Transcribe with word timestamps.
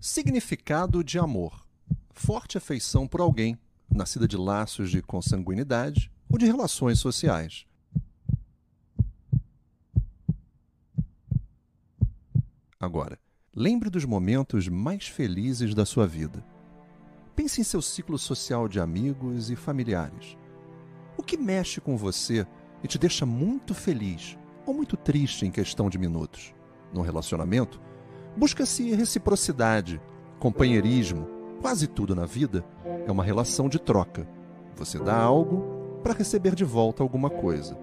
Significado 0.00 1.04
de 1.04 1.18
amor: 1.18 1.66
forte 2.10 2.56
afeição 2.56 3.06
por 3.06 3.20
alguém, 3.20 3.58
nascida 3.94 4.26
de 4.26 4.34
laços 4.34 4.90
de 4.90 5.02
consanguinidade 5.02 6.10
ou 6.26 6.38
de 6.38 6.46
relações 6.46 6.98
sociais. 6.98 7.66
Agora, 12.80 13.18
lembre 13.54 13.90
dos 13.90 14.06
momentos 14.06 14.68
mais 14.68 15.06
felizes 15.06 15.74
da 15.74 15.84
sua 15.84 16.06
vida. 16.06 16.42
Pense 17.36 17.60
em 17.60 17.64
seu 17.64 17.82
ciclo 17.82 18.18
social 18.18 18.68
de 18.68 18.80
amigos 18.80 19.50
e 19.50 19.56
familiares. 19.56 20.34
O 21.14 21.22
que 21.22 21.36
mexe 21.36 21.78
com 21.78 21.94
você 21.98 22.46
e 22.82 22.88
te 22.88 22.98
deixa 22.98 23.26
muito 23.26 23.74
feliz 23.74 24.38
ou 24.64 24.72
muito 24.72 24.96
triste 24.96 25.44
em 25.44 25.50
questão 25.50 25.90
de 25.90 25.98
minutos? 25.98 26.54
No 26.90 27.02
relacionamento, 27.02 27.78
busca-se 28.36 28.94
reciprocidade, 28.94 30.00
companheirismo. 30.38 31.26
Quase 31.60 31.86
tudo 31.86 32.14
na 32.14 32.24
vida 32.24 32.64
é 33.06 33.12
uma 33.12 33.24
relação 33.24 33.68
de 33.68 33.78
troca. 33.78 34.26
Você 34.76 34.98
dá 34.98 35.16
algo 35.16 35.98
para 36.02 36.14
receber 36.14 36.54
de 36.54 36.64
volta 36.64 37.02
alguma 37.02 37.28
coisa. 37.28 37.76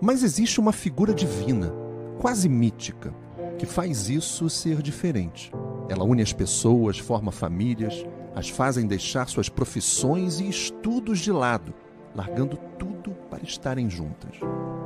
Mas 0.00 0.22
existe 0.22 0.60
uma 0.60 0.72
figura 0.72 1.14
divina, 1.14 1.72
quase 2.20 2.48
mítica, 2.48 3.14
que 3.58 3.64
faz 3.64 4.10
isso 4.10 4.50
ser 4.50 4.82
diferente. 4.82 5.50
Ela 5.88 6.04
une 6.04 6.22
as 6.22 6.32
pessoas, 6.32 6.98
forma 6.98 7.32
famílias, 7.32 8.04
as 8.34 8.48
fazem 8.48 8.86
deixar 8.86 9.28
suas 9.28 9.48
profissões 9.48 10.40
e 10.40 10.48
estudos 10.48 11.20
de 11.20 11.32
lado, 11.32 11.72
largando 12.14 12.58
tudo 12.78 13.12
para 13.30 13.42
estarem 13.42 13.88
juntas. 13.88 14.36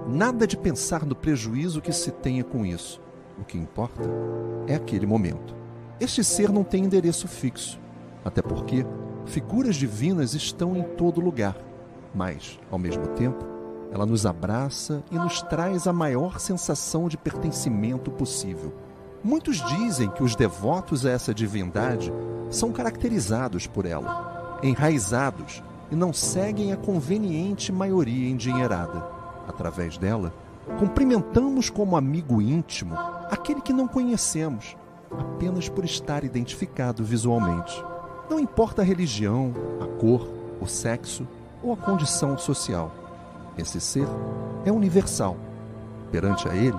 Nada 0.06 0.46
de 0.46 0.56
pensar 0.56 1.04
no 1.04 1.14
prejuízo 1.14 1.80
que 1.80 1.92
se 1.92 2.10
tenha 2.10 2.44
com 2.44 2.64
isso. 2.64 3.00
O 3.38 3.44
que 3.44 3.56
importa 3.56 4.02
é 4.66 4.74
aquele 4.74 5.06
momento. 5.06 5.54
Este 6.00 6.22
ser 6.22 6.50
não 6.50 6.64
tem 6.64 6.84
endereço 6.84 7.26
fixo, 7.26 7.80
até 8.24 8.42
porque 8.42 8.84
figuras 9.26 9.76
divinas 9.76 10.34
estão 10.34 10.76
em 10.76 10.82
todo 10.82 11.20
lugar, 11.20 11.56
mas, 12.14 12.58
ao 12.70 12.78
mesmo 12.78 13.06
tempo, 13.08 13.44
ela 13.90 14.04
nos 14.04 14.26
abraça 14.26 15.02
e 15.10 15.16
nos 15.16 15.42
traz 15.42 15.86
a 15.86 15.92
maior 15.92 16.38
sensação 16.38 17.08
de 17.08 17.16
pertencimento 17.16 18.10
possível. 18.10 18.72
Muitos 19.24 19.56
dizem 19.66 20.10
que 20.10 20.22
os 20.22 20.36
devotos 20.36 21.04
a 21.04 21.10
essa 21.10 21.34
divindade 21.34 22.12
são 22.50 22.72
caracterizados 22.72 23.66
por 23.66 23.86
ela, 23.86 24.58
enraizados 24.62 25.62
e 25.90 25.96
não 25.96 26.12
seguem 26.12 26.72
a 26.72 26.76
conveniente 26.76 27.72
maioria 27.72 28.28
endinheirada. 28.28 29.04
Através 29.46 29.96
dela, 29.96 30.32
cumprimentamos 30.78 31.70
como 31.70 31.96
amigo 31.96 32.42
íntimo 32.42 32.94
aquele 33.30 33.60
que 33.60 33.72
não 33.72 33.86
conhecemos, 33.86 34.76
apenas 35.10 35.68
por 35.68 35.84
estar 35.84 36.24
identificado 36.24 37.04
visualmente. 37.04 37.82
Não 38.28 38.38
importa 38.38 38.82
a 38.82 38.84
religião, 38.84 39.54
a 39.80 39.86
cor, 40.00 40.28
o 40.60 40.66
sexo 40.66 41.26
ou 41.62 41.72
a 41.72 41.76
condição 41.76 42.36
social. 42.36 42.92
Esse 43.56 43.80
ser 43.80 44.06
é 44.64 44.72
universal. 44.72 45.36
Perante 46.10 46.48
a 46.48 46.54
ele, 46.54 46.78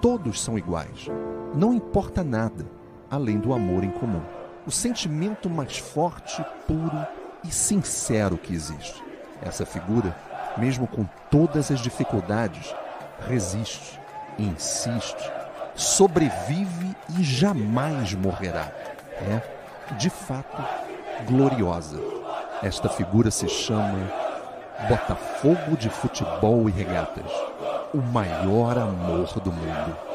todos 0.00 0.40
são 0.40 0.58
iguais. 0.58 1.08
Não 1.54 1.72
importa 1.72 2.22
nada 2.22 2.66
além 3.10 3.38
do 3.38 3.52
amor 3.52 3.82
em 3.82 3.90
comum. 3.90 4.22
O 4.66 4.70
sentimento 4.70 5.50
mais 5.50 5.78
forte, 5.78 6.44
puro 6.66 7.06
e 7.44 7.50
sincero 7.50 8.36
que 8.36 8.54
existe. 8.54 9.02
Essa 9.42 9.64
figura, 9.64 10.16
mesmo 10.58 10.86
com 10.86 11.04
todas 11.30 11.70
as 11.70 11.80
dificuldades, 11.80 12.74
resiste, 13.28 14.00
insiste, 14.38 15.30
sobrevive 15.74 16.96
e 17.18 17.22
jamais 17.22 18.14
morrerá. 18.14 18.68
É, 19.22 19.94
de 19.96 20.10
fato, 20.10 20.62
gloriosa. 21.26 21.98
Esta 22.62 22.88
figura 22.88 23.30
se 23.30 23.48
chama 23.48 24.10
Botafogo 24.88 25.76
de 25.76 25.90
Futebol 25.90 26.68
e 26.68 26.72
Regatas, 26.72 27.30
o 27.92 27.98
maior 27.98 28.78
amor 28.78 29.26
do 29.40 29.52
mundo. 29.52 30.09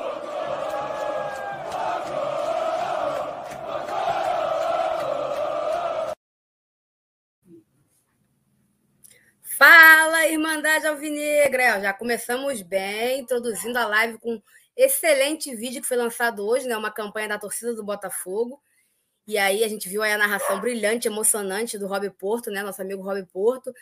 Fala, 9.57 10.27
Irmandade 10.27 10.85
Alvinegra! 10.85 11.79
Já 11.79 11.93
começamos 11.93 12.61
bem, 12.61 13.21
introduzindo 13.21 13.79
a 13.79 13.87
live 13.87 14.17
com 14.17 14.33
um 14.33 14.41
excelente 14.75 15.55
vídeo 15.55 15.81
que 15.81 15.87
foi 15.87 15.95
lançado 15.95 16.45
hoje, 16.45 16.67
né? 16.67 16.75
Uma 16.75 16.91
campanha 16.91 17.29
da 17.29 17.39
torcida 17.39 17.73
do 17.73 17.81
Botafogo. 17.81 18.61
E 19.25 19.37
aí 19.37 19.63
a 19.63 19.67
gente 19.69 19.87
viu 19.87 20.03
aí 20.03 20.11
a 20.11 20.17
narração 20.17 20.59
brilhante, 20.59 21.07
emocionante 21.07 21.77
do 21.77 21.87
Rob 21.87 22.09
Porto, 22.09 22.51
né? 22.51 22.63
Nosso 22.63 22.81
amigo 22.81 23.01
Rob 23.01 23.25
Porto. 23.27 23.73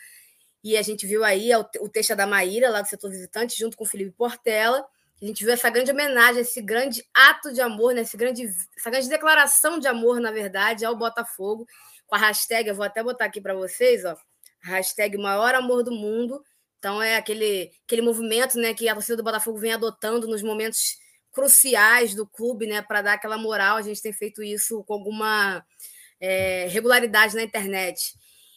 E 0.62 0.76
a 0.76 0.82
gente 0.82 1.08
viu 1.08 1.24
aí 1.24 1.50
o 1.80 1.88
texto 1.88 2.14
da 2.14 2.24
Maíra, 2.24 2.70
lá 2.70 2.80
do 2.80 2.86
setor 2.86 3.10
visitante, 3.10 3.58
junto 3.58 3.76
com 3.76 3.82
o 3.82 3.88
Felipe 3.88 4.12
Portela. 4.12 4.86
A 5.20 5.24
gente 5.24 5.42
viu 5.42 5.52
essa 5.52 5.70
grande 5.70 5.90
homenagem, 5.90 6.42
esse 6.42 6.62
grande 6.62 7.04
ato 7.12 7.52
de 7.52 7.60
amor, 7.60 7.94
né? 7.94 8.02
esse 8.02 8.16
grande, 8.16 8.48
essa 8.78 8.90
grande 8.90 9.08
declaração 9.08 9.80
de 9.80 9.88
amor, 9.88 10.20
na 10.20 10.30
verdade, 10.30 10.84
ao 10.84 10.94
Botafogo, 10.94 11.66
com 12.06 12.14
a 12.14 12.18
hashtag, 12.18 12.68
eu 12.68 12.76
vou 12.76 12.84
até 12.84 13.02
botar 13.02 13.24
aqui 13.24 13.40
para 13.40 13.54
vocês, 13.54 14.04
ó, 14.04 14.16
hashtag 14.64 15.16
maior 15.18 15.54
amor 15.54 15.82
do 15.82 15.92
mundo. 15.92 16.42
Então 16.78 17.02
é 17.02 17.16
aquele, 17.16 17.70
aquele 17.86 18.02
movimento 18.02 18.58
né, 18.58 18.74
que 18.74 18.88
a 18.88 18.94
torcida 18.94 19.16
do 19.16 19.22
Botafogo 19.22 19.58
vem 19.58 19.72
adotando 19.72 20.26
nos 20.26 20.42
momentos 20.42 20.98
cruciais 21.32 22.14
do 22.14 22.26
clube, 22.26 22.66
né, 22.66 22.82
para 22.82 23.02
dar 23.02 23.14
aquela 23.14 23.38
moral. 23.38 23.76
A 23.76 23.82
gente 23.82 24.02
tem 24.02 24.12
feito 24.12 24.42
isso 24.42 24.84
com 24.84 24.94
alguma 24.94 25.64
é, 26.20 26.66
regularidade 26.68 27.34
na 27.34 27.42
internet. 27.42 28.14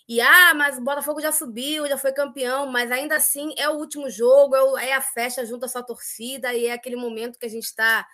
E 0.08 0.22
ah, 0.22 0.54
mas 0.54 0.78
o 0.78 0.82
Botafogo 0.82 1.20
já 1.20 1.32
subiu, 1.32 1.88
já 1.88 1.98
foi 1.98 2.14
campeão, 2.14 2.68
mas 2.68 2.92
ainda 2.92 3.18
assim 3.18 3.54
é 3.58 3.68
o 3.68 3.74
último 3.74 4.10
jogo, 4.10 4.56
é, 4.78 4.90
é 4.90 4.94
a 4.94 5.02
festa 5.02 5.46
junto 5.46 5.66
à 5.66 5.68
sua 5.68 5.84
torcida 5.84 6.54
e 6.54 6.68
é 6.68 6.72
aquele 6.72 6.96
momento 6.96 7.38
que 7.38 7.46
a 7.46 7.50
gente 7.50 7.66
está 7.66 8.08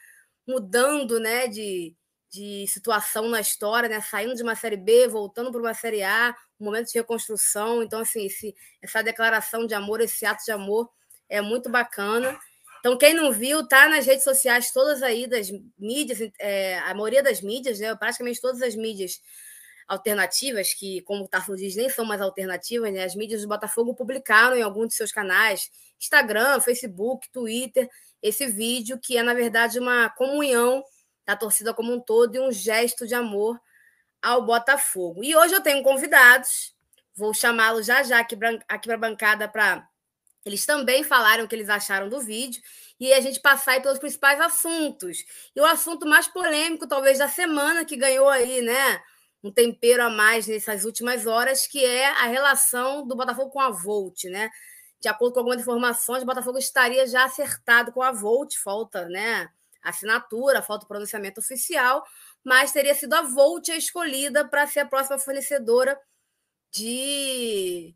mudando, 0.47 1.19
né, 1.19 1.47
de, 1.47 1.95
de 2.33 2.66
situação 2.67 3.29
na 3.29 3.39
história, 3.39 3.88
né, 3.88 4.01
saindo 4.01 4.33
de 4.33 4.41
uma 4.41 4.55
série 4.55 4.75
B, 4.75 5.07
voltando 5.07 5.51
para 5.51 5.61
uma 5.61 5.73
série 5.75 6.01
A, 6.01 6.35
um 6.59 6.66
momento 6.66 6.91
de 6.91 6.97
reconstrução. 6.97 7.83
Então, 7.83 7.99
assim, 7.99 8.25
esse, 8.25 8.55
essa 8.81 9.03
declaração 9.03 9.67
de 9.67 9.75
amor, 9.75 10.01
esse 10.01 10.25
ato 10.25 10.43
de 10.43 10.51
amor 10.51 10.89
é 11.29 11.41
muito 11.41 11.69
bacana. 11.69 12.35
Então, 12.79 12.97
quem 12.97 13.13
não 13.13 13.31
viu, 13.31 13.67
tá 13.67 13.88
nas 13.88 14.07
redes 14.07 14.23
sociais 14.23 14.72
todas 14.72 15.03
aí 15.03 15.27
das 15.27 15.49
mídias, 15.77 16.19
é, 16.39 16.79
a 16.79 16.93
maioria 16.95 17.22
das 17.22 17.39
mídias, 17.39 17.79
né, 17.79 17.95
praticamente 17.95 18.41
todas 18.41 18.63
as 18.63 18.75
mídias 18.75 19.22
alternativas, 19.88 20.73
que, 20.73 21.01
como 21.01 21.25
o 21.25 21.27
Tarso 21.27 21.55
diz, 21.55 21.75
nem 21.75 21.88
são 21.88 22.03
mais 22.03 22.19
alternativas, 22.19 22.91
né? 22.91 23.03
As 23.03 23.16
mídias 23.16 23.41
do 23.41 23.47
Botafogo 23.47 23.93
publicaram 23.93 24.55
em 24.55 24.61
alguns 24.61 24.88
de 24.88 24.95
seus 24.95 25.11
canais, 25.11 25.69
Instagram, 26.01 26.59
Facebook, 26.61 27.29
Twitter, 27.31 27.88
esse 28.22 28.47
vídeo 28.47 28.97
que 28.97 29.17
é, 29.17 29.23
na 29.23 29.33
verdade, 29.33 29.77
uma 29.79 30.09
comunhão 30.09 30.83
da 31.25 31.35
torcida 31.35 31.73
como 31.73 31.94
um 31.94 32.00
todo 32.00 32.35
e 32.35 32.39
um 32.39 32.51
gesto 32.51 33.07
de 33.07 33.16
amor 33.16 33.59
ao 34.22 34.45
Botafogo. 34.45 35.23
E 35.23 35.35
hoje 35.35 35.53
eu 35.53 35.61
tenho 35.61 35.84
convidados, 35.84 36.75
vou 37.16 37.34
chamá-los 37.34 37.85
já 37.85 38.03
já 38.03 38.19
aqui 38.19 38.35
para 38.35 38.95
a 38.95 38.97
bancada 38.97 39.47
para 39.47 39.88
eles 40.45 40.66
também 40.66 41.06
falaram 41.06 41.45
o 41.45 41.47
que 41.47 41.56
eles 41.56 41.69
acharam 41.69 42.09
do 42.09 42.19
vídeo 42.19 42.61
e 43.00 43.13
a 43.13 43.22
gente 43.22 43.39
passar 43.39 43.81
pelos 43.81 43.97
principais 43.97 44.41
assuntos. 44.41 45.23
E 45.56 45.61
o 45.61 45.66
assunto 45.66 46.06
mais 46.06 46.28
polêmico, 46.28 46.85
talvez, 46.85 47.19
da 47.19 47.29
semana 47.29 47.85
que 47.85 47.95
ganhou 47.95 48.28
aí, 48.28 48.61
né? 48.61 49.01
um 49.44 49.51
tempero 49.51 50.03
a 50.03 50.09
mais 50.09 50.47
nessas 50.47 50.85
últimas 50.85 51.28
horas, 51.28 51.67
que 51.67 51.84
é 51.84 52.07
a 52.07 52.28
relação 52.28 53.05
do 53.05 53.16
Botafogo 53.16 53.51
com 53.51 53.59
a 53.59 53.69
Volt, 53.69 54.23
né? 54.25 54.50
De 55.01 55.09
acordo 55.09 55.34
com 55.34 55.40
algumas 55.41 55.59
informações, 55.59 56.23
o 56.23 56.25
Botafogo 56.25 56.57
estaria 56.57 57.05
já 57.05 57.25
acertado 57.25 57.91
com 57.91 58.01
a 58.01 58.11
Volt, 58.11 58.55
falta, 58.55 59.05
né? 59.09 59.50
Assinatura, 59.83 60.61
falta 60.61 60.85
o 60.85 60.88
pronunciamento 60.88 61.39
oficial, 61.39 62.03
mas 62.44 62.71
teria 62.71 62.95
sido 62.95 63.13
a 63.13 63.21
Volt 63.21 63.69
a 63.69 63.75
escolhida 63.75 64.47
para 64.47 64.67
ser 64.67 64.81
a 64.81 64.85
próxima 64.85 65.17
fornecedora 65.19 65.99
de, 66.72 67.96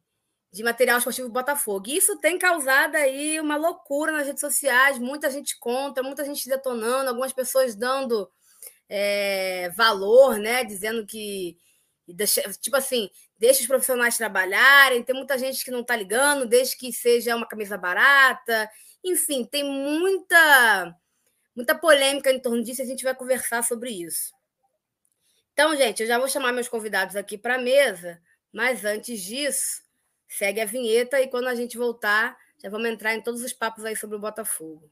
de 0.52 0.64
material 0.64 0.98
esportivo 1.00 1.28
do 1.28 1.34
Botafogo. 1.34 1.86
E 1.88 1.98
isso 1.98 2.18
tem 2.20 2.38
causado 2.38 2.96
aí 2.96 3.40
uma 3.40 3.56
loucura 3.56 4.12
nas 4.12 4.28
redes 4.28 4.42
sociais, 4.42 5.00
muita 5.00 5.30
gente 5.32 5.58
contra, 5.60 6.04
muita 6.04 6.24
gente 6.24 6.48
detonando, 6.48 7.10
algumas 7.10 7.34
pessoas 7.34 7.76
dando 7.76 8.30
é, 8.90 9.70
valor, 9.76 10.38
né? 10.38 10.64
Dizendo 10.64 11.06
que, 11.06 11.58
tipo 12.62 12.78
assim, 12.78 13.10
deixa 13.38 13.62
os 13.62 13.68
profissionais 13.68 14.18
trabalharem. 14.18 15.04
Tem 15.04 15.16
muita 15.16 15.38
gente 15.38 15.64
que 15.64 15.72
não 15.72 15.82
está 15.82 15.96
ligando, 15.96 16.48
desde 16.48 16.78
que 16.78 16.92
seja 16.94 17.36
uma 17.36 17.48
camisa 17.48 17.78
barata. 17.78 18.70
Enfim, 19.04 19.46
tem 19.46 19.64
muita, 19.64 20.96
muita 21.58 21.74
polêmica 21.74 22.32
em 22.32 22.40
torno 22.40 22.64
disso. 22.64 22.84
A 22.84 22.86
gente 22.86 23.04
vai 23.04 23.16
conversar 23.16 23.64
sobre 23.64 23.90
isso. 23.90 24.32
Então, 25.52 25.76
gente, 25.76 26.04
eu 26.04 26.08
já 26.08 26.20
vou 26.20 26.30
chamar 26.30 26.54
meus 26.54 26.70
convidados 26.70 27.16
aqui 27.16 27.36
para 27.36 27.56
a 27.56 27.58
mesa, 27.58 28.22
mas 28.54 28.86
antes 28.86 29.20
disso, 29.20 29.82
segue 30.28 30.62
a 30.62 30.66
vinheta 30.66 31.20
e 31.20 31.28
quando 31.28 31.48
a 31.48 31.56
gente 31.56 31.76
voltar, 31.76 32.38
já 32.62 32.70
vamos 32.70 32.88
entrar 32.88 33.16
em 33.16 33.22
todos 33.22 33.42
os 33.42 33.54
papos 33.54 33.84
aí 33.84 33.96
sobre 33.96 34.16
o 34.16 34.20
Botafogo. 34.20 34.88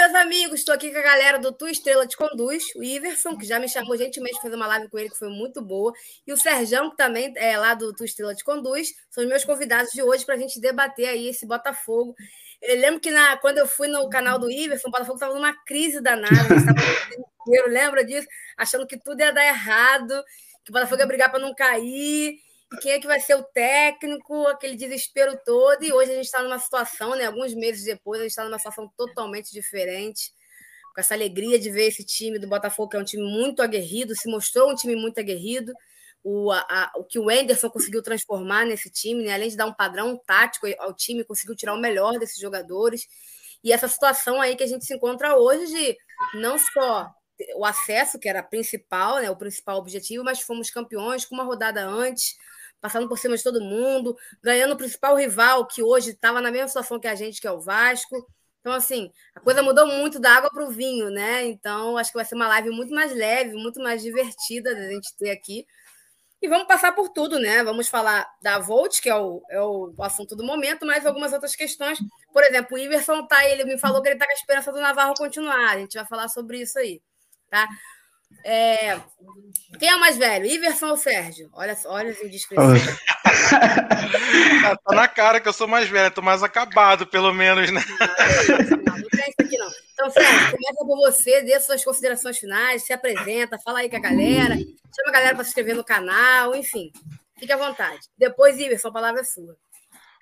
Meus 0.00 0.14
amigos! 0.14 0.60
Estou 0.60 0.74
aqui 0.74 0.90
com 0.90 0.98
a 0.98 1.02
galera 1.02 1.38
do 1.38 1.52
Tu 1.52 1.68
Estrela 1.68 2.06
Te 2.06 2.16
Conduz, 2.16 2.74
o 2.74 2.82
Iverson, 2.82 3.36
que 3.36 3.44
já 3.44 3.58
me 3.58 3.68
chamou 3.68 3.94
gentilmente 3.98 4.36
para 4.36 4.44
fazer 4.44 4.56
uma 4.56 4.66
live 4.66 4.88
com 4.88 4.98
ele, 4.98 5.10
que 5.10 5.18
foi 5.18 5.28
muito 5.28 5.60
boa, 5.60 5.92
e 6.26 6.32
o 6.32 6.38
Serjão, 6.38 6.88
que 6.88 6.96
também 6.96 7.34
é 7.36 7.58
lá 7.58 7.74
do 7.74 7.92
Tu 7.92 8.06
Estrela 8.06 8.34
Te 8.34 8.42
Conduz, 8.42 8.94
são 9.10 9.22
os 9.22 9.28
meus 9.28 9.44
convidados 9.44 9.92
de 9.92 10.02
hoje 10.02 10.24
para 10.24 10.36
a 10.36 10.38
gente 10.38 10.58
debater 10.58 11.06
aí 11.06 11.28
esse 11.28 11.44
Botafogo. 11.44 12.14
Eu 12.62 12.80
lembro 12.80 12.98
que 12.98 13.10
na, 13.10 13.36
quando 13.36 13.58
eu 13.58 13.66
fui 13.66 13.88
no 13.88 14.08
canal 14.08 14.38
do 14.38 14.50
Iverson, 14.50 14.88
o 14.88 14.90
Botafogo 14.90 15.16
estava 15.16 15.34
numa 15.34 15.54
crise 15.64 16.00
danada, 16.00 16.32
estava 16.32 16.80
lembra 17.68 18.02
disso? 18.02 18.26
Achando 18.56 18.86
que 18.86 18.98
tudo 18.98 19.20
ia 19.20 19.34
dar 19.34 19.44
errado, 19.44 20.24
que 20.64 20.70
o 20.70 20.72
Botafogo 20.72 21.02
ia 21.02 21.06
brigar 21.06 21.30
para 21.30 21.40
não 21.40 21.54
cair, 21.54 22.38
quem 22.78 22.92
é 22.92 23.00
que 23.00 23.06
vai 23.06 23.20
ser 23.20 23.34
o 23.34 23.42
técnico, 23.42 24.46
aquele 24.46 24.76
desespero 24.76 25.38
todo. 25.44 25.82
E 25.82 25.92
hoje 25.92 26.12
a 26.12 26.14
gente 26.14 26.26
está 26.26 26.42
numa 26.42 26.58
situação, 26.58 27.16
né? 27.16 27.26
Alguns 27.26 27.54
meses 27.54 27.84
depois, 27.84 28.20
a 28.20 28.24
gente 28.24 28.30
está 28.30 28.44
numa 28.44 28.58
situação 28.58 28.90
totalmente 28.96 29.50
diferente. 29.50 30.32
Com 30.94 31.00
essa 31.00 31.14
alegria 31.14 31.58
de 31.58 31.70
ver 31.70 31.88
esse 31.88 32.04
time 32.04 32.38
do 32.38 32.48
Botafogo, 32.48 32.90
que 32.90 32.96
é 32.96 33.00
um 33.00 33.04
time 33.04 33.22
muito 33.22 33.62
aguerrido, 33.62 34.14
se 34.14 34.28
mostrou 34.30 34.70
um 34.70 34.74
time 34.74 34.94
muito 34.94 35.18
aguerrido. 35.18 35.72
O, 36.22 36.52
a, 36.52 36.92
o 36.96 37.04
que 37.04 37.18
o 37.18 37.30
Enderson 37.30 37.70
conseguiu 37.70 38.02
transformar 38.02 38.66
nesse 38.66 38.90
time, 38.90 39.24
né? 39.24 39.32
além 39.32 39.48
de 39.48 39.56
dar 39.56 39.66
um 39.66 39.72
padrão 39.72 40.20
tático 40.26 40.66
ao 40.78 40.92
time, 40.92 41.24
conseguiu 41.24 41.56
tirar 41.56 41.74
o 41.74 41.80
melhor 41.80 42.18
desses 42.18 42.38
jogadores. 42.38 43.06
E 43.64 43.72
essa 43.72 43.88
situação 43.88 44.40
aí 44.40 44.54
que 44.54 44.62
a 44.62 44.66
gente 44.66 44.84
se 44.84 44.94
encontra 44.94 45.36
hoje 45.36 45.66
de 45.66 45.96
não 46.34 46.58
só 46.58 47.10
o 47.56 47.64
acesso, 47.64 48.18
que 48.18 48.28
era 48.28 48.42
principal, 48.42 49.16
né, 49.16 49.30
o 49.30 49.36
principal 49.36 49.78
objetivo, 49.78 50.24
mas 50.24 50.40
fomos 50.40 50.70
campeões 50.70 51.24
com 51.24 51.34
uma 51.34 51.44
rodada 51.44 51.86
antes, 51.86 52.36
passando 52.80 53.08
por 53.08 53.18
cima 53.18 53.36
de 53.36 53.42
todo 53.42 53.60
mundo, 53.60 54.16
ganhando 54.42 54.72
o 54.72 54.76
principal 54.76 55.16
rival, 55.16 55.66
que 55.66 55.82
hoje 55.82 56.10
estava 56.10 56.40
na 56.40 56.50
mesma 56.50 56.68
situação 56.68 56.98
que 56.98 57.08
a 57.08 57.14
gente, 57.14 57.40
que 57.40 57.46
é 57.46 57.52
o 57.52 57.60
Vasco. 57.60 58.26
Então, 58.60 58.72
assim, 58.72 59.10
a 59.34 59.40
coisa 59.40 59.62
mudou 59.62 59.86
muito 59.86 60.18
da 60.18 60.32
água 60.36 60.50
para 60.50 60.64
o 60.64 60.70
vinho, 60.70 61.10
né? 61.10 61.46
Então, 61.46 61.96
acho 61.96 62.10
que 62.10 62.16
vai 62.16 62.24
ser 62.24 62.34
uma 62.34 62.48
live 62.48 62.70
muito 62.70 62.94
mais 62.94 63.12
leve, 63.12 63.54
muito 63.54 63.80
mais 63.80 64.02
divertida 64.02 64.74
da 64.74 64.88
gente 64.88 65.16
ter 65.16 65.30
aqui. 65.30 65.66
E 66.42 66.48
vamos 66.48 66.66
passar 66.66 66.92
por 66.92 67.10
tudo, 67.10 67.38
né? 67.38 67.62
Vamos 67.62 67.88
falar 67.88 68.26
da 68.40 68.58
Volt, 68.58 69.00
que 69.00 69.10
é 69.10 69.14
o, 69.14 69.42
é 69.50 69.60
o 69.60 69.94
assunto 70.00 70.34
do 70.34 70.44
momento, 70.44 70.86
mas 70.86 71.04
algumas 71.04 71.32
outras 71.34 71.54
questões. 71.54 71.98
Por 72.32 72.42
exemplo, 72.42 72.76
o 72.76 72.78
Iverson 72.78 73.26
tá, 73.26 73.46
ele 73.46 73.64
me 73.64 73.78
falou 73.78 74.00
que 74.00 74.08
ele 74.08 74.14
está 74.14 74.24
com 74.24 74.32
a 74.32 74.34
esperança 74.34 74.72
do 74.72 74.80
Navarro 74.80 75.14
continuar. 75.14 75.70
A 75.70 75.78
gente 75.78 75.96
vai 75.96 76.06
falar 76.06 76.28
sobre 76.28 76.60
isso 76.62 76.78
aí, 76.78 77.02
tá? 77.50 77.68
É... 78.44 78.98
Quem 79.78 79.88
é 79.88 79.96
o 79.96 80.00
mais 80.00 80.16
velho, 80.16 80.46
Iverson 80.46 80.88
ou 80.88 80.96
Sérgio? 80.96 81.48
Olha, 81.52 81.76
olha 81.86 82.10
as 82.10 82.20
indiscrições. 82.22 82.82
tá, 84.62 84.76
tá 84.84 84.94
na 84.94 85.08
cara 85.08 85.40
que 85.40 85.48
eu 85.48 85.52
sou 85.52 85.68
mais 85.68 85.88
velho, 85.88 86.10
tô 86.10 86.22
mais 86.22 86.42
acabado, 86.42 87.06
pelo 87.06 87.32
menos, 87.32 87.70
né? 87.70 87.80
Não, 88.48 88.66
não, 88.76 88.98
não 88.98 89.08
tem 89.08 89.28
isso 89.28 89.34
aqui, 89.40 89.56
não. 89.56 89.70
Então, 89.92 90.10
Sérgio, 90.10 90.50
começa 90.50 90.86
por 90.86 90.96
você, 90.96 91.42
dê 91.42 91.60
suas 91.60 91.84
considerações 91.84 92.38
finais, 92.38 92.84
se 92.84 92.92
apresenta, 92.92 93.58
fala 93.58 93.80
aí 93.80 93.90
com 93.90 93.96
a 93.96 94.00
galera, 94.00 94.54
chama 94.56 95.08
a 95.08 95.12
galera 95.12 95.34
para 95.34 95.44
se 95.44 95.50
inscrever 95.50 95.76
no 95.76 95.84
canal, 95.84 96.54
enfim. 96.54 96.90
Fique 97.38 97.52
à 97.52 97.56
vontade. 97.56 98.00
Depois, 98.18 98.58
Iverson, 98.58 98.88
a 98.88 98.92
palavra 98.92 99.20
é 99.20 99.24
sua. 99.24 99.56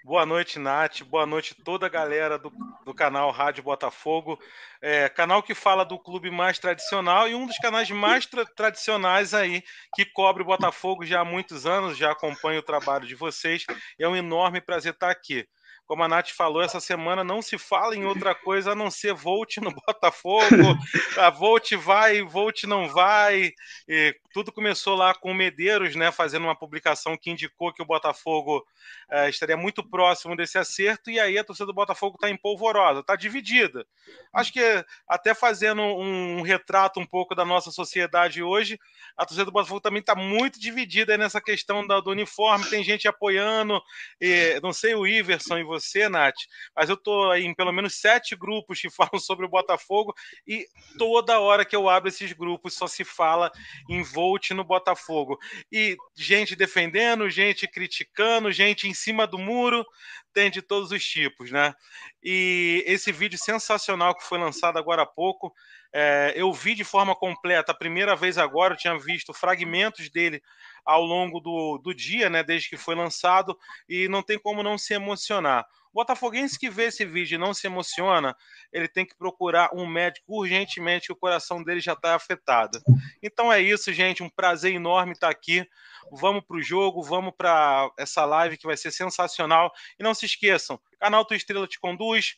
Boa 0.09 0.25
noite, 0.25 0.59
Nath. 0.59 1.03
Boa 1.03 1.27
noite 1.27 1.55
toda 1.55 1.85
a 1.85 1.89
galera 1.91 2.39
do, 2.39 2.51
do 2.83 2.95
canal 2.95 3.31
Rádio 3.31 3.63
Botafogo. 3.63 4.41
É, 4.81 5.07
canal 5.07 5.43
que 5.43 5.55
fala 5.55 5.85
do 5.85 5.99
clube 5.99 6.31
mais 6.31 6.59
tradicional 6.59 7.29
e 7.29 7.35
um 7.35 7.47
dos 7.47 7.59
canais 7.59 7.91
mais 7.91 8.25
tra 8.25 8.47
tradicionais 8.47 9.35
aí 9.35 9.63
que 9.95 10.07
cobre 10.07 10.43
o 10.43 10.47
Botafogo 10.47 11.05
já 11.05 11.21
há 11.21 11.25
muitos 11.27 11.67
anos. 11.67 11.99
Já 11.99 12.13
acompanho 12.13 12.61
o 12.61 12.63
trabalho 12.63 13.07
de 13.07 13.15
vocês. 13.15 13.67
É 14.01 14.09
um 14.09 14.17
enorme 14.17 14.63
prazer 14.63 14.95
estar 14.95 15.11
aqui 15.11 15.47
como 15.89 16.05
a 16.05 16.09
Nath 16.09 16.29
falou, 16.33 16.61
essa 16.61 16.81
semana 16.81 17.25
não 17.25 17.41
se 17.41 17.57
fala 17.57 17.97
em 17.97 18.05
outra 18.05 18.35
coisa 18.35 18.73
a 18.73 18.75
não 18.75 18.91
ser 18.91 19.15
Volt 19.15 19.57
no 19.57 19.73
Botafogo, 19.87 20.79
a 21.17 21.31
Volt 21.31 21.73
vai, 21.77 22.21
Volt 22.21 22.65
não 22.65 22.87
vai. 22.91 23.55
E 23.89 24.15
tudo 24.35 24.53
começou 24.53 24.95
lá 24.95 25.15
com 25.15 25.31
o 25.31 25.35
Medeiros, 25.35 25.97
né, 25.97 26.13
fazendo 26.13 26.43
uma 26.43 26.55
publicação 26.55 27.17
que 27.17 27.31
indicou 27.31 27.73
que 27.73 27.81
o 27.81 27.87
Botafogo 27.87 28.65
é, 29.11 29.31
estaria 29.31 29.57
muito 29.57 29.83
próximo 29.83 30.37
desse 30.37 30.59
acerto, 30.59 31.11
e 31.11 31.19
aí 31.19 31.39
a 31.39 31.45
torcida 31.45 31.67
do 31.67 31.73
Botafogo 31.73 32.17
está 32.17 32.29
empolvorosa, 32.29 33.01
está 33.01 33.17
dividida. 33.17 33.87
Acho 34.33 34.53
que 34.53 34.85
até 35.09 35.33
fazendo 35.33 35.81
um, 35.81 36.39
um, 36.39 36.43
retrato 36.43 37.01
um 37.01 37.07
pouco 37.07 37.35
da 37.35 37.47
nossa 37.47 37.71
sociedade 37.71 38.43
hoje, 38.43 38.79
a 39.17 39.25
torcida 39.25 39.47
do 39.47 39.53
Botafogo 39.53 39.81
também 39.81 40.01
está 40.01 40.15
muito 40.15 40.61
dividida 40.61 41.17
nessa 41.17 41.41
questão 41.41 41.87
da, 41.87 41.99
do 41.99 42.11
uniforme, 42.11 42.69
tem 42.69 42.85
gente 42.85 43.09
apoiando, 43.09 43.81
e, 44.21 44.61
não 44.63 44.73
sei 44.75 44.95
o 44.95 45.07
Iverson 45.07 45.57
e 45.57 45.65
você, 45.65 45.78
Nath, 46.09 46.35
mas 46.75 46.89
eu 46.89 46.95
estou 46.95 47.35
em 47.37 47.55
pelo 47.55 47.73
menos 47.73 47.95
sete 47.95 48.37
grupos 48.37 48.81
que 48.81 48.91
falam 48.91 49.19
sobre 49.19 49.47
o 49.47 49.49
Botafogo, 49.49 50.15
e 50.47 50.67
toda 50.99 51.41
hora 51.41 51.65
que 51.65 51.77
eu 51.77 51.89
abro 51.89 52.09
esses 52.09 52.33
grupos 52.33 52.75
só 52.75 52.87
se 52.87 53.05
fala 53.05 53.51
em 53.89 54.03
Volt 54.03 54.51
no 54.51 54.65
Botafogo. 54.65 55.39
E 55.71 55.97
gente 56.17 56.57
defendendo, 56.57 57.29
gente 57.31 57.67
criticando, 57.69 58.53
gente 58.53 58.89
em 58.89 58.95
cima 58.95 59.27
do 59.27 59.39
muro, 59.39 59.85
tem 60.33 60.51
de 60.51 60.63
todos 60.63 60.93
os 60.93 61.05
tipos, 61.05 61.51
né? 61.51 61.75
E 62.23 62.85
esse 62.87 63.11
vídeo 63.11 63.39
sensacional 63.39 64.15
que 64.15 64.25
foi 64.25 64.39
lançado 64.39 64.79
agora 64.79 65.03
há 65.03 65.07
pouco, 65.07 65.53
é, 65.93 66.33
eu 66.37 66.53
vi 66.53 66.75
de 66.75 66.85
forma 66.85 67.15
completa, 67.15 67.73
a 67.73 67.75
primeira 67.75 68.15
vez 68.15 68.39
agora, 68.39 68.75
eu 68.75 68.79
tinha 68.79 68.99
visto 68.99 69.33
fragmentos 69.33 70.11
dele 70.11 70.43
ao 70.85 71.03
longo 71.03 71.41
do, 71.41 71.79
do 71.79 71.95
dia, 71.95 72.31
né, 72.31 72.43
desde 72.43 72.69
que 72.69 72.77
foi 72.77 72.95
lançado, 72.95 73.59
e 73.89 74.09
não 74.09 74.23
tem 74.23 74.39
como 74.39 74.63
não 74.63 74.79
se 74.79 74.95
emocionar. 74.95 75.67
O 75.93 76.01
botafoguense 76.01 76.59
que 76.59 76.71
vê 76.71 76.85
esse 76.85 77.05
vídeo 77.05 77.37
e 77.37 77.39
não 77.39 77.53
se 77.53 77.67
emociona, 77.67 78.37
ele 78.73 78.89
tem 78.89 79.05
que 79.05 79.17
procurar 79.17 79.71
um 79.75 79.87
médico 79.87 80.41
urgentemente, 80.41 81.07
que 81.07 81.13
o 81.13 81.17
coração 81.17 81.63
dele 81.63 81.81
já 81.81 81.95
está 81.95 82.15
afetado. 82.15 82.81
Então 83.23 83.53
é 83.53 83.61
isso, 83.61 83.93
gente, 83.93 84.23
um 84.23 84.29
prazer 84.29 84.75
enorme 84.75 85.13
estar 85.13 85.31
aqui 85.31 85.67
vamos 86.11 86.45
para 86.45 86.57
o 86.57 86.63
jogo, 86.63 87.03
vamos 87.03 87.35
para 87.37 87.91
essa 87.99 88.25
live 88.25 88.57
que 88.57 88.67
vai 88.67 88.77
ser 88.77 88.91
sensacional. 88.91 89.73
E 89.99 90.03
não 90.03 90.15
se 90.15 90.27
esqueçam, 90.27 90.81
canal 90.99 91.25
Tua 91.25 91.37
Estrela 91.37 91.67
te 91.67 91.79
conduz. 91.79 92.37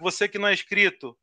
Você 0.00 0.28
que 0.28 0.38
não 0.38 0.48
é 0.48 0.54
inscrito, 0.54 1.16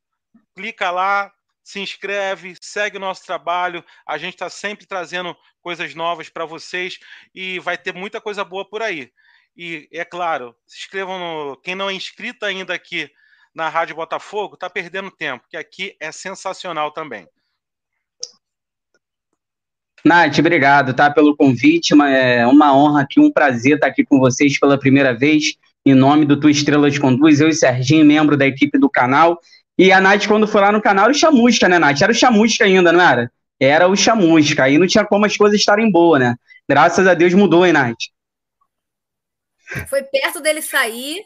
clica 0.55 0.91
lá, 0.91 1.31
se 1.67 1.81
inscreve, 1.81 2.55
segue 2.61 2.95
o 2.95 2.99
nosso 2.99 3.25
trabalho. 3.25 3.83
A 4.07 4.17
gente 4.17 4.35
está 4.35 4.49
sempre 4.49 4.85
trazendo 4.85 5.35
coisas 5.61 5.93
novas 5.93 6.29
para 6.29 6.45
vocês 6.45 6.97
e 7.35 7.59
vai 7.59 7.77
ter 7.77 7.93
muita 7.93 8.21
coisa 8.21 8.41
boa 8.45 8.63
por 8.63 8.81
aí. 8.81 9.11
E 9.53 9.85
é 9.91 10.05
claro, 10.05 10.55
se 10.65 10.77
inscrevam 10.77 11.19
no. 11.19 11.57
Quem 11.57 11.75
não 11.75 11.89
é 11.89 11.93
inscrito 11.93 12.45
ainda 12.45 12.73
aqui 12.73 13.11
na 13.53 13.67
Rádio 13.67 13.97
Botafogo, 13.97 14.53
está 14.53 14.69
perdendo 14.69 15.11
tempo, 15.11 15.43
que 15.49 15.57
aqui 15.57 15.93
é 15.99 16.09
sensacional 16.09 16.91
também. 16.91 17.27
Nath, 20.05 20.39
obrigado, 20.39 20.93
tá, 20.93 21.11
pelo 21.11 21.35
convite. 21.35 21.93
É 22.01 22.47
uma 22.47 22.73
honra 22.73 23.01
aqui, 23.01 23.19
um 23.19 23.29
prazer 23.31 23.75
estar 23.75 23.87
aqui 23.87 24.05
com 24.05 24.19
vocês 24.19 24.57
pela 24.57 24.79
primeira 24.79 25.13
vez. 25.13 25.57
Em 25.85 25.93
nome 25.93 26.25
do 26.25 26.39
Tua 26.39 26.51
Estrela 26.51 26.89
de 26.89 26.97
Conduz, 26.97 27.41
eu 27.41 27.49
e 27.49 27.53
Serginho, 27.53 28.05
membro 28.05 28.37
da 28.37 28.47
equipe 28.47 28.77
do 28.77 28.89
canal. 28.89 29.41
E 29.77 29.91
a 29.91 30.01
Nath, 30.01 30.27
quando 30.27 30.47
foi 30.47 30.61
lá 30.61 30.71
no 30.71 30.81
canal, 30.81 31.05
era 31.05 31.13
o 31.13 31.15
Chamusca, 31.15 31.69
né, 31.69 31.77
Nath? 31.77 32.01
Era 32.01 32.11
o 32.11 32.15
Chamusca 32.15 32.65
ainda, 32.65 32.91
não 32.91 33.01
era? 33.01 33.31
Era 33.59 33.87
o 33.87 33.95
Chamusca. 33.95 34.63
Aí 34.63 34.77
não 34.77 34.87
tinha 34.87 35.05
como 35.05 35.25
as 35.25 35.37
coisas 35.37 35.59
estarem 35.59 35.91
boas, 35.91 36.19
né? 36.19 36.35
Graças 36.67 37.05
a 37.05 37.13
Deus 37.13 37.33
mudou, 37.33 37.65
hein, 37.65 37.73
Nath? 37.73 37.95
Foi 39.87 40.01
perto 40.03 40.41
dele 40.41 40.61
sair, 40.61 41.21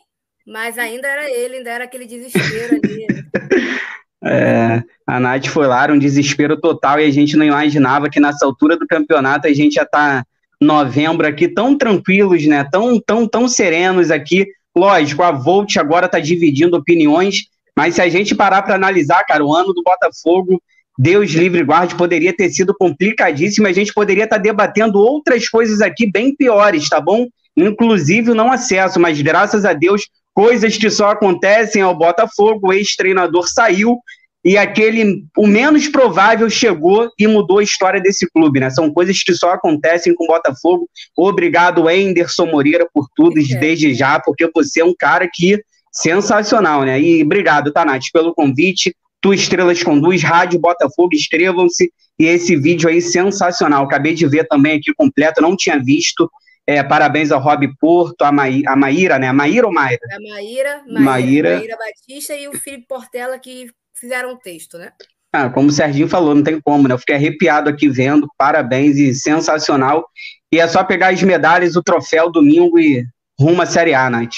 mas 0.45 0.77
ainda 0.77 1.07
era 1.07 1.29
ele, 1.29 1.57
ainda 1.57 1.69
era 1.69 1.83
aquele 1.85 2.05
desespero 2.05 2.75
ali. 2.75 3.07
É, 4.23 4.83
a 5.07 5.19
Nath 5.19 5.47
foi 5.47 5.65
lá, 5.65 5.83
era 5.83 5.93
um 5.93 5.97
desespero 5.97 6.55
total 6.55 6.99
e 6.99 7.05
a 7.05 7.09
gente 7.09 7.35
não 7.35 7.43
imaginava 7.43 8.07
que 8.07 8.19
nessa 8.19 8.45
altura 8.45 8.77
do 8.77 8.85
campeonato 8.85 9.47
a 9.47 9.53
gente 9.53 9.73
já 9.73 9.85
tá 9.85 10.23
novembro 10.61 11.27
aqui 11.27 11.47
tão 11.47 11.75
tranquilos, 11.75 12.45
né? 12.45 12.63
Tão, 12.71 12.99
tão, 12.99 13.27
tão 13.27 13.47
serenos 13.47 14.11
aqui. 14.11 14.45
Lógico, 14.75 15.23
a 15.23 15.31
Volt 15.31 15.75
agora 15.77 16.07
tá 16.07 16.19
dividindo 16.19 16.77
opiniões, 16.77 17.45
mas 17.77 17.95
se 17.95 18.01
a 18.01 18.09
gente 18.09 18.35
parar 18.35 18.61
para 18.61 18.75
analisar, 18.75 19.23
cara, 19.25 19.45
o 19.45 19.53
ano 19.53 19.73
do 19.73 19.83
Botafogo, 19.83 20.61
Deus 20.97 21.31
livre 21.31 21.63
guarde, 21.63 21.95
poderia 21.95 22.35
ter 22.35 22.49
sido 22.49 22.75
complicadíssimo, 22.77 23.67
a 23.67 23.71
gente 23.71 23.93
poderia 23.93 24.25
estar 24.25 24.37
tá 24.37 24.41
debatendo 24.41 24.99
outras 24.99 25.47
coisas 25.47 25.81
aqui 25.81 26.09
bem 26.11 26.35
piores, 26.35 26.89
tá 26.89 26.99
bom? 26.99 27.27
Inclusive 27.55 28.31
o 28.31 28.35
não 28.35 28.51
acesso, 28.51 28.99
mas 28.99 29.21
graças 29.21 29.65
a 29.65 29.73
Deus 29.73 30.03
coisas 30.33 30.77
que 30.77 30.89
só 30.89 31.09
acontecem 31.09 31.81
ao 31.81 31.97
Botafogo, 31.97 32.69
o 32.69 32.73
ex-treinador 32.73 33.47
saiu 33.47 33.97
e 34.43 34.57
aquele, 34.57 35.23
o 35.37 35.45
menos 35.45 35.87
provável 35.87 36.49
chegou 36.49 37.09
e 37.17 37.27
mudou 37.27 37.59
a 37.59 37.63
história 37.63 38.01
desse 38.01 38.27
clube, 38.27 38.59
né? 38.59 38.71
São 38.71 38.91
coisas 38.91 39.21
que 39.21 39.33
só 39.35 39.51
acontecem 39.51 40.15
com 40.15 40.23
o 40.23 40.27
Botafogo. 40.27 40.89
Obrigado, 41.15 41.87
Enderson 41.89 42.47
Moreira, 42.47 42.87
por 42.91 43.07
tudo 43.15 43.39
é. 43.39 43.43
desde 43.43 43.93
já, 43.93 44.19
porque 44.19 44.49
você 44.53 44.81
é 44.81 44.85
um 44.85 44.95
cara 44.97 45.29
que 45.31 45.61
sensacional, 45.91 46.83
né? 46.83 46.99
E 46.99 47.23
obrigado, 47.23 47.71
Tanate, 47.71 48.11
pelo 48.11 48.33
convite. 48.33 48.95
Tu 49.19 49.33
Estrelas 49.33 49.83
Conduz, 49.83 50.23
Rádio 50.23 50.59
Botafogo, 50.59 51.13
inscrevam-se. 51.13 51.91
E 52.17 52.25
esse 52.25 52.55
vídeo 52.55 52.89
aí 52.89 53.01
sensacional. 53.01 53.83
Acabei 53.83 54.13
de 54.13 54.27
ver 54.27 54.47
também 54.47 54.77
aqui 54.77 54.93
completo, 54.95 55.41
não 55.41 55.55
tinha 55.55 55.77
visto. 55.77 56.29
É, 56.65 56.83
parabéns 56.83 57.31
ao 57.31 57.41
Rob 57.41 57.67
Porto, 57.79 58.21
a, 58.23 58.31
Maí, 58.31 58.63
a 58.67 58.75
Maíra, 58.75 59.19
né? 59.19 59.27
A 59.27 59.33
Maíra 59.33 59.67
ou 59.67 59.73
Maíra? 59.73 59.99
A 60.11 60.19
Maíra, 60.19 60.83
Maíra, 60.87 61.01
Maíra. 61.01 61.57
Maíra 61.57 61.77
Batista 61.77 62.35
e 62.35 62.47
o 62.47 62.57
Felipe 62.57 62.85
Portela, 62.87 63.37
que 63.37 63.67
fizeram 63.93 64.33
o 64.33 64.37
texto, 64.37 64.77
né? 64.77 64.91
Ah, 65.33 65.49
como 65.49 65.69
o 65.69 65.71
Serginho 65.71 66.09
falou, 66.09 66.35
não 66.35 66.43
tem 66.43 66.59
como, 66.59 66.87
né? 66.87 66.93
Eu 66.93 66.99
fiquei 66.99 67.15
arrepiado 67.15 67.69
aqui 67.69 67.87
vendo, 67.87 68.27
parabéns 68.37 68.97
e 68.97 69.13
sensacional. 69.13 70.05
E 70.51 70.59
é 70.59 70.67
só 70.67 70.83
pegar 70.83 71.09
as 71.09 71.23
medalhas, 71.23 71.75
o 71.75 71.83
troféu 71.83 72.31
domingo 72.31 72.77
e 72.77 73.05
rumo 73.39 73.61
à 73.61 73.65
Série 73.65 73.93
A, 73.93 74.09
Nath. 74.09 74.35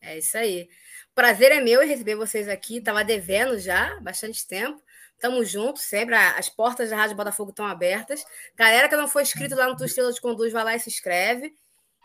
É 0.00 0.18
isso 0.18 0.36
aí. 0.36 0.68
Prazer 1.14 1.52
é 1.52 1.60
meu 1.60 1.82
em 1.82 1.86
receber 1.88 2.14
vocês 2.14 2.48
aqui. 2.48 2.80
Tava 2.80 3.04
devendo 3.04 3.58
já 3.58 3.98
bastante 4.00 4.46
tempo. 4.46 4.82
Tamo 5.20 5.44
junto, 5.44 5.78
sempre. 5.78 6.14
As 6.14 6.48
portas 6.48 6.90
da 6.90 6.96
Rádio 6.96 7.16
Botafogo 7.16 7.50
estão 7.50 7.66
abertas. 7.66 8.24
Galera 8.56 8.88
que 8.88 8.96
não 8.96 9.06
foi 9.06 9.22
inscrito 9.22 9.54
lá 9.54 9.68
no 9.68 9.76
Tu 9.76 9.84
Estrela 9.84 10.12
de 10.12 10.20
Conduz, 10.20 10.52
vai 10.52 10.64
lá 10.64 10.74
e 10.74 10.80
se 10.80 10.88
inscreve. 10.88 11.54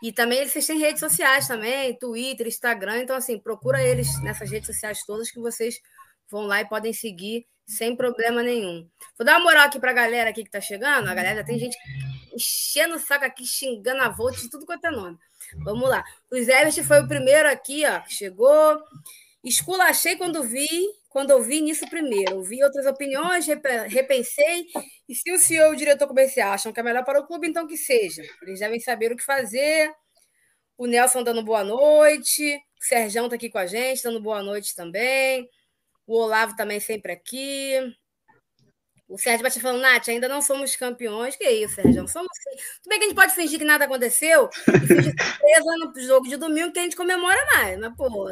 E 0.02 0.12
também 0.12 0.40
eles 0.40 0.66
têm 0.66 0.78
redes 0.78 1.00
sociais 1.00 1.48
também, 1.48 1.98
Twitter, 1.98 2.46
Instagram. 2.46 2.98
Então, 2.98 3.16
assim, 3.16 3.38
procura 3.38 3.82
eles 3.82 4.22
nessas 4.22 4.50
redes 4.50 4.66
sociais 4.66 5.02
todas 5.06 5.30
que 5.30 5.40
vocês 5.40 5.80
vão 6.28 6.42
lá 6.42 6.60
e 6.60 6.68
podem 6.68 6.92
seguir 6.92 7.46
sem 7.66 7.96
problema 7.96 8.42
nenhum. 8.42 8.88
Vou 9.16 9.24
dar 9.24 9.38
uma 9.38 9.44
moral 9.44 9.64
aqui 9.64 9.80
para 9.80 9.90
a 9.90 9.94
galera 9.94 10.30
aqui 10.30 10.42
que 10.42 10.48
está 10.48 10.60
chegando. 10.60 11.08
A 11.08 11.14
galera 11.14 11.42
tem 11.42 11.58
gente 11.58 11.76
enchendo 12.34 12.96
o 12.96 12.98
saco 12.98 13.24
aqui, 13.24 13.46
xingando 13.46 14.02
a 14.02 14.10
Volt 14.10 14.36
de 14.36 14.50
tudo 14.50 14.66
quanto 14.66 14.86
é 14.86 14.90
nome. 14.90 15.18
Vamos 15.58 15.88
lá. 15.88 16.04
O 16.30 16.36
Everest 16.36 16.82
foi 16.84 17.00
o 17.00 17.08
primeiro 17.08 17.48
aqui, 17.48 17.84
ó, 17.86 18.02
chegou. 18.08 18.82
Esculachei 19.44 20.16
quando 20.16 20.42
vi, 20.42 20.68
quando 21.08 21.30
ouvi 21.30 21.60
nisso 21.60 21.88
primeiro. 21.88 22.36
Ouvi 22.36 22.62
outras 22.64 22.86
opiniões, 22.86 23.46
repensei. 23.88 24.66
E 25.08 25.14
se 25.14 25.32
o 25.32 25.38
senhor 25.38 25.70
e 25.70 25.74
o 25.74 25.76
diretor 25.76 26.08
comercial 26.08 26.52
acham 26.52 26.72
que 26.72 26.80
é 26.80 26.82
melhor 26.82 27.04
para 27.04 27.20
o 27.20 27.26
clube, 27.26 27.48
então 27.48 27.66
que 27.66 27.76
seja. 27.76 28.22
Eles 28.42 28.60
devem 28.60 28.80
saber 28.80 29.12
o 29.12 29.16
que 29.16 29.24
fazer. 29.24 29.90
O 30.76 30.86
Nelson 30.86 31.22
dando 31.22 31.42
boa 31.44 31.62
noite. 31.64 32.56
O 32.56 32.84
Serjão 32.84 33.26
está 33.26 33.36
aqui 33.36 33.48
com 33.48 33.58
a 33.58 33.66
gente, 33.66 34.02
dando 34.02 34.20
boa 34.20 34.42
noite 34.42 34.74
também. 34.74 35.48
O 36.06 36.16
Olavo 36.16 36.54
também 36.56 36.80
sempre 36.80 37.12
aqui. 37.12 37.72
O 39.08 39.16
Sérgio 39.16 39.44
bate 39.44 39.60
falando, 39.60 39.82
Nath, 39.82 40.08
ainda 40.08 40.28
não 40.28 40.42
somos 40.42 40.74
campeões. 40.74 41.36
Que 41.36 41.48
isso, 41.48 41.76
Sérgio? 41.76 42.08
Somos 42.08 42.30
sim. 42.42 42.56
Tudo 42.82 42.90
bem 42.90 42.98
que 42.98 43.04
a 43.04 43.08
gente 43.08 43.16
pode 43.16 43.34
fingir 43.34 43.58
que 43.58 43.64
nada 43.64 43.84
aconteceu 43.84 44.50
e 44.68 44.86
fingir 44.86 45.14
surpresa 45.16 45.76
no 45.78 46.00
jogo 46.00 46.28
de 46.28 46.36
domingo 46.36 46.72
que 46.72 46.78
a 46.80 46.82
gente 46.82 46.96
comemora 46.96 47.38
mais. 47.54 47.78
Mas, 47.78 47.94
pô, 47.96 48.28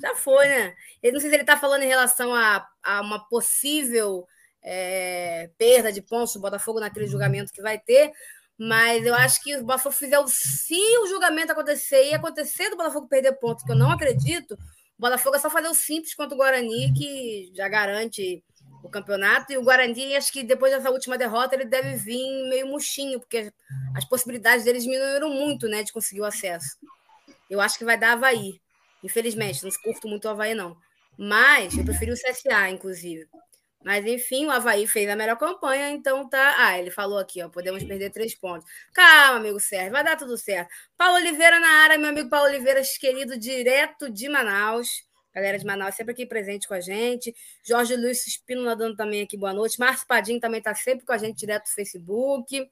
já 0.00 0.14
foi, 0.14 0.46
né? 0.46 0.74
Eu 1.02 1.12
não 1.12 1.20
sei 1.20 1.30
se 1.30 1.36
ele 1.36 1.42
está 1.42 1.56
falando 1.56 1.82
em 1.82 1.88
relação 1.88 2.34
a, 2.34 2.66
a 2.82 3.00
uma 3.00 3.26
possível 3.28 4.26
é, 4.62 5.50
perda 5.56 5.92
de 5.92 6.02
pontos 6.02 6.34
do 6.34 6.40
Botafogo 6.40 6.80
naquele 6.80 7.06
julgamento 7.06 7.52
que 7.52 7.62
vai 7.62 7.78
ter, 7.78 8.12
mas 8.58 9.04
eu 9.06 9.14
acho 9.14 9.42
que 9.42 9.56
o 9.56 9.64
Botafogo 9.64 9.94
fizer 9.94 10.18
o. 10.18 10.26
Se 10.26 10.78
o 11.02 11.06
julgamento 11.06 11.52
acontecer 11.52 12.10
e 12.10 12.14
acontecer 12.14 12.70
do 12.70 12.76
Botafogo 12.76 13.08
perder 13.08 13.32
pontos, 13.34 13.64
que 13.64 13.72
eu 13.72 13.76
não 13.76 13.90
acredito, 13.90 14.54
o 14.98 15.00
Botafogo 15.00 15.36
é 15.36 15.38
só 15.38 15.50
fazer 15.50 15.68
o 15.68 15.74
simples 15.74 16.14
contra 16.14 16.34
o 16.34 16.38
Guarani, 16.38 16.92
que 16.92 17.50
já 17.54 17.68
garante 17.68 18.42
o 18.84 18.88
campeonato. 18.90 19.52
E 19.52 19.56
o 19.56 19.62
Guarani, 19.62 20.14
acho 20.14 20.32
que 20.32 20.44
depois 20.44 20.70
dessa 20.70 20.90
última 20.90 21.16
derrota, 21.16 21.54
ele 21.54 21.64
deve 21.64 21.96
vir 21.96 22.48
meio 22.48 22.66
murchinho, 22.66 23.18
porque 23.18 23.50
as 23.96 24.04
possibilidades 24.04 24.64
deles 24.64 24.84
diminuíram 24.84 25.30
muito, 25.30 25.66
né, 25.66 25.82
de 25.82 25.92
conseguir 25.92 26.20
o 26.20 26.24
acesso. 26.24 26.76
Eu 27.48 27.60
acho 27.60 27.78
que 27.78 27.84
vai 27.84 27.98
dar 27.98 28.12
Havaí. 28.12 28.60
Infelizmente, 29.02 29.64
não 29.64 29.70
curto 29.82 30.06
muito 30.06 30.26
o 30.26 30.30
Havaí, 30.30 30.54
não. 30.54 30.76
Mas 31.18 31.76
eu 31.76 31.84
preferi 31.84 32.12
o 32.12 32.14
CSA, 32.14 32.68
inclusive. 32.70 33.26
Mas, 33.84 34.04
enfim, 34.06 34.46
o 34.46 34.50
Havaí 34.50 34.86
fez 34.86 35.08
a 35.10 35.16
melhor 35.16 35.36
campanha, 35.36 35.90
então 35.90 36.28
tá. 36.28 36.54
Ah, 36.58 36.78
ele 36.78 36.90
falou 36.90 37.18
aqui, 37.18 37.42
ó. 37.42 37.48
Podemos 37.50 37.84
perder 37.84 38.10
três 38.10 38.34
pontos. 38.34 38.66
Calma, 38.94 39.38
amigo 39.38 39.60
Sérgio, 39.60 39.92
vai 39.92 40.02
dar 40.02 40.16
tudo 40.16 40.38
certo. 40.38 40.70
Paulo 40.96 41.16
Oliveira 41.16 41.60
na 41.60 41.68
área, 41.82 41.98
meu 41.98 42.08
amigo 42.08 42.30
Paulo 42.30 42.48
Oliveira, 42.48 42.80
querido, 42.98 43.38
direto 43.38 44.10
de 44.10 44.26
Manaus. 44.28 45.04
Galera 45.34 45.58
de 45.58 45.66
Manaus 45.66 45.96
sempre 45.96 46.12
aqui 46.12 46.24
presente 46.24 46.68
com 46.68 46.74
a 46.74 46.80
gente. 46.80 47.34
Jorge 47.66 47.96
Luiz 47.96 48.24
Espínola 48.24 48.76
dando 48.76 48.94
também 48.94 49.20
aqui 49.20 49.36
boa 49.36 49.52
noite. 49.52 49.80
Márcio 49.80 50.06
Padim 50.06 50.38
também 50.38 50.58
está 50.58 50.72
sempre 50.74 51.04
com 51.04 51.12
a 51.12 51.18
gente 51.18 51.36
direto 51.36 51.64
do 51.64 51.70
Facebook. 51.70 52.70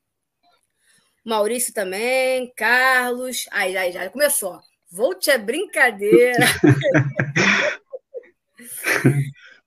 Maurício 1.25 1.75
também. 1.75 2.53
Carlos. 2.55 3.47
Aí, 3.51 3.77
aí, 3.77 3.91
já 3.91 4.09
começou. 4.11 4.61
Volte 4.91 5.31
é 5.31 5.39
brincadeira. 5.39 6.47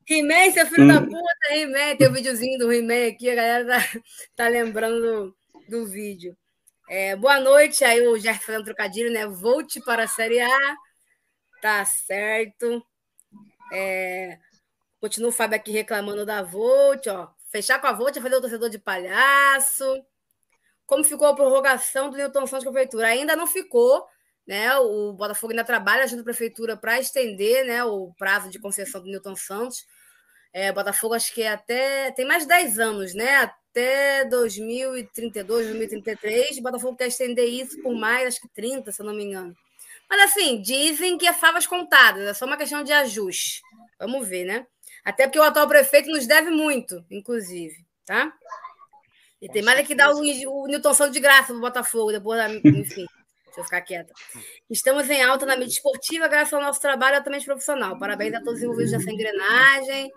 He-Man, 0.07 0.51
seu 0.53 0.67
filho 0.67 0.83
hum. 0.83 0.87
da 0.87 1.01
puta, 1.01 1.51
He-Man. 1.51 1.97
Tem 1.97 2.07
o 2.07 2.11
um 2.11 2.13
videozinho 2.13 2.59
do 2.59 2.71
He-Man 2.71 3.09
aqui, 3.09 3.29
a 3.29 3.35
galera 3.35 3.65
tá, 3.65 3.99
tá 4.35 4.47
lembrando 4.47 5.01
do, 5.01 5.35
do 5.67 5.87
vídeo. 5.87 6.37
É, 6.87 7.15
boa 7.15 7.39
noite, 7.39 7.83
aí 7.83 8.07
o 8.07 8.15
Jeff 8.19 8.45
fazendo 8.45 8.65
trocadilho, 8.65 9.11
né? 9.11 9.25
Volte 9.25 9.81
para 9.81 10.03
a 10.03 10.07
Série 10.07 10.39
A. 10.39 10.75
Tá 11.65 11.83
certo. 11.83 12.85
É, 13.73 14.37
continua 15.01 15.29
o 15.29 15.33
Fábio 15.33 15.55
aqui 15.55 15.71
reclamando 15.71 16.23
da 16.23 16.43
Volt, 16.43 17.07
ó. 17.07 17.31
Fechar 17.51 17.81
com 17.81 17.87
a 17.87 17.91
Volt 17.91 18.15
é 18.15 18.21
fazer 18.21 18.35
o 18.35 18.41
torcedor 18.41 18.69
de 18.69 18.77
palhaço. 18.77 19.83
Como 20.85 21.03
ficou 21.03 21.25
a 21.27 21.35
prorrogação 21.35 22.11
do 22.11 22.17
Newton 22.17 22.45
Santos 22.45 22.65
Prefeitura? 22.65 23.07
Ainda 23.07 23.35
não 23.35 23.47
ficou, 23.47 24.05
né? 24.45 24.77
O 24.77 25.13
Botafogo 25.13 25.53
ainda 25.53 25.63
trabalha 25.63 26.05
junto 26.05 26.21
à 26.21 26.23
prefeitura 26.23 26.77
para 26.77 26.99
estender 26.99 27.65
né, 27.65 27.83
o 27.83 28.13
prazo 28.13 28.51
de 28.51 28.59
concessão 28.59 29.01
do 29.01 29.09
Newton 29.09 29.35
Santos. 29.35 29.87
É, 30.53 30.71
Botafogo 30.71 31.15
acho 31.15 31.33
que 31.33 31.41
é 31.41 31.51
até 31.51 32.11
tem 32.11 32.27
mais 32.27 32.43
de 32.43 32.49
10 32.49 32.77
anos, 32.77 33.15
né? 33.15 33.37
Até 33.37 34.23
2032, 34.25 35.65
2033. 35.65 36.59
Botafogo 36.59 36.95
quer 36.95 37.07
estender 37.07 37.49
isso 37.49 37.81
por 37.81 37.95
mais, 37.95 38.27
acho 38.27 38.41
que 38.41 38.49
30, 38.49 38.91
se 38.91 39.01
eu 39.01 39.05
não 39.07 39.15
me 39.15 39.23
engano. 39.23 39.57
Mas 40.09 40.31
assim, 40.31 40.61
dizem 40.61 41.17
que 41.17 41.27
é 41.27 41.33
favas 41.33 41.65
contadas, 41.65 42.23
é 42.27 42.33
só 42.33 42.45
uma 42.45 42.57
questão 42.57 42.83
de 42.83 42.93
ajuste. 42.93 43.61
Vamos 43.99 44.27
ver, 44.27 44.45
né? 44.45 44.67
Até 45.03 45.27
porque 45.27 45.39
o 45.39 45.43
atual 45.43 45.67
prefeito 45.67 46.09
nos 46.09 46.25
deve 46.25 46.49
muito, 46.49 47.05
inclusive, 47.09 47.75
tá? 48.05 48.33
E 49.41 49.49
tem 49.49 49.61
mais 49.61 49.79
é 49.79 49.83
que 49.83 49.93
dar 49.93 50.11
o, 50.11 50.19
o 50.19 50.67
Newton 50.67 50.93
Santos 50.93 51.13
de 51.13 51.19
graça 51.19 51.53
pro 51.53 51.61
Botafogo, 51.61 52.11
depois 52.11 52.39
da. 52.39 52.49
Enfim, 52.67 53.05
deixa 53.45 53.59
eu 53.59 53.63
ficar 53.63 53.81
quieta. 53.81 54.11
Estamos 54.69 55.09
em 55.09 55.21
alta 55.21 55.45
na 55.45 55.55
mídia 55.55 55.73
esportiva, 55.73 56.27
graças 56.27 56.53
ao 56.53 56.61
nosso 56.61 56.81
trabalho 56.81 57.17
altamente 57.17 57.45
profissional. 57.45 57.99
Parabéns 57.99 58.33
a 58.33 58.39
todos 58.39 58.55
os 58.55 58.63
envolvidos 58.63 58.91
nessa 58.91 59.11
engrenagem. 59.11 60.11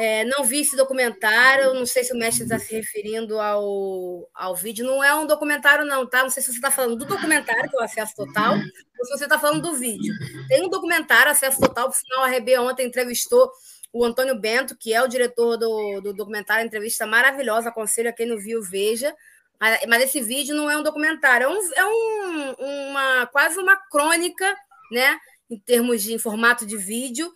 É, 0.00 0.24
não 0.26 0.44
vi 0.44 0.60
esse 0.60 0.76
documentário, 0.76 1.74
não 1.74 1.84
sei 1.84 2.04
se 2.04 2.12
o 2.12 2.16
mestre 2.16 2.44
está 2.44 2.56
se 2.56 2.72
referindo 2.72 3.40
ao, 3.40 4.30
ao 4.32 4.54
vídeo. 4.54 4.86
Não 4.86 5.02
é 5.02 5.12
um 5.12 5.26
documentário, 5.26 5.84
não, 5.84 6.08
tá? 6.08 6.22
Não 6.22 6.30
sei 6.30 6.40
se 6.40 6.50
você 6.50 6.58
está 6.58 6.70
falando 6.70 6.94
do 6.94 7.04
documentário, 7.04 7.68
que 7.68 7.76
é 7.76 7.80
o 7.80 7.82
Acesso 7.82 8.14
Total, 8.14 8.54
ou 8.54 9.04
se 9.04 9.10
você 9.10 9.24
está 9.24 9.40
falando 9.40 9.60
do 9.60 9.74
vídeo. 9.74 10.14
Tem 10.46 10.64
um 10.64 10.68
documentário, 10.68 11.32
Acesso 11.32 11.58
Total, 11.58 11.88
por 11.88 11.96
sinal, 11.96 12.22
a 12.22 12.30
RB 12.30 12.56
ontem 12.58 12.86
entrevistou 12.86 13.50
o 13.92 14.04
Antônio 14.04 14.38
Bento, 14.38 14.76
que 14.78 14.94
é 14.94 15.02
o 15.02 15.08
diretor 15.08 15.56
do, 15.56 16.00
do 16.00 16.14
documentário, 16.14 16.64
entrevista 16.64 17.04
maravilhosa, 17.04 17.70
aconselho 17.70 18.10
a 18.10 18.12
quem 18.12 18.28
não 18.28 18.38
viu, 18.38 18.62
veja. 18.62 19.12
Mas, 19.60 19.80
mas 19.88 20.04
esse 20.04 20.20
vídeo 20.20 20.54
não 20.54 20.70
é 20.70 20.76
um 20.76 20.82
documentário, 20.84 21.46
é, 21.46 21.48
um, 21.48 21.72
é 21.74 21.86
um, 21.86 22.90
uma 22.90 23.26
quase 23.26 23.58
uma 23.58 23.76
crônica, 23.90 24.46
né? 24.92 25.18
Em 25.50 25.58
termos 25.58 26.04
de 26.04 26.12
em 26.12 26.18
formato 26.20 26.64
de 26.64 26.76
vídeo, 26.76 27.32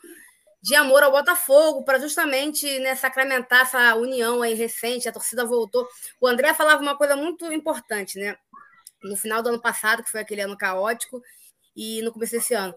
de 0.63 0.75
amor 0.77 1.03
ao 1.03 1.11
Botafogo, 1.11 1.85
para 1.85 1.99
justamente 1.99 2.79
né, 2.79 2.95
sacramentar 2.95 3.63
essa 3.63 3.97
união 3.97 4.43
aí 4.43 4.55
recente, 4.55 5.09
a 5.09 5.13
torcida 5.13 5.45
voltou. 5.45 5.89
O 6.21 6.27
André 6.29 6.55
falava 6.55 6.81
uma 6.81 6.97
coisa 6.97 7.17
muito 7.17 7.53
importante, 7.53 8.19
né? 8.19 8.37
No 9.03 9.17
final 9.17 9.43
do 9.43 9.49
ano 9.49 9.61
passado, 9.61 10.05
que 10.05 10.11
foi 10.11 10.21
aquele 10.21 10.43
ano 10.43 10.57
caótico, 10.57 11.21
e 11.75 12.01
no 12.03 12.13
começo 12.13 12.33
desse 12.33 12.55
ano. 12.55 12.75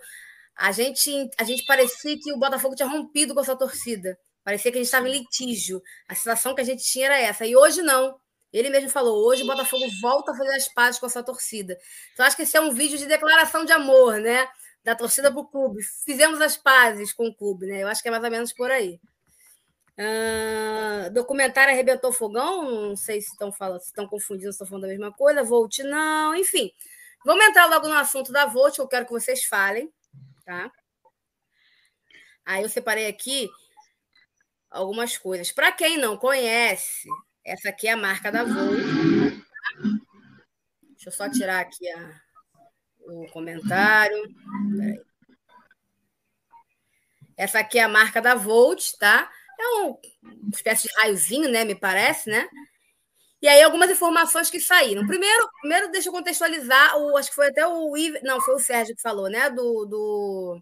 A 0.56 0.72
gente, 0.72 1.30
a 1.38 1.44
gente 1.44 1.66
parecia 1.66 2.18
que 2.18 2.34
o 2.34 2.40
Botafogo 2.40 2.76
tinha 2.76 2.88
rompido 2.88 3.34
com 3.34 3.42
essa 3.42 3.56
torcida. 3.56 4.18
Parecia 4.44 4.72
que 4.72 4.78
a 4.78 4.82
gente 4.82 4.88
estava 4.88 5.08
em 5.08 5.12
litígio. 5.12 5.82
A 6.08 6.16
sensação 6.16 6.56
que 6.56 6.62
a 6.62 6.64
gente 6.64 6.84
tinha 6.84 7.08
era 7.08 7.20
essa. 7.20 7.46
E 7.46 7.56
hoje 7.56 7.82
não. 7.82 8.20
Ele 8.54 8.70
mesmo 8.70 8.90
falou: 8.90 9.28
hoje 9.28 9.44
o 9.44 9.48
Botafogo 9.48 9.86
volta 10.02 10.32
a 10.32 10.36
fazer 10.36 10.56
as 10.56 10.68
pazes 10.70 11.00
com 11.00 11.06
essa 11.06 11.22
torcida. 11.22 11.78
Então, 12.14 12.26
acho 12.26 12.36
que 12.36 12.44
esse 12.44 12.56
é 12.56 12.62
um 12.62 12.72
vídeo 12.72 12.98
de 12.98 13.06
declaração 13.06 13.66
de 13.66 13.74
amor, 13.74 14.18
né? 14.20 14.48
Da 14.86 14.96
torcida 14.96 15.32
para 15.32 15.42
o 15.42 15.48
clube. 15.48 15.82
Fizemos 16.06 16.40
as 16.40 16.56
pazes 16.56 17.12
com 17.12 17.28
o 17.28 17.36
clube, 17.36 17.66
né? 17.66 17.82
Eu 17.82 17.88
acho 17.88 18.04
que 18.04 18.08
é 18.08 18.12
mais 18.12 18.24
ou 18.24 18.30
menos 18.30 18.54
por 18.54 18.70
aí. 18.70 19.02
Uh, 19.98 21.12
documentário 21.12 21.74
arrebentou 21.74 22.12
fogão, 22.12 22.90
não 22.90 22.96
sei 22.96 23.20
se 23.20 23.32
estão 23.32 23.52
falando, 23.52 23.80
se 23.80 23.88
estão 23.88 24.08
confundindo, 24.08 24.52
se 24.52 24.56
estão 24.58 24.68
falando 24.68 24.84
da 24.84 24.90
mesma 24.90 25.12
coisa. 25.12 25.44
Volt 25.44 25.80
não, 25.80 26.36
enfim. 26.36 26.72
Vamos 27.26 27.44
entrar 27.46 27.66
logo 27.66 27.88
no 27.88 27.96
assunto 27.96 28.32
da 28.32 28.46
Volt, 28.46 28.76
que 28.76 28.82
eu 28.82 28.88
quero 28.88 29.08
que 29.08 29.12
vocês 29.12 29.44
falem, 29.46 29.92
tá? 30.46 30.72
Aí 32.46 32.62
eu 32.62 32.70
separei 32.70 33.08
aqui 33.08 33.50
algumas 34.70 35.18
coisas. 35.18 35.52
Para 35.52 35.72
quem 35.72 35.98
não 35.98 36.16
conhece, 36.16 37.08
essa 37.44 37.70
aqui 37.70 37.88
é 37.88 37.94
a 37.94 37.98
marca 37.98 38.32
da 38.32 38.44
Volt. 38.44 38.54
Tá? 38.54 39.90
Deixa 40.92 41.10
eu 41.10 41.12
só 41.12 41.28
tirar 41.28 41.62
aqui 41.62 41.90
a, 41.90 42.22
o 43.08 43.28
comentário. 43.32 44.24
Essa 47.38 47.60
aqui 47.60 47.80
é 47.80 47.84
a 47.84 47.90
marca 47.90 48.22
da 48.22 48.36
Volt, 48.36 48.92
tá? 49.00 49.30
É 49.60 49.68
uma 49.68 49.98
espécie 50.54 50.88
de 50.88 50.94
raiozinho, 50.96 51.50
né? 51.50 51.64
Me 51.64 51.76
parece, 51.76 52.30
né? 52.30 52.48
E 53.42 53.48
aí, 53.48 53.62
algumas 53.62 53.92
informações 53.92 54.50
que 54.50 54.60
saíram. 54.60 55.06
Primeiro, 55.06 55.48
primeiro 55.62 55.92
deixa 55.92 56.10
eu 56.10 56.14
contextualizar, 56.14 56.98
o, 56.98 57.16
acho 57.18 57.30
que 57.30 57.36
foi 57.36 57.48
até 57.48 57.68
o 57.68 57.96
Ive, 57.96 58.20
não, 58.24 58.42
foi 58.42 58.56
o 58.56 58.60
Sérgio 58.60 58.96
que 58.96 59.02
falou, 59.02 59.30
né? 59.30 59.50
Do, 59.50 59.86
do, 59.86 60.62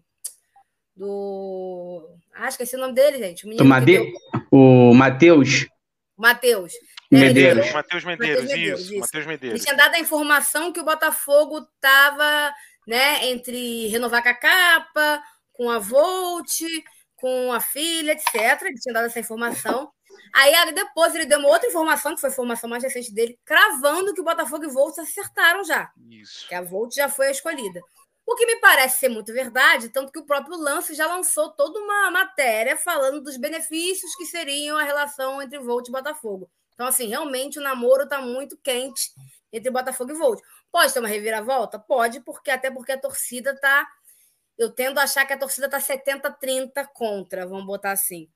do. 0.94 2.10
Ah, 2.34 2.48
esqueci 2.48 2.76
o 2.76 2.80
nome 2.80 2.92
dele, 2.92 3.18
gente. 3.18 3.46
O, 3.46 3.64
Made... 3.64 4.12
o 4.50 4.92
Matheus. 4.92 5.66
Matheus. 6.16 6.72
Medeiros. 7.10 7.66
É, 7.66 7.72
Matheus 7.72 8.04
Medeiros, 8.04 8.44
Medeiros, 8.44 8.80
isso. 8.82 8.98
Matheus 8.98 9.26
Medeiros. 9.26 9.60
Ele 9.60 9.64
tinha 9.64 9.76
dado 9.76 9.94
a 9.94 9.98
informação 9.98 10.72
que 10.72 10.80
o 10.80 10.84
Botafogo 10.84 11.58
estava 11.74 12.54
né, 12.86 13.26
entre 13.26 13.88
renovar 13.88 14.22
com 14.22 14.28
a 14.28 14.34
capa, 14.34 15.22
com 15.52 15.70
a 15.70 15.78
Volt, 15.78 16.60
com 17.16 17.52
a 17.52 17.60
filha, 17.60 18.12
etc. 18.12 18.62
Ele 18.62 18.74
tinha 18.74 18.92
dado 18.92 19.06
essa 19.06 19.20
informação. 19.20 19.90
Aí 20.32 20.52
depois 20.72 21.14
ele 21.14 21.26
deu 21.26 21.38
uma 21.38 21.48
outra 21.48 21.68
informação, 21.68 22.14
que 22.14 22.20
foi 22.20 22.30
a 22.30 22.32
informação 22.32 22.68
mais 22.68 22.82
recente 22.82 23.12
dele, 23.12 23.38
cravando 23.44 24.12
que 24.14 24.20
o 24.20 24.24
Botafogo 24.24 24.64
e 24.64 24.68
Volt 24.68 24.98
acertaram 24.98 25.64
já. 25.64 25.90
Isso. 26.10 26.48
Que 26.48 26.54
a 26.54 26.62
Volt 26.62 26.94
já 26.94 27.08
foi 27.08 27.28
a 27.28 27.30
escolhida. 27.30 27.80
O 28.26 28.34
que 28.34 28.46
me 28.46 28.56
parece 28.56 28.98
ser 28.98 29.08
muito 29.10 29.32
verdade, 29.32 29.90
tanto 29.90 30.10
que 30.10 30.18
o 30.18 30.24
próprio 30.24 30.56
Lance 30.56 30.94
já 30.94 31.06
lançou 31.06 31.50
toda 31.50 31.78
uma 31.78 32.10
matéria 32.10 32.76
falando 32.76 33.20
dos 33.20 33.36
benefícios 33.36 34.14
que 34.16 34.24
seriam 34.24 34.78
a 34.78 34.82
relação 34.82 35.42
entre 35.42 35.58
Volt 35.58 35.88
e 35.88 35.92
Botafogo. 35.92 36.50
Então, 36.74 36.86
assim, 36.86 37.06
realmente 37.06 37.58
o 37.58 37.62
namoro 37.62 38.04
está 38.04 38.20
muito 38.20 38.58
quente 38.58 39.10
entre 39.52 39.70
Botafogo 39.70 40.10
e 40.10 40.14
Volt. 40.14 40.40
Pode 40.70 40.92
ter 40.92 40.98
uma 40.98 41.08
reviravolta? 41.08 41.78
Pode, 41.78 42.20
porque 42.20 42.50
até 42.50 42.70
porque 42.70 42.92
a 42.92 43.00
torcida 43.00 43.52
está. 43.52 43.86
Eu 44.58 44.70
tendo 44.70 44.98
a 44.98 45.04
achar 45.04 45.24
que 45.24 45.32
a 45.32 45.38
torcida 45.38 45.66
está 45.66 45.80
70-30 45.80 46.86
contra, 46.92 47.46
vamos 47.46 47.66
botar 47.66 47.92
assim. 47.92 48.28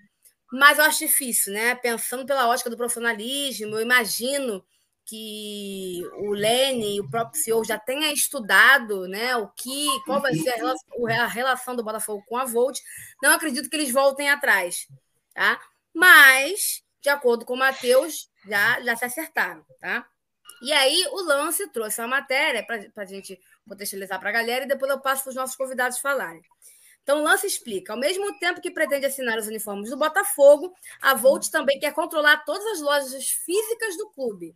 Mas 0.53 0.79
eu 0.79 0.85
acho 0.85 1.01
difícil, 1.01 1.53
né? 1.53 1.75
Pensando 1.75 2.25
pela 2.25 2.49
ótica 2.49 2.71
do 2.71 2.77
profissionalismo, 2.77 3.77
eu 3.77 3.83
imagino 3.83 4.65
que 5.09 6.03
o 6.19 6.33
Lene 6.33 6.97
e 6.97 7.01
o 7.01 7.09
próprio 7.09 7.41
CEO 7.41 7.65
já 7.65 7.79
tenha 7.79 8.13
estudado 8.13 9.09
né, 9.09 9.35
o 9.37 9.49
que, 9.49 9.87
qual 10.05 10.21
vai 10.21 10.35
ser 10.35 10.51
a 10.51 10.57
relação, 10.57 11.07
a 11.07 11.27
relação 11.27 11.75
do 11.75 11.83
Botafogo 11.83 12.23
com 12.27 12.37
a 12.37 12.45
Volt. 12.45 12.79
Não 13.23 13.33
acredito 13.33 13.71
que 13.71 13.77
eles 13.77 13.91
voltem 13.91 14.29
atrás. 14.29 14.87
Tá? 15.35 15.59
Mas, 15.95 16.83
de 17.09 17.11
acordo 17.11 17.47
com 17.47 17.57
Matheus, 17.57 18.31
já, 18.47 18.81
já 18.83 18.95
se 18.95 19.05
acertaram. 19.07 19.65
Tá? 19.81 20.07
E 20.61 20.73
aí 20.73 21.07
o 21.11 21.23
Lance 21.23 21.67
trouxe 21.71 22.01
uma 22.01 22.09
matéria 22.09 22.65
para 22.65 23.03
a 23.03 23.07
gente 23.07 23.41
contextualizar 23.67 24.21
para 24.21 24.29
a 24.29 24.33
galera 24.33 24.65
e 24.65 24.69
depois 24.69 24.91
eu 24.91 25.01
passo 25.01 25.23
para 25.23 25.31
os 25.31 25.37
nossos 25.37 25.57
convidados 25.57 25.99
falarem. 25.99 26.43
Então, 27.03 27.21
o 27.21 27.23
Lance 27.23 27.47
explica: 27.47 27.95
ao 27.95 27.99
mesmo 27.99 28.39
tempo 28.39 28.61
que 28.61 28.71
pretende 28.71 29.07
assinar 29.07 29.39
os 29.39 29.47
uniformes 29.47 29.89
do 29.89 29.97
Botafogo, 29.97 30.75
a 31.01 31.15
Volt 31.15 31.49
também 31.49 31.81
quer 31.81 31.95
controlar 31.95 32.45
todas 32.45 32.67
as 32.67 32.81
lojas 32.83 33.31
físicas 33.31 33.97
do 33.97 34.11
clube. 34.11 34.55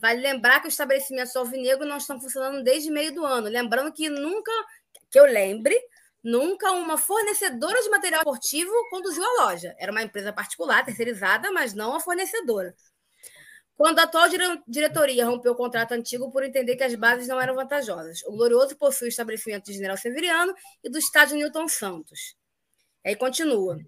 Vale 0.00 0.20
lembrar 0.20 0.60
que 0.60 0.66
os 0.66 0.74
estabelecimentos 0.74 1.34
alvinegro 1.34 1.86
não 1.86 1.96
estão 1.96 2.20
funcionando 2.20 2.62
desde 2.62 2.90
meio 2.90 3.14
do 3.14 3.24
ano. 3.24 3.48
Lembrando 3.48 3.90
que 3.92 4.10
nunca, 4.10 4.52
que 5.08 5.18
eu 5.18 5.24
lembre, 5.24 5.74
nunca 6.26 6.72
uma 6.72 6.98
fornecedora 6.98 7.80
de 7.80 7.88
material 7.88 8.22
esportivo 8.22 8.72
conduziu 8.90 9.22
a 9.24 9.44
loja. 9.44 9.74
Era 9.78 9.92
uma 9.92 10.02
empresa 10.02 10.32
particular, 10.32 10.84
terceirizada, 10.84 11.52
mas 11.52 11.72
não 11.72 11.94
a 11.94 12.00
fornecedora. 12.00 12.74
Quando 13.76 14.00
a 14.00 14.02
atual 14.02 14.26
diretoria 14.66 15.24
rompeu 15.24 15.52
o 15.52 15.56
contrato 15.56 15.92
antigo 15.92 16.32
por 16.32 16.42
entender 16.42 16.76
que 16.76 16.82
as 16.82 16.94
bases 16.96 17.28
não 17.28 17.40
eram 17.40 17.54
vantajosas. 17.54 18.22
O 18.24 18.32
Glorioso 18.32 18.76
possui 18.76 19.06
o 19.06 19.10
estabelecimento 19.10 19.66
de 19.66 19.74
General 19.74 19.96
Severiano 19.96 20.52
e 20.82 20.90
do 20.90 20.98
estádio 20.98 21.36
Newton 21.36 21.68
Santos. 21.68 22.34
Aí 23.04 23.14
continua. 23.14 23.78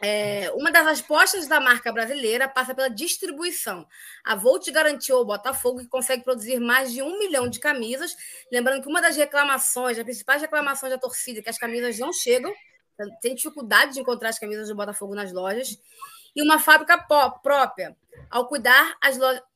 É, 0.00 0.50
uma 0.54 0.70
das 0.70 0.86
respostas 0.86 1.48
da 1.48 1.58
marca 1.58 1.92
brasileira 1.92 2.48
passa 2.48 2.74
pela 2.74 2.88
distribuição. 2.88 3.86
A 4.24 4.36
Volt 4.36 4.70
garantiu 4.70 5.16
ao 5.16 5.24
Botafogo 5.24 5.80
que 5.80 5.88
consegue 5.88 6.22
produzir 6.22 6.60
mais 6.60 6.92
de 6.92 7.02
um 7.02 7.18
milhão 7.18 7.48
de 7.48 7.58
camisas. 7.58 8.16
Lembrando 8.52 8.82
que 8.82 8.88
uma 8.88 9.02
das 9.02 9.16
reclamações, 9.16 9.98
as 9.98 10.04
principais 10.04 10.40
reclamações 10.40 10.92
da 10.92 10.98
torcida, 10.98 11.40
é 11.40 11.42
que 11.42 11.50
as 11.50 11.58
camisas 11.58 11.98
não 11.98 12.12
chegam, 12.12 12.52
tem 13.20 13.34
dificuldade 13.34 13.94
de 13.94 14.00
encontrar 14.00 14.28
as 14.28 14.38
camisas 14.38 14.68
do 14.68 14.74
Botafogo 14.74 15.14
nas 15.14 15.32
lojas 15.32 15.78
e 16.34 16.42
uma 16.42 16.58
fábrica 16.58 16.98
própria. 17.42 17.96
Ao 18.30 18.46
cuidar, 18.46 18.96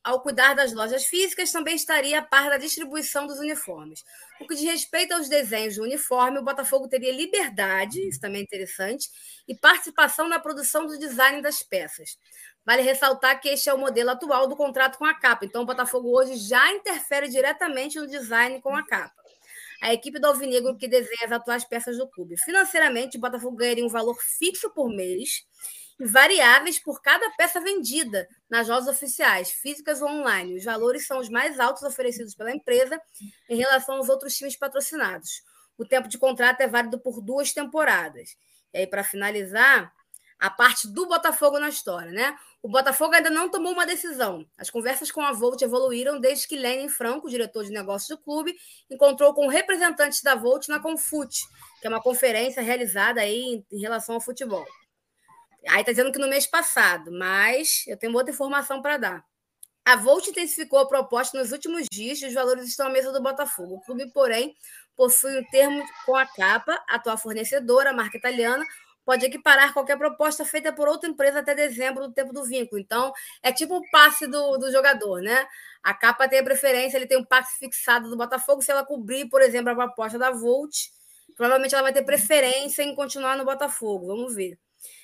ao 0.03 0.21
cuidar 0.21 0.55
das 0.55 0.73
lojas 0.73 1.05
físicas, 1.05 1.51
também 1.51 1.75
estaria 1.75 2.19
a 2.19 2.21
par 2.21 2.49
da 2.49 2.57
distribuição 2.57 3.27
dos 3.27 3.37
uniformes. 3.37 4.03
O 4.41 4.47
que 4.47 4.55
diz 4.55 4.63
respeito 4.65 5.13
aos 5.13 5.29
desenhos 5.29 5.75
do 5.75 5.83
uniforme, 5.83 6.39
o 6.39 6.43
Botafogo 6.43 6.87
teria 6.87 7.13
liberdade, 7.13 8.07
isso 8.07 8.19
também 8.19 8.41
é 8.41 8.43
interessante, 8.43 9.09
e 9.47 9.55
participação 9.55 10.27
na 10.27 10.39
produção 10.39 10.87
do 10.87 10.97
design 10.97 11.41
das 11.41 11.61
peças. 11.61 12.17
Vale 12.65 12.81
ressaltar 12.81 13.39
que 13.39 13.49
este 13.49 13.69
é 13.69 13.73
o 13.73 13.77
modelo 13.77 14.09
atual 14.09 14.47
do 14.47 14.55
contrato 14.55 14.97
com 14.97 15.05
a 15.05 15.13
capa, 15.13 15.45
então 15.45 15.63
o 15.63 15.65
Botafogo 15.65 16.09
hoje 16.09 16.35
já 16.37 16.71
interfere 16.71 17.27
diretamente 17.27 17.99
no 17.99 18.07
design 18.07 18.59
com 18.61 18.75
a 18.75 18.83
capa. 18.85 19.13
A 19.81 19.93
equipe 19.93 20.17
do 20.17 20.27
Alvinegro 20.27 20.77
que 20.77 20.87
desenha 20.87 21.25
as 21.25 21.31
atuais 21.31 21.65
peças 21.65 21.97
do 21.97 22.07
clube. 22.07 22.37
Financeiramente, 22.37 23.17
o 23.17 23.19
Botafogo 23.19 23.57
ganharia 23.57 23.85
um 23.85 23.89
valor 23.89 24.15
fixo 24.39 24.69
por 24.69 24.89
mês 24.89 25.45
variáveis 25.99 26.79
por 26.79 27.01
cada 27.01 27.29
peça 27.31 27.59
vendida 27.59 28.27
nas 28.49 28.67
lojas 28.67 28.87
oficiais, 28.87 29.51
físicas 29.51 30.01
ou 30.01 30.09
online. 30.09 30.57
Os 30.57 30.63
valores 30.63 31.05
são 31.07 31.19
os 31.19 31.29
mais 31.29 31.59
altos 31.59 31.83
oferecidos 31.83 32.35
pela 32.35 32.51
empresa 32.51 33.01
em 33.49 33.55
relação 33.55 33.95
aos 33.95 34.09
outros 34.09 34.35
times 34.35 34.57
patrocinados. 34.57 35.43
O 35.77 35.85
tempo 35.85 36.07
de 36.07 36.17
contrato 36.17 36.61
é 36.61 36.67
válido 36.67 36.99
por 36.99 37.21
duas 37.21 37.53
temporadas. 37.53 38.35
E 38.73 38.79
aí, 38.79 38.87
para 38.87 39.03
finalizar, 39.03 39.91
a 40.39 40.49
parte 40.49 40.87
do 40.87 41.07
Botafogo 41.07 41.57
na 41.57 41.69
história, 41.69 42.11
né? 42.11 42.37
O 42.61 42.67
Botafogo 42.69 43.13
ainda 43.13 43.29
não 43.29 43.49
tomou 43.49 43.71
uma 43.71 43.85
decisão. 43.85 44.45
As 44.57 44.69
conversas 44.69 45.11
com 45.11 45.21
a 45.21 45.31
Volt 45.31 45.61
evoluíram 45.61 46.19
desde 46.19 46.47
que 46.47 46.57
Lenin 46.57 46.89
Franco, 46.89 47.29
diretor 47.29 47.63
de 47.63 47.71
negócios 47.71 48.09
do 48.09 48.21
clube, 48.21 48.53
encontrou 48.89 49.33
com 49.33 49.47
representantes 49.47 50.21
da 50.21 50.35
Volt 50.35 50.67
na 50.67 50.79
Confute, 50.79 51.43
que 51.79 51.87
é 51.87 51.89
uma 51.89 52.01
conferência 52.01 52.61
realizada 52.61 53.21
aí 53.21 53.63
em 53.71 53.79
relação 53.79 54.15
ao 54.15 54.21
futebol. 54.21 54.65
Aí 55.69 55.81
está 55.81 55.91
dizendo 55.91 56.11
que 56.11 56.19
no 56.19 56.27
mês 56.27 56.45
passado, 56.47 57.11
mas 57.11 57.83
eu 57.87 57.97
tenho 57.97 58.13
outra 58.13 58.33
informação 58.33 58.81
para 58.81 58.97
dar. 58.97 59.25
A 59.85 59.97
Volt 59.97 60.27
intensificou 60.27 60.79
a 60.79 60.87
proposta 60.87 61.37
nos 61.37 61.51
últimos 61.51 61.87
dias 61.91 62.21
e 62.21 62.25
os 62.25 62.33
valores 62.33 62.67
estão 62.67 62.87
à 62.87 62.89
mesa 62.89 63.11
do 63.11 63.21
Botafogo. 63.21 63.75
O 63.75 63.81
clube, 63.81 64.09
porém, 64.13 64.55
possui 64.95 65.37
um 65.37 65.43
termo 65.49 65.83
com 66.05 66.15
a 66.15 66.25
capa, 66.25 66.81
atual 66.87 67.17
fornecedora, 67.17 67.89
a 67.89 67.93
marca 67.93 68.17
italiana, 68.17 68.65
pode 69.05 69.25
equiparar 69.25 69.73
qualquer 69.73 69.97
proposta 69.97 70.45
feita 70.45 70.71
por 70.71 70.87
outra 70.87 71.09
empresa 71.09 71.39
até 71.39 71.53
dezembro 71.53 72.07
do 72.07 72.13
tempo 72.13 72.31
do 72.31 72.45
vínculo. 72.45 72.79
Então, 72.79 73.11
é 73.41 73.51
tipo 73.51 73.75
o 73.75 73.91
passe 73.91 74.25
do, 74.27 74.57
do 74.57 74.71
jogador, 74.71 75.21
né? 75.21 75.45
A 75.83 75.93
capa 75.93 76.29
tem 76.29 76.39
a 76.39 76.43
preferência, 76.43 76.97
ele 76.97 77.07
tem 77.07 77.17
um 77.17 77.25
passe 77.25 77.57
fixado 77.59 78.09
do 78.09 78.15
Botafogo. 78.15 78.61
Se 78.61 78.71
ela 78.71 78.85
cobrir, 78.85 79.27
por 79.27 79.41
exemplo, 79.41 79.71
a 79.71 79.75
proposta 79.75 80.17
da 80.17 80.31
Volt, 80.31 80.73
provavelmente 81.35 81.75
ela 81.75 81.83
vai 81.83 81.93
ter 81.93 82.03
preferência 82.03 82.83
em 82.83 82.95
continuar 82.95 83.35
no 83.37 83.43
Botafogo. 83.43 84.07
Vamos 84.07 84.33
ver. 84.33 84.57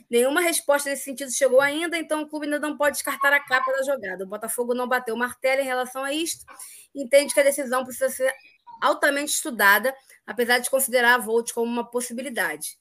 Nenhuma 0.10 0.42
resposta 0.42 0.90
nesse 0.90 1.04
sentido 1.04 1.32
chegou 1.32 1.62
ainda, 1.62 1.98
então 1.98 2.22
o 2.22 2.28
clube 2.28 2.46
ainda 2.46 2.60
não 2.60 2.78
pode 2.78 2.96
descartar 2.96 3.34
a 3.34 3.40
capa 3.40 3.72
da 3.72 3.84
jogada. 3.84 4.24
O 4.24 4.28
Botafogo 4.28 4.74
não 4.74 4.88
bateu 4.88 5.16
o 5.16 5.18
martelo 5.18 5.62
em 5.62 5.66
relação 5.66 6.04
a 6.04 6.14
isto, 6.14 6.46
entende 6.94 7.34
que 7.34 7.40
a 7.40 7.44
decisão 7.44 7.84
precisa 7.84 8.10
ser 8.10 8.34
altamente 8.82 9.34
estudada, 9.34 9.96
apesar 10.26 10.60
de 10.60 10.70
considerar 10.70 11.16
a 11.16 11.18
Volt 11.18 11.52
como 11.54 11.72
uma 11.72 11.90
possibilidade. 11.90 12.78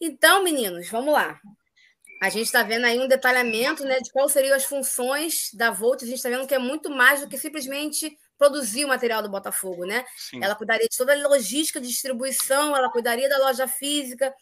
Então, 0.00 0.42
meninos, 0.42 0.88
vamos 0.88 1.12
lá. 1.12 1.40
A 2.20 2.28
gente 2.28 2.46
está 2.46 2.62
vendo 2.62 2.84
aí 2.84 2.98
um 2.98 3.06
detalhamento 3.06 3.84
né, 3.84 4.00
de 4.00 4.10
quais 4.10 4.32
seriam 4.32 4.56
as 4.56 4.64
funções 4.64 5.50
da 5.54 5.70
Volt. 5.70 6.02
A 6.02 6.06
gente 6.06 6.16
está 6.16 6.28
vendo 6.28 6.46
que 6.46 6.54
é 6.54 6.58
muito 6.58 6.90
mais 6.90 7.20
do 7.20 7.28
que 7.28 7.38
simplesmente 7.38 8.18
produzir 8.36 8.84
o 8.84 8.88
material 8.88 9.22
do 9.22 9.28
Botafogo, 9.28 9.84
né? 9.84 10.04
Sim. 10.16 10.42
Ela 10.42 10.54
cuidaria 10.54 10.86
de 10.88 10.96
toda 10.96 11.12
a 11.12 11.28
logística 11.28 11.80
de 11.80 11.88
distribuição, 11.88 12.74
ela 12.74 12.90
cuidaria 12.90 13.28
da 13.28 13.38
loja 13.38 13.66
física, 13.66 14.34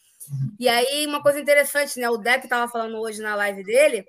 e 0.59 0.69
aí, 0.69 1.07
uma 1.07 1.23
coisa 1.23 1.41
interessante, 1.41 1.99
né? 1.99 2.09
O 2.11 2.17
Depp 2.17 2.45
estava 2.45 2.71
falando 2.71 2.99
hoje 2.99 3.21
na 3.21 3.35
live 3.35 3.63
dele 3.63 4.07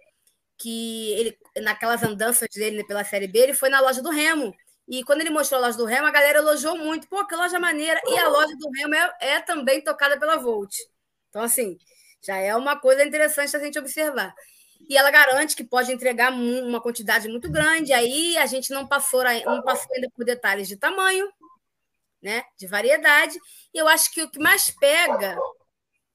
que 0.58 1.12
ele, 1.14 1.38
naquelas 1.62 2.02
andanças 2.04 2.48
dele 2.54 2.84
pela 2.86 3.04
Série 3.04 3.28
B, 3.28 3.40
ele 3.40 3.54
foi 3.54 3.70
na 3.70 3.80
loja 3.80 4.02
do 4.02 4.10
Remo. 4.10 4.56
E 4.88 5.04
quando 5.04 5.22
ele 5.22 5.30
mostrou 5.30 5.62
a 5.62 5.68
loja 5.68 5.78
do 5.78 5.86
Remo, 5.86 6.08
a 6.08 6.12
galera 6.12 6.40
elogiou 6.40 6.78
muito. 6.78 7.08
Pô, 7.08 7.26
que 7.28 7.36
loja 7.36 7.60
maneira. 7.60 8.00
E 8.08 8.18
a 8.18 8.28
loja 8.28 8.56
do 8.58 8.70
Remo 8.72 8.96
é, 8.96 9.16
é 9.20 9.42
também 9.42 9.82
tocada 9.82 10.18
pela 10.18 10.38
Volt. 10.38 10.74
Então, 11.30 11.42
assim, 11.42 11.78
já 12.22 12.38
é 12.38 12.56
uma 12.56 12.80
coisa 12.80 13.04
interessante 13.04 13.56
a 13.56 13.60
gente 13.60 13.78
observar. 13.78 14.34
E 14.90 14.98
ela 14.98 15.12
garante 15.12 15.56
que 15.56 15.64
pode 15.64 15.92
entregar 15.92 16.32
uma 16.32 16.82
quantidade 16.82 17.28
muito 17.28 17.52
grande. 17.52 17.94
Aí 17.94 18.38
a 18.38 18.46
gente 18.46 18.72
não 18.72 18.88
passou, 18.88 19.24
não 19.46 19.62
passou 19.62 19.94
ainda 19.94 20.10
por 20.16 20.24
detalhes 20.24 20.68
de 20.68 20.78
tamanho, 20.78 21.30
né? 22.22 22.44
De 22.58 22.66
variedade. 22.66 23.38
E 23.74 23.78
eu 23.78 23.88
acho 23.88 24.12
que 24.12 24.24
o 24.24 24.30
que 24.30 24.40
mais 24.40 24.72
pega 24.72 25.38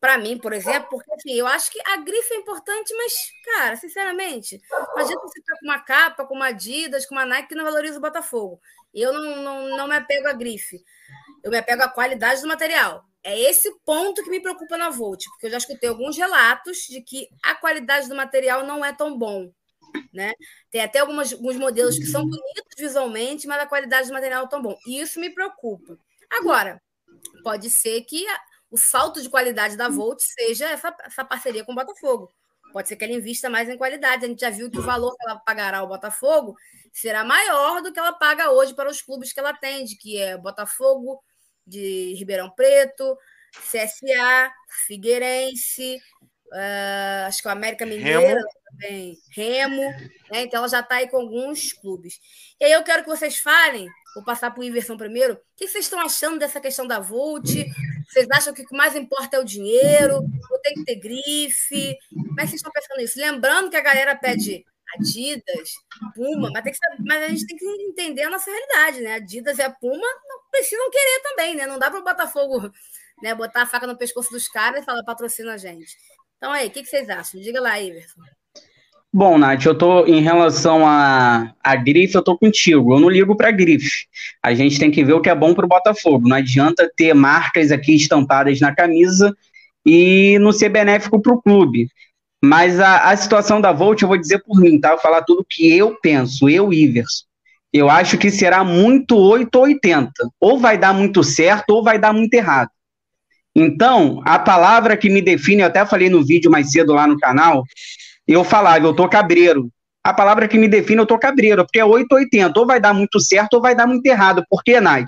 para 0.03 0.19
mim, 0.19 0.37
por 0.37 0.53
exemplo, 0.53 0.89
porque 0.91 1.15
assim, 1.15 1.33
eu 1.33 1.47
acho 1.47 1.71
que 1.71 1.81
a 1.87 1.97
grife 1.99 2.35
é 2.35 2.37
importante, 2.37 2.93
mas, 2.97 3.31
cara, 3.45 3.77
sinceramente, 3.77 4.61
imagina 4.97 5.21
você 5.21 5.41
ficar 5.41 5.57
com 5.61 5.67
uma 5.67 5.79
capa, 5.79 6.27
com 6.27 6.35
uma 6.35 6.49
Adidas, 6.49 7.07
com 7.07 7.15
uma 7.15 7.25
Nike 7.25 7.51
que 7.51 7.55
não 7.55 7.63
valoriza 7.63 7.99
o 7.99 8.01
Botafogo. 8.01 8.61
Eu 8.93 9.13
não, 9.13 9.37
não, 9.37 9.77
não 9.77 9.87
me 9.87 9.95
apego 9.95 10.27
à 10.27 10.33
grife, 10.33 10.83
eu 11.45 11.53
me 11.53 11.57
apego 11.57 11.85
à 11.85 11.89
qualidade 11.89 12.43
do 12.43 12.49
material. 12.49 13.05
É 13.23 13.39
esse 13.43 13.73
ponto 13.87 14.25
que 14.25 14.29
me 14.31 14.41
preocupa 14.41 14.77
na 14.77 14.91
Volt, 14.91 15.25
porque 15.31 15.47
eu 15.47 15.51
já 15.53 15.59
escutei 15.59 15.89
alguns 15.89 16.17
relatos 16.17 16.79
de 16.79 17.01
que 17.01 17.29
a 17.41 17.55
qualidade 17.55 18.09
do 18.09 18.17
material 18.17 18.67
não 18.67 18.85
é 18.85 18.93
tão 18.93 19.17
bom. 19.17 19.53
Né? 20.13 20.33
Tem 20.69 20.81
até 20.81 20.99
algumas, 20.99 21.33
alguns 21.33 21.55
modelos 21.55 21.97
que 21.97 22.07
são 22.07 22.23
bonitos 22.23 22.75
visualmente, 22.77 23.47
mas 23.47 23.61
a 23.61 23.67
qualidade 23.67 24.09
do 24.09 24.15
material 24.15 24.47
é 24.47 24.49
tão 24.49 24.61
bom. 24.61 24.77
E 24.85 25.01
isso 25.01 25.21
me 25.21 25.31
preocupa. 25.31 25.97
Agora, 26.29 26.83
pode 27.45 27.71
ser 27.71 28.01
que 28.01 28.27
o 28.73 28.79
salto 28.79 29.23
de 29.23 29.29
qualidade 29.29 29.77
da 29.77 29.89
Volt 29.89 30.19
seja 30.21 30.71
essa, 30.71 30.97
essa 31.05 31.25
parceria 31.25 31.65
com 31.65 31.73
o 31.73 31.75
Botafogo. 31.75 32.33
Pode 32.73 32.89
ser 32.89 32.97
que 32.97 33.05
ela 33.05 33.13
invista 33.13 33.51
mais 33.51 33.69
em 33.69 33.77
qualidade. 33.77 34.25
A 34.25 34.29
gente 34.29 34.41
já 34.41 34.49
viu 34.49 34.71
que 34.71 34.79
o 34.79 34.83
valor 34.83 35.15
que 35.15 35.29
ela 35.29 35.39
pagará 35.39 35.79
ao 35.79 35.89
Botafogo 35.89 36.57
será 36.91 37.23
maior 37.23 37.83
do 37.83 37.93
que 37.93 37.99
ela 37.99 38.15
paga 38.15 38.51
hoje 38.51 38.75
para 38.75 38.91
os 38.91 39.03
clubes 39.03 39.31
que 39.31 39.39
ela 39.39 39.51
atende, 39.51 39.97
que 39.97 40.19
é 40.19 40.39
Botafogo 40.39 41.23
de 41.67 42.15
Ribeirão 42.15 42.51
Preto, 42.51 43.17
CSA, 43.53 44.51
Figueirense, 44.87 46.01
uh, 46.53 47.27
acho 47.27 47.43
que 47.43 47.49
o 47.49 47.51
América 47.51 47.85
Mineira 47.85 48.43
também, 48.71 49.19
Remo, 49.31 49.83
né? 50.31 50.43
então 50.43 50.61
ela 50.61 50.69
já 50.69 50.81
está 50.81 50.97
aí 50.97 51.09
com 51.09 51.19
alguns 51.19 51.75
clubes. 51.75 52.19
E 52.59 52.65
aí 52.65 52.73
eu 52.73 52.83
quero 52.83 53.03
que 53.03 53.11
vocês 53.11 53.39
falem, 53.39 53.87
vou 54.15 54.25
passar 54.25 54.51
para 54.51 54.61
o 54.61 54.65
Iverson 54.65 54.97
primeiro, 54.97 55.35
o 55.35 55.39
que 55.57 55.69
vocês 55.69 55.85
estão 55.85 56.01
achando 56.01 56.39
dessa 56.39 56.61
questão 56.61 56.87
da 56.87 56.99
Volt? 56.99 57.49
Vocês 58.13 58.29
acham 58.31 58.53
que 58.53 58.61
o 58.61 58.67
que 58.67 58.77
mais 58.77 58.95
importa 58.95 59.39
é 59.39 59.41
o 59.41 59.45
dinheiro? 59.45 60.17
Ou 60.17 60.59
tem 60.59 60.75
que 60.75 60.85
ter 60.85 60.97
grife? 60.97 61.97
Como 62.13 62.39
é 62.39 62.43
que 62.43 62.49
vocês 62.49 62.61
estão 62.61 62.71
pensando 62.71 62.99
nisso? 62.99 63.19
Lembrando 63.19 63.71
que 63.71 63.77
a 63.77 63.81
galera 63.81 64.15
pede 64.15 64.67
Adidas, 64.99 65.73
Puma, 66.15 66.51
mas, 66.53 66.63
tem 66.63 66.73
que 66.73 66.79
saber, 66.79 67.03
mas 67.07 67.23
a 67.23 67.29
gente 67.29 67.47
tem 67.47 67.57
que 67.57 67.65
entender 67.65 68.25
a 68.25 68.31
nossa 68.31 68.51
realidade, 68.51 69.01
né? 69.01 69.15
Adidas 69.15 69.57
e 69.57 69.63
a 69.63 69.71
Puma 69.71 70.07
não 70.29 70.41
precisam 70.51 70.91
querer 70.91 71.23
também, 71.23 71.57
né? 71.57 71.67
Não 71.67 71.79
dá 71.79 71.91
para 71.91 72.01
o 72.01 72.05
Botafogo 72.05 72.71
né, 73.23 73.35
botar 73.35 73.63
a 73.63 73.67
faca 73.67 73.87
no 73.87 73.97
pescoço 73.97 74.31
dos 74.31 74.47
caras 74.47 74.83
e 74.83 74.85
falar 74.85 75.03
patrocina 75.05 75.55
a 75.55 75.57
gente. 75.57 75.97
Então 76.37 76.53
aí, 76.53 76.69
o 76.69 76.71
que, 76.71 76.83
que, 76.83 76.89
vocês 76.91 77.09
acham? 77.09 77.41
Diga 77.41 77.63
lá, 77.63 77.81
Iverson. 77.81 78.21
Bom, 79.15 79.37
Nath, 79.37 79.67
eu 79.67 79.77
tô 79.77 80.07
em 80.07 80.23
relação 80.23 80.87
a, 80.87 81.53
a 81.63 81.77
grife, 81.77 82.15
eu 82.15 82.23
tô 82.23 82.39
contigo. 82.39 82.95
Eu 82.95 83.01
não 83.01 83.11
ligo 83.11 83.37
para 83.37 83.51
grife. 83.51 84.07
A 84.43 84.55
gente 84.55 84.79
tem 84.79 84.91
que 84.91 85.05
ver 85.05 85.13
o 85.13 85.21
que 85.21 85.29
é 85.29 85.35
bom 85.35 85.53
para 85.53 85.67
o 85.67 85.69
Botafogo. 85.69 86.27
Não 86.27 86.37
adianta 86.37 86.91
ter 86.97 87.13
marcas 87.13 87.71
aqui 87.71 87.95
estampadas 87.95 88.59
na 88.59 88.75
camisa 88.75 89.37
e 89.85 90.39
não 90.39 90.51
ser 90.51 90.71
benéfico 90.71 91.21
para 91.21 91.35
o 91.35 91.43
clube. 91.43 91.89
Mas 92.43 92.81
a, 92.81 93.11
a 93.11 93.17
situação 93.17 93.61
da 93.61 93.71
Volt, 93.71 94.01
eu 94.01 94.09
vou 94.09 94.17
dizer 94.17 94.43
por 94.45 94.59
mim, 94.59 94.81
tá? 94.81 94.89
Eu 94.89 94.95
vou 94.95 95.03
falar 95.03 95.23
tudo 95.23 95.47
que 95.49 95.71
eu 95.77 95.95
penso, 96.01 96.49
eu, 96.49 96.73
Iverson. 96.73 97.25
Eu 97.71 97.91
acho 97.91 98.17
que 98.17 98.31
será 98.31 98.65
muito 98.65 99.15
8 99.17 99.55
ou 99.57 99.65
80. 99.65 100.11
Ou 100.41 100.59
vai 100.59 100.79
dar 100.79 100.95
muito 100.95 101.23
certo, 101.23 101.71
ou 101.71 101.85
vai 101.85 101.99
dar 101.99 102.15
muito 102.15 102.33
errado. 102.33 102.71
Então, 103.55 104.23
a 104.25 104.39
palavra 104.39 104.97
que 104.97 105.11
me 105.11 105.21
define, 105.21 105.61
eu 105.61 105.67
até 105.67 105.85
falei 105.85 106.09
no 106.09 106.25
vídeo 106.25 106.51
mais 106.51 106.73
cedo 106.73 106.95
lá 106.95 107.07
no 107.07 107.19
canal, 107.19 107.65
eu 108.27 108.45
falava, 108.45 108.87
eu 108.87 108.95
tô 108.95 109.09
cabreiro. 109.09 109.71
A 110.05 110.13
palavra 110.13 110.49
que 110.49 110.59
me 110.59 110.69
define, 110.69 111.01
eu 111.01 111.07
tô 111.07 111.19
cabreiro, 111.19 111.65
porque 111.65 111.79
é 111.79 111.85
8 111.85 112.11
ou 112.11 112.19
80. 112.19 112.59
Ou 112.59 112.67
vai 112.67 112.81
dar 112.81 112.93
muito 112.93 113.21
certo, 113.21 113.55
ou 113.55 113.61
vai 113.61 113.75
dar 113.75 113.87
muito 113.87 114.05
errado. 114.07 114.45
Por 114.49 114.63
quê, 114.63 114.81
Nath? 114.81 115.07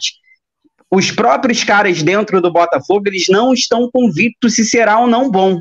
Os 0.91 1.11
próprios 1.11 1.65
caras 1.65 2.03
dentro 2.03 2.41
do 2.41 2.53
Botafogo, 2.53 3.09
eles 3.09 3.27
não 3.29 3.53
estão 3.53 3.91
convictos 3.91 4.55
se 4.55 4.65
será 4.65 4.99
ou 5.01 5.07
não 5.07 5.31
bom. 5.31 5.61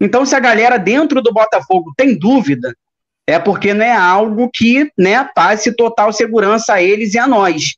Então, 0.00 0.26
se 0.26 0.34
a 0.34 0.40
galera 0.40 0.78
dentro 0.78 1.22
do 1.22 1.32
Botafogo 1.32 1.92
tem 1.96 2.18
dúvida, 2.18 2.74
é 3.26 3.38
porque 3.38 3.74
não 3.74 3.84
é 3.84 3.92
algo 3.92 4.50
que 4.52 4.90
né, 4.96 5.22
passe 5.34 5.70
total 5.76 6.12
segurança 6.12 6.74
a 6.74 6.82
eles 6.82 7.14
e 7.14 7.18
a 7.18 7.26
nós. 7.26 7.74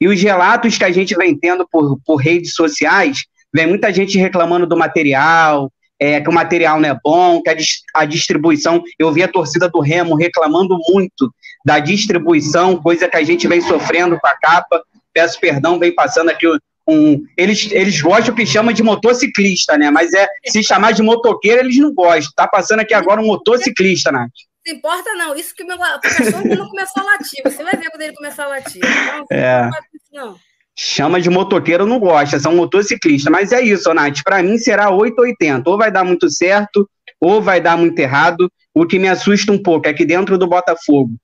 E 0.00 0.08
os 0.08 0.20
relatos 0.22 0.78
que 0.78 0.84
a 0.84 0.90
gente 0.90 1.14
vem 1.14 1.36
tendo 1.36 1.66
por, 1.70 1.98
por 2.04 2.16
redes 2.16 2.54
sociais, 2.54 3.24
vem 3.52 3.66
muita 3.66 3.92
gente 3.92 4.18
reclamando 4.18 4.66
do 4.66 4.76
material, 4.76 5.70
é, 6.02 6.20
que 6.20 6.28
o 6.28 6.32
material 6.32 6.80
não 6.80 6.88
é 6.88 6.98
bom, 7.00 7.40
que 7.40 7.48
a, 7.48 7.56
a 7.94 8.04
distribuição. 8.04 8.82
Eu 8.98 9.12
vi 9.12 9.22
a 9.22 9.28
torcida 9.28 9.68
do 9.68 9.78
Remo 9.78 10.16
reclamando 10.16 10.76
muito 10.88 11.32
da 11.64 11.78
distribuição, 11.78 12.76
coisa 12.82 13.08
que 13.08 13.16
a 13.16 13.22
gente 13.22 13.46
vem 13.46 13.60
sofrendo 13.60 14.18
com 14.18 14.26
a 14.26 14.36
capa. 14.36 14.82
Peço 15.14 15.38
perdão, 15.38 15.78
vem 15.78 15.94
passando 15.94 16.30
aqui 16.30 16.44
um. 16.88 17.22
Eles, 17.38 17.70
eles 17.70 18.00
gostam 18.00 18.34
que 18.34 18.44
chama 18.44 18.74
de 18.74 18.82
motociclista, 18.82 19.78
né? 19.78 19.92
Mas 19.92 20.12
é 20.12 20.26
se 20.48 20.64
chamar 20.64 20.90
de 20.90 21.02
motoqueiro, 21.02 21.60
eles 21.60 21.78
não 21.78 21.94
gostam. 21.94 22.32
Tá 22.34 22.48
passando 22.48 22.80
aqui 22.80 22.94
agora 22.94 23.20
um 23.20 23.26
motociclista, 23.26 24.10
Nath. 24.10 24.30
Não 24.66 24.74
importa, 24.74 25.14
não. 25.14 25.36
Isso 25.36 25.54
que 25.54 25.62
o 25.62 25.66
meu 25.68 25.78
cachorro 25.78 26.48
não 26.48 26.68
começou 26.68 27.02
a 27.04 27.06
latir. 27.06 27.42
Você 27.44 27.62
vai 27.62 27.76
ver 27.76 27.90
quando 27.90 28.02
ele 28.02 28.14
começar 28.14 28.44
a 28.46 28.48
latir. 28.48 28.82
Então, 28.84 29.26
é. 29.30 29.70
não. 30.12 30.36
Chama 30.76 31.20
de 31.20 31.28
motoqueiro, 31.28 31.86
não 31.86 31.98
gosta, 31.98 32.38
são 32.38 32.54
motociclistas. 32.54 33.30
Mas 33.30 33.52
é 33.52 33.60
isso, 33.60 33.92
Nath. 33.92 34.22
Para 34.24 34.42
mim 34.42 34.58
será 34.58 34.90
880. 34.90 35.68
Ou 35.68 35.76
vai 35.76 35.90
dar 35.90 36.04
muito 36.04 36.30
certo, 36.30 36.88
ou 37.20 37.42
vai 37.42 37.60
dar 37.60 37.76
muito 37.76 37.98
errado. 37.98 38.50
O 38.74 38.86
que 38.86 38.98
me 38.98 39.08
assusta 39.08 39.52
um 39.52 39.62
pouco 39.62 39.88
é 39.88 39.92
que 39.92 40.04
dentro 40.04 40.38
do 40.38 40.46
Botafogo, 40.46 41.14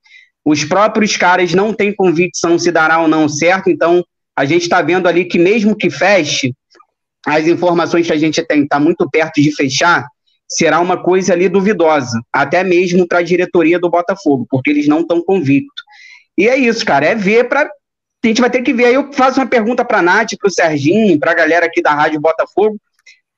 os 0.45 0.63
próprios 0.63 1.17
caras 1.17 1.53
não 1.53 1.73
têm 1.73 1.93
convicção 1.93 2.59
se 2.59 2.71
dará 2.71 2.99
ou 2.99 3.07
não 3.07 3.27
certo. 3.27 3.69
Então, 3.69 4.03
a 4.35 4.45
gente 4.45 4.63
está 4.63 4.81
vendo 4.81 5.07
ali 5.07 5.25
que 5.25 5.39
mesmo 5.39 5.75
que 5.75 5.89
feche, 5.89 6.53
as 7.25 7.47
informações 7.47 8.07
que 8.07 8.13
a 8.13 8.17
gente 8.17 8.41
tem 8.43 8.63
está 8.63 8.79
muito 8.79 9.09
perto 9.09 9.41
de 9.41 9.53
fechar, 9.53 10.05
será 10.47 10.79
uma 10.79 10.97
coisa 11.01 11.33
ali 11.33 11.47
duvidosa, 11.47 12.19
até 12.33 12.63
mesmo 12.63 13.07
para 13.07 13.19
a 13.19 13.23
diretoria 13.23 13.79
do 13.79 13.89
Botafogo, 13.89 14.47
porque 14.49 14.69
eles 14.69 14.87
não 14.87 15.01
estão 15.01 15.21
convictos. 15.21 15.83
E 16.37 16.47
é 16.47 16.57
isso, 16.57 16.85
cara, 16.85 17.05
é 17.05 17.15
ver 17.15 17.49
para. 17.49 17.69
A 18.23 18.27
gente 18.27 18.41
vai 18.41 18.49
ter 18.49 18.61
que 18.61 18.73
ver. 18.73 18.85
Aí 18.85 18.93
eu 18.93 19.11
faço 19.13 19.39
uma 19.39 19.47
pergunta 19.47 19.85
para 19.85 19.99
a 19.99 20.01
Nath, 20.01 20.31
para 20.37 20.47
o 20.47 20.51
Serginho, 20.51 21.19
para 21.19 21.31
a 21.31 21.35
galera 21.35 21.65
aqui 21.65 21.81
da 21.81 21.93
Rádio 21.93 22.19
Botafogo. 22.19 22.77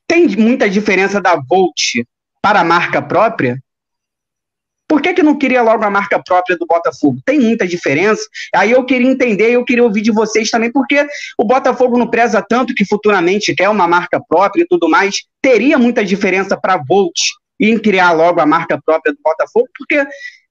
Tem 0.07 0.27
muita 0.27 0.69
diferença 0.69 1.21
da 1.21 1.35
Volt 1.35 2.03
para 2.41 2.61
a 2.61 2.63
marca 2.63 3.01
própria? 3.01 3.61
Por 4.87 5.01
que, 5.01 5.13
que 5.13 5.23
não 5.23 5.37
queria 5.37 5.61
logo 5.61 5.85
a 5.85 5.89
marca 5.89 6.21
própria 6.21 6.57
do 6.57 6.65
Botafogo? 6.65 7.17
Tem 7.25 7.39
muita 7.39 7.65
diferença. 7.65 8.23
Aí 8.53 8.71
eu 8.71 8.83
queria 8.83 9.09
entender, 9.09 9.51
eu 9.51 9.63
queria 9.63 9.85
ouvir 9.85 10.01
de 10.01 10.11
vocês 10.11 10.49
também, 10.49 10.69
porque 10.69 11.07
o 11.37 11.45
Botafogo 11.45 11.97
não 11.97 12.09
preza 12.09 12.45
tanto 12.45 12.75
que 12.75 12.83
futuramente 12.83 13.55
quer 13.55 13.69
uma 13.69 13.87
marca 13.87 14.19
própria 14.27 14.63
e 14.63 14.67
tudo 14.67 14.89
mais. 14.89 15.15
Teria 15.41 15.77
muita 15.77 16.03
diferença 16.03 16.59
para 16.59 16.73
a 16.73 16.83
Volt 16.85 17.17
em 17.57 17.79
criar 17.79 18.11
logo 18.11 18.41
a 18.41 18.45
marca 18.45 18.81
própria 18.83 19.13
do 19.13 19.19
Botafogo, 19.23 19.69
porque 19.77 20.05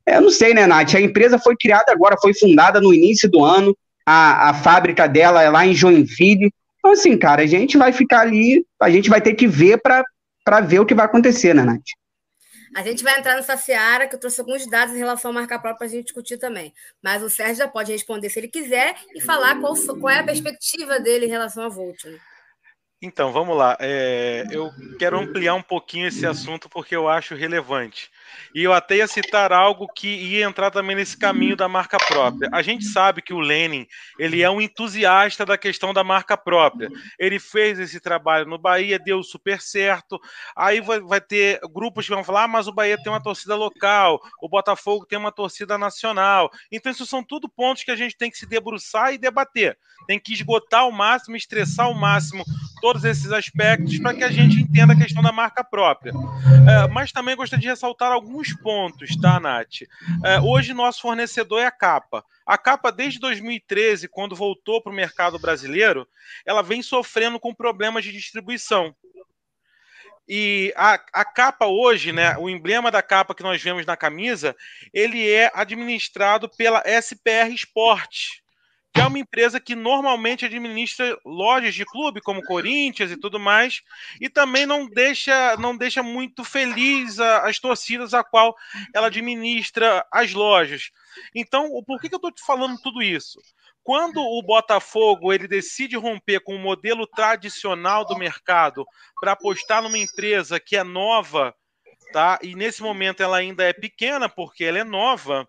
eu 0.07 0.21
não 0.23 0.31
sei, 0.31 0.55
né, 0.55 0.67
Nath? 0.67 0.95
A 0.95 1.01
empresa 1.01 1.39
foi 1.39 1.55
criada 1.55 1.93
agora, 1.93 2.17
foi 2.19 2.33
fundada 2.33 2.81
no 2.81 2.95
início 2.95 3.31
do 3.31 3.45
ano, 3.45 3.77
a, 4.05 4.51
a 4.51 4.55
fábrica 4.55 5.09
dela 5.09 5.43
é 5.43 5.51
lá 5.51 5.67
em 5.67 5.75
Joinville. 5.75 6.53
Então, 6.79 6.93
assim, 6.93 7.17
cara, 7.17 7.43
a 7.43 7.47
gente 7.47 7.77
vai 7.77 7.93
ficar 7.93 8.21
ali, 8.21 8.65
a 8.81 8.91
gente 8.91 9.11
vai 9.11 9.21
ter 9.21 9.35
que 9.35 9.47
ver 9.47 9.81
para 9.83 10.61
ver 10.61 10.81
o 10.81 10.87
que 10.87 10.95
vai 10.95 11.05
acontecer, 11.05 11.55
né, 11.55 11.63
Nath? 11.63 11.83
A 12.75 12.83
gente 12.83 13.03
vai 13.03 13.19
entrar 13.19 13.35
nessa 13.35 13.57
seara, 13.57 14.07
que 14.07 14.15
eu 14.15 14.21
trouxe 14.21 14.41
alguns 14.41 14.65
dados 14.67 14.95
em 14.95 14.99
relação 14.99 15.33
à 15.33 15.35
marca 15.35 15.59
própria 15.59 15.79
para 15.79 15.87
a 15.89 15.91
gente 15.91 16.05
discutir 16.05 16.39
também. 16.39 16.73
Mas 17.03 17.23
o 17.23 17.29
Sérgio 17.29 17.57
já 17.57 17.69
pode 17.69 17.91
responder 17.91 18.31
se 18.31 18.39
ele 18.39 18.49
quiser 18.49 18.95
e 19.15 19.21
falar 19.21 19.59
qual, 19.59 19.75
qual 19.99 20.09
é 20.09 20.21
a 20.21 20.25
perspectiva 20.25 21.01
dele 21.01 21.27
em 21.27 21.31
relação 21.31 21.65
à 21.65 21.69
Volt. 21.69 22.05
Né? 22.05 22.19
Então, 23.03 23.33
vamos 23.33 23.57
lá. 23.57 23.77
É, 23.81 24.45
eu 24.53 24.71
quero 24.99 25.19
ampliar 25.19 25.55
um 25.55 25.63
pouquinho 25.63 26.07
esse 26.07 26.25
assunto 26.25 26.69
porque 26.69 26.95
eu 26.95 27.09
acho 27.09 27.35
relevante. 27.35 28.09
E 28.55 28.63
eu 28.63 28.73
até 28.73 28.97
ia 28.97 29.07
citar 29.07 29.53
algo 29.53 29.87
que 29.95 30.09
ia 30.09 30.45
entrar 30.45 30.71
também 30.71 30.97
nesse 30.97 31.17
caminho 31.17 31.57
da 31.57 31.69
marca 31.69 31.99
própria. 31.99 32.49
A 32.53 32.63
gente 32.63 32.85
sabe 32.85 33.23
que 33.23 33.33
o 33.33 33.39
Lenin 33.39 33.87
ele 34.19 34.43
é 34.43 34.51
um 34.51 34.61
entusiasta 34.61 35.47
da 35.47 35.57
questão 35.57 35.95
da 35.95 36.03
marca 36.03 36.37
própria. 36.37 36.89
Ele 37.19 37.39
fez 37.39 37.79
esse 37.79 38.01
trabalho 38.01 38.47
no 38.47 38.59
Bahia, 38.59 38.99
deu 38.99 39.23
super 39.23 39.61
certo. 39.61 40.21
Aí 40.57 40.81
vai, 40.81 41.21
ter 41.21 41.61
grupos 41.73 42.07
que 42.07 42.15
vão 42.15 42.25
falar, 42.25 42.45
ah, 42.45 42.49
mas 42.49 42.67
o 42.67 42.73
Bahia 42.73 42.97
tem 43.03 43.13
uma 43.13 43.23
torcida 43.23 43.55
local, 43.55 44.21
o 44.41 44.49
Botafogo 44.49 45.07
tem 45.07 45.19
uma 45.19 45.33
torcida 45.33 45.79
nacional. 45.79 46.51
Então, 46.71 46.91
isso 46.91 47.07
são 47.07 47.23
tudo 47.23 47.49
pontos 47.49 47.85
que 47.85 47.91
a 47.91 47.97
gente 47.97 48.17
tem 48.17 48.31
que 48.31 48.39
se 48.39 48.47
debruçar 48.47 49.13
e 49.13 49.19
debater. 49.19 49.79
Tem 50.07 50.19
que 50.19 50.33
esgotar 50.33 50.81
ao 50.81 50.93
máximo, 50.93 51.37
estressar 51.37 51.87
ao 51.87 51.95
máximo 51.95 52.45
todos 52.81 53.05
esses 53.05 53.31
aspectos 53.33 53.99
para 53.99 54.15
que 54.15 54.25
a 54.25 54.31
gente 54.31 54.61
entenda 54.61 54.93
a 54.93 54.97
questão 54.97 55.23
da 55.23 55.33
marca 55.33 55.63
própria. 55.63 56.13
É, 56.69 56.89
mas 56.89 57.13
também 57.13 57.37
gostaria 57.37 57.63
de 57.63 57.69
ressaltar 57.69 58.11
alguns 58.11 58.53
pontos, 58.55 59.17
tá, 59.17 59.39
Nath? 59.39 59.83
É, 60.25 60.41
hoje, 60.41 60.73
nosso 60.73 61.03
fornecedor 61.03 61.61
é 61.61 61.67
a 61.67 61.71
capa. 61.71 62.25
A 62.45 62.59
capa, 62.59 62.91
desde 62.91 63.21
2013, 63.21 64.09
quando 64.09 64.35
voltou 64.35 64.83
para 64.83 64.93
o 64.93 64.95
mercado 64.95 65.39
brasileiro, 65.39 66.07
ela 66.45 66.63
vem 66.63 66.83
sofrendo 66.83 67.39
com 67.39 67.55
problemas 67.55 68.05
de 68.05 68.13
distribuição. 68.13 68.95
E 70.33 70.73
a, 70.77 70.95
a 71.13 71.25
capa 71.25 71.67
hoje, 71.67 72.13
né, 72.13 72.37
o 72.39 72.49
emblema 72.49 72.89
da 72.89 73.03
capa 73.03 73.35
que 73.35 73.43
nós 73.43 73.61
vemos 73.61 73.85
na 73.85 73.97
camisa, 73.97 74.55
ele 74.95 75.29
é 75.29 75.51
administrado 75.53 76.49
pela 76.49 76.83
SPR 76.87 77.53
Sport, 77.53 78.39
é 79.01 79.07
uma 79.07 79.19
empresa 79.19 79.59
que 79.59 79.75
normalmente 79.75 80.45
administra 80.45 81.19
lojas 81.25 81.75
de 81.75 81.85
clube, 81.85 82.21
como 82.21 82.43
Corinthians 82.43 83.11
e 83.11 83.17
tudo 83.17 83.41
mais, 83.41 83.83
e 84.21 84.29
também 84.29 84.67
não 84.67 84.87
deixa, 84.89 85.57
não 85.57 85.77
deixa 85.77 86.03
muito 86.03 86.45
feliz 86.45 87.19
a, 87.19 87.49
as 87.49 87.59
torcidas 87.59 88.15
a 88.15 88.23
qual 88.23 88.55
ela 88.95 89.07
administra 89.07 90.07
as 90.13 90.33
lojas. 90.33 90.91
Então, 91.35 91.69
por 91.87 92.01
que, 92.01 92.09
que 92.09 92.15
eu 92.15 92.19
estou 92.19 92.33
te 92.33 92.43
falando 92.45 92.81
tudo 92.81 93.03
isso? 93.03 93.41
Quando 93.83 94.21
o 94.21 94.43
Botafogo 94.43 95.33
ele 95.33 95.49
decide 95.49 95.97
romper 95.97 96.41
com 96.41 96.55
o 96.55 96.59
modelo 96.59 97.07
tradicional 97.07 98.05
do 98.05 98.17
mercado 98.17 98.85
para 99.21 99.33
apostar 99.33 99.83
numa 99.83 99.99
empresa 99.99 100.61
que 100.61 100.77
é 100.77 100.85
nova, 100.85 101.55
tá? 102.13 102.39
E 102.43 102.55
nesse 102.55 102.83
momento 102.83 103.23
ela 103.23 103.39
ainda 103.39 103.65
é 103.65 103.73
pequena 103.73 104.29
porque 104.29 104.65
ela 104.65 104.79
é 104.79 104.85
nova 104.85 105.49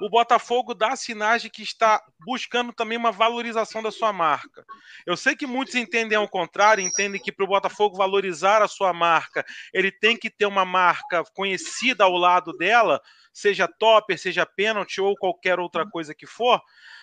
o 0.00 0.08
Botafogo 0.08 0.74
dá 0.74 0.96
sinais 0.96 1.42
de 1.42 1.48
que 1.48 1.62
está 1.62 2.02
buscando 2.26 2.72
também 2.72 2.98
uma 2.98 3.12
valorização 3.12 3.82
da 3.82 3.92
sua 3.92 4.12
marca. 4.12 4.64
Eu 5.06 5.16
sei 5.16 5.36
que 5.36 5.46
muitos 5.46 5.74
entendem 5.74 6.18
ao 6.18 6.28
contrário, 6.28 6.82
entendem 6.82 7.20
que 7.20 7.30
para 7.30 7.44
o 7.44 7.48
Botafogo 7.48 7.96
valorizar 7.96 8.60
a 8.60 8.68
sua 8.68 8.92
marca, 8.92 9.44
ele 9.72 9.92
tem 9.92 10.16
que 10.16 10.28
ter 10.28 10.46
uma 10.46 10.64
marca 10.64 11.22
conhecida 11.34 12.04
ao 12.04 12.16
lado 12.16 12.52
dela, 12.52 13.00
seja 13.32 13.68
topper, 13.68 14.18
seja 14.18 14.44
pênalti 14.44 15.00
ou 15.00 15.16
qualquer 15.16 15.60
outra 15.60 15.88
coisa 15.88 16.14
que 16.14 16.26
for, 16.26 16.60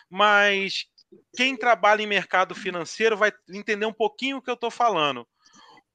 mas 0.09 0.85
quem 1.35 1.55
trabalha 1.55 2.01
em 2.01 2.07
mercado 2.07 2.53
financeiro 2.53 3.15
vai 3.15 3.31
entender 3.49 3.85
um 3.85 3.93
pouquinho 3.93 4.37
o 4.37 4.41
que 4.41 4.49
eu 4.49 4.55
estou 4.55 4.71
falando. 4.71 5.25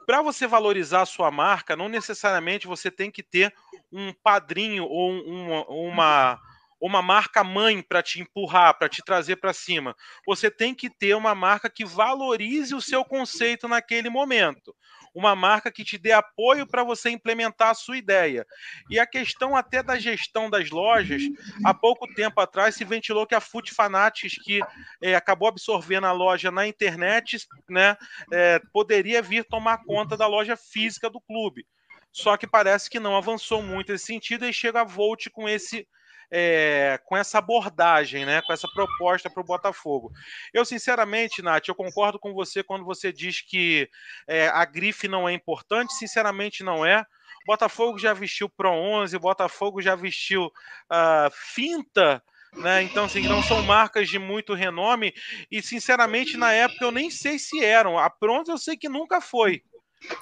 Para 0.07 0.23
você 0.23 0.47
valorizar 0.47 1.03
a 1.03 1.07
sua 1.07 1.31
marca, 1.31 1.75
não 1.75 1.89
necessariamente 1.89 2.67
você 2.67 2.91
tem 2.91 3.11
que 3.11 3.23
ter 3.23 3.53
um 3.93 4.13
padrinho 4.13 4.85
ou 4.85 5.11
uma, 5.11 5.67
uma 5.67 6.41
uma 6.81 7.01
marca 7.01 7.43
mãe 7.43 7.83
para 7.83 8.03
te 8.03 8.21
empurrar, 8.21 8.79
para 8.79 8.89
te 8.89 9.03
trazer 9.03 9.37
para 9.37 9.53
cima. 9.53 9.95
Você 10.27 10.51
tem 10.51 10.75
que 10.75 10.91
ter 10.91 11.15
uma 11.15 11.35
marca 11.35 11.71
que 11.71 11.85
valorize 11.85 12.75
o 12.75 12.81
seu 12.81 13.05
conceito 13.05 13.67
naquele 13.67 14.11
momento. 14.11 14.75
Uma 15.15 15.35
marca 15.35 15.73
que 15.73 15.83
te 15.83 15.97
dê 15.97 16.12
apoio 16.12 16.67
para 16.67 16.85
você 16.85 17.09
implementar 17.09 17.71
a 17.71 17.75
sua 17.75 17.97
ideia. 17.97 18.47
E 18.91 18.99
a 18.99 19.07
questão 19.07 19.57
até 19.57 19.83
da 19.83 19.99
gestão 19.99 20.51
das 20.51 20.69
lojas, 20.69 21.23
há 21.65 21.73
pouco 21.73 22.07
tempo 22.15 22.39
atrás 22.39 22.75
se 22.75 22.85
ventilou 22.85 23.27
que 23.27 23.35
a 23.35 23.41
Food 23.41 23.73
Fanatics, 23.73 24.37
que 24.43 24.61
é, 25.03 25.15
acabou 25.15 25.49
absorvendo 25.49 26.07
a 26.07 26.12
loja 26.12 26.51
na 26.51 26.67
internet, 26.67 27.39
né, 27.69 27.97
é, 28.31 28.61
poderia 28.73 29.23
vir 29.23 29.45
tomar 29.45 29.83
conta 29.85 30.17
da 30.19 30.27
loja 30.27 30.57
física 30.57 31.09
do 31.09 31.21
clube. 31.23 31.67
Só 32.12 32.37
que 32.37 32.47
parece 32.47 32.89
que 32.91 33.01
não 33.01 33.17
avançou 33.17 33.62
muito 33.62 33.93
nesse 33.93 34.07
sentido 34.07 34.47
e 34.47 34.53
chega 34.53 34.83
a 34.83 34.85
Volt 34.85 35.29
com 35.31 35.49
esse 35.49 35.87
é, 36.31 36.99
com 37.05 37.17
essa 37.17 37.39
abordagem, 37.39 38.25
né, 38.25 38.43
com 38.43 38.53
essa 38.53 38.69
proposta 38.69 39.31
para 39.31 39.41
o 39.41 39.47
Botafogo. 39.47 40.12
Eu, 40.53 40.65
sinceramente, 40.65 41.43
Nath, 41.43 41.69
eu 41.69 41.75
concordo 41.75 42.19
com 42.19 42.33
você 42.33 42.62
quando 42.62 42.85
você 42.85 43.12
diz 43.12 43.41
que 43.41 43.89
é, 44.27 44.49
a 44.49 44.65
grife 44.65 45.09
não 45.09 45.29
é 45.29 45.33
importante, 45.33 45.95
sinceramente 45.95 46.62
não 46.62 46.85
é. 46.85 47.05
Botafogo 47.47 47.99
já 47.99 48.12
vestiu 48.12 48.49
Pro 48.49 48.71
11, 48.71 49.17
Botafogo 49.19 49.81
já 49.81 49.95
vestiu 49.95 50.47
uh, 50.47 51.31
Finta, 51.33 52.21
né? 52.57 52.83
Então, 52.83 53.05
assim, 53.05 53.23
não 53.23 53.43
são 53.43 53.62
marcas 53.62 54.09
de 54.09 54.19
muito 54.19 54.53
renome 54.53 55.15
e, 55.51 55.62
sinceramente, 55.62 56.37
na 56.37 56.53
época 56.53 56.85
eu 56.85 56.91
nem 56.91 57.11
sei 57.11 57.39
se 57.39 57.65
eram. 57.65 57.99
A 57.99 58.11
Pronto 58.11 58.51
eu 58.51 58.59
sei 58.59 58.77
que 58.77 58.89
nunca 58.89 59.21
foi. 59.21 59.62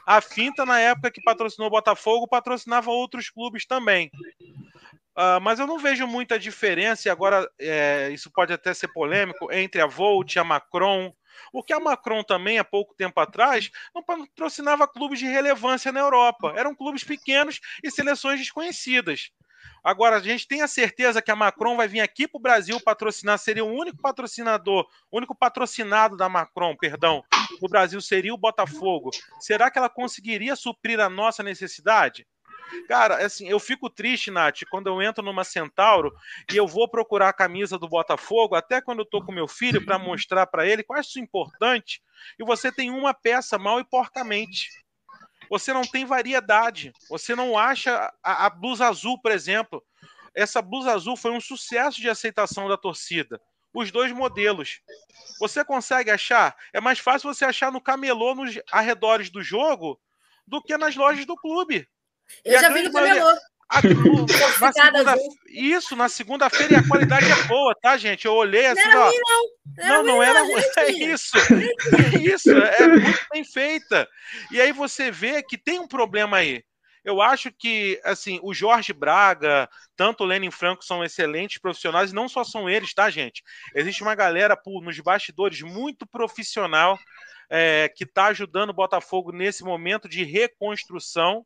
A 0.07 0.21
Finta, 0.21 0.65
na 0.65 0.79
época 0.81 1.11
que 1.11 1.23
patrocinou 1.23 1.69
o 1.69 1.71
Botafogo, 1.71 2.29
patrocinava 2.29 2.91
outros 2.91 3.31
clubes 3.31 3.67
também. 3.67 4.11
Uh, 5.17 5.41
mas 5.41 5.61
eu 5.61 5.67
não 5.67 5.79
vejo 5.79 6.07
muita 6.07 6.39
diferença, 6.39 7.09
e 7.09 7.11
agora 7.11 7.49
é, 7.61 8.11
isso 8.11 8.31
pode 8.33 8.53
até 8.53 8.75
ser 8.75 8.89
polêmico, 8.89 9.53
entre 9.53 9.81
a 9.81 9.87
Volt 9.87 10.35
e 10.35 10.39
a 10.39 10.45
Macron. 10.45 11.15
O 11.53 11.63
que 11.63 11.73
a 11.73 11.81
Macron 11.81 12.23
também, 12.25 12.59
há 12.59 12.65
pouco 12.65 12.95
tempo 12.95 13.21
atrás, 13.21 13.71
não 13.95 14.03
patrocinava 14.03 14.89
clubes 14.89 15.19
de 15.19 15.27
relevância 15.27 15.93
na 15.93 16.01
Europa. 16.01 16.53
Eram 16.57 16.75
clubes 16.75 17.05
pequenos 17.05 17.61
e 17.83 17.91
seleções 17.91 18.41
desconhecidas. 18.41 19.31
Agora, 19.83 20.17
a 20.17 20.21
gente 20.21 20.49
tem 20.49 20.63
a 20.63 20.69
certeza 20.69 21.21
que 21.21 21.31
a 21.31 21.37
Macron 21.37 21.77
vai 21.77 21.87
vir 21.87 22.01
aqui 22.01 22.27
para 22.27 22.39
o 22.39 22.43
Brasil 22.43 22.81
patrocinar, 22.81 23.39
seria 23.39 23.65
o 23.65 23.73
único 23.73 24.01
patrocinador, 24.01 24.87
o 25.11 25.19
único 25.19 25.35
patrocinado 25.35 26.17
da 26.17 26.29
Macron, 26.29 26.75
perdão, 26.77 27.23
no 27.61 27.69
Brasil 27.69 28.01
seria 28.01 28.33
o 28.33 28.39
Botafogo. 28.39 29.11
Será 29.41 29.71
que 29.71 29.79
ela 29.79 29.91
conseguiria 29.91 30.57
suprir 30.57 30.99
a 31.01 31.11
nossa 31.11 31.43
necessidade? 31.43 32.27
Cara, 32.89 33.25
assim, 33.25 33.49
eu 33.49 33.59
fico 33.59 33.89
triste, 33.91 34.31
Nath, 34.31 34.61
quando 34.71 34.89
eu 34.89 35.01
entro 35.01 35.25
numa 35.25 35.45
Centauro 35.45 36.13
e 36.53 36.57
eu 36.57 36.67
vou 36.67 36.89
procurar 36.89 37.29
a 37.29 37.33
camisa 37.33 37.79
do 37.79 37.89
Botafogo, 37.89 38.55
até 38.55 38.81
quando 38.81 39.01
eu 39.01 39.05
tô 39.05 39.23
com 39.23 39.33
meu 39.33 39.49
filho, 39.49 39.85
para 39.85 39.99
mostrar 39.99 40.47
para 40.47 40.67
ele 40.67 40.83
qual 40.83 40.97
é 40.97 41.01
isso 41.01 41.19
importante, 41.19 42.03
e 42.39 42.45
você 42.45 42.73
tem 42.73 42.91
uma 42.91 43.15
peça 43.15 43.59
mal 43.59 43.81
e 43.81 43.85
porcamente. 43.85 44.69
Você 45.51 45.73
não 45.73 45.83
tem 45.83 46.05
variedade. 46.05 46.93
Você 47.09 47.35
não 47.35 47.59
acha 47.59 48.13
a, 48.23 48.47
a 48.47 48.51
blusa 48.51 48.89
azul, 48.89 49.21
por 49.21 49.31
exemplo. 49.31 49.85
Essa 50.35 50.63
blusa 50.63 50.93
azul 50.93 51.17
foi 51.17 51.33
um 51.33 51.41
sucesso 51.41 52.01
de 52.01 52.09
aceitação 52.09 52.69
da 52.69 52.77
torcida 52.77 53.41
os 53.75 53.91
dois 53.91 54.13
modelos. 54.13 54.81
Você 55.41 55.65
consegue 55.65 56.11
achar? 56.11 56.57
É 56.73 56.81
mais 56.81 57.01
fácil 57.01 57.35
você 57.35 57.45
achar 57.45 57.73
no 57.73 57.81
camelô 57.81 58.35
nos 58.35 58.57
arredores 58.71 59.29
do 59.29 59.43
jogo 59.43 60.01
do 60.47 60.63
que 60.63 60.77
nas 60.79 60.95
lojas 60.95 61.27
do 61.27 61.37
clube. 61.37 61.87
Eu 62.45 62.61
já 62.61 62.69
vi 62.71 62.83
no 62.83 62.93
camelô. 62.93 63.29
A, 63.69 63.81
no, 63.83 64.27
na 64.61 64.73
segunda, 64.73 65.17
isso, 65.49 65.97
na 65.97 66.09
segunda-feira 66.09 66.75
e 66.75 66.77
a 66.77 66.87
qualidade 66.87 67.31
é 67.31 67.43
boa, 67.45 67.75
tá, 67.81 67.97
gente? 67.97 68.27
Eu 68.27 68.35
olhei 68.35 68.67
assim, 68.67 68.89
não 68.89 69.01
ó. 69.01 69.07
Ruim, 69.07 69.19
não. 69.23 69.55
Não, 69.77 70.03
não, 70.03 70.23
era. 70.23 70.41
É 70.79 70.91
isso. 70.93 71.37
É 71.39 72.19
isso. 72.21 72.51
É 72.51 72.87
muito 72.87 73.27
bem 73.33 73.45
feita. 73.45 74.09
E 74.53 74.61
aí 74.61 74.73
você 74.73 75.11
vê 75.11 75.43
que 75.43 75.59
tem 75.59 75.79
um 75.79 75.89
problema 75.89 76.37
aí. 76.37 76.63
Eu 77.05 77.21
acho 77.21 77.53
que, 77.53 78.01
assim, 78.03 78.41
o 78.43 78.55
Jorge 78.55 78.93
Braga, 78.93 79.69
tanto 79.95 80.25
o 80.25 80.27
Lenin 80.27 80.51
Franco 80.51 80.83
são 80.83 81.05
excelentes 81.05 81.59
profissionais, 81.59 82.11
e 82.11 82.15
não 82.15 82.29
só 82.29 82.43
são 82.43 82.69
eles, 82.69 82.95
tá, 82.95 83.11
gente? 83.11 83.43
Existe 83.75 84.03
uma 84.03 84.15
galera 84.15 84.57
por, 84.57 84.83
nos 84.83 84.99
bastidores 85.01 85.61
muito 85.61 86.07
profissional 86.07 86.99
é, 87.51 87.93
que 87.95 88.05
está 88.05 88.27
ajudando 88.27 88.71
o 88.71 88.75
Botafogo 88.75 89.33
nesse 89.33 89.63
momento 89.63 90.09
de 90.09 90.25
reconstrução 90.25 91.45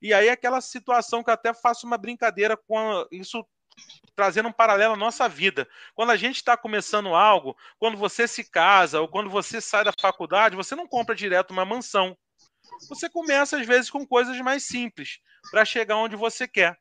e 0.00 0.12
aí 0.12 0.28
aquela 0.28 0.60
situação 0.60 1.22
que 1.22 1.30
eu 1.30 1.34
até 1.34 1.52
faço 1.54 1.86
uma 1.86 1.98
brincadeira 1.98 2.56
com 2.56 2.78
a, 2.78 3.06
isso 3.10 3.46
trazendo 4.14 4.48
um 4.48 4.52
paralelo 4.52 4.94
à 4.94 4.96
nossa 4.96 5.28
vida. 5.28 5.68
Quando 5.94 6.10
a 6.10 6.16
gente 6.16 6.36
está 6.36 6.56
começando 6.56 7.14
algo, 7.14 7.56
quando 7.78 7.96
você 7.96 8.26
se 8.26 8.44
casa 8.44 9.00
ou 9.00 9.08
quando 9.08 9.28
você 9.28 9.60
sai 9.60 9.84
da 9.84 9.92
faculdade, 10.00 10.56
você 10.56 10.74
não 10.74 10.86
compra 10.86 11.14
direto 11.14 11.50
uma 11.50 11.64
mansão. 11.64 12.16
Você 12.88 13.08
começa 13.08 13.58
às 13.58 13.66
vezes 13.66 13.90
com 13.90 14.06
coisas 14.06 14.38
mais 14.40 14.64
simples 14.64 15.18
para 15.50 15.64
chegar 15.64 15.96
onde 15.96 16.16
você 16.16 16.48
quer. 16.48 16.78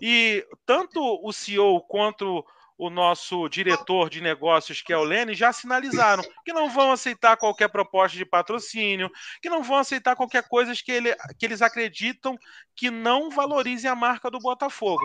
E 0.00 0.46
tanto 0.64 1.00
o 1.22 1.32
CEO 1.32 1.80
quanto 1.82 2.44
o 2.78 2.90
nosso 2.90 3.48
diretor 3.48 4.10
de 4.10 4.20
negócios, 4.20 4.82
que 4.82 4.92
é 4.92 4.96
o 4.96 5.04
Lene, 5.04 5.34
já 5.34 5.52
sinalizaram 5.52 6.22
que 6.44 6.52
não 6.52 6.68
vão 6.68 6.92
aceitar 6.92 7.36
qualquer 7.36 7.68
proposta 7.68 8.16
de 8.16 8.24
patrocínio, 8.24 9.10
que 9.40 9.50
não 9.50 9.62
vão 9.62 9.76
aceitar 9.76 10.16
qualquer 10.16 10.48
coisa 10.48 10.72
que, 10.74 10.90
ele, 10.90 11.14
que 11.38 11.46
eles 11.46 11.62
acreditam 11.62 12.36
que 12.74 12.90
não 12.90 13.30
valorizem 13.30 13.90
a 13.90 13.94
marca 13.94 14.30
do 14.30 14.38
Botafogo. 14.38 15.04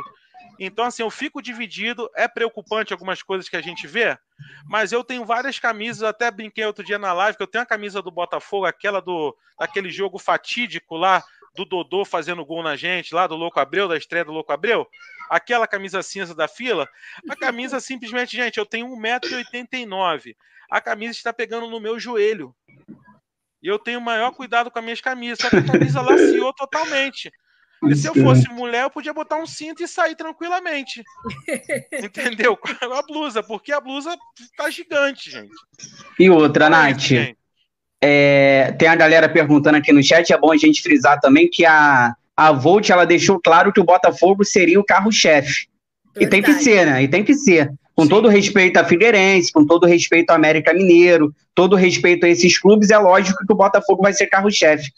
Então, 0.60 0.86
assim, 0.86 1.04
eu 1.04 1.10
fico 1.10 1.42
dividido. 1.42 2.10
É 2.16 2.28
preocupante 2.28 2.94
algumas 2.94 3.22
coisas 3.22 3.50
que 3.50 3.56
a 3.56 3.62
gente 3.62 3.86
vê, 3.88 4.18
mas 4.66 4.92
eu 4.92 5.04
tenho 5.04 5.26
várias 5.26 5.60
camisas. 5.60 6.04
Até 6.04 6.32
brinquei 6.32 6.66
outro 6.66 6.84
dia 6.84 6.98
na 6.98 7.14
live 7.14 7.38
que 7.38 7.44
eu 7.44 7.48
tenho 7.48 7.64
a 7.64 7.68
camisa 7.68 8.02
do 8.02 8.12
Botafogo, 8.12 8.66
aquela 8.66 9.02
do 9.02 9.36
daquele 9.60 9.90
jogo 9.90 10.20
fatídico 10.20 10.96
lá 10.96 11.24
do 11.58 11.66
Dodô 11.66 12.06
fazendo 12.06 12.46
gol 12.46 12.62
na 12.62 12.76
gente, 12.76 13.16
lá 13.16 13.26
do 13.26 13.36
Louco 13.36 13.60
Abreu, 13.60 13.88
da 13.88 13.98
estreia 13.98 14.24
do 14.24 14.32
Louco 14.32 14.52
Abreu, 14.52 14.88
aquela 15.28 15.68
camisa 15.68 16.04
cinza 16.04 16.36
da 16.36 16.48
fila, 16.48 16.88
a 17.28 17.36
camisa 17.36 17.80
simplesmente, 17.80 18.38
gente, 18.38 18.58
eu 18.58 18.66
tenho 18.66 18.88
1,89m. 18.88 20.36
A 20.70 20.80
camisa 20.80 21.14
está 21.14 21.34
pegando 21.34 21.68
no 21.68 21.80
meu 21.80 22.00
joelho. 22.00 22.56
E 23.62 23.68
eu 23.68 23.80
tenho 23.80 24.00
maior 24.00 24.32
cuidado 24.32 24.70
com 24.70 24.78
as 24.78 24.86
minhas 24.86 25.02
camisas, 25.02 25.40
só 25.40 25.50
que 25.50 25.56
a 25.56 25.66
camisa 25.66 26.00
laciou 26.02 26.54
totalmente. 26.54 27.32
E 27.90 27.96
se 27.96 28.08
eu 28.08 28.14
fosse 28.14 28.48
mulher, 28.50 28.84
eu 28.84 28.90
podia 28.90 29.14
botar 29.14 29.38
um 29.38 29.46
cinto 29.46 29.84
e 29.84 29.88
sair 29.88 30.16
tranquilamente. 30.16 31.04
Entendeu? 31.92 32.56
Com 32.56 32.94
a 32.94 33.02
blusa, 33.02 33.42
porque 33.42 33.72
a 33.72 33.82
blusa 33.82 34.16
tá 34.56 34.70
gigante, 34.70 35.32
gente. 35.32 35.54
E 36.20 36.30
outra, 36.30 36.70
Nath. 36.70 37.36
É, 38.02 38.74
tem 38.78 38.88
a 38.88 38.96
galera 38.96 39.28
perguntando 39.28 39.78
aqui 39.78 39.92
no 39.92 40.04
chat, 40.04 40.32
é 40.32 40.38
bom 40.38 40.52
a 40.52 40.58
gente 40.58 40.82
frisar 40.82 41.20
também 41.20 41.50
que 41.50 41.66
a, 41.66 42.14
a 42.36 42.52
Volt 42.52 42.90
ela 42.90 43.06
deixou 43.06 43.40
claro 43.40 43.74
que 43.74 43.80
o 43.80 43.86
Botafogo 43.86 44.46
seria 44.46 44.80
o 44.80 44.86
carro-chefe. 44.86 45.68
E 46.20 46.28
tem 46.28 46.42
que 46.42 46.54
ser, 46.54 46.86
né? 46.86 47.04
E 47.04 47.08
tem 47.08 47.24
que 47.24 47.34
ser. 47.34 47.72
Com 47.96 48.04
Sim. 48.04 48.10
todo 48.10 48.28
respeito 48.28 48.78
a 48.78 48.84
Figueirense, 48.84 49.52
com 49.52 49.66
todo 49.66 49.88
respeito 49.88 50.30
ao 50.30 50.36
América 50.36 50.74
Mineiro, 50.74 51.34
todo 51.56 51.76
respeito 51.76 52.26
a 52.26 52.30
esses 52.30 52.60
clubes, 52.60 52.92
é 52.92 52.98
lógico 52.98 53.44
que 53.46 53.54
o 53.54 53.58
Botafogo 53.58 54.04
vai 54.04 54.14
ser 54.14 54.28
carro-chefe. 54.28 54.92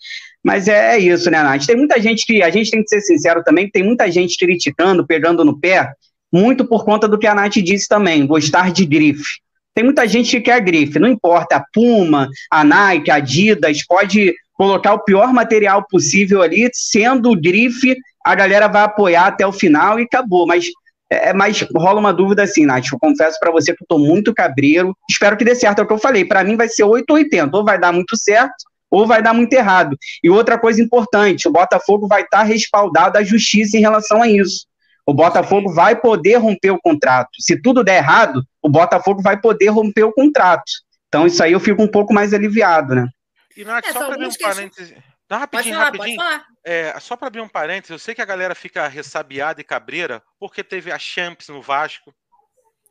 Mas 0.44 0.68
é, 0.68 0.96
é, 0.96 1.00
isso, 1.00 1.30
né, 1.32 1.42
Nath? 1.42 1.66
Tem 1.66 1.76
muita 1.76 2.02
gente 2.02 2.26
que, 2.26 2.42
a 2.42 2.50
gente 2.50 2.72
tem 2.72 2.84
que 2.84 2.90
ser 2.90 3.02
sincero 3.02 3.44
também, 3.44 3.70
tem 3.70 3.84
muita 3.84 4.10
gente 4.12 4.38
criticando, 4.38 5.06
pegando 5.06 5.46
no 5.46 5.58
pé, 5.58 5.94
muito 6.32 6.66
por 6.66 6.84
conta 6.84 7.08
do 7.08 7.18
que 7.18 7.28
a 7.28 7.34
Nath 7.34 7.56
disse 7.56 7.88
também, 7.88 8.28
gostar 8.28 8.72
de 8.72 8.86
grife. 8.86 9.40
Tem 9.80 9.86
muita 9.86 10.06
gente 10.06 10.30
que 10.32 10.42
quer 10.42 10.60
grife, 10.60 11.00
não 11.00 11.08
importa, 11.08 11.56
a 11.56 11.64
Puma, 11.74 12.28
a 12.52 12.66
Nike, 12.66 13.10
a 13.10 13.16
Adidas, 13.16 13.82
pode 13.88 14.36
colocar 14.52 14.94
o 14.94 15.06
pior 15.06 15.32
material 15.32 15.86
possível 15.90 16.42
ali, 16.42 16.70
sendo 16.74 17.34
grife, 17.34 17.96
a 18.26 18.36
galera 18.36 18.68
vai 18.68 18.82
apoiar 18.82 19.28
até 19.28 19.48
o 19.48 19.54
final 19.54 19.98
e 19.98 20.04
acabou. 20.04 20.46
Mas 20.46 20.66
é, 21.10 21.32
mas 21.32 21.66
rola 21.74 21.98
uma 21.98 22.12
dúvida 22.12 22.44
assim, 22.44 22.66
Nath. 22.66 22.88
Eu 22.92 23.00
confesso 23.00 23.40
para 23.40 23.54
você 23.54 23.74
que 23.74 23.82
eu 23.82 23.88
tô 23.88 23.98
muito 23.98 24.34
cabreiro. 24.34 24.94
Espero 25.10 25.38
que 25.38 25.46
dê 25.46 25.56
certo. 25.56 25.80
É 25.80 25.84
o 25.84 25.88
que 25.88 25.94
eu 25.94 25.98
falei. 25.98 26.26
Para 26.26 26.44
mim 26.44 26.58
vai 26.58 26.68
ser 26.68 26.84
880. 26.84 27.56
Ou 27.56 27.64
vai 27.64 27.80
dar 27.80 27.94
muito 27.94 28.18
certo, 28.18 28.66
ou 28.92 29.08
vai 29.08 29.24
dar 29.24 29.34
muito 29.34 29.54
errado. 29.54 29.96
E 30.22 30.30
outra 30.30 30.60
coisa 30.60 30.82
importante: 30.82 31.48
o 31.48 31.54
Botafogo 31.54 32.06
vai 32.06 32.24
estar 32.24 32.40
tá 32.40 32.44
respaldado 32.44 33.18
à 33.18 33.24
justiça 33.24 33.78
em 33.78 33.80
relação 33.80 34.22
a 34.22 34.28
isso. 34.28 34.68
O 35.10 35.14
Botafogo 35.14 35.74
vai 35.74 36.00
poder 36.00 36.36
romper 36.36 36.70
o 36.70 36.80
contrato. 36.80 37.30
Se 37.40 37.60
tudo 37.60 37.84
der 37.84 37.98
errado, 37.98 38.44
o 38.62 38.70
Botafogo 38.70 39.24
vai 39.24 39.42
poder 39.42 39.70
romper 39.70 40.04
o 40.04 40.14
contrato. 40.14 40.72
Então 41.08 41.26
isso 41.26 41.42
aí 41.42 41.52
eu 41.52 41.60
fico 41.60 41.82
um 41.82 41.88
pouco 41.88 42.14
mais 42.14 42.32
aliviado, 42.32 42.94
né? 42.94 43.08
E, 43.58 43.66
Nath, 43.66 43.88
é, 43.88 43.92
só 43.92 44.06
para 44.06 44.14
abrir 44.14 44.28
um 44.28 44.34
parênteses. 44.40 44.98
Rapidinho, 45.32 45.76
falar, 45.76 45.86
rapidinho. 45.86 46.22
É, 46.64 47.00
só 47.00 47.16
para 47.16 47.28
abrir 47.28 47.42
um 47.42 47.50
parênteses, 47.50 47.90
eu 47.90 47.98
sei 47.98 48.14
que 48.14 48.22
a 48.22 48.26
galera 48.26 48.54
fica 48.54 48.88
ressabiada 48.88 49.60
e 49.60 49.64
cabreira 49.64 50.22
porque 50.40 50.64
teve 50.64 50.92
a 50.92 51.00
Champs 51.00 51.50
no 51.50 51.62
Vasco. 51.62 52.14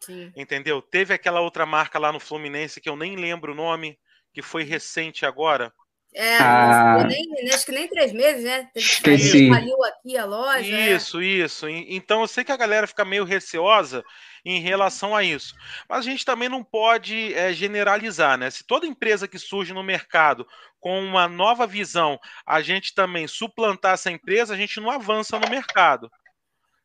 Sim. 0.00 0.32
Entendeu? 0.36 0.82
Teve 0.82 1.14
aquela 1.14 1.40
outra 1.40 1.64
marca 1.64 2.00
lá 2.00 2.10
no 2.10 2.18
Fluminense 2.18 2.80
que 2.80 2.88
eu 2.88 2.96
nem 2.96 3.14
lembro 3.14 3.52
o 3.52 3.56
nome, 3.56 3.96
que 4.34 4.42
foi 4.42 4.64
recente 4.64 5.24
agora. 5.24 5.72
É, 6.14 6.36
ah, 6.38 7.04
nem, 7.06 7.50
acho 7.52 7.66
que 7.66 7.72
nem 7.72 7.86
três 7.86 8.12
meses, 8.12 8.42
né? 8.42 8.68
Esqueci. 8.74 9.48
Faliu 9.50 9.84
aqui 9.84 10.16
a 10.16 10.24
loja. 10.24 10.60
Isso, 10.62 11.20
é. 11.20 11.24
isso. 11.24 11.68
Então 11.68 12.22
eu 12.22 12.28
sei 12.28 12.42
que 12.42 12.50
a 12.50 12.56
galera 12.56 12.86
fica 12.86 13.04
meio 13.04 13.24
receosa 13.24 14.02
em 14.44 14.60
relação 14.60 15.14
a 15.14 15.22
isso. 15.22 15.54
Mas 15.88 15.98
a 15.98 16.10
gente 16.10 16.24
também 16.24 16.48
não 16.48 16.64
pode 16.64 17.34
é, 17.34 17.52
generalizar, 17.52 18.38
né? 18.38 18.50
Se 18.50 18.66
toda 18.66 18.86
empresa 18.86 19.28
que 19.28 19.38
surge 19.38 19.74
no 19.74 19.82
mercado 19.82 20.46
com 20.80 20.98
uma 21.00 21.28
nova 21.28 21.66
visão, 21.66 22.18
a 22.46 22.62
gente 22.62 22.94
também 22.94 23.28
suplantar 23.28 23.94
essa 23.94 24.10
empresa, 24.10 24.54
a 24.54 24.56
gente 24.56 24.80
não 24.80 24.90
avança 24.90 25.38
no 25.38 25.48
mercado. 25.48 26.10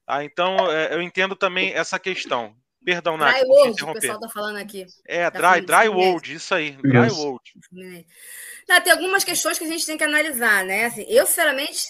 Tá? 0.05 0.23
Então 0.23 0.69
é, 0.71 0.93
eu 0.93 1.01
entendo 1.01 1.35
também 1.35 1.73
essa 1.73 1.97
questão. 1.97 2.55
Perdão, 2.83 3.17
Nath. 3.17 3.35
Dry 3.35 3.43
World, 3.47 3.83
o 3.83 3.93
pessoal 3.93 4.19
tá 4.19 4.29
falando 4.29 4.57
aqui. 4.57 4.85
É, 5.05 5.29
Dry, 5.31 5.61
dry 5.61 5.87
World, 5.87 6.33
isso 6.33 6.53
aí. 6.53 6.71
Dry 6.71 7.05
yes. 7.05 7.13
World. 7.13 7.43
Tá, 8.67 8.81
tem 8.81 8.93
algumas 8.93 9.23
questões 9.23 9.57
que 9.57 9.65
a 9.65 9.67
gente 9.67 9.85
tem 9.85 9.97
que 9.97 10.03
analisar, 10.03 10.63
né? 10.65 10.85
Assim, 10.85 11.05
eu, 11.07 11.25
sinceramente, 11.25 11.85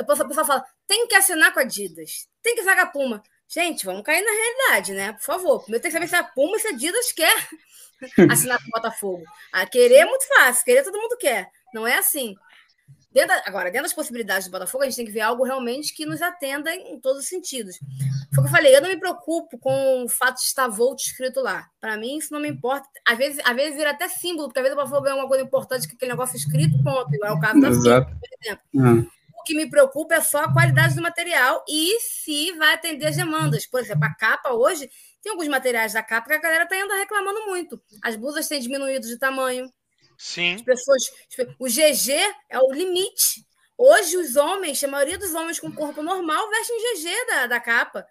o 0.00 0.04
pessoal 0.04 0.46
fala, 0.46 0.64
tem 0.86 1.06
que 1.06 1.14
assinar 1.14 1.52
com 1.52 1.60
a 1.60 1.62
Adidas, 1.62 2.28
tem 2.42 2.54
que 2.54 2.62
usar 2.62 2.78
a 2.78 2.86
Puma. 2.86 3.22
Gente, 3.48 3.84
vamos 3.84 4.02
cair 4.02 4.22
na 4.22 4.30
realidade, 4.30 4.92
né? 4.92 5.12
Por 5.12 5.22
favor. 5.22 5.62
Primeiro 5.62 5.82
tem 5.82 5.90
que 5.90 5.96
saber 5.96 6.08
se 6.08 6.16
a 6.16 6.24
Puma 6.24 6.56
e 6.56 6.60
se 6.60 6.68
a 6.68 6.70
Adidas 6.70 7.12
quer 7.12 7.48
assinar 8.30 8.58
com 8.58 8.68
o 8.68 8.70
Botafogo. 8.70 9.22
A 9.52 9.62
ah, 9.62 9.66
querer 9.66 9.98
é 9.98 10.04
muito 10.04 10.26
fácil, 10.26 10.64
querer 10.64 10.82
todo 10.82 11.00
mundo 11.00 11.16
quer. 11.16 11.48
Não 11.72 11.86
é 11.86 11.98
assim. 11.98 12.34
Dentro, 13.16 13.34
agora, 13.46 13.70
dentro 13.70 13.84
das 13.84 13.94
possibilidades 13.94 14.46
do 14.46 14.50
Botafogo, 14.50 14.84
a 14.84 14.86
gente 14.86 14.96
tem 14.96 15.06
que 15.06 15.10
ver 15.10 15.22
algo 15.22 15.42
realmente 15.42 15.94
que 15.94 16.04
nos 16.04 16.20
atenda 16.20 16.74
em 16.74 17.00
todos 17.00 17.22
os 17.22 17.28
sentidos. 17.30 17.78
Foi 18.34 18.40
o 18.40 18.46
que 18.46 18.48
eu 18.48 18.54
falei, 18.54 18.76
eu 18.76 18.82
não 18.82 18.90
me 18.90 19.00
preocupo 19.00 19.58
com 19.58 20.04
o 20.04 20.08
fato 20.10 20.34
de 20.34 20.42
estar 20.42 20.68
Volt 20.68 21.00
escrito 21.00 21.40
lá. 21.40 21.66
Para 21.80 21.96
mim, 21.96 22.18
isso 22.18 22.30
não 22.30 22.38
me 22.38 22.50
importa. 22.50 22.86
Às 23.08 23.16
vezes, 23.16 23.40
às 23.42 23.56
vezes 23.56 23.74
vira 23.74 23.92
até 23.92 24.06
símbolo, 24.06 24.48
porque 24.48 24.58
às 24.58 24.64
vezes 24.64 24.76
o 24.76 24.82
Botafogo 24.82 25.00
ganha 25.00 25.16
uma 25.16 25.26
coisa 25.26 25.42
importante 25.42 25.88
que 25.88 25.94
aquele 25.94 26.10
negócio 26.10 26.36
escrito, 26.36 26.76
ponto. 26.84 27.14
Igual 27.14 27.32
é 27.32 27.34
o 27.34 27.40
caso 27.40 27.58
da 27.58 27.68
Exato. 27.70 28.10
por 28.10 28.28
exemplo. 28.38 28.64
Uhum. 28.74 29.08
O 29.34 29.42
que 29.44 29.54
me 29.54 29.70
preocupa 29.70 30.16
é 30.16 30.20
só 30.20 30.44
a 30.44 30.52
qualidade 30.52 30.94
do 30.94 31.00
material 31.00 31.64
e 31.66 31.98
se 32.00 32.52
vai 32.58 32.74
atender 32.74 33.06
as 33.06 33.16
demandas. 33.16 33.64
Por 33.64 33.80
exemplo, 33.80 34.04
a 34.04 34.14
capa 34.14 34.52
hoje, 34.52 34.90
tem 35.22 35.32
alguns 35.32 35.48
materiais 35.48 35.94
da 35.94 36.02
capa 36.02 36.28
que 36.28 36.34
a 36.34 36.38
galera 36.38 36.64
está 36.64 36.76
ainda 36.76 36.94
reclamando 36.96 37.46
muito. 37.46 37.80
As 38.02 38.14
blusas 38.14 38.46
têm 38.46 38.60
diminuído 38.60 39.06
de 39.06 39.16
tamanho. 39.18 39.72
Sim. 40.18 40.54
As 40.54 40.62
pessoas, 40.62 41.02
o 41.58 41.66
GG 41.66 42.12
é 42.48 42.58
o 42.58 42.72
limite. 42.72 43.46
Hoje, 43.78 44.16
os 44.16 44.36
homens, 44.36 44.82
a 44.82 44.88
maioria 44.88 45.18
dos 45.18 45.34
homens 45.34 45.60
com 45.60 45.70
corpo 45.70 46.02
normal 46.02 46.48
vestem 46.48 46.78
GG 46.78 47.26
da, 47.26 47.46
da 47.46 47.60
capa. 47.60 48.06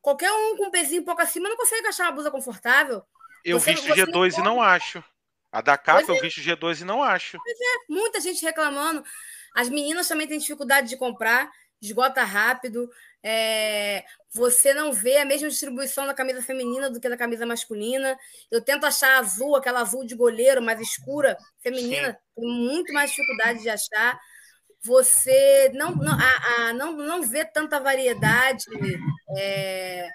Qualquer 0.00 0.30
um 0.30 0.56
com 0.56 0.66
um 0.66 0.70
pezinho 0.70 1.02
um 1.02 1.04
pouco 1.04 1.22
acima 1.22 1.48
não 1.48 1.56
consegue 1.56 1.86
achar 1.86 2.04
uma 2.04 2.12
blusa 2.12 2.30
confortável. 2.30 3.02
Eu 3.44 3.58
você, 3.58 3.72
visto 3.72 3.88
você 3.88 4.02
G2 4.02 4.32
não 4.32 4.40
e 4.40 4.44
não 4.44 4.62
acho. 4.62 5.02
A 5.50 5.60
da 5.60 5.78
capa 5.78 6.04
pois 6.04 6.08
eu 6.08 6.16
é. 6.16 6.20
visto 6.20 6.40
G2 6.40 6.82
e 6.82 6.84
não 6.84 7.02
acho. 7.02 7.38
Pois 7.42 7.58
é, 7.58 7.92
muita 7.92 8.20
gente 8.20 8.44
reclamando. 8.44 9.02
As 9.54 9.70
meninas 9.70 10.06
também 10.06 10.28
têm 10.28 10.38
dificuldade 10.38 10.88
de 10.88 10.96
comprar, 10.96 11.50
esgota 11.80 12.22
rápido. 12.22 12.90
É, 13.22 14.04
você 14.36 14.74
não 14.74 14.92
vê 14.92 15.16
a 15.16 15.24
mesma 15.24 15.48
distribuição 15.48 16.06
da 16.06 16.14
camisa 16.14 16.42
feminina 16.42 16.90
do 16.90 17.00
que 17.00 17.08
da 17.08 17.16
camisa 17.16 17.46
masculina. 17.46 18.16
Eu 18.50 18.60
tento 18.60 18.84
achar 18.84 19.18
azul, 19.18 19.56
aquela 19.56 19.80
azul 19.80 20.04
de 20.04 20.14
goleiro 20.14 20.62
mais 20.62 20.80
escura, 20.80 21.36
feminina, 21.62 22.16
tem 22.36 22.46
muito 22.46 22.92
mais 22.92 23.10
dificuldade 23.10 23.62
de 23.62 23.68
achar. 23.68 24.18
Você 24.84 25.72
não, 25.74 25.96
não, 25.96 26.12
a, 26.12 26.68
a, 26.68 26.72
não, 26.74 26.92
não 26.92 27.22
vê 27.22 27.44
tanta 27.44 27.80
variedade, 27.80 28.64
é, 29.36 30.08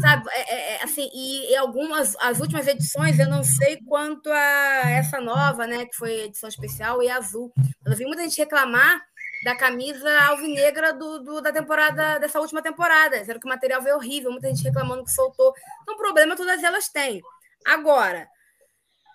sabe? 0.00 0.28
É, 0.30 0.54
é, 0.54 0.72
é 0.72 0.82
assim, 0.82 1.08
e, 1.14 1.52
e, 1.52 1.56
algumas, 1.56 2.14
as 2.20 2.40
últimas 2.40 2.66
edições, 2.66 3.18
eu 3.18 3.28
não 3.28 3.42
sei 3.42 3.78
quanto 3.86 4.30
a 4.30 4.90
essa 4.90 5.20
nova, 5.20 5.66
né, 5.66 5.86
que 5.86 5.96
foi 5.96 6.24
edição 6.24 6.48
especial 6.48 7.02
e 7.02 7.08
azul. 7.08 7.52
Eu 7.86 7.96
vi 7.96 8.04
muita 8.04 8.22
gente 8.22 8.38
reclamar 8.38 9.00
da 9.46 9.54
camisa 9.54 10.10
alvinegra 10.22 10.92
do, 10.92 11.20
do, 11.20 11.40
da 11.40 11.52
temporada, 11.52 12.18
dessa 12.18 12.40
última 12.40 12.60
temporada. 12.60 13.24
Sendo 13.24 13.38
que 13.38 13.46
o 13.46 13.48
material 13.48 13.80
veio 13.80 13.94
horrível, 13.94 14.32
muita 14.32 14.48
gente 14.48 14.64
reclamando 14.64 15.04
que 15.04 15.12
soltou. 15.12 15.54
Então, 15.82 15.96
problema 15.96 16.34
todas 16.34 16.64
elas 16.64 16.88
têm. 16.88 17.22
Agora, 17.64 18.28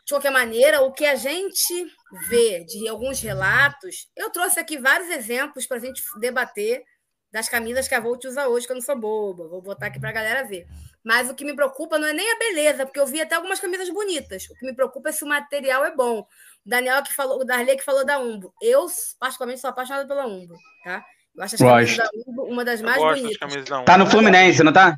de 0.06 0.13
qualquer 0.13 0.32
maneira, 0.32 0.84
o 0.84 0.94
que 0.94 1.06
a 1.06 1.15
gente 1.15 1.86
vê 2.30 2.63
de 2.63 2.88
alguns 2.88 3.20
relatos, 3.20 4.10
eu 4.15 4.30
trouxe 4.30 4.58
aqui 4.58 4.78
vários 4.78 5.10
exemplos 5.10 5.67
para 5.67 5.76
a 5.76 5.80
gente 5.82 6.02
debater 6.22 6.82
das 7.30 7.50
camisas 7.50 7.89
que 7.89 7.96
a 7.96 8.00
Volt 8.00 8.24
usa 8.24 8.48
hoje, 8.48 8.65
que 8.65 8.72
eu 8.72 8.76
não 8.76 8.82
sou 8.82 8.98
boba. 8.98 9.50
Vou 9.50 9.62
botar 9.62 9.88
aqui 9.88 10.00
para 10.00 10.12
a 10.12 10.13
galera 10.13 10.48
ver. 10.48 10.65
Mas 11.04 11.30
o 11.30 11.36
que 11.36 11.44
me 11.44 11.54
preocupa 11.54 12.00
não 12.00 12.08
é 12.08 12.13
nem 12.13 12.32
a 12.32 12.39
beleza, 12.39 12.86
porque 12.86 13.00
eu 13.02 13.06
vi 13.06 13.20
até 13.20 13.36
algumas 13.36 13.60
camisas 13.60 13.89
bonitas. 13.89 14.50
O 14.50 14.56
que 14.56 14.65
me 14.65 14.74
preocupa 14.74 15.10
é 15.10 15.12
se 15.12 15.26
o 15.26 15.28
material 15.28 15.84
é 15.84 15.94
bom. 15.94 16.26
O 16.65 16.69
Daniel 16.69 17.02
que 17.04 17.13
falou, 17.13 17.39
o 17.39 17.43
Darley 17.43 17.78
que 17.78 17.84
falou 17.84 18.06
da 18.06 18.19
Umbro. 18.19 18.54
Eu, 18.62 18.86
particularmente, 19.19 19.62
sou 19.62 19.69
apaixonada 19.69 20.08
pela 20.08 20.26
Umbro, 20.28 20.56
tá? 20.84 21.04
Eu 21.36 21.43
acho 21.43 21.56
as 21.56 21.62
camisas 21.62 21.97
da 21.97 22.10
Umbro 22.28 22.43
uma 22.45 22.65
das 22.65 22.82
mais 22.82 23.02
bonitas. 23.02 23.65
Tá 23.86 23.97
no 23.97 24.06
Fluminense, 24.06 24.63
não 24.63 24.74
tá? 24.74 24.97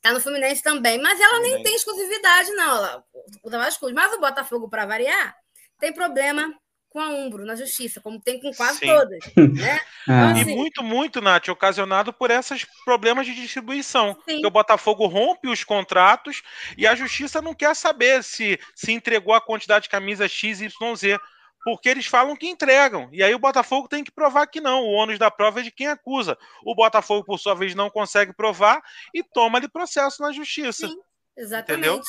Tá 0.00 0.12
no 0.12 0.20
Fluminense 0.20 0.62
também, 0.62 1.00
mas 1.00 1.20
ela 1.20 1.40
nem 1.40 1.62
tem 1.62 1.74
exclusividade, 1.74 2.50
não. 2.52 2.76
Ela 2.76 3.04
várias 3.44 3.76
coisas. 3.76 3.94
Mas 3.94 4.12
o 4.14 4.20
Botafogo, 4.20 4.68
para 4.68 4.86
variar, 4.86 5.34
tem 5.78 5.92
problema 5.92 6.52
com 6.96 7.00
a 7.00 7.08
Umbro 7.10 7.44
na 7.44 7.54
justiça, 7.54 8.00
como 8.00 8.18
tem 8.18 8.40
com 8.40 8.50
quase 8.54 8.78
Sim. 8.78 8.86
todas. 8.86 9.18
Né? 9.36 9.80
Então, 10.08 10.28
assim, 10.30 10.52
e 10.52 10.54
muito, 10.54 10.84
muito, 10.84 11.20
Nath, 11.20 11.48
ocasionado 11.48 12.12
por 12.12 12.30
esses 12.30 12.64
problemas 12.84 13.26
de 13.26 13.34
distribuição. 13.34 14.16
Que 14.24 14.46
o 14.46 14.50
Botafogo 14.50 15.04
rompe 15.06 15.48
os 15.48 15.64
contratos 15.64 16.44
e 16.78 16.86
a 16.86 16.94
justiça 16.94 17.42
não 17.42 17.52
quer 17.52 17.74
saber 17.74 18.22
se 18.22 18.56
se 18.72 18.92
entregou 18.92 19.34
a 19.34 19.40
quantidade 19.40 19.84
de 19.84 19.88
camisas 19.88 20.30
XYZ. 20.30 21.18
Porque 21.64 21.88
eles 21.88 22.06
falam 22.06 22.36
que 22.36 22.46
entregam. 22.46 23.08
E 23.12 23.20
aí 23.20 23.34
o 23.34 23.38
Botafogo 23.40 23.88
tem 23.88 24.04
que 24.04 24.12
provar 24.12 24.46
que 24.46 24.60
não. 24.60 24.84
O 24.84 24.92
ônus 24.92 25.18
da 25.18 25.28
prova 25.28 25.58
é 25.58 25.64
de 25.64 25.72
quem 25.72 25.88
acusa. 25.88 26.38
O 26.64 26.76
Botafogo, 26.76 27.24
por 27.24 27.40
sua 27.40 27.56
vez, 27.56 27.74
não 27.74 27.90
consegue 27.90 28.32
provar 28.32 28.80
e 29.12 29.24
toma 29.24 29.60
de 29.60 29.68
processo 29.68 30.22
na 30.22 30.30
justiça. 30.30 30.86
Sim, 30.86 30.96
exatamente. 31.36 31.88
Entendeu? 31.88 32.02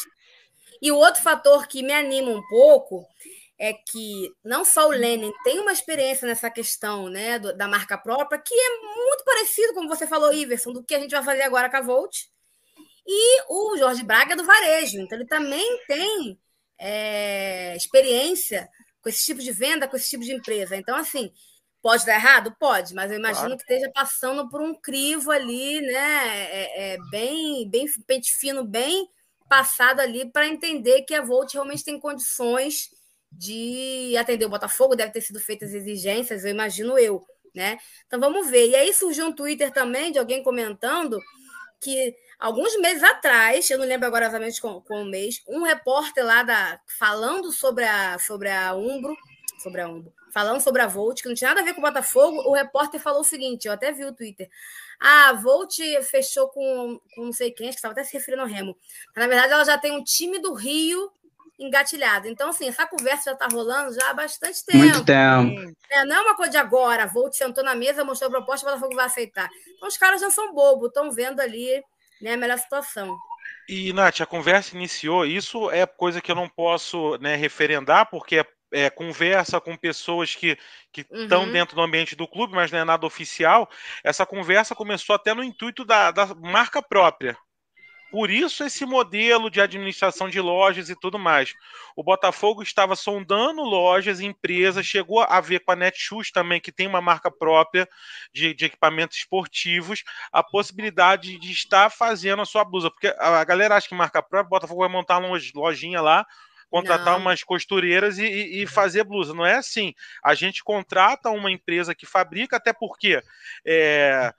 E 0.80 0.92
o 0.92 0.98
outro 0.98 1.24
fator 1.24 1.66
que 1.68 1.82
me 1.82 1.92
anima 1.92 2.30
um 2.30 2.48
pouco 2.48 3.08
é 3.60 3.74
que 3.74 4.32
não 4.44 4.64
só 4.64 4.88
o 4.88 4.92
Lenin 4.92 5.34
tem 5.44 5.60
uma 5.60 5.72
experiência 5.72 6.28
nessa 6.28 6.50
questão 6.50 7.10
né, 7.10 7.40
do, 7.40 7.56
da 7.58 7.68
marca 7.68 7.98
própria, 7.98 8.40
que 8.40 8.54
é 8.54 8.70
muito 8.96 9.24
parecido, 9.26 9.74
como 9.74 9.90
você 9.90 10.06
falou, 10.06 10.32
Iverson, 10.32 10.74
do 10.74 10.84
que 10.84 10.94
a 10.94 11.00
gente 11.00 11.12
vai 11.12 11.24
fazer 11.24 11.42
agora 11.42 11.70
com 11.70 11.78
a 11.78 11.82
Volt. 11.82 12.16
E 13.06 13.42
o 13.50 13.78
Jorge 13.78 14.04
Braga 14.04 14.34
é 14.34 14.36
do 14.36 14.44
varejo, 14.44 15.00
então 15.00 15.18
ele 15.18 15.28
também 15.28 15.80
tem 15.88 16.40
é, 16.78 17.76
experiência 17.76 18.70
com 19.02 19.10
esse 19.10 19.26
tipo 19.26 19.42
de 19.42 19.52
venda, 19.52 19.88
com 19.88 19.96
esse 19.96 20.10
tipo 20.10 20.24
de 20.24 20.34
empresa. 20.34 20.76
Então, 20.76 20.96
assim, 20.96 21.32
pode 21.82 22.06
dar 22.06 22.16
errado? 22.16 22.56
Pode, 22.60 22.94
mas 22.94 23.10
eu 23.10 23.18
imagino 23.18 23.48
claro. 23.48 23.58
que 23.58 23.64
esteja 23.64 23.92
passando 23.94 24.50
por 24.50 24.62
um 24.62 24.76
crivo 24.76 25.32
ali, 25.32 25.82
né? 25.82 26.52
É, 26.52 26.94
é 26.94 26.98
bem, 27.10 27.68
bem 27.70 27.86
pente 28.06 28.36
fino, 28.36 28.64
bem 28.66 29.10
passado 29.50 30.02
ali 30.02 30.30
para 30.30 30.48
entender 30.48 31.04
que 31.04 31.16
a 31.16 31.24
Volt 31.24 31.54
realmente 31.54 31.84
tem 31.84 32.00
condições 32.00 32.90
de 33.32 34.16
atender 34.18 34.46
o 34.46 34.50
Botafogo, 34.50 34.96
deve 34.96 35.12
ter 35.12 35.22
sido 35.22 35.40
feitas 35.40 35.74
exigências, 35.74 36.44
eu 36.44 36.52
imagino 36.52 36.98
eu, 36.98 37.22
né? 37.54 37.78
Então 38.06 38.20
vamos 38.20 38.50
ver. 38.50 38.70
E 38.70 38.76
aí 38.76 38.94
surgiu 38.94 39.28
um 39.28 39.34
Twitter 39.34 39.72
também 39.72 40.12
de 40.12 40.20
alguém 40.20 40.44
comentando 40.44 41.20
que 41.80 42.16
alguns 42.40 42.76
meses 42.80 43.04
atrás, 43.04 43.70
eu 43.70 43.78
não 43.78 43.86
lembro 43.86 44.08
agora 44.08 44.26
exatamente 44.26 44.62
com 44.62 44.82
o 44.90 45.06
mês, 45.06 45.42
um 45.48 45.64
repórter 45.64 46.26
lá 46.26 46.44
da, 46.44 46.80
falando 46.98 47.52
sobre 47.52 47.84
a, 47.84 48.18
sobre 48.20 48.50
a 48.50 48.74
Umbro, 48.76 49.16
sobre 49.62 49.82
a 49.82 49.88
Umbro, 49.88 50.14
falando 50.32 50.62
sobre 50.62 50.82
a 50.82 50.88
Volt, 50.88 51.22
que 51.22 51.28
não 51.28 51.36
tinha 51.36 51.50
nada 51.50 51.62
a 51.62 51.64
ver 51.64 51.74
com 51.74 51.80
o 51.80 51.84
Botafogo, 51.84 52.38
o 52.48 52.54
repórter 52.54 53.00
falou 53.00 53.22
o 53.22 53.26
seguinte, 53.26 53.68
eu 53.68 53.74
até 53.74 53.92
vi 53.92 54.06
o 54.06 54.14
Twitter. 54.14 54.50
Ah, 55.00 55.30
a 55.30 55.34
Volt 55.34 55.78
fechou 56.04 56.48
com, 56.50 57.00
com 57.14 57.26
não 57.26 57.34
sei 57.34 57.52
quem, 57.52 57.68
acho 57.68 57.76
que 57.76 57.80
estava 57.80 57.94
até 57.94 58.04
se 58.04 58.14
referindo 58.14 58.42
ao 58.42 58.48
Remo. 58.48 58.76
Mas, 59.16 59.24
na 59.24 59.28
verdade, 59.28 59.54
ela 59.54 59.64
já 59.64 59.78
tem 59.78 59.92
um 59.92 60.04
time 60.04 60.40
do 60.40 60.54
Rio 60.54 61.12
engatilhado. 61.60 62.28
Então, 62.28 62.50
assim, 62.50 62.68
essa 62.68 62.86
conversa 62.86 63.32
já 63.32 63.34
está 63.34 63.48
rolando 63.48 63.94
já 63.94 64.10
há 64.10 64.14
bastante 64.14 64.64
tempo. 64.66 64.78
Muito 64.78 65.06
tempo. 65.06 65.76
É, 65.90 66.06
não 66.06 66.16
é 66.16 66.22
uma 66.22 66.36
coisa 66.36 66.52
de 66.52 66.58
agora. 66.58 67.04
A 67.04 67.08
Volt 67.08 67.34
sentou 67.34 67.64
na 67.64 67.76
mesa, 67.76 68.04
mostrou 68.04 68.30
a 68.30 68.32
proposta, 68.32 68.66
o 68.66 68.70
Botafogo 68.70 68.96
vai 68.96 69.06
aceitar. 69.06 69.50
Então, 69.76 69.88
os 69.88 69.98
caras 69.98 70.22
já 70.22 70.30
são 70.30 70.54
bobos, 70.54 70.88
estão 70.88 71.12
vendo 71.12 71.40
ali 71.40 71.82
né, 72.22 72.34
a 72.34 72.38
melhor 72.38 72.58
situação. 72.58 73.18
E, 73.68 73.92
Nath, 73.92 74.22
a 74.22 74.26
conversa 74.26 74.76
iniciou. 74.76 75.26
Isso 75.26 75.70
é 75.72 75.86
coisa 75.86 76.22
que 76.22 76.32
eu 76.32 76.36
não 76.36 76.48
posso 76.48 77.18
né, 77.18 77.36
referendar, 77.36 78.10
porque 78.10 78.38
é 78.38 78.46
é, 78.72 78.90
conversa 78.90 79.60
com 79.62 79.76
pessoas 79.76 80.36
que 80.36 80.58
estão 81.12 81.44
uhum. 81.44 81.52
dentro 81.52 81.76
do 81.76 81.82
ambiente 81.82 82.16
do 82.16 82.28
clube, 82.28 82.54
mas 82.54 82.72
não 82.72 82.80
é 82.80 82.84
nada 82.84 83.06
oficial. 83.06 83.70
Essa 84.04 84.26
conversa 84.26 84.76
começou 84.76 85.16
até 85.16 85.34
no 85.34 85.44
intuito 85.44 85.86
da, 85.86 86.12
da 86.12 86.28
marca 86.36 86.82
própria. 86.82 87.38
Por 88.10 88.30
isso, 88.30 88.64
esse 88.64 88.86
modelo 88.86 89.50
de 89.50 89.60
administração 89.60 90.30
de 90.30 90.40
lojas 90.40 90.90
e 90.90 90.96
tudo 90.96 91.20
mais. 91.20 91.54
O 91.96 92.04
Botafogo 92.04 92.64
estava 92.64 92.96
sondando 92.96 93.62
lojas, 93.64 94.22
empresas, 94.22 94.86
chegou 94.86 95.22
a 95.22 95.42
ver 95.42 95.60
com 95.60 95.72
a 95.72 95.76
Netshoes 95.76 96.32
também, 96.32 96.62
que 96.62 96.72
tem 96.72 96.88
uma 96.88 97.02
marca 97.02 97.30
própria 97.30 97.88
de, 98.34 98.54
de 98.54 98.66
equipamentos 98.66 99.18
esportivos, 99.18 100.04
a 100.32 100.42
possibilidade 100.42 101.38
de 101.38 101.52
estar 101.52 101.90
fazendo 101.90 102.42
a 102.42 102.46
sua 102.46 102.64
blusa. 102.64 102.90
Porque 102.90 103.14
a 103.20 103.44
galera 103.44 103.76
acha 103.76 103.90
que 103.90 103.96
marca 103.96 104.24
própria, 104.24 104.48
o 104.48 104.50
Botafogo 104.50 104.82
vai 104.82 104.90
montar 104.90 105.18
uma 105.18 105.38
lojinha 105.56 106.02
lá, 106.02 106.26
contratar 106.70 107.14
Não. 107.14 107.20
umas 107.20 107.44
costureiras 107.44 108.18
e, 108.18 108.62
e, 108.62 108.68
fazer 108.68 109.04
blusa. 109.04 109.34
Não 109.34 109.46
é 109.46 109.56
assim. 109.56 109.94
A 110.24 110.34
gente 110.34 110.64
contrata 110.64 111.30
uma 111.30 111.52
empresa 111.52 111.96
que 111.96 112.06
fabrica, 112.06 112.58
até 112.58 112.72
porque. 112.72 113.22
É, 113.66 114.34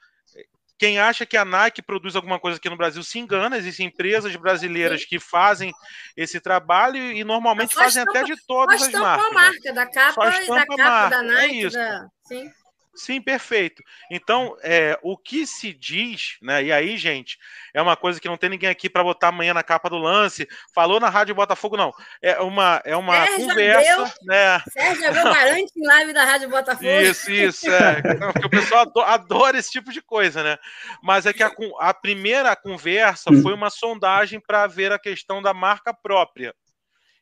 quem 0.79 0.99
acha 0.99 1.26
que 1.26 1.37
a 1.37 1.45
Nike 1.45 1.83
produz 1.83 2.14
alguma 2.14 2.39
coisa 2.39 2.57
aqui 2.57 2.70
no 2.70 2.76
Brasil 2.76 3.03
se 3.03 3.18
engana. 3.18 3.59
Existem 3.59 3.87
empresas 3.87 4.35
brasileiras 4.37 5.05
que 5.05 5.18
fazem 5.18 5.72
esse 6.16 6.41
trabalho 6.41 6.97
e 6.97 7.24
normalmente 7.24 7.74
fazem 7.74 8.03
estampa, 8.03 8.20
até 8.20 8.33
de 8.33 8.47
todas 8.47 8.83
as 8.83 8.93
marcas. 8.93 9.24
Só 9.24 9.31
a 9.31 9.35
marca 9.35 9.72
da 9.72 9.87
capa 9.87 10.43
e 10.43 10.47
da 10.47 10.66
capa 10.66 11.09
da 11.09 11.18
é 11.18 11.22
Nike. 11.22 11.43
É 11.43 11.66
isso. 11.66 11.76
Da... 11.76 12.07
Sim. 12.24 12.51
Sim, 12.99 13.23
perfeito. 13.23 13.81
Então, 14.11 14.57
é, 14.61 14.99
o 15.03 15.17
que 15.17 15.47
se 15.47 15.73
diz, 15.73 16.37
né? 16.43 16.65
E 16.65 16.73
aí, 16.73 16.97
gente, 16.97 17.39
é 17.73 17.81
uma 17.81 17.97
coisa 17.97 18.21
que 18.21 18.27
não 18.27 18.37
tem 18.37 18.51
ninguém 18.51 18.69
aqui 18.69 18.91
para 18.91 19.05
botar 19.05 19.29
amanhã 19.29 19.55
na 19.55 19.63
capa 19.63 19.89
do 19.89 19.97
lance. 19.97 20.49
Falou 20.75 20.99
na 20.99 21.09
Rádio 21.09 21.33
Botafogo, 21.33 21.77
não. 21.77 21.93
É 22.21 22.41
uma, 22.41 22.83
é 22.85 22.97
uma 22.97 23.25
Sérgio 23.25 23.47
conversa, 23.47 23.93
Abreu, 23.93 24.13
né? 24.23 24.63
Sérgio 24.73 25.09
Abreu 25.09 25.25
garante 25.25 25.73
em 25.79 25.87
live 25.87 26.13
da 26.13 26.25
Rádio 26.25 26.49
Botafogo. 26.51 26.91
Isso, 26.91 27.31
isso. 27.31 27.71
É. 27.71 28.03
Porque 28.03 28.47
o 28.47 28.51
pessoal 28.51 28.81
adora, 28.81 29.11
adora, 29.13 29.59
esse 29.59 29.71
tipo 29.71 29.93
de 29.93 30.03
coisa, 30.03 30.43
né? 30.43 30.59
Mas 31.01 31.25
é 31.25 31.33
que 31.33 31.45
a, 31.45 31.53
a 31.79 31.95
primeira 31.95 32.57
conversa 32.57 33.31
foi 33.43 33.55
uma 33.55 33.71
sondagem 33.71 34.41
para 34.41 34.67
ver 34.67 34.91
a 34.91 34.99
questão 34.99 35.41
da 35.41 35.55
marca 35.55 35.95
própria. 35.95 36.53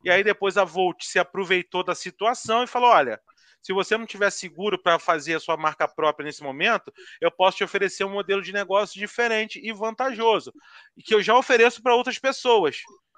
E 0.03 0.11
aí 0.11 0.25
depois 0.25 0.57
a 0.57 0.65
Volt 0.65 1.05
se 1.05 1.19
aproveitou 1.19 1.85
da 1.85 1.95
situação 1.95 2.65
e 2.65 2.67
falou: 2.67 2.89
olha 2.89 3.21
se 3.67 3.73
você 3.73 3.99
não 3.99 4.07
tiver 4.07 4.31
seguro 4.31 4.81
para 4.81 4.97
fazer 4.97 5.35
a 5.35 5.41
sua 5.41 5.57
marca 5.57 5.89
própria 5.89 6.25
nesse 6.25 6.41
momento, 6.41 6.93
eu 7.21 7.33
posso 7.33 7.57
te 7.57 7.65
oferecer 7.65 8.05
um 8.05 8.13
modelo 8.13 8.41
de 8.41 8.53
negócio 8.53 8.97
diferente 8.97 9.61
e 9.61 9.73
vantajoso, 9.73 10.53
e 10.97 11.03
que 11.03 11.13
eu 11.13 11.21
já 11.21 11.37
ofereço 11.37 11.83
para 11.83 11.97
outras 11.97 12.17
pessoas. 12.17 12.77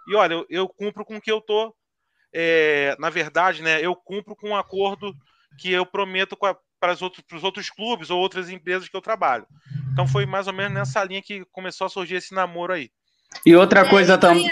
E 0.09 0.15
olha, 0.15 0.33
eu, 0.33 0.47
eu, 0.49 0.67
cumpro 0.67 1.05
com 1.05 1.19
o 1.19 1.21
que 1.21 1.31
eu 1.31 1.43
tô, 1.43 1.77
é, 2.33 2.97
na 2.99 3.11
verdade, 3.11 3.61
né? 3.63 3.85
Eu 3.85 3.95
cumpro 3.95 4.35
com 4.35 4.49
um 4.49 4.57
acordo 4.57 5.15
que 5.59 5.71
eu 5.71 5.85
prometo 5.85 6.35
para 6.81 6.93
os 6.95 7.03
outros, 7.03 7.45
outros 7.45 7.69
clubes 7.69 8.09
ou 8.09 8.19
outras 8.19 8.49
empresas 8.49 8.89
que 8.89 8.97
eu 8.97 9.03
trabalho. 9.03 9.47
Então 9.93 10.09
foi 10.09 10.25
mais 10.25 10.47
ou 10.47 10.55
menos 10.55 10.73
nessa 10.73 11.05
linha 11.05 11.21
que 11.21 11.45
começou 11.53 11.87
a 11.87 11.91
surgir 11.91 12.15
esse 12.15 12.33
namoro 12.33 12.73
aí. 12.73 12.91
E 13.45 13.55
outra 13.55 13.81
é, 13.81 13.91
coisa 13.91 14.17
também. 14.17 14.51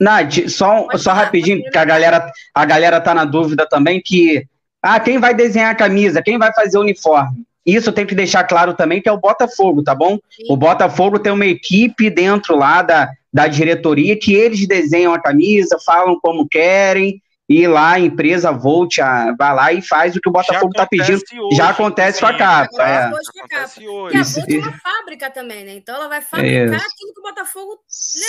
Nath, 0.00 0.48
só, 0.48 0.86
só 0.96 1.12
rapidinho, 1.12 1.68
que 1.72 1.78
a 1.78 1.84
galera, 1.84 2.30
a 2.54 2.64
galera 2.64 3.00
tá 3.00 3.12
na 3.12 3.24
dúvida 3.24 3.68
também 3.68 4.00
que 4.00 4.46
ah, 4.94 5.00
quem 5.00 5.18
vai 5.18 5.34
desenhar 5.34 5.72
a 5.72 5.74
camisa? 5.74 6.22
Quem 6.22 6.38
vai 6.38 6.52
fazer 6.52 6.78
o 6.78 6.82
uniforme? 6.82 7.44
Isso 7.66 7.92
tem 7.92 8.06
que 8.06 8.14
deixar 8.14 8.44
claro 8.44 8.74
também 8.74 9.02
que 9.02 9.08
é 9.08 9.12
o 9.12 9.18
Botafogo, 9.18 9.82
tá 9.82 9.92
bom? 9.92 10.18
Sim. 10.30 10.44
O 10.48 10.56
Botafogo 10.56 11.18
tem 11.18 11.32
uma 11.32 11.46
equipe 11.46 12.08
dentro 12.08 12.56
lá 12.56 12.82
da, 12.82 13.10
da 13.32 13.48
diretoria 13.48 14.16
que 14.16 14.32
eles 14.32 14.64
desenham 14.68 15.12
a 15.12 15.20
camisa, 15.20 15.76
falam 15.84 16.20
como 16.20 16.48
querem, 16.48 17.20
e 17.48 17.66
lá 17.66 17.92
a 17.92 18.00
empresa 18.00 18.50
Volt 18.52 18.98
a, 18.98 19.34
vai 19.36 19.54
lá 19.54 19.72
e 19.72 19.82
faz 19.82 20.14
o 20.14 20.20
que 20.20 20.28
o 20.28 20.32
Botafogo 20.32 20.70
está 20.70 20.86
pedindo. 20.86 21.20
Hoje, 21.20 21.56
já 21.56 21.70
acontece 21.70 22.20
com 22.20 22.26
a 22.26 22.36
capa. 22.36 22.82
É. 22.82 23.04
Acontece 23.04 23.88
hoje. 23.88 24.16
E 24.16 24.20
a 24.20 24.22
Volt 24.22 24.52
é 24.52 24.58
uma 24.58 24.78
fábrica 24.78 25.30
também, 25.30 25.64
né? 25.64 25.74
Então 25.74 25.96
ela 25.96 26.08
vai 26.08 26.20
fabricar 26.20 26.74
Isso. 26.74 26.86
aquilo 26.86 27.14
que 27.14 27.20
o 27.20 27.22
Botafogo 27.22 27.80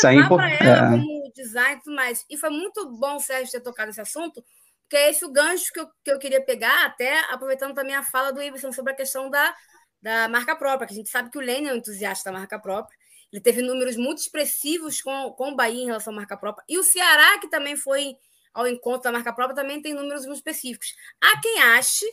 levar 0.03 0.29
para 0.29 0.49
ela, 0.51 0.87
é. 0.87 0.89
como 0.91 1.31
design 1.35 1.75
e 1.75 1.83
tudo 1.83 1.95
mais. 1.95 2.25
E 2.29 2.37
foi 2.37 2.49
muito 2.49 2.89
bom 2.97 3.15
o 3.15 3.19
Sérgio 3.19 3.51
ter 3.51 3.61
tocado 3.61 3.87
nesse 3.87 4.01
assunto, 4.01 4.43
que 4.89 4.95
é 4.95 5.09
esse 5.09 5.25
o 5.25 5.31
gancho 5.31 5.71
que 5.73 5.79
eu, 5.79 5.87
que 6.03 6.11
eu 6.11 6.19
queria 6.19 6.43
pegar, 6.43 6.85
até 6.85 7.19
aproveitando 7.31 7.73
também 7.73 7.95
a 7.95 8.03
fala 8.03 8.31
do 8.31 8.41
Iverson 8.41 8.71
sobre 8.71 8.93
a 8.93 8.95
questão 8.95 9.29
da, 9.29 9.55
da 10.01 10.27
marca 10.29 10.55
própria, 10.55 10.87
que 10.87 10.93
a 10.93 10.97
gente 10.97 11.09
sabe 11.09 11.29
que 11.29 11.37
o 11.37 11.41
Lênin 11.41 11.69
é 11.69 11.73
um 11.73 11.77
entusiasta 11.77 12.31
da 12.31 12.37
marca 12.37 12.59
própria. 12.59 12.97
Ele 13.31 13.41
teve 13.41 13.61
números 13.61 13.97
muito 13.97 14.19
expressivos 14.19 15.01
com, 15.01 15.31
com 15.33 15.51
o 15.51 15.55
Bahia 15.55 15.83
em 15.83 15.85
relação 15.85 16.13
à 16.13 16.15
marca 16.15 16.37
própria. 16.37 16.63
E 16.69 16.77
o 16.77 16.83
Ceará, 16.83 17.37
que 17.39 17.49
também 17.49 17.75
foi 17.75 18.15
ao 18.53 18.67
encontro 18.67 19.03
da 19.03 19.11
marca 19.11 19.33
própria, 19.33 19.55
também 19.55 19.81
tem 19.81 19.93
números 19.93 20.25
muito 20.25 20.37
específicos. 20.37 20.95
Há 21.21 21.39
quem 21.41 21.61
ache 21.61 22.05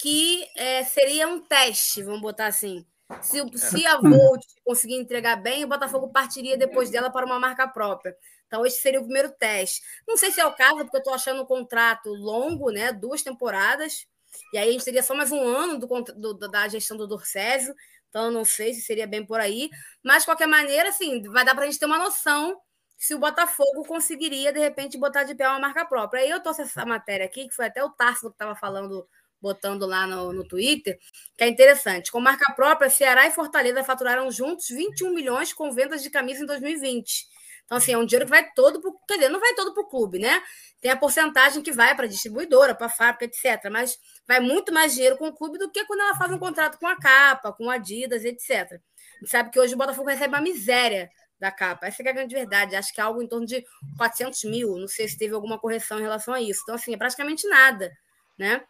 que 0.00 0.46
é, 0.56 0.84
seria 0.84 1.28
um 1.28 1.40
teste, 1.40 2.02
vamos 2.02 2.20
botar 2.20 2.46
assim. 2.46 2.86
Se, 3.20 3.40
se 3.56 3.86
a 3.86 3.98
Volt 4.00 4.42
conseguir 4.64 4.96
entregar 4.96 5.36
bem, 5.36 5.64
o 5.64 5.68
Botafogo 5.68 6.10
partiria 6.10 6.56
depois 6.56 6.90
dela 6.90 7.10
para 7.10 7.26
uma 7.26 7.38
marca 7.38 7.66
própria. 7.66 8.14
Então, 8.48 8.66
esse 8.66 8.80
seria 8.80 8.98
o 8.98 9.04
primeiro 9.04 9.30
teste. 9.30 9.80
Não 10.08 10.16
sei 10.16 10.32
se 10.32 10.40
é 10.40 10.46
o 10.46 10.54
caso, 10.54 10.78
porque 10.78 10.96
eu 10.96 11.00
estou 11.00 11.14
achando 11.14 11.42
um 11.42 11.46
contrato 11.46 12.08
longo, 12.08 12.70
né? 12.70 12.92
Duas 12.92 13.22
temporadas. 13.22 14.06
E 14.52 14.58
aí 14.58 14.70
a 14.70 14.72
gente 14.72 14.84
teria 14.84 15.02
só 15.02 15.14
mais 15.14 15.30
um 15.30 15.40
ano 15.40 15.78
do, 15.78 15.86
do, 15.86 16.34
da 16.48 16.66
gestão 16.66 16.96
do 16.96 17.06
Dorcésio. 17.06 17.74
Então, 18.08 18.30
não 18.30 18.44
sei 18.44 18.74
se 18.74 18.80
seria 18.80 19.06
bem 19.06 19.24
por 19.24 19.38
aí. 19.38 19.70
Mas, 20.02 20.22
de 20.22 20.26
qualquer 20.26 20.48
maneira, 20.48 20.88
assim, 20.88 21.22
vai 21.30 21.44
dar 21.44 21.54
para 21.54 21.64
a 21.64 21.66
gente 21.66 21.78
ter 21.78 21.86
uma 21.86 21.98
noção 21.98 22.60
se 22.96 23.14
o 23.14 23.18
Botafogo 23.18 23.84
conseguiria, 23.86 24.52
de 24.52 24.58
repente, 24.58 24.98
botar 24.98 25.22
de 25.22 25.34
pé 25.34 25.48
uma 25.48 25.60
marca 25.60 25.84
própria. 25.84 26.22
Aí 26.22 26.30
eu 26.30 26.40
trouxe 26.40 26.62
essa 26.62 26.84
matéria 26.84 27.26
aqui, 27.26 27.46
que 27.48 27.54
foi 27.54 27.66
até 27.66 27.82
o 27.84 27.90
Tarso 27.90 28.28
que 28.28 28.34
estava 28.34 28.56
falando, 28.56 29.06
botando 29.40 29.86
lá 29.86 30.04
no, 30.04 30.32
no 30.32 30.42
Twitter, 30.46 30.98
que 31.36 31.44
é 31.44 31.48
interessante. 31.48 32.10
Com 32.10 32.20
marca 32.20 32.52
própria, 32.54 32.90
Ceará 32.90 33.26
e 33.26 33.30
Fortaleza 33.30 33.84
faturaram 33.84 34.28
juntos 34.32 34.68
21 34.68 35.14
milhões 35.14 35.52
com 35.52 35.70
vendas 35.70 36.02
de 36.02 36.10
camisa 36.10 36.42
em 36.42 36.46
2020. 36.46 37.28
Então, 37.68 37.76
assim, 37.76 37.92
é 37.92 37.98
um 37.98 38.06
dinheiro 38.06 38.24
que 38.24 38.30
vai 38.30 38.50
todo 38.54 38.80
para 38.80 38.90
quer 39.06 39.16
dizer, 39.16 39.28
não 39.28 39.38
vai 39.38 39.52
todo 39.52 39.74
para 39.74 39.82
o 39.82 39.86
clube, 39.86 40.18
né? 40.18 40.42
Tem 40.80 40.90
a 40.90 40.96
porcentagem 40.96 41.62
que 41.62 41.70
vai 41.70 41.94
para 41.94 42.06
a 42.06 42.08
distribuidora, 42.08 42.74
para 42.74 42.86
a 42.86 42.88
fábrica, 42.88 43.26
etc. 43.26 43.70
Mas 43.70 43.98
vai 44.26 44.40
muito 44.40 44.72
mais 44.72 44.94
dinheiro 44.94 45.18
com 45.18 45.28
o 45.28 45.34
clube 45.34 45.58
do 45.58 45.70
que 45.70 45.84
quando 45.84 46.00
ela 46.00 46.16
faz 46.16 46.32
um 46.32 46.38
contrato 46.38 46.78
com 46.78 46.86
a 46.86 46.96
capa, 46.96 47.52
com 47.52 47.68
a 47.68 47.74
Adidas, 47.74 48.24
etc. 48.24 48.50
A 48.50 49.18
gente 49.20 49.30
sabe 49.30 49.50
que 49.50 49.60
hoje 49.60 49.74
o 49.74 49.76
Botafogo 49.76 50.08
recebe 50.08 50.34
uma 50.34 50.40
miséria 50.40 51.10
da 51.38 51.50
capa. 51.50 51.86
Essa 51.86 52.02
é 52.02 52.08
a 52.08 52.12
grande 52.12 52.34
verdade. 52.34 52.74
Acho 52.74 52.94
que 52.94 53.02
é 53.02 53.04
algo 53.04 53.22
em 53.22 53.28
torno 53.28 53.44
de 53.44 53.62
400 53.98 54.44
mil. 54.44 54.78
Não 54.78 54.88
sei 54.88 55.06
se 55.06 55.18
teve 55.18 55.34
alguma 55.34 55.58
correção 55.58 55.98
em 55.98 56.02
relação 56.02 56.32
a 56.32 56.40
isso. 56.40 56.60
Então, 56.62 56.74
assim, 56.74 56.94
é 56.94 56.96
praticamente 56.96 57.46
nada, 57.48 57.92
né? 58.38 58.62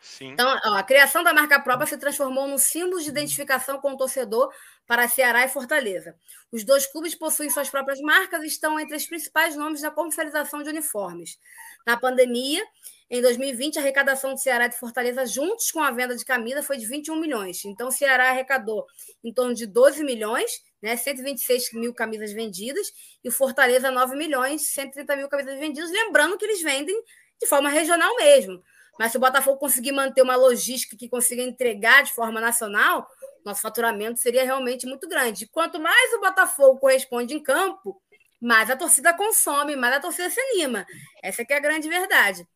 Sim. 0.00 0.28
Então, 0.32 0.58
ó, 0.64 0.74
a 0.76 0.82
criação 0.82 1.22
da 1.22 1.32
marca 1.32 1.60
própria 1.60 1.86
se 1.86 1.98
transformou 1.98 2.48
num 2.48 2.58
símbolo 2.58 3.00
de 3.00 3.08
identificação 3.08 3.78
com 3.80 3.92
o 3.92 3.96
torcedor 3.96 4.50
para 4.90 5.06
Ceará 5.06 5.44
e 5.44 5.48
Fortaleza. 5.48 6.16
Os 6.50 6.64
dois 6.64 6.84
clubes 6.84 7.14
possuem 7.14 7.48
suas 7.48 7.70
próprias 7.70 8.00
marcas 8.00 8.42
e 8.42 8.48
estão 8.48 8.76
entre 8.80 8.96
os 8.96 9.06
principais 9.06 9.54
nomes 9.54 9.82
da 9.82 9.90
comercialização 9.92 10.64
de 10.64 10.68
uniformes. 10.68 11.38
Na 11.86 11.96
pandemia, 11.96 12.60
em 13.08 13.22
2020, 13.22 13.78
a 13.78 13.82
arrecadação 13.82 14.34
de 14.34 14.42
Ceará 14.42 14.66
e 14.66 14.68
de 14.68 14.76
Fortaleza, 14.76 15.24
juntos 15.26 15.70
com 15.70 15.78
a 15.78 15.92
venda 15.92 16.16
de 16.16 16.24
camisa, 16.24 16.60
foi 16.60 16.76
de 16.76 16.86
21 16.86 17.20
milhões. 17.20 17.64
Então, 17.64 17.86
o 17.86 17.92
Ceará 17.92 18.30
arrecadou 18.30 18.84
em 19.22 19.32
torno 19.32 19.54
de 19.54 19.64
12 19.64 20.02
milhões, 20.02 20.60
né, 20.82 20.96
126 20.96 21.72
mil 21.74 21.94
camisas 21.94 22.32
vendidas, 22.32 22.92
e 23.22 23.30
Fortaleza 23.30 23.92
9 23.92 24.16
milhões, 24.16 24.72
130 24.72 25.14
mil 25.14 25.28
camisas 25.28 25.56
vendidas. 25.56 25.88
Lembrando 25.88 26.36
que 26.36 26.44
eles 26.44 26.62
vendem 26.62 27.00
de 27.40 27.46
forma 27.46 27.68
regional 27.68 28.12
mesmo. 28.16 28.60
Mas 28.98 29.12
se 29.12 29.18
o 29.18 29.20
Botafogo 29.20 29.56
conseguir 29.56 29.92
manter 29.92 30.20
uma 30.20 30.36
logística 30.36 30.96
que 30.96 31.08
consiga 31.08 31.42
entregar 31.42 32.02
de 32.02 32.12
forma 32.12 32.40
nacional, 32.40 33.08
nosso 33.44 33.60
faturamento 33.60 34.20
seria 34.20 34.44
realmente 34.44 34.86
muito 34.86 35.08
grande. 35.08 35.48
Quanto 35.48 35.80
mais 35.80 36.12
o 36.14 36.20
Botafogo 36.20 36.78
corresponde 36.78 37.34
em 37.34 37.42
campo, 37.42 38.00
mais 38.40 38.70
a 38.70 38.76
torcida 38.76 39.12
consome, 39.14 39.76
mais 39.76 39.94
a 39.96 40.00
torcida 40.00 40.30
se 40.30 40.40
anima. 40.40 40.86
Essa 41.22 41.42
é 41.48 41.54
a 41.54 41.60
grande 41.60 41.88
verdade. 41.88 42.46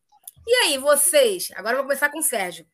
E 0.47 0.53
aí, 0.55 0.77
vocês? 0.77 1.49
Agora 1.55 1.73
eu 1.73 1.77
vou 1.77 1.85
começar 1.85 2.09
com 2.09 2.19
o 2.19 2.23
Sérgio. 2.23 2.65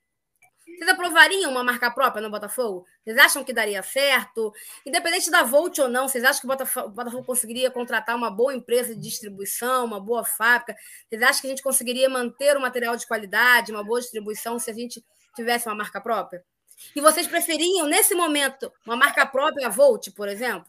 Vocês 0.78 0.90
aprovariam 0.90 1.52
uma 1.52 1.64
marca 1.64 1.92
própria 1.92 2.22
no 2.22 2.30
Botafogo? 2.32 2.86
Vocês 3.04 3.18
acham 3.18 3.44
que 3.44 3.54
daria 3.54 3.84
certo? 3.84 4.54
Independente 4.86 5.30
da 5.30 5.44
Volt 5.44 5.78
ou 5.80 5.90
não, 5.90 6.08
vocês 6.08 6.24
acham 6.24 6.42
que 6.42 6.48
o 6.48 6.50
Botafogo, 6.50 6.88
o 6.88 6.92
Botafogo, 6.92 7.24
conseguiria 7.24 7.70
contratar 7.70 8.16
uma 8.16 8.32
boa 8.32 8.54
empresa 8.56 8.96
de 8.96 9.02
distribuição, 9.02 9.86
uma 9.86 10.00
boa 10.00 10.24
fábrica? 10.24 10.76
Vocês 11.08 11.22
acham 11.22 11.42
que 11.42 11.48
a 11.48 11.50
gente 11.52 11.62
conseguiria 11.62 12.10
manter 12.10 12.56
o 12.58 12.62
material 12.62 12.96
de 12.96 13.06
qualidade, 13.06 13.72
uma 13.72 13.84
boa 13.84 14.00
distribuição, 14.00 14.58
se 14.58 14.72
a 14.72 14.74
gente 14.74 15.04
tivesse 15.36 15.68
uma 15.68 15.76
marca 15.76 16.02
própria? 16.02 16.44
E 16.96 17.02
vocês 17.02 17.28
preferiam, 17.28 17.88
nesse 17.88 18.16
momento, 18.16 18.72
uma 18.86 18.96
marca 18.96 19.26
própria, 19.26 19.68
a 19.68 19.70
Volt, 19.70 20.10
por 20.12 20.28
exemplo? 20.28 20.66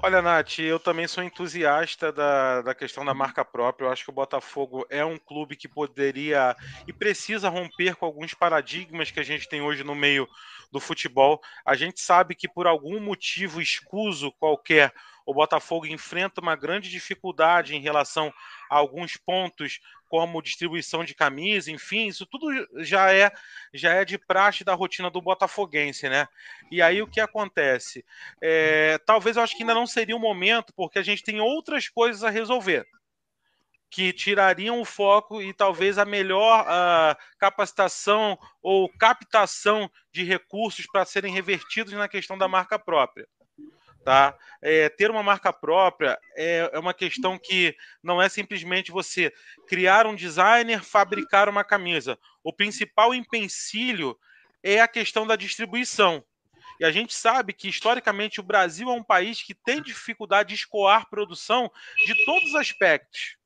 Olha, 0.00 0.22
Nath, 0.22 0.60
eu 0.60 0.78
também 0.78 1.08
sou 1.08 1.24
entusiasta 1.24 2.12
da, 2.12 2.62
da 2.62 2.74
questão 2.74 3.04
da 3.04 3.12
marca 3.12 3.44
própria. 3.44 3.86
Eu 3.86 3.90
acho 3.90 4.04
que 4.04 4.10
o 4.10 4.14
Botafogo 4.14 4.86
é 4.88 5.04
um 5.04 5.18
clube 5.18 5.56
que 5.56 5.66
poderia 5.66 6.56
e 6.86 6.92
precisa 6.92 7.48
romper 7.48 7.96
com 7.96 8.06
alguns 8.06 8.32
paradigmas 8.32 9.10
que 9.10 9.18
a 9.18 9.24
gente 9.24 9.48
tem 9.48 9.60
hoje 9.60 9.82
no 9.82 9.96
meio 9.96 10.28
do 10.70 10.78
futebol. 10.78 11.40
A 11.66 11.74
gente 11.74 12.00
sabe 12.00 12.36
que 12.36 12.48
por 12.48 12.68
algum 12.68 13.00
motivo 13.00 13.60
escuso 13.60 14.30
qualquer, 14.38 14.94
o 15.26 15.34
Botafogo 15.34 15.84
enfrenta 15.84 16.40
uma 16.40 16.54
grande 16.54 16.88
dificuldade 16.88 17.74
em 17.74 17.80
relação 17.80 18.32
a 18.70 18.76
alguns 18.76 19.16
pontos 19.16 19.80
como 20.08 20.42
distribuição 20.42 21.04
de 21.04 21.14
camisa, 21.14 21.70
enfim, 21.70 22.08
isso 22.08 22.26
tudo 22.26 22.48
já 22.78 23.12
é 23.12 23.30
já 23.72 23.92
é 23.92 24.04
de 24.04 24.18
praxe 24.18 24.64
da 24.64 24.74
rotina 24.74 25.10
do 25.10 25.20
botafoguense, 25.20 26.08
né? 26.08 26.26
E 26.70 26.80
aí 26.80 27.02
o 27.02 27.06
que 27.06 27.20
acontece? 27.20 28.04
É, 28.42 28.98
talvez 28.98 29.36
eu 29.36 29.42
acho 29.42 29.56
que 29.56 29.62
ainda 29.62 29.74
não 29.74 29.86
seria 29.86 30.16
o 30.16 30.20
momento, 30.20 30.72
porque 30.74 30.98
a 30.98 31.02
gente 31.02 31.22
tem 31.22 31.40
outras 31.40 31.88
coisas 31.88 32.24
a 32.24 32.30
resolver 32.30 32.86
que 33.90 34.12
tirariam 34.12 34.80
o 34.80 34.84
foco 34.84 35.40
e 35.40 35.52
talvez 35.52 35.98
a 35.98 36.04
melhor 36.04 36.62
uh, 36.66 37.16
capacitação 37.38 38.38
ou 38.62 38.88
captação 38.98 39.90
de 40.12 40.24
recursos 40.24 40.86
para 40.86 41.04
serem 41.04 41.32
revertidos 41.32 41.92
na 41.94 42.08
questão 42.08 42.36
da 42.36 42.46
marca 42.46 42.78
própria. 42.78 43.26
Tá? 44.08 44.34
É, 44.62 44.88
ter 44.88 45.10
uma 45.10 45.22
marca 45.22 45.52
própria 45.52 46.18
é, 46.34 46.70
é, 46.72 46.78
uma 46.78 46.94
questão 46.94 47.38
que 47.38 47.76
não 48.02 48.22
é 48.22 48.26
simplesmente 48.26 48.90
você 48.90 49.30
criar 49.68 50.06
um 50.06 50.14
designer, 50.14 50.82
fabricar 50.82 51.46
uma 51.46 51.62
camisa. 51.62 52.18
O 52.42 52.50
principal 52.50 53.14
empecilho 53.14 54.18
é 54.62 54.80
a 54.80 54.88
questão 54.88 55.26
da 55.26 55.36
distribuição. 55.36 56.24
E 56.80 56.86
a 56.86 56.90
gente 56.90 57.14
sabe 57.14 57.52
que, 57.52 57.68
historicamente, 57.68 58.40
o 58.40 58.42
Brasil 58.42 58.88
é 58.88 58.94
um 58.94 59.04
país 59.04 59.42
que 59.42 59.52
tem 59.52 59.82
dificuldade 59.82 60.48
de 60.48 60.54
escoar 60.54 61.10
produção 61.10 61.70
de 62.06 62.24
todos 62.24 62.48
os 62.48 62.54
aspectos. 62.54 63.36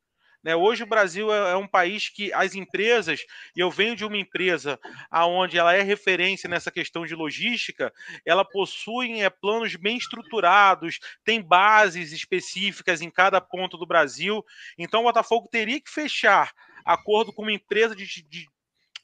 Né? 0.42 0.56
Hoje 0.56 0.82
o 0.82 0.86
Brasil 0.86 1.32
é, 1.32 1.52
é, 1.52 1.56
um 1.56 1.68
país 1.68 2.08
que 2.08 2.32
as 2.32 2.54
empresas, 2.54 3.20
e 3.54 3.60
eu 3.60 3.70
venho 3.70 3.94
de 3.94 4.04
uma 4.04 4.16
empresa 4.16 4.78
aonde 5.10 5.56
ela 5.56 5.74
é 5.74 5.82
referência 5.82 6.48
nessa 6.48 6.70
questão 6.70 7.06
de 7.06 7.14
logística, 7.14 7.92
ela 8.26 8.44
possui 8.44 9.20
é, 9.20 9.30
planos 9.30 9.76
bem 9.76 9.96
estruturados, 9.96 10.98
tem 11.24 11.40
bases 11.40 12.12
específicas 12.12 13.00
em 13.00 13.10
cada 13.10 13.40
ponto 13.40 13.76
do 13.76 13.86
Brasil. 13.86 14.44
Então 14.76 15.00
o 15.00 15.04
Botafogo 15.04 15.48
teria 15.50 15.80
que 15.80 15.90
fechar 15.90 16.52
acordo 16.84 17.32
com 17.32 17.42
uma 17.42 17.52
empresa 17.52 17.94
de, 17.94 18.06
de 18.06 18.48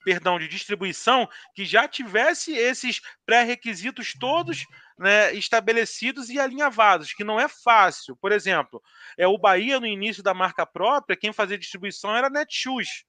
perdão, 0.09 0.39
de 0.39 0.49
distribuição 0.49 1.29
que 1.55 1.67
já 1.67 1.87
tivesse 1.87 2.57
esses 2.57 3.03
pré-requisitos 3.27 4.15
todos 4.19 4.65
né, 4.99 5.35
estabelecidos 5.35 6.31
e 6.31 6.41
alinhavados, 6.41 7.13
que 7.13 7.23
não 7.23 7.39
é 7.39 7.47
fácil. 7.47 8.17
Por 8.17 8.33
exemplo, 8.33 8.83
é 9.19 9.29
o 9.29 9.37
Bahia 9.37 9.79
no 9.79 9.87
início 9.87 10.23
da 10.23 10.33
marca 10.33 10.65
própria, 10.65 11.15
quem 11.15 11.31
fazia 11.31 11.59
distribuição 11.59 12.17
era 12.17 12.31
Netshoes. 12.31 13.05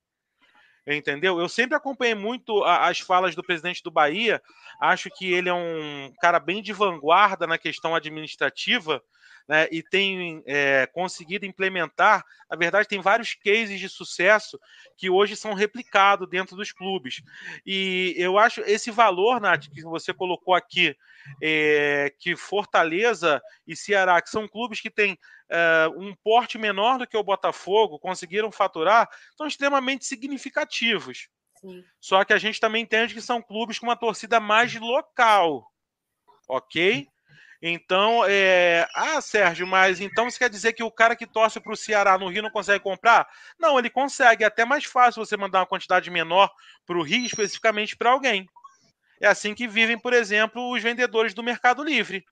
Entendeu? 0.86 1.40
Eu 1.40 1.48
sempre 1.48 1.78
acompanhei 1.78 2.16
muito 2.16 2.66
as 2.66 3.00
falas 3.00 3.34
do 3.34 3.44
presidente 3.44 3.82
do 3.82 3.92
Bahia. 3.92 4.42
Acho 4.82 5.10
que 5.10 5.32
ele 5.32 5.48
é 5.48 5.54
um 5.54 6.12
cara 6.20 6.38
bem 6.38 6.62
de 6.62 6.74
vanguarda 6.74 7.48
na 7.48 7.58
questão 7.58 7.96
administrativa 7.96 9.02
né, 9.48 9.68
e 9.72 9.82
tem 9.82 10.44
é, 10.46 10.88
conseguido 10.88 11.46
implementar. 11.46 12.24
Na 12.50 12.58
verdade, 12.58 12.88
tem 12.88 13.02
vários 13.02 13.34
cases 13.34 13.80
de 13.80 13.90
sucesso 13.90 14.60
que 14.98 15.10
hoje 15.10 15.36
são 15.36 15.54
replicados 15.54 16.30
dentro 16.30 16.56
dos 16.56 16.72
clubes. 16.72 17.22
E 17.66 18.14
eu 18.18 18.38
acho 18.38 18.62
esse 18.62 18.92
valor, 18.92 19.40
Nath, 19.40 19.68
que 19.70 19.82
você 19.84 20.14
colocou 20.14 20.54
aqui, 20.54 20.96
é, 21.42 22.14
que 22.20 22.36
Fortaleza 22.36 23.42
e 23.68 23.76
Ceará, 23.76 24.22
que 24.22 24.30
são 24.30 24.48
clubes 24.48 24.82
que 24.82 24.90
têm 24.90 25.18
é, 25.50 25.88
um 25.96 26.16
porte 26.16 26.58
menor 26.58 26.98
do 26.98 27.08
que 27.08 27.18
o 27.18 27.24
Botafogo, 27.24 28.00
conseguiram 28.00 28.52
faturar, 28.52 29.10
são 29.36 29.48
extremamente 29.48 30.06
significativos. 30.06 31.30
Sim. 31.60 31.84
Só 32.00 32.24
que 32.24 32.34
a 32.34 32.38
gente 32.38 32.60
também 32.60 32.84
entende 32.84 33.14
que 33.14 33.22
são 33.22 33.42
clubes 33.42 33.78
com 33.78 33.86
uma 33.86 33.96
torcida 33.96 34.40
mais 34.40 34.74
local, 34.76 35.70
ok? 36.48 37.08
Então, 37.62 38.24
é... 38.26 38.88
ah, 38.96 39.20
Sérgio, 39.20 39.68
mas 39.68 40.00
então 40.00 40.30
você 40.30 40.40
quer 40.40 40.50
dizer 40.50 40.74
que 40.74 40.84
o 40.84 40.92
cara 40.92 41.16
que 41.16 41.28
torce 41.28 41.60
para 41.60 41.74
o 41.74 41.78
Ceará 41.78 42.18
no 42.18 42.30
Rio 42.30 42.44
não 42.44 42.50
consegue 42.50 42.82
comprar? 42.82 43.28
Não, 43.60 43.78
ele 43.78 43.90
consegue. 43.90 44.44
É 44.44 44.48
até 44.48 44.64
mais 44.64 44.86
fácil 44.86 45.24
você 45.26 45.36
mandar 45.36 45.60
uma 45.60 45.66
quantidade 45.68 46.10
menor 46.10 46.50
para 46.86 46.98
o 46.98 47.04
Rio, 47.04 47.26
especificamente 47.26 47.98
para 47.98 48.12
alguém. 48.12 48.48
É 49.20 49.28
assim 49.28 49.54
que 49.54 49.68
vivem, 49.68 50.00
por 50.00 50.14
exemplo, 50.14 50.72
os 50.72 50.82
vendedores 50.82 51.34
do 51.34 51.44
Mercado 51.44 51.84
Livre. 51.84 52.24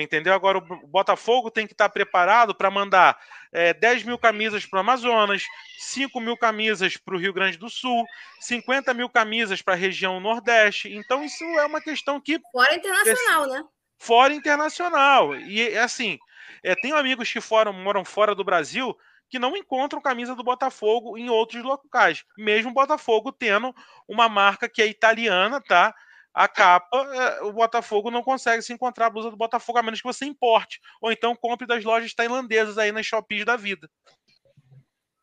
Entendeu? 0.00 0.32
Agora 0.32 0.58
o 0.58 0.86
Botafogo 0.86 1.50
tem 1.50 1.66
que 1.66 1.72
estar 1.72 1.88
preparado 1.88 2.54
para 2.54 2.70
mandar 2.70 3.18
é, 3.52 3.74
10 3.74 4.04
mil 4.04 4.18
camisas 4.18 4.64
para 4.64 4.78
o 4.78 4.80
Amazonas, 4.80 5.44
5 5.78 6.20
mil 6.20 6.36
camisas 6.36 6.96
para 6.96 7.14
o 7.14 7.18
Rio 7.18 7.32
Grande 7.32 7.56
do 7.56 7.68
Sul, 7.68 8.04
50 8.40 8.94
mil 8.94 9.08
camisas 9.08 9.62
para 9.62 9.74
a 9.74 9.76
região 9.76 10.20
Nordeste. 10.20 10.92
Então, 10.92 11.24
isso 11.24 11.44
é 11.44 11.66
uma 11.66 11.80
questão 11.80 12.20
que. 12.20 12.40
Fora 12.52 12.74
internacional, 12.74 13.46
né? 13.46 13.64
Fora 13.98 14.34
internacional. 14.34 15.36
E 15.36 15.76
assim, 15.76 16.18
é, 16.62 16.74
tenho 16.74 16.96
amigos 16.96 17.30
que 17.30 17.40
foram, 17.40 17.72
moram 17.72 18.04
fora 18.04 18.34
do 18.34 18.44
Brasil 18.44 18.96
que 19.30 19.38
não 19.38 19.56
encontram 19.56 20.02
camisa 20.02 20.34
do 20.34 20.42
Botafogo 20.42 21.16
em 21.16 21.30
outros 21.30 21.62
locais, 21.62 22.24
mesmo 22.36 22.72
o 22.72 22.74
Botafogo 22.74 23.30
tendo 23.30 23.72
uma 24.08 24.28
marca 24.28 24.68
que 24.68 24.82
é 24.82 24.86
italiana, 24.86 25.60
tá? 25.60 25.94
A 26.32 26.46
capa, 26.46 26.96
é, 26.96 27.42
o 27.42 27.52
Botafogo 27.52 28.10
não 28.10 28.22
consegue 28.22 28.62
se 28.62 28.72
encontrar 28.72 29.06
a 29.06 29.10
blusa 29.10 29.30
do 29.30 29.36
Botafogo, 29.36 29.78
a 29.78 29.82
menos 29.82 30.00
que 30.00 30.06
você 30.06 30.24
importe. 30.24 30.80
Ou 31.00 31.10
então 31.10 31.34
compre 31.34 31.66
das 31.66 31.84
lojas 31.84 32.14
tailandesas 32.14 32.78
aí 32.78 32.92
nas 32.92 33.06
shoppings 33.06 33.44
da 33.44 33.56
vida. 33.56 33.90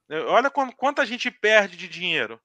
Olha 0.09 0.49
quanta 0.49 1.05
gente 1.05 1.29
perde 1.29 1.75
de 1.75 1.87
dinheiro. 1.87 2.39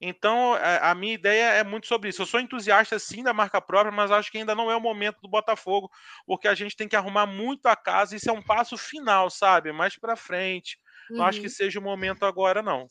Então, 0.00 0.56
é, 0.56 0.78
a 0.80 0.94
minha 0.94 1.14
ideia 1.14 1.54
é 1.54 1.64
muito 1.64 1.88
sobre 1.88 2.08
isso. 2.08 2.22
Eu 2.22 2.26
sou 2.26 2.38
entusiasta 2.38 2.98
sim 3.00 3.22
da 3.22 3.34
marca 3.34 3.60
própria, 3.60 3.90
mas 3.90 4.12
acho 4.12 4.30
que 4.30 4.38
ainda 4.38 4.54
não 4.54 4.70
é 4.70 4.76
o 4.76 4.80
momento 4.80 5.20
do 5.20 5.28
Botafogo, 5.28 5.90
porque 6.24 6.46
a 6.46 6.54
gente 6.54 6.76
tem 6.76 6.86
que 6.86 6.94
arrumar 6.94 7.26
muito 7.26 7.66
a 7.66 7.74
casa. 7.74 8.14
Isso 8.14 8.30
é 8.30 8.32
um 8.32 8.42
passo 8.42 8.76
final, 8.76 9.28
sabe? 9.28 9.72
Mais 9.72 9.98
para 9.98 10.14
frente. 10.14 10.78
Não 11.10 11.24
acho 11.24 11.40
que 11.40 11.46
uhum. 11.46 11.52
seja 11.52 11.80
o 11.80 11.82
momento 11.82 12.24
agora, 12.24 12.62
não. 12.62 12.86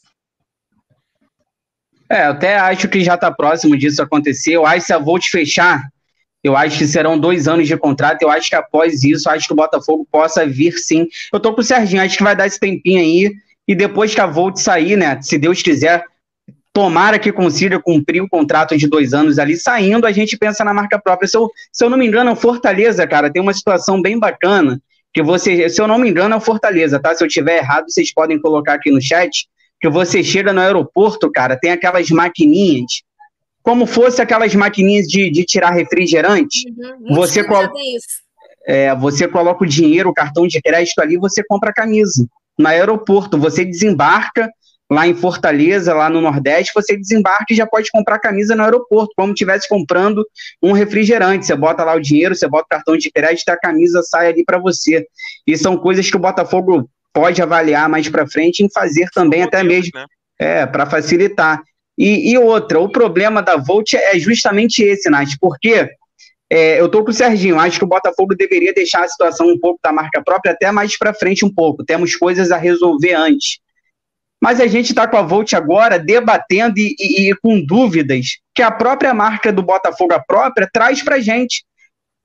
É, 2.10 2.28
eu 2.28 2.32
até 2.32 2.58
acho 2.58 2.88
que 2.88 3.04
já 3.04 3.16
está 3.16 3.32
próximo 3.32 3.78
disso 3.78 4.02
acontecer. 4.02 4.54
Eu 4.54 4.66
acho 4.66 4.82
que 4.82 4.88
se 4.88 4.94
a 4.94 4.98
Volt 4.98 5.28
fechar, 5.30 5.90
eu 6.44 6.56
acho 6.56 6.78
que 6.78 6.88
serão 6.88 7.20
dois 7.20 7.48
anos 7.48 7.68
de 7.68 7.76
contrato. 7.78 8.22
Eu 8.22 8.30
acho 8.30 8.50
que 8.50 8.56
após 8.56 9.04
isso, 9.04 9.30
acho 9.30 9.48
que 9.48 9.54
o 9.54 9.56
Botafogo 9.56 10.08
possa 10.10 10.46
vir 10.46 10.74
sim. 10.74 11.08
Eu 11.34 11.40
tô 11.40 11.54
com 11.54 11.62
o 11.62 11.64
Serginho, 11.64 12.02
acho 12.02 12.18
que 12.18 12.24
vai 12.24 12.36
dar 12.36 12.48
esse 12.48 12.60
tempinho 12.60 13.02
aí. 13.02 13.34
E 13.68 13.76
depois 13.76 14.16
que 14.16 14.22
a 14.22 14.26
Volt 14.26 14.58
sair, 14.58 14.96
né? 14.96 15.22
Se 15.22 15.38
Deus 15.38 15.62
quiser, 15.62 16.06
tomara 16.72 17.20
que 17.20 17.32
consiga 17.34 17.82
cumprir 17.82 18.22
o 18.22 18.30
contrato 18.30 18.78
de 18.78 18.88
dois 18.88 19.14
anos 19.14 19.38
ali. 19.40 19.58
Saindo, 19.58 20.08
a 20.08 20.12
gente 20.12 20.38
pensa 20.38 20.64
na 20.64 20.74
marca 20.74 20.98
própria. 20.98 21.28
Se 21.28 21.36
eu, 21.36 21.50
se 21.72 21.84
eu 21.84 21.90
não 21.90 21.98
me 21.98 22.08
engano, 22.08 22.32
é 22.32 22.36
Fortaleza, 22.36 23.06
cara, 23.06 23.32
tem 23.32 23.42
uma 23.42 23.54
situação 23.54 24.02
bem 24.02 24.18
bacana. 24.18 24.80
Que 25.14 25.22
você, 25.24 25.68
se 25.68 25.82
eu 25.82 25.88
não 25.88 25.98
me 25.98 26.10
engano, 26.10 26.36
é 26.36 26.38
o 26.38 26.42
Fortaleza, 26.42 27.00
tá? 27.00 27.14
Se 27.14 27.24
eu 27.24 27.28
tiver 27.28 27.58
errado, 27.58 27.86
vocês 27.90 28.14
podem 28.14 28.40
colocar 28.40 28.76
aqui 28.76 28.92
no 28.92 29.02
chat 29.02 29.48
que 29.80 29.90
você 29.90 30.24
chega 30.24 30.52
no 30.52 30.62
aeroporto, 30.62 31.32
cara, 31.32 31.58
tem 31.58 31.72
aquelas 31.72 32.10
maquininhas, 32.10 33.04
como 33.62 33.86
fosse 33.86 34.22
aquelas 34.22 34.54
maquininhas 34.56 35.08
de, 35.08 35.30
de 35.30 35.44
tirar 35.44 35.72
refrigerante. 35.72 36.70
Uhum, 36.70 37.16
você, 37.16 37.44
colo 37.44 37.70
é, 38.66 38.96
você 38.96 39.28
coloca 39.28 39.64
o 39.64 39.68
dinheiro, 39.68 40.10
o 40.10 40.14
cartão 40.14 40.48
de 40.48 40.62
crédito 40.62 41.00
ali, 41.00 41.18
você 41.18 41.44
compra 41.44 41.70
a 41.70 41.74
camisa. 41.74 42.26
No 42.58 42.68
aeroporto, 42.68 43.38
você 43.38 43.64
desembarca 43.64 44.50
lá 44.90 45.06
em 45.06 45.14
Fortaleza, 45.14 45.94
lá 45.94 46.10
no 46.10 46.22
Nordeste, 46.22 46.72
você 46.74 46.98
desembarca 46.98 47.46
e 47.52 47.56
já 47.56 47.68
pode 47.68 47.90
comprar 47.92 48.20
camisa 48.20 48.56
no 48.56 48.64
aeroporto, 48.64 49.14
como 49.16 49.34
estivesse 49.34 49.68
comprando 49.68 50.26
um 50.62 50.72
refrigerante. 50.72 51.46
Você 51.46 51.56
bota 51.56 51.84
lá 51.84 51.94
o 51.94 52.00
dinheiro, 52.00 52.36
você 52.36 52.48
bota 52.48 52.66
o 52.66 52.70
cartão 52.70 52.98
de 52.98 53.12
crédito, 53.12 53.50
a 53.50 53.58
camisa 53.58 54.02
sai 54.02 54.28
ali 54.28 54.46
para 54.46 54.60
você. 54.60 55.06
E 55.46 55.58
são 55.58 55.78
coisas 55.78 56.10
que 56.10 56.16
o 56.16 56.20
Botafogo 56.20 56.90
pode 57.18 57.42
avaliar 57.42 57.90
mais 57.90 58.08
para 58.08 58.28
frente 58.28 58.64
em 58.64 58.70
fazer 58.70 59.10
também, 59.10 59.42
até 59.42 59.64
mesmo 59.64 59.90
né? 59.96 60.06
é, 60.40 60.66
para 60.68 60.86
facilitar. 60.86 61.64
E, 61.98 62.32
e, 62.32 62.38
outra, 62.38 62.80
o 62.80 62.92
problema 62.92 63.42
da 63.42 63.58
Volt 63.58 63.96
é 63.96 64.20
justamente 64.20 64.84
esse, 64.84 65.10
Nath, 65.10 65.32
porque 65.42 65.90
é, 66.48 66.80
eu 66.80 66.86
estou 66.86 67.04
com 67.04 67.10
o 67.10 67.14
Serginho, 67.14 67.60
acho 67.60 67.80
que 67.80 67.84
o 67.84 67.88
Botafogo 67.88 68.36
deveria 68.36 68.72
deixar 68.72 69.04
a 69.04 69.08
situação 69.08 69.48
um 69.48 69.60
pouco 69.60 69.80
da 69.84 69.92
marca 69.92 70.22
própria 70.24 70.52
até 70.52 70.72
mais 70.72 70.96
para 70.96 71.12
frente 71.12 71.44
um 71.44 71.52
pouco. 71.52 71.84
Temos 71.84 72.16
coisas 72.16 72.52
a 72.52 72.58
resolver 72.58 73.16
antes. 73.16 73.58
Mas 74.40 74.62
a 74.62 74.68
gente 74.68 74.90
está 74.90 75.08
com 75.08 75.18
a 75.18 75.24
Volt 75.24 75.52
agora 75.54 75.98
debatendo 75.98 76.78
e, 76.78 76.96
e, 77.00 77.32
e, 77.32 77.36
com 77.38 77.60
dúvidas 77.66 78.38
que 78.54 78.62
a 78.62 78.70
própria 78.70 79.12
marca 79.12 79.52
do 79.52 79.64
Botafogo, 79.64 80.14
a 80.14 80.20
própria, 80.20 80.70
traz 80.72 81.02
para 81.02 81.20
gente. 81.20 81.66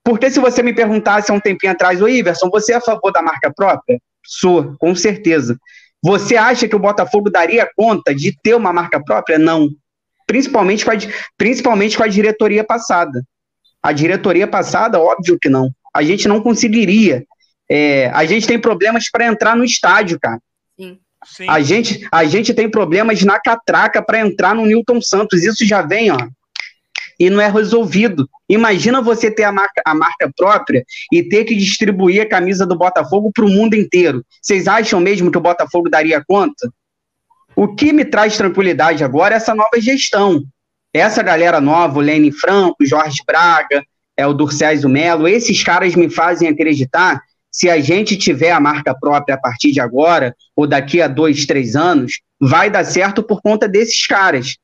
Porque 0.05 0.31
se 0.31 0.39
você 0.39 0.63
me 0.63 0.75
perguntasse 0.75 1.31
há 1.31 1.35
um 1.35 1.41
tempinho 1.41 1.73
atrás, 1.73 2.03
ô 2.03 2.09
Iverson, 2.09 2.51
você 2.51 2.75
é 2.75 2.77
a 2.77 2.81
favor 2.83 3.11
da 3.11 3.23
marca 3.23 3.51
própria? 3.57 3.99
Sou, 4.25 4.77
com 4.79 4.95
certeza. 4.95 5.59
Você 6.03 6.37
acha 6.37 6.67
que 6.67 6.75
o 6.75 6.81
Botafogo 6.81 7.31
daria 7.31 7.69
conta 7.77 8.15
de 8.15 8.37
ter 8.43 8.55
uma 8.55 8.73
marca 8.73 9.03
própria? 9.03 9.39
Não. 9.39 9.71
Principalmente 10.27 10.85
com 10.85 10.91
a, 10.91 10.95
principalmente 11.37 11.97
com 11.97 12.03
a 12.03 12.09
diretoria 12.09 12.65
passada. 12.65 13.23
A 13.83 13.93
diretoria 13.93 14.47
passada, 14.47 15.01
óbvio 15.01 15.39
que 15.41 15.49
não. 15.49 15.71
A 15.95 16.03
gente 16.03 16.27
não 16.27 16.41
conseguiria. 16.41 17.25
É, 17.71 18.09
a 18.11 18.25
gente 18.25 18.47
tem 18.47 18.59
problemas 18.59 19.11
para 19.11 19.27
entrar 19.27 19.57
no 19.57 19.65
estádio, 19.65 20.19
cara. 20.21 20.41
Sim. 20.79 20.99
Sim. 21.25 21.47
A, 21.49 21.61
gente, 21.61 22.07
a 22.11 22.25
gente 22.25 22.53
tem 22.53 22.69
problemas 22.69 23.23
na 23.23 23.39
catraca 23.41 24.03
para 24.03 24.21
entrar 24.21 24.55
no 24.55 24.67
Newton 24.67 25.01
Santos. 25.01 25.43
Isso 25.43 25.65
já 25.65 25.83
vem, 25.83 26.11
ó. 26.11 26.19
E 27.19 27.31
não 27.31 27.41
é 27.41 27.49
resolvido. 27.49 28.29
Imagina 28.49 29.01
você 29.01 29.31
ter 29.31 29.45
a 29.45 29.53
marca, 29.53 29.83
a 29.85 29.95
marca 29.95 30.31
própria 30.37 30.85
e 31.13 31.23
ter 31.23 31.45
que 31.45 31.55
distribuir 31.55 32.23
a 32.23 32.29
camisa 32.29 32.67
do 32.67 32.77
Botafogo 32.77 33.31
para 33.33 33.45
o 33.45 33.49
mundo 33.49 33.75
inteiro. 33.75 34.25
Vocês 34.41 34.67
acham 34.67 35.01
mesmo 35.01 35.31
que 35.31 35.39
o 35.39 35.43
Botafogo 35.43 35.89
daria 35.89 36.23
conta? 36.27 36.71
O 37.55 37.75
que 37.75 37.93
me 37.93 38.05
traz 38.05 38.37
tranquilidade 38.37 39.05
agora 39.05 39.35
é 39.35 39.37
essa 39.37 39.55
nova 39.55 39.79
gestão. 39.81 40.43
Essa 40.93 41.23
galera 41.23 41.61
nova, 41.61 41.99
o 41.99 42.03
Lene 42.03 42.33
Franco, 42.33 42.85
Jorge 42.85 43.23
Braga, 43.27 43.83
é 44.17 44.27
o 44.27 44.35
Durcés 44.35 44.85
Melo, 44.85 45.27
esses 45.27 45.63
caras 45.63 45.95
me 45.95 46.11
fazem 46.11 46.49
acreditar 46.49 47.23
se 47.51 47.69
a 47.69 47.79
gente 47.81 48.17
tiver 48.17 48.51
a 48.51 48.61
marca 48.61 48.95
própria 48.99 49.35
a 49.35 49.39
partir 49.39 49.73
de 49.73 49.81
agora, 49.81 50.35
ou 50.57 50.67
daqui 50.67 51.03
a 51.03 51.09
dois, 51.09 51.45
três 51.45 51.77
anos, 51.77 52.21
vai 52.41 52.71
dar 52.71 52.85
certo 52.85 53.23
por 53.23 53.43
conta 53.43 53.69
desses 53.69 54.07
caras. 54.07 54.57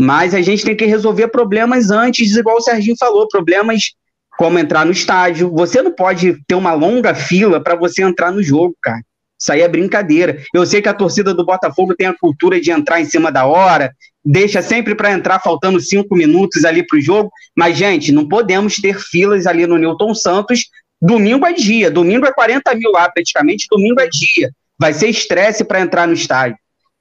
Mas 0.00 0.34
a 0.34 0.40
gente 0.40 0.64
tem 0.64 0.74
que 0.74 0.86
resolver 0.86 1.28
problemas 1.28 1.90
antes, 1.90 2.34
igual 2.34 2.56
o 2.56 2.60
Serginho 2.62 2.96
falou, 2.98 3.28
problemas 3.28 3.92
como 4.38 4.58
entrar 4.58 4.86
no 4.86 4.92
estádio. 4.92 5.50
Você 5.50 5.82
não 5.82 5.92
pode 5.92 6.42
ter 6.48 6.54
uma 6.54 6.72
longa 6.72 7.14
fila 7.14 7.62
para 7.62 7.76
você 7.76 8.02
entrar 8.02 8.32
no 8.32 8.42
jogo, 8.42 8.74
cara. 8.82 9.02
Isso 9.38 9.52
aí 9.52 9.60
é 9.60 9.68
brincadeira. 9.68 10.42
Eu 10.54 10.64
sei 10.64 10.80
que 10.80 10.88
a 10.88 10.94
torcida 10.94 11.34
do 11.34 11.44
Botafogo 11.44 11.94
tem 11.94 12.06
a 12.06 12.16
cultura 12.16 12.58
de 12.58 12.70
entrar 12.70 12.98
em 12.98 13.04
cima 13.04 13.30
da 13.30 13.44
hora, 13.44 13.92
deixa 14.24 14.62
sempre 14.62 14.94
para 14.94 15.12
entrar 15.12 15.38
faltando 15.38 15.78
cinco 15.78 16.16
minutos 16.16 16.64
ali 16.64 16.82
para 16.82 16.96
o 16.96 17.02
jogo, 17.02 17.30
mas, 17.54 17.76
gente, 17.76 18.10
não 18.10 18.26
podemos 18.26 18.76
ter 18.76 18.98
filas 18.98 19.46
ali 19.46 19.66
no 19.66 19.76
Newton 19.76 20.14
Santos. 20.14 20.64
Domingo 20.98 21.44
é 21.44 21.52
dia, 21.52 21.90
domingo 21.90 22.24
é 22.24 22.32
40 22.32 22.74
mil 22.74 22.90
lá 22.90 23.10
praticamente, 23.10 23.66
domingo 23.70 24.00
é 24.00 24.08
dia. 24.08 24.50
Vai 24.78 24.94
ser 24.94 25.08
estresse 25.08 25.62
para 25.62 25.82
entrar 25.82 26.06
no 26.06 26.14
estádio. 26.14 26.56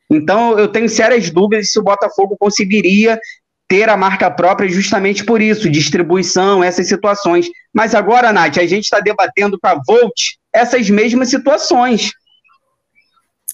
Então, 0.09 0.57
eu 0.57 0.67
tenho 0.67 0.89
sérias 0.89 1.29
dúvidas 1.29 1.71
se 1.71 1.79
o 1.79 1.83
Botafogo 1.83 2.35
conseguiria 2.37 3.19
ter 3.67 3.87
a 3.87 3.95
marca 3.95 4.31
própria 4.31 4.67
justamente 4.67 5.23
por 5.23 5.41
isso, 5.41 5.69
distribuição, 5.69 6.63
essas 6.63 6.87
situações. 6.87 7.47
Mas 7.71 7.93
agora, 7.93 8.33
Nath, 8.33 8.57
a 8.57 8.65
gente 8.65 8.85
está 8.85 8.99
debatendo 8.99 9.59
com 9.59 9.67
a 9.67 9.79
Volt 9.85 10.37
essas 10.51 10.89
mesmas 10.89 11.29
situações. 11.29 12.11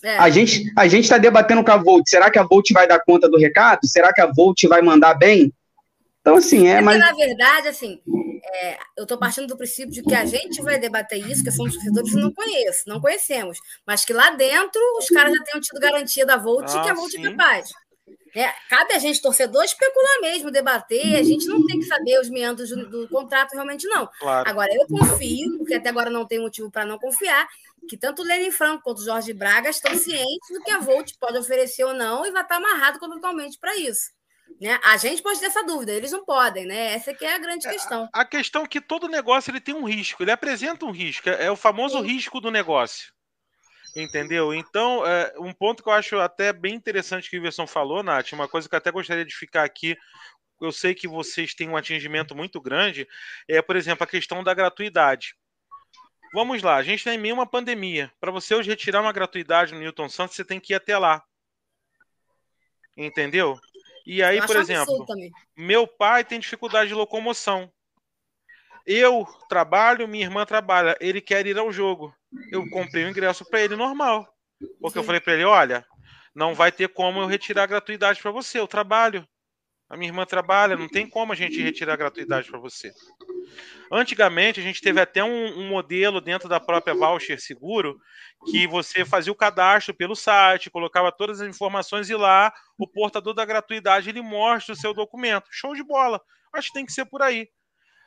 É. 0.01 0.17
A 0.17 0.29
gente 0.29 0.71
a 0.77 0.87
gente 0.87 1.03
está 1.03 1.17
debatendo 1.17 1.63
com 1.63 1.71
a 1.71 1.77
Volt. 1.77 2.03
Será 2.07 2.29
que 2.31 2.39
a 2.39 2.43
Volt 2.43 2.71
vai 2.71 2.87
dar 2.87 2.99
conta 2.99 3.27
do 3.27 3.37
recado? 3.37 3.85
Será 3.87 4.13
que 4.13 4.21
a 4.21 4.31
Volt 4.31 4.63
vai 4.69 4.81
mandar 4.81 5.15
bem? 5.15 5.51
Então, 6.25 6.37
assim, 6.37 6.67
é. 6.67 6.81
Mas, 6.81 6.97
na 6.97 7.13
verdade, 7.13 7.67
assim, 7.67 8.01
é, 8.43 8.79
eu 8.97 9.03
estou 9.03 9.15
partindo 9.15 9.45
do 9.45 9.55
princípio 9.55 9.91
de 9.91 10.01
que 10.01 10.15
a 10.15 10.25
gente 10.25 10.59
vai 10.59 10.79
debater 10.79 11.19
isso, 11.19 11.43
que 11.43 11.51
somos 11.51 11.75
torcedores 11.75 12.11
que 12.11 12.19
não 12.19 12.33
conheço, 12.33 12.89
não 12.89 12.99
conhecemos, 12.99 13.59
mas 13.85 14.03
que 14.03 14.11
lá 14.11 14.31
dentro 14.31 14.81
os 14.97 15.07
caras 15.07 15.31
já 15.31 15.43
tenham 15.43 15.61
tido 15.61 15.79
garantia 15.79 16.25
da 16.25 16.35
Volt 16.35 16.67
ah, 16.67 16.81
que 16.81 16.89
a 16.89 16.95
Volt 16.95 17.11
sim. 17.11 17.23
é 17.23 17.29
capaz. 17.29 17.69
É, 18.35 18.51
cabe 18.67 18.93
a 18.93 18.97
gente, 18.97 19.21
torcedor, 19.21 19.63
especular 19.63 20.19
mesmo, 20.19 20.49
debater. 20.49 21.15
A 21.15 21.23
gente 21.23 21.45
não 21.45 21.63
tem 21.63 21.79
que 21.79 21.85
saber 21.85 22.19
os 22.19 22.27
meandros 22.27 22.69
do, 22.69 22.89
do 22.89 23.07
contrato, 23.07 23.53
realmente 23.53 23.87
não. 23.87 24.09
Claro. 24.19 24.49
Agora, 24.49 24.73
eu 24.73 24.87
confio, 24.87 25.59
porque 25.59 25.75
até 25.75 25.89
agora 25.89 26.09
não 26.09 26.25
tem 26.25 26.39
motivo 26.39 26.71
para 26.71 26.85
não 26.85 26.97
confiar, 26.97 27.47
que 27.87 27.95
tanto 27.95 28.23
o 28.23 28.25
Lenin 28.25 28.51
Franco 28.51 28.83
quanto 28.83 28.97
o 28.97 29.05
Jorge 29.05 29.31
Braga 29.31 29.69
estão 29.69 29.95
cientes 29.95 30.49
do 30.51 30.61
que 30.63 30.71
a 30.71 30.79
Volt 30.79 31.13
pode 31.19 31.37
oferecer 31.37 31.83
ou 31.83 31.93
não 31.93 32.25
e 32.25 32.31
vai 32.31 32.41
estar 32.41 32.55
amarrado 32.55 32.97
contratualmente 32.97 33.59
para 33.59 33.75
isso. 33.77 34.14
Né? 34.59 34.79
A 34.83 34.95
gente 34.97 35.21
pode 35.21 35.39
ter 35.39 35.47
essa 35.47 35.63
dúvida, 35.63 35.91
eles 35.91 36.11
não 36.11 36.23
podem, 36.23 36.65
né? 36.65 36.93
Essa 36.93 37.13
que 37.13 37.25
é 37.25 37.35
a 37.35 37.39
grande 37.39 37.67
é, 37.67 37.71
questão. 37.71 38.09
A, 38.13 38.21
a 38.21 38.25
questão 38.25 38.63
é 38.63 38.67
que 38.67 38.79
todo 38.79 39.07
negócio 39.07 39.51
ele 39.51 39.59
tem 39.59 39.75
um 39.75 39.83
risco, 39.83 40.23
ele 40.23 40.31
apresenta 40.31 40.85
um 40.85 40.91
risco, 40.91 41.29
é, 41.29 41.45
é 41.45 41.51
o 41.51 41.55
famoso 41.55 41.99
Sim. 41.99 42.07
risco 42.07 42.39
do 42.39 42.49
negócio. 42.49 43.13
Entendeu? 43.95 44.53
Então, 44.53 45.05
é, 45.05 45.33
um 45.39 45.53
ponto 45.53 45.81
que 45.81 45.87
eu 45.87 45.93
acho 45.93 46.19
até 46.19 46.51
bem 46.51 46.73
interessante 46.73 47.29
que 47.29 47.37
o 47.37 47.39
Iverson 47.39 47.65
falou, 47.65 48.03
Nath, 48.03 48.33
uma 48.33 48.47
coisa 48.47 48.67
que 48.67 48.75
eu 48.75 48.77
até 48.77 48.91
gostaria 48.91 49.25
de 49.25 49.33
ficar 49.33 49.63
aqui, 49.63 49.97
eu 50.61 50.71
sei 50.71 50.93
que 50.93 51.07
vocês 51.07 51.53
têm 51.53 51.69
um 51.69 51.77
atingimento 51.77 52.35
muito 52.35 52.59
grande, 52.59 53.07
é, 53.47 53.61
por 53.61 53.75
exemplo, 53.75 54.03
a 54.03 54.07
questão 54.07 54.43
da 54.43 54.53
gratuidade. 54.53 55.35
Vamos 56.33 56.61
lá, 56.61 56.75
a 56.75 56.83
gente 56.83 56.99
está 56.99 57.13
em 57.13 57.17
meio 57.17 57.35
a 57.35 57.39
uma 57.39 57.47
pandemia. 57.47 58.11
Para 58.19 58.31
você 58.31 58.53
hoje 58.53 58.69
retirar 58.69 59.01
uma 59.01 59.13
gratuidade 59.13 59.73
no 59.73 59.79
Newton 59.79 60.09
Santos, 60.09 60.35
você 60.35 60.43
tem 60.43 60.59
que 60.59 60.73
ir 60.73 60.75
até 60.75 60.97
lá. 60.97 61.23
Entendeu? 62.97 63.57
E 64.05 64.21
aí, 64.21 64.45
por 64.45 64.55
exemplo, 64.55 65.05
meu 65.57 65.87
pai 65.87 66.23
tem 66.23 66.39
dificuldade 66.39 66.89
de 66.89 66.93
locomoção. 66.93 67.71
Eu 68.85 69.25
trabalho, 69.49 70.07
minha 70.07 70.25
irmã 70.25 70.45
trabalha. 70.45 70.95
Ele 70.99 71.19
quer 71.19 71.47
ir 71.47 71.57
ao 71.57 71.71
jogo. 71.71 72.13
Eu 72.51 72.69
comprei 72.69 73.03
o 73.05 73.09
ingresso 73.09 73.43
para 73.43 73.61
ele 73.61 73.75
normal. 73.75 74.27
Porque 74.79 74.93
Sim. 74.93 74.99
eu 74.99 75.03
falei 75.03 75.19
para 75.19 75.33
ele: 75.33 75.43
olha, 75.43 75.85
não 76.35 76.53
vai 76.53 76.71
ter 76.71 76.89
como 76.89 77.19
eu 77.19 77.25
retirar 77.25 77.63
a 77.63 77.67
gratuidade 77.67 78.21
para 78.21 78.29
você. 78.29 78.59
Eu 78.59 78.67
trabalho. 78.67 79.27
A 79.89 79.97
minha 79.97 80.09
irmã 80.09 80.25
trabalha, 80.25 80.75
não 80.75 80.87
tem 80.87 81.07
como 81.07 81.31
a 81.31 81.35
gente 81.35 81.61
retirar 81.61 81.93
a 81.93 81.97
gratuidade 81.97 82.49
para 82.49 82.59
você. 82.59 82.91
Antigamente, 83.91 84.59
a 84.59 84.63
gente 84.63 84.81
teve 84.81 84.99
até 84.99 85.23
um, 85.23 85.59
um, 85.59 85.67
modelo 85.67 86.19
dentro 86.19 86.49
da 86.49 86.59
própria 86.59 86.93
Voucher 86.93 87.39
Seguro 87.39 87.99
que 88.49 88.67
você 88.67 89.05
fazia 89.05 89.31
o 89.31 89.35
cadastro 89.35 89.93
pelo 89.93 90.15
site, 90.15 90.69
colocava 90.69 91.11
todas 91.11 91.41
as 91.41 91.47
informações 91.47 92.09
e 92.09 92.15
lá 92.15 92.53
o 92.77 92.87
portador 92.87 93.33
da 93.33 93.45
gratuidade 93.45 94.09
ele 94.09 94.21
mostra 94.21 94.73
o 94.73 94.77
seu 94.77 94.93
documento. 94.93 95.47
Show 95.51 95.73
de 95.73 95.83
bola. 95.83 96.21
Acho 96.53 96.69
que 96.69 96.73
tem 96.73 96.85
que 96.85 96.93
ser 96.93 97.05
por 97.05 97.21
aí. 97.21 97.47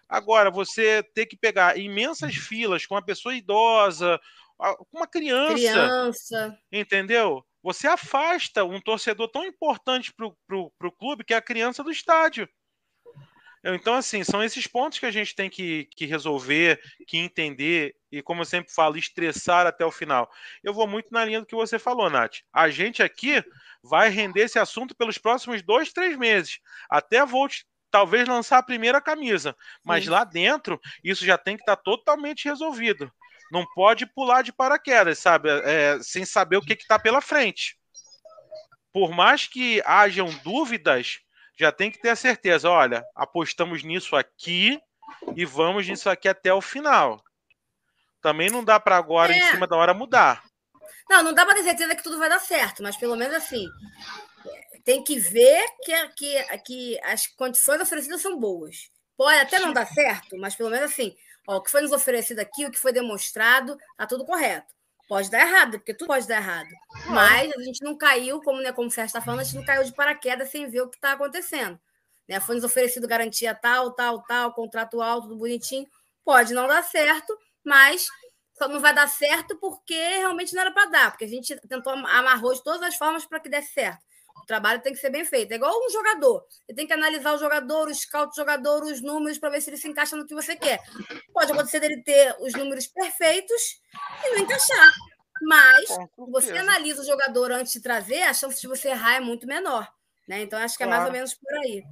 Agora, 0.08 0.50
você 0.50 1.02
ter 1.14 1.26
que 1.26 1.36
pegar 1.36 1.78
imensas 1.78 2.34
filas 2.34 2.86
com 2.86 2.94
uma 2.94 3.04
pessoa 3.04 3.34
idosa, 3.34 4.18
com 4.56 4.98
uma 4.98 5.06
criança, 5.06 5.54
criança. 5.54 6.58
entendeu? 6.72 7.44
Você 7.62 7.86
afasta 7.86 8.64
um 8.64 8.80
torcedor 8.80 9.28
tão 9.28 9.44
importante 9.44 10.12
para 10.14 10.26
o 10.56 10.92
clube 10.98 11.24
que 11.24 11.34
é 11.34 11.36
a 11.36 11.42
criança 11.42 11.84
do 11.84 11.90
estádio. 11.90 12.48
Então, 13.64 13.94
assim, 13.94 14.22
são 14.22 14.42
esses 14.42 14.66
pontos 14.66 14.98
que 14.98 15.06
a 15.06 15.10
gente 15.10 15.34
tem 15.34 15.50
que, 15.50 15.88
que 15.96 16.06
resolver, 16.06 16.80
que 17.06 17.18
entender 17.18 17.94
e, 18.10 18.22
como 18.22 18.42
eu 18.42 18.46
sempre 18.46 18.72
falo, 18.72 18.96
estressar 18.96 19.66
até 19.66 19.84
o 19.84 19.90
final. 19.90 20.30
Eu 20.62 20.72
vou 20.72 20.86
muito 20.86 21.08
na 21.10 21.24
linha 21.24 21.40
do 21.40 21.46
que 21.46 21.54
você 21.54 21.78
falou, 21.78 22.08
Nath. 22.08 22.38
A 22.52 22.68
gente 22.70 23.02
aqui 23.02 23.42
vai 23.82 24.08
render 24.08 24.42
esse 24.42 24.58
assunto 24.58 24.94
pelos 24.94 25.18
próximos 25.18 25.62
dois, 25.62 25.92
três 25.92 26.16
meses. 26.16 26.60
Até 26.88 27.24
vou 27.24 27.48
talvez 27.90 28.28
lançar 28.28 28.58
a 28.58 28.62
primeira 28.62 29.00
camisa. 29.00 29.56
Mas 29.84 30.04
Sim. 30.04 30.10
lá 30.10 30.24
dentro, 30.24 30.80
isso 31.02 31.24
já 31.24 31.36
tem 31.36 31.56
que 31.56 31.62
estar 31.62 31.76
tá 31.76 31.82
totalmente 31.82 32.44
resolvido. 32.44 33.10
Não 33.50 33.66
pode 33.74 34.06
pular 34.06 34.42
de 34.42 34.52
paraquedas, 34.52 35.18
sabe? 35.18 35.48
É, 35.48 35.98
sem 36.02 36.24
saber 36.24 36.56
o 36.58 36.62
que 36.62 36.74
está 36.74 36.98
pela 36.98 37.20
frente. 37.20 37.78
Por 38.92 39.10
mais 39.10 39.46
que 39.46 39.82
hajam 39.86 40.28
dúvidas, 40.44 41.20
já 41.58 41.72
tem 41.72 41.90
que 41.90 41.98
ter 41.98 42.10
a 42.10 42.16
certeza, 42.16 42.70
olha, 42.70 43.04
apostamos 43.14 43.82
nisso 43.82 44.14
aqui 44.14 44.80
e 45.34 45.44
vamos 45.44 45.88
nisso 45.88 46.08
aqui 46.08 46.28
até 46.28 46.54
o 46.54 46.60
final. 46.60 47.22
Também 48.22 48.48
não 48.48 48.62
dá 48.64 48.78
para 48.78 48.96
agora, 48.96 49.32
é. 49.32 49.38
em 49.38 49.50
cima 49.50 49.66
da 49.66 49.76
hora, 49.76 49.92
mudar. 49.92 50.44
Não, 51.10 51.22
não 51.22 51.34
dá 51.34 51.44
para 51.44 51.56
ter 51.56 51.64
certeza 51.64 51.96
que 51.96 52.02
tudo 52.02 52.18
vai 52.18 52.28
dar 52.28 52.38
certo, 52.38 52.82
mas 52.82 52.96
pelo 52.96 53.16
menos 53.16 53.34
assim, 53.34 53.66
tem 54.84 55.02
que 55.02 55.18
ver 55.18 55.64
que, 55.82 56.08
que, 56.10 56.58
que 56.58 57.00
as 57.02 57.26
condições 57.26 57.80
oferecidas 57.80 58.20
são 58.20 58.38
boas. 58.38 58.90
Pode 59.16 59.40
até 59.40 59.58
não 59.58 59.72
dar 59.72 59.86
certo, 59.86 60.38
mas 60.38 60.54
pelo 60.54 60.70
menos 60.70 60.92
assim, 60.92 61.16
ó, 61.46 61.56
o 61.56 61.62
que 61.62 61.70
foi 61.70 61.80
nos 61.80 61.90
oferecido 61.90 62.38
aqui, 62.38 62.66
o 62.66 62.70
que 62.70 62.78
foi 62.78 62.92
demonstrado, 62.92 63.76
tá 63.96 64.06
tudo 64.06 64.24
correto. 64.24 64.72
Pode 65.08 65.30
dar 65.30 65.40
errado, 65.40 65.78
porque 65.78 65.94
tudo 65.94 66.08
pode 66.08 66.28
dar 66.28 66.36
errado. 66.36 66.68
Mas 67.06 67.50
a 67.50 67.62
gente 67.62 67.82
não 67.82 67.96
caiu, 67.96 68.42
como, 68.42 68.60
né, 68.60 68.72
como 68.72 68.88
o 68.88 68.90
Sérgio 68.90 69.08
está 69.08 69.22
falando, 69.22 69.40
a 69.40 69.44
gente 69.44 69.56
não 69.56 69.64
caiu 69.64 69.82
de 69.82 69.92
paraquedas 69.94 70.50
sem 70.50 70.68
ver 70.68 70.82
o 70.82 70.88
que 70.88 70.96
está 70.96 71.12
acontecendo. 71.12 71.80
Né? 72.28 72.38
Foi 72.40 72.54
nos 72.54 72.64
oferecido 72.64 73.08
garantia 73.08 73.54
tal, 73.54 73.92
tal, 73.92 74.22
tal, 74.24 74.52
contrato 74.52 75.00
alto, 75.00 75.28
tudo 75.28 75.38
bonitinho. 75.38 75.88
Pode 76.22 76.52
não 76.52 76.68
dar 76.68 76.84
certo, 76.84 77.34
mas 77.64 78.06
só 78.58 78.68
não 78.68 78.80
vai 78.80 78.92
dar 78.92 79.08
certo 79.08 79.56
porque 79.56 79.94
realmente 79.94 80.54
não 80.54 80.60
era 80.60 80.72
para 80.72 80.90
dar, 80.90 81.10
porque 81.10 81.24
a 81.24 81.28
gente 81.28 81.56
tentou 81.68 81.92
amarrou 81.92 82.52
de 82.52 82.62
todas 82.62 82.82
as 82.82 82.96
formas 82.96 83.24
para 83.24 83.40
que 83.40 83.48
desse 83.48 83.72
certo. 83.72 84.04
O 84.48 84.56
trabalho 84.56 84.80
tem 84.80 84.94
que 84.94 84.98
ser 84.98 85.10
bem 85.10 85.26
feito. 85.26 85.52
É 85.52 85.56
igual 85.56 85.78
um 85.78 85.90
jogador. 85.90 86.42
Você 86.64 86.74
tem 86.74 86.86
que 86.86 86.92
analisar 86.94 87.34
o 87.34 87.38
jogador, 87.38 87.86
o 87.86 87.94
scout 87.94 88.30
do 88.30 88.34
jogador, 88.34 88.82
os 88.82 89.02
números, 89.02 89.36
para 89.36 89.50
ver 89.50 89.60
se 89.60 89.68
ele 89.68 89.76
se 89.76 89.86
encaixa 89.86 90.16
no 90.16 90.26
que 90.26 90.34
você 90.34 90.56
quer. 90.56 90.80
Pode 91.34 91.52
acontecer 91.52 91.80
dele 91.80 92.02
ter 92.02 92.34
os 92.40 92.54
números 92.54 92.86
perfeitos 92.86 93.78
e 94.24 94.30
não 94.30 94.38
encaixar. 94.38 94.90
Mas, 95.42 95.88
se 95.88 95.98
você 96.16 96.56
analisa 96.56 97.02
o 97.02 97.04
jogador 97.04 97.52
antes 97.52 97.74
de 97.74 97.82
trazer, 97.82 98.22
a 98.22 98.32
chance 98.32 98.58
de 98.58 98.66
você 98.66 98.88
errar 98.88 99.16
é 99.16 99.20
muito 99.20 99.46
menor. 99.46 99.86
Né? 100.26 100.40
Então, 100.40 100.58
acho 100.58 100.78
que 100.78 100.82
é 100.82 100.86
mais 100.86 101.04
ou 101.04 101.12
menos 101.12 101.34
por 101.34 101.52
aí. 101.58 101.82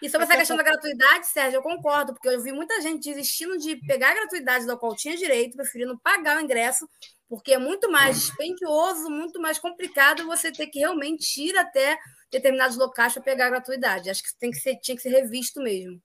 E 0.00 0.08
sobre 0.08 0.26
essa 0.26 0.36
questão 0.36 0.56
da 0.56 0.62
gratuidade, 0.62 1.26
Sérgio, 1.26 1.58
eu 1.58 1.62
concordo, 1.62 2.14
porque 2.14 2.28
eu 2.28 2.40
vi 2.40 2.52
muita 2.52 2.80
gente 2.80 3.12
desistindo 3.12 3.58
de 3.58 3.74
pegar 3.88 4.12
a 4.12 4.14
gratuidade 4.14 4.66
da 4.66 4.76
qual 4.76 4.94
tinha 4.94 5.16
direito, 5.16 5.56
preferindo 5.56 5.98
pagar 5.98 6.36
o 6.36 6.40
ingresso 6.40 6.88
porque 7.28 7.52
é 7.52 7.58
muito 7.58 7.90
mais 7.90 8.16
dispendioso, 8.16 9.10
muito 9.10 9.40
mais 9.40 9.58
complicado 9.58 10.26
você 10.26 10.52
ter 10.52 10.66
que 10.66 10.78
realmente 10.78 11.40
ir 11.40 11.56
até 11.56 11.96
determinados 12.30 12.76
locais 12.76 13.12
para 13.14 13.22
pegar 13.22 13.46
a 13.46 13.50
gratuidade. 13.50 14.10
Acho 14.10 14.22
que, 14.22 14.38
tem 14.38 14.50
que 14.50 14.58
ser, 14.58 14.76
tinha 14.76 14.96
que 14.96 15.02
ser 15.02 15.10
revisto 15.10 15.60
mesmo. 15.62 16.00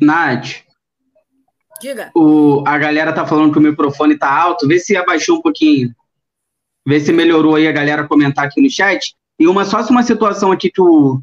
Nath. 0.00 0.64
Diga. 1.80 2.10
O, 2.14 2.64
a 2.66 2.78
galera 2.78 3.12
tá 3.12 3.26
falando 3.26 3.52
que 3.52 3.58
o 3.58 3.62
microfone 3.62 4.18
tá 4.18 4.30
alto. 4.30 4.66
Vê 4.66 4.78
se 4.78 4.96
abaixou 4.96 5.38
um 5.38 5.42
pouquinho. 5.42 5.94
Vê 6.86 7.00
se 7.00 7.12
melhorou 7.12 7.56
aí 7.56 7.68
a 7.68 7.72
galera 7.72 8.06
comentar 8.06 8.46
aqui 8.46 8.60
no 8.60 8.70
chat. 8.70 9.14
E 9.38 9.46
uma 9.46 9.64
só 9.64 9.80
uma 9.88 10.02
situação 10.02 10.50
aqui 10.50 10.70
que 10.70 10.80
o, 10.80 11.20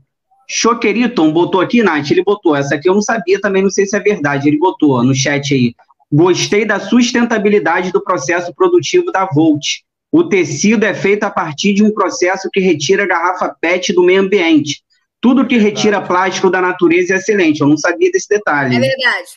Choqueriton 0.47 1.31
botou 1.31 1.61
aqui, 1.61 1.81
Nath, 1.81 2.11
ele 2.11 2.23
botou. 2.23 2.55
Essa 2.55 2.75
aqui 2.75 2.89
eu 2.89 2.93
não 2.93 3.01
sabia 3.01 3.39
também, 3.39 3.63
não 3.63 3.69
sei 3.69 3.85
se 3.85 3.95
é 3.95 3.99
verdade. 3.99 4.47
Ele 4.47 4.57
botou 4.57 5.03
no 5.03 5.15
chat 5.15 5.53
aí. 5.53 5.75
Gostei 6.15 6.63
da 6.63 6.79
sustentabilidade 6.79 7.91
do 7.91 7.99
processo 7.99 8.53
produtivo 8.53 9.11
da 9.11 9.25
Volt. 9.25 9.79
O 10.11 10.23
tecido 10.23 10.85
é 10.85 10.93
feito 10.93 11.23
a 11.23 11.31
partir 11.31 11.73
de 11.73 11.83
um 11.83 11.91
processo 11.91 12.51
que 12.53 12.59
retira 12.59 13.01
a 13.01 13.07
garrafa 13.07 13.57
PET 13.59 13.91
do 13.93 14.03
meio 14.03 14.21
ambiente. 14.21 14.83
Tudo 15.19 15.47
que 15.47 15.57
retira 15.57 15.99
plástico 15.99 16.51
da 16.51 16.61
natureza 16.61 17.15
é 17.15 17.17
excelente. 17.17 17.61
Eu 17.61 17.67
não 17.67 17.77
sabia 17.77 18.11
desse 18.11 18.29
detalhe. 18.29 18.75
É 18.75 18.79
verdade. 18.79 19.29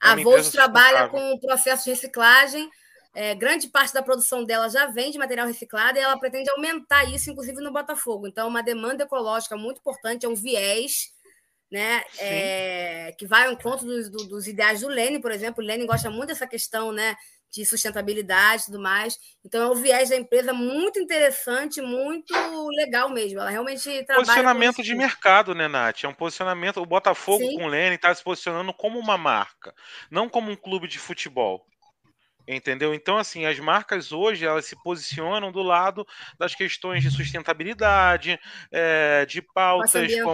A 0.00 0.16
Volt 0.16 0.50
trabalha 0.50 1.08
com 1.08 1.34
o 1.34 1.40
processo 1.40 1.84
de 1.84 1.90
reciclagem. 1.90 2.68
É, 3.14 3.32
grande 3.36 3.68
parte 3.68 3.94
da 3.94 4.02
produção 4.02 4.44
dela 4.44 4.68
já 4.68 4.86
vem 4.86 5.12
de 5.12 5.18
material 5.18 5.46
reciclado 5.46 5.96
e 5.96 6.00
ela 6.00 6.18
pretende 6.18 6.50
aumentar 6.50 7.04
isso, 7.04 7.30
inclusive 7.30 7.62
no 7.62 7.72
Botafogo. 7.72 8.26
Então, 8.26 8.46
é 8.46 8.50
uma 8.50 8.64
demanda 8.64 9.04
ecológica 9.04 9.56
muito 9.56 9.78
importante, 9.78 10.26
é 10.26 10.28
um 10.28 10.34
viés 10.34 11.14
né, 11.70 12.02
é, 12.18 13.14
que 13.18 13.26
vai 13.26 13.46
ao 13.46 13.52
encontro 13.52 13.86
dos, 13.86 14.08
dos, 14.28 14.46
ideais 14.46 14.80
do 14.80 14.88
Lênin, 14.88 15.20
por 15.20 15.32
exemplo. 15.32 15.62
O 15.62 15.66
Lênin 15.66 15.86
gosta 15.86 16.10
muito 16.10 16.28
dessa 16.28 16.46
questão 16.46 16.92
né, 16.92 17.16
de 17.50 17.64
sustentabilidade 17.64 18.62
e 18.62 18.66
tudo 18.66 18.80
mais. 18.80 19.18
Então, 19.44 19.62
é 19.62 19.70
um 19.70 19.74
viés 19.74 20.10
da 20.10 20.16
empresa 20.16 20.52
muito 20.52 20.98
interessante, 20.98 21.80
muito 21.80 22.34
legal 22.76 23.08
mesmo. 23.08 23.40
Ela 23.40 23.50
realmente 23.50 23.84
trabalha. 24.04 24.26
Posicionamento 24.26 24.82
de 24.82 24.94
mercado, 24.94 25.54
né, 25.54 25.66
Nath? 25.66 26.04
É 26.04 26.08
um 26.08 26.14
posicionamento. 26.14 26.80
O 26.80 26.86
Botafogo 26.86 27.44
Sim. 27.44 27.56
com 27.56 27.64
o 27.64 27.68
Lênin 27.68 27.96
está 27.96 28.14
se 28.14 28.22
posicionando 28.22 28.72
como 28.72 28.98
uma 28.98 29.18
marca, 29.18 29.74
não 30.10 30.28
como 30.28 30.50
um 30.50 30.56
clube 30.56 30.86
de 30.86 30.98
futebol. 30.98 31.66
Entendeu? 32.48 32.94
Então, 32.94 33.18
assim, 33.18 33.44
as 33.44 33.58
marcas 33.58 34.12
hoje 34.12 34.46
elas 34.46 34.66
se 34.66 34.80
posicionam 34.84 35.50
do 35.50 35.62
lado 35.62 36.06
das 36.38 36.54
questões 36.54 37.02
de 37.02 37.10
sustentabilidade, 37.10 38.38
é, 38.70 39.26
de 39.26 39.42
pautas 39.42 40.14
como 40.22 40.32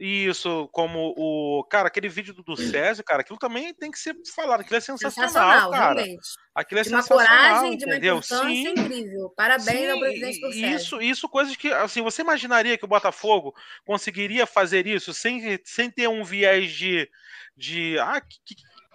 isso, 0.00 0.66
como 0.72 1.12
o. 1.14 1.62
Cara, 1.64 1.88
aquele 1.88 2.08
vídeo 2.08 2.32
do, 2.32 2.42
do 2.42 2.56
Césio, 2.56 3.04
cara, 3.04 3.20
aquilo 3.20 3.38
também 3.38 3.74
tem 3.74 3.90
que 3.90 3.98
ser 3.98 4.16
falado. 4.34 4.60
Aquilo 4.60 4.78
é 4.78 4.80
sensacional, 4.80 5.28
sensacional 5.28 5.70
cara. 5.70 6.00
Realmente. 6.00 6.28
Aquilo 6.54 6.80
é 6.80 6.82
de 6.84 6.88
uma 6.88 7.06
coragem, 7.06 7.76
de 7.76 7.84
uma 7.84 7.92
entendeu? 7.92 8.22
Sim. 8.22 8.68
incrível. 8.68 9.30
Parabéns 9.36 9.78
Sim, 9.78 9.90
ao 9.90 9.98
presidente 9.98 10.40
do 10.40 10.52
Césio. 10.52 10.76
Isso, 10.76 11.02
isso, 11.02 11.28
coisas 11.28 11.54
que, 11.54 11.70
assim, 11.70 12.00
você 12.00 12.22
imaginaria 12.22 12.78
que 12.78 12.84
o 12.86 12.88
Botafogo 12.88 13.54
conseguiria 13.84 14.46
fazer 14.46 14.86
isso 14.86 15.12
sem, 15.12 15.60
sem 15.64 15.90
ter 15.90 16.08
um 16.08 16.24
viés 16.24 16.72
de. 16.72 17.06
de 17.54 17.98
ah, 17.98 18.22
que, 18.22 18.54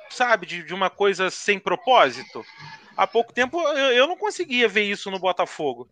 sabe, 0.10 0.48
de, 0.48 0.64
de 0.64 0.74
uma 0.74 0.90
coisa 0.90 1.30
sem 1.30 1.60
propósito. 1.60 2.44
Há 2.98 3.06
pouco 3.06 3.34
tempo 3.34 3.60
eu, 3.60 3.92
eu 3.92 4.08
não 4.08 4.16
conseguia 4.16 4.68
ver 4.68 4.84
isso 4.84 5.12
no 5.12 5.20
Botafogo. 5.20 5.90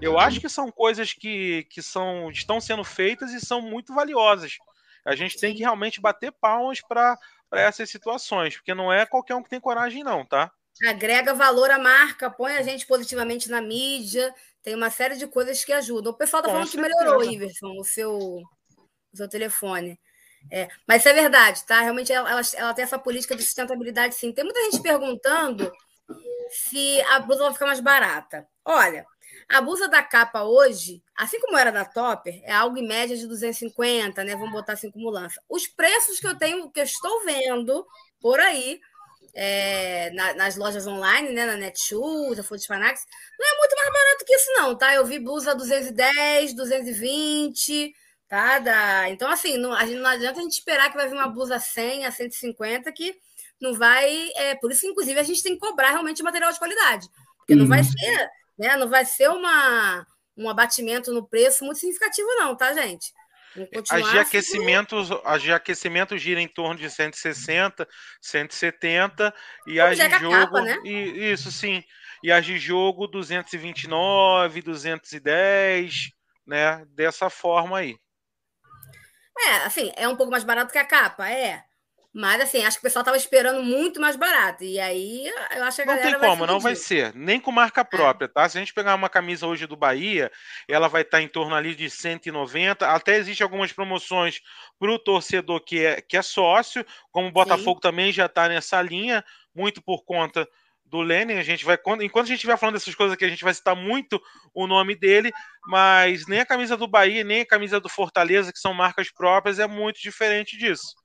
Eu 0.00 0.18
acho 0.18 0.40
que 0.40 0.48
são 0.48 0.70
coisas 0.70 1.12
que, 1.12 1.64
que 1.64 1.82
são, 1.82 2.30
estão 2.30 2.60
sendo 2.60 2.82
feitas 2.82 3.32
e 3.32 3.40
são 3.40 3.60
muito 3.60 3.94
valiosas. 3.94 4.56
A 5.04 5.14
gente 5.14 5.38
tem 5.38 5.54
que 5.54 5.60
realmente 5.60 6.00
bater 6.00 6.32
palmas 6.32 6.80
para 6.80 7.18
essas 7.52 7.90
situações, 7.90 8.56
porque 8.56 8.74
não 8.74 8.92
é 8.92 9.04
qualquer 9.06 9.34
um 9.34 9.42
que 9.42 9.50
tem 9.50 9.60
coragem, 9.60 10.02
não, 10.02 10.24
tá? 10.24 10.50
Agrega 10.86 11.32
valor 11.32 11.70
à 11.70 11.78
marca, 11.78 12.30
põe 12.30 12.56
a 12.56 12.62
gente 12.62 12.86
positivamente 12.86 13.50
na 13.50 13.60
mídia, 13.60 14.34
tem 14.62 14.74
uma 14.74 14.90
série 14.90 15.16
de 15.16 15.26
coisas 15.26 15.64
que 15.64 15.72
ajudam. 15.72 16.12
O 16.12 16.16
pessoal 16.16 16.42
tá 16.42 16.50
falando 16.50 16.70
que 16.70 16.80
melhorou, 16.80 17.22
Iverson, 17.22 17.78
o 17.78 17.84
seu, 17.84 18.18
o 18.18 19.16
seu 19.16 19.28
telefone. 19.28 19.98
É, 20.50 20.68
mas 20.86 21.02
isso 21.02 21.08
é 21.08 21.12
verdade, 21.12 21.64
tá? 21.64 21.80
Realmente 21.80 22.12
ela, 22.12 22.28
ela, 22.54 22.74
tem 22.74 22.82
essa 22.82 22.98
política 22.98 23.34
de 23.34 23.42
sustentabilidade, 23.42 24.14
sim. 24.14 24.32
Tem 24.32 24.44
muita 24.44 24.60
gente 24.64 24.82
perguntando 24.82 25.72
se 26.50 27.00
a 27.02 27.20
blusa 27.20 27.44
vai 27.44 27.52
ficar 27.52 27.66
mais 27.66 27.80
barata. 27.80 28.46
Olha, 28.64 29.04
a 29.48 29.60
blusa 29.60 29.88
da 29.88 30.02
capa 30.02 30.44
hoje, 30.44 31.02
assim 31.16 31.40
como 31.40 31.56
era 31.56 31.70
da 31.70 31.84
Topper, 31.84 32.40
é 32.44 32.52
algo 32.52 32.76
em 32.78 32.86
média 32.86 33.16
de 33.16 33.26
250, 33.26 34.24
né? 34.24 34.34
Vamos 34.34 34.52
botar 34.52 34.74
assim 34.74 34.90
como 34.90 35.10
lança. 35.10 35.40
Os 35.48 35.66
preços 35.66 36.18
que 36.18 36.26
eu 36.26 36.36
tenho, 36.36 36.70
que 36.70 36.80
eu 36.80 36.84
estou 36.84 37.24
vendo 37.24 37.86
por 38.20 38.40
aí, 38.40 38.80
é, 39.34 40.10
na, 40.10 40.34
nas 40.34 40.56
lojas 40.56 40.86
online, 40.86 41.32
né? 41.32 41.46
Na 41.46 41.56
Netshoes, 41.56 42.36
na 42.36 42.42
Food 42.42 42.66
Fanatics, 42.66 43.04
não 43.38 43.46
é 43.46 43.58
muito 43.58 43.76
mais 43.76 43.92
barato 43.92 44.24
que 44.24 44.34
isso, 44.34 44.52
não, 44.54 44.76
tá? 44.76 44.94
Eu 44.94 45.04
vi 45.04 45.18
blusa 45.18 45.54
210, 45.54 46.54
220 46.54 47.94
tá? 48.28 48.58
Da... 48.58 49.08
Então, 49.08 49.30
assim, 49.30 49.56
não, 49.56 49.72
a 49.72 49.84
gente, 49.86 49.98
não 49.98 50.10
adianta 50.10 50.40
a 50.40 50.42
gente 50.42 50.52
esperar 50.52 50.90
que 50.90 50.96
vai 50.96 51.08
vir 51.08 51.14
uma 51.14 51.28
blusa 51.28 51.58
100 51.58 52.06
a 52.06 52.10
150 52.10 52.90
que 52.92 53.14
não 53.60 53.74
vai. 53.74 54.30
É, 54.36 54.54
por 54.56 54.70
isso, 54.70 54.86
inclusive, 54.86 55.18
a 55.18 55.22
gente 55.22 55.42
tem 55.42 55.54
que 55.54 55.60
cobrar 55.60 55.90
realmente 55.90 56.22
material 56.22 56.52
de 56.52 56.58
qualidade. 56.58 57.08
Porque 57.38 57.54
uhum. 57.54 57.60
não 57.60 57.66
vai 57.68 57.80
uhum. 57.80 57.84
ser, 57.84 58.30
né? 58.58 58.76
Não 58.76 58.88
vai 58.88 59.04
ser 59.04 59.28
uma, 59.28 60.06
um 60.36 60.48
abatimento 60.48 61.12
no 61.12 61.26
preço 61.26 61.64
muito 61.64 61.78
significativo, 61.78 62.28
não, 62.36 62.56
tá, 62.56 62.72
gente? 62.74 63.12
As 63.90 64.10
de, 64.10 64.18
aquecimento, 64.18 64.96
as 65.24 65.42
de 65.42 65.50
aquecimento 65.50 66.18
gira 66.18 66.40
em 66.40 66.48
torno 66.48 66.78
de 66.78 66.90
160, 66.90 67.88
170 68.20 69.34
e 69.66 69.80
as 69.80 69.96
de 69.96 70.10
jogo. 70.18 70.30
Capa, 70.30 70.60
né? 70.60 70.78
e, 70.84 71.32
isso 71.32 71.50
sim. 71.50 71.82
E 72.22 72.30
as 72.30 72.44
de 72.44 72.58
jogo 72.58 73.06
229, 73.06 74.60
210, 74.60 76.10
né? 76.46 76.84
Dessa 76.90 77.30
forma 77.30 77.78
aí. 77.78 77.96
É, 79.38 79.56
assim, 79.64 79.92
é 79.96 80.06
um 80.08 80.16
pouco 80.16 80.30
mais 80.30 80.44
barato 80.44 80.72
que 80.72 80.78
a 80.78 80.84
capa, 80.84 81.28
é. 81.28 81.62
Mas, 82.18 82.40
assim, 82.40 82.64
acho 82.64 82.78
que 82.78 82.80
o 82.80 82.82
pessoal 82.84 83.02
estava 83.02 83.18
esperando 83.18 83.62
muito 83.62 84.00
mais 84.00 84.16
barato. 84.16 84.64
E 84.64 84.80
aí, 84.80 85.30
eu 85.54 85.62
acho 85.64 85.76
que 85.76 85.82
a 85.82 85.94
Não 85.94 86.02
tem 86.02 86.18
como, 86.18 86.46
não 86.46 86.58
vai 86.58 86.74
ser. 86.74 87.14
Nem 87.14 87.38
com 87.38 87.52
marca 87.52 87.82
é. 87.82 87.84
própria, 87.84 88.24
é. 88.24 88.28
tá? 88.28 88.48
Se 88.48 88.56
a 88.56 88.60
gente 88.60 88.72
pegar 88.72 88.94
uma 88.94 89.10
camisa 89.10 89.46
hoje 89.46 89.66
do 89.66 89.76
Bahia, 89.76 90.32
ela 90.66 90.88
vai 90.88 91.02
estar 91.02 91.20
em 91.20 91.28
torno 91.28 91.54
ali 91.54 91.74
de 91.74 91.90
190. 91.90 92.88
Até 92.88 93.16
existe 93.16 93.42
algumas 93.42 93.70
promoções 93.70 94.40
para 94.78 94.90
o 94.90 94.98
torcedor 94.98 95.60
que 95.60 95.84
é, 95.84 96.00
que 96.00 96.16
é 96.16 96.22
sócio, 96.22 96.86
como 97.12 97.28
o 97.28 97.32
Botafogo 97.32 97.80
Sim. 97.82 97.90
também 97.90 98.10
já 98.10 98.24
está 98.24 98.48
nessa 98.48 98.80
linha, 98.80 99.22
muito 99.54 99.82
por 99.82 100.02
conta 100.02 100.48
do 100.86 101.02
Lenin. 101.02 101.34
A 101.34 101.42
gente 101.42 101.66
vai, 101.66 101.76
enquanto 102.00 102.24
a 102.24 102.28
gente 102.28 102.36
estiver 102.36 102.56
falando 102.56 102.76
dessas 102.76 102.94
coisas 102.94 103.12
aqui, 103.12 103.26
a 103.26 103.28
gente 103.28 103.44
vai 103.44 103.52
citar 103.52 103.76
muito 103.76 104.18
o 104.54 104.66
nome 104.66 104.94
dele, 104.94 105.30
mas 105.66 106.26
nem 106.26 106.40
a 106.40 106.46
camisa 106.46 106.78
do 106.78 106.88
Bahia, 106.88 107.22
nem 107.22 107.42
a 107.42 107.46
camisa 107.46 107.78
do 107.78 107.90
Fortaleza, 107.90 108.54
que 108.54 108.58
são 108.58 108.72
marcas 108.72 109.12
próprias, 109.12 109.58
é 109.58 109.66
muito 109.66 110.00
diferente 110.00 110.56
disso. 110.56 110.96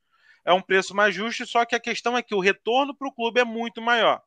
É 0.45 0.53
um 0.53 0.61
preço 0.61 0.95
mais 0.95 1.13
justo, 1.13 1.45
só 1.45 1.65
que 1.65 1.75
a 1.75 1.79
questão 1.79 2.17
é 2.17 2.21
que 2.21 2.35
o 2.35 2.39
retorno 2.39 2.95
para 2.95 3.07
o 3.07 3.13
clube 3.13 3.39
é 3.39 3.45
muito 3.45 3.81
maior. 3.81 4.21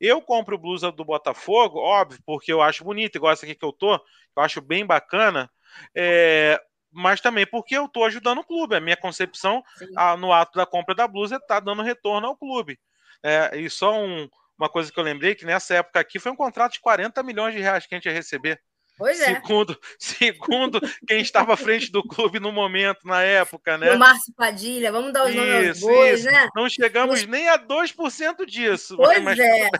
Eu 0.00 0.20
compro 0.20 0.58
blusa 0.58 0.90
do 0.90 1.04
Botafogo, 1.04 1.78
óbvio, 1.78 2.20
porque 2.26 2.52
eu 2.52 2.60
acho 2.60 2.84
bonita, 2.84 3.16
igual 3.16 3.32
essa 3.32 3.44
aqui 3.44 3.54
que 3.54 3.64
eu 3.64 3.72
tô, 3.72 3.94
eu 3.94 4.42
acho 4.42 4.60
bem 4.60 4.84
bacana, 4.84 5.50
é, 5.94 6.60
mas 6.90 7.20
também 7.20 7.46
porque 7.46 7.76
eu 7.76 7.84
estou 7.84 8.04
ajudando 8.04 8.38
o 8.38 8.44
clube. 8.44 8.74
A 8.74 8.80
minha 8.80 8.96
concepção 8.96 9.62
a, 9.96 10.16
no 10.16 10.32
ato 10.32 10.56
da 10.56 10.66
compra 10.66 10.94
da 10.94 11.06
blusa 11.06 11.36
é 11.36 11.40
tá 11.40 11.60
dando 11.60 11.82
retorno 11.82 12.26
ao 12.26 12.36
clube. 12.36 12.78
É, 13.22 13.56
e 13.58 13.68
só 13.68 14.00
um, 14.00 14.28
uma 14.58 14.68
coisa 14.68 14.92
que 14.92 14.98
eu 14.98 15.04
lembrei 15.04 15.34
que 15.34 15.44
nessa 15.44 15.74
época 15.76 16.00
aqui 16.00 16.18
foi 16.18 16.32
um 16.32 16.36
contrato 16.36 16.72
de 16.72 16.80
40 16.80 17.22
milhões 17.22 17.54
de 17.54 17.60
reais 17.60 17.86
que 17.86 17.94
a 17.94 17.98
gente 17.98 18.06
ia 18.06 18.12
receber. 18.12 18.60
Pois 18.98 19.20
é. 19.20 19.34
Segundo, 19.36 19.78
segundo 19.98 20.80
quem 21.06 21.20
estava 21.20 21.54
à 21.54 21.56
frente 21.56 21.90
do 21.92 22.02
clube 22.02 22.40
no 22.40 22.50
momento, 22.50 23.06
na 23.06 23.22
época, 23.22 23.78
né? 23.78 23.92
O 23.92 23.98
Márcio 23.98 24.34
Padilha, 24.34 24.90
vamos 24.90 25.12
dar 25.12 25.24
os 25.24 25.30
isso, 25.30 25.38
nomes 25.38 25.68
aos 25.68 25.80
bois, 25.80 26.20
isso. 26.20 26.30
né? 26.30 26.48
Não 26.54 26.68
chegamos 26.68 27.24
nem 27.24 27.48
a 27.48 27.56
2% 27.56 28.44
disso. 28.44 28.96
Pois 28.96 29.22
mas 29.22 29.38
é. 29.38 29.70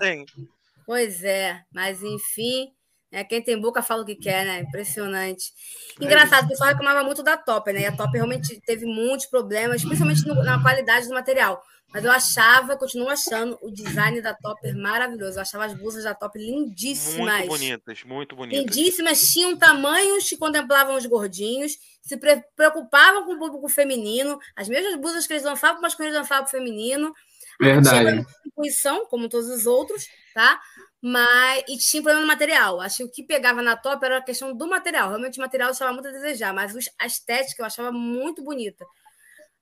Pois 0.87 1.23
é, 1.23 1.61
mas 1.75 2.03
enfim, 2.03 2.71
né? 3.13 3.23
quem 3.25 3.43
tem 3.43 3.61
boca 3.61 3.83
fala 3.83 4.03
o 4.03 4.07
que 4.07 4.15
quer, 4.15 4.47
né? 4.47 4.61
Impressionante. 4.61 5.53
É 6.01 6.05
Engraçado, 6.05 6.47
o 6.47 6.49
pessoal 6.49 6.71
reclamava 6.71 7.03
muito 7.05 7.23
da 7.23 7.37
Top, 7.37 7.71
né? 7.73 7.83
E 7.83 7.87
a 7.87 7.97
Top 7.97 8.11
realmente 8.13 8.61
teve 8.65 8.87
muitos 8.87 9.27
problemas, 9.27 9.85
principalmente 9.85 10.27
na 10.27 10.63
qualidade 10.63 11.09
do 11.09 11.15
material. 11.15 11.63
Mas 11.93 12.05
eu 12.05 12.11
achava, 12.11 12.77
continuo 12.77 13.09
achando 13.09 13.59
o 13.63 13.71
design 13.71 14.21
da 14.21 14.35
Topper 14.35 14.77
maravilhoso. 14.77 15.39
Eu 15.39 15.43
achava 15.43 15.65
as 15.65 15.75
blusas 15.75 16.05
da 16.05 16.15
Top 16.15 16.39
lindíssimas. 16.39 17.39
Muito 17.39 17.49
bonitas, 17.49 18.05
muito 18.05 18.37
bonitas. 18.37 18.61
Lindíssimas, 18.61 19.33
tinham 19.33 19.57
tamanhos 19.57 20.29
que 20.29 20.37
contemplavam 20.37 20.97
os 20.97 21.07
gordinhos, 21.07 21.79
se 22.03 22.19
preocupavam 22.55 23.25
com 23.25 23.35
o 23.35 23.39
público 23.39 23.69
feminino. 23.69 24.39
As 24.55 24.69
mesmas 24.69 24.97
blusas 24.97 25.27
que 25.27 25.33
eles 25.33 25.45
lançavam 25.45 25.77
para 25.77 25.89
masculino, 25.89 26.15
eles 26.15 26.21
lançavam 26.21 26.45
para 26.45 26.59
o 26.59 26.59
feminino. 26.59 27.15
Verdade. 27.59 28.27
Tinha 28.61 29.07
como 29.07 29.29
todos 29.29 29.49
os 29.49 29.67
outros, 29.67 30.07
tá? 30.35 30.61
Mas, 31.01 31.65
e 31.69 31.79
tinha 31.79 32.03
problema 32.03 32.21
no 32.21 32.27
material. 32.27 32.81
Acho 32.81 32.99
que 32.99 33.05
o 33.05 33.11
que 33.11 33.23
pegava 33.23 33.63
na 33.63 33.77
top 33.77 34.05
era 34.05 34.19
a 34.19 34.23
questão 34.23 34.55
do 34.55 34.67
material. 34.67 35.09
Realmente 35.09 35.39
o 35.39 35.43
material 35.43 35.71
deixava 35.71 35.93
muito 35.93 36.09
a 36.09 36.13
desejar, 36.13 36.53
mas 36.53 36.75
a 36.99 37.07
estética 37.07 37.63
eu 37.63 37.67
achava 37.67 37.91
muito 37.91 38.43
bonita. 38.43 38.85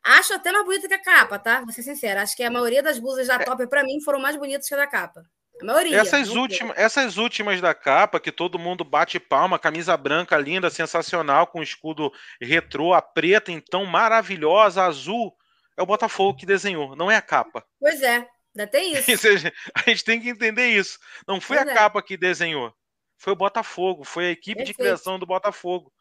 Acho 0.07 0.35
até 0.35 0.53
mais 0.53 0.65
bonita 0.65 0.87
que 0.87 0.95
a 0.95 1.03
capa, 1.03 1.37
tá? 1.37 1.61
Vou 1.63 1.73
ser 1.73 1.83
sincera. 1.83 2.23
Acho 2.23 2.37
que 2.37 2.45
a 2.45 2.51
maioria 2.51 2.81
das 2.81 2.97
blusas 2.97 3.27
da 3.27 3.35
é. 3.35 3.45
Top, 3.45 3.67
para 3.67 3.83
mim, 3.83 4.01
foram 4.01 4.21
mais 4.21 4.37
bonitas 4.37 4.69
que 4.69 4.75
a 4.75 4.77
da 4.77 4.87
capa. 4.87 5.25
A 5.61 5.65
maioria. 5.65 5.99
Essas, 5.99 6.29
últimas, 6.31 6.79
essas 6.79 7.17
últimas 7.17 7.61
da 7.61 7.75
capa, 7.75 8.21
que 8.21 8.31
todo 8.31 8.57
mundo 8.57 8.85
bate 8.85 9.19
palma, 9.19 9.59
camisa 9.59 9.97
branca 9.97 10.39
linda, 10.39 10.71
sensacional, 10.71 11.49
com 11.49 11.61
escudo 11.61 12.13
retrô, 12.41 12.95
a 12.95 13.03
preta, 13.03 13.51
então, 13.51 13.85
maravilhosa, 13.85 14.85
azul, 14.85 15.35
é 15.77 15.83
o 15.83 15.87
Botafogo 15.87 16.39
que 16.39 16.47
desenhou, 16.47 16.95
não 16.95 17.11
é 17.11 17.17
a 17.17 17.23
capa. 17.23 17.65
Pois 17.81 18.01
é, 18.01 18.29
ainda 18.55 18.67
tem 18.71 18.93
isso. 18.93 19.29
a 19.75 19.91
gente 19.91 20.05
tem 20.05 20.21
que 20.21 20.29
entender 20.29 20.69
isso. 20.69 21.01
Não 21.27 21.41
foi 21.41 21.57
pois 21.57 21.69
a 21.69 21.73
é. 21.73 21.75
capa 21.75 22.01
que 22.01 22.17
desenhou, 22.17 22.73
foi 23.19 23.33
o 23.33 23.37
Botafogo, 23.37 24.05
foi 24.05 24.27
a 24.27 24.31
equipe 24.31 24.59
Perfeito. 24.59 24.77
de 24.77 24.85
criação 24.85 25.19
do 25.19 25.27
Botafogo. 25.27 25.93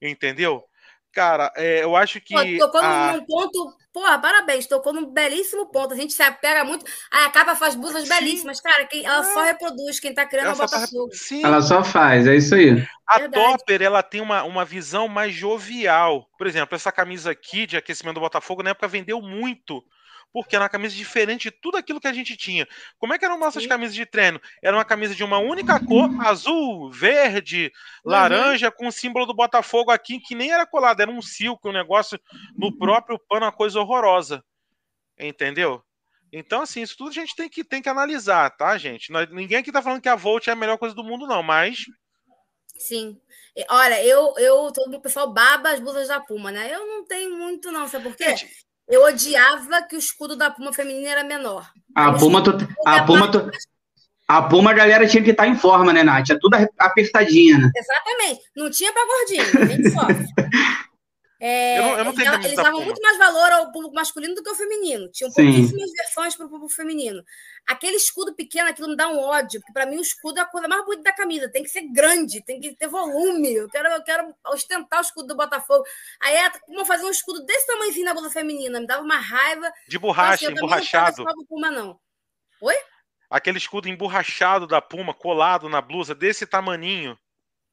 Entendeu? 0.00 0.64
Cara, 1.16 1.50
é, 1.56 1.82
eu 1.82 1.96
acho 1.96 2.20
que. 2.20 2.34
Pô, 2.34 2.66
tocou 2.66 2.82
a... 2.82 3.14
num 3.14 3.24
ponto. 3.24 3.74
Porra, 3.90 4.18
parabéns, 4.18 4.66
tocou 4.66 4.92
num 4.92 5.06
belíssimo 5.06 5.64
ponto. 5.72 5.94
A 5.94 5.96
gente 5.96 6.12
se 6.12 6.22
apega 6.22 6.62
muito. 6.62 6.84
A 7.10 7.30
capa 7.30 7.56
faz 7.56 7.74
blusas 7.74 8.06
Sim. 8.06 8.14
belíssimas. 8.14 8.60
Cara, 8.60 8.84
quem, 8.84 9.02
ela 9.02 9.24
só 9.24 9.42
é. 9.42 9.46
reproduz. 9.46 9.98
Quem 9.98 10.12
tá 10.12 10.26
criando 10.26 10.48
ela 10.48 10.52
é 10.52 10.56
o 10.56 10.58
Botafogo. 10.58 11.08
Tá... 11.08 11.16
Sim. 11.16 11.42
Ela 11.42 11.62
só 11.62 11.82
faz, 11.82 12.26
é 12.26 12.36
isso 12.36 12.54
aí. 12.54 12.86
A 13.06 13.18
Verdade. 13.18 13.56
Topper, 13.56 13.80
ela 13.80 14.02
tem 14.02 14.20
uma, 14.20 14.42
uma 14.42 14.62
visão 14.62 15.08
mais 15.08 15.32
jovial. 15.32 16.28
Por 16.36 16.46
exemplo, 16.46 16.76
essa 16.76 16.92
camisa 16.92 17.30
aqui 17.30 17.66
de 17.66 17.78
aquecimento 17.78 18.16
do 18.16 18.20
Botafogo, 18.20 18.62
na 18.62 18.70
época, 18.70 18.86
vendeu 18.86 19.22
muito 19.22 19.82
porque 20.36 20.54
era 20.54 20.64
uma 20.64 20.68
camisa 20.68 20.94
diferente 20.94 21.44
de 21.44 21.50
tudo 21.50 21.78
aquilo 21.78 21.98
que 21.98 22.06
a 22.06 22.12
gente 22.12 22.36
tinha. 22.36 22.68
Como 22.98 23.14
é 23.14 23.18
que 23.18 23.24
eram 23.24 23.38
nossas 23.38 23.62
Sim. 23.62 23.70
camisas 23.70 23.94
de 23.94 24.04
treino? 24.04 24.38
Era 24.62 24.76
uma 24.76 24.84
camisa 24.84 25.14
de 25.14 25.24
uma 25.24 25.38
única 25.38 25.82
cor, 25.82 26.10
azul, 26.20 26.90
verde, 26.90 27.72
uhum. 28.04 28.12
laranja, 28.12 28.70
com 28.70 28.86
o 28.86 28.92
símbolo 28.92 29.24
do 29.24 29.32
Botafogo 29.32 29.90
aqui, 29.90 30.20
que 30.20 30.34
nem 30.34 30.52
era 30.52 30.66
colado, 30.66 31.00
era 31.00 31.10
um 31.10 31.22
silco, 31.22 31.70
um 31.70 31.72
negócio 31.72 32.20
no 32.54 32.70
próprio 32.76 33.18
pano, 33.18 33.46
uma 33.46 33.52
coisa 33.52 33.80
horrorosa. 33.80 34.44
Entendeu? 35.18 35.82
Então, 36.30 36.60
assim, 36.60 36.82
isso 36.82 36.98
tudo 36.98 37.08
a 37.08 37.14
gente 37.14 37.34
tem 37.34 37.48
que, 37.48 37.64
tem 37.64 37.80
que 37.80 37.88
analisar, 37.88 38.50
tá, 38.50 38.76
gente? 38.76 39.10
ninguém 39.30 39.56
aqui 39.56 39.72
tá 39.72 39.80
falando 39.80 40.02
que 40.02 40.08
a 40.10 40.16
Volt 40.16 40.48
é 40.48 40.50
a 40.50 40.54
melhor 40.54 40.76
coisa 40.76 40.94
do 40.94 41.02
mundo, 41.02 41.26
não, 41.26 41.42
mas. 41.42 41.86
Sim. 42.76 43.18
Olha, 43.70 44.04
eu, 44.04 44.34
eu, 44.36 44.70
todo 44.70 44.94
o 44.98 45.00
pessoal 45.00 45.32
baba 45.32 45.70
as 45.70 45.80
blusas 45.80 46.08
da 46.08 46.20
Puma, 46.20 46.52
né? 46.52 46.74
Eu 46.74 46.86
não 46.86 47.06
tenho 47.06 47.38
muito, 47.38 47.72
não, 47.72 47.88
sabe 47.88 48.04
por 48.04 48.14
quê? 48.14 48.36
Gente, 48.36 48.65
eu 48.88 49.04
odiava 49.04 49.82
que 49.82 49.96
o 49.96 49.98
escudo 49.98 50.36
da 50.36 50.50
Puma 50.50 50.72
feminina 50.72 51.08
era 51.08 51.24
menor. 51.24 51.68
A 51.94 52.12
Puma, 52.12 52.42
tu, 52.42 52.50
a 52.84 53.02
Puma, 53.02 53.30
tu, 53.30 53.50
a 54.28 54.42
Puma, 54.42 54.70
a 54.70 54.74
galera 54.74 55.06
tinha 55.06 55.22
que 55.22 55.30
estar 55.30 55.46
em 55.46 55.56
forma, 55.56 55.92
né, 55.92 56.02
Nath? 56.02 56.30
É 56.30 56.38
tudo 56.38 56.56
apertadinha, 56.78 57.58
né? 57.58 57.70
Exatamente. 57.74 58.40
Não 58.56 58.70
tinha 58.70 58.92
para 58.92 59.06
gordinho, 59.06 59.62
a 59.62 59.66
gente 59.66 59.90
sofre. 59.90 60.26
É, 61.38 61.78
eu 61.78 61.82
não, 61.82 61.98
eu 61.98 62.04
não 62.06 62.12
eles, 62.12 62.44
eles 62.46 62.56
davam 62.56 62.82
muito 62.82 63.00
mais 63.02 63.18
valor 63.18 63.52
ao 63.52 63.70
público 63.70 63.94
masculino 63.94 64.34
do 64.34 64.42
que 64.42 64.48
ao 64.48 64.54
feminino. 64.54 65.10
Tinham 65.10 65.30
Sim. 65.30 65.44
pouquíssimas 65.44 65.90
versões 65.92 66.34
para 66.34 66.46
o 66.46 66.48
público 66.48 66.72
feminino. 66.72 67.22
Aquele 67.66 67.96
escudo 67.96 68.34
pequeno, 68.34 68.70
aquilo 68.70 68.88
me 68.88 68.96
dá 68.96 69.08
um 69.08 69.18
ódio, 69.18 69.60
porque 69.60 69.72
para 69.72 69.84
mim 69.84 69.98
o 69.98 70.00
escudo 70.00 70.38
é 70.38 70.42
a 70.42 70.46
coisa 70.46 70.66
mais 70.66 70.84
bonita 70.84 71.02
da 71.02 71.12
camisa. 71.12 71.50
Tem 71.50 71.62
que 71.62 71.68
ser 71.68 71.82
grande, 71.92 72.42
tem 72.42 72.58
que 72.58 72.74
ter 72.74 72.88
volume. 72.88 73.54
Eu 73.54 73.68
quero, 73.68 73.88
eu 73.88 74.02
quero 74.02 74.34
ostentar 74.46 75.00
o 75.00 75.02
escudo 75.02 75.28
do 75.28 75.36
Botafogo. 75.36 75.84
Aí 76.20 76.34
é 76.34 76.50
como 76.60 76.86
fazer 76.86 77.04
um 77.04 77.10
escudo 77.10 77.44
desse 77.44 77.66
tamanhozinho 77.66 78.06
na 78.06 78.14
blusa 78.14 78.30
feminina. 78.30 78.80
Me 78.80 78.86
dava 78.86 79.02
uma 79.02 79.18
raiva. 79.18 79.70
De 79.86 79.98
borracha, 79.98 80.46
assim, 80.46 80.56
emborrachado. 80.56 81.22
Não 81.22 81.44
Puma, 81.46 81.70
não. 81.70 82.00
Oi? 82.62 82.74
Aquele 83.28 83.58
escudo 83.58 83.88
emborrachado 83.88 84.66
da 84.66 84.80
Puma, 84.80 85.12
colado 85.12 85.68
na 85.68 85.82
blusa, 85.82 86.14
desse 86.14 86.46
tamaninho. 86.46 87.18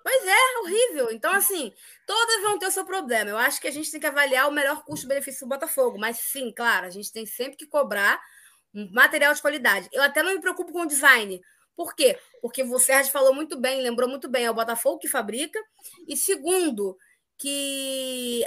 Pois 0.03 0.25
é, 0.27 0.59
horrível. 0.59 1.11
Então, 1.11 1.31
assim, 1.31 1.73
todas 2.05 2.41
vão 2.41 2.59
ter 2.59 2.67
o 2.67 2.71
seu 2.71 2.85
problema. 2.85 3.29
Eu 3.29 3.37
acho 3.37 3.61
que 3.61 3.67
a 3.67 3.71
gente 3.71 3.89
tem 3.89 4.01
que 4.01 4.05
avaliar 4.05 4.49
o 4.49 4.51
melhor 4.51 4.83
custo-benefício 4.83 5.45
do 5.45 5.49
Botafogo. 5.49 5.97
Mas 5.97 6.17
sim, 6.17 6.51
claro, 6.53 6.85
a 6.85 6.89
gente 6.89 7.11
tem 7.11 7.25
sempre 7.25 7.55
que 7.55 7.65
cobrar 7.65 8.21
um 8.75 8.91
material 8.91 9.33
de 9.33 9.41
qualidade. 9.41 9.87
Eu 9.93 10.03
até 10.03 10.21
não 10.21 10.33
me 10.33 10.41
preocupo 10.41 10.73
com 10.73 10.81
o 10.81 10.87
design. 10.87 11.41
Por 11.75 11.95
quê? 11.95 12.19
Porque 12.41 12.63
o 12.63 12.79
Sérgio 12.79 13.11
falou 13.11 13.33
muito 13.33 13.59
bem, 13.59 13.81
lembrou 13.81 14.09
muito 14.09 14.29
bem, 14.29 14.45
é 14.45 14.51
o 14.51 14.53
Botafogo 14.53 14.99
que 14.99 15.07
fabrica. 15.07 15.59
E 16.07 16.17
segundo, 16.17 16.97
que 17.37 18.43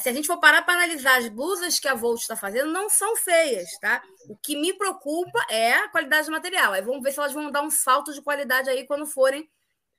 se 0.00 0.08
a 0.08 0.12
gente 0.12 0.26
for 0.26 0.38
parar 0.38 0.62
para 0.62 0.74
analisar 0.74 1.18
as 1.18 1.28
blusas 1.28 1.78
que 1.78 1.88
a 1.88 1.94
Volt 1.94 2.20
está 2.20 2.36
fazendo, 2.36 2.70
não 2.72 2.88
são 2.88 3.16
feias, 3.16 3.68
tá? 3.80 4.02
O 4.28 4.36
que 4.36 4.56
me 4.56 4.72
preocupa 4.72 5.44
é 5.50 5.72
a 5.72 5.88
qualidade 5.88 6.26
do 6.26 6.32
material. 6.32 6.72
Aí 6.72 6.82
vamos 6.82 7.02
ver 7.02 7.12
se 7.12 7.18
elas 7.18 7.32
vão 7.32 7.50
dar 7.50 7.62
um 7.62 7.70
salto 7.70 8.12
de 8.12 8.22
qualidade 8.22 8.70
aí 8.70 8.86
quando 8.86 9.06
forem 9.06 9.48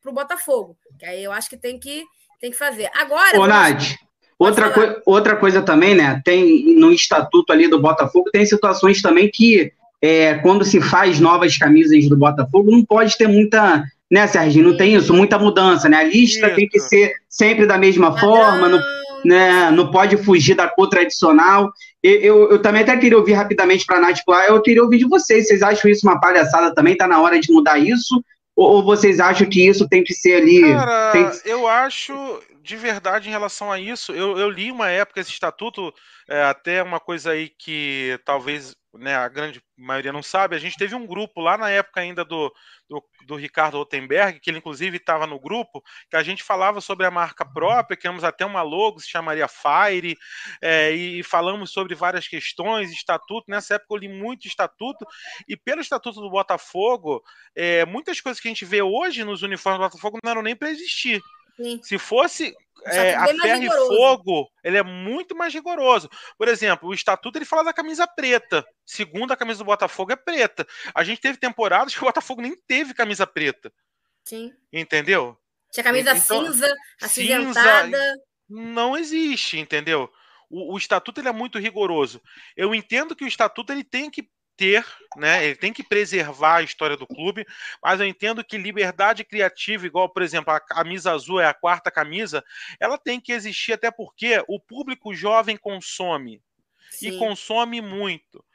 para 0.01 0.11
o 0.11 0.13
Botafogo. 0.13 0.75
Que 0.99 1.05
aí 1.05 1.23
eu 1.23 1.31
acho 1.31 1.49
que 1.49 1.57
tem 1.57 1.79
que, 1.79 2.03
tem 2.39 2.51
que 2.51 2.57
fazer. 2.57 2.89
Agora. 2.93 3.39
Ô, 3.39 3.47
Nath, 3.47 3.95
outra, 4.37 4.69
coi 4.69 5.01
outra 5.05 5.35
coisa 5.35 5.61
também, 5.61 5.95
né? 5.95 6.21
Tem 6.25 6.75
no 6.75 6.91
estatuto 6.91 7.53
ali 7.53 7.67
do 7.67 7.79
Botafogo, 7.79 8.31
tem 8.31 8.45
situações 8.45 9.01
também 9.01 9.29
que 9.29 9.71
é, 10.01 10.35
quando 10.35 10.65
se 10.65 10.81
faz 10.81 11.19
novas 11.19 11.57
camisas 11.57 12.09
do 12.09 12.17
Botafogo, 12.17 12.71
não 12.71 12.83
pode 12.83 13.17
ter 13.17 13.27
muita. 13.27 13.83
Né, 14.09 14.27
Serginho? 14.27 14.69
Não 14.69 14.75
tem 14.75 14.93
isso, 14.95 15.13
muita 15.13 15.39
mudança, 15.39 15.87
né? 15.87 15.97
A 15.97 16.03
lista 16.03 16.47
isso. 16.47 16.55
tem 16.55 16.67
que 16.67 16.79
ser 16.81 17.13
sempre 17.29 17.65
da 17.65 17.77
mesma 17.77 18.17
forma, 18.19 18.67
não, 18.67 18.81
né, 19.23 19.71
não 19.71 19.89
pode 19.89 20.17
fugir 20.17 20.53
da 20.53 20.67
cor 20.67 20.89
tradicional. 20.89 21.71
Eu, 22.03 22.19
eu, 22.19 22.51
eu 22.51 22.61
também 22.61 22.81
até 22.81 22.97
queria 22.97 23.17
ouvir 23.17 23.33
rapidamente 23.33 23.85
para 23.85 23.97
a 23.97 24.01
Nath 24.01 24.19
eu 24.49 24.61
queria 24.61 24.83
ouvir 24.83 24.97
de 24.97 25.07
vocês. 25.07 25.47
Vocês 25.47 25.61
acham 25.61 25.89
isso 25.89 26.05
uma 26.05 26.19
palhaçada 26.19 26.73
também? 26.73 26.91
Está 26.91 27.07
na 27.07 27.21
hora 27.21 27.39
de 27.39 27.53
mudar 27.53 27.79
isso? 27.79 28.21
Ou, 28.61 28.75
ou, 28.75 28.83
vocês 28.83 29.19
acham 29.19 29.49
que 29.49 29.67
isso 29.67 29.87
tem 29.87 30.03
que 30.03 30.13
ser 30.13 30.35
ali? 30.35 30.61
Cara, 30.61 31.11
tem... 31.11 31.29
eu 31.45 31.67
acho 31.67 32.13
de 32.61 32.75
verdade 32.75 33.27
em 33.27 33.31
relação 33.31 33.71
a 33.71 33.79
isso. 33.79 34.11
Eu, 34.11 34.37
eu 34.37 34.49
li 34.49 34.71
uma 34.71 34.89
época 34.89 35.19
esse 35.19 35.31
estatuto, 35.31 35.91
é, 36.29 36.43
até 36.43 36.83
uma 36.83 36.99
coisa 36.99 37.31
aí 37.31 37.49
que 37.49 38.19
talvez 38.23 38.75
né, 38.93 39.15
a 39.15 39.27
grande 39.29 39.61
maioria 39.77 40.11
não 40.11 40.21
sabe. 40.21 40.55
A 40.55 40.59
gente 40.59 40.77
teve 40.77 40.93
um 40.95 41.05
grupo 41.05 41.41
lá 41.41 41.57
na 41.57 41.69
época 41.69 42.01
ainda 42.01 42.25
do, 42.25 42.53
do, 42.89 43.03
do 43.25 43.35
Ricardo 43.35 43.77
Rotenberg, 43.77 44.39
que 44.39 44.49
ele 44.49 44.57
inclusive 44.57 44.97
estava 44.97 45.25
no 45.25 45.39
grupo, 45.39 45.81
que 46.09 46.15
a 46.15 46.23
gente 46.23 46.43
falava 46.43 46.81
sobre 46.81 47.05
a 47.05 47.11
marca 47.11 47.45
própria, 47.45 47.97
criamos 47.97 48.23
até 48.23 48.45
uma 48.45 48.61
logo, 48.61 48.99
se 48.99 49.09
chamaria 49.09 49.47
Fire, 49.47 50.17
é, 50.61 50.91
e 50.91 51.23
falamos 51.23 51.71
sobre 51.71 51.95
várias 51.95 52.27
questões, 52.27 52.91
estatuto. 52.91 53.49
Nessa 53.49 53.75
época 53.75 53.93
eu 53.93 53.97
li 53.97 54.07
muito 54.07 54.47
estatuto, 54.47 55.05
e 55.47 55.55
pelo 55.55 55.81
estatuto 55.81 56.19
do 56.19 56.29
Botafogo, 56.29 57.23
é, 57.55 57.85
muitas 57.85 58.19
coisas 58.19 58.41
que 58.41 58.47
a 58.47 58.51
gente 58.51 58.65
vê 58.65 58.81
hoje 58.81 59.23
nos 59.23 59.41
uniformes 59.41 59.79
do 59.79 59.89
Botafogo 59.89 60.19
não 60.23 60.31
eram 60.31 60.41
nem 60.41 60.55
para 60.55 60.69
existir. 60.69 61.21
Sim. 61.63 61.79
Se 61.83 61.97
fosse 61.97 62.55
é, 62.85 63.13
a 63.13 63.27
ferro 63.27 63.63
e 63.63 63.69
fogo, 63.69 64.51
ele 64.63 64.77
é 64.77 64.83
muito 64.83 65.35
mais 65.35 65.53
rigoroso. 65.53 66.09
Por 66.37 66.47
exemplo, 66.47 66.89
o 66.89 66.93
estatuto 66.93 67.37
ele 67.37 67.45
fala 67.45 67.63
da 67.63 67.73
camisa 67.73 68.07
preta. 68.07 68.65
Segundo 68.85 69.31
a 69.31 69.37
camisa 69.37 69.59
do 69.59 69.65
Botafogo 69.65 70.11
é 70.11 70.15
preta. 70.15 70.65
A 70.93 71.03
gente 71.03 71.21
teve 71.21 71.37
temporadas 71.37 71.93
que 71.93 72.01
o 72.01 72.05
Botafogo 72.05 72.41
nem 72.41 72.55
teve 72.67 72.93
camisa 72.93 73.27
preta. 73.27 73.71
Sim. 74.23 74.51
Entendeu? 74.71 75.37
Tinha 75.71 75.83
camisa 75.83 76.11
então, 76.11 76.45
cinza, 76.45 76.75
acinzentada. 77.01 77.97
Não 78.49 78.97
existe, 78.97 79.57
entendeu? 79.57 80.11
O, 80.49 80.73
o 80.73 80.77
estatuto 80.77 81.21
ele 81.21 81.29
é 81.29 81.33
muito 81.33 81.59
rigoroso. 81.59 82.21
Eu 82.57 82.75
entendo 82.75 83.15
que 83.15 83.23
o 83.23 83.27
estatuto 83.27 83.71
ele 83.71 83.83
tem 83.83 84.09
que 84.09 84.29
ter, 84.61 84.85
né? 85.17 85.43
Ele 85.43 85.55
tem 85.55 85.73
que 85.73 85.81
preservar 85.81 86.57
a 86.57 86.61
história 86.61 86.95
do 86.95 87.07
clube, 87.07 87.47
mas 87.83 87.99
eu 87.99 88.05
entendo 88.05 88.43
que 88.43 88.59
liberdade 88.59 89.23
criativa, 89.23 89.87
igual, 89.87 90.07
por 90.07 90.21
exemplo, 90.21 90.53
a 90.53 90.59
camisa 90.59 91.11
azul 91.11 91.39
é 91.39 91.47
a 91.47 91.53
quarta 91.53 91.89
camisa, 91.89 92.43
ela 92.79 92.95
tem 92.95 93.19
que 93.19 93.31
existir 93.31 93.73
até 93.73 93.89
porque 93.89 94.43
o 94.47 94.59
público 94.59 95.15
jovem 95.15 95.57
consome 95.57 96.43
Sim. 96.91 97.07
e 97.07 97.17
consome 97.17 97.81
muito. 97.81 98.45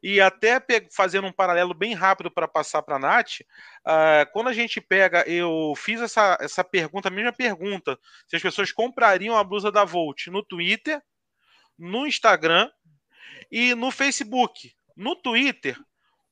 E 0.00 0.20
até 0.20 0.64
fazendo 0.92 1.26
um 1.26 1.32
paralelo 1.32 1.74
bem 1.74 1.94
rápido 1.94 2.30
para 2.30 2.46
passar 2.46 2.80
para 2.82 2.94
a 2.94 3.00
Nath, 3.00 3.40
uh, 3.40 4.30
quando 4.32 4.46
a 4.46 4.52
gente 4.52 4.80
pega, 4.80 5.28
eu 5.28 5.74
fiz 5.76 6.00
essa, 6.00 6.38
essa 6.40 6.62
pergunta, 6.62 7.08
a 7.08 7.10
mesma 7.10 7.32
pergunta, 7.32 7.98
se 8.28 8.36
as 8.36 8.42
pessoas 8.42 8.70
comprariam 8.70 9.36
a 9.36 9.42
blusa 9.42 9.72
da 9.72 9.84
Volt 9.84 10.28
no 10.28 10.44
Twitter, 10.44 11.02
no 11.76 12.06
Instagram 12.06 12.70
e 13.50 13.74
no 13.74 13.90
Facebook. 13.90 14.75
No 14.96 15.14
Twitter, 15.14 15.78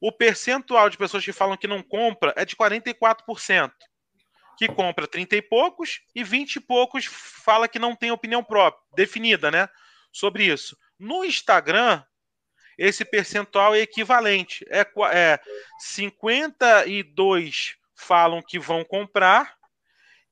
o 0.01 0.11
percentual 0.11 0.89
de 0.89 0.97
pessoas 0.97 1.25
que 1.25 1.33
falam 1.33 1.57
que 1.57 1.67
não 1.67 1.83
compra 1.83 2.33
é 2.37 2.45
de 2.45 2.57
44%. 2.57 3.73
Que 4.57 4.69
compra 4.69 5.07
30 5.07 5.37
e 5.37 5.43
poucos 5.43 6.01
e 6.15 6.25
20 6.25 6.57
e 6.57 6.61
poucos 6.61 7.05
fala 7.07 7.69
que 7.69 7.79
não 7.79 7.95
tem 7.95 8.11
opinião 8.11 8.43
própria, 8.43 8.83
definida, 8.95 9.51
né? 9.51 9.69
Sobre 10.13 10.45
isso. 10.45 10.77
No 10.99 11.25
Instagram, 11.25 12.03
esse 12.79 13.05
percentual 13.05 13.75
é 13.75 13.81
equivalente. 13.81 14.65
É, 14.71 14.87
é 15.13 15.41
52 15.79 17.77
falam 17.95 18.43
que 18.43 18.59
vão 18.59 18.85
comprar 18.85 19.57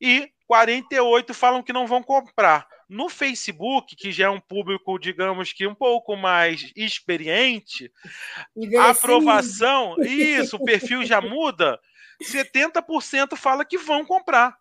e 0.01 0.32
48 0.47 1.33
falam 1.35 1.63
que 1.63 1.73
não 1.73 1.87
vão 1.87 2.03
comprar. 2.03 2.67
No 2.89 3.09
Facebook, 3.09 3.97
que 3.97 4.13
já 4.13 4.27
é 4.27 4.31
um 4.31 4.41
público, 4.41 4.99
digamos 4.99 5.53
que 5.53 5.67
um 5.67 5.75
pouco 5.75 6.15
mais 6.15 6.71
experiente, 6.77 7.91
a 8.79 8.91
aprovação, 8.91 9.97
isso, 10.05 10.57
o 10.57 10.65
perfil 10.65 11.05
já 11.05 11.21
muda, 11.21 11.81
70% 12.23 13.37
fala 13.37 13.65
que 13.65 13.79
vão 13.79 14.05
comprar. 14.05 14.55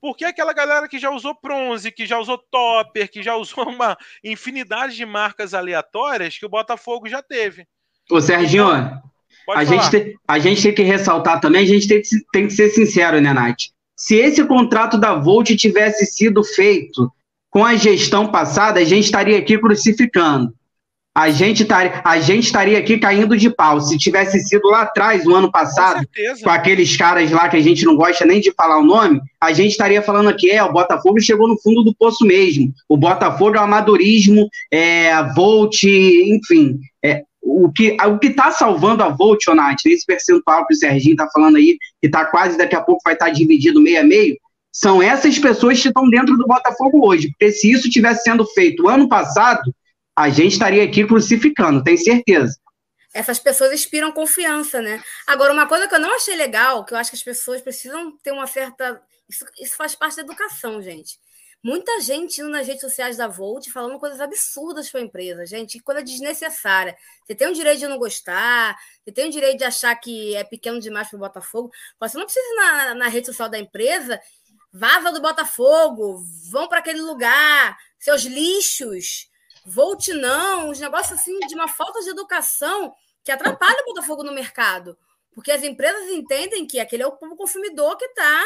Porque 0.00 0.24
aquela 0.24 0.52
galera 0.52 0.88
que 0.88 0.98
já 0.98 1.10
usou 1.10 1.38
Bronze, 1.42 1.90
que 1.90 2.06
já 2.06 2.18
usou 2.18 2.38
Topper, 2.38 3.10
que 3.10 3.22
já 3.22 3.34
usou 3.36 3.68
uma 3.68 3.96
infinidade 4.22 4.96
de 4.96 5.04
marcas 5.04 5.54
aleatórias 5.54 6.38
que 6.38 6.46
o 6.46 6.48
Botafogo 6.48 7.08
já 7.08 7.22
teve. 7.22 7.66
Ô, 8.10 8.20
Serginho, 8.20 8.68
então, 8.72 9.02
a, 9.48 9.64
gente 9.64 9.90
tem, 9.90 10.14
a 10.26 10.38
gente 10.38 10.62
tem 10.62 10.74
que 10.74 10.82
ressaltar 10.82 11.40
também, 11.40 11.62
a 11.62 11.66
gente 11.66 11.88
tem, 11.88 12.00
tem 12.32 12.46
que 12.46 12.52
ser 12.52 12.70
sincero, 12.70 13.20
né, 13.20 13.32
Nath? 13.32 13.64
Se 13.98 14.14
esse 14.14 14.44
contrato 14.44 14.96
da 14.96 15.16
Volt 15.16 15.50
tivesse 15.56 16.06
sido 16.06 16.44
feito 16.44 17.10
com 17.50 17.64
a 17.64 17.74
gestão 17.74 18.28
passada, 18.28 18.78
a 18.78 18.84
gente 18.84 19.06
estaria 19.06 19.36
aqui 19.36 19.58
crucificando. 19.58 20.54
a 21.12 21.30
gente, 21.30 21.64
tar, 21.64 22.00
a 22.04 22.20
gente 22.20 22.44
estaria 22.44 22.78
aqui 22.78 22.96
caindo 22.96 23.36
de 23.36 23.50
pau. 23.50 23.80
Se 23.80 23.98
tivesse 23.98 24.38
sido 24.38 24.68
lá 24.68 24.82
atrás, 24.82 25.24
no 25.24 25.34
ano 25.34 25.50
passado, 25.50 26.06
com, 26.06 26.44
com, 26.44 26.50
aqueles 26.50 26.96
caras 26.96 27.28
lá 27.32 27.48
que 27.48 27.56
a 27.56 27.60
gente 27.60 27.84
não 27.84 27.96
gosta 27.96 28.24
nem 28.24 28.40
de 28.40 28.52
falar 28.52 28.78
o 28.78 28.84
nome, 28.84 29.20
a 29.40 29.52
gente 29.52 29.72
estaria 29.72 30.00
falando 30.00 30.28
aqui, 30.28 30.48
é, 30.48 30.62
o 30.62 30.72
Botafogo 30.72 31.20
chegou 31.20 31.48
no 31.48 31.60
fundo 31.60 31.82
do 31.82 31.92
poço 31.92 32.24
mesmo. 32.24 32.72
O 32.88 32.96
Botafogo 32.96 33.56
é 33.56 33.60
o 33.60 33.64
amadorismo, 33.64 34.48
é, 34.70 35.12
a 35.12 35.22
Volt, 35.22 35.82
enfim. 35.82 36.78
É, 37.04 37.24
o 37.42 37.72
que 37.72 37.96
o 38.00 38.18
que 38.18 38.28
está 38.28 38.50
salvando 38.50 39.02
a 39.02 39.08
Volt, 39.08 39.46
Onat, 39.48 39.84
esse 39.86 40.04
percentual 40.04 40.66
que 40.66 40.74
o 40.74 40.76
Serginho 40.76 41.12
está 41.12 41.28
falando 41.32 41.56
aí, 41.56 41.78
que 42.00 42.06
está 42.06 42.24
quase 42.26 42.58
daqui 42.58 42.76
a 42.76 42.82
pouco 42.82 43.00
vai 43.04 43.14
estar 43.14 43.26
tá 43.26 43.32
dividido 43.32 43.80
meio 43.80 44.00
a 44.00 44.04
meio, 44.04 44.36
são 44.72 45.02
essas 45.02 45.38
pessoas 45.38 45.80
que 45.80 45.88
estão 45.88 46.08
dentro 46.08 46.36
do 46.36 46.46
Botafogo 46.46 47.06
hoje. 47.06 47.28
Porque 47.30 47.52
se 47.52 47.70
isso 47.70 47.90
tivesse 47.90 48.22
sendo 48.22 48.46
feito 48.46 48.88
ano 48.88 49.08
passado, 49.08 49.74
a 50.16 50.28
gente 50.28 50.52
estaria 50.52 50.84
aqui 50.84 51.06
crucificando, 51.06 51.82
tenho 51.82 51.98
certeza. 51.98 52.56
Essas 53.14 53.38
pessoas 53.38 53.72
inspiram 53.72 54.12
confiança, 54.12 54.80
né? 54.80 55.02
Agora, 55.26 55.52
uma 55.52 55.66
coisa 55.66 55.88
que 55.88 55.94
eu 55.94 56.00
não 56.00 56.14
achei 56.14 56.36
legal, 56.36 56.84
que 56.84 56.92
eu 56.92 56.98
acho 56.98 57.10
que 57.10 57.16
as 57.16 57.22
pessoas 57.22 57.60
precisam 57.60 58.16
ter 58.22 58.32
uma 58.32 58.46
certa. 58.46 59.00
Isso, 59.28 59.44
isso 59.60 59.76
faz 59.76 59.94
parte 59.94 60.16
da 60.16 60.22
educação, 60.22 60.80
gente. 60.82 61.18
Muita 61.62 62.00
gente 62.00 62.40
indo 62.40 62.50
nas 62.50 62.66
redes 62.66 62.80
sociais 62.80 63.16
da 63.16 63.26
Volt 63.26 63.68
falando 63.70 63.98
coisas 63.98 64.20
absurdas 64.20 64.88
para 64.90 65.00
a 65.00 65.02
empresa, 65.02 65.44
gente, 65.44 65.80
coisa 65.80 66.02
desnecessária. 66.02 66.96
Você 67.24 67.34
tem 67.34 67.48
o 67.48 67.52
direito 67.52 67.80
de 67.80 67.88
não 67.88 67.98
gostar, 67.98 68.78
você 69.02 69.10
tem 69.10 69.28
o 69.28 69.32
direito 69.32 69.58
de 69.58 69.64
achar 69.64 69.94
que 69.96 70.36
é 70.36 70.44
pequeno 70.44 70.78
demais 70.78 71.08
para 71.08 71.16
o 71.16 71.20
Botafogo. 71.20 71.70
Você 71.98 72.16
não 72.16 72.24
precisa 72.24 72.46
ir 72.46 72.56
na, 72.56 72.94
na 72.94 73.08
rede 73.08 73.26
social 73.26 73.48
da 73.48 73.58
empresa, 73.58 74.20
vaza 74.72 75.10
do 75.10 75.20
Botafogo, 75.20 76.22
vão 76.48 76.68
para 76.68 76.78
aquele 76.78 77.00
lugar, 77.00 77.76
seus 77.98 78.22
lixos. 78.22 79.28
Volte 79.66 80.12
não, 80.12 80.70
os 80.70 80.78
negócios 80.78 81.18
assim 81.18 81.38
de 81.40 81.54
uma 81.56 81.66
falta 81.66 82.00
de 82.00 82.10
educação 82.10 82.94
que 83.24 83.32
atrapalha 83.32 83.82
o 83.82 83.86
Botafogo 83.86 84.22
no 84.22 84.32
mercado. 84.32 84.96
Porque 85.34 85.50
as 85.50 85.64
empresas 85.64 86.08
entendem 86.10 86.66
que 86.66 86.78
aquele 86.78 87.02
é 87.02 87.06
o 87.06 87.12
consumidor 87.12 87.96
que 87.96 88.04
está 88.04 88.44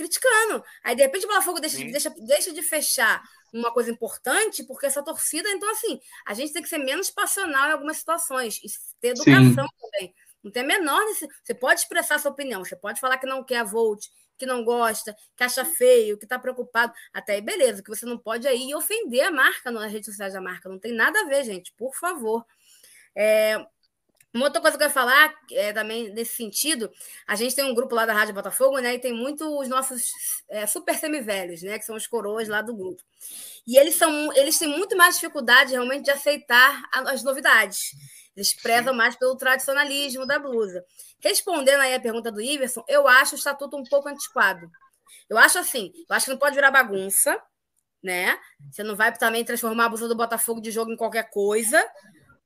criticando. 0.00 0.64
Aí, 0.82 0.96
de 0.96 1.02
repente, 1.02 1.26
o 1.26 1.28
Botafogo 1.28 1.60
deixa, 1.60 1.76
deixa, 1.76 2.10
deixa 2.18 2.52
de 2.52 2.62
fechar 2.62 3.22
uma 3.52 3.70
coisa 3.72 3.90
importante, 3.90 4.64
porque 4.64 4.86
essa 4.86 5.02
torcida, 5.02 5.48
então, 5.50 5.70
assim, 5.70 6.00
a 6.26 6.32
gente 6.32 6.52
tem 6.52 6.62
que 6.62 6.68
ser 6.68 6.78
menos 6.78 7.10
passional 7.10 7.68
em 7.68 7.72
algumas 7.72 7.98
situações 7.98 8.56
e 8.58 8.68
ter 9.00 9.08
educação 9.08 9.66
Sim. 9.66 9.76
também. 9.78 10.14
Não 10.42 10.50
tem 10.50 10.62
a 10.62 10.66
menor 10.66 11.02
Você 11.44 11.54
pode 11.54 11.80
expressar 11.80 12.18
sua 12.18 12.30
opinião, 12.30 12.64
você 12.64 12.74
pode 12.74 12.98
falar 12.98 13.18
que 13.18 13.26
não 13.26 13.44
quer 13.44 13.58
a 13.58 13.64
Volt, 13.64 14.06
que 14.38 14.46
não 14.46 14.64
gosta, 14.64 15.14
que 15.36 15.44
acha 15.44 15.66
feio, 15.66 16.16
que 16.16 16.24
está 16.24 16.38
preocupado. 16.38 16.94
Até 17.12 17.34
aí, 17.34 17.42
beleza, 17.42 17.82
que 17.82 17.90
você 17.90 18.06
não 18.06 18.16
pode 18.16 18.48
aí 18.48 18.74
ofender 18.74 19.26
a 19.26 19.30
marca 19.30 19.70
nas 19.70 19.92
redes 19.92 20.06
sociais 20.06 20.32
da 20.32 20.40
marca. 20.40 20.66
Não 20.66 20.78
tem 20.78 20.94
nada 20.94 21.20
a 21.20 21.24
ver, 21.24 21.44
gente, 21.44 21.74
por 21.76 21.94
favor. 21.94 22.46
É, 23.14 23.58
uma 24.32 24.44
outra 24.46 24.60
coisa 24.60 24.76
que 24.76 24.84
eu 24.84 24.88
ia 24.88 24.92
falar 24.92 25.34
é, 25.52 25.72
também 25.72 26.12
nesse 26.12 26.36
sentido, 26.36 26.90
a 27.26 27.34
gente 27.34 27.54
tem 27.54 27.64
um 27.64 27.74
grupo 27.74 27.94
lá 27.94 28.06
da 28.06 28.12
Rádio 28.12 28.34
Botafogo, 28.34 28.78
né? 28.78 28.94
E 28.94 28.98
tem 28.98 29.12
muito 29.12 29.44
os 29.58 29.68
nossos 29.68 30.12
é, 30.48 30.66
super 30.66 30.96
semivelhos, 30.96 31.62
né? 31.62 31.78
Que 31.78 31.84
são 31.84 31.96
os 31.96 32.06
coroas 32.06 32.46
lá 32.46 32.62
do 32.62 32.74
grupo. 32.74 33.02
E 33.66 33.76
eles 33.76 33.96
são, 33.96 34.32
eles 34.36 34.58
têm 34.58 34.68
muito 34.68 34.96
mais 34.96 35.16
dificuldade 35.16 35.72
realmente 35.72 36.04
de 36.04 36.10
aceitar 36.12 36.82
as 36.92 37.24
novidades. 37.24 37.90
Eles 38.36 38.54
prezam 38.54 38.94
mais 38.94 39.16
pelo 39.16 39.36
tradicionalismo 39.36 40.24
da 40.24 40.38
blusa. 40.38 40.84
Respondendo 41.20 41.80
aí 41.80 41.94
a 41.94 42.00
pergunta 42.00 42.30
do 42.30 42.40
Iverson, 42.40 42.84
eu 42.88 43.08
acho 43.08 43.34
o 43.34 43.38
estatuto 43.38 43.76
um 43.76 43.84
pouco 43.84 44.08
antiquado. 44.08 44.70
Eu 45.28 45.36
acho 45.38 45.58
assim, 45.58 45.92
eu 46.08 46.16
acho 46.16 46.26
que 46.26 46.30
não 46.30 46.38
pode 46.38 46.54
virar 46.54 46.70
bagunça, 46.70 47.40
né? 48.02 48.38
Você 48.70 48.82
não 48.82 48.96
vai 48.96 49.12
também 49.16 49.44
transformar 49.44 49.86
a 49.86 49.88
blusa 49.88 50.08
do 50.08 50.16
Botafogo 50.16 50.60
de 50.60 50.70
jogo 50.70 50.92
em 50.92 50.96
qualquer 50.96 51.30
coisa, 51.30 51.84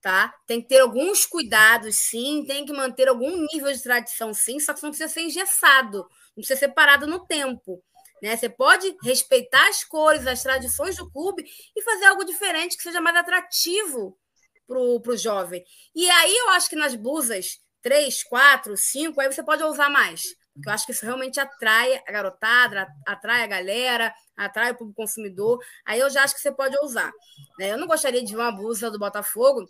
tá? 0.05 0.35
Tem 0.47 0.61
que 0.61 0.69
ter 0.69 0.81
alguns 0.81 1.25
cuidados, 1.25 1.97
sim, 1.97 2.45
tem 2.47 2.67
que 2.67 2.75
manter 2.75 3.09
algum 3.09 3.47
nível 3.51 3.73
de 3.73 3.83
tradição, 3.83 4.35
sim, 4.35 4.61
só 4.61 4.75
que 4.75 4.83
não 4.83 4.91
precisa 4.91 5.11
ser 5.11 5.23
engessado, 5.23 6.01
não 6.37 6.43
precisa 6.43 6.61
ser 6.61 6.69
parado 6.69 7.07
no 7.07 7.27
tempo. 7.27 7.83
Né? 8.23 8.37
Você 8.37 8.51
pode 8.51 8.95
respeitar 9.03 9.67
as 9.67 9.83
cores, 9.83 10.27
as 10.27 10.43
tradições 10.43 10.97
do 10.97 11.11
clube 11.11 11.43
e 11.75 11.81
fazer 11.81 12.05
algo 12.05 12.23
diferente 12.23 12.77
que 12.77 12.83
seja 12.83 13.01
mais 13.01 13.17
atrativo 13.17 14.15
para 14.67 14.79
o 14.79 15.17
jovem. 15.17 15.65
E 15.95 16.09
aí 16.11 16.37
eu 16.37 16.51
acho 16.51 16.69
que 16.69 16.77
nas 16.77 16.95
blusas 16.95 17.59
3, 17.81 18.25
4, 18.25 18.77
5, 18.77 19.19
aí 19.19 19.33
você 19.33 19.43
pode 19.43 19.63
usar 19.63 19.89
mais. 19.89 20.23
Porque 20.53 20.69
eu 20.69 20.73
acho 20.73 20.85
que 20.85 20.93
isso 20.93 21.05
realmente 21.07 21.41
atrai 21.41 21.97
a 22.07 22.13
garotada, 22.13 22.87
atrai 23.07 23.43
a 23.43 23.47
galera, 23.47 24.15
atrai 24.37 24.73
o 24.73 24.77
público 24.77 25.01
consumidor. 25.01 25.59
Aí 25.87 25.99
eu 25.99 26.11
já 26.11 26.25
acho 26.25 26.35
que 26.35 26.43
você 26.43 26.53
pode 26.53 26.77
usar. 26.85 27.11
Né? 27.59 27.73
Eu 27.73 27.79
não 27.79 27.87
gostaria 27.87 28.23
de 28.23 28.35
ver 28.35 28.43
uma 28.43 28.53
blusa 28.53 28.91
do 28.91 28.99
Botafogo 28.99 29.67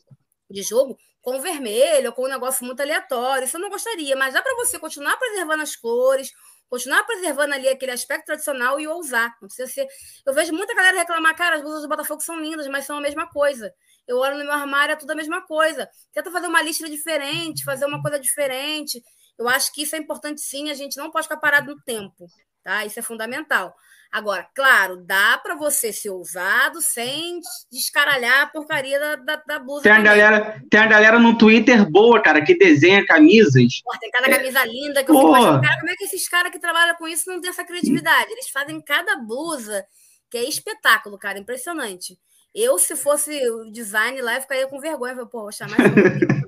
de 0.51 0.62
jogo 0.62 0.99
com 1.20 1.40
vermelho, 1.40 2.12
com 2.12 2.24
um 2.24 2.28
negócio 2.28 2.64
muito 2.66 2.80
aleatório. 2.80 3.47
Isso 3.47 3.57
eu 3.57 3.61
não 3.61 3.70
gostaria, 3.70 4.14
mas 4.14 4.34
dá 4.34 4.42
para 4.42 4.55
você 4.57 4.78
continuar 4.78 5.16
preservando 5.16 5.62
as 5.62 5.74
cores, 5.74 6.30
continuar 6.68 7.03
preservando 7.05 7.55
ali 7.55 7.68
aquele 7.68 7.92
aspecto 7.92 8.26
tradicional 8.26 8.78
e 8.78 8.86
ousar. 8.86 9.34
Não 9.40 9.49
precisa 9.49 9.72
ser. 9.72 9.88
Eu 10.26 10.34
vejo 10.34 10.53
muita 10.53 10.74
galera 10.74 10.99
reclamar, 10.99 11.34
cara, 11.34 11.57
as 11.57 11.62
blusas 11.62 11.82
do 11.82 11.88
Botafogo 11.88 12.20
são 12.20 12.38
lindas, 12.38 12.66
mas 12.68 12.84
são 12.84 12.99
a 12.99 13.01
mesma 13.01 13.26
coisa. 13.26 13.72
Eu 14.07 14.18
olho 14.18 14.36
no 14.36 14.45
meu 14.45 14.53
armário, 14.53 14.92
é 14.92 14.97
tudo 14.97 15.12
a 15.12 15.14
mesma 15.14 15.40
coisa. 15.47 15.88
Tenta 16.12 16.30
fazer 16.30 16.47
uma 16.47 16.61
lista 16.61 16.88
diferente, 16.88 17.64
fazer 17.64 17.86
uma 17.86 18.03
coisa 18.03 18.20
diferente. 18.20 19.03
Eu 19.38 19.49
acho 19.49 19.72
que 19.72 19.82
isso 19.82 19.97
é 19.97 19.99
importante 19.99 20.40
sim, 20.40 20.70
a 20.70 20.74
gente 20.74 20.97
não 20.97 21.11
pode 21.11 21.24
ficar 21.24 21.38
parado 21.38 21.74
no 21.74 21.82
tempo, 21.82 22.26
tá? 22.62 22.84
Isso 22.84 22.99
é 22.99 23.03
fundamental. 23.03 23.74
Agora, 24.14 24.46
claro, 24.54 25.04
dá 25.04 25.36
para 25.38 25.56
você 25.56 25.92
ser 25.92 26.10
ousado 26.10 26.80
sem 26.80 27.40
descaralhar 27.68 28.42
a 28.42 28.46
porcaria 28.46 28.96
da, 28.96 29.16
da, 29.16 29.42
da 29.44 29.58
blusa. 29.58 29.82
Tem 29.82 29.90
a, 29.90 30.00
galera, 30.00 30.62
tem 30.70 30.78
a 30.78 30.86
galera 30.86 31.18
no 31.18 31.36
Twitter 31.36 31.84
boa, 31.90 32.22
cara, 32.22 32.40
que 32.40 32.56
desenha 32.56 33.04
camisas. 33.04 33.80
Porra, 33.82 33.98
tem 33.98 34.12
cada 34.12 34.30
camisa 34.30 34.60
é. 34.60 34.66
linda 34.66 35.02
que 35.02 35.10
eu 35.10 35.16
fico 35.16 35.28
imaginando, 35.30 35.62
cara, 35.62 35.80
como 35.80 35.90
é 35.90 35.96
que 35.96 36.04
esses 36.04 36.28
caras 36.28 36.52
que 36.52 36.60
trabalham 36.60 36.94
com 36.94 37.08
isso 37.08 37.28
não 37.28 37.40
têm 37.40 37.50
essa 37.50 37.64
criatividade? 37.64 38.30
Eles 38.30 38.48
fazem 38.50 38.80
cada 38.80 39.16
blusa 39.16 39.84
que 40.30 40.38
é 40.38 40.48
espetáculo, 40.48 41.18
cara, 41.18 41.40
impressionante. 41.40 42.16
Eu, 42.54 42.78
se 42.78 42.94
fosse 42.94 43.36
o 43.48 43.72
design 43.72 44.22
lá, 44.22 44.36
eu 44.36 44.42
ficaria 44.42 44.68
com 44.68 44.78
vergonha. 44.78 45.16
Pô, 45.26 45.42
vou 45.42 45.50
chamar 45.50 45.76
isso 45.76 45.88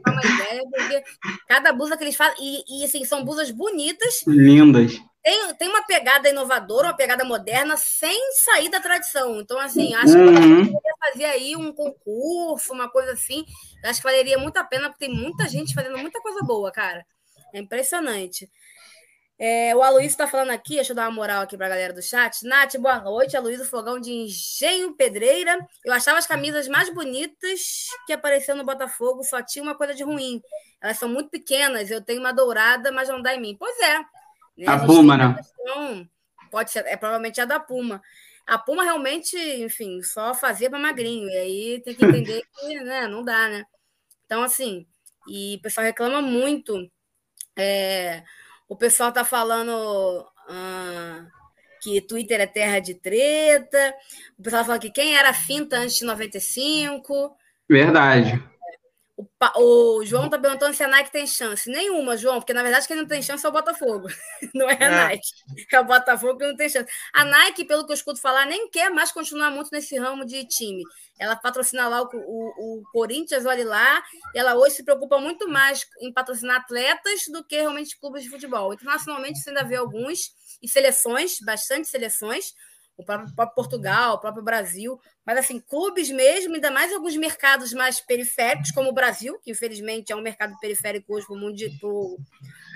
uma 0.07 0.23
ideia, 0.23 0.63
porque 0.71 1.03
cada 1.49 1.73
blusa 1.73 1.97
que 1.97 2.05
eles 2.05 2.15
fazem. 2.15 2.37
E, 2.41 2.83
e 2.83 2.85
assim, 2.85 3.05
são 3.05 3.25
blusas 3.25 3.51
bonitas. 3.51 4.23
Lindas. 4.25 5.01
Tem, 5.27 5.55
tem 5.57 5.69
uma 5.69 5.83
pegada 5.83 6.29
inovadora, 6.29 6.87
uma 6.87 6.97
pegada 6.97 7.25
moderna, 7.25 7.77
sem 7.77 8.17
sair 8.45 8.69
da 8.69 8.79
tradição. 8.79 9.41
Então, 9.41 9.59
assim, 9.59 9.93
acho 9.93 10.13
que 10.13 10.19
uhum. 10.21 10.67
poderia 10.67 10.95
fazer 11.05 11.25
aí 11.25 11.57
um 11.57 11.73
concurso, 11.73 12.73
uma 12.73 12.89
coisa 12.89 13.11
assim. 13.11 13.45
Acho 13.85 14.01
que 14.01 14.07
valeria 14.07 14.39
muito 14.39 14.57
a 14.57 14.63
pena, 14.63 14.89
porque 14.89 15.05
tem 15.05 15.13
muita 15.13 15.49
gente 15.49 15.75
fazendo 15.75 15.99
muita 15.99 16.21
coisa 16.21 16.45
boa, 16.45 16.71
cara. 16.71 17.05
É 17.53 17.59
impressionante. 17.59 18.49
É, 19.37 19.75
o 19.75 19.83
Aloysio 19.83 20.11
está 20.11 20.29
falando 20.29 20.51
aqui, 20.51 20.77
deixa 20.77 20.93
eu 20.93 20.97
dar 20.97 21.09
uma 21.09 21.17
moral 21.17 21.43
aqui 21.43 21.57
para 21.57 21.67
a 21.67 21.71
galera 21.71 21.93
do 21.93 22.01
chat. 22.01 22.47
Nath, 22.47 22.77
boa 22.77 23.01
noite. 23.01 23.37
Aloysio 23.37 23.65
Fogão 23.65 23.99
de 23.99 24.13
Engenho 24.13 24.95
Pedreira. 24.95 25.59
Eu 25.85 25.93
achava 25.93 26.19
as 26.19 26.27
camisas 26.29 26.69
mais 26.69 26.89
bonitas 26.89 27.89
que 28.07 28.13
apareceu 28.13 28.55
no 28.55 28.65
Botafogo, 28.65 29.25
só 29.25 29.43
tinha 29.43 29.65
uma 29.65 29.75
coisa 29.75 29.93
de 29.93 30.05
ruim. 30.05 30.41
Elas 30.81 30.99
são 30.99 31.09
muito 31.09 31.31
pequenas, 31.31 31.91
eu 31.91 32.01
tenho 32.01 32.21
uma 32.21 32.33
dourada, 32.33 32.93
mas 32.93 33.09
não 33.09 33.21
dá 33.21 33.35
em 33.35 33.41
mim. 33.41 33.57
Pois 33.59 33.77
é. 33.81 34.16
Né? 34.57 34.67
A, 34.67 34.75
a 34.75 34.87
Puma, 34.87 35.17
né? 35.17 35.35
Questão, 35.35 36.09
pode 36.51 36.71
ser, 36.71 36.87
é 36.87 36.97
provavelmente 36.97 37.41
a 37.41 37.45
da 37.45 37.61
Puma. 37.61 38.03
A 38.47 38.57
Puma 38.59 38.85
realmente, 38.85 39.37
enfim, 39.37 40.03
só 40.03 40.35
fazia 40.35 40.71
para 40.71 40.79
magrinho. 40.79 41.29
E 41.29 41.37
aí 41.37 41.83
tem 41.85 41.95
que 41.95 42.05
entender 42.05 42.43
que 42.59 42.81
né, 42.81 43.07
não 43.07 43.25
dá, 43.25 43.49
né? 43.49 43.65
Então, 44.25 44.43
assim, 44.43 44.87
e 45.29 45.57
o 45.57 45.63
pessoal 45.63 45.85
reclama 45.87 46.23
muito. 46.23 46.91
É, 47.57 48.23
o 48.69 48.77
pessoal 48.77 49.13
tá 49.13 49.25
falando 49.25 50.27
ah, 50.49 51.27
que 51.83 52.01
Twitter 52.01 52.41
é 52.41 52.47
terra 52.47 52.79
de 52.79 52.95
treta. 52.95 53.95
O 54.39 54.43
pessoal 54.43 54.65
falando 54.65 54.81
que 54.81 54.91
quem 54.91 55.17
era 55.17 55.33
finta 55.33 55.79
antes 55.79 55.97
de 55.97 56.05
95. 56.05 57.37
Verdade. 57.69 58.43
O, 59.17 59.27
o, 59.99 60.05
João 60.05 60.29
tá 60.29 60.39
perguntando 60.39 60.75
se 60.75 60.85
a 60.85 60.89
Nike 60.89 61.11
tem 61.11 61.27
chance. 61.27 61.71
Nenhuma, 61.71 62.19
João, 62.19 62.39
porque 62.39 62.53
na 62.53 62.63
verdade 62.63 62.87
quem 62.87 62.97
não 62.97 63.07
tem 63.07 63.23
chance 63.23 63.45
é 63.47 63.49
o 63.49 63.53
Botafogo. 63.53 64.09
Não 64.55 64.69
é 64.69 64.77
a 64.79 64.85
é. 64.85 64.91
Nike. 64.91 65.29
É 65.73 65.81
o 65.81 65.85
Botafogo 65.85 66.39
que 66.39 66.47
não 66.47 66.57
tem 66.57 66.69
chance. 66.69 66.91
A 67.15 67.25
Nike, 67.25 67.65
pelo 67.65 67.87
que 67.87 67.93
eu 67.93 67.95
escuto 67.95 68.21
falar, 68.21 68.45
nem 68.45 68.69
quer 68.69 68.91
mais 68.91 69.11
continuar 69.13 69.51
muito 69.51 69.71
nesse 69.73 69.97
ramo 69.99 70.27
de 70.27 70.47
time. 70.47 70.83
Ela 71.19 71.35
patrocina 71.35 71.89
lá 71.89 72.03
o, 72.03 72.09
o, 72.13 72.81
o 72.81 72.83
Corinthians, 72.93 73.47
olha 73.47 73.65
lá. 73.65 74.03
E 74.35 74.39
ela 74.39 74.55
hoje 74.55 74.77
se 74.77 74.85
preocupa 74.85 75.19
muito 75.19 75.49
mais 75.49 75.87
em 76.01 76.13
patrocinar 76.13 76.57
atletas 76.59 77.23
do 77.33 77.43
que 77.43 77.57
realmente 77.57 77.99
clubes 77.99 78.23
de 78.23 78.29
futebol. 78.29 78.75
Internacionalmente, 78.75 79.39
você 79.39 79.49
ainda 79.49 79.65
vê 79.65 79.77
alguns, 79.77 80.33
e 80.63 80.69
seleções, 80.69 81.39
bastante 81.41 81.89
seleções 81.89 82.53
o 82.97 83.05
próprio, 83.05 83.35
próprio, 83.35 83.55
Portugal, 83.55 84.15
o 84.15 84.19
próprio 84.19 84.43
Brasil, 84.43 84.99
mas 85.25 85.39
assim, 85.39 85.61
clubes 85.61 86.11
mesmo, 86.11 86.55
ainda 86.55 86.71
mais 86.71 86.93
alguns 86.93 87.17
mercados 87.17 87.73
mais 87.73 88.01
periféricos, 88.01 88.71
como 88.71 88.89
o 88.89 88.95
Brasil, 88.95 89.39
que 89.43 89.51
infelizmente 89.51 90.13
é 90.13 90.17
um 90.17 90.23
mercado 90.23 90.59
periférico 90.59 91.15
hoje 91.15 91.27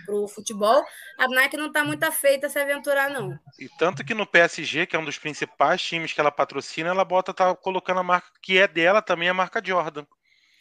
para 0.04 0.14
o 0.14 0.28
futebol, 0.28 0.84
a 1.18 1.28
Nike 1.28 1.56
não 1.56 1.68
está 1.68 1.84
muito 1.84 2.02
afeita 2.04 2.48
a 2.48 2.50
se 2.50 2.58
aventurar, 2.58 3.08
não. 3.08 3.38
E 3.58 3.68
tanto 3.78 4.04
que 4.04 4.12
no 4.12 4.26
PSG, 4.26 4.86
que 4.86 4.94
é 4.94 4.98
um 4.98 5.04
dos 5.04 5.18
principais 5.18 5.82
times 5.82 6.12
que 6.12 6.20
ela 6.20 6.30
patrocina, 6.30 6.90
ela 6.90 7.04
bota, 7.04 7.32
tá 7.32 7.54
colocando 7.54 8.00
a 8.00 8.04
marca 8.04 8.28
que 8.42 8.58
é 8.58 8.68
dela 8.68 9.00
também, 9.00 9.28
a 9.28 9.34
marca 9.34 9.62
Jordan. 9.64 10.04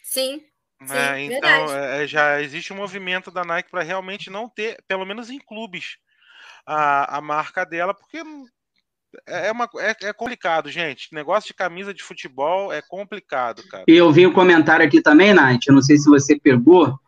Sim. 0.02 0.44
Sim, 0.82 0.96
é, 0.96 1.20
então, 1.20 1.76
é, 1.76 2.06
já 2.06 2.40
existe 2.40 2.72
um 2.72 2.76
movimento 2.76 3.30
da 3.30 3.44
Nike 3.44 3.70
para 3.70 3.82
realmente 3.82 4.30
não 4.30 4.48
ter, 4.48 4.82
pelo 4.88 5.04
menos 5.04 5.28
em 5.28 5.38
clubes, 5.38 5.98
a, 6.64 7.18
a 7.18 7.20
marca 7.20 7.66
dela, 7.66 7.92
porque 7.92 8.22
é, 9.26 9.48
é, 9.48 9.52
uma, 9.52 9.68
é, 9.78 10.08
é, 10.08 10.12
complicado, 10.12 10.70
gente. 10.70 11.08
Negócio 11.12 11.48
de 11.48 11.54
camisa 11.54 11.92
de 11.92 12.02
futebol 12.02 12.72
é 12.72 12.80
complicado, 12.82 13.62
cara. 13.68 13.84
E 13.86 13.92
eu 13.92 14.10
vi 14.12 14.26
um 14.26 14.32
comentário 14.32 14.84
aqui 14.86 15.00
também, 15.00 15.34
Nath. 15.34 15.66
Eu 15.66 15.74
não 15.74 15.82
sei 15.82 15.96
se 15.96 16.08
você 16.08 16.38
pegou. 16.38 16.98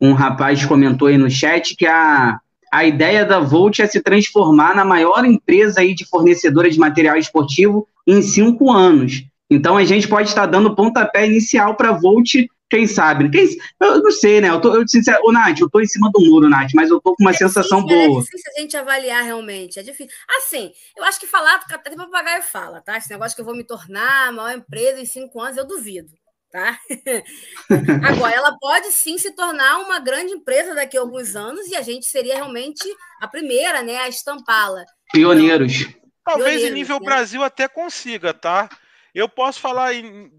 Um 0.00 0.14
rapaz 0.14 0.64
comentou 0.64 1.08
aí 1.08 1.18
no 1.18 1.30
chat 1.30 1.76
que 1.76 1.86
a, 1.86 2.40
a 2.72 2.84
ideia 2.84 3.24
da 3.24 3.38
Volt 3.38 3.80
é 3.80 3.86
se 3.86 4.00
transformar 4.00 4.74
na 4.74 4.84
maior 4.84 5.24
empresa 5.24 5.80
aí 5.80 5.94
de 5.94 6.06
fornecedora 6.06 6.70
de 6.70 6.78
material 6.78 7.16
esportivo 7.16 7.86
em 8.06 8.22
cinco 8.22 8.70
anos. 8.70 9.24
Então 9.50 9.76
a 9.76 9.84
gente 9.84 10.08
pode 10.08 10.28
estar 10.28 10.46
dando 10.46 10.74
pontapé 10.74 11.26
inicial 11.26 11.74
para 11.74 11.90
a 11.90 11.98
Volt 11.98 12.34
quem 12.70 12.86
sabe? 12.86 13.28
Quem, 13.28 13.48
eu 13.80 14.00
não 14.00 14.10
sei, 14.12 14.40
né? 14.40 14.48
Eu 14.48 14.60
tô, 14.60 14.74
eu, 14.74 14.86
sincero, 14.86 15.20
ô, 15.24 15.32
Nath, 15.32 15.58
eu 15.58 15.68
tô 15.68 15.80
em 15.80 15.86
cima 15.86 16.08
do 16.12 16.20
muro, 16.20 16.48
Nath, 16.48 16.70
mas 16.72 16.88
eu 16.88 17.00
tô 17.00 17.16
com 17.16 17.24
uma 17.24 17.32
é 17.32 17.34
sensação 17.34 17.84
difícil, 17.84 18.08
boa. 18.08 18.20
É 18.20 18.22
difícil 18.22 18.52
a 18.56 18.60
gente 18.60 18.76
avaliar 18.76 19.24
realmente. 19.24 19.80
É 19.80 19.82
difícil. 19.82 20.12
Assim, 20.38 20.72
eu 20.96 21.02
acho 21.04 21.18
que 21.18 21.26
falar, 21.26 21.60
até 21.68 21.96
papagaio 21.96 22.42
fala, 22.42 22.80
tá? 22.80 22.96
Esse 22.96 23.10
negócio 23.10 23.34
que 23.34 23.40
eu 23.40 23.44
vou 23.44 23.56
me 23.56 23.64
tornar 23.64 24.28
a 24.28 24.32
maior 24.32 24.56
empresa 24.56 25.00
em 25.00 25.04
cinco 25.04 25.40
anos, 25.40 25.56
eu 25.56 25.66
duvido. 25.66 26.08
Tá? 26.52 26.78
Agora, 28.08 28.34
ela 28.34 28.56
pode 28.58 28.90
sim 28.90 29.18
se 29.18 29.32
tornar 29.34 29.78
uma 29.78 30.00
grande 30.00 30.32
empresa 30.32 30.74
daqui 30.74 30.96
a 30.96 31.00
alguns 31.00 31.36
anos 31.36 31.66
e 31.68 31.76
a 31.76 31.82
gente 31.82 32.06
seria 32.06 32.34
realmente 32.36 32.82
a 33.20 33.28
primeira 33.28 33.82
né, 33.82 33.98
a 33.98 34.08
estampá-la. 34.08 34.84
Pioneiros. 35.12 35.82
Então, 35.82 35.94
talvez 36.24 36.48
Pioneiros, 36.48 36.70
em 36.70 36.74
nível 36.74 36.98
né? 37.00 37.04
Brasil 37.04 37.42
até 37.42 37.68
consiga, 37.68 38.34
tá? 38.34 38.68
Eu 39.14 39.28
posso 39.28 39.60
falar 39.60 39.92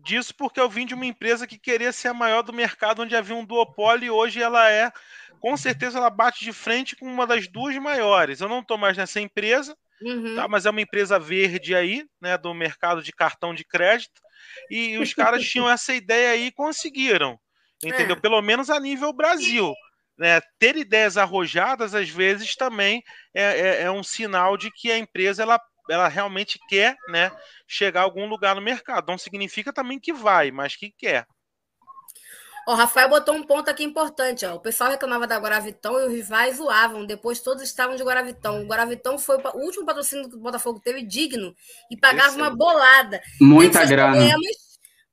disso 0.04 0.34
porque 0.36 0.60
eu 0.60 0.70
vim 0.70 0.86
de 0.86 0.94
uma 0.94 1.06
empresa 1.06 1.46
que 1.46 1.58
queria 1.58 1.92
ser 1.92 2.10
a 2.10 2.14
maior 2.14 2.42
do 2.42 2.54
mercado, 2.54 3.02
onde 3.02 3.16
havia 3.16 3.36
um 3.36 3.46
duopólio, 3.46 4.06
e 4.06 4.10
hoje 4.10 4.42
ela 4.42 4.70
é, 4.70 4.92
com 5.40 5.58
certeza, 5.58 5.98
ela 5.98 6.10
bate 6.10 6.44
de 6.44 6.54
frente 6.54 6.96
com 6.96 7.06
uma 7.06 7.28
das 7.28 7.48
duas 7.48 7.76
maiores. 7.78 8.40
Eu 8.40 8.48
não 8.48 8.60
estou 8.60 8.78
mais 8.78 8.96
nessa 8.96 9.20
empresa, 9.20 9.76
uhum. 10.02 10.36
tá? 10.36 10.48
mas 10.48 10.66
é 10.66 10.70
uma 10.70 10.82
empresa 10.82 11.20
verde 11.20 11.76
aí, 11.76 12.06
né, 12.22 12.38
do 12.38 12.54
mercado 12.54 13.02
de 13.04 13.12
cartão 13.12 13.54
de 13.54 13.66
crédito, 13.66 14.22
e 14.70 14.98
os 14.98 15.14
caras 15.14 15.48
tinham 15.48 15.68
essa 15.70 15.94
ideia 15.94 16.32
aí 16.32 16.48
e 16.48 16.52
conseguiram, 16.52 17.40
entendeu? 17.84 18.16
É. 18.16 18.20
Pelo 18.20 18.42
menos 18.42 18.70
a 18.70 18.80
nível 18.80 19.12
Brasil. 19.14 19.74
Né, 20.18 20.40
ter 20.60 20.76
ideias 20.76 21.18
arrojadas 21.18 21.96
às 21.96 22.08
vezes 22.08 22.56
também 22.56 23.02
é, 23.34 23.44
é, 23.44 23.82
é, 23.84 23.92
um 23.92 24.04
sinal 24.04 24.56
de 24.56 24.70
que 24.70 24.92
a 24.92 24.98
empresa 24.98 25.42
ela 25.42 25.60
ela 25.92 26.08
realmente 26.08 26.60
quer 26.70 26.96
né, 27.10 27.32
chegar 27.68 28.02
a 28.02 28.04
algum 28.04 28.26
lugar 28.28 28.56
no 28.56 28.62
mercado. 28.62 29.08
Não 29.08 29.18
significa 29.18 29.74
também 29.74 30.00
que 30.00 30.14
vai, 30.14 30.52
mas 30.52 30.76
que 30.76 30.92
quer. 30.98 31.28
O 32.68 32.74
Rafael 32.74 33.10
botou 33.10 33.36
um 33.36 33.44
ponto 33.44 33.70
aqui 33.70 33.84
importante. 33.84 34.46
Ó. 34.46 34.56
O 34.56 34.60
pessoal 34.60 34.92
reclamava 34.92 35.26
da 35.26 35.38
Guaravitão 35.38 36.00
e 36.00 36.06
os 36.06 36.12
rivais 36.12 36.58
zoavam. 36.58 37.06
Depois 37.06 37.40
todos 37.40 37.64
estavam 37.64 37.96
de 37.96 38.04
Guaravitão. 38.04 38.62
O 38.62 38.66
Guaravitão 38.66 39.18
foi 39.18 39.38
o 39.38 39.58
último 39.58 39.86
patrocínio 39.86 40.30
que 40.30 40.36
o 40.36 40.40
Botafogo 40.40 40.80
teve 40.80 41.02
digno 41.02 41.56
e 41.90 41.98
pagava 41.98 42.30
Esse 42.30 42.38
uma 42.38 42.56
bolada. 42.56 43.22
Muita 43.40 43.86
grana. 43.86 44.36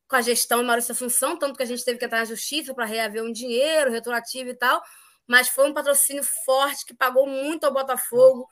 Com 0.07 0.17
a 0.17 0.23
gestão 0.23 0.63
e 0.63 0.65
Maurício 0.65 0.93
Assunção, 0.93 1.37
tanto 1.39 1.57
que 1.57 1.63
a 1.63 1.67
gente 1.67 1.85
teve 1.85 1.99
que 1.99 2.05
entrar 2.05 2.21
na 2.21 2.25
justiça 2.25 2.75
para 2.75 2.85
reaver 2.85 3.23
um 3.23 3.33
dinheiro 3.33 3.91
retroativo 3.91 4.51
e 4.51 4.55
tal. 4.55 4.83
Mas 5.27 5.49
foi 5.49 5.69
um 5.69 5.75
patrocínio 5.75 6.25
forte 6.45 6.85
que 6.87 6.95
pagou 6.95 7.27
muito 7.27 7.65
ao 7.65 7.73
Botafogo. 7.73 8.47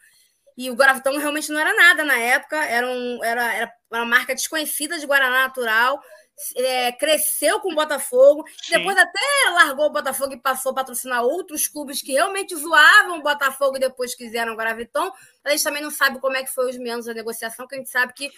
E 0.57 0.71
o 0.71 0.75
Guaravitão 0.75 1.17
realmente 1.19 1.53
não 1.53 1.61
era 1.61 1.75
nada 1.75 2.03
na 2.03 2.17
época, 2.17 2.57
era, 2.57 2.87
um, 2.87 3.23
era, 3.23 3.55
era 3.55 3.73
uma 3.93 4.07
marca 4.07 4.35
desconhecida 4.35 4.99
de 4.99 5.07
Guaraná 5.07 5.43
Natural, 5.43 6.01
é, 6.57 6.93
cresceu 6.93 7.61
com 7.61 7.73
o 7.73 7.75
Botafogo, 7.75 8.45
depois 8.71 8.97
até 8.97 9.51
largou 9.53 9.87
o 9.87 9.93
Botafogo 9.93 10.35
e 10.35 10.41
passou 10.41 10.73
a 10.73 10.75
patrocinar 10.75 11.23
outros 11.23 11.67
clubes 11.67 12.03
que 12.03 12.13
realmente 12.13 12.55
zoavam 12.55 13.19
o 13.19 13.23
Botafogo 13.23 13.77
e 13.77 13.81
depois 13.81 14.15
quiseram 14.15 14.53
o 14.53 14.57
Guaravitão. 14.57 15.13
A 15.45 15.51
gente 15.51 15.65
também 15.65 15.83
não 15.83 15.91
sabe 15.91 16.21
como 16.21 16.37
é 16.37 16.43
que 16.43 16.53
foi 16.53 16.71
os 16.71 16.79
menos 16.79 17.07
da 17.07 17.15
negociação, 17.15 17.65
porque 17.65 17.77
a 17.77 17.79
gente 17.79 17.91
sabe 17.91 18.13
que 18.13 18.31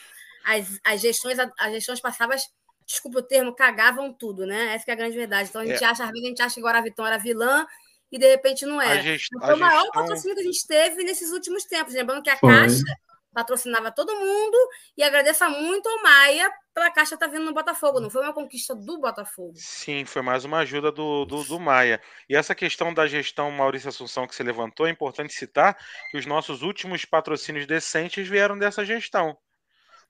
as, 0.45 0.81
as 0.85 1.01
gestões, 1.01 1.39
as 1.39 1.73
gestões 1.73 2.01
passadas, 2.01 2.43
desculpa 2.87 3.19
o 3.19 3.23
termo, 3.23 3.55
cagavam 3.55 4.13
tudo, 4.13 4.47
né? 4.47 4.75
Essa 4.75 4.91
é 4.91 4.93
a 4.93 4.97
grande 4.97 5.17
verdade. 5.17 5.49
Então 5.49 5.61
a 5.61 5.67
gente 5.67 5.83
é. 5.83 5.87
acha, 5.87 6.05
às 6.05 6.11
vezes 6.11 6.25
a 6.25 6.29
gente 6.29 6.43
acha 6.43 6.55
que 6.55 6.61
o 6.61 6.65
Guaravitão 6.65 7.07
era 7.07 7.19
vilã 7.19 7.67
e 8.11 8.19
de 8.19 8.29
repente 8.29 8.65
não 8.67 8.81
é. 8.81 9.03
Gest... 9.03 9.29
Foi 9.39 9.55
o 9.55 9.59
maior 9.59 9.83
gestão... 9.83 10.03
patrocínio 10.03 10.37
que 10.37 10.43
a 10.43 10.45
gente 10.45 10.67
teve 10.67 11.05
nesses 11.05 11.33
últimos 11.33 11.65
tempos. 11.65 11.95
Lembrando 11.95 12.23
que 12.23 12.31
a 12.31 12.37
Foi. 12.37 12.51
Caixa 12.51 12.85
patrocinava 13.33 13.93
todo 13.93 14.17
mundo 14.17 14.57
e 14.97 15.03
agradeça 15.03 15.49
muito 15.49 15.89
ao 15.89 16.03
Maia 16.03 16.51
pela 16.75 16.91
Caixa 16.91 17.15
estar 17.15 17.27
tá 17.27 17.33
vindo 17.33 17.45
no 17.45 17.55
Botafogo. 17.55 18.01
Não 18.01 18.11
foi 18.11 18.23
uma 18.23 18.33
conquista 18.33 18.75
do 18.75 18.99
Botafogo. 18.99 19.53
Sim, 19.57 20.05
foi 20.05 20.23
mais 20.23 20.45
uma 20.45 20.59
ajuda 20.59 20.91
do, 20.91 21.25
do, 21.25 21.45
do 21.45 21.61
Maia. 21.61 22.01
E 22.29 22.35
essa 22.35 22.55
questão 22.55 22.93
da 22.93 23.07
gestão 23.07 23.51
Maurício 23.51 23.89
Assunção 23.89 24.27
que 24.27 24.35
você 24.35 24.43
levantou, 24.43 24.87
é 24.87 24.91
importante 24.91 25.33
citar 25.33 25.77
que 26.11 26.19
os 26.19 26.27
nossos 26.27 26.63
últimos 26.63 27.05
patrocínios 27.05 27.67
decentes 27.67 28.27
vieram 28.27 28.59
dessa 28.59 28.85
gestão. 28.85 29.37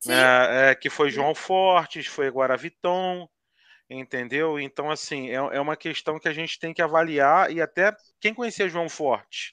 É, 0.07 0.71
é, 0.71 0.75
que 0.75 0.89
foi 0.89 1.11
João 1.11 1.35
Fortes, 1.35 2.07
foi 2.07 2.29
Guaraviton, 2.29 3.29
Entendeu? 3.91 4.61
Então, 4.61 4.91
assim, 4.91 5.31
é, 5.31 5.35
é 5.35 5.61
uma 5.61 5.77
questão 5.77 6.19
que 6.19 6.29
a 6.29 6.33
gente 6.33 6.59
tem 6.59 6.75
que 6.75 6.83
avaliar 6.83 7.51
e 7.51 7.61
até 7.61 7.97
quem 8.21 8.35
conhecia 8.35 8.69
João 8.69 8.89
Forte, 8.89 9.51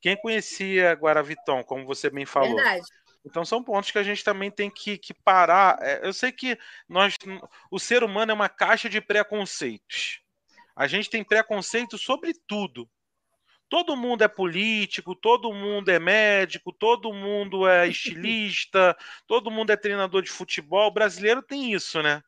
quem 0.00 0.16
conhecia 0.16 0.92
Guaraviton, 0.92 1.64
como 1.64 1.84
você 1.84 2.08
bem 2.08 2.24
falou. 2.24 2.54
Verdade. 2.54 2.86
Então 3.24 3.44
são 3.44 3.64
pontos 3.64 3.90
que 3.90 3.98
a 3.98 4.02
gente 4.02 4.22
também 4.22 4.50
tem 4.50 4.70
que, 4.70 4.98
que 4.98 5.14
parar. 5.14 5.78
É, 5.80 6.06
eu 6.06 6.12
sei 6.12 6.30
que 6.30 6.58
nós, 6.88 7.16
o 7.70 7.78
ser 7.78 8.04
humano 8.04 8.30
é 8.30 8.34
uma 8.34 8.48
caixa 8.48 8.88
de 8.88 9.00
preconceitos. 9.00 10.20
A 10.76 10.86
gente 10.86 11.08
tem 11.08 11.24
preconceito 11.24 11.96
sobre 11.96 12.34
tudo. 12.46 12.88
Todo 13.68 13.96
mundo 13.96 14.22
é 14.22 14.28
político, 14.28 15.14
todo 15.14 15.52
mundo 15.52 15.88
é 15.88 15.98
médico, 15.98 16.70
todo 16.70 17.12
mundo 17.14 17.66
é 17.66 17.88
estilista, 17.88 18.96
todo 19.26 19.50
mundo 19.50 19.70
é 19.70 19.76
treinador 19.76 20.22
de 20.22 20.30
futebol. 20.30 20.88
O 20.88 20.94
brasileiro 20.94 21.42
tem 21.42 21.72
isso, 21.72 22.02
né? 22.02 22.22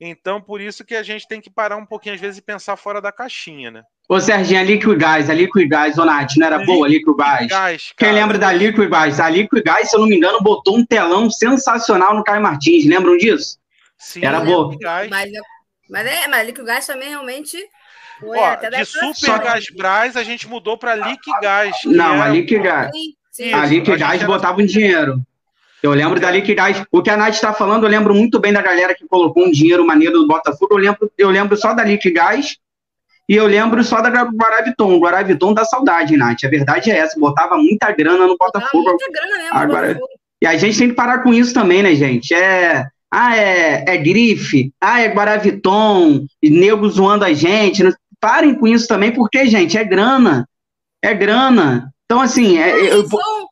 Então, 0.00 0.40
por 0.40 0.60
isso 0.60 0.84
que 0.84 0.94
a 0.94 1.02
gente 1.02 1.26
tem 1.26 1.40
que 1.40 1.48
parar 1.48 1.76
um 1.76 1.86
pouquinho, 1.86 2.14
às 2.14 2.20
vezes, 2.20 2.38
e 2.38 2.42
pensar 2.42 2.76
fora 2.76 3.00
da 3.00 3.12
caixinha, 3.12 3.70
né? 3.70 3.82
Ô, 4.08 4.20
Serginho, 4.20 4.60
a 4.60 4.62
Liquid 4.64 4.98
Gás, 4.98 5.30
a 5.30 5.34
Liquid 5.34 5.68
Gás, 5.68 5.96
ô, 5.96 6.04
Nath, 6.04 6.36
não 6.36 6.46
era 6.46 6.56
Liquid 6.58 6.74
boa 6.74 6.86
a 6.86 6.90
Liquid 6.90 7.16
Gás? 7.16 7.46
Gás 7.46 7.92
Quem 7.96 8.12
lembra 8.12 8.36
da 8.36 8.52
Liquid 8.52 8.90
Gás? 8.90 9.20
A 9.20 9.30
Liquid 9.30 9.64
Gás, 9.64 9.88
se 9.88 9.96
eu 9.96 10.00
não 10.00 10.08
me 10.08 10.16
engano, 10.16 10.40
botou 10.42 10.76
um 10.76 10.84
telão 10.84 11.30
sensacional 11.30 12.14
no 12.14 12.24
Caio 12.24 12.42
Martins, 12.42 12.84
lembram 12.86 13.16
disso? 13.16 13.58
Sim, 13.96 14.24
era 14.24 14.40
boa. 14.40 14.76
Mas, 15.08 15.30
mas, 15.88 16.06
é, 16.06 16.28
mas 16.28 16.40
a 16.40 16.42
Liquid 16.42 16.66
Gás 16.66 16.86
também 16.86 17.08
realmente... 17.08 17.56
Foi 18.20 18.38
Ó, 18.38 18.54
de 18.56 18.84
Super 18.84 19.38
Gás 19.40 19.64
Brás, 19.76 20.16
a 20.16 20.22
gente 20.22 20.46
mudou 20.48 20.76
para 20.76 20.94
Liquid 20.94 21.40
Gás. 21.40 21.76
Não, 21.84 22.20
a 22.20 22.28
Liquid 22.28 22.62
Gás. 22.62 22.90
A 23.52 23.66
Liquid 23.66 23.98
Gás 23.98 24.22
botava 24.22 24.60
um 24.60 24.66
dinheiro. 24.66 25.20
Eu 25.84 25.92
lembro 25.92 26.18
dali 26.18 26.40
que 26.40 26.56
o 26.90 27.02
que 27.02 27.10
a 27.10 27.16
Nath 27.16 27.34
está 27.34 27.52
falando, 27.52 27.84
eu 27.84 27.90
lembro 27.90 28.14
muito 28.14 28.40
bem 28.40 28.54
da 28.54 28.62
galera 28.62 28.94
que 28.94 29.06
colocou 29.06 29.44
um 29.44 29.50
dinheiro 29.50 29.86
maneiro 29.86 30.18
do 30.18 30.26
Botafogo. 30.26 30.68
Eu 30.72 30.78
lembro, 30.78 31.12
eu 31.18 31.28
lembro 31.28 31.58
só 31.58 31.74
da 31.74 31.84
Liquigás 31.84 32.56
e 33.28 33.36
eu 33.36 33.46
lembro 33.46 33.84
só 33.84 34.00
da 34.00 34.08
Guaraviton. 34.08 34.98
Guaraviton 34.98 35.52
da 35.52 35.62
saudade, 35.66 36.16
Nath. 36.16 36.42
A 36.42 36.48
verdade 36.48 36.90
é 36.90 36.96
essa, 36.96 37.20
botava 37.20 37.58
muita 37.58 37.92
grana 37.92 38.26
no 38.26 38.34
Botafogo. 38.38 38.82
Muita 38.82 39.12
grana 39.12 39.36
mesmo, 39.36 39.54
Agora, 39.58 39.88
Botafogo. 39.88 40.08
E 40.40 40.46
a 40.46 40.56
gente 40.56 40.78
tem 40.78 40.88
que 40.88 40.94
parar 40.94 41.18
com 41.18 41.34
isso 41.34 41.52
também, 41.52 41.82
né, 41.82 41.94
gente? 41.94 42.32
É, 42.32 42.86
ah, 43.12 43.36
é, 43.36 43.84
é 43.86 43.98
grife, 43.98 44.72
ah, 44.80 45.02
é 45.02 45.08
Guaraviton, 45.08 46.24
nego 46.42 46.88
zoando 46.88 47.26
a 47.26 47.34
gente. 47.34 47.82
Parem 48.18 48.54
com 48.54 48.66
isso 48.66 48.88
também, 48.88 49.12
porque, 49.12 49.44
gente, 49.44 49.76
é 49.76 49.84
grana. 49.84 50.48
É 51.02 51.12
grana. 51.12 51.92
Então, 52.06 52.22
assim, 52.22 52.58
é, 52.58 52.90
eu, 52.90 53.06
vão 53.06 53.44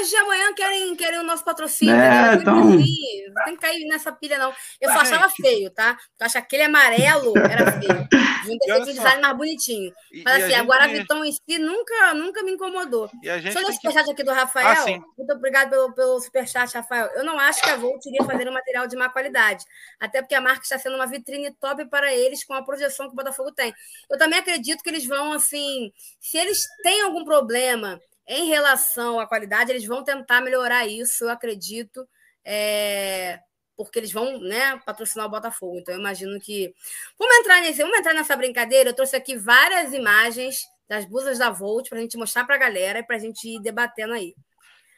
hoje, 0.00 0.16
amanhã 0.16 0.54
querem, 0.54 0.96
querem 0.96 1.18
o 1.18 1.22
nosso 1.22 1.44
patrocínio. 1.44 1.94
É, 1.94 2.34
então... 2.34 2.58
Assim, 2.58 3.26
não 3.34 3.44
tem 3.44 3.54
que 3.54 3.60
cair 3.60 3.86
nessa 3.88 4.12
pilha, 4.12 4.38
não. 4.38 4.54
Eu 4.80 4.90
só 4.92 5.00
achava 5.00 5.28
feio, 5.28 5.70
tá? 5.70 5.96
Eu 6.18 6.26
acho 6.26 6.32
que 6.32 6.38
aquele 6.38 6.62
amarelo 6.64 7.36
era 7.36 7.72
feio. 7.72 8.08
Devia 8.42 8.58
ter 8.58 8.74
um 8.74 8.84
design 8.84 9.22
mais 9.22 9.36
bonitinho. 9.36 9.92
Mas 10.24 10.44
assim, 10.44 10.54
a, 10.54 10.58
gente... 10.58 10.72
a 10.72 10.86
Vitão 10.86 11.24
em 11.24 11.32
si 11.32 11.58
nunca, 11.58 12.14
nunca 12.14 12.42
me 12.42 12.52
incomodou. 12.52 13.10
Deixa 13.20 13.58
eu 13.58 13.62
ler 13.62 13.70
o 13.70 13.72
superchat 13.72 14.04
que... 14.04 14.12
aqui 14.12 14.22
do 14.22 14.32
Rafael. 14.32 14.68
Ah, 14.68 15.04
Muito 15.18 15.32
obrigado 15.32 15.70
pelo, 15.70 15.92
pelo 15.92 16.20
superchat, 16.20 16.74
Rafael. 16.74 17.08
Eu 17.14 17.24
não 17.24 17.38
acho 17.38 17.62
que 17.62 17.70
a 17.70 17.76
Volt 17.76 18.04
iria 18.06 18.24
fazer 18.24 18.48
um 18.48 18.52
material 18.52 18.86
de 18.86 18.96
má 18.96 19.08
qualidade. 19.08 19.64
Até 19.98 20.22
porque 20.22 20.34
a 20.34 20.40
marca 20.40 20.62
está 20.62 20.78
sendo 20.78 20.96
uma 20.96 21.06
vitrine 21.06 21.52
top 21.60 21.84
para 21.86 22.14
eles 22.14 22.44
com 22.44 22.54
a 22.54 22.62
projeção 22.62 23.06
que 23.06 23.12
o 23.12 23.16
Botafogo 23.16 23.52
tem. 23.52 23.74
Eu 24.10 24.18
também 24.18 24.38
acredito 24.38 24.82
que 24.82 24.88
eles 24.88 25.06
vão, 25.06 25.32
assim, 25.32 25.92
se 26.20 26.38
eles 26.38 26.66
têm 26.82 27.02
algum 27.02 27.24
problema 27.24 28.00
em 28.26 28.46
relação 28.46 29.20
à 29.20 29.26
qualidade, 29.26 29.70
eles 29.70 29.84
vão 29.84 30.02
tentar 30.02 30.40
melhorar 30.40 30.86
isso, 30.86 31.24
eu 31.24 31.30
acredito, 31.30 32.08
é, 32.44 33.40
porque 33.76 33.98
eles 33.98 34.12
vão 34.12 34.40
né, 34.40 34.80
patrocinar 34.84 35.26
o 35.26 35.30
Botafogo. 35.30 35.78
Então, 35.78 35.94
eu 35.94 36.00
imagino 36.00 36.40
que. 36.40 36.74
Vamos 37.18 37.36
entrar, 37.36 37.60
nesse, 37.60 37.82
vamos 37.82 37.98
entrar 37.98 38.14
nessa 38.14 38.36
brincadeira. 38.36 38.90
Eu 38.90 38.94
trouxe 38.94 39.14
aqui 39.14 39.36
várias 39.36 39.92
imagens 39.92 40.64
das 40.88 41.04
blusas 41.04 41.38
da 41.38 41.50
Volt 41.50 41.88
para 41.88 41.98
a 41.98 42.00
gente 42.00 42.16
mostrar 42.16 42.44
para 42.44 42.54
a 42.54 42.58
galera 42.58 43.00
e 43.00 43.02
para 43.02 43.16
a 43.16 43.18
gente 43.18 43.48
ir 43.48 43.60
debatendo 43.60 44.14
aí. 44.14 44.34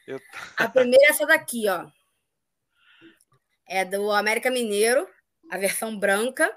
Eu... 0.07 0.19
A 0.57 0.67
primeira 0.67 1.05
é 1.05 1.09
essa 1.09 1.25
daqui, 1.25 1.67
ó. 1.67 1.87
É 3.67 3.85
do 3.85 4.11
América 4.11 4.49
Mineiro, 4.49 5.07
a 5.51 5.57
versão 5.57 5.97
branca. 5.97 6.51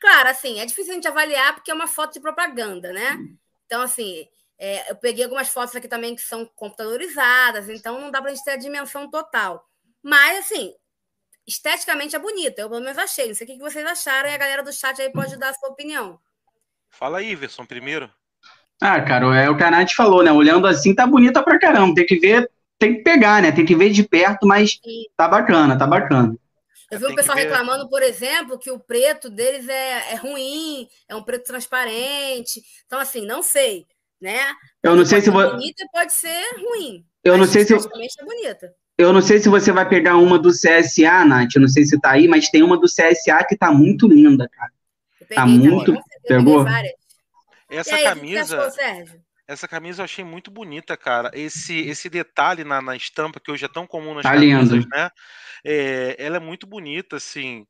Claro, 0.00 0.28
assim, 0.30 0.58
é 0.60 0.64
difícil 0.64 0.92
a 0.92 0.94
gente 0.94 1.08
avaliar 1.08 1.54
porque 1.54 1.70
é 1.70 1.74
uma 1.74 1.86
foto 1.86 2.14
de 2.14 2.20
propaganda, 2.20 2.92
né? 2.92 3.18
Então, 3.66 3.82
assim, 3.82 4.26
é, 4.58 4.90
eu 4.90 4.96
peguei 4.96 5.24
algumas 5.24 5.48
fotos 5.48 5.76
aqui 5.76 5.88
também 5.88 6.14
que 6.14 6.22
são 6.22 6.46
computadorizadas, 6.54 7.68
então 7.68 8.00
não 8.00 8.10
dá 8.10 8.20
para 8.20 8.30
a 8.30 8.34
gente 8.34 8.44
ter 8.44 8.52
a 8.52 8.56
dimensão 8.56 9.10
total. 9.10 9.64
Mas, 10.02 10.38
assim, 10.38 10.72
esteticamente 11.46 12.16
é 12.16 12.18
bonita, 12.18 12.62
eu 12.62 12.68
pelo 12.68 12.80
menos 12.80 12.98
achei. 12.98 13.28
Não 13.28 13.34
sei 13.34 13.46
o 13.46 13.50
que 13.50 13.58
vocês 13.58 13.84
acharam 13.84 14.28
e 14.28 14.34
a 14.34 14.38
galera 14.38 14.62
do 14.62 14.72
chat 14.72 15.00
aí 15.00 15.10
pode 15.10 15.36
dar 15.36 15.50
a 15.50 15.54
sua 15.54 15.68
opinião. 15.68 16.18
Fala 16.90 17.18
aí, 17.18 17.30
Iverson, 17.30 17.66
primeiro. 17.66 18.10
Ah, 18.80 19.00
cara, 19.00 19.34
é 19.36 19.48
o 19.48 19.56
que 19.56 19.64
a 19.64 19.70
Nath 19.70 19.92
falou, 19.92 20.22
né? 20.22 20.30
Olhando 20.32 20.66
assim, 20.66 20.94
tá 20.94 21.06
bonita 21.06 21.42
pra 21.42 21.58
caramba. 21.58 21.94
Tem 21.94 22.06
que 22.06 22.18
ver, 22.18 22.50
tem 22.78 22.96
que 22.96 23.02
pegar, 23.02 23.42
né? 23.42 23.52
Tem 23.52 23.64
que 23.64 23.74
ver 23.74 23.90
de 23.90 24.02
perto, 24.02 24.46
mas 24.46 24.78
tá 25.16 25.28
bacana, 25.28 25.78
tá 25.78 25.86
bacana. 25.86 26.36
Eu 26.90 27.00
vi 27.00 27.06
o 27.06 27.14
pessoal 27.14 27.36
reclamando, 27.36 27.88
por 27.88 28.02
exemplo, 28.02 28.58
que 28.58 28.70
o 28.70 28.78
preto 28.78 29.28
deles 29.28 29.68
é, 29.68 30.12
é 30.12 30.14
ruim, 30.14 30.88
é 31.08 31.16
um 31.16 31.22
preto 31.22 31.44
transparente. 31.44 32.62
Então, 32.86 33.00
assim, 33.00 33.26
não 33.26 33.42
sei, 33.42 33.84
né? 34.20 34.52
Eu 34.82 34.96
não 34.96 35.04
sei 35.04 35.20
se 35.20 35.30
você. 35.30 35.50
Bonita 35.50 35.86
pode 35.92 36.12
ser 36.12 36.42
ruim. 36.58 37.04
Eu 37.24 37.36
não 37.36 37.46
sei 37.46 37.64
se. 37.64 37.74
É 37.74 38.24
bonita. 38.24 38.74
Eu 38.98 39.12
não 39.12 39.20
sei 39.20 39.38
se 39.38 39.48
você 39.48 39.72
vai 39.72 39.86
pegar 39.86 40.16
uma 40.16 40.38
do 40.38 40.50
CSA, 40.50 41.24
Nath. 41.24 41.54
Eu 41.54 41.60
não 41.60 41.68
sei 41.68 41.84
se 41.84 42.00
tá 42.00 42.12
aí, 42.12 42.26
mas 42.26 42.48
tem 42.48 42.62
uma 42.62 42.78
do 42.78 42.86
CSA 42.86 43.44
que 43.46 43.56
tá 43.56 43.70
muito 43.70 44.08
linda, 44.08 44.48
cara. 44.48 44.70
Tá 44.70 45.26
peguei, 45.26 45.36
tá 45.36 45.46
muito. 45.46 46.02
Pegou? 46.26 46.64
Essa 47.68 47.96
aí, 47.96 48.04
camisa. 48.04 48.66
Achou, 48.66 49.06
essa 49.48 49.68
camisa 49.68 50.00
eu 50.00 50.04
achei 50.04 50.24
muito 50.24 50.50
bonita, 50.50 50.96
cara. 50.96 51.30
Esse, 51.34 51.78
esse 51.80 52.08
detalhe 52.08 52.64
na, 52.64 52.80
na 52.80 52.96
estampa, 52.96 53.38
que 53.38 53.50
hoje 53.50 53.64
é 53.64 53.68
tão 53.68 53.86
comum 53.86 54.14
nas 54.14 54.22
tá 54.22 54.32
camisas, 54.32 54.70
lindo. 54.70 54.88
né? 54.88 55.10
É, 55.64 56.16
ela 56.18 56.38
é 56.38 56.40
muito 56.40 56.66
bonita, 56.66 57.16
assim. 57.16 57.66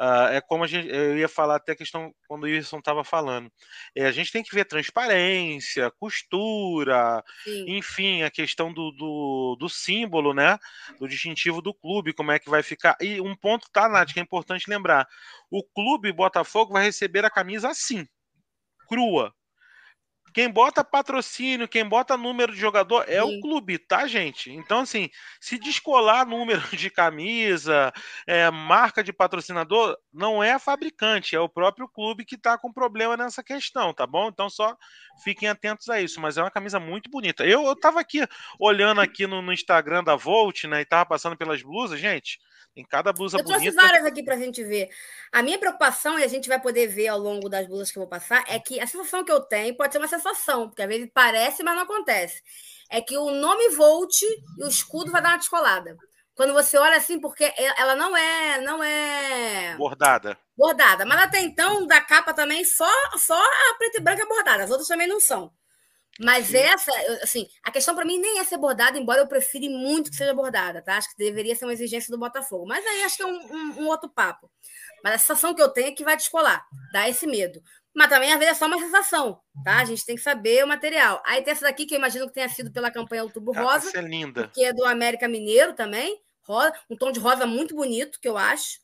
Uh, 0.00 0.32
é 0.32 0.40
como 0.40 0.64
a 0.64 0.66
gente, 0.66 0.88
eu 0.88 1.18
ia 1.18 1.28
falar 1.28 1.56
até 1.56 1.72
a 1.72 1.76
questão 1.76 2.10
quando 2.26 2.44
o 2.44 2.46
Wilson 2.46 2.78
estava 2.78 3.04
falando. 3.04 3.52
É, 3.94 4.06
a 4.06 4.10
gente 4.10 4.32
tem 4.32 4.42
que 4.42 4.54
ver 4.54 4.64
transparência, 4.64 5.90
costura, 5.90 7.22
Sim. 7.44 7.76
enfim, 7.76 8.22
a 8.22 8.30
questão 8.30 8.72
do, 8.72 8.90
do, 8.92 9.56
do, 9.60 9.68
símbolo, 9.68 10.32
né? 10.32 10.58
Do 10.98 11.06
distintivo 11.06 11.60
do 11.60 11.74
clube, 11.74 12.14
como 12.14 12.32
é 12.32 12.38
que 12.38 12.48
vai 12.48 12.62
ficar. 12.62 12.96
E 12.98 13.20
um 13.20 13.36
ponto, 13.36 13.68
tá, 13.70 13.90
Nath, 13.90 14.14
que 14.14 14.20
é 14.20 14.22
importante 14.22 14.70
lembrar: 14.70 15.06
o 15.50 15.62
clube 15.62 16.10
Botafogo 16.14 16.72
vai 16.72 16.84
receber 16.84 17.26
a 17.26 17.30
camisa 17.30 17.68
assim, 17.68 18.08
crua. 18.88 19.34
Quem 20.32 20.50
bota 20.50 20.84
patrocínio, 20.84 21.68
quem 21.68 21.88
bota 21.88 22.16
número 22.16 22.52
de 22.52 22.58
jogador 22.58 23.04
é 23.08 23.22
Sim. 23.22 23.38
o 23.38 23.40
clube, 23.40 23.78
tá, 23.78 24.06
gente? 24.06 24.50
Então, 24.52 24.80
assim, 24.80 25.08
se 25.40 25.58
descolar 25.58 26.26
número 26.26 26.60
de 26.76 26.90
camisa, 26.90 27.92
é, 28.26 28.50
marca 28.50 29.02
de 29.02 29.12
patrocinador, 29.12 29.96
não 30.12 30.42
é 30.42 30.52
a 30.52 30.58
fabricante, 30.58 31.34
é 31.34 31.40
o 31.40 31.48
próprio 31.48 31.88
clube 31.88 32.24
que 32.24 32.38
tá 32.38 32.56
com 32.56 32.72
problema 32.72 33.16
nessa 33.16 33.42
questão, 33.42 33.92
tá 33.92 34.06
bom? 34.06 34.28
Então, 34.28 34.48
só 34.48 34.76
fiquem 35.22 35.48
atentos 35.48 35.88
a 35.88 36.00
isso. 36.00 36.20
Mas 36.20 36.36
é 36.36 36.42
uma 36.42 36.50
camisa 36.50 36.78
muito 36.78 37.10
bonita. 37.10 37.44
Eu, 37.44 37.64
eu 37.64 37.76
tava 37.76 38.00
aqui 38.00 38.26
olhando 38.58 39.00
aqui 39.00 39.26
no, 39.26 39.42
no 39.42 39.52
Instagram 39.52 40.04
da 40.04 40.16
Volt, 40.16 40.64
né, 40.64 40.80
e 40.80 40.84
tava 40.84 41.06
passando 41.06 41.36
pelas 41.36 41.62
blusas, 41.62 41.98
gente. 41.98 42.38
Tem 42.74 42.84
cada 42.84 43.12
blusa 43.12 43.38
eu 43.38 43.42
bonita. 43.42 43.64
Eu 43.64 43.72
trouxe 43.72 43.88
várias 43.88 44.06
aqui 44.06 44.22
para 44.22 44.34
a 44.34 44.38
gente 44.38 44.62
ver. 44.62 44.88
A 45.32 45.42
minha 45.42 45.58
preocupação, 45.58 46.18
e 46.18 46.24
a 46.24 46.28
gente 46.28 46.48
vai 46.48 46.60
poder 46.60 46.86
ver 46.86 47.08
ao 47.08 47.18
longo 47.18 47.48
das 47.48 47.66
blusas 47.66 47.90
que 47.90 47.98
eu 47.98 48.02
vou 48.02 48.08
passar, 48.08 48.44
é 48.48 48.58
que 48.58 48.80
a 48.80 48.86
sensação 48.86 49.24
que 49.24 49.32
eu 49.32 49.40
tenho 49.40 49.76
pode 49.76 49.92
ser 49.92 49.98
uma 49.98 50.08
sensação, 50.08 50.68
porque 50.68 50.82
às 50.82 50.88
vezes 50.88 51.10
parece, 51.12 51.62
mas 51.62 51.74
não 51.74 51.82
acontece. 51.82 52.42
É 52.90 53.00
que 53.00 53.16
o 53.16 53.30
nome 53.30 53.70
Volt 53.70 54.22
e 54.22 54.64
o 54.64 54.68
escudo 54.68 55.10
vai 55.10 55.22
dar 55.22 55.30
uma 55.30 55.38
descolada. 55.38 55.96
Quando 56.34 56.54
você 56.54 56.78
olha 56.78 56.96
assim, 56.96 57.20
porque 57.20 57.52
ela 57.76 57.94
não 57.94 58.16
é, 58.16 58.60
não 58.62 58.82
é 58.82 59.76
bordada. 59.76 60.38
Bordada, 60.56 61.04
mas 61.04 61.20
até 61.20 61.40
então 61.40 61.86
da 61.86 62.00
capa 62.00 62.32
também 62.32 62.64
só 62.64 62.90
só 63.18 63.38
a 63.38 63.74
preta 63.76 63.98
e 63.98 64.00
branca 64.00 64.22
é 64.22 64.26
bordada, 64.26 64.64
as 64.64 64.70
outras 64.70 64.88
também 64.88 65.06
não 65.06 65.20
são. 65.20 65.52
Mas 66.22 66.48
Sim. 66.48 66.58
essa, 66.58 66.92
assim, 67.22 67.48
a 67.62 67.70
questão 67.70 67.94
para 67.94 68.04
mim 68.04 68.18
nem 68.18 68.40
é 68.40 68.44
ser 68.44 68.58
bordada, 68.58 68.98
embora 68.98 69.22
eu 69.22 69.26
prefira 69.26 69.70
muito 69.70 70.10
que 70.10 70.16
seja 70.16 70.34
bordada, 70.34 70.82
tá? 70.82 70.98
Acho 70.98 71.08
que 71.10 71.16
deveria 71.16 71.56
ser 71.56 71.64
uma 71.64 71.72
exigência 71.72 72.10
do 72.10 72.18
Botafogo. 72.18 72.66
Mas 72.66 72.84
aí 72.86 73.04
acho 73.04 73.16
que 73.16 73.22
é 73.22 73.26
um, 73.26 73.38
um, 73.38 73.82
um 73.82 73.86
outro 73.86 74.06
papo. 74.06 74.50
Mas 75.02 75.14
a 75.14 75.18
sensação 75.18 75.54
que 75.54 75.62
eu 75.62 75.70
tenho 75.70 75.88
é 75.88 75.92
que 75.92 76.04
vai 76.04 76.18
descolar, 76.18 76.62
dá 76.92 77.08
esse 77.08 77.26
medo. 77.26 77.62
Mas 77.94 78.08
também, 78.08 78.30
às 78.30 78.38
vezes, 78.38 78.54
é 78.54 78.58
só 78.58 78.66
uma 78.66 78.78
sensação, 78.78 79.40
tá? 79.64 79.78
A 79.78 79.84
gente 79.86 80.04
tem 80.04 80.14
que 80.14 80.22
saber 80.22 80.62
o 80.62 80.68
material. 80.68 81.22
Aí 81.24 81.42
tem 81.42 81.52
essa 81.52 81.64
daqui, 81.64 81.86
que 81.86 81.94
eu 81.94 81.98
imagino 81.98 82.26
que 82.26 82.34
tenha 82.34 82.48
sido 82.50 82.70
pela 82.70 82.90
campanha 82.90 83.24
Outubro 83.24 83.58
ah, 83.58 83.62
Rosa. 83.62 83.88
Essa 83.88 83.98
é 83.98 84.02
linda. 84.02 84.48
Que 84.48 84.62
é 84.62 84.74
do 84.74 84.84
América 84.84 85.26
Mineiro 85.26 85.72
também. 85.72 86.20
Rosa, 86.42 86.74
um 86.90 86.96
tom 86.96 87.10
de 87.10 87.18
rosa 87.18 87.46
muito 87.46 87.74
bonito, 87.74 88.20
que 88.20 88.28
eu 88.28 88.36
acho. 88.36 88.78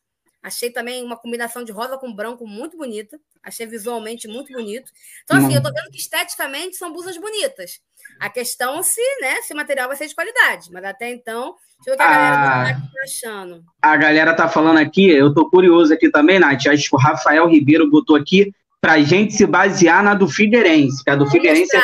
Achei 0.47 0.71
também 0.71 1.03
uma 1.03 1.17
combinação 1.17 1.65
de 1.65 1.73
rosa 1.73 1.99
com 1.99 2.15
branco 2.15 2.47
muito 2.47 2.77
bonita. 2.77 3.19
Achei 3.43 3.67
visualmente 3.67 4.29
muito 4.29 4.53
bonito. 4.53 4.93
Então, 5.25 5.39
assim, 5.39 5.53
eu 5.53 5.61
tô 5.61 5.73
vendo 5.73 5.91
que 5.91 5.99
esteticamente 5.99 6.77
são 6.77 6.93
blusas 6.93 7.19
bonitas. 7.19 7.81
A 8.21 8.31
questão 8.31 8.81
se, 8.81 9.01
né, 9.21 9.43
se 9.43 9.53
o 9.53 9.57
material 9.57 9.89
vai 9.89 9.97
ser 9.97 10.07
de 10.07 10.15
qualidade. 10.15 10.71
Mas 10.73 10.85
até 10.85 11.11
então, 11.11 11.57
deixa 11.85 11.91
eu 11.91 11.95
ver 11.95 11.95
o 11.95 11.97
que 11.97 12.03
a, 12.05 12.07
galera 12.07 12.37
ah, 12.37 12.81
tá 12.81 13.03
achando. 13.03 13.65
A 13.83 13.97
galera 13.97 14.35
tá 14.35 14.49
falando 14.49 14.79
aqui, 14.79 15.09
eu 15.11 15.35
tô 15.35 15.51
curioso 15.51 15.93
aqui 15.93 16.09
também, 16.13 16.39
Nath. 16.39 16.69
Acho 16.69 16.91
que 16.91 16.95
o 16.95 16.99
Rafael 16.99 17.49
Ribeiro 17.49 17.91
botou 17.91 18.15
aqui 18.15 18.53
pra 18.81 19.01
gente 19.01 19.35
se 19.35 19.45
basear 19.47 20.01
na 20.05 20.15
do 20.15 20.29
Figueirense. 20.29 21.03
Que 21.03 21.11
a 21.11 21.17
do 21.17 21.25
vamos 21.25 21.33
Figueirense 21.33 21.77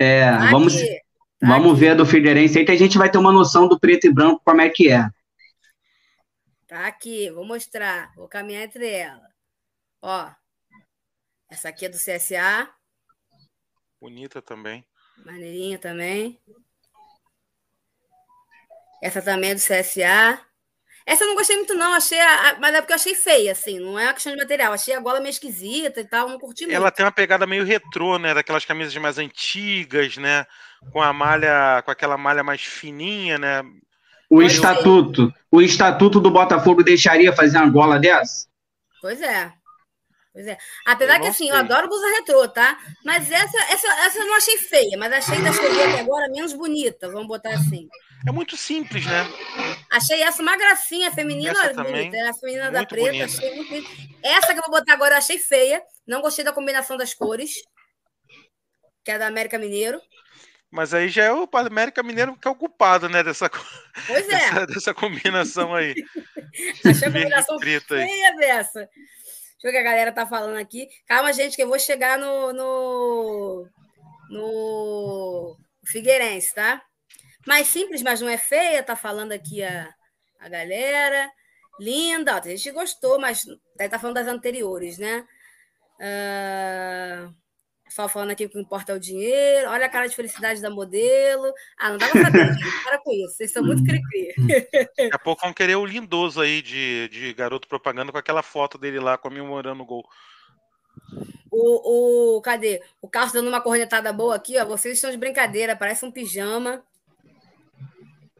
é, 0.00 0.18
é 0.18 0.30
tá 0.32 0.50
vamos, 0.50 0.74
tá 0.74 0.82
vamos 1.42 1.78
ver 1.78 1.90
a 1.90 1.94
do 1.94 2.04
Figueirense 2.04 2.58
aí 2.58 2.64
que 2.64 2.72
a 2.72 2.76
gente 2.76 2.98
vai 2.98 3.08
ter 3.08 3.18
uma 3.18 3.30
noção 3.30 3.68
do 3.68 3.78
preto 3.78 4.08
e 4.08 4.12
branco 4.12 4.42
como 4.44 4.62
é 4.62 4.68
que 4.68 4.90
é. 4.90 5.08
Tá 6.70 6.86
aqui, 6.86 7.28
vou 7.32 7.44
mostrar. 7.44 8.14
Vou 8.14 8.28
caminhar 8.28 8.62
entre 8.62 8.88
ela. 8.88 9.28
Ó, 10.00 10.30
essa 11.50 11.68
aqui 11.68 11.86
é 11.86 11.88
do 11.88 11.96
CSA. 11.96 12.72
Bonita 14.00 14.40
também. 14.40 14.86
Maneirinha 15.26 15.80
também. 15.80 16.40
Essa 19.02 19.20
também 19.20 19.50
é 19.50 19.54
do 19.56 19.60
CSA. 19.60 20.46
Essa 21.04 21.24
eu 21.24 21.28
não 21.28 21.34
gostei 21.34 21.56
muito, 21.56 21.74
não. 21.74 21.92
Achei 21.92 22.20
a, 22.20 22.56
mas 22.60 22.72
é 22.72 22.80
porque 22.80 22.92
eu 22.92 22.96
achei 22.96 23.16
feia, 23.16 23.50
assim. 23.50 23.80
Não 23.80 23.98
é 23.98 24.04
uma 24.04 24.14
questão 24.14 24.32
de 24.32 24.38
material. 24.38 24.72
Achei 24.72 24.94
a 24.94 25.00
gola 25.00 25.18
meio 25.18 25.30
esquisita 25.30 26.00
e 26.00 26.06
tal. 26.06 26.28
Não 26.28 26.38
curti 26.38 26.66
muito. 26.66 26.76
Ela 26.76 26.92
tem 26.92 27.04
uma 27.04 27.10
pegada 27.10 27.48
meio 27.48 27.64
retrô, 27.64 28.16
né? 28.16 28.32
Daquelas 28.32 28.64
camisas 28.64 28.94
mais 28.94 29.18
antigas, 29.18 30.16
né? 30.18 30.46
Com 30.92 31.02
a 31.02 31.12
malha, 31.12 31.82
com 31.82 31.90
aquela 31.90 32.16
malha 32.16 32.44
mais 32.44 32.62
fininha, 32.62 33.38
né? 33.38 33.60
O 34.30 34.40
estatuto, 34.40 35.34
o 35.50 35.60
estatuto 35.60 36.20
do 36.20 36.30
Botafogo 36.30 36.84
deixaria 36.84 37.32
fazer 37.32 37.58
uma 37.58 37.68
gola 37.68 37.98
dessa? 37.98 38.46
Pois 39.02 39.20
é. 39.20 39.52
Pois 40.32 40.46
é. 40.46 40.56
Apesar 40.86 41.16
eu 41.16 41.22
que 41.22 41.26
assim, 41.26 41.48
sei. 41.48 41.50
eu 41.50 41.56
adoro 41.56 41.88
blusa 41.88 42.06
retrô, 42.10 42.46
tá? 42.48 42.78
Mas 43.04 43.28
essa, 43.30 43.58
essa, 43.72 43.88
essa 44.04 44.18
eu 44.18 44.26
não 44.26 44.36
achei 44.36 44.56
feia, 44.56 44.96
mas 44.96 45.12
achei 45.12 45.42
da 45.42 45.52
cheguei 45.52 45.82
até 45.82 46.00
agora 46.00 46.28
menos 46.28 46.52
bonita, 46.52 47.10
vamos 47.10 47.26
botar 47.26 47.50
assim. 47.50 47.88
É 48.28 48.30
muito 48.30 48.56
simples, 48.56 49.04
né? 49.04 49.26
Achei 49.90 50.22
essa 50.22 50.42
uma 50.42 50.56
gracinha 50.56 51.10
feminina, 51.10 51.50
essa 51.50 51.82
bonita. 51.82 52.16
É 52.16 52.28
a 52.28 52.34
feminina 52.34 52.70
da 52.70 52.86
preta, 52.86 53.08
bonita. 53.08 53.24
achei 53.24 53.56
muito 53.56 53.68
bonita. 53.68 53.90
Essa 54.22 54.52
que 54.52 54.60
eu 54.60 54.62
vou 54.62 54.78
botar 54.78 54.92
agora 54.92 55.14
eu 55.14 55.18
achei 55.18 55.38
feia. 55.38 55.82
Não 56.06 56.20
gostei 56.20 56.44
da 56.44 56.52
combinação 56.52 56.96
das 56.96 57.14
cores. 57.14 57.54
Que 59.04 59.12
é 59.12 59.18
da 59.18 59.26
América 59.26 59.58
Mineiro. 59.58 60.00
Mas 60.70 60.94
aí 60.94 61.08
já 61.08 61.24
é 61.24 61.32
o 61.32 61.48
América 61.52 62.02
Mineiro 62.02 62.36
que 62.36 62.46
é 62.46 62.50
o 62.50 62.54
culpado, 62.54 63.08
né? 63.08 63.22
Dessa, 63.22 63.50
pois 64.06 64.28
é. 64.28 64.28
dessa, 64.28 64.66
dessa 64.66 64.94
combinação 64.94 65.74
aí. 65.74 65.94
Achei 66.86 67.08
a 67.08 67.12
combinação 67.12 67.58
feia 67.58 68.36
dessa. 68.36 68.88
Deixa 69.60 69.68
eu 69.68 69.72
ver 69.72 69.78
o 69.80 69.82
que 69.82 69.88
a 69.88 69.90
galera 69.90 70.12
tá 70.12 70.26
falando 70.26 70.56
aqui. 70.56 70.88
Calma, 71.06 71.32
gente, 71.32 71.56
que 71.56 71.62
eu 71.62 71.68
vou 71.68 71.78
chegar 71.78 72.16
no, 72.18 72.52
no, 72.52 73.68
no 74.30 75.56
Figueirense, 75.84 76.54
tá? 76.54 76.80
Mais 77.46 77.66
simples, 77.66 78.02
mas 78.02 78.20
não 78.20 78.28
é 78.28 78.38
feia, 78.38 78.82
tá 78.82 78.94
falando 78.94 79.32
aqui 79.32 79.62
a, 79.62 79.92
a 80.38 80.48
galera. 80.48 81.30
Linda, 81.80 82.36
ó, 82.36 82.38
a 82.38 82.42
gente 82.42 82.70
gostou, 82.70 83.18
mas 83.18 83.44
tá 83.76 83.98
falando 83.98 84.16
das 84.16 84.28
anteriores, 84.28 84.98
né? 84.98 85.26
Uh... 85.98 87.34
Só 87.90 88.08
falando 88.08 88.30
aqui 88.30 88.44
que 88.46 88.50
o 88.50 88.50
que 88.50 88.60
importa 88.60 88.92
é 88.92 88.94
o 88.94 89.00
dinheiro. 89.00 89.68
Olha 89.68 89.86
a 89.86 89.88
cara 89.88 90.06
de 90.06 90.14
felicidade 90.14 90.62
da 90.62 90.70
modelo. 90.70 91.52
Ah, 91.76 91.90
não 91.90 91.98
dá 91.98 92.08
pra 92.08 92.22
saber. 92.22 92.56
Para 92.84 92.98
com 92.98 93.12
isso. 93.12 93.36
Vocês 93.36 93.52
são 93.52 93.64
muito 93.64 93.82
cri-cri. 93.82 94.32
Daqui 94.96 95.10
a 95.12 95.18
pouco 95.18 95.42
vão 95.42 95.52
querer 95.52 95.74
o 95.74 95.84
lindoso 95.84 96.40
aí 96.40 96.62
de, 96.62 97.08
de 97.08 97.34
garoto 97.34 97.66
propaganda 97.66 98.12
com 98.12 98.18
aquela 98.18 98.42
foto 98.42 98.78
dele 98.78 99.00
lá 99.00 99.18
comemorando 99.18 99.82
o 99.82 99.86
gol. 99.86 100.08
O, 101.50 102.36
o, 102.36 102.40
cadê? 102.40 102.80
O 103.02 103.08
Carlos 103.08 103.32
dando 103.32 103.48
uma 103.48 103.60
cornetada 103.60 104.12
boa 104.12 104.36
aqui, 104.36 104.56
ó. 104.56 104.64
Vocês 104.64 104.94
estão 104.94 105.10
de 105.10 105.16
brincadeira, 105.16 105.74
parece 105.74 106.04
um 106.06 106.12
pijama. 106.12 106.84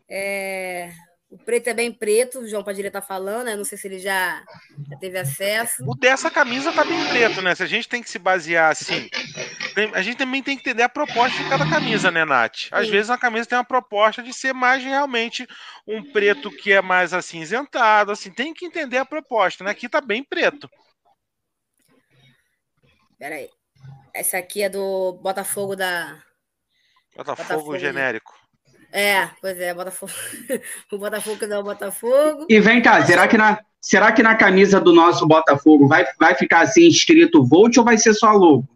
É, 0.09 0.93
o 1.31 1.39
preto 1.39 1.69
é 1.69 1.74
bem 1.74 1.93
preto, 1.93 2.40
o 2.40 2.48
João 2.48 2.65
Padilha 2.65 2.89
está 2.89 3.01
falando, 3.01 3.48
eu 3.48 3.57
não 3.57 3.65
sei 3.65 3.78
se 3.78 3.86
ele 3.86 4.01
já, 4.01 4.44
já, 4.90 4.97
teve 4.98 5.16
acesso. 5.16 5.85
O 5.86 5.94
dessa 5.94 6.28
camisa 6.28 6.73
tá 6.73 6.85
bem 6.85 7.09
preto, 7.09 7.40
né? 7.40 7.55
Se 7.55 7.62
a 7.62 7.66
gente 7.66 7.89
tem 7.89 8.02
que 8.02 8.11
se 8.11 8.19
basear 8.19 8.73
assim, 8.73 9.09
a 9.94 10.02
gente 10.02 10.19
também 10.19 10.43
tem 10.43 10.57
que 10.57 10.62
entender 10.69 10.82
a 10.82 10.89
proposta 10.89 11.40
de 11.40 11.48
cada 11.48 11.69
camisa, 11.70 12.11
né, 12.11 12.24
Nath? 12.24 12.66
Às 12.73 12.86
Sim. 12.86 12.93
vezes 12.93 13.11
a 13.11 13.16
camisa 13.16 13.47
tem 13.47 13.57
uma 13.57 13.65
proposta 13.65 14.24
de 14.24 14.35
ser 14.35 14.52
mais 14.52 14.82
realmente 14.82 15.47
um 15.86 16.02
preto 16.12 16.51
que 16.51 16.73
é 16.73 16.82
mais 16.82 17.15
acinzentado, 17.15 18.11
assim, 18.11 18.32
tem 18.32 18.52
que 18.52 18.66
entender 18.66 18.98
a 18.98 19.07
proposta, 19.07 19.62
né? 19.62 19.70
Aqui 19.70 19.89
tá 19.89 20.01
bem 20.01 20.24
preto. 20.24 20.69
Pera 23.16 23.36
aí. 23.36 23.48
Essa 24.12 24.39
aqui 24.39 24.62
é 24.62 24.69
do 24.69 25.12
Botafogo 25.23 25.77
da. 25.77 26.20
Botafogo, 27.16 27.48
Botafogo 27.48 27.78
genérico. 27.78 28.39
É, 28.92 29.28
pois 29.40 29.58
é, 29.60 29.72
Botafogo. 29.72 30.12
o 30.92 30.98
Botafogo 30.98 31.38
que 31.38 31.46
dá 31.46 31.60
o 31.60 31.64
Botafogo. 31.64 32.46
E 32.48 32.60
vem 32.60 32.82
cá, 32.82 33.04
será 33.04 33.28
que 33.28 33.36
na, 33.36 33.60
será 33.80 34.12
que 34.12 34.22
na 34.22 34.34
camisa 34.34 34.80
do 34.80 34.92
nosso 34.92 35.26
Botafogo 35.26 35.86
vai, 35.86 36.04
vai 36.18 36.34
ficar 36.34 36.62
assim 36.62 36.86
escrito 36.86 37.44
Volt 37.44 37.76
ou 37.76 37.84
vai 37.84 37.96
ser 37.96 38.14
só 38.14 38.32
logo? 38.32 38.68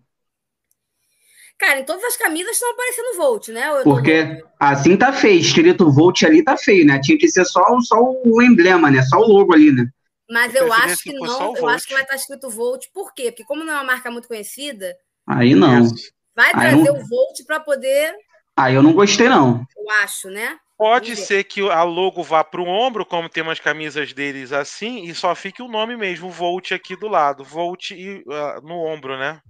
Cara, 1.59 1.81
em 1.81 1.85
todas 1.85 2.05
as 2.05 2.16
camisas 2.16 2.53
estão 2.53 2.70
aparecendo 2.73 3.16
Volt, 3.16 3.49
né? 3.49 3.82
Porque 3.82 4.36
tô... 4.36 4.47
assim 4.59 4.97
tá 4.97 5.12
feio, 5.12 5.41
escrito 5.41 5.91
Volt 5.91 6.23
ali 6.24 6.43
tá 6.43 6.57
feio, 6.57 6.86
né? 6.86 7.01
Tinha 7.01 7.19
que 7.19 7.28
ser 7.28 7.45
só, 7.45 7.65
só 7.81 8.01
o 8.24 8.43
emblema, 8.43 8.91
né? 8.91 9.03
Só 9.03 9.19
o 9.19 9.28
logo 9.28 9.53
ali, 9.53 9.73
né? 9.73 9.86
Mas 10.28 10.55
eu, 10.55 10.66
eu 10.66 10.73
acho 10.73 11.03
que 11.03 11.12
não, 11.12 11.57
eu 11.57 11.69
acho 11.69 11.86
que 11.86 11.93
vai 11.93 12.03
estar 12.03 12.16
escrito 12.16 12.51
Volt, 12.51 12.86
por 12.93 13.15
quê? 13.15 13.31
Porque 13.31 13.45
como 13.45 13.62
não 13.62 13.73
é 13.73 13.77
uma 13.77 13.85
marca 13.85 14.11
muito 14.11 14.27
conhecida. 14.27 14.97
Aí 15.27 15.55
não. 15.55 15.89
Vai 16.35 16.51
trazer 16.51 16.77
não... 16.77 16.99
o 16.99 17.07
Volt 17.07 17.45
para 17.47 17.61
poder 17.61 18.15
Aí 18.57 18.75
eu 18.75 18.83
não 18.83 18.93
gostei, 18.93 19.29
não. 19.29 19.67
Eu 19.77 19.91
acho, 20.03 20.29
né? 20.29 20.59
Pode 20.77 21.15
ser 21.17 21.45
que 21.45 21.61
a 21.61 21.83
logo 21.85 22.23
vá 22.23 22.43
para 22.43 22.61
o 22.61 22.67
ombro, 22.67 23.07
como 23.07 23.29
tem 23.29 23.43
umas 23.43 23.61
camisas 23.61 24.13
deles 24.13 24.53
assim, 24.53 25.05
e 25.05 25.15
só 25.15 25.35
fique 25.35 25.63
o 25.63 25.69
nome 25.69 25.97
mesmo, 25.97 26.31
Volt 26.31 26.73
aqui 26.73 26.97
do 26.97 27.07
lado. 27.07 27.45
Volt 27.45 27.93
e, 27.93 28.25
uh, 28.27 28.61
no 28.63 28.75
ombro, 28.85 29.17
né? 29.17 29.41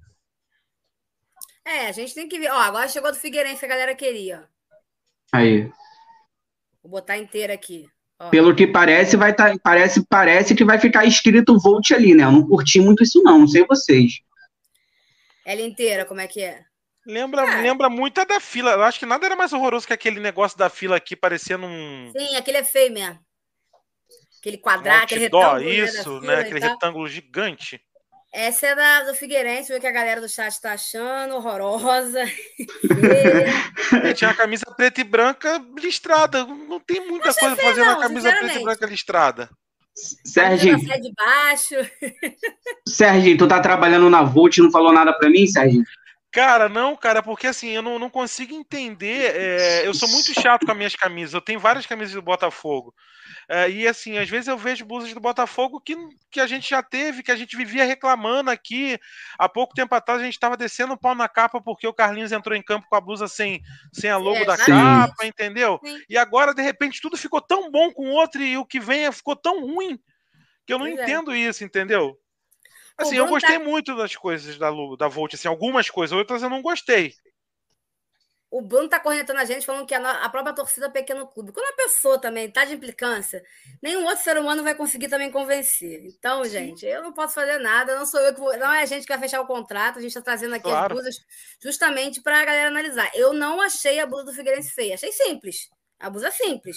É, 1.64 1.86
a 1.86 1.92
gente 1.92 2.14
tem 2.14 2.28
que 2.28 2.38
ver. 2.38 2.50
Ó, 2.50 2.58
agora 2.58 2.88
chegou 2.88 3.10
do 3.10 3.18
Figueirense, 3.18 3.64
a 3.64 3.68
galera 3.68 3.94
queria. 3.94 4.46
Aí. 5.32 5.70
Vou 6.82 6.90
botar 6.90 7.16
inteira 7.16 7.54
aqui. 7.54 7.88
Ó. 8.20 8.28
Pelo 8.28 8.54
que 8.54 8.66
parece, 8.66 9.16
vai 9.16 9.34
tá, 9.34 9.56
parece, 9.62 10.04
parece 10.06 10.54
que 10.54 10.64
vai 10.64 10.78
ficar 10.78 11.06
escrito 11.06 11.58
Volt 11.58 11.90
ali, 11.92 12.14
né? 12.14 12.24
Eu 12.24 12.32
não 12.32 12.46
curti 12.46 12.80
muito 12.80 13.02
isso, 13.02 13.22
não. 13.22 13.38
Não 13.38 13.48
sei 13.48 13.64
vocês. 13.66 14.20
Ela 15.44 15.62
inteira, 15.62 16.04
como 16.04 16.20
é 16.20 16.26
que 16.26 16.42
é? 16.42 16.64
Lembra, 17.06 17.42
é. 17.42 17.62
lembra 17.62 17.88
muito 17.88 18.20
a 18.20 18.24
da 18.24 18.40
fila. 18.40 18.72
Eu 18.72 18.82
acho 18.82 18.98
que 18.98 19.06
nada 19.06 19.26
era 19.26 19.36
mais 19.36 19.52
horroroso 19.52 19.86
que 19.86 19.92
aquele 19.92 20.20
negócio 20.20 20.56
da 20.56 20.70
fila 20.70 20.96
aqui 20.96 21.14
parecendo 21.14 21.66
um. 21.66 22.12
Sim, 22.16 22.36
aquele 22.36 22.58
é 22.58 22.64
feio 22.64 22.92
mesmo. 22.92 23.18
Aquele 24.40 24.58
quadrado, 24.58 25.00
um 25.00 25.04
aquele 25.04 25.20
retângulo. 25.20 25.60
Né, 25.60 25.70
isso, 25.70 26.20
né? 26.20 26.34
Aquele 26.36 26.60
retângulo 26.60 27.08
gigante. 27.08 27.80
Essa 28.32 28.66
é 28.66 28.74
da, 28.74 29.04
do 29.04 29.14
Figueirense, 29.14 29.72
vê 29.72 29.78
que 29.78 29.86
a 29.86 29.92
galera 29.92 30.20
do 30.20 30.28
chat 30.28 30.60
tá 30.60 30.72
achando 30.72 31.36
horrorosa. 31.36 32.24
tinha 34.16 34.30
uma 34.30 34.36
camisa 34.36 34.66
preta 34.76 35.00
e 35.00 35.04
branca 35.04 35.64
listrada. 35.78 36.44
Não 36.44 36.80
tem 36.80 37.06
muita 37.06 37.28
não 37.28 37.34
coisa 37.34 37.56
fazer 37.56 37.82
uma 37.82 38.00
camisa 38.00 38.32
preta 38.32 38.58
e 38.58 38.62
branca 38.64 38.86
listrada. 38.86 39.48
Sérgio. 40.24 40.76
de 40.76 41.12
baixo. 41.14 41.76
Sérgio, 42.88 43.38
tu 43.38 43.46
tá 43.46 43.60
trabalhando 43.60 44.10
na 44.10 44.22
Volt 44.24 44.56
e 44.56 44.62
não 44.62 44.70
falou 44.72 44.92
nada 44.92 45.12
para 45.12 45.30
mim, 45.30 45.46
Sérgio? 45.46 45.84
Cara, 46.34 46.68
não, 46.68 46.96
cara, 46.96 47.22
porque 47.22 47.46
assim, 47.46 47.68
eu 47.68 47.80
não, 47.80 47.96
não 47.96 48.10
consigo 48.10 48.52
entender. 48.52 49.36
É, 49.36 49.86
eu 49.86 49.94
sou 49.94 50.08
muito 50.08 50.34
chato 50.34 50.66
com 50.66 50.72
as 50.72 50.76
minhas 50.76 50.96
camisas. 50.96 51.32
Eu 51.32 51.40
tenho 51.40 51.60
várias 51.60 51.86
camisas 51.86 52.12
do 52.12 52.20
Botafogo. 52.20 52.92
É, 53.48 53.70
e 53.70 53.86
assim, 53.86 54.18
às 54.18 54.28
vezes 54.28 54.48
eu 54.48 54.58
vejo 54.58 54.84
blusas 54.84 55.14
do 55.14 55.20
Botafogo 55.20 55.80
que, 55.80 55.96
que 56.32 56.40
a 56.40 56.46
gente 56.48 56.68
já 56.68 56.82
teve, 56.82 57.22
que 57.22 57.30
a 57.30 57.36
gente 57.36 57.56
vivia 57.56 57.84
reclamando 57.84 58.50
aqui. 58.50 58.98
Há 59.38 59.48
pouco 59.48 59.76
tempo 59.76 59.94
atrás 59.94 60.20
a 60.20 60.24
gente 60.24 60.34
estava 60.34 60.56
descendo 60.56 60.94
o 60.94 60.98
pau 60.98 61.14
na 61.14 61.28
capa 61.28 61.60
porque 61.60 61.86
o 61.86 61.94
Carlinhos 61.94 62.32
entrou 62.32 62.56
em 62.56 62.62
campo 62.62 62.88
com 62.90 62.96
a 62.96 63.00
blusa 63.00 63.28
sem, 63.28 63.62
sem 63.92 64.10
a 64.10 64.16
logo 64.16 64.38
é, 64.38 64.44
da 64.44 64.56
capa, 64.56 65.24
entendeu? 65.24 65.78
Sim. 65.84 66.02
E 66.08 66.18
agora, 66.18 66.52
de 66.52 66.62
repente, 66.62 67.00
tudo 67.00 67.16
ficou 67.16 67.40
tão 67.40 67.70
bom 67.70 67.92
com 67.92 68.08
o 68.08 68.12
outro 68.12 68.42
e 68.42 68.58
o 68.58 68.66
que 68.66 68.80
vem 68.80 69.10
ficou 69.12 69.36
tão 69.36 69.60
ruim 69.60 70.00
que 70.66 70.72
eu 70.72 70.80
não 70.80 70.86
pois 70.86 70.98
é. 70.98 71.02
entendo 71.04 71.32
isso, 71.32 71.62
entendeu? 71.62 72.18
Assim, 72.96 73.16
eu 73.16 73.26
gostei 73.26 73.58
tá... 73.58 73.64
muito 73.64 73.96
das 73.96 74.14
coisas 74.14 74.56
da, 74.56 74.70
da 74.96 75.08
Volt, 75.08 75.34
assim, 75.34 75.48
algumas 75.48 75.90
coisas, 75.90 76.16
outras 76.16 76.42
eu 76.42 76.50
não 76.50 76.62
gostei. 76.62 77.14
O 78.50 78.62
Bruno 78.62 78.88
tá 78.88 79.00
cornetando 79.00 79.40
a 79.40 79.44
gente 79.44 79.66
falando 79.66 79.84
que 79.84 79.92
a, 79.92 80.28
própria 80.28 80.54
torcida 80.54 80.86
é 80.86 80.88
pequeno 80.88 81.26
clube. 81.26 81.50
Quando 81.50 81.72
a 81.72 81.76
pessoa 81.76 82.20
também 82.20 82.48
tá 82.48 82.64
de 82.64 82.72
implicância, 82.72 83.42
nenhum 83.82 84.04
outro 84.04 84.22
ser 84.22 84.38
humano 84.38 84.62
vai 84.62 84.76
conseguir 84.76 85.08
também 85.08 85.28
convencer. 85.28 86.04
Então, 86.06 86.44
gente, 86.44 86.86
eu 86.86 87.02
não 87.02 87.12
posso 87.12 87.34
fazer 87.34 87.58
nada, 87.58 87.98
não 87.98 88.06
sou 88.06 88.20
eu 88.20 88.32
que 88.32 88.38
vou, 88.38 88.56
não 88.56 88.72
é 88.72 88.82
a 88.82 88.86
gente 88.86 89.04
que 89.04 89.12
vai 89.12 89.18
fechar 89.18 89.40
o 89.40 89.46
contrato, 89.46 89.98
a 89.98 90.00
gente 90.00 90.10
está 90.10 90.22
trazendo 90.22 90.54
aqui 90.54 90.68
claro. 90.68 90.84
as 90.84 90.92
blusas 90.92 91.16
justamente 91.60 92.22
para 92.22 92.42
a 92.42 92.44
galera 92.44 92.68
analisar. 92.68 93.10
Eu 93.12 93.32
não 93.32 93.60
achei 93.60 93.98
a 93.98 94.06
blusa 94.06 94.26
do 94.26 94.32
Figueirense 94.32 94.70
feia, 94.70 94.94
achei 94.94 95.10
simples. 95.10 95.68
A 95.98 96.08
blusa 96.08 96.28
é 96.28 96.30
simples. 96.30 96.76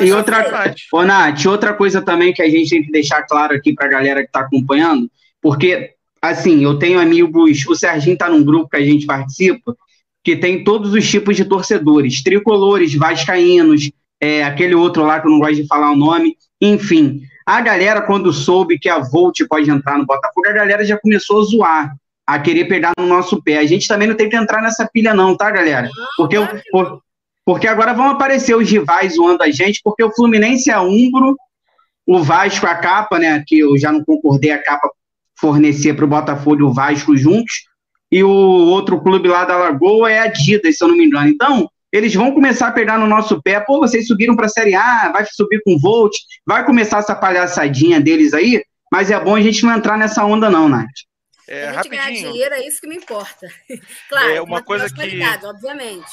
E 0.00 0.12
outra, 0.12 0.74
ô, 0.92 1.04
Nath, 1.04 1.46
outra 1.46 1.72
coisa 1.72 2.02
também 2.02 2.32
que 2.32 2.42
a 2.42 2.48
gente 2.48 2.70
tem 2.70 2.82
que 2.82 2.90
deixar 2.90 3.22
claro 3.22 3.54
aqui 3.54 3.72
para 3.72 3.86
a 3.86 3.90
galera 3.90 4.20
que 4.22 4.28
está 4.28 4.40
acompanhando, 4.40 5.10
porque, 5.40 5.92
assim, 6.20 6.64
eu 6.64 6.78
tenho 6.78 7.00
amigos, 7.00 7.64
o 7.66 7.74
Serginho 7.74 8.14
está 8.14 8.28
num 8.28 8.44
grupo 8.44 8.70
que 8.70 8.76
a 8.76 8.84
gente 8.84 9.06
participa, 9.06 9.76
que 10.24 10.36
tem 10.36 10.64
todos 10.64 10.92
os 10.92 11.08
tipos 11.08 11.36
de 11.36 11.44
torcedores, 11.44 12.22
tricolores, 12.22 12.94
vascaínos, 12.94 13.90
é, 14.20 14.42
aquele 14.42 14.74
outro 14.74 15.04
lá 15.04 15.20
que 15.20 15.26
eu 15.26 15.30
não 15.30 15.38
gosto 15.38 15.56
de 15.56 15.66
falar 15.66 15.92
o 15.92 15.96
nome, 15.96 16.36
enfim. 16.60 17.22
A 17.46 17.60
galera, 17.60 18.02
quando 18.02 18.32
soube 18.32 18.78
que 18.78 18.88
a 18.88 18.98
Volt 18.98 19.40
pode 19.48 19.70
entrar 19.70 19.96
no 19.96 20.04
Botafogo, 20.04 20.48
a 20.48 20.52
galera 20.52 20.84
já 20.84 20.98
começou 20.98 21.40
a 21.40 21.44
zoar, 21.44 21.96
a 22.26 22.38
querer 22.38 22.66
pegar 22.66 22.92
no 22.98 23.06
nosso 23.06 23.42
pé. 23.42 23.58
A 23.58 23.64
gente 23.64 23.88
também 23.88 24.06
não 24.06 24.14
tem 24.14 24.28
que 24.28 24.36
entrar 24.36 24.60
nessa 24.60 24.86
pilha 24.92 25.14
não, 25.14 25.34
tá, 25.36 25.50
galera? 25.50 25.88
Porque 26.16 26.36
eu, 26.36 26.46
por, 26.70 27.00
porque 27.48 27.66
agora 27.66 27.94
vão 27.94 28.10
aparecer 28.10 28.54
os 28.54 28.70
rivais 28.70 29.14
zoando 29.14 29.42
a 29.42 29.50
gente, 29.50 29.80
porque 29.82 30.04
o 30.04 30.12
Fluminense 30.14 30.70
é 30.70 30.78
Umbro, 30.78 31.34
o 32.06 32.22
Vasco 32.22 32.66
a 32.66 32.74
capa, 32.74 33.18
né? 33.18 33.42
Que 33.46 33.60
eu 33.60 33.78
já 33.78 33.90
não 33.90 34.04
concordei 34.04 34.50
a 34.50 34.62
capa 34.62 34.90
fornecer 35.40 35.94
para 35.94 36.04
o 36.04 36.08
Botafogo 36.08 36.60
e 36.60 36.62
o 36.62 36.74
Vasco 36.74 37.16
juntos. 37.16 37.54
E 38.12 38.22
o 38.22 38.28
outro 38.28 39.00
clube 39.00 39.28
lá 39.28 39.46
da 39.46 39.56
Lagoa 39.56 40.12
é 40.12 40.18
a 40.18 40.24
Adidas, 40.24 40.76
se 40.76 40.84
eu 40.84 40.88
não 40.88 40.96
me 40.98 41.06
engano. 41.06 41.26
Então, 41.26 41.66
eles 41.90 42.14
vão 42.14 42.32
começar 42.32 42.68
a 42.68 42.72
pegar 42.72 42.98
no 42.98 43.06
nosso 43.06 43.40
pé. 43.40 43.60
Pô, 43.60 43.78
vocês 43.78 44.06
subiram 44.06 44.36
para 44.36 44.44
a 44.44 44.50
Série 44.50 44.74
A, 44.74 45.10
vai 45.10 45.24
subir 45.24 45.62
com 45.64 45.78
Volt, 45.78 46.14
vai 46.46 46.66
começar 46.66 46.98
essa 46.98 47.14
palhaçadinha 47.14 47.98
deles 47.98 48.34
aí, 48.34 48.62
mas 48.92 49.10
é 49.10 49.18
bom 49.18 49.34
a 49.34 49.40
gente 49.40 49.64
não 49.64 49.74
entrar 49.74 49.96
nessa 49.96 50.22
onda, 50.22 50.50
não, 50.50 50.68
Nath. 50.68 50.86
É, 51.48 51.62
a 51.62 51.66
gente 51.68 51.76
rapidinho. 51.76 52.02
ganhar 52.02 52.30
dinheiro 52.30 52.54
é 52.56 52.66
isso 52.66 52.78
que 52.78 52.86
me 52.86 52.96
importa. 52.96 53.48
claro, 54.10 54.32
é 54.32 54.42
uma 54.42 54.60
coisa 54.60 54.86
que 54.92 55.46
obviamente 55.46 56.12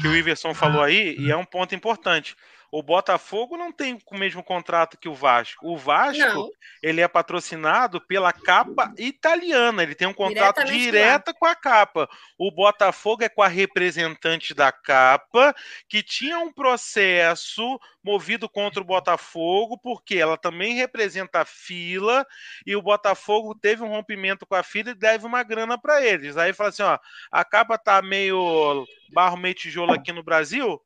que 0.00 0.08
o 0.08 0.14
Iverson 0.14 0.54
falou 0.54 0.82
aí, 0.82 1.16
e 1.18 1.30
é 1.30 1.36
um 1.36 1.44
ponto 1.44 1.74
importante. 1.74 2.36
O 2.70 2.82
Botafogo 2.82 3.56
não 3.56 3.72
tem 3.72 3.98
o 4.06 4.18
mesmo 4.18 4.42
contrato 4.42 4.98
que 4.98 5.08
o 5.08 5.14
Vasco. 5.14 5.66
O 5.66 5.76
Vasco, 5.76 6.22
não. 6.22 6.50
ele 6.82 7.00
é 7.00 7.08
patrocinado 7.08 8.00
pela 8.00 8.32
capa 8.32 8.92
italiana. 8.98 9.82
Ele 9.82 9.94
tem 9.94 10.06
um 10.06 10.12
contrato 10.12 10.64
direto 10.64 11.32
com 11.34 11.46
a 11.46 11.54
capa. 11.54 12.08
O 12.38 12.50
Botafogo 12.50 13.24
é 13.24 13.28
com 13.28 13.42
a 13.42 13.48
representante 13.48 14.52
da 14.52 14.70
capa, 14.70 15.54
que 15.88 16.02
tinha 16.02 16.38
um 16.38 16.52
processo 16.52 17.80
movido 18.04 18.48
contra 18.48 18.82
o 18.82 18.86
Botafogo, 18.86 19.78
porque 19.78 20.16
ela 20.16 20.36
também 20.36 20.74
representa 20.74 21.40
a 21.40 21.44
fila 21.44 22.26
e 22.66 22.76
o 22.76 22.82
Botafogo 22.82 23.54
teve 23.54 23.82
um 23.82 23.88
rompimento 23.88 24.46
com 24.46 24.54
a 24.54 24.62
fila 24.62 24.90
e 24.90 24.94
deve 24.94 25.26
uma 25.26 25.42
grana 25.42 25.78
para 25.78 26.04
eles. 26.04 26.36
Aí 26.36 26.52
fala 26.52 26.68
assim, 26.68 26.82
ó, 26.82 26.98
a 27.30 27.44
capa 27.44 27.78
tá 27.78 28.00
meio 28.02 28.86
barro 29.12 29.36
meio 29.36 29.54
tijolo 29.54 29.92
aqui 29.92 30.12
no 30.12 30.22
Brasil, 30.22 30.80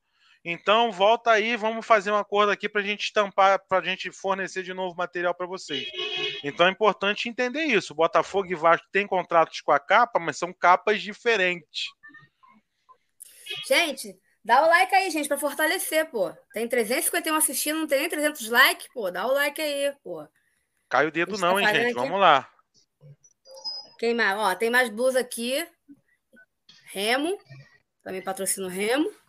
então, 0.44 0.90
volta 0.90 1.31
aí, 1.31 1.56
vamos 1.56 1.86
fazer 1.86 2.10
um 2.10 2.16
acordo 2.16 2.51
aqui 2.51 2.69
para 2.69 2.81
a 2.81 2.85
gente 2.85 3.05
estampar, 3.05 3.64
para 3.69 3.78
a 3.78 3.85
gente 3.89 4.10
fornecer 4.10 4.64
de 4.64 4.74
novo 4.74 4.97
material 4.97 5.32
para 5.32 5.47
vocês. 5.47 5.86
Então, 6.43 6.66
é 6.66 6.70
importante 6.70 7.28
entender 7.28 7.62
isso. 7.64 7.94
Botafogo 7.94 8.51
e 8.51 8.55
Vasco 8.55 8.86
têm 8.90 9.06
contratos 9.06 9.60
com 9.60 9.70
a 9.70 9.78
capa, 9.78 10.19
mas 10.19 10.36
são 10.36 10.52
capas 10.52 11.01
diferentes. 11.01 11.85
Gente, 13.69 14.19
dá 14.44 14.64
o 14.64 14.69
like 14.69 14.93
aí, 14.93 15.10
gente, 15.10 15.28
para 15.28 15.39
fortalecer, 15.39 16.10
pô. 16.10 16.32
Tem 16.52 16.66
351 16.66 17.36
assistindo, 17.36 17.78
não 17.78 17.86
tem 17.86 18.01
nem 18.01 18.09
300 18.09 18.48
likes, 18.48 18.89
pô. 18.93 19.12
Dá 19.12 19.24
o 19.27 19.32
like 19.32 19.60
aí, 19.60 19.94
pô. 20.02 20.27
Cai 20.89 21.06
o 21.06 21.12
dedo 21.12 21.39
não, 21.39 21.55
tá 21.55 21.60
hein, 21.60 21.69
gente? 21.69 21.85
Aqui. 21.85 21.94
Vamos 21.94 22.19
lá. 22.19 22.51
Quem 23.97 24.12
mais? 24.12 24.36
Ó, 24.36 24.55
tem 24.56 24.70
mais 24.70 24.89
blusa 24.89 25.20
aqui. 25.20 25.64
Remo. 26.86 27.39
Também 28.02 28.20
patrocina 28.20 28.66
o 28.66 28.70
Remo. 28.70 29.22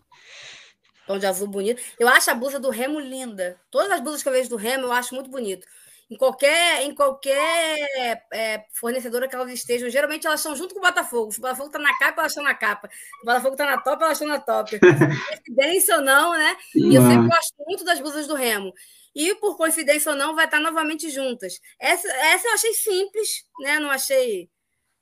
Tom 1.06 1.18
de 1.18 1.26
azul 1.26 1.48
bonito. 1.48 1.82
Eu 2.00 2.08
acho 2.08 2.32
a 2.32 2.36
blusa 2.36 2.60
do 2.60 2.70
Remo 2.70 3.00
linda. 3.00 3.60
Todas 3.70 3.92
as 3.92 4.00
blusas 4.00 4.24
que 4.24 4.30
eu 4.30 4.34
vejo 4.34 4.50
do 4.50 4.56
Remo 4.56 4.86
eu 4.86 4.92
acho 4.92 5.14
muito 5.14 5.30
bonito. 5.30 5.68
Em 6.10 6.18
qualquer, 6.18 6.84
em 6.84 6.94
qualquer 6.94 8.24
é, 8.32 8.66
fornecedora 8.74 9.28
que 9.28 9.36
elas 9.36 9.52
estejam, 9.52 9.90
geralmente 9.90 10.28
elas 10.28 10.40
estão 10.42 10.56
junto 10.56 10.74
com 10.74 10.80
o 10.80 10.84
Botafogo. 10.84 11.32
Se 11.32 11.40
o 11.40 11.42
Botafogo 11.42 11.68
está 11.68 11.80
na 11.80 11.98
capa, 11.98 12.22
elas 12.22 12.32
estão 12.32 12.44
na 12.44 12.54
capa. 12.54 12.90
Se 12.90 13.22
o 13.22 13.26
Botafogo 13.26 13.54
está 13.54 13.66
na 13.66 13.82
top, 13.82 14.04
elas 14.04 14.22
estão 14.22 14.28
na 14.28 14.40
top. 14.40 14.80
Coincidência 14.80 15.96
ou 15.96 16.02
não, 16.02 16.34
né? 16.34 16.56
E 16.76 16.94
eu 16.94 17.02
sempre 17.02 17.28
gosto 17.28 17.54
muito 17.66 17.84
das 17.84 18.00
blusas 18.00 18.28
do 18.28 18.36
Remo. 18.36 18.74
E 19.16 19.36
por 19.36 19.56
coincidência 19.58 20.12
ou 20.12 20.18
não, 20.18 20.36
vai 20.36 20.46
estar 20.46 20.60
novamente 20.60 21.10
juntas. 21.10 21.60
Essa, 21.80 22.08
essa 22.08 22.48
eu 22.48 22.54
achei 22.54 22.74
simples, 22.74 23.46
né? 23.60 23.80
Não 23.80 23.90
achei 23.90 24.50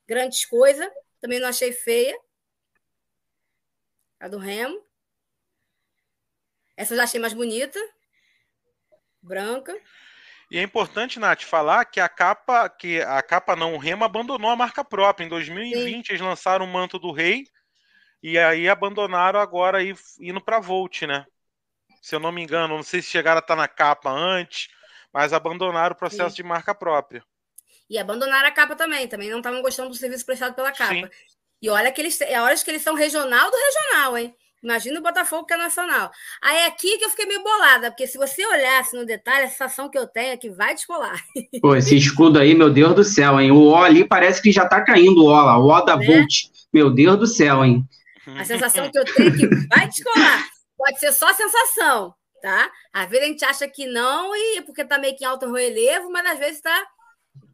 grandes 0.07 0.45
coisas. 0.45 0.88
Também 1.19 1.40
não 1.40 1.48
achei 1.48 1.72
feia. 1.72 2.18
A 4.19 4.28
do 4.28 4.38
Remo. 4.38 4.82
Essa 6.76 6.93
eu 6.93 6.98
já 6.98 7.03
achei 7.03 7.19
mais 7.19 7.34
bonita. 7.34 7.80
Branca. 9.22 9.77
E 10.49 10.57
é 10.57 10.61
importante, 10.61 11.19
Nath, 11.19 11.43
falar 11.43 11.85
que 11.85 11.99
a 11.99 12.10
capa, 12.10 12.68
que 12.68 13.02
a 13.02 13.22
capa 13.22 13.56
não, 13.56 13.76
o 13.76 13.77
Remo 13.77 14.03
abandonou 14.03 14.49
a 14.49 14.56
marca 14.56 14.84
própria. 14.84 15.26
Em 15.26 15.30
2020 15.30 16.07
Sim. 16.07 16.14
eles 16.14 16.22
lançaram 16.22 16.65
o 16.65 16.68
Manto 16.68 16.99
do 16.99 17.11
Rei 17.11 17.45
e 18.22 18.38
aí 18.38 18.68
abandonaram 18.68 19.39
agora 19.39 19.77
aí, 19.77 19.95
indo 20.19 20.41
para 20.41 20.60
Volt, 20.60 21.03
né? 21.03 21.26
Se 22.02 22.15
eu 22.15 22.19
não 22.19 22.31
me 22.31 22.41
engano, 22.41 22.76
não 22.76 22.84
sei 22.84 23.02
se 23.02 23.10
chegaram 23.10 23.38
a 23.38 23.39
estar 23.39 23.56
tá 23.56 23.61
na 23.61 23.68
capa 23.68 24.11
antes, 24.11 24.68
mas 25.14 25.31
abandonaram 25.31 25.93
o 25.93 25.98
processo 25.98 26.31
Sim. 26.31 26.38
de 26.38 26.43
marca 26.43 26.76
própria. 26.76 27.23
E 27.89 27.98
abandonaram 27.98 28.48
a 28.48 28.52
capa 28.52 28.76
também, 28.76 29.07
também 29.07 29.30
não 29.30 29.38
estavam 29.38 29.61
gostando 29.61 29.89
do 29.89 29.95
serviço 29.95 30.26
prestado 30.26 30.53
pela 30.53 30.72
capa. 30.72 30.93
Sim. 30.93 31.10
E 31.61 31.69
olha 31.69 31.91
que 31.91 32.02
eles, 32.02 32.19
é 32.22 32.41
horas 32.41 32.64
que 32.64 32.72
eles 32.72 32.81
são 32.81 32.95
regional 32.95 33.49
do 33.52 33.57
regional, 33.57 34.18
hein? 34.18 34.35
Imagina 34.64 35.00
o 35.00 35.04
Botafogo 35.04 35.46
que 35.46 35.54
é 35.54 35.58
nacional. 35.58 36.12
Aí 36.42 36.58
é 36.58 36.66
aqui 36.68 36.98
que 36.98 37.06
eu 37.06 37.10
fiquei 37.10 37.26
meio 37.26 37.44
bolada, 37.44 37.90
porque 37.90 38.06
se 38.06 38.18
você 38.18 38.46
olhasse 38.46 38.96
no 38.96 39.06
detalhe, 39.06 39.46
a 39.46 39.50
sensação 39.50 39.90
que 39.90 39.98
eu 39.98 40.06
tenho 40.06 40.34
é 40.34 40.38
que 40.38 40.50
vai 40.50 40.76
descolar. 40.76 41.20
Pô, 41.62 41.76
esse 41.76 41.98
escudo 41.98 42.38
aí, 42.38 42.54
meu 42.54 42.70
Deus 42.70 42.94
do 42.94 43.04
céu, 43.04 43.40
hein? 43.40 43.52
O 43.52 43.70
O 43.70 43.76
ali 43.76 44.06
parece 44.06 44.42
que 44.42 44.52
já 44.52 44.68
tá 44.68 44.84
caindo 44.84 45.24
o 45.24 45.26
O 45.26 45.30
lá, 45.30 45.58
o 45.58 45.68
O 45.68 45.82
da 45.82 45.98
né? 45.98 46.06
Volt. 46.06 46.52
Meu 46.72 46.90
Deus 46.92 47.18
do 47.18 47.28
céu, 47.28 47.66
hein? 47.66 47.84
A 48.38 48.46
sensação 48.46 48.90
que 48.92 49.00
eu 49.00 49.06
tenho 49.06 49.30
é 49.30 49.38
que 49.38 49.68
vai 49.68 49.88
descolar. 49.88 50.46
Pode 50.78 51.00
ser 51.00 51.12
só 51.12 51.34
sensação, 51.34 52.14
tá? 52.42 52.72
Às 52.94 53.10
vezes 53.10 53.26
a 53.26 53.28
gente 53.28 53.46
acha 53.46 53.68
que 53.68 53.88
não, 53.88 54.36
e 54.36 54.62
porque 54.62 54.86
tá 54.86 54.98
meio 54.98 55.16
que 55.18 55.24
em 55.24 55.28
alto 55.28 55.52
relevo, 55.52 56.12
mas 56.12 56.26
às 56.26 56.40
vezes 56.40 56.62
tá 56.62 56.88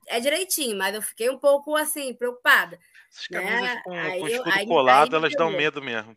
é 0.08 0.20
direitinho, 0.20 0.78
mas 0.78 0.96
eu 0.96 1.02
fiquei 1.02 1.30
um 1.30 1.38
pouco 1.38 1.76
assim, 1.76 2.14
preocupada. 2.14 2.80
Essas 3.12 3.28
camisas 3.28 3.62
né? 3.62 3.82
com, 3.84 3.94
aí 3.94 4.20
com 4.20 4.28
escudo 4.28 4.60
eu, 4.60 4.68
colado, 4.68 5.16
aí 5.16 5.20
elas 5.22 5.34
dão 5.34 5.52
medo 5.52 5.82
mesmo. 5.82 6.16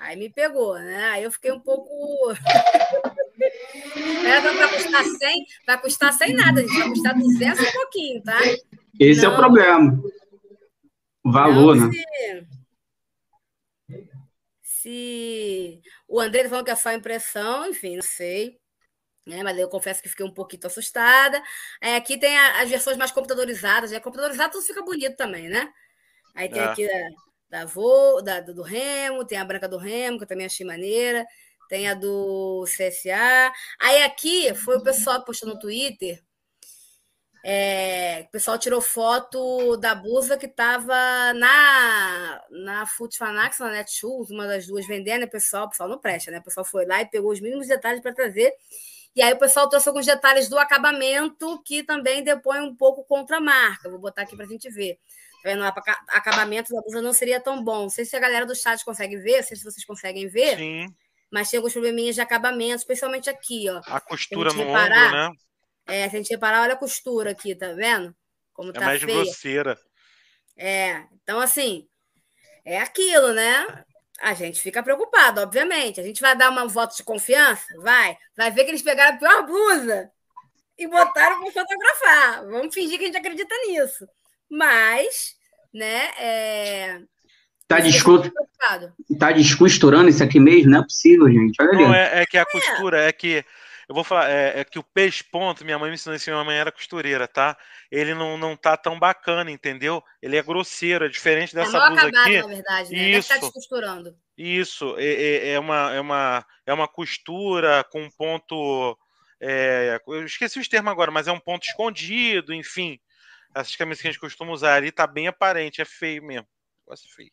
Aí 0.00 0.16
me 0.16 0.30
pegou, 0.30 0.78
né? 0.78 1.10
Aí 1.10 1.22
eu 1.24 1.30
fiquei 1.30 1.52
um 1.52 1.60
pouco. 1.60 1.92
é, 4.24 4.40
vai 4.40 4.74
custar 4.74 5.04
100, 5.04 5.46
vai 5.66 5.80
custar 5.80 6.12
100 6.14 6.32
nada, 6.32 6.62
gente. 6.62 6.78
Vai 6.78 6.88
custar 6.88 7.18
200 7.18 7.60
e 7.60 7.72
pouquinho, 7.72 8.22
tá? 8.22 8.38
Esse 8.98 9.20
não, 9.22 9.30
é 9.30 9.34
o 9.34 9.36
problema. 9.36 10.02
O 11.22 11.30
valor, 11.30 11.76
não, 11.76 11.88
né? 11.88 11.92
Se, 14.62 14.80
se 14.80 15.82
o 16.08 16.18
André 16.18 16.48
falou 16.48 16.64
que 16.64 16.70
é 16.70 16.76
só 16.76 16.92
impressão, 16.92 17.68
enfim, 17.68 17.96
não 17.96 18.02
sei. 18.02 18.58
Né? 19.26 19.42
Mas 19.42 19.58
eu 19.58 19.68
confesso 19.68 20.02
que 20.02 20.08
fiquei 20.08 20.24
um 20.24 20.32
pouquinho 20.32 20.66
assustada. 20.66 21.42
Aí 21.78 21.94
aqui 21.94 22.18
tem 22.18 22.38
as 22.38 22.70
versões 22.70 22.96
mais 22.96 23.12
computadorizadas. 23.12 23.90
Né? 23.90 24.00
Computadorizado 24.00 24.52
tudo 24.52 24.64
fica 24.64 24.82
bonito 24.82 25.16
também, 25.16 25.50
né? 25.50 25.70
Aí 26.34 26.48
tem 26.48 26.62
é. 26.62 26.64
aqui 26.64 26.88
da 27.50 27.64
Vo, 27.64 28.22
da, 28.22 28.40
do 28.40 28.62
Remo, 28.62 29.24
tem 29.24 29.36
a 29.36 29.44
branca 29.44 29.68
do 29.68 29.76
Remo, 29.76 30.18
que 30.18 30.24
eu 30.24 30.28
também 30.28 30.46
achei 30.46 30.64
maneira, 30.64 31.26
tem 31.68 31.88
a 31.88 31.94
do 31.94 32.64
CSA. 32.64 33.52
Aí 33.80 34.02
aqui 34.04 34.54
foi 34.54 34.76
o 34.76 34.82
pessoal 34.82 35.18
que 35.20 35.26
postou 35.26 35.48
no 35.48 35.58
Twitter. 35.58 36.22
É, 37.42 38.24
o 38.28 38.30
pessoal 38.30 38.58
tirou 38.58 38.82
foto 38.82 39.76
da 39.78 39.94
blusa 39.94 40.36
que 40.36 40.46
estava 40.46 41.32
na, 41.32 42.42
na 42.50 42.86
Foot 42.86 43.16
Fanax, 43.16 43.58
na 43.58 43.70
Netshoes, 43.70 44.30
uma 44.30 44.46
das 44.46 44.66
duas 44.66 44.86
vendendo, 44.86 45.24
o 45.24 45.30
pessoal, 45.30 45.66
o 45.66 45.70
pessoal 45.70 45.88
não 45.88 45.98
presta, 45.98 46.30
né? 46.30 46.38
O 46.38 46.44
pessoal 46.44 46.66
foi 46.66 46.84
lá 46.84 47.00
e 47.00 47.06
pegou 47.06 47.32
os 47.32 47.40
mínimos 47.40 47.66
detalhes 47.66 48.02
para 48.02 48.12
trazer. 48.12 48.52
E 49.16 49.22
aí 49.22 49.32
o 49.32 49.38
pessoal 49.38 49.68
trouxe 49.68 49.88
alguns 49.88 50.06
detalhes 50.06 50.48
do 50.48 50.58
acabamento 50.58 51.60
que 51.64 51.82
também 51.82 52.22
depõe 52.22 52.60
um 52.60 52.76
pouco 52.76 53.02
contra 53.04 53.38
a 53.38 53.40
marca. 53.40 53.88
Vou 53.88 53.98
botar 53.98 54.22
aqui 54.22 54.36
para 54.36 54.44
a 54.44 54.48
gente 54.48 54.70
ver 54.70 54.98
no 55.44 55.64
acabamento 56.08 56.72
da 56.72 56.80
blusa 56.80 57.02
não 57.02 57.12
seria 57.12 57.40
tão 57.40 57.62
bom. 57.62 57.82
Não 57.82 57.90
sei 57.90 58.04
se 58.04 58.16
a 58.16 58.20
galera 58.20 58.46
do 58.46 58.54
chat 58.54 58.84
consegue 58.84 59.16
ver, 59.16 59.38
não 59.38 59.42
sei 59.42 59.56
se 59.56 59.64
vocês 59.64 59.84
conseguem 59.84 60.28
ver. 60.28 60.56
Sim. 60.56 60.86
Mas 61.30 61.48
tem 61.48 61.58
alguns 61.58 61.72
probleminhas 61.72 62.14
de 62.14 62.20
acabamento, 62.20 62.76
especialmente 62.76 63.30
aqui, 63.30 63.68
ó. 63.68 63.80
A 63.86 64.00
costura 64.00 64.52
no 64.52 64.64
reparar, 64.64 65.06
ombro, 65.06 65.18
né? 65.18 65.30
É, 65.86 66.08
se 66.08 66.16
a 66.16 66.18
gente 66.18 66.30
reparar, 66.30 66.62
olha 66.62 66.74
a 66.74 66.78
costura 66.78 67.30
aqui, 67.30 67.54
tá 67.54 67.72
vendo? 67.72 68.14
Como 68.52 68.70
é 68.70 68.72
tá 68.72 68.80
mais 68.80 69.02
feia. 69.02 69.14
grosseira. 69.14 69.78
É, 70.56 71.04
então 71.22 71.40
assim, 71.40 71.88
é 72.64 72.80
aquilo, 72.80 73.32
né? 73.32 73.84
A 74.20 74.34
gente 74.34 74.60
fica 74.60 74.82
preocupado, 74.82 75.40
obviamente. 75.40 76.00
A 76.00 76.02
gente 76.02 76.20
vai 76.20 76.36
dar 76.36 76.50
uma 76.50 76.66
voto 76.66 76.94
de 76.94 77.02
confiança? 77.02 77.64
Vai. 77.78 78.16
Vai 78.36 78.50
ver 78.50 78.64
que 78.64 78.70
eles 78.70 78.82
pegaram 78.82 79.16
a 79.16 79.18
pior 79.18 79.46
blusa 79.46 80.10
e 80.76 80.86
botaram 80.86 81.42
para 81.42 81.52
fotografar. 81.52 82.46
Vamos 82.46 82.74
fingir 82.74 82.98
que 82.98 83.04
a 83.04 83.06
gente 83.06 83.16
acredita 83.16 83.54
nisso. 83.66 84.06
Mas, 84.50 85.36
né? 85.72 86.10
É... 86.18 87.00
Tá, 87.68 87.78
desco... 87.78 88.20
tá 89.16 89.30
descosturando 89.30 90.08
isso 90.08 90.24
aqui 90.24 90.40
mesmo? 90.40 90.72
Não 90.72 90.80
é 90.80 90.82
possível, 90.82 91.28
gente. 91.30 91.62
Olha 91.62 91.72
Não, 91.72 91.94
é, 91.94 92.22
é, 92.22 92.26
que 92.26 92.36
a 92.36 92.44
costura, 92.44 93.04
é. 93.04 93.08
é 93.08 93.12
que. 93.12 93.44
Eu 93.88 93.94
vou 93.94 94.04
falar, 94.04 94.30
é, 94.30 94.60
é, 94.60 94.64
que 94.64 94.78
o 94.78 94.84
peixe 94.84 95.24
ponto, 95.24 95.64
minha 95.64 95.76
mãe 95.76 95.88
me 95.88 95.94
ensinou 95.94 96.14
isso, 96.14 96.30
minha 96.30 96.44
mãe 96.44 96.56
era 96.56 96.70
costureira, 96.70 97.26
tá? 97.26 97.56
Ele 97.90 98.14
não, 98.14 98.38
não 98.38 98.56
tá 98.56 98.76
tão 98.76 98.96
bacana, 98.96 99.50
entendeu? 99.50 100.00
Ele 100.22 100.36
é 100.36 100.42
grosseiro, 100.42 101.04
é 101.04 101.08
diferente 101.08 101.54
dessa 101.54 101.76
é 101.76 101.88
blusa 101.88 102.06
acabado, 102.06 102.20
aqui. 102.20 102.40
na 102.40 102.46
verdade, 102.46 102.90
né? 102.92 102.96
Isso, 102.96 103.04
Deve 103.04 103.18
estar 103.18 103.38
descosturando. 103.38 104.16
Isso, 104.38 104.94
é, 104.96 105.04
é, 105.04 105.48
é, 105.54 105.58
uma, 105.58 105.92
é, 105.92 106.00
uma, 106.00 106.46
é 106.66 106.72
uma 106.72 106.86
costura 106.86 107.84
com 107.90 108.02
um 108.02 108.10
ponto. 108.10 108.96
É, 109.40 110.00
eu 110.06 110.24
esqueci 110.24 110.60
os 110.60 110.68
termos 110.68 110.92
agora, 110.92 111.10
mas 111.10 111.26
é 111.26 111.32
um 111.32 111.40
ponto 111.40 111.64
escondido, 111.64 112.54
enfim 112.54 113.00
essas 113.54 113.76
camisas 113.76 114.00
que 114.00 114.08
a 114.08 114.10
gente 114.10 114.20
costuma 114.20 114.52
usar 114.52 114.74
ali 114.74 114.92
tá 114.92 115.06
bem 115.06 115.26
aparente, 115.28 115.80
é 115.80 115.84
feio 115.84 116.22
mesmo. 116.22 116.48
Negócio 116.86 117.08
feio. 117.14 117.32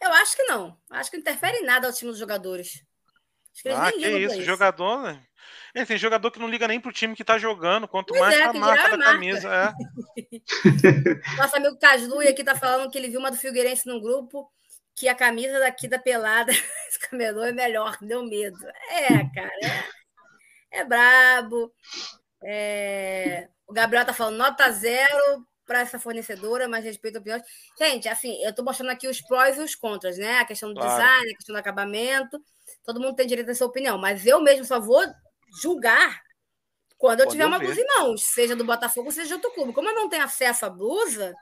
Eu 0.00 0.12
acho 0.12 0.36
que 0.36 0.42
não. 0.44 0.78
Acho 0.90 1.10
que 1.10 1.16
não 1.16 1.22
interfere 1.22 1.58
em 1.58 1.64
nada 1.64 1.86
ao 1.86 1.92
time 1.92 2.10
dos 2.10 2.18
jogadores. 2.18 2.84
ah, 3.74 3.90
que 3.90 3.98
isso, 3.98 4.34
isso, 4.34 4.42
jogador, 4.42 5.02
né? 5.02 5.24
É, 5.74 5.84
tem 5.84 5.96
jogador 5.98 6.30
que 6.30 6.38
não 6.38 6.48
liga 6.48 6.68
nem 6.68 6.80
pro 6.80 6.92
time 6.92 7.16
que 7.16 7.24
tá 7.24 7.38
jogando, 7.38 7.88
quanto 7.88 8.08
pois 8.08 8.20
mais 8.20 8.38
é, 8.38 8.42
a 8.44 8.52
marca 8.52 8.90
da 8.90 8.96
marca. 8.96 9.12
camisa. 9.12 9.48
É. 9.52 9.72
Nosso 11.36 11.56
amigo 11.56 11.78
Caslui 11.78 12.28
aqui 12.28 12.44
tá 12.44 12.54
falando 12.54 12.90
que 12.90 12.98
ele 12.98 13.08
viu 13.08 13.18
uma 13.18 13.30
do 13.30 13.36
Figueirense 13.36 13.86
no 13.86 14.00
grupo, 14.00 14.50
que 14.94 15.08
a 15.08 15.14
camisa 15.14 15.58
daqui 15.58 15.88
da 15.88 15.98
pelada, 15.98 16.52
esse 16.88 16.98
camelô 16.98 17.42
é 17.44 17.52
melhor, 17.52 17.96
deu 18.00 18.22
medo. 18.24 18.58
É, 18.90 19.08
cara, 19.34 19.86
é, 20.70 20.80
é 20.80 20.84
brabo. 20.84 21.72
É... 22.44 23.48
O 23.66 23.72
Gabriel 23.72 24.04
tá 24.04 24.12
falando 24.12 24.36
nota 24.36 24.70
zero 24.70 25.46
para 25.66 25.80
essa 25.80 25.98
fornecedora, 25.98 26.68
mas 26.68 26.84
respeito 26.84 27.18
opiniões. 27.18 27.42
Gente, 27.78 28.08
assim, 28.08 28.42
eu 28.42 28.50
estou 28.50 28.64
mostrando 28.64 28.90
aqui 28.90 29.08
os 29.08 29.20
prós 29.20 29.56
e 29.56 29.60
os 29.60 29.74
contras, 29.74 30.18
né? 30.18 30.38
A 30.38 30.44
questão 30.44 30.68
do 30.72 30.80
claro. 30.80 30.90
design, 30.90 31.32
a 31.32 31.36
questão 31.36 31.54
do 31.54 31.58
acabamento. 31.58 32.42
Todo 32.84 33.00
mundo 33.00 33.16
tem 33.16 33.26
direito 33.26 33.50
a 33.50 33.54
sua 33.54 33.66
opinião, 33.66 33.98
mas 33.98 34.26
eu 34.26 34.40
mesmo 34.40 34.64
só 34.64 34.78
vou 34.78 35.02
julgar 35.60 36.22
quando 36.98 37.20
eu 37.20 37.26
Pode 37.26 37.36
tiver 37.36 37.46
uma 37.46 37.58
ver. 37.58 37.66
blusa 37.66 37.80
em 37.80 37.86
mãos, 37.86 38.22
seja 38.24 38.56
do 38.56 38.64
Botafogo, 38.64 39.10
seja 39.10 39.28
de 39.28 39.34
outro 39.34 39.50
clube. 39.52 39.72
Como 39.72 39.88
eu 39.88 39.94
não 39.94 40.08
tenho 40.08 40.24
acesso 40.24 40.64
à 40.64 40.70
blusa, 40.70 41.34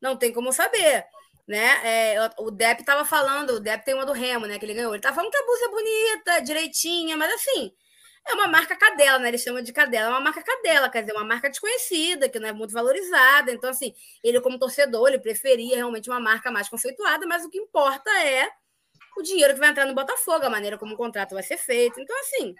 não 0.00 0.16
tem 0.16 0.32
como 0.32 0.52
saber. 0.52 1.04
Né? 1.46 2.14
É, 2.14 2.30
o 2.38 2.50
Depp 2.50 2.80
estava 2.80 3.04
falando, 3.04 3.50
o 3.50 3.60
Depp 3.60 3.84
tem 3.84 3.94
uma 3.94 4.04
do 4.04 4.12
Remo, 4.12 4.46
né? 4.46 4.58
Que 4.58 4.64
ele 4.64 4.74
ganhou. 4.74 4.92
Ele 4.92 4.98
estava 4.98 5.14
falando 5.14 5.30
que 5.30 5.38
a 5.38 5.44
blusa 5.44 5.64
é 5.64 5.68
bonita, 5.68 6.40
direitinha, 6.40 7.16
mas 7.16 7.32
assim, 7.34 7.72
é 8.26 8.34
uma 8.34 8.48
marca 8.48 8.76
cadela, 8.76 9.18
né? 9.18 9.28
Eles 9.28 9.42
chamam 9.42 9.62
de 9.62 9.72
cadela, 9.72 10.08
é 10.08 10.10
uma 10.10 10.20
marca 10.20 10.42
cadela, 10.42 10.90
quer 10.90 11.02
dizer, 11.02 11.12
uma 11.12 11.24
marca 11.24 11.48
desconhecida, 11.48 12.28
que 12.28 12.38
não 12.38 12.48
é 12.48 12.52
muito 12.52 12.72
valorizada. 12.72 13.52
Então, 13.52 13.70
assim, 13.70 13.94
ele, 14.22 14.40
como 14.40 14.58
torcedor, 14.58 15.08
ele 15.08 15.18
preferia 15.18 15.76
realmente 15.76 16.10
uma 16.10 16.20
marca 16.20 16.50
mais 16.50 16.68
conceituada, 16.68 17.26
mas 17.26 17.44
o 17.44 17.50
que 17.50 17.58
importa 17.58 18.10
é 18.22 18.50
o 19.16 19.22
dinheiro 19.22 19.54
que 19.54 19.60
vai 19.60 19.70
entrar 19.70 19.86
no 19.86 19.94
Botafogo, 19.94 20.44
a 20.44 20.50
maneira 20.50 20.76
como 20.76 20.94
o 20.94 20.96
contrato 20.96 21.34
vai 21.34 21.42
ser 21.42 21.56
feito. 21.56 22.00
Então, 22.00 22.18
assim, 22.20 22.54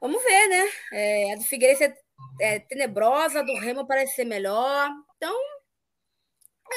vamos 0.00 0.22
ver, 0.22 0.48
né? 0.48 0.70
É, 0.92 1.32
a 1.34 1.36
do 1.36 1.44
Figueirense 1.44 1.84
é, 1.84 1.94
é 2.40 2.58
tenebrosa, 2.60 3.40
a 3.40 3.42
do 3.42 3.54
Remo 3.58 3.86
parece 3.86 4.14
ser 4.16 4.24
melhor. 4.24 4.90
Então, 5.16 5.36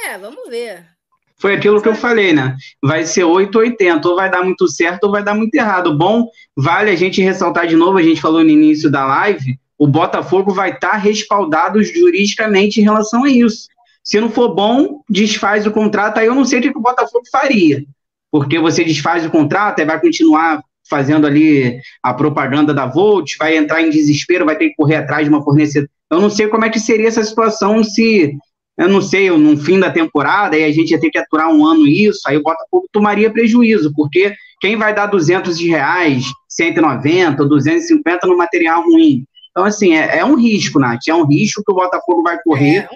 é, 0.05 0.17
vamos 0.17 0.49
ver 0.49 0.93
foi 1.37 1.55
aquilo 1.55 1.81
que 1.81 1.87
eu 1.87 1.95
falei, 1.95 2.33
né? 2.33 2.55
Vai 2.81 3.05
ser 3.05 3.23
880, 3.23 4.07
ou 4.07 4.15
vai 4.15 4.29
dar 4.29 4.43
muito 4.43 4.67
certo 4.67 5.05
ou 5.05 5.11
vai 5.11 5.23
dar 5.23 5.33
muito 5.33 5.53
errado. 5.55 5.97
Bom, 5.97 6.27
vale 6.55 6.89
a 6.89 6.95
gente 6.95 7.21
ressaltar 7.21 7.67
de 7.67 7.75
novo, 7.75 7.97
a 7.97 8.01
gente 8.01 8.21
falou 8.21 8.43
no 8.43 8.49
início 8.49 8.89
da 8.89 9.05
live, 9.05 9.57
o 9.77 9.87
Botafogo 9.87 10.53
vai 10.53 10.71
estar 10.71 10.91
tá 10.91 10.97
respaldado 10.97 11.83
juridicamente 11.83 12.79
em 12.79 12.83
relação 12.83 13.23
a 13.23 13.29
isso. 13.29 13.67
Se 14.03 14.19
não 14.19 14.29
for 14.29 14.53
bom, 14.53 15.01
desfaz 15.09 15.65
o 15.65 15.71
contrato, 15.71 16.17
aí 16.17 16.27
eu 16.27 16.35
não 16.35 16.45
sei 16.45 16.59
o 16.59 16.61
que 16.61 16.77
o 16.77 16.81
Botafogo 16.81 17.23
faria. 17.31 17.83
Porque 18.31 18.59
você 18.59 18.83
desfaz 18.83 19.25
o 19.25 19.29
contrato 19.29 19.79
e 19.79 19.85
vai 19.85 19.99
continuar 19.99 20.61
fazendo 20.89 21.25
ali 21.25 21.79
a 22.01 22.13
propaganda 22.13 22.73
da 22.73 22.85
Volt, 22.85 23.35
vai 23.37 23.57
entrar 23.57 23.81
em 23.81 23.89
desespero, 23.89 24.45
vai 24.45 24.57
ter 24.57 24.69
que 24.69 24.75
correr 24.75 24.97
atrás 24.97 25.25
de 25.25 25.29
uma 25.29 25.43
fornecedora. 25.43 25.89
Eu 26.11 26.21
não 26.21 26.29
sei 26.29 26.47
como 26.47 26.65
é 26.65 26.69
que 26.69 26.79
seria 26.79 27.07
essa 27.07 27.23
situação 27.23 27.83
se 27.83 28.37
eu 28.77 28.89
não 28.89 29.01
sei, 29.01 29.29
no 29.29 29.57
fim 29.57 29.79
da 29.79 29.91
temporada, 29.91 30.55
aí 30.55 30.63
a 30.63 30.71
gente 30.71 30.91
ia 30.91 30.99
ter 30.99 31.11
que 31.11 31.17
aturar 31.17 31.49
um 31.49 31.65
ano 31.65 31.87
isso, 31.87 32.21
aí 32.27 32.37
o 32.37 32.43
Botafogo 32.43 32.87
tomaria 32.91 33.31
prejuízo, 33.31 33.93
porque 33.95 34.33
quem 34.59 34.75
vai 34.75 34.95
dar 34.95 35.07
200 35.07 35.59
reais, 35.59 36.25
190, 36.49 37.45
250 37.45 38.25
no 38.25 38.37
material 38.37 38.83
ruim? 38.83 39.25
Então, 39.51 39.63
assim, 39.63 39.93
é, 39.93 40.17
é 40.17 40.25
um 40.25 40.35
risco, 40.35 40.79
Nath, 40.79 41.07
é 41.07 41.13
um 41.13 41.27
risco 41.27 41.63
que 41.63 41.71
o 41.71 41.75
Botafogo 41.75 42.23
vai 42.23 42.41
correr 42.41 42.77
é. 42.77 42.89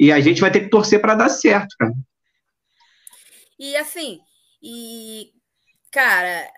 e 0.00 0.10
a 0.10 0.20
gente 0.20 0.40
vai 0.40 0.50
ter 0.50 0.60
que 0.60 0.70
torcer 0.70 1.00
para 1.00 1.14
dar 1.14 1.28
certo, 1.28 1.76
cara. 1.78 1.92
E 3.56 3.76
assim, 3.76 4.18
e 4.60 5.30
cara, 5.92 6.50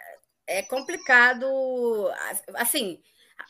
é 0.46 0.62
complicado, 0.62 1.46
assim, 2.54 2.98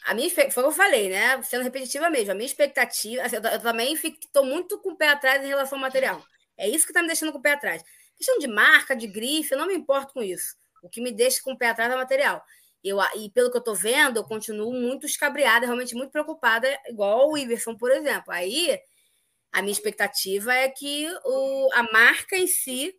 a 0.05 0.14
minha 0.14 0.31
foi 0.31 0.44
o 0.44 0.51
que 0.51 0.59
eu 0.59 0.72
falei, 0.72 1.09
né? 1.09 1.43
Sendo 1.43 1.64
repetitiva 1.64 2.10
mesmo, 2.10 2.32
a 2.32 2.35
minha 2.35 2.47
expectativa, 2.47 3.22
assim, 3.22 3.36
eu, 3.36 3.43
eu, 3.43 3.60
também 3.60 3.94
estou 3.94 4.44
muito 4.44 4.78
com 4.81 4.93
o 4.93 4.97
pé 4.97 5.09
atrás 5.09 5.43
em 5.43 5.48
relação 5.48 5.78
ao 5.78 5.82
material. 5.82 6.22
É 6.59 6.68
isso 6.68 6.85
que 6.85 6.93
está 6.93 7.01
me 7.01 7.09
deixando 7.09 7.32
com 7.32 7.39
o 7.39 7.43
pé 7.43 7.52
atrás. 7.52 7.82
Questão 8.16 8.39
de 8.39 8.47
marca, 8.47 8.94
de 8.94 9.06
grife, 9.06 9.52
eu 9.52 9.59
não 9.59 9.66
me 9.66 9.74
importo 9.74 10.12
com 10.12 10.22
isso. 10.22 10.56
O 10.82 10.90
que 10.90 11.01
me 11.01 11.10
deixa 11.10 11.40
com 11.43 11.52
o 11.52 11.59
pé 11.59 11.70
atrás 11.70 11.90
é 11.90 11.94
o 11.94 11.98
material. 11.98 12.44
Eu, 12.82 12.98
e 13.16 13.31
pelo 13.31 13.51
que 13.51 13.56
eu 13.56 13.60
estou 13.60 13.74
vendo, 13.74 14.18
eu 14.18 14.24
continuo 14.24 14.72
muito 14.72 15.06
escabriada, 15.06 15.64
realmente 15.64 15.94
muito 15.94 16.10
preocupada, 16.10 16.68
igual 16.86 17.31
o 17.31 17.39
Iverson, 17.39 17.74
por 17.74 17.90
exemplo. 17.90 18.31
Aí, 18.31 18.78
a 19.51 19.62
minha 19.62 19.72
expectativa 19.72 20.52
é 20.52 20.68
que 20.68 21.09
o, 21.24 21.70
a 21.72 21.82
marca 21.85 22.36
em 22.36 22.47
si 22.47 22.94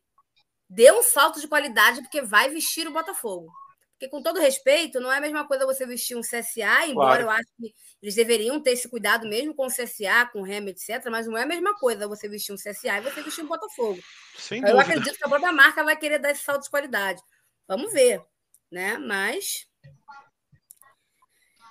dê 0.68 0.91
um 0.91 1.03
salto 1.03 1.40
de 1.40 1.48
qualidade, 1.48 2.02
porque 2.02 2.23
vai 2.23 2.49
vestir 2.49 2.88
o 2.88 2.91
Botafogo. 2.91 3.48
Porque, 3.96 4.10
com 4.10 4.22
todo 4.22 4.42
respeito, 4.42 5.00
não 5.00 5.12
é 5.12 5.18
a 5.18 5.22
mesma 5.22 5.48
coisa 5.48 5.66
você 5.66 5.86
vestir 5.86 6.18
um 6.18 6.22
CSA, 6.22 6.86
embora 6.86 6.94
claro. 6.94 7.22
eu 7.24 7.30
acho 7.30 7.48
que 7.58 7.74
eles 8.02 8.14
deveriam 8.14 8.62
ter 8.62 8.72
esse 8.72 8.90
cuidado 8.90 9.26
mesmo 9.26 9.56
com 9.56 9.68
o 9.68 9.70
CSA, 9.70 10.30
com 10.34 10.42
o 10.42 10.44
REM, 10.44 10.68
etc., 10.68 11.06
mas 11.10 11.28
não 11.28 11.38
é 11.38 11.44
a 11.44 11.48
mesma 11.48 11.74
coisa 11.76 12.08
você 12.08 12.28
vestir 12.28 12.52
um 12.52 12.58
CSA 12.58 12.98
e 12.98 13.02
você 13.02 13.22
vestir 13.22 13.44
um 13.44 13.48
Botafogo. 13.48 13.98
Sem 14.38 14.60
eu 14.60 14.68
dúvida. 14.68 14.82
acredito 14.82 15.18
que 15.18 15.26
a 15.26 15.30
própria 15.30 15.54
marca 15.54 15.82
vai 15.82 15.96
querer 15.96 16.20
dar 16.20 16.32
esse 16.32 16.44
salto 16.44 16.64
de 16.64 16.70
qualidade. 16.70 17.22
Vamos 17.66 17.94
ver, 17.94 18.22
né? 18.70 18.98
Mas. 18.98 19.66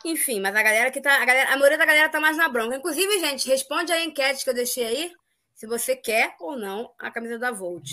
Enfim, 0.02 0.40
mas 0.40 0.56
a 0.56 0.62
galera 0.62 0.90
que 0.90 1.02
tá. 1.02 1.22
A, 1.22 1.24
galera, 1.26 1.52
a 1.52 1.56
maioria 1.56 1.78
da 1.78 1.84
galera 1.84 2.08
tá 2.08 2.20
mais 2.20 2.38
na 2.38 2.48
bronca. 2.48 2.76
Inclusive, 2.76 3.20
gente, 3.20 3.46
responde 3.48 3.92
a 3.92 4.02
enquete 4.02 4.44
que 4.44 4.50
eu 4.50 4.54
deixei 4.54 4.86
aí 4.86 5.12
se 5.54 5.66
você 5.66 5.94
quer 5.94 6.34
ou 6.40 6.56
não 6.56 6.92
a 6.98 7.10
camisa 7.10 7.38
da 7.38 7.52
Volt. 7.52 7.92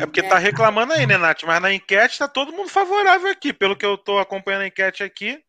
É 0.00 0.06
porque 0.06 0.20
é. 0.20 0.28
tá 0.28 0.38
reclamando 0.38 0.92
aí, 0.92 1.06
né, 1.06 1.16
Nath? 1.16 1.42
Mas 1.44 1.60
na 1.60 1.72
enquete 1.72 2.18
tá 2.18 2.28
todo 2.28 2.52
mundo 2.52 2.68
favorável 2.68 3.30
aqui. 3.30 3.52
Pelo 3.52 3.74
que 3.74 3.86
eu 3.86 3.96
tô 3.96 4.18
acompanhando 4.18 4.62
a 4.62 4.66
enquete 4.66 5.02
aqui, 5.02 5.42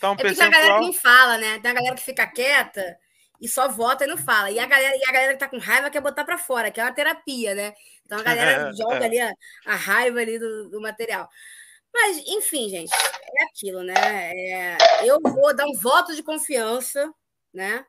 tá 0.00 0.10
um 0.10 0.14
é 0.14 0.16
percentual... 0.16 0.50
Tem 0.50 0.60
a 0.60 0.62
galera 0.62 0.80
que 0.80 0.86
não 0.86 0.92
fala, 0.92 1.38
né? 1.38 1.58
Tem 1.58 1.70
a 1.70 1.74
galera 1.74 1.96
que 1.96 2.02
fica 2.02 2.26
quieta 2.26 2.96
e 3.40 3.48
só 3.48 3.66
vota 3.66 4.04
e 4.04 4.06
não 4.06 4.16
fala. 4.16 4.52
E 4.52 4.58
a 4.60 4.66
galera, 4.66 4.96
e 4.96 5.02
a 5.08 5.12
galera 5.12 5.32
que 5.32 5.40
tá 5.40 5.48
com 5.48 5.58
raiva 5.58 5.90
quer 5.90 6.00
botar 6.00 6.24
para 6.24 6.38
fora, 6.38 6.70
que 6.70 6.80
é 6.80 6.84
uma 6.84 6.94
terapia, 6.94 7.52
né? 7.56 7.74
Então 8.06 8.20
a 8.20 8.22
galera 8.22 8.70
é, 8.70 8.72
joga 8.72 9.00
é. 9.00 9.04
ali 9.04 9.20
a, 9.20 9.32
a, 9.66 9.74
raiva 9.74 10.20
ali 10.20 10.38
do, 10.38 10.70
do, 10.70 10.80
material. 10.80 11.28
Mas, 11.92 12.18
enfim, 12.28 12.68
gente, 12.68 12.92
é 12.94 13.44
aquilo, 13.44 13.82
né? 13.82 13.94
É, 13.96 14.76
eu 15.04 15.20
vou 15.20 15.54
dar 15.54 15.66
um 15.66 15.74
voto 15.74 16.14
de 16.14 16.22
confiança, 16.22 17.12
né? 17.52 17.84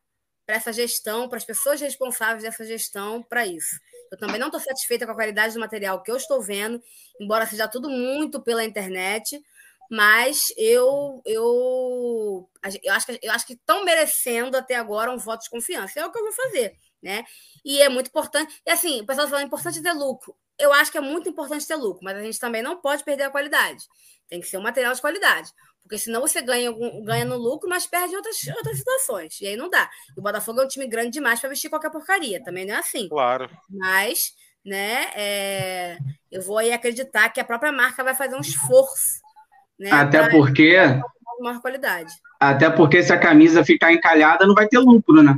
Para 0.45 0.55
essa 0.55 0.73
gestão, 0.73 1.29
para 1.29 1.37
as 1.37 1.45
pessoas 1.45 1.79
responsáveis 1.79 2.43
dessa 2.43 2.65
gestão, 2.65 3.23
para 3.23 3.45
isso. 3.45 3.79
Eu 4.11 4.17
também 4.17 4.39
não 4.39 4.47
estou 4.47 4.59
satisfeita 4.59 5.05
com 5.05 5.11
a 5.11 5.15
qualidade 5.15 5.53
do 5.53 5.59
material 5.59 6.01
que 6.03 6.11
eu 6.11 6.17
estou 6.17 6.41
vendo, 6.41 6.81
embora 7.19 7.45
seja 7.45 7.67
tudo 7.67 7.89
muito 7.89 8.41
pela 8.41 8.63
internet, 8.63 9.41
mas 9.89 10.53
eu 10.57 11.21
eu, 11.25 12.49
eu 12.83 12.93
acho 12.93 13.05
que 13.05 13.19
eu 13.21 13.31
acho 13.31 13.45
que 13.45 13.53
estão 13.53 13.83
merecendo 13.83 14.57
até 14.57 14.75
agora 14.75 15.11
um 15.11 15.17
voto 15.17 15.43
de 15.43 15.49
confiança. 15.49 15.99
É 15.99 16.05
o 16.05 16.11
que 16.11 16.17
eu 16.19 16.23
vou 16.23 16.33
fazer, 16.33 16.75
né? 17.01 17.23
E 17.63 17.81
é 17.81 17.89
muito 17.89 18.07
importante. 18.07 18.61
E 18.65 18.71
assim, 18.71 19.01
o 19.01 19.05
pessoal 19.05 19.27
fala 19.27 19.41
é 19.41 19.45
importante 19.45 19.81
ter 19.81 19.93
lucro. 19.93 20.35
Eu 20.59 20.71
acho 20.73 20.91
que 20.91 20.97
é 20.97 21.01
muito 21.01 21.29
importante 21.29 21.67
ter 21.67 21.75
lucro, 21.75 22.01
mas 22.03 22.17
a 22.17 22.21
gente 22.21 22.39
também 22.39 22.61
não 22.61 22.79
pode 22.81 23.03
perder 23.03 23.23
a 23.23 23.29
qualidade. 23.31 23.85
Tem 24.27 24.39
que 24.39 24.47
ser 24.47 24.57
um 24.57 24.61
material 24.61 24.93
de 24.93 25.01
qualidade. 25.01 25.51
Porque 25.83 25.97
senão 25.97 26.21
você 26.21 26.41
ganha, 26.41 26.71
ganha 27.03 27.25
no 27.25 27.37
lucro, 27.37 27.69
mas 27.69 27.85
perde 27.85 28.13
em 28.13 28.15
outras, 28.15 28.37
outras 28.55 28.77
situações. 28.77 29.39
E 29.41 29.47
aí 29.47 29.55
não 29.55 29.69
dá. 29.69 29.89
O 30.17 30.21
Botafogo 30.21 30.61
é 30.61 30.65
um 30.65 30.67
time 30.67 30.87
grande 30.87 31.11
demais 31.11 31.39
para 31.39 31.49
vestir 31.49 31.69
qualquer 31.69 31.91
porcaria. 31.91 32.41
Também 32.43 32.65
não 32.65 32.75
é 32.75 32.77
assim. 32.79 33.09
Claro. 33.09 33.49
Mas, 33.69 34.33
né, 34.65 35.11
é, 35.13 35.97
eu 36.31 36.41
vou 36.41 36.57
aí 36.57 36.71
acreditar 36.71 37.29
que 37.29 37.39
a 37.39 37.45
própria 37.45 37.71
marca 37.71 38.03
vai 38.03 38.15
fazer 38.15 38.35
um 38.35 38.41
esforço. 38.41 39.21
Né, 39.77 39.91
Até 39.91 40.29
porque. 40.29 40.77
Maior 41.41 41.59
qualidade. 41.61 42.13
Até 42.39 42.69
porque 42.69 43.03
se 43.03 43.11
a 43.11 43.19
camisa 43.19 43.65
ficar 43.65 43.91
encalhada, 43.91 44.45
não 44.45 44.53
vai 44.53 44.67
ter 44.67 44.77
lucro, 44.77 45.21
né? 45.21 45.35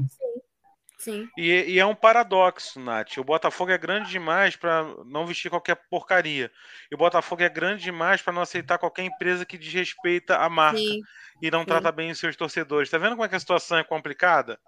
Sim. 1.06 1.30
E, 1.38 1.73
e, 1.73 1.80
é 1.80 1.86
um 1.86 1.94
paradoxo, 1.94 2.80
Nath. 2.80 3.18
O 3.18 3.23
Botafogo 3.23 3.72
é 3.72 3.77
grande 3.77 4.10
demais 4.10 4.56
para 4.56 4.84
não 5.06 5.27
vestir 5.27 5.52
qualquer 5.52 5.76
porcaria. 5.88 6.52
E 6.90 6.95
o 6.95 6.98
Botafogo 6.98 7.44
é 7.44 7.49
grande 7.49 7.84
demais 7.84 8.23
para 8.23 8.34
não 8.34 8.41
aceitar 8.41 8.80
qualquer 8.80 9.03
empresa 9.03 9.45
que 9.45 9.56
desrespeita 9.56 10.38
a 10.38 10.49
marca 10.49 10.80
Sim. 10.80 11.03
e 11.40 11.52
não 11.52 11.60
Sim. 11.60 11.68
trata 11.68 11.91
bem 11.91 12.10
os 12.10 12.18
seus 12.18 12.36
torcedores. 12.36 12.90
Tá 12.90 12.98
vendo 12.98 13.11
como 13.11 13.23
é 13.23 13.30
que 13.30 13.36
a 13.36 13.40
situação 13.40 13.77
é 13.77 13.84
complicada? 13.84 14.60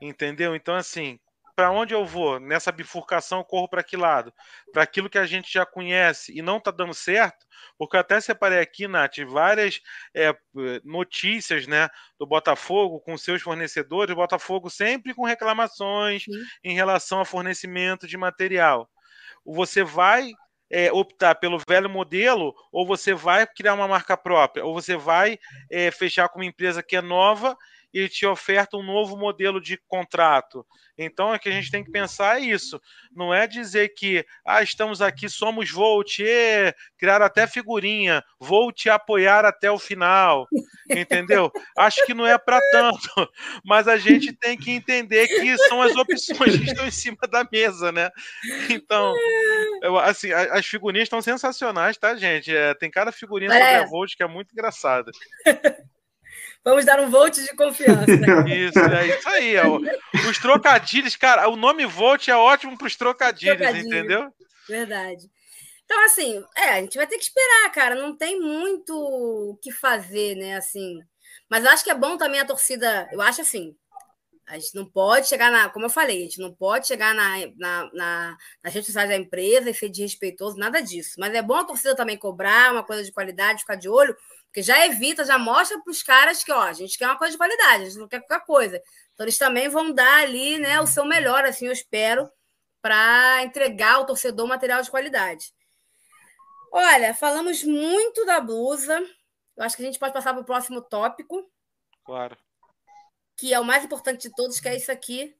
Entendeu? 0.00 0.56
Então, 0.56 0.74
assim, 0.74 1.20
para 1.54 1.70
onde 1.70 1.94
eu 1.94 2.04
vou? 2.04 2.40
Nessa 2.40 2.72
bifurcação, 2.72 3.38
eu 3.38 3.44
corro 3.44 3.68
para 3.68 3.82
que 3.82 3.96
lado? 3.96 4.32
Para 4.72 4.82
aquilo 4.82 5.10
que 5.10 5.18
a 5.18 5.26
gente 5.26 5.52
já 5.52 5.66
conhece 5.66 6.36
e 6.36 6.42
não 6.42 6.56
está 6.56 6.70
dando 6.70 6.94
certo, 6.94 7.46
porque 7.78 7.96
eu 7.96 8.00
até 8.00 8.20
separei 8.20 8.58
aqui, 8.58 8.88
Nath, 8.88 9.18
várias 9.26 9.80
é, 10.14 10.34
notícias 10.84 11.66
né, 11.66 11.88
do 12.18 12.26
Botafogo 12.26 13.00
com 13.00 13.16
seus 13.18 13.42
fornecedores, 13.42 14.12
o 14.12 14.16
Botafogo 14.16 14.70
sempre 14.70 15.14
com 15.14 15.24
reclamações 15.24 16.24
Sim. 16.24 16.32
em 16.64 16.74
relação 16.74 17.18
ao 17.18 17.24
fornecimento 17.24 18.06
de 18.06 18.16
material. 18.16 18.88
Você 19.44 19.82
vai 19.82 20.32
é, 20.70 20.90
optar 20.90 21.34
pelo 21.34 21.60
velho 21.68 21.90
modelo, 21.90 22.54
ou 22.72 22.86
você 22.86 23.12
vai 23.12 23.46
criar 23.46 23.74
uma 23.74 23.86
marca 23.86 24.16
própria, 24.16 24.64
ou 24.64 24.72
você 24.72 24.96
vai 24.96 25.38
é, 25.70 25.90
fechar 25.90 26.30
com 26.30 26.38
uma 26.38 26.46
empresa 26.46 26.82
que 26.82 26.96
é 26.96 27.02
nova 27.02 27.56
e 27.92 28.08
te 28.08 28.26
oferta 28.26 28.76
um 28.76 28.82
novo 28.82 29.16
modelo 29.16 29.60
de 29.60 29.78
contrato. 29.86 30.66
Então 30.96 31.34
é 31.34 31.38
que 31.38 31.48
a 31.48 31.52
gente 31.52 31.70
tem 31.70 31.82
que 31.82 31.90
pensar 31.90 32.40
isso. 32.40 32.80
Não 33.14 33.32
é 33.32 33.46
dizer 33.46 33.90
que 33.90 34.24
ah, 34.46 34.62
estamos 34.62 35.00
aqui, 35.00 35.28
somos 35.28 35.70
Volt, 35.70 36.18
e, 36.20 36.74
criaram 36.98 37.24
até 37.24 37.46
figurinha, 37.46 38.22
vou 38.38 38.72
te 38.72 38.88
apoiar 38.88 39.44
até 39.44 39.70
o 39.70 39.78
final. 39.78 40.46
Entendeu? 40.90 41.50
Acho 41.76 42.04
que 42.06 42.14
não 42.14 42.26
é 42.26 42.36
para 42.38 42.60
tanto, 42.70 43.08
mas 43.64 43.88
a 43.88 43.96
gente 43.96 44.32
tem 44.32 44.56
que 44.56 44.70
entender 44.70 45.28
que 45.28 45.56
são 45.68 45.82
as 45.82 45.94
opções 45.96 46.56
que 46.56 46.64
estão 46.64 46.86
em 46.86 46.90
cima 46.90 47.18
da 47.30 47.46
mesa, 47.50 47.90
né? 47.92 48.10
Então, 48.68 49.14
eu, 49.82 49.98
assim, 49.98 50.32
as 50.32 50.66
figurinhas 50.66 51.06
estão 51.06 51.22
sensacionais, 51.22 51.96
tá, 51.96 52.14
gente? 52.14 52.54
É, 52.54 52.74
tem 52.74 52.90
cada 52.90 53.12
figurinha 53.12 53.52
é. 53.52 53.58
sobre 53.58 53.86
a 53.86 53.90
Volt 53.90 54.16
que 54.16 54.22
é 54.22 54.28
muito 54.28 54.52
engraçada. 54.52 55.10
Vamos 56.64 56.84
dar 56.84 57.00
um 57.00 57.10
vote 57.10 57.42
de 57.42 57.54
confiança. 57.56 58.06
Isso, 58.46 58.78
é 58.78 59.06
isso 59.08 59.28
aí. 59.28 59.56
Ó. 59.58 59.80
Os 60.30 60.38
trocadilhos, 60.38 61.16
cara, 61.16 61.48
o 61.48 61.56
nome 61.56 61.84
vote 61.86 62.30
é 62.30 62.36
ótimo 62.36 62.78
para 62.78 62.86
os 62.86 62.94
trocadilhos, 62.94 63.56
trocadilho. 63.56 63.86
entendeu? 63.86 64.32
Verdade. 64.68 65.28
Então, 65.84 66.04
assim, 66.04 66.42
é, 66.56 66.70
a 66.70 66.80
gente 66.80 66.96
vai 66.96 67.06
ter 67.06 67.18
que 67.18 67.24
esperar, 67.24 67.70
cara. 67.72 67.94
Não 67.96 68.16
tem 68.16 68.40
muito 68.40 68.94
o 68.94 69.58
que 69.60 69.72
fazer, 69.72 70.36
né? 70.36 70.56
Assim. 70.56 71.00
Mas 71.50 71.64
eu 71.64 71.70
acho 71.70 71.84
que 71.84 71.90
é 71.90 71.94
bom 71.94 72.16
também 72.16 72.40
a 72.40 72.46
torcida. 72.46 73.08
Eu 73.12 73.20
acho 73.20 73.40
assim. 73.40 73.76
A 74.46 74.58
gente 74.58 74.74
não 74.74 74.84
pode 74.84 75.28
chegar 75.28 75.50
na. 75.50 75.68
Como 75.68 75.86
eu 75.86 75.90
falei, 75.90 76.18
a 76.18 76.24
gente 76.24 76.40
não 76.40 76.52
pode 76.52 76.86
chegar 76.86 77.14
na, 77.14 77.46
na, 77.56 77.90
na, 77.92 78.38
nas 78.62 78.74
redes 78.74 78.86
sociais 78.86 79.08
da 79.08 79.16
empresa 79.16 79.70
e 79.70 79.74
ser 79.74 79.88
desrespeitoso, 79.88 80.56
nada 80.56 80.80
disso. 80.82 81.14
Mas 81.18 81.32
é 81.34 81.40
bom 81.40 81.54
a 81.54 81.64
torcida 81.64 81.94
também 81.94 82.18
cobrar 82.18 82.72
uma 82.72 82.82
coisa 82.82 83.04
de 83.04 83.12
qualidade, 83.12 83.60
ficar 83.60 83.76
de 83.76 83.88
olho, 83.88 84.16
porque 84.46 84.62
já 84.62 84.84
evita, 84.86 85.24
já 85.24 85.38
mostra 85.38 85.80
para 85.80 85.90
os 85.90 86.02
caras 86.02 86.42
que, 86.42 86.52
ó, 86.52 86.62
a 86.62 86.72
gente 86.72 86.98
quer 86.98 87.06
uma 87.06 87.16
coisa 87.16 87.32
de 87.32 87.38
qualidade, 87.38 87.82
a 87.82 87.86
gente 87.86 87.98
não 87.98 88.08
quer 88.08 88.20
qualquer 88.20 88.44
coisa. 88.44 88.82
Então, 89.14 89.24
eles 89.24 89.38
também 89.38 89.68
vão 89.68 89.92
dar 89.92 90.22
ali, 90.22 90.58
né, 90.58 90.80
o 90.80 90.86
seu 90.86 91.04
melhor, 91.04 91.44
assim, 91.44 91.66
eu 91.66 91.72
espero, 91.72 92.30
para 92.82 93.44
entregar 93.44 93.94
ao 93.94 94.06
torcedor 94.06 94.46
material 94.46 94.82
de 94.82 94.90
qualidade. 94.90 95.54
Olha, 96.70 97.14
falamos 97.14 97.62
muito 97.62 98.26
da 98.26 98.40
blusa. 98.40 98.98
Eu 99.56 99.64
acho 99.64 99.76
que 99.76 99.82
a 99.82 99.86
gente 99.86 99.98
pode 99.98 100.12
passar 100.12 100.32
para 100.32 100.42
o 100.42 100.46
próximo 100.46 100.82
tópico. 100.82 101.50
Claro. 102.04 102.36
Que 103.36 103.52
é 103.52 103.60
o 103.60 103.64
mais 103.64 103.84
importante 103.84 104.28
de 104.28 104.34
todos, 104.34 104.60
que 104.60 104.68
é 104.68 104.76
isso 104.76 104.90
aqui. 104.90 105.34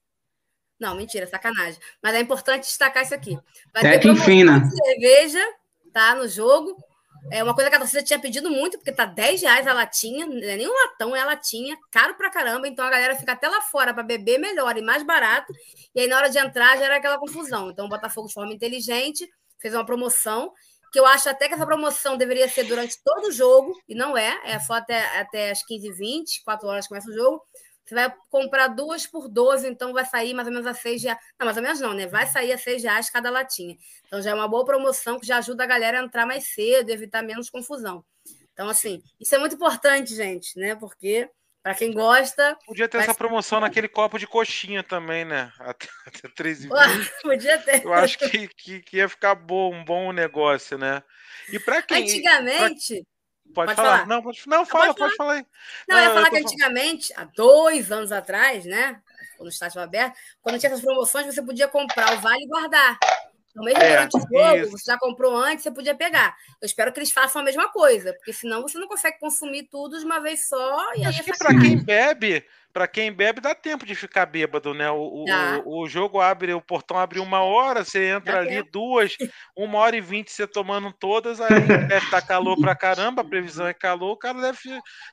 Não, 0.79 0.97
mentira, 0.97 1.27
sacanagem. 1.27 1.81
Mas 2.03 2.15
é 2.15 2.21
importante 2.21 2.65
destacar 2.65 3.05
isso 3.05 3.15
aqui. 3.15 3.39
Vai 3.73 3.95
é 3.95 3.99
que 3.99 4.09
enfim, 4.09 4.45
né? 4.45 4.61
cerveja, 4.85 5.45
tá? 5.93 6.15
No 6.15 6.27
jogo. 6.27 6.77
É 7.31 7.43
uma 7.43 7.55
coisa 7.55 7.71
que 7.71 7.77
a 7.77 7.79
torcida 7.79 8.03
tinha 8.03 8.19
pedido 8.19 8.51
muito, 8.51 8.79
porque 8.79 8.91
tá 8.91 9.05
10 9.05 9.43
reais 9.43 9.67
a 9.67 9.73
latinha, 9.73 10.27
não 10.27 10.37
é 10.39 10.57
nem 10.57 10.67
um 10.67 10.75
latão, 10.75 11.15
é 11.15 11.21
a 11.21 11.25
latinha, 11.25 11.79
caro 11.91 12.17
pra 12.17 12.29
caramba, 12.29 12.67
então 12.67 12.85
a 12.85 12.91
galera 12.91 13.15
fica 13.15 13.33
até 13.33 13.49
lá 13.49 13.61
fora 13.61 13.95
para 13.95 14.03
beber 14.03 14.39
melhor 14.39 14.77
e 14.77 14.83
mais 14.83 15.05
barato, 15.05 15.53
e 15.95 16.01
aí 16.01 16.09
na 16.09 16.17
hora 16.17 16.29
de 16.29 16.39
entrar 16.39 16.77
já 16.77 16.87
era 16.87 16.97
aquela 16.97 17.19
confusão. 17.19 17.71
Então 17.71 17.87
o 17.87 17.89
Botafogo, 17.89 18.27
de 18.27 18.35
forma 18.35 18.53
inteligente, 18.53 19.29
fez 19.61 19.73
uma 19.73 19.87
promoção, 19.87 20.53
que 20.93 20.99
eu 20.99 21.07
acho 21.07 21.29
até 21.29 21.47
que 21.47 21.55
essa 21.55 21.65
promoção 21.65 22.17
deveria 22.17 22.49
ser 22.49 22.65
durante 22.65 23.01
todo 23.05 23.29
o 23.29 23.33
jogo, 23.33 23.73
e 23.89 23.95
não 23.95 24.17
é, 24.17 24.41
é 24.45 24.59
só 24.59 24.75
até, 24.75 25.21
até 25.21 25.53
as 25.53 25.61
15h20, 25.61 26.43
4 26.45 26.67
horas 26.67 26.89
começa 26.89 27.09
o 27.09 27.15
jogo, 27.15 27.41
você 27.85 27.95
vai 27.95 28.15
comprar 28.31 28.69
duas 28.69 29.07
por 29.07 29.29
12, 29.29 29.69
então 29.69 29.93
vai 29.93 30.05
sair 30.05 30.35
mais 30.35 30.47
ou 30.47 30.55
menos 30.55 30.67
a 30.67 30.75
6 30.75 31.03
reais. 31.03 31.19
Não, 31.39 31.45
mais 31.45 31.57
ou 31.57 31.63
menos 31.63 31.81
não, 31.81 31.93
né? 31.93 32.07
Vai 32.07 32.27
sair 32.27 32.53
a 32.53 32.59
6 32.59 32.85
reais 32.85 33.11
cada 33.11 33.31
latinha. 33.31 33.77
Então 34.07 34.23
já 34.23 34.31
é 34.31 34.35
uma 34.35 34.49
boa 34.49 34.65
promoção 34.65 35.19
que 35.19 35.27
já 35.27 35.39
ajuda 35.39 35.65
a 35.65 35.67
galera 35.67 36.01
a 36.01 36.05
entrar 36.05 36.25
mais 36.27 36.49
cedo, 36.49 36.91
evitar 36.91 37.23
menos 37.23 37.51
confusão. 37.51 38.05
Então, 38.53 38.69
assim, 38.69 39.03
isso 39.21 39.35
é 39.35 39.39
muito 39.39 39.55
importante, 39.57 40.15
gente, 40.15 40.59
né? 40.59 40.75
Porque, 40.75 41.29
para 41.63 41.75
quem 41.75 41.93
gosta. 41.93 42.57
Podia 42.67 42.89
ter 42.89 42.99
essa 42.99 43.15
promoção 43.15 43.59
ser... 43.59 43.63
naquele 43.63 43.89
copo 43.89 44.19
de 44.19 44.27
coxinha 44.27 44.83
também, 44.83 45.25
né? 45.25 45.51
Até, 45.59 45.89
até 46.07 46.29
3 46.29 46.69
Podia 47.23 47.59
ter. 47.59 47.85
Eu 47.85 47.95
acho 47.95 48.19
que, 48.19 48.49
que, 48.49 48.83
que, 48.83 48.97
ia 48.99 49.09
ficar 49.09 49.35
bom, 49.35 49.75
um 49.75 49.85
bom 49.85 50.13
negócio, 50.13 50.77
né? 50.77 51.03
E 51.51 51.59
para 51.59 51.83
quem. 51.83 52.03
Antigamente. 52.03 53.03
Pra... 53.03 53.12
Pode, 53.53 53.67
pode 53.67 53.77
falar. 53.77 53.91
falar. 53.99 54.07
Não, 54.07 54.23
pode, 54.23 54.43
não, 54.47 54.67
fala, 54.67 54.95
pode, 54.95 54.99
falar. 54.99 55.11
Pode 55.11 55.17
falar 55.17 55.47
não, 55.89 55.99
eu 55.99 56.05
ia 56.05 56.15
falar 56.15 56.31
que 56.31 56.39
antigamente, 56.39 57.13
há 57.17 57.25
dois 57.25 57.93
anos 57.93 58.13
atrás, 58.13 58.65
né? 58.65 59.01
Quando 59.37 59.47
o 59.47 59.53
estádio 59.53 59.81
aberto, 59.81 60.17
quando 60.41 60.59
tinha 60.59 60.71
essas 60.71 60.85
promoções, 60.85 61.27
você 61.27 61.43
podia 61.43 61.69
comprar 61.69 62.15
o 62.15 62.21
vale 62.21 62.45
e 62.45 62.49
guardar. 62.49 62.99
No 63.55 63.65
mesmo 63.65 63.83
é, 63.83 63.91
durante 63.91 64.17
o 64.17 64.21
jogo, 64.21 64.71
você 64.71 64.85
já 64.91 64.99
comprou 64.99 65.37
antes, 65.37 65.63
você 65.63 65.71
podia 65.71 65.95
pegar. 65.95 66.35
Eu 66.61 66.65
espero 66.65 66.91
que 66.91 66.99
eles 66.99 67.13
façam 67.13 67.43
a 67.43 67.45
mesma 67.45 67.71
coisa, 67.71 68.15
porque 68.15 68.33
senão 68.33 68.63
você 68.63 68.79
não 68.79 68.89
consegue 68.89 69.19
consumir 69.19 69.65
tudo 69.65 69.99
de 69.99 70.05
uma 70.07 70.21
vez 70.21 70.49
só. 70.49 70.95
E 70.95 71.05
Acho 71.05 71.21
é 71.21 71.25
que 71.25 71.37
para 71.37 71.59
quem 71.61 71.77
bebe, 71.77 72.47
para 72.73 72.89
quem 72.89 73.13
bebe, 73.13 73.41
dá 73.41 73.55
tempo 73.55 73.85
de 73.85 73.95
ficar 73.95 74.27
bêbado, 74.27 74.73
né? 74.73 74.91
O, 74.91 75.25
o, 75.25 75.81
o, 75.83 75.89
jogo 75.89 76.21
abre, 76.21 76.55
o 76.55 76.61
portão 76.61 76.99
abre 76.99 77.21
uma 77.21 77.41
hora, 77.41 77.85
você 77.85 78.09
entra 78.09 78.35
dá 78.35 78.39
ali 78.41 78.57
tempo. 78.57 78.71
duas, 78.73 79.17
uma 79.57 79.79
hora 79.79 79.97
e 79.97 80.01
vinte 80.01 80.33
você 80.33 80.47
tomando 80.47 80.93
todas, 80.93 81.41
aí 81.41 81.61
deve 81.61 81.97
estar 81.97 82.21
tá 82.21 82.27
calor 82.27 82.57
pra 82.59 82.75
caramba, 82.75 83.23
a 83.23 83.25
previsão 83.25 83.67
é 83.67 83.75
calor, 83.75 84.13
o 84.13 84.17
cara 84.17 84.41
deve, 84.41 84.59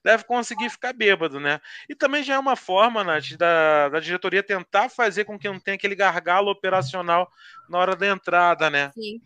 deve 0.04 0.24
conseguir 0.24 0.70
ficar 0.70 0.94
bêbado, 0.94 1.40
né? 1.40 1.60
E 1.90 1.96
também 1.96 2.24
já 2.24 2.36
é 2.36 2.40
uma 2.40 2.56
forma, 2.56 3.04
Nath, 3.04 3.38
da, 3.38 3.90
da 3.90 4.00
diretoria 4.00 4.42
tentar 4.42 4.90
fazer 4.90 5.26
com 5.26 5.38
que 5.38 5.50
não 5.50 5.60
tenha 5.60 5.76
aquele 5.76 5.96
gargalo 5.96 6.50
operacional 6.50 7.30
na 7.70 7.78
hora 7.78 7.96
da 7.96 8.08
entrada, 8.08 8.70
né? 8.70 8.92
Sim. 8.94 9.22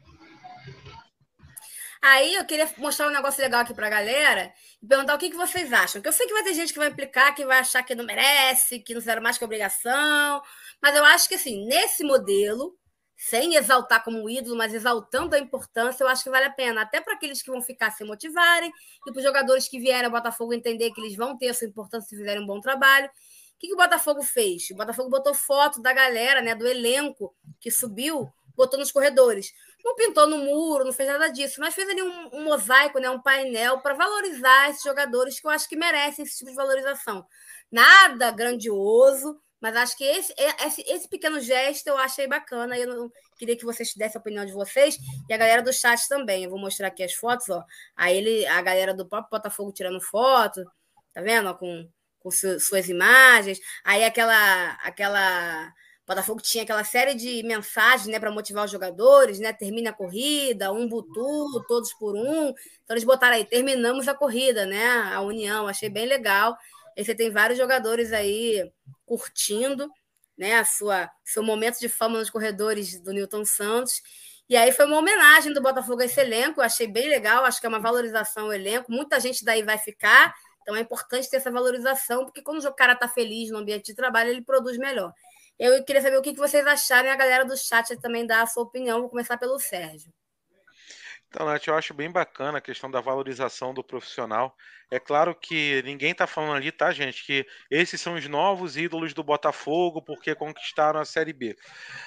Aí 2.03 2.35
eu 2.35 2.43
queria 2.43 2.69
mostrar 2.79 3.07
um 3.07 3.11
negócio 3.11 3.41
legal 3.41 3.61
aqui 3.61 3.73
para 3.73 3.87
a 3.87 3.89
galera 3.89 4.53
e 4.81 4.85
perguntar 4.85 5.15
o 5.15 5.17
que, 5.17 5.29
que 5.29 5.37
vocês 5.37 5.71
acham. 5.71 6.01
Porque 6.01 6.09
eu 6.09 6.13
sei 6.13 6.27
que 6.27 6.33
vai 6.33 6.43
ter 6.43 6.53
gente 6.53 6.73
que 6.73 6.79
vai 6.79 6.89
implicar, 6.89 7.33
que 7.33 7.45
vai 7.45 7.59
achar 7.59 7.81
que 7.81 7.95
não 7.95 8.03
merece, 8.03 8.79
que 8.79 8.93
não 8.93 8.99
será 8.99 9.21
mais 9.21 9.37
que 9.37 9.45
obrigação. 9.45 10.41
Mas 10.81 10.97
eu 10.97 11.05
acho 11.05 11.29
que, 11.29 11.35
assim, 11.35 11.65
nesse 11.65 12.03
modelo, 12.03 12.77
sem 13.15 13.55
exaltar 13.55 14.03
como 14.03 14.29
ídolo, 14.29 14.57
mas 14.57 14.73
exaltando 14.73 15.33
a 15.33 15.39
importância, 15.39 16.03
eu 16.03 16.09
acho 16.09 16.25
que 16.25 16.29
vale 16.29 16.43
a 16.43 16.51
pena. 16.51 16.81
Até 16.81 16.99
para 16.99 17.13
aqueles 17.13 17.41
que 17.41 17.49
vão 17.49 17.61
ficar 17.61 17.89
se 17.91 18.03
motivarem 18.03 18.69
e 19.07 19.11
para 19.13 19.17
os 19.17 19.23
jogadores 19.23 19.69
que 19.69 19.79
vierem 19.79 20.03
ao 20.03 20.11
Botafogo 20.11 20.53
entender 20.53 20.91
que 20.91 20.99
eles 20.99 21.15
vão 21.15 21.37
ter 21.37 21.45
essa 21.45 21.63
importância 21.63 22.09
se 22.09 22.17
fizerem 22.17 22.43
um 22.43 22.45
bom 22.45 22.59
trabalho. 22.59 23.07
O 23.07 23.59
que, 23.59 23.67
que 23.67 23.73
o 23.73 23.77
Botafogo 23.77 24.21
fez? 24.21 24.69
O 24.71 24.75
Botafogo 24.75 25.09
botou 25.09 25.33
foto 25.33 25.81
da 25.81 25.93
galera, 25.93 26.41
né, 26.41 26.53
do 26.53 26.67
elenco 26.67 27.33
que 27.61 27.71
subiu, 27.71 28.29
botou 28.57 28.77
nos 28.77 28.91
corredores. 28.91 29.53
Não 29.83 29.95
pintou 29.95 30.27
no 30.27 30.37
muro, 30.37 30.85
não 30.85 30.93
fez 30.93 31.09
nada 31.09 31.27
disso, 31.29 31.59
mas 31.59 31.75
fez 31.75 31.89
ali 31.89 32.01
um, 32.01 32.29
um 32.33 32.43
mosaico, 32.45 32.99
né, 32.99 33.09
um 33.09 33.21
painel 33.21 33.81
para 33.81 33.93
valorizar 33.93 34.69
esses 34.69 34.83
jogadores 34.83 35.39
que 35.39 35.45
eu 35.45 35.51
acho 35.51 35.67
que 35.67 35.75
merecem 35.75 36.23
esse 36.23 36.37
tipo 36.37 36.51
de 36.51 36.55
valorização. 36.55 37.25
Nada 37.69 38.31
grandioso, 38.31 39.37
mas 39.63 39.77
acho 39.77 39.97
que 39.97 40.03
esse, 40.03 40.33
esse, 40.65 40.81
esse 40.81 41.07
pequeno 41.07 41.39
gesto 41.39 41.87
eu 41.87 41.97
achei 41.97 42.27
bacana. 42.27 42.77
Eu 42.77 43.09
queria 43.37 43.55
que 43.57 43.63
vocês 43.63 43.93
dessem 43.95 44.19
a 44.19 44.21
opinião 44.21 44.45
de 44.45 44.51
vocês 44.51 44.97
e 45.29 45.33
a 45.33 45.37
galera 45.37 45.61
do 45.61 45.71
chat 45.71 46.05
também. 46.09 46.43
Eu 46.43 46.49
vou 46.49 46.59
mostrar 46.59 46.87
aqui 46.87 47.01
as 47.01 47.13
fotos, 47.13 47.47
ó. 47.49 47.63
Aí 47.95 48.17
ele, 48.17 48.45
a 48.45 48.61
galera 48.61 48.93
do 48.93 49.07
próprio 49.07 49.29
Botafogo 49.31 49.71
tirando 49.71 50.01
foto, 50.01 50.65
tá 51.13 51.21
vendo? 51.21 51.47
Ó, 51.49 51.53
com, 51.53 51.89
com 52.19 52.29
suas 52.29 52.89
imagens. 52.89 53.57
Aí 53.85 54.03
aquela 54.03 54.73
aquela 54.83 55.73
o 56.03 56.07
Botafogo 56.07 56.41
tinha 56.41 56.63
aquela 56.63 56.83
série 56.83 57.15
de 57.15 57.41
mensagens 57.43 58.07
né, 58.07 58.19
para 58.19 58.29
motivar 58.29 58.65
os 58.65 58.71
jogadores, 58.71 59.39
né? 59.39 59.53
Termina 59.53 59.91
a 59.91 59.93
corrida, 59.93 60.71
um 60.73 60.87
butu, 60.87 61.63
todos 61.65 61.93
por 61.93 62.13
um. 62.13 62.49
Então 62.49 62.91
eles 62.91 63.05
botaram 63.05 63.37
aí, 63.37 63.45
terminamos 63.45 64.09
a 64.09 64.13
corrida, 64.13 64.65
né? 64.65 64.85
A 65.13 65.21
União, 65.21 65.65
achei 65.65 65.89
bem 65.89 66.05
legal. 66.05 66.57
E 66.97 67.05
você 67.05 67.15
tem 67.15 67.31
vários 67.31 67.57
jogadores 67.57 68.11
aí 68.11 68.69
curtindo 69.05 69.89
né, 70.37 70.55
a 70.55 70.65
sua 70.65 71.09
seu 71.23 71.41
momento 71.41 71.79
de 71.79 71.87
fama 71.87 72.19
nos 72.19 72.29
corredores 72.29 72.99
do 72.99 73.13
Newton 73.13 73.45
Santos. 73.45 74.01
E 74.49 74.57
aí 74.57 74.73
foi 74.73 74.85
uma 74.85 74.97
homenagem 74.97 75.53
do 75.53 75.61
Botafogo 75.61 76.01
a 76.01 76.05
esse 76.05 76.19
elenco, 76.19 76.59
achei 76.59 76.85
bem 76.85 77.07
legal, 77.07 77.45
acho 77.45 77.61
que 77.61 77.65
é 77.65 77.69
uma 77.69 77.79
valorização 77.79 78.45
ao 78.45 78.53
elenco. 78.53 78.91
Muita 78.91 79.21
gente 79.21 79.45
daí 79.45 79.63
vai 79.63 79.77
ficar, 79.77 80.33
então 80.61 80.75
é 80.75 80.81
importante 80.81 81.29
ter 81.29 81.37
essa 81.37 81.49
valorização, 81.49 82.25
porque 82.25 82.41
quando 82.41 82.61
o 82.65 82.73
cara 82.73 82.91
está 82.91 83.07
feliz 83.07 83.49
no 83.51 83.59
ambiente 83.59 83.85
de 83.85 83.95
trabalho, 83.95 84.31
ele 84.31 84.41
produz 84.41 84.77
melhor. 84.77 85.13
Eu 85.65 85.81
queria 85.81 86.01
saber 86.01 86.17
o 86.17 86.21
que 86.21 86.35
vocês 86.35 86.67
acharam 86.67 87.07
e 87.07 87.11
a 87.11 87.15
galera 87.15 87.45
do 87.45 87.55
chat 87.55 87.95
também 87.95 88.27
dá 88.27 88.41
a 88.41 88.45
sua 88.45 88.63
opinião. 88.63 88.99
Vou 88.99 89.09
começar 89.09 89.37
pelo 89.37 89.57
Sérgio. 89.57 90.11
Então, 91.29 91.45
Nath, 91.45 91.65
eu 91.65 91.73
acho 91.73 91.93
bem 91.93 92.11
bacana 92.11 92.57
a 92.57 92.61
questão 92.61 92.91
da 92.91 92.99
valorização 92.99 93.73
do 93.73 93.81
profissional. 93.81 94.57
É 94.93 94.99
claro 94.99 95.33
que 95.33 95.81
ninguém 95.83 96.11
está 96.11 96.27
falando 96.27 96.53
ali, 96.55 96.71
tá, 96.71 96.91
gente, 96.91 97.25
que 97.25 97.47
esses 97.71 97.99
são 97.99 98.13
os 98.13 98.27
novos 98.27 98.77
ídolos 98.77 99.11
do 99.11 99.23
Botafogo 99.23 100.03
porque 100.03 100.35
conquistaram 100.35 100.99
a 100.99 101.05
Série 101.05 101.33
B. 101.33 101.55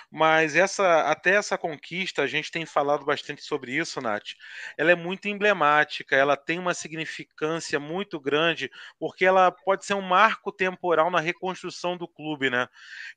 Mas 0.08 0.54
essa, 0.54 1.02
até 1.10 1.32
essa 1.34 1.58
conquista, 1.58 2.22
a 2.22 2.28
gente 2.28 2.48
tem 2.48 2.64
falado 2.64 3.04
bastante 3.04 3.42
sobre 3.42 3.72
isso, 3.72 4.00
Nath. 4.00 4.34
Ela 4.78 4.92
é 4.92 4.94
muito 4.94 5.26
emblemática, 5.26 6.14
ela 6.14 6.36
tem 6.36 6.60
uma 6.60 6.74
significância 6.74 7.80
muito 7.80 8.20
grande, 8.20 8.70
porque 9.00 9.24
ela 9.24 9.50
pode 9.50 9.84
ser 9.84 9.94
um 9.94 10.00
marco 10.00 10.52
temporal 10.52 11.10
na 11.10 11.18
reconstrução 11.18 11.96
do 11.96 12.06
clube, 12.06 12.50
né? 12.50 12.68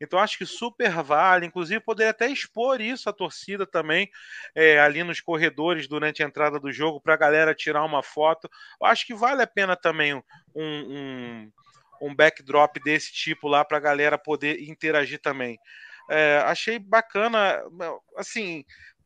Então 0.01 0.17
acho 0.17 0.35
que 0.35 0.47
super 0.47 0.91
vale, 1.03 1.45
inclusive 1.45 1.79
poderia 1.79 2.09
até 2.09 2.27
expor 2.27 2.81
isso 2.81 3.07
à 3.07 3.13
torcida 3.13 3.67
também, 3.67 4.09
é, 4.55 4.79
ali 4.79 5.03
nos 5.03 5.21
corredores 5.21 5.87
durante 5.87 6.23
a 6.23 6.25
entrada 6.25 6.59
do 6.59 6.71
jogo, 6.71 6.99
para 6.99 7.13
a 7.13 7.17
galera 7.17 7.53
tirar 7.53 7.83
uma 7.83 8.01
foto. 8.01 8.49
Eu 8.81 8.87
acho 8.87 9.05
que 9.05 9.13
vale 9.13 9.43
a 9.43 9.47
pena 9.47 9.58
pena 9.59 9.75
também 9.75 10.13
um, 10.13 10.21
um, 10.55 11.51
um 12.01 12.15
backdrop 12.15 12.79
desse 12.79 13.11
tipo 13.11 13.47
lá 13.49 13.65
para 13.65 13.77
a 13.77 13.81
galera 13.81 14.17
poder 14.17 14.61
interagir 14.61 15.19
também. 15.19 15.59
É, 16.09 16.37
achei 16.45 16.79
bacana, 16.79 17.61
assim, 18.15 18.63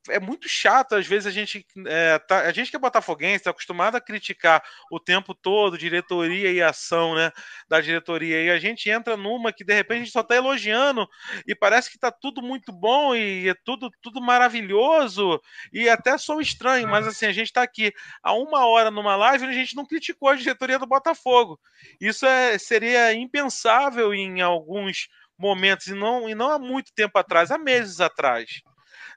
é 0.09 0.19
muito 0.19 0.49
chato, 0.49 0.95
às 0.95 1.07
vezes 1.07 1.27
a 1.27 1.31
gente 1.31 1.65
é, 1.87 2.19
tá, 2.19 2.41
a 2.41 2.51
gente 2.51 2.69
que 2.69 2.75
é 2.75 2.79
botafoguense 2.79 3.37
está 3.37 3.51
acostumado 3.51 3.95
a 3.95 4.01
criticar 4.01 4.63
o 4.91 4.99
tempo 4.99 5.33
todo 5.33 5.77
diretoria 5.77 6.51
e 6.51 6.61
ação, 6.61 7.15
né, 7.15 7.31
da 7.67 7.79
diretoria 7.79 8.43
e 8.43 8.49
a 8.49 8.59
gente 8.59 8.89
entra 8.89 9.15
numa 9.15 9.53
que 9.53 9.63
de 9.63 9.73
repente 9.73 9.97
a 9.97 10.03
gente 10.03 10.11
só 10.11 10.21
está 10.21 10.35
elogiando 10.35 11.07
e 11.47 11.55
parece 11.55 11.89
que 11.89 11.97
está 11.97 12.11
tudo 12.11 12.41
muito 12.41 12.71
bom 12.71 13.15
e 13.15 13.49
é 13.49 13.55
tudo 13.63 13.89
tudo 14.01 14.21
maravilhoso 14.21 15.41
e 15.71 15.87
até 15.89 16.17
sou 16.17 16.41
estranho, 16.41 16.87
mas 16.87 17.07
assim 17.07 17.25
a 17.25 17.33
gente 17.33 17.47
está 17.47 17.63
aqui 17.63 17.93
há 18.21 18.33
uma 18.33 18.65
hora 18.65 18.91
numa 18.91 19.15
live 19.15 19.45
e 19.45 19.49
a 19.49 19.53
gente 19.53 19.75
não 19.75 19.85
criticou 19.85 20.29
a 20.29 20.35
diretoria 20.35 20.79
do 20.79 20.87
Botafogo. 20.87 21.59
Isso 21.99 22.25
é, 22.25 22.57
seria 22.57 23.13
impensável 23.13 24.13
em 24.13 24.41
alguns 24.41 25.07
momentos 25.37 25.87
e 25.87 25.93
não 25.93 26.29
e 26.29 26.35
não 26.35 26.49
há 26.49 26.59
muito 26.59 26.93
tempo 26.93 27.17
atrás, 27.17 27.51
há 27.51 27.57
meses 27.57 27.99
atrás. 27.99 28.61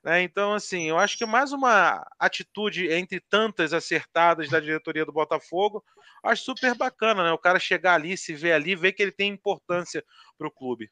Né? 0.06 0.22
Então, 0.22 0.54
assim, 0.54 0.84
eu 0.84 0.96
acho 0.96 1.18
que 1.18 1.26
mais 1.26 1.52
uma 1.52 2.06
atitude 2.16 2.88
entre 2.92 3.20
tantas 3.28 3.72
acertadas 3.72 4.48
da 4.48 4.60
diretoria 4.60 5.04
do 5.04 5.10
Botafogo, 5.12 5.82
acho 6.22 6.44
super 6.44 6.76
bacana, 6.76 7.24
né? 7.24 7.32
O 7.32 7.38
cara 7.38 7.58
chegar 7.58 7.94
ali, 7.94 8.16
se 8.16 8.32
ver 8.32 8.52
ali, 8.52 8.76
ver 8.76 8.92
que 8.92 9.02
ele 9.02 9.10
tem 9.10 9.32
importância 9.32 10.04
para 10.38 10.46
o 10.46 10.50
clube. 10.50 10.88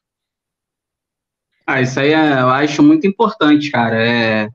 Ah, 1.65 1.81
isso 1.81 1.97
aí 1.97 2.11
é, 2.11 2.41
eu 2.41 2.49
acho 2.49 2.83
muito 2.83 3.07
importante, 3.07 3.71
cara. 3.71 4.05
É, 4.05 4.49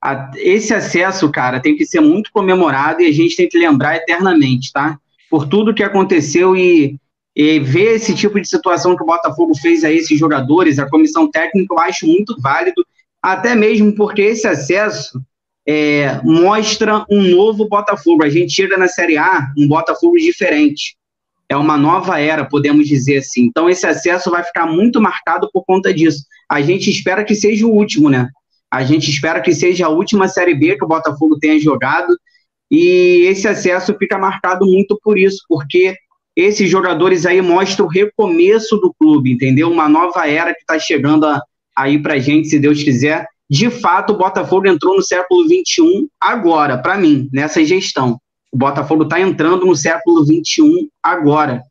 a, 0.00 0.30
esse 0.36 0.72
acesso, 0.72 1.28
cara, 1.32 1.58
tem 1.58 1.76
que 1.76 1.84
ser 1.84 2.00
muito 2.00 2.30
comemorado 2.30 3.02
e 3.02 3.06
a 3.06 3.12
gente 3.12 3.34
tem 3.34 3.48
que 3.48 3.58
lembrar 3.58 3.96
eternamente, 3.96 4.72
tá? 4.72 4.96
Por 5.28 5.48
tudo 5.48 5.74
que 5.74 5.82
aconteceu 5.82 6.56
e, 6.56 6.96
e 7.34 7.58
ver 7.58 7.96
esse 7.96 8.14
tipo 8.14 8.40
de 8.40 8.48
situação 8.48 8.96
que 8.96 9.02
o 9.02 9.06
Botafogo 9.06 9.56
fez 9.56 9.82
a 9.82 9.90
esses 9.90 10.16
jogadores, 10.16 10.78
a 10.78 10.88
comissão 10.88 11.28
técnica, 11.28 11.74
eu 11.74 11.80
acho 11.80 12.06
muito 12.06 12.40
válido 12.40 12.86
até 13.22 13.54
mesmo 13.54 13.94
porque 13.94 14.22
esse 14.22 14.46
acesso 14.46 15.20
é, 15.66 16.20
mostra 16.22 17.04
um 17.10 17.22
novo 17.22 17.68
Botafogo. 17.68 18.24
A 18.24 18.30
gente 18.30 18.52
chega 18.52 18.76
na 18.76 18.88
Série 18.88 19.18
A 19.18 19.52
um 19.56 19.68
Botafogo 19.68 20.16
diferente. 20.16 20.96
É 21.48 21.56
uma 21.56 21.76
nova 21.76 22.18
era, 22.18 22.44
podemos 22.44 22.86
dizer 22.86 23.18
assim. 23.18 23.42
Então, 23.42 23.68
esse 23.68 23.86
acesso 23.86 24.30
vai 24.30 24.42
ficar 24.42 24.66
muito 24.66 25.00
marcado 25.00 25.48
por 25.52 25.64
conta 25.64 25.92
disso. 25.92 26.24
A 26.48 26.60
gente 26.60 26.90
espera 26.90 27.24
que 27.24 27.34
seja 27.34 27.66
o 27.66 27.70
último, 27.70 28.08
né? 28.08 28.28
A 28.70 28.82
gente 28.84 29.10
espera 29.10 29.40
que 29.40 29.54
seja 29.54 29.86
a 29.86 29.90
última 29.90 30.28
Série 30.28 30.54
B 30.54 30.76
que 30.76 30.84
o 30.84 30.88
Botafogo 30.88 31.38
tenha 31.38 31.58
jogado. 31.58 32.16
E 32.70 33.26
esse 33.26 33.48
acesso 33.48 33.94
fica 33.98 34.18
marcado 34.18 34.66
muito 34.66 34.98
por 35.02 35.18
isso, 35.18 35.42
porque 35.48 35.96
esses 36.36 36.70
jogadores 36.70 37.26
aí 37.26 37.40
mostram 37.40 37.86
o 37.86 37.88
recomeço 37.88 38.76
do 38.76 38.94
clube, 38.94 39.32
entendeu? 39.32 39.70
Uma 39.70 39.88
nova 39.88 40.28
era 40.28 40.54
que 40.54 40.60
está 40.60 40.78
chegando 40.78 41.24
a, 41.26 41.42
aí 41.78 42.02
para 42.02 42.18
gente, 42.18 42.48
se 42.48 42.58
Deus 42.58 42.82
quiser. 42.82 43.26
De 43.48 43.70
fato, 43.70 44.12
o 44.12 44.18
Botafogo 44.18 44.66
entrou 44.66 44.96
no 44.96 45.02
século 45.02 45.44
XXI 45.44 46.08
agora, 46.20 46.76
para 46.76 46.98
mim, 46.98 47.30
nessa 47.32 47.64
gestão. 47.64 48.20
O 48.52 48.58
Botafogo 48.58 49.04
está 49.04 49.20
entrando 49.20 49.64
no 49.64 49.76
século 49.76 50.24
XXI 50.24 50.90
agora. 51.02 51.62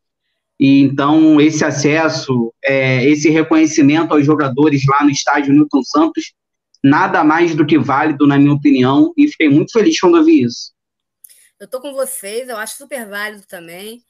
E 0.58 0.80
então, 0.80 1.40
esse 1.40 1.64
acesso, 1.64 2.52
é, 2.64 3.04
esse 3.04 3.28
reconhecimento 3.28 4.12
aos 4.12 4.24
jogadores 4.24 4.82
lá 4.86 5.04
no 5.04 5.10
estádio 5.10 5.52
Newton 5.52 5.82
Santos, 5.84 6.32
nada 6.82 7.22
mais 7.22 7.54
do 7.54 7.66
que 7.66 7.78
válido, 7.78 8.26
na 8.26 8.38
minha 8.38 8.54
opinião, 8.54 9.12
e 9.16 9.28
fiquei 9.28 9.48
muito 9.48 9.70
feliz 9.70 10.00
quando 10.00 10.16
eu 10.16 10.24
vi 10.24 10.42
isso. 10.42 10.72
Eu 11.60 11.66
estou 11.66 11.80
com 11.80 11.92
vocês, 11.92 12.48
eu 12.48 12.56
acho 12.56 12.76
super 12.76 13.06
válido 13.08 13.44
também. 13.46 14.02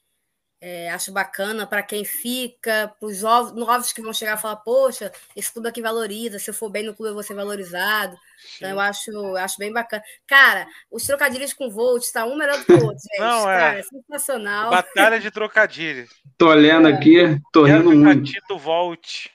É, 0.61 0.89
acho 0.91 1.13
bacana 1.13 1.65
para 1.65 1.81
quem 1.81 2.03
fica, 2.03 2.93
para 2.99 3.07
os 3.07 3.21
novos 3.21 3.93
que 3.93 4.01
vão 4.01 4.11
chegar 4.11 4.37
e 4.37 4.41
falar, 4.41 4.57
poxa, 4.57 5.09
esse 5.33 5.49
clube 5.53 5.69
aqui 5.69 5.81
valoriza, 5.81 6.37
se 6.37 6.49
eu 6.49 6.53
for 6.53 6.69
bem 6.69 6.83
no 6.83 6.93
clube 6.93 7.11
eu 7.11 7.13
vou 7.13 7.23
ser 7.23 7.33
valorizado. 7.33 8.13
Sim. 8.37 8.55
Então 8.57 8.69
eu 8.71 8.79
acho, 8.79 9.09
eu 9.09 9.37
acho 9.37 9.57
bem 9.57 9.71
bacana. 9.71 10.03
Cara, 10.27 10.67
os 10.91 11.05
trocadilhos 11.05 11.53
com 11.53 11.69
Volt 11.69 12.03
está 12.03 12.25
um 12.25 12.35
melhor 12.35 12.57
do 12.57 12.65
que 12.65 12.73
o 12.73 12.85
outro, 12.85 12.99
gente. 13.09 13.19
Não, 13.19 13.49
é. 13.49 13.57
Cara, 13.57 13.79
é 13.79 13.83
sensacional. 13.83 14.69
Batalha 14.69 15.19
de 15.19 15.31
trocadilhos. 15.31 16.09
Tô 16.37 16.49
olhando 16.49 16.89
é. 16.89 16.93
aqui, 16.93 17.39
tô 17.53 17.63
rindo 17.63 17.91
muito. 17.91 18.29
Volt. 18.57 19.29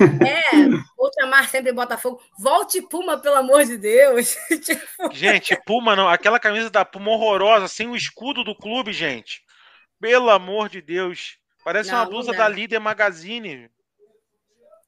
É, 0.00 0.56
Ultramar 0.98 1.48
sempre 1.48 1.72
Botafogo. 1.72 2.20
Volte 2.38 2.80
Puma, 2.82 3.18
pelo 3.18 3.36
amor 3.36 3.64
de 3.64 3.76
Deus. 3.76 4.36
Tipo, 4.64 5.12
gente, 5.12 5.56
Puma 5.64 5.94
não. 5.94 6.08
Aquela 6.08 6.40
camisa 6.40 6.70
da 6.70 6.84
Puma 6.84 7.12
horrorosa, 7.12 7.68
sem 7.68 7.88
o 7.88 7.96
escudo 7.96 8.42
do 8.42 8.54
clube, 8.54 8.92
gente. 8.92 9.45
Pelo 10.06 10.30
amor 10.30 10.68
de 10.68 10.80
Deus. 10.80 11.36
Parece 11.64 11.90
não, 11.90 11.98
uma 11.98 12.06
blusa 12.06 12.32
da 12.32 12.48
Líder 12.48 12.78
Magazine. 12.78 13.68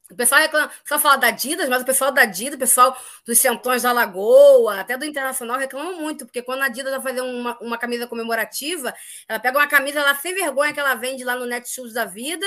O 0.09 0.15
pessoal 0.15 0.41
reclama, 0.41 0.71
só 0.85 0.97
fala 0.97 1.17
da 1.17 1.27
Adidas, 1.27 1.69
mas 1.69 1.83
o 1.83 1.85
pessoal 1.85 2.13
da 2.13 2.23
Adidas, 2.23 2.55
o 2.55 2.59
pessoal 2.59 2.97
dos 3.27 3.37
Centões 3.37 3.83
da 3.83 3.91
Lagoa, 3.91 4.79
até 4.79 4.97
do 4.97 5.05
Internacional, 5.05 5.59
reclama 5.59 5.91
muito, 5.95 6.25
porque 6.25 6.41
quando 6.41 6.63
a 6.63 6.67
Adidas 6.67 6.93
vai 6.93 7.03
fazer 7.03 7.21
uma, 7.21 7.59
uma 7.59 7.77
camisa 7.77 8.07
comemorativa, 8.07 8.95
ela 9.29 9.41
pega 9.41 9.59
uma 9.59 9.67
camisa 9.67 10.01
lá 10.05 10.15
sem 10.15 10.33
vergonha 10.37 10.73
que 10.73 10.79
ela 10.79 10.95
vende 10.95 11.25
lá 11.25 11.35
no 11.35 11.47
Netshoes 11.47 11.95
da 11.95 12.05
vida, 12.05 12.47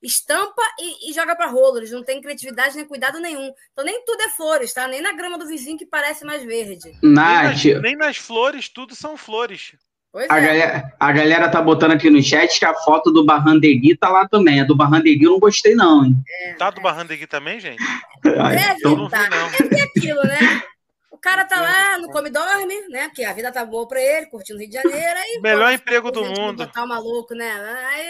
estampa 0.00 0.62
e, 0.78 1.10
e 1.10 1.12
joga 1.12 1.34
para 1.34 1.50
rolo. 1.50 1.78
Eles 1.78 1.90
não 1.90 2.04
têm 2.04 2.22
criatividade 2.22 2.76
nem 2.76 2.86
cuidado 2.86 3.18
nenhum. 3.18 3.52
Então 3.72 3.84
nem 3.84 4.04
tudo 4.04 4.22
é 4.22 4.28
flores, 4.28 4.72
tá? 4.72 4.86
Nem 4.86 5.02
na 5.02 5.12
grama 5.12 5.36
do 5.36 5.48
vizinho 5.48 5.76
que 5.76 5.86
parece 5.86 6.24
mais 6.24 6.44
verde. 6.44 6.96
Nath. 7.02 7.64
Nem 7.64 7.74
nas, 7.74 7.82
nem 7.82 7.96
nas 7.96 8.16
flores, 8.16 8.68
tudo 8.68 8.94
são 8.94 9.16
flores. 9.16 9.74
Pois 10.12 10.28
a, 10.28 10.38
é. 10.38 10.46
galera, 10.46 10.94
a 11.00 11.12
galera 11.12 11.48
tá 11.48 11.62
botando 11.62 11.92
aqui 11.92 12.10
no 12.10 12.22
chat 12.22 12.58
que 12.58 12.64
a 12.66 12.74
foto 12.74 13.10
do 13.10 13.24
Barrandegui 13.24 13.96
tá 13.96 14.10
lá 14.10 14.28
também. 14.28 14.60
A 14.60 14.64
do 14.64 14.76
Barrandegui 14.76 15.24
eu 15.24 15.32
não 15.32 15.40
gostei, 15.40 15.74
não, 15.74 16.04
hein? 16.04 16.14
É, 16.28 16.54
tá 16.54 16.68
do 16.68 16.80
é. 16.80 16.82
Barrandegui 16.82 17.26
também, 17.26 17.58
gente? 17.58 17.82
Deve 18.22 18.74
então... 18.76 19.08
tá. 19.08 19.26
É 19.74 19.82
aquilo, 19.82 20.22
né? 20.22 20.62
O 21.10 21.16
cara 21.16 21.46
tá 21.46 21.62
lá, 21.62 21.98
no 21.98 22.10
come 22.10 22.28
dorme, 22.28 22.88
né? 22.88 23.10
Que 23.14 23.24
a 23.24 23.32
vida 23.32 23.50
tá 23.50 23.64
boa 23.64 23.88
pra 23.88 24.02
ele, 24.02 24.26
curtindo 24.26 24.58
o 24.58 24.60
Rio 24.60 24.68
de 24.68 24.74
Janeiro. 24.74 25.18
Aí, 25.18 25.40
Melhor 25.40 25.68
pô, 25.68 25.74
emprego 25.74 26.10
do 26.10 26.24
mundo. 26.24 26.66
Botar 26.66 26.84
o 26.84 26.88
maluco, 26.88 27.34
né? 27.34 27.50
Aí, 27.94 28.08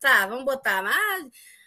tá, 0.00 0.26
vamos 0.26 0.46
botar. 0.46 0.82
Mas, 0.82 1.26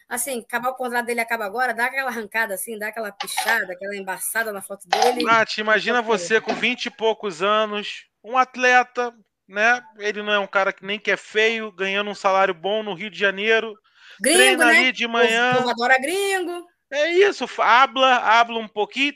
assim, 0.10 0.40
acabar 0.40 0.70
o 0.70 0.76
contrato 0.76 1.06
dele 1.06 1.20
acaba 1.20 1.46
agora, 1.46 1.76
dá 1.76 1.86
aquela 1.86 2.10
arrancada 2.10 2.56
assim, 2.56 2.80
dá 2.80 2.88
aquela 2.88 3.12
pichada, 3.12 3.74
aquela 3.74 3.96
embaçada 3.96 4.52
na 4.52 4.64
foto 4.64 4.88
dele. 4.88 5.24
Nath, 5.24 5.60
imagina 5.60 6.02
você 6.02 6.42
com 6.42 6.56
20 6.56 6.88
e 6.88 6.90
poucos 6.90 7.44
anos, 7.44 8.06
um 8.24 8.36
atleta 8.36 9.14
né? 9.48 9.82
Ele 9.98 10.22
não 10.22 10.34
é 10.34 10.40
um 10.40 10.48
cara 10.48 10.74
que 10.74 10.86
nem 10.86 11.00
que 11.00 11.12
é 11.12 11.18
feio, 11.18 11.72
ganhando 11.72 12.10
um 12.10 12.16
salário 12.16 12.54
bom 12.54 12.84
no 12.84 12.94
Rio 12.94 13.10
de 13.10 13.20
Janeiro. 13.20 13.74
Gringo, 14.20 14.38
treina 14.38 14.66
né? 14.66 14.78
ali 14.78 14.92
de 14.92 15.08
manhã. 15.08 15.64
O 15.66 15.70
adora 15.70 16.00
gringo. 16.00 16.66
É 16.92 17.12
isso, 17.12 17.46
habla, 17.58 18.18
habla 18.18 18.60
um 18.60 18.68
pouquinho, 18.68 19.14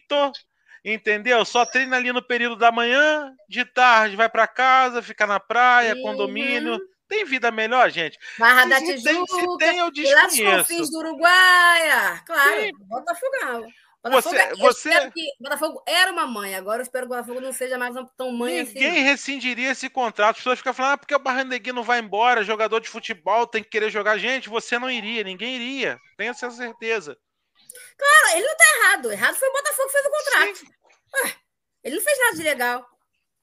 entendeu? 0.83 1.45
Só 1.45 1.65
treina 1.65 1.97
ali 1.97 2.11
no 2.11 2.21
período 2.21 2.55
da 2.55 2.71
manhã, 2.71 3.31
de 3.47 3.63
tarde 3.63 4.15
vai 4.15 4.27
para 4.27 4.47
casa, 4.47 5.01
fica 5.01 5.27
na 5.27 5.39
praia, 5.39 5.95
uhum. 5.95 6.01
condomínio. 6.01 6.79
Tem 7.07 7.25
vida 7.25 7.49
melhor, 7.49 7.89
gente? 7.89 8.19
Barra 8.37 8.65
da 8.65 8.77
Tijuca, 8.77 9.03
tem, 9.03 9.25
se 9.25 9.57
tem, 9.57 9.77
eu 9.79 9.91
desconheço. 9.91 10.43
Lá 10.43 10.57
dos 10.57 10.67
confins 10.67 10.91
do 10.91 10.99
Uruguai, 10.99 12.21
claro, 12.25 12.61
Sim. 12.61 12.71
Botafogo, 14.01 14.35
você, 14.35 14.55
você... 14.55 15.11
Que 15.11 15.27
Botafogo 15.39 15.83
era 15.85 16.11
uma 16.11 16.25
mãe, 16.25 16.55
agora 16.55 16.79
eu 16.79 16.83
espero 16.83 17.05
que 17.05 17.13
o 17.13 17.15
Botafogo 17.15 17.41
não 17.41 17.51
seja 17.51 17.77
mais 17.77 17.93
tão 18.15 18.31
mãe 18.31 18.53
Ninguém 18.53 18.61
assim. 18.61 18.79
Ninguém 18.79 19.03
rescindiria 19.03 19.71
esse 19.71 19.89
contrato. 19.89 20.31
As 20.31 20.37
pessoas 20.37 20.59
ficam 20.59 20.73
falando, 20.73 20.93
ah, 20.93 20.97
porque 20.97 21.15
o 21.15 21.19
Barrandegui 21.19 21.73
não 21.73 21.83
vai 21.83 21.99
embora, 21.99 22.43
jogador 22.43 22.79
de 22.79 22.87
futebol 22.87 23.45
tem 23.45 23.61
que 23.61 23.69
querer 23.69 23.89
jogar. 23.89 24.17
Gente, 24.17 24.47
você 24.47 24.79
não 24.79 24.89
iria, 24.89 25.23
ninguém 25.23 25.55
iria. 25.55 25.99
Tenha 26.17 26.31
essa 26.31 26.49
certeza. 26.49 27.17
Claro, 27.97 28.37
ele 28.37 28.47
não 28.47 28.55
tá 28.55 28.65
errado. 28.77 29.11
Errado 29.11 29.35
foi 29.35 29.49
o 29.49 29.53
Botafogo 29.53 29.87
que 29.87 29.91
fez 29.91 30.05
o 30.05 30.11
contrato. 30.11 30.79
Ué, 31.15 31.35
ele 31.83 31.95
não 31.97 32.03
fez 32.03 32.19
nada 32.19 32.37
de 32.37 32.43
legal. 32.43 32.89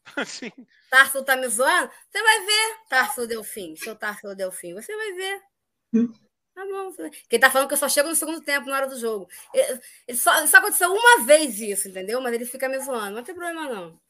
Sim. 0.25 0.53
Tarso 0.91 1.23
tá 1.23 1.37
me 1.37 1.49
zoando? 1.49 1.91
Você 2.11 2.23
vai 2.23 2.47
ver, 2.47 2.77
Tarso 2.89 3.27
Delfim, 3.27 3.77
seu 3.77 3.95
Tarso 3.95 4.35
Delfim, 4.35 4.73
você 4.73 4.97
vai 4.97 5.13
ver. 5.13 5.43
Tá 6.57 6.65
bom. 6.65 6.91
Quem 7.29 7.39
tá 7.39 7.51
falando 7.51 7.69
que 7.69 7.75
eu 7.75 7.79
só 7.79 7.87
chego 7.87 8.09
no 8.09 8.15
segundo 8.15 8.41
tempo 8.41 8.67
na 8.71 8.77
hora 8.77 8.87
do 8.87 8.99
jogo. 8.99 9.29
Ele, 9.53 10.17
só, 10.17 10.47
só, 10.47 10.57
aconteceu 10.57 10.91
uma 10.91 11.23
vez 11.23 11.61
isso, 11.61 11.87
entendeu? 11.87 12.19
Mas 12.19 12.33
ele 12.33 12.47
fica 12.47 12.67
me 12.67 12.79
zoando. 12.81 13.15
Não 13.15 13.23
tem 13.23 13.35
problema, 13.35 13.69
não. 13.69 14.01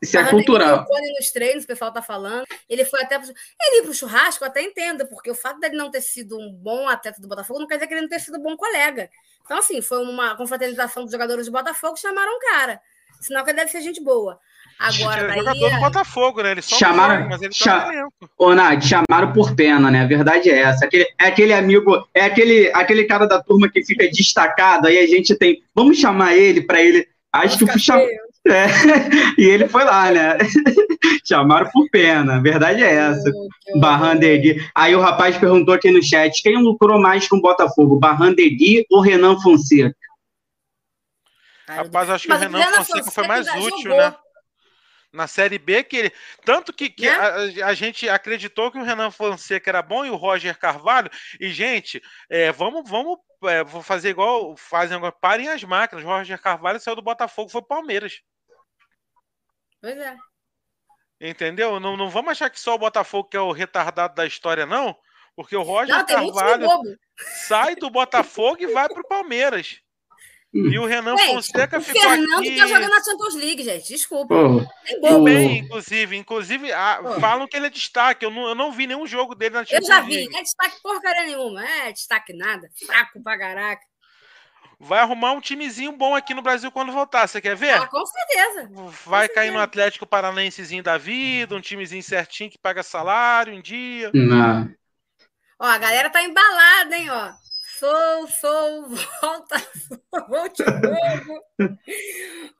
Isso 0.00 0.16
é 0.16 0.30
cultural. 0.30 0.86
Ele 0.90 1.12
nos 1.18 1.30
treinos, 1.30 1.64
o 1.64 1.66
pessoal 1.66 1.92
tá 1.92 2.00
falando. 2.00 2.46
Ele 2.66 2.82
foi 2.86 3.02
até. 3.02 3.18
Pro... 3.18 3.28
Ele 3.28 3.80
ir 3.80 3.82
pro 3.82 3.92
churrasco, 3.92 4.42
eu 4.42 4.48
até 4.48 4.62
entendo, 4.62 5.06
porque 5.06 5.30
o 5.30 5.34
fato 5.34 5.60
dele 5.60 5.76
não 5.76 5.90
ter 5.90 6.00
sido 6.00 6.38
um 6.38 6.50
bom 6.50 6.88
atleta 6.88 7.20
do 7.20 7.28
Botafogo 7.28 7.60
não 7.60 7.66
quer 7.66 7.74
dizer 7.74 7.88
que 7.88 7.92
ele 7.92 8.02
não 8.02 8.08
ter 8.08 8.20
sido 8.20 8.38
um 8.38 8.42
bom 8.42 8.56
colega. 8.56 9.10
Então, 9.44 9.58
assim, 9.58 9.82
foi 9.82 10.02
uma 10.02 10.34
confraternização 10.36 11.02
dos 11.02 11.12
jogadores 11.12 11.44
do 11.44 11.52
Botafogo 11.52 11.98
chamaram 11.98 12.34
o 12.36 12.40
cara. 12.40 12.80
Sinal 13.20 13.44
que 13.44 13.50
ele 13.50 13.58
deve 13.58 13.70
ser 13.70 13.82
gente 13.82 14.02
boa. 14.02 14.38
Agora, 14.78 15.28
daí... 15.28 15.38
jogador 15.38 15.70
do 15.70 15.80
Botafogo, 15.80 16.42
né? 16.42 16.52
Ele 16.52 16.62
só 16.62 16.74
chamaram, 16.76 17.28
mas 17.28 17.42
ele 17.42 17.52
cha... 17.52 17.90
Ô, 18.38 18.54
Nath, 18.54 18.82
chamaram 18.82 19.30
por 19.30 19.54
pena, 19.54 19.90
né? 19.90 20.02
A 20.02 20.06
verdade 20.06 20.48
é 20.48 20.60
essa. 20.60 20.86
Aquele, 20.86 21.06
é 21.20 21.26
aquele 21.26 21.52
amigo, 21.52 22.08
é 22.14 22.24
aquele, 22.24 22.72
aquele 22.72 23.04
cara 23.04 23.26
da 23.26 23.42
turma 23.42 23.68
que 23.68 23.84
fica 23.84 24.08
destacado, 24.08 24.86
aí 24.86 24.98
a 24.98 25.06
gente 25.06 25.36
tem. 25.36 25.62
Vamos 25.74 25.98
chamar 25.98 26.34
ele 26.34 26.62
para 26.62 26.80
ele. 26.80 27.06
Acho 27.30 27.58
que 27.58 27.66
puxa. 27.66 27.94
É. 28.48 28.68
E 29.36 29.44
ele 29.44 29.68
foi 29.68 29.84
lá, 29.84 30.10
né? 30.10 30.38
Chamaram 31.28 31.68
por 31.70 31.90
pena, 31.90 32.36
a 32.36 32.40
verdade 32.40 32.82
é 32.82 32.90
essa. 32.90 33.30
Barrandegui. 33.78 34.64
Aí 34.74 34.96
o 34.96 35.00
rapaz 35.00 35.36
perguntou 35.36 35.74
aqui 35.74 35.90
no 35.90 36.02
chat: 36.02 36.42
quem 36.42 36.56
lucrou 36.56 36.98
mais 36.98 37.28
com 37.28 37.36
o 37.36 37.42
Botafogo, 37.42 37.98
Barrandegui 37.98 38.86
ou 38.90 39.02
Renan 39.02 39.38
Fonseca? 39.40 39.94
Rapaz, 41.76 42.10
acho 42.10 42.24
que 42.24 42.30
Mas 42.30 42.40
o 42.40 42.44
Renan 42.44 42.62
Fonseca, 42.62 42.84
Fonseca 42.84 43.10
foi 43.10 43.26
mais 43.26 43.48
útil, 43.48 43.82
jogou. 43.82 43.98
né? 43.98 44.16
na 45.12 45.26
Série 45.26 45.58
B, 45.58 45.82
que 45.82 45.96
ele. 45.96 46.12
Tanto 46.44 46.72
que, 46.72 46.88
que 46.88 47.06
né? 47.06 47.16
a, 47.16 47.66
a, 47.66 47.74
gente 47.74 48.08
acreditou 48.08 48.70
que 48.70 48.78
o 48.78 48.82
Renan 48.84 49.10
Fonseca 49.10 49.70
era 49.70 49.82
bom 49.82 50.04
e 50.04 50.10
o 50.10 50.16
Roger 50.16 50.58
Carvalho. 50.58 51.10
E, 51.38 51.50
gente, 51.50 52.02
é, 52.28 52.52
vamos, 52.52 52.88
vamos 52.88 53.18
é, 53.44 53.64
vou 53.64 53.82
fazer 53.82 54.10
igual 54.10 54.56
fazem 54.56 54.96
agora. 54.96 55.12
Parem 55.12 55.48
as 55.48 55.64
máquinas. 55.64 56.04
O 56.04 56.08
Roger 56.08 56.40
Carvalho 56.40 56.80
saiu 56.80 56.96
do 56.96 57.02
Botafogo 57.02 57.50
foi 57.50 57.62
Palmeiras. 57.62 58.20
Pois 59.80 59.96
é. 59.96 60.16
Entendeu? 61.20 61.78
Não, 61.80 61.96
não 61.96 62.08
vamos 62.08 62.32
achar 62.32 62.48
que 62.48 62.60
só 62.60 62.74
o 62.74 62.78
Botafogo 62.78 63.28
que 63.28 63.36
é 63.36 63.40
o 63.40 63.52
retardado 63.52 64.14
da 64.14 64.26
história, 64.26 64.64
não. 64.64 64.96
Porque 65.34 65.56
o 65.56 65.62
Roger 65.62 65.96
não, 65.96 66.06
Carvalho 66.06 66.68
sai 67.46 67.74
do 67.76 67.90
Botafogo 67.90 68.58
e 68.60 68.66
vai 68.66 68.88
para 68.88 69.00
o 69.00 69.08
Palmeiras. 69.08 69.80
E 70.52 70.78
o 70.78 70.84
Renan 70.84 71.16
gente, 71.16 71.34
Fonseca 71.34 71.78
o 71.78 71.80
ficou 71.80 72.02
Fernando 72.02 72.40
aqui... 72.40 72.56
tá 72.56 72.66
jogando 72.66 72.90
na 72.90 73.04
Champions 73.04 73.34
League, 73.36 73.62
gente. 73.62 73.88
Desculpa. 73.88 74.34
Oh, 74.34 75.22
Bem, 75.22 75.58
inclusive, 75.58 76.16
inclusive 76.16 76.70
oh. 76.72 77.20
falam 77.20 77.46
que 77.46 77.56
ele 77.56 77.66
é 77.66 77.70
destaque. 77.70 78.24
Eu 78.24 78.30
não, 78.30 78.48
eu 78.48 78.54
não 78.54 78.72
vi 78.72 78.88
nenhum 78.88 79.06
jogo 79.06 79.36
dele 79.36 79.54
na 79.54 79.64
Champions 79.64 79.88
League. 79.88 80.12
Eu 80.12 80.18
já 80.18 80.24
vi. 80.24 80.28
Não 80.28 80.38
é 80.40 80.42
destaque 80.42 80.82
porcaria 80.82 81.24
nenhuma. 81.24 81.64
É 81.64 81.92
destaque 81.92 82.32
nada. 82.32 82.68
Fraco 82.84 83.22
pra 83.22 83.38
caraca. 83.38 83.82
Vai 84.82 84.98
arrumar 84.98 85.32
um 85.32 85.40
timezinho 85.40 85.92
bom 85.92 86.16
aqui 86.16 86.34
no 86.34 86.42
Brasil 86.42 86.72
quando 86.72 86.90
voltar. 86.90 87.28
Você 87.28 87.40
quer 87.40 87.54
ver? 87.54 87.74
Ah, 87.74 87.86
com 87.86 88.04
certeza. 88.04 88.70
Vai 89.04 89.28
com 89.28 89.34
cair 89.34 89.46
certeza. 89.46 89.52
no 89.52 89.58
Atlético 89.60 90.06
Paranaensezinho 90.06 90.82
da 90.82 90.96
vida, 90.96 91.54
um 91.54 91.60
timezinho 91.60 92.02
certinho 92.02 92.50
que 92.50 92.58
paga 92.58 92.82
salário 92.82 93.52
em 93.52 93.60
dia. 93.60 94.10
Não. 94.14 94.68
Ó, 95.60 95.66
a 95.66 95.76
galera 95.76 96.08
tá 96.08 96.22
embalada, 96.22 96.96
hein, 96.96 97.10
ó. 97.10 97.30
Sou, 97.78 98.28
sou, 98.28 98.88
volta. 99.20 99.56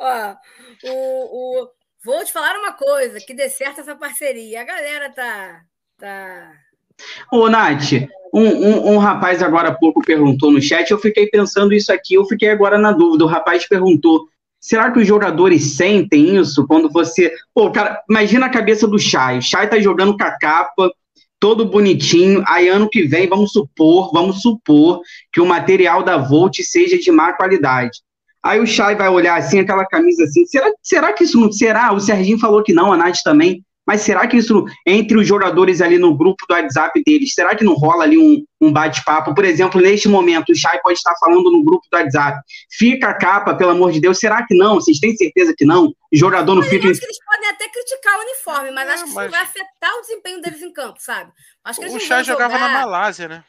Ó, 0.00 0.34
o, 0.84 1.62
o, 1.62 1.68
vou 2.02 2.24
te 2.24 2.32
falar 2.32 2.58
uma 2.58 2.72
coisa, 2.72 3.20
que 3.20 3.34
dê 3.34 3.50
certo 3.50 3.82
essa 3.82 3.94
parceria. 3.94 4.62
A 4.62 4.64
galera 4.64 5.10
tá. 5.10 5.60
tá... 5.98 6.52
Ô, 7.30 7.50
Nath, 7.50 7.92
um, 8.32 8.42
um, 8.42 8.94
um, 8.94 8.98
rapaz 8.98 9.42
agora 9.42 9.68
há 9.68 9.74
pouco 9.74 10.00
perguntou 10.00 10.50
no 10.50 10.60
chat, 10.60 10.90
eu 10.90 10.98
fiquei 10.98 11.26
pensando 11.26 11.74
isso 11.74 11.92
aqui, 11.92 12.14
eu 12.14 12.24
fiquei 12.24 12.48
agora 12.48 12.78
na 12.78 12.92
dúvida. 12.92 13.24
O 13.24 13.28
rapaz 13.28 13.68
perguntou: 13.68 14.26
será 14.58 14.90
que 14.90 15.00
os 15.00 15.06
jogadores 15.06 15.76
sentem 15.76 16.36
isso 16.36 16.66
quando 16.66 16.90
você. 16.90 17.34
Pô, 17.54 17.70
cara, 17.70 18.02
imagina 18.08 18.46
a 18.46 18.50
cabeça 18.50 18.88
do 18.88 18.98
Chay. 18.98 19.38
O 19.38 19.42
Chay 19.42 19.68
tá 19.68 19.78
jogando 19.78 20.16
com 20.16 20.24
a 20.24 20.38
capa, 20.38 20.90
todo 21.38 21.66
bonitinho. 21.66 22.42
Aí 22.46 22.68
ano 22.68 22.88
que 22.88 23.02
vem, 23.02 23.28
vamos 23.28 23.52
supor, 23.52 24.10
vamos 24.12 24.40
supor 24.40 25.02
que 25.30 25.42
o 25.42 25.46
material 25.46 26.02
da 26.02 26.16
Volt 26.16 26.58
seja 26.62 26.98
de 26.98 27.10
má 27.10 27.34
qualidade. 27.34 28.00
Aí 28.42 28.58
o 28.58 28.66
Chay 28.66 28.94
vai 28.94 29.08
olhar 29.08 29.36
assim, 29.36 29.58
aquela 29.60 29.86
camisa 29.86 30.24
assim, 30.24 30.46
será, 30.46 30.70
será 30.82 31.12
que 31.12 31.24
isso 31.24 31.38
não 31.38 31.52
será? 31.52 31.92
O 31.92 32.00
Serginho 32.00 32.38
falou 32.38 32.62
que 32.62 32.72
não, 32.72 32.92
a 32.92 32.96
Nath 32.96 33.18
também. 33.22 33.62
Mas 33.86 34.02
será 34.02 34.26
que 34.26 34.36
isso, 34.36 34.64
entre 34.86 35.18
os 35.18 35.26
jogadores 35.26 35.80
ali 35.80 35.98
no 35.98 36.16
grupo 36.16 36.46
do 36.48 36.54
WhatsApp 36.54 37.02
deles, 37.04 37.34
será 37.34 37.56
que 37.56 37.64
não 37.64 37.74
rola 37.74 38.04
ali 38.04 38.16
um, 38.16 38.44
um 38.60 38.72
bate-papo? 38.72 39.34
Por 39.34 39.44
exemplo, 39.44 39.80
neste 39.80 40.08
momento, 40.08 40.50
o 40.52 40.54
Chay 40.54 40.78
pode 40.80 40.98
estar 40.98 41.12
falando 41.18 41.50
no 41.50 41.64
grupo 41.64 41.82
do 41.90 41.98
WhatsApp. 41.98 42.38
Fica 42.70 43.08
a 43.08 43.14
capa, 43.14 43.54
pelo 43.54 43.70
amor 43.70 43.90
de 43.90 44.00
Deus. 44.00 44.18
Será 44.18 44.46
que 44.46 44.54
não? 44.54 44.76
Vocês 44.76 45.00
têm 45.00 45.16
certeza 45.16 45.52
que 45.56 45.64
não? 45.64 45.86
O 45.86 46.16
jogador 46.16 46.54
não 46.54 46.62
fica. 46.62 46.86
Eu 46.86 46.90
acho 46.92 47.00
que 47.00 47.06
eles 47.06 47.18
podem 47.24 47.48
até 47.48 47.68
criticar 47.68 48.16
o 48.16 48.22
uniforme, 48.22 48.70
mas 48.70 48.88
é, 48.88 48.92
acho 48.92 49.04
que 49.06 49.10
mas... 49.12 49.24
isso 49.24 49.32
vai 49.32 49.42
afetar 49.42 49.98
o 49.98 50.00
desempenho 50.02 50.40
deles 50.40 50.62
em 50.62 50.72
campo, 50.72 50.96
sabe? 51.00 51.32
Acho 51.64 51.80
que 51.80 51.86
o 51.86 52.00
Chay 52.00 52.24
jogava 52.24 52.54
jogar... 52.54 52.68
na 52.68 52.80
Malásia, 52.80 53.28
né? 53.28 53.44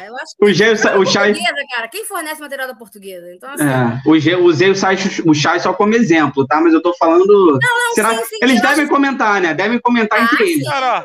É, 0.00 0.08
eu 0.08 0.16
acho 0.16 0.36
que 0.36 0.44
o 0.44 0.52
Gê, 0.52 0.72
o 0.72 1.06
Chay... 1.06 1.34
cara. 1.74 1.88
Quem 1.88 2.04
fornece 2.04 2.40
material 2.40 2.66
da 2.66 2.74
portuguesa? 2.74 3.32
Então, 3.34 3.50
assim... 3.50 3.64
é, 3.64 4.02
o 4.06 4.18
Gê, 4.18 4.34
usei 4.34 4.70
o, 4.70 4.74
Chay, 4.74 4.96
o 5.26 5.34
Chay 5.34 5.60
só 5.60 5.72
como 5.72 5.94
exemplo, 5.94 6.46
tá? 6.46 6.60
Mas 6.60 6.72
eu 6.72 6.82
tô 6.82 6.94
falando... 6.94 7.58
Não, 7.62 7.86
não, 7.88 7.94
Será... 7.94 8.16
sim, 8.16 8.24
sim, 8.24 8.38
eles 8.42 8.60
devem 8.60 8.84
acho... 8.84 8.92
comentar, 8.92 9.40
né? 9.40 9.54
Devem 9.54 9.78
comentar 9.78 10.20
ah, 10.20 10.24
entre 10.24 10.36
sim, 10.38 10.52
eles. 10.52 10.68
Cara. 10.68 11.04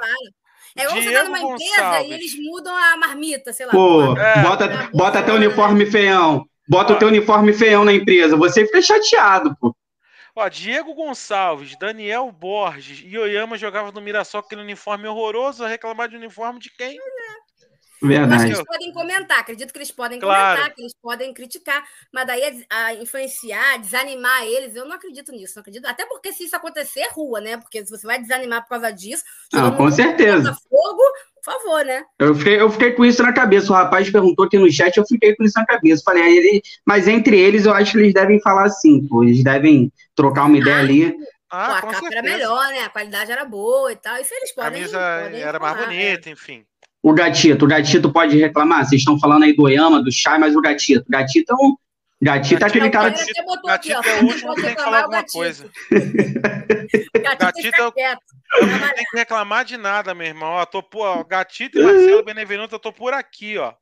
É 0.76 0.84
igual 0.84 1.02
você 1.02 1.12
tá 1.12 1.24
numa 1.24 1.40
empresa 1.40 1.76
Gonçalves. 1.76 2.10
e 2.10 2.14
eles 2.14 2.32
mudam 2.40 2.76
a 2.76 2.98
marmita, 2.98 3.52
sei 3.52 3.66
lá. 3.66 3.72
Pô, 3.72 4.16
é, 4.16 4.44
bota, 4.44 4.66
é, 4.66 4.90
bota 4.94 5.20
até 5.20 5.32
o 5.34 5.36
uniforme 5.36 5.86
feião. 5.88 6.46
Bota 6.70 6.94
o 6.94 7.00
teu 7.00 7.08
uniforme 7.08 7.52
feião 7.52 7.84
na 7.84 7.94
empresa. 7.94 8.38
Você 8.38 8.66
fica 8.66 8.82
chateado, 8.82 9.56
pô. 9.60 9.76
Ó, 10.40 10.48
Diego 10.50 10.94
Gonçalves, 10.94 11.76
Daniel 11.78 12.32
Borges 12.32 13.02
e 13.04 13.18
Oyama 13.18 13.58
jogavam 13.58 13.92
no 13.92 14.00
Mirassol 14.00 14.44
com 14.44 14.46
aquele 14.46 14.62
uniforme 14.62 15.08
horroroso, 15.08 15.66
a 15.66 15.68
reclamar 15.68 16.08
de 16.08 16.16
uniforme 16.16 16.60
de 16.60 16.70
quem? 16.70 17.00
Verdade. 18.02 18.30
Mas 18.30 18.44
eles 18.44 18.64
podem 18.64 18.94
comentar, 18.94 19.40
acredito 19.40 19.72
que 19.72 19.80
eles 19.80 19.92
podem 19.92 20.20
claro. 20.20 20.56
comentar, 20.56 20.76
que 20.76 20.82
eles 20.82 20.94
podem 21.02 21.34
criticar, 21.34 21.84
mas 22.14 22.28
daí 22.28 22.66
a, 22.70 22.86
a, 22.86 22.94
influenciar, 22.96 23.78
desanimar 23.80 24.44
eles, 24.44 24.76
eu 24.76 24.86
não 24.86 24.96
acredito 24.96 25.32
nisso, 25.32 25.54
não 25.56 25.62
acredito. 25.62 25.86
Até 25.86 26.06
porque 26.06 26.32
se 26.32 26.44
isso 26.44 26.56
acontecer, 26.56 27.02
é 27.02 27.10
rua, 27.10 27.42
né? 27.42 27.58
Porque 27.58 27.84
se 27.84 27.90
você 27.90 28.06
vai 28.06 28.22
desanimar 28.22 28.62
por 28.64 28.70
causa 28.70 28.92
disso, 28.92 29.24
ah, 29.54 29.72
com 29.72 29.90
certeza. 29.90 30.56
Fogo, 30.70 31.04
por 31.36 31.54
favor, 31.54 31.86
né? 31.86 32.04
Eu 32.20 32.36
fiquei, 32.36 32.60
eu 32.60 32.70
fiquei 32.70 32.92
com 32.92 33.06
isso 33.06 33.24
na 33.24 33.34
cabeça. 33.34 33.72
O 33.72 33.76
rapaz 33.76 34.10
perguntou 34.10 34.46
aqui 34.46 34.58
no 34.58 34.72
chat, 34.72 34.96
eu 34.98 35.06
fiquei 35.06 35.36
com 35.36 35.44
isso 35.44 35.58
na 35.58 35.66
cabeça. 35.66 36.04
Falei, 36.06 36.24
aí 36.24 36.38
ele, 36.38 36.62
mas 36.86 37.08
entre 37.08 37.40
eles 37.40 37.66
eu 37.66 37.74
acho 37.74 37.94
que 37.94 37.98
eles 37.98 38.14
devem 38.14 38.40
falar 38.42 38.66
assim, 38.66 39.08
pô, 39.08 39.24
eles 39.24 39.44
devem 39.44 39.92
trocar 40.16 40.46
uma 40.46 40.58
ideia 40.58 40.76
ah, 40.76 40.80
ali. 40.80 41.18
Ah, 41.50 41.68
pô, 41.68 41.72
a 41.72 41.82
capa 41.82 41.94
certeza. 41.94 42.14
era 42.14 42.22
melhor, 42.22 42.68
né? 42.68 42.80
A 42.82 42.90
qualidade 42.90 43.32
era 43.32 43.46
boa 43.46 43.92
e 43.92 43.96
tal. 43.96 44.18
Isso 44.18 44.34
eles 44.34 44.54
podem. 44.54 44.70
A 44.70 44.74
camisa 44.74 45.22
podem 45.24 45.42
era 45.42 45.60
falar, 45.60 45.74
mais 45.76 45.88
bonita, 45.88 46.30
é. 46.30 46.32
enfim. 46.34 46.66
O 47.08 47.14
gatito, 47.14 47.64
o 47.64 47.68
gatito 47.70 48.12
pode 48.12 48.38
reclamar. 48.38 48.86
Vocês 48.86 49.00
estão 49.00 49.18
falando 49.18 49.44
aí 49.44 49.56
do 49.56 49.64
Oyama, 49.64 50.04
do 50.04 50.12
Chai, 50.12 50.38
mas 50.38 50.54
o 50.58 50.62
gatito. 50.62 51.06
O 51.08 51.10
gatito 51.10 51.54
é 51.54 51.56
um. 51.56 51.78
Gatito 52.22 52.62
é 52.62 52.68
aquele 52.68 52.90
cara. 52.90 53.12
Gatito, 53.12 53.62
gatito 53.64 54.10
é 54.10 54.20
o 54.20 54.26
último 54.26 54.54
que 54.54 54.62
tem 54.62 54.76
que 54.76 54.84
falar 54.84 55.04
alguma 55.04 55.24
coisa. 55.24 55.72
gatito 57.40 57.94
é 57.96 58.18
não 58.60 58.94
tenho 58.94 59.10
que 59.10 59.18
reclamar 59.18 59.64
de 59.64 59.78
nada, 59.78 60.14
meu 60.14 60.28
irmão. 60.28 60.50
Ó, 60.50 60.66
tô 60.66 60.84
por, 60.84 61.24
gatito 61.24 61.80
e 61.80 61.82
Marcelo 61.82 62.26
Benevenuto, 62.26 62.76
eu 62.76 62.80
tô 62.80 62.92
por 62.92 63.14
aqui, 63.14 63.58
ó. 63.58 63.74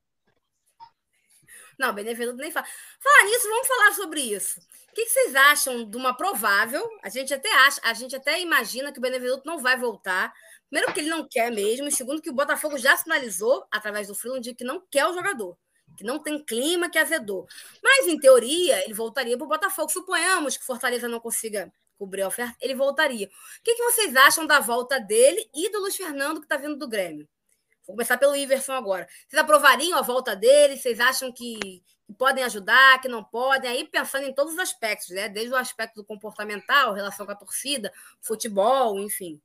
Não, 1.80 1.92
Benevenuto 1.92 2.38
nem 2.38 2.52
fala. 2.52 2.68
Falar 3.02 3.26
nisso, 3.26 3.50
vamos 3.50 3.68
falar 3.68 3.92
sobre 3.94 4.22
isso. 4.22 4.60
O 4.92 4.94
que 4.94 5.08
vocês 5.08 5.36
acham 5.36 5.90
de 5.90 5.98
uma 5.98 6.16
provável? 6.16 6.88
A 7.04 7.10
gente 7.10 7.34
até 7.34 7.52
acha, 7.66 7.82
a 7.84 7.94
gente 7.94 8.16
até 8.16 8.40
imagina 8.40 8.92
que 8.92 9.00
o 9.00 9.02
Benevenuto 9.02 9.48
não 9.48 9.58
vai 9.58 9.76
voltar. 9.76 10.32
Primeiro 10.76 10.94
que 10.94 11.00
ele 11.00 11.10
não 11.10 11.26
quer 11.26 11.50
mesmo, 11.54 11.88
e 11.88 11.92
segundo 11.92 12.22
que 12.22 12.30
o 12.30 12.34
Botafogo 12.34 12.78
já 12.78 12.98
sinalizou, 12.98 13.66
através 13.72 14.10
do 14.10 14.14
Freeland, 14.14 14.54
que 14.54 14.66
não 14.66 14.86
quer 14.92 15.06
o 15.08 15.14
jogador, 15.14 15.58
que 15.96 16.04
não 16.04 16.20
tem 16.20 16.38
clima, 16.44 16.90
que 16.90 17.00
azedou. 17.00 17.48
Mas, 17.82 18.08
em 18.08 18.20
teoria, 18.20 18.84
ele 18.84 18.94
voltaria 18.94 19.38
para 19.38 19.46
o 19.46 19.48
Botafogo. 19.48 19.90
Suponhamos 19.90 20.58
que 20.58 20.66
Fortaleza 20.66 21.08
não 21.08 21.22
consiga 21.22 21.72
cobrir 21.98 22.24
a 22.24 22.28
oferta, 22.28 22.58
ele 22.60 22.76
voltaria. 22.76 23.28
O 23.28 23.64
que, 23.64 23.74
que 23.74 23.84
vocês 23.84 24.18
acham 24.18 24.46
da 24.46 24.60
volta 24.60 25.00
dele 25.00 25.50
e 25.56 25.72
do 25.72 25.80
Luiz 25.80 25.96
Fernando, 25.96 26.42
que 26.42 26.46
está 26.46 26.58
vindo 26.58 26.76
do 26.76 26.90
Grêmio? 26.90 27.26
Vou 27.88 27.96
começar 27.96 28.18
pelo 28.18 28.36
Iverson 28.36 28.74
agora. 28.74 29.08
Vocês 29.30 29.42
aprovariam 29.42 29.98
a 29.98 30.02
volta 30.02 30.36
dele? 30.36 30.76
Vocês 30.76 31.00
acham 31.00 31.32
que, 31.32 31.82
que 32.06 32.14
podem 32.18 32.44
ajudar, 32.44 33.00
que 33.00 33.08
não 33.08 33.24
podem? 33.24 33.72
Aí 33.72 33.88
pensando 33.88 34.26
em 34.26 34.36
todos 34.36 34.52
os 34.52 34.60
aspectos, 34.60 35.12
né? 35.12 35.30
Desde 35.30 35.54
o 35.54 35.56
aspecto 35.56 35.96
do 35.96 36.04
comportamental, 36.04 36.92
relação 36.92 37.26
com 37.26 37.32
a 37.32 37.36
torcida, 37.36 37.94
futebol, 38.22 39.00
enfim. 39.00 39.40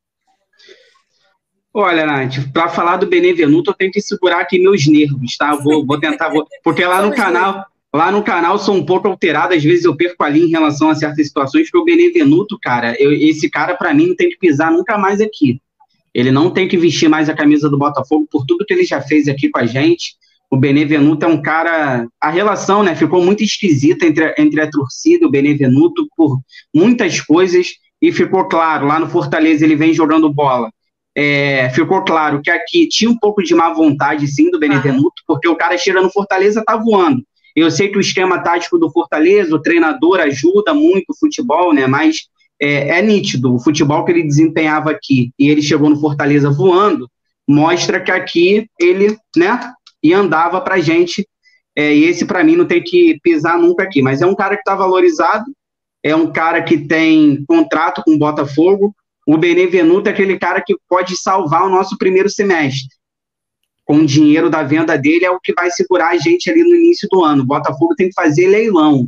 Olha, 1.72 2.04
Nath, 2.04 2.52
para 2.52 2.68
falar 2.68 2.96
do 2.96 3.06
Benevenuto, 3.06 3.70
eu 3.70 3.74
tenho 3.74 3.92
que 3.92 4.00
segurar 4.00 4.40
aqui 4.40 4.58
meus 4.58 4.86
nervos, 4.88 5.36
tá? 5.36 5.54
Vou, 5.54 5.86
vou 5.86 6.00
tentar, 6.00 6.28
vou, 6.28 6.44
porque 6.64 6.84
lá 6.84 7.00
no 7.00 7.14
canal, 7.14 7.64
lá 7.94 8.10
no 8.10 8.24
canal 8.24 8.58
sou 8.58 8.74
um 8.74 8.84
pouco 8.84 9.06
alterado, 9.06 9.54
às 9.54 9.62
vezes 9.62 9.84
eu 9.84 9.96
perco 9.96 10.24
a 10.24 10.28
linha 10.28 10.46
em 10.46 10.50
relação 10.50 10.90
a 10.90 10.96
certas 10.96 11.28
situações, 11.28 11.70
porque 11.70 11.78
o 11.78 11.84
Benevenuto, 11.84 12.58
cara, 12.60 13.00
eu, 13.00 13.12
esse 13.12 13.48
cara 13.48 13.76
para 13.76 13.94
mim 13.94 14.08
não 14.08 14.16
tem 14.16 14.30
que 14.30 14.36
pisar 14.36 14.72
nunca 14.72 14.98
mais 14.98 15.20
aqui. 15.20 15.60
Ele 16.12 16.32
não 16.32 16.50
tem 16.50 16.66
que 16.66 16.76
vestir 16.76 17.08
mais 17.08 17.28
a 17.28 17.34
camisa 17.34 17.70
do 17.70 17.78
Botafogo 17.78 18.26
por 18.28 18.44
tudo 18.44 18.66
que 18.66 18.74
ele 18.74 18.84
já 18.84 19.00
fez 19.00 19.28
aqui 19.28 19.48
com 19.48 19.60
a 19.60 19.66
gente. 19.66 20.16
O 20.50 20.56
Benevenuto 20.56 21.24
é 21.24 21.28
um 21.28 21.40
cara. 21.40 22.08
A 22.20 22.30
relação, 22.30 22.82
né, 22.82 22.96
ficou 22.96 23.24
muito 23.24 23.44
esquisita 23.44 24.04
entre, 24.04 24.34
entre 24.36 24.60
a 24.60 24.68
torcida 24.68 25.24
e 25.24 25.28
o 25.28 25.30
Benevenuto 25.30 26.08
por 26.16 26.40
muitas 26.74 27.20
coisas, 27.20 27.68
e 28.02 28.10
ficou 28.10 28.48
claro, 28.48 28.88
lá 28.88 28.98
no 28.98 29.08
Fortaleza 29.08 29.64
ele 29.64 29.76
vem 29.76 29.94
jogando 29.94 30.32
bola 30.32 30.68
é, 31.22 31.68
ficou 31.68 32.02
claro 32.02 32.40
que 32.40 32.50
aqui 32.50 32.88
tinha 32.88 33.10
um 33.10 33.18
pouco 33.18 33.42
de 33.42 33.54
má 33.54 33.70
vontade, 33.74 34.26
sim, 34.26 34.50
do 34.50 34.58
Benevenuto, 34.58 35.22
porque 35.26 35.46
o 35.46 35.54
cara 35.54 35.76
chega 35.76 36.00
no 36.00 36.10
Fortaleza, 36.10 36.64
tá 36.64 36.78
voando. 36.78 37.22
Eu 37.54 37.70
sei 37.70 37.88
que 37.88 37.98
o 37.98 38.00
esquema 38.00 38.38
tático 38.38 38.78
do 38.78 38.90
Fortaleza, 38.90 39.54
o 39.54 39.60
treinador 39.60 40.20
ajuda 40.20 40.72
muito 40.72 41.10
o 41.10 41.18
futebol, 41.18 41.74
né? 41.74 41.86
Mas 41.86 42.28
é, 42.58 42.98
é 42.98 43.02
nítido, 43.02 43.54
o 43.54 43.58
futebol 43.58 44.02
que 44.02 44.12
ele 44.12 44.22
desempenhava 44.22 44.90
aqui 44.90 45.30
e 45.38 45.50
ele 45.50 45.60
chegou 45.60 45.90
no 45.90 46.00
Fortaleza 46.00 46.50
voando, 46.50 47.06
mostra 47.46 48.00
que 48.00 48.10
aqui 48.10 48.66
ele, 48.80 49.14
né, 49.36 49.60
e 50.02 50.14
andava 50.14 50.58
pra 50.62 50.80
gente. 50.80 51.28
É, 51.76 51.94
e 51.94 52.04
esse, 52.04 52.24
para 52.24 52.42
mim, 52.42 52.56
não 52.56 52.64
tem 52.64 52.82
que 52.82 53.20
pisar 53.22 53.58
nunca 53.58 53.82
aqui. 53.82 54.00
Mas 54.00 54.22
é 54.22 54.26
um 54.26 54.34
cara 54.34 54.54
que 54.54 54.62
está 54.62 54.74
valorizado, 54.74 55.44
é 56.02 56.16
um 56.16 56.32
cara 56.32 56.62
que 56.62 56.78
tem 56.78 57.44
contrato 57.46 58.02
com 58.02 58.14
o 58.14 58.18
Botafogo, 58.18 58.94
o 59.32 59.38
Benevenuto 59.38 60.08
é 60.08 60.12
aquele 60.12 60.36
cara 60.36 60.60
que 60.60 60.76
pode 60.88 61.16
salvar 61.16 61.62
o 61.62 61.70
nosso 61.70 61.96
primeiro 61.96 62.28
semestre. 62.28 62.88
Com 63.84 63.98
o 63.98 64.06
dinheiro 64.06 64.50
da 64.50 64.64
venda 64.64 64.98
dele 64.98 65.24
é 65.24 65.30
o 65.30 65.38
que 65.38 65.52
vai 65.52 65.70
segurar 65.70 66.08
a 66.08 66.16
gente 66.16 66.50
ali 66.50 66.64
no 66.64 66.74
início 66.74 67.08
do 67.08 67.22
ano. 67.22 67.44
O 67.44 67.46
Botafogo 67.46 67.94
tem 67.94 68.08
que 68.08 68.14
fazer 68.14 68.48
leilão. 68.48 69.06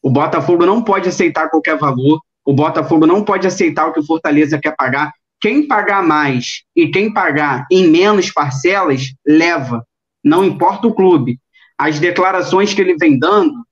O 0.00 0.08
Botafogo 0.08 0.64
não 0.64 0.80
pode 0.80 1.08
aceitar 1.08 1.50
qualquer 1.50 1.76
valor. 1.76 2.20
O 2.44 2.52
Botafogo 2.52 3.08
não 3.08 3.24
pode 3.24 3.44
aceitar 3.44 3.88
o 3.88 3.92
que 3.92 3.98
o 3.98 4.06
Fortaleza 4.06 4.56
quer 4.56 4.76
pagar. 4.76 5.12
Quem 5.40 5.66
pagar 5.66 6.00
mais 6.00 6.62
e 6.76 6.86
quem 6.86 7.12
pagar 7.12 7.66
em 7.68 7.88
menos 7.88 8.30
parcelas, 8.30 9.14
leva. 9.26 9.84
Não 10.22 10.44
importa 10.44 10.86
o 10.86 10.94
clube. 10.94 11.40
As 11.76 11.98
declarações 11.98 12.72
que 12.72 12.80
ele 12.80 12.94
vem 12.94 13.18
dando, 13.18 13.66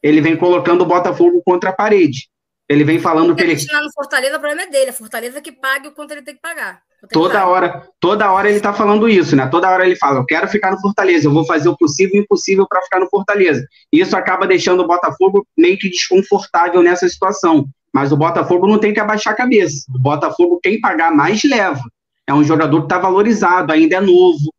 ele 0.00 0.20
vem 0.20 0.36
colocando 0.36 0.82
o 0.82 0.86
Botafogo 0.86 1.42
contra 1.44 1.70
a 1.70 1.72
parede. 1.74 2.29
Ele 2.70 2.84
vem 2.84 3.00
falando 3.00 3.34
que 3.34 3.42
ele. 3.42 3.56
continuar 3.56 3.82
no 3.82 3.92
Fortaleza, 3.92 4.36
o 4.36 4.38
problema 4.38 4.62
é 4.62 4.70
dele. 4.70 4.90
A 4.90 4.92
Fortaleza 4.92 5.40
que 5.40 5.50
pague 5.50 5.88
o 5.88 5.90
quanto 5.90 6.12
ele 6.12 6.22
tem 6.22 6.36
que 6.36 6.40
pagar. 6.40 6.80
Toda 7.12 7.44
hora, 7.44 7.88
toda 7.98 8.30
hora 8.30 8.48
ele 8.48 8.60
tá 8.60 8.72
falando 8.72 9.08
isso, 9.08 9.34
né? 9.34 9.48
Toda 9.48 9.68
hora 9.68 9.84
ele 9.84 9.96
fala: 9.96 10.20
Eu 10.20 10.24
quero 10.24 10.46
ficar 10.46 10.70
no 10.70 10.80
Fortaleza, 10.80 11.26
eu 11.26 11.32
vou 11.32 11.44
fazer 11.44 11.68
o 11.68 11.76
possível 11.76 12.14
e 12.14 12.20
o 12.20 12.22
impossível 12.22 12.64
para 12.68 12.80
ficar 12.82 13.00
no 13.00 13.08
Fortaleza. 13.08 13.66
Isso 13.92 14.16
acaba 14.16 14.46
deixando 14.46 14.84
o 14.84 14.86
Botafogo 14.86 15.44
meio 15.58 15.76
que 15.78 15.90
desconfortável 15.90 16.80
nessa 16.80 17.08
situação. 17.08 17.66
Mas 17.92 18.12
o 18.12 18.16
Botafogo 18.16 18.68
não 18.68 18.78
tem 18.78 18.94
que 18.94 19.00
abaixar 19.00 19.32
a 19.32 19.36
cabeça. 19.36 19.84
O 19.92 19.98
Botafogo, 19.98 20.60
quem 20.62 20.80
pagar 20.80 21.10
mais, 21.10 21.42
leva. 21.42 21.82
É 22.24 22.32
um 22.32 22.44
jogador 22.44 22.78
que 22.82 22.86
está 22.86 22.98
valorizado, 22.98 23.72
ainda 23.72 23.96
é 23.96 24.00
novo. 24.00 24.54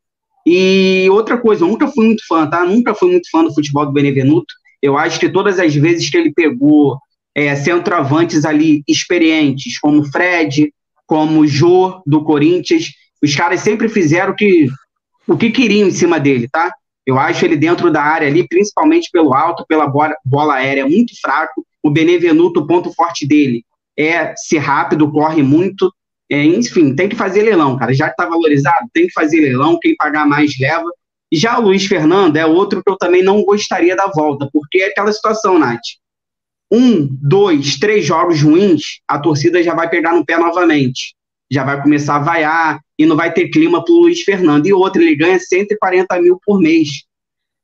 E 0.45 1.07
outra 1.11 1.37
coisa, 1.37 1.63
eu 1.63 1.69
nunca 1.69 1.87
fui 1.87 2.07
muito 2.07 2.27
fã, 2.27 2.45
tá? 2.45 2.65
Nunca 2.65 2.93
fui 2.93 3.09
muito 3.09 3.29
fã 3.31 3.41
do 3.41 3.53
futebol 3.53 3.85
do 3.85 3.93
Benevenuto. 3.93 4.53
Eu 4.81 4.97
acho 4.97 5.17
que 5.17 5.29
todas 5.29 5.59
as 5.59 5.73
vezes 5.73 6.09
que 6.09 6.17
ele 6.17 6.33
pegou 6.33 6.99
é, 7.35 7.55
centroavantes 7.55 8.45
ali 8.45 8.83
experientes, 8.87 9.79
como 9.79 10.05
Fred, 10.05 10.73
como 11.05 11.47
Jô, 11.47 12.01
do 12.05 12.23
Corinthians. 12.23 12.91
Os 13.21 13.35
caras 13.35 13.61
sempre 13.61 13.87
fizeram 13.89 14.33
o 14.33 14.35
que, 14.35 14.67
o 15.27 15.37
que 15.37 15.51
queriam 15.51 15.87
em 15.87 15.91
cima 15.91 16.19
dele, 16.19 16.47
tá? 16.49 16.71
Eu 17.05 17.17
acho 17.17 17.43
ele 17.43 17.55
dentro 17.55 17.91
da 17.91 18.01
área 18.01 18.27
ali, 18.27 18.47
principalmente 18.47 19.09
pelo 19.11 19.33
alto, 19.33 19.65
pela 19.67 19.87
bola, 19.87 20.15
bola 20.23 20.55
aérea, 20.55 20.87
muito 20.87 21.13
fraco. 21.19 21.65
O 21.81 21.89
Benevenuto, 21.89 22.59
o 22.59 22.67
ponto 22.67 22.93
forte 22.93 23.27
dele 23.27 23.63
é 23.97 24.35
ser 24.35 24.59
rápido, 24.59 25.11
corre 25.11 25.41
muito. 25.41 25.91
É, 26.29 26.43
enfim, 26.43 26.95
tem 26.95 27.09
que 27.09 27.15
fazer 27.15 27.41
leilão, 27.41 27.77
cara. 27.77 27.93
Já 27.93 28.09
que 28.09 28.15
tá 28.15 28.25
valorizado, 28.25 28.87
tem 28.93 29.07
que 29.07 29.13
fazer 29.13 29.41
leilão. 29.41 29.79
Quem 29.81 29.95
pagar 29.95 30.27
mais 30.27 30.57
leva. 30.59 30.89
Já 31.33 31.57
o 31.57 31.63
Luiz 31.63 31.85
Fernando 31.85 32.37
é 32.37 32.45
outro 32.45 32.83
que 32.83 32.91
eu 32.91 32.97
também 32.97 33.23
não 33.23 33.43
gostaria 33.43 33.95
da 33.95 34.07
volta, 34.07 34.49
porque 34.51 34.81
é 34.81 34.87
aquela 34.87 35.11
situação, 35.11 35.57
Nath 35.57 35.79
um, 36.71 37.07
dois, 37.21 37.77
três 37.77 38.05
jogos 38.05 38.41
ruins, 38.41 39.01
a 39.07 39.19
torcida 39.19 39.61
já 39.61 39.75
vai 39.75 39.89
pegar 39.89 40.13
no 40.13 40.25
pé 40.25 40.37
novamente. 40.37 41.15
Já 41.51 41.65
vai 41.65 41.81
começar 41.81 42.15
a 42.15 42.19
vaiar 42.19 42.79
e 42.97 43.05
não 43.05 43.17
vai 43.17 43.33
ter 43.33 43.49
clima 43.49 43.83
para 43.83 43.93
o 43.93 43.99
Luiz 43.99 44.21
Fernando. 44.21 44.65
E 44.65 44.73
outro, 44.73 45.01
ele 45.01 45.15
ganha 45.15 45.37
140 45.37 46.21
mil 46.21 46.39
por 46.45 46.59
mês. 46.59 47.03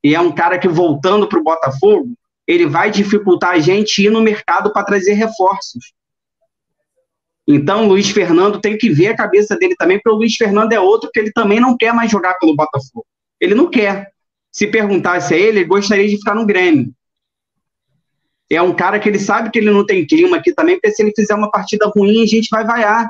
E 0.03 0.13
é 0.13 0.19
um 0.19 0.31
cara 0.31 0.59
que, 0.59 0.67
voltando 0.67 1.27
para 1.27 1.39
o 1.39 1.43
Botafogo, 1.43 2.13
ele 2.45 2.65
vai 2.65 2.91
dificultar 2.91 3.51
a 3.51 3.59
gente 3.59 4.03
ir 4.03 4.09
no 4.09 4.21
mercado 4.21 4.73
para 4.73 4.83
trazer 4.83 5.13
reforços. 5.13 5.93
Então, 7.47 7.87
Luiz 7.87 8.09
Fernando 8.09 8.59
tem 8.59 8.77
que 8.77 8.89
ver 8.89 9.07
a 9.07 9.15
cabeça 9.15 9.55
dele 9.55 9.75
também, 9.77 9.97
porque 9.97 10.09
o 10.09 10.19
Luiz 10.19 10.35
Fernando 10.35 10.73
é 10.73 10.79
outro 10.79 11.09
que 11.13 11.19
ele 11.19 11.31
também 11.31 11.61
não 11.61 11.77
quer 11.77 11.93
mais 11.93 12.11
jogar 12.11 12.33
pelo 12.35 12.55
Botafogo. 12.55 13.05
Ele 13.39 13.55
não 13.55 13.69
quer. 13.69 14.11
Se 14.51 14.67
perguntasse 14.67 15.33
a 15.33 15.37
ele, 15.37 15.59
ele 15.59 15.65
gostaria 15.65 16.09
de 16.09 16.17
ficar 16.17 16.35
no 16.35 16.45
Grêmio. 16.45 16.91
É 18.49 18.61
um 18.61 18.73
cara 18.73 18.99
que 18.99 19.09
ele 19.09 19.19
sabe 19.19 19.49
que 19.49 19.59
ele 19.59 19.71
não 19.71 19.85
tem 19.85 20.05
clima 20.05 20.37
aqui 20.37 20.53
também, 20.53 20.75
porque 20.75 20.91
se 20.91 21.03
ele 21.03 21.13
fizer 21.15 21.35
uma 21.35 21.51
partida 21.51 21.91
ruim, 21.93 22.23
a 22.23 22.25
gente 22.25 22.47
vai 22.49 22.65
vaiar. 22.65 23.09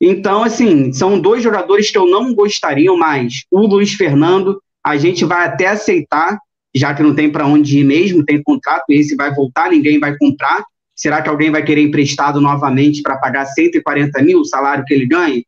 Então, 0.00 0.42
assim, 0.42 0.92
são 0.92 1.18
dois 1.18 1.42
jogadores 1.42 1.90
que 1.90 1.98
eu 1.98 2.06
não 2.06 2.34
gostaria 2.34 2.92
mais. 2.94 3.44
O 3.50 3.66
Luiz 3.66 3.94
Fernando, 3.94 4.60
a 4.84 4.96
gente 4.96 5.24
vai 5.24 5.46
até 5.46 5.68
aceitar, 5.68 6.38
já 6.74 6.92
que 6.92 7.02
não 7.02 7.14
tem 7.14 7.30
para 7.30 7.46
onde 7.46 7.78
ir 7.78 7.84
mesmo, 7.84 8.24
tem 8.24 8.42
contrato, 8.42 8.84
esse 8.90 9.14
vai 9.14 9.32
voltar, 9.32 9.70
ninguém 9.70 9.98
vai 9.98 10.16
comprar. 10.18 10.64
Será 10.96 11.22
que 11.22 11.28
alguém 11.28 11.50
vai 11.50 11.64
querer 11.64 11.82
emprestado 11.82 12.40
novamente 12.40 13.02
para 13.02 13.16
pagar 13.16 13.46
140 13.46 14.22
mil 14.22 14.40
o 14.40 14.44
salário 14.44 14.84
que 14.84 14.92
ele 14.92 15.06
ganha? 15.06 15.42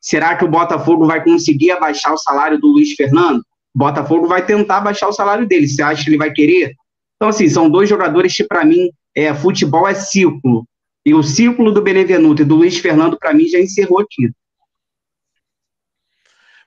Será 0.00 0.36
que 0.36 0.44
o 0.44 0.48
Botafogo 0.48 1.06
vai 1.06 1.22
conseguir 1.22 1.72
abaixar 1.72 2.12
o 2.12 2.18
salário 2.18 2.58
do 2.58 2.68
Luiz 2.68 2.92
Fernando? 2.94 3.40
O 3.74 3.78
Botafogo 3.78 4.26
vai 4.26 4.44
tentar 4.44 4.80
baixar 4.80 5.08
o 5.08 5.12
salário 5.12 5.46
dele. 5.46 5.68
Você 5.68 5.82
acha 5.82 6.02
que 6.02 6.10
ele 6.10 6.16
vai 6.16 6.32
querer? 6.32 6.74
Então, 7.18 7.28
assim, 7.30 7.48
são 7.48 7.68
dois 7.68 7.88
jogadores 7.88 8.34
que, 8.34 8.44
para 8.44 8.64
mim, 8.64 8.92
é, 9.14 9.34
futebol 9.34 9.88
é 9.88 9.94
ciclo. 9.94 10.64
E 11.04 11.12
o 11.12 11.22
ciclo 11.22 11.72
do 11.72 11.82
Benevenuto 11.82 12.42
e 12.42 12.44
do 12.44 12.54
Luiz 12.54 12.78
Fernando, 12.78 13.18
para 13.18 13.34
mim, 13.34 13.48
já 13.48 13.58
encerrou 13.58 13.98
aqui. 13.98 14.30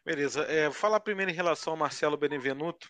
Beleza. 0.05 0.41
É, 0.43 0.65
vou 0.65 0.73
falar 0.73 0.99
primeiro 0.99 1.31
em 1.31 1.33
relação 1.33 1.71
ao 1.71 1.79
Marcelo 1.79 2.17
Benevenuto. 2.17 2.89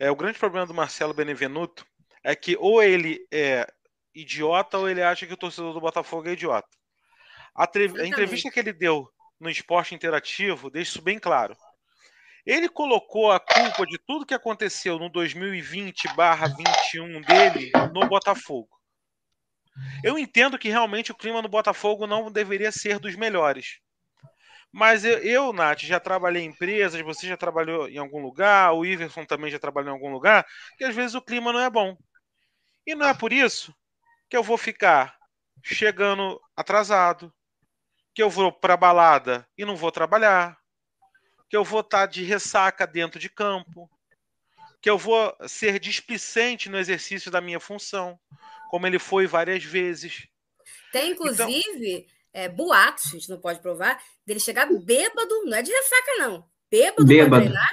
É, 0.00 0.10
o 0.10 0.16
grande 0.16 0.40
problema 0.40 0.66
do 0.66 0.74
Marcelo 0.74 1.14
Benevenuto 1.14 1.86
é 2.24 2.34
que 2.34 2.56
ou 2.58 2.82
ele 2.82 3.24
é 3.32 3.64
idiota 4.12 4.76
ou 4.78 4.88
ele 4.88 5.02
acha 5.02 5.24
que 5.24 5.32
o 5.32 5.36
torcedor 5.36 5.72
do 5.72 5.80
Botafogo 5.80 6.28
é 6.28 6.32
idiota. 6.32 6.68
A, 7.54 7.64
a 7.64 8.06
entrevista 8.06 8.50
que 8.50 8.58
ele 8.58 8.72
deu 8.72 9.08
no 9.38 9.48
esporte 9.48 9.94
interativo 9.94 10.68
deixa 10.68 10.90
isso 10.90 11.02
bem 11.02 11.18
claro. 11.18 11.56
Ele 12.48 12.66
colocou 12.66 13.30
a 13.30 13.38
culpa 13.38 13.84
de 13.84 13.98
tudo 13.98 14.24
que 14.24 14.32
aconteceu 14.32 14.98
no 14.98 15.10
2020/21 15.10 17.20
dele 17.20 17.70
no 17.92 18.08
Botafogo. 18.08 18.70
Eu 20.02 20.18
entendo 20.18 20.58
que 20.58 20.70
realmente 20.70 21.12
o 21.12 21.14
clima 21.14 21.42
no 21.42 21.48
Botafogo 21.48 22.06
não 22.06 22.32
deveria 22.32 22.72
ser 22.72 22.98
dos 22.98 23.14
melhores. 23.14 23.80
Mas 24.72 25.04
eu, 25.04 25.18
eu, 25.18 25.52
Nath, 25.52 25.80
já 25.80 26.00
trabalhei 26.00 26.42
em 26.42 26.46
empresas, 26.46 26.98
você 27.02 27.28
já 27.28 27.36
trabalhou 27.36 27.86
em 27.86 27.98
algum 27.98 28.22
lugar, 28.22 28.72
o 28.72 28.82
Iverson 28.82 29.26
também 29.26 29.50
já 29.50 29.58
trabalhou 29.58 29.90
em 29.90 29.94
algum 29.94 30.10
lugar, 30.10 30.46
que 30.78 30.84
às 30.84 30.94
vezes 30.94 31.14
o 31.14 31.20
clima 31.20 31.52
não 31.52 31.60
é 31.60 31.68
bom. 31.68 31.98
E 32.86 32.94
não 32.94 33.06
é 33.06 33.12
por 33.12 33.30
isso 33.30 33.74
que 34.30 34.36
eu 34.36 34.42
vou 34.42 34.56
ficar 34.56 35.18
chegando 35.62 36.40
atrasado, 36.56 37.30
que 38.14 38.22
eu 38.22 38.30
vou 38.30 38.50
para 38.50 38.74
balada 38.74 39.46
e 39.56 39.66
não 39.66 39.76
vou 39.76 39.92
trabalhar, 39.92 40.57
que 41.48 41.56
eu 41.56 41.64
vou 41.64 41.80
estar 41.80 42.00
tá 42.00 42.06
de 42.06 42.22
ressaca 42.22 42.86
dentro 42.86 43.18
de 43.18 43.28
campo, 43.28 43.90
que 44.80 44.90
eu 44.90 44.98
vou 44.98 45.34
ser 45.46 45.78
displicente 45.80 46.68
no 46.68 46.78
exercício 46.78 47.30
da 47.30 47.40
minha 47.40 47.58
função, 47.58 48.18
como 48.70 48.86
ele 48.86 48.98
foi 48.98 49.26
várias 49.26 49.64
vezes. 49.64 50.28
Tem, 50.92 51.10
então 51.10 51.26
inclusive, 51.26 51.96
então, 51.96 52.14
é, 52.32 52.48
boatos, 52.48 53.06
a 53.06 53.10
gente 53.10 53.28
não 53.30 53.40
pode 53.40 53.60
provar, 53.60 54.00
dele 54.26 54.40
chegar 54.40 54.66
bêbado, 54.66 55.44
não 55.44 55.56
é 55.56 55.62
de 55.62 55.72
ressaca, 55.72 56.12
não. 56.18 56.48
Bêbado, 56.70 57.06
bêbado. 57.06 57.30
para 57.30 57.40
treinar. 57.40 57.70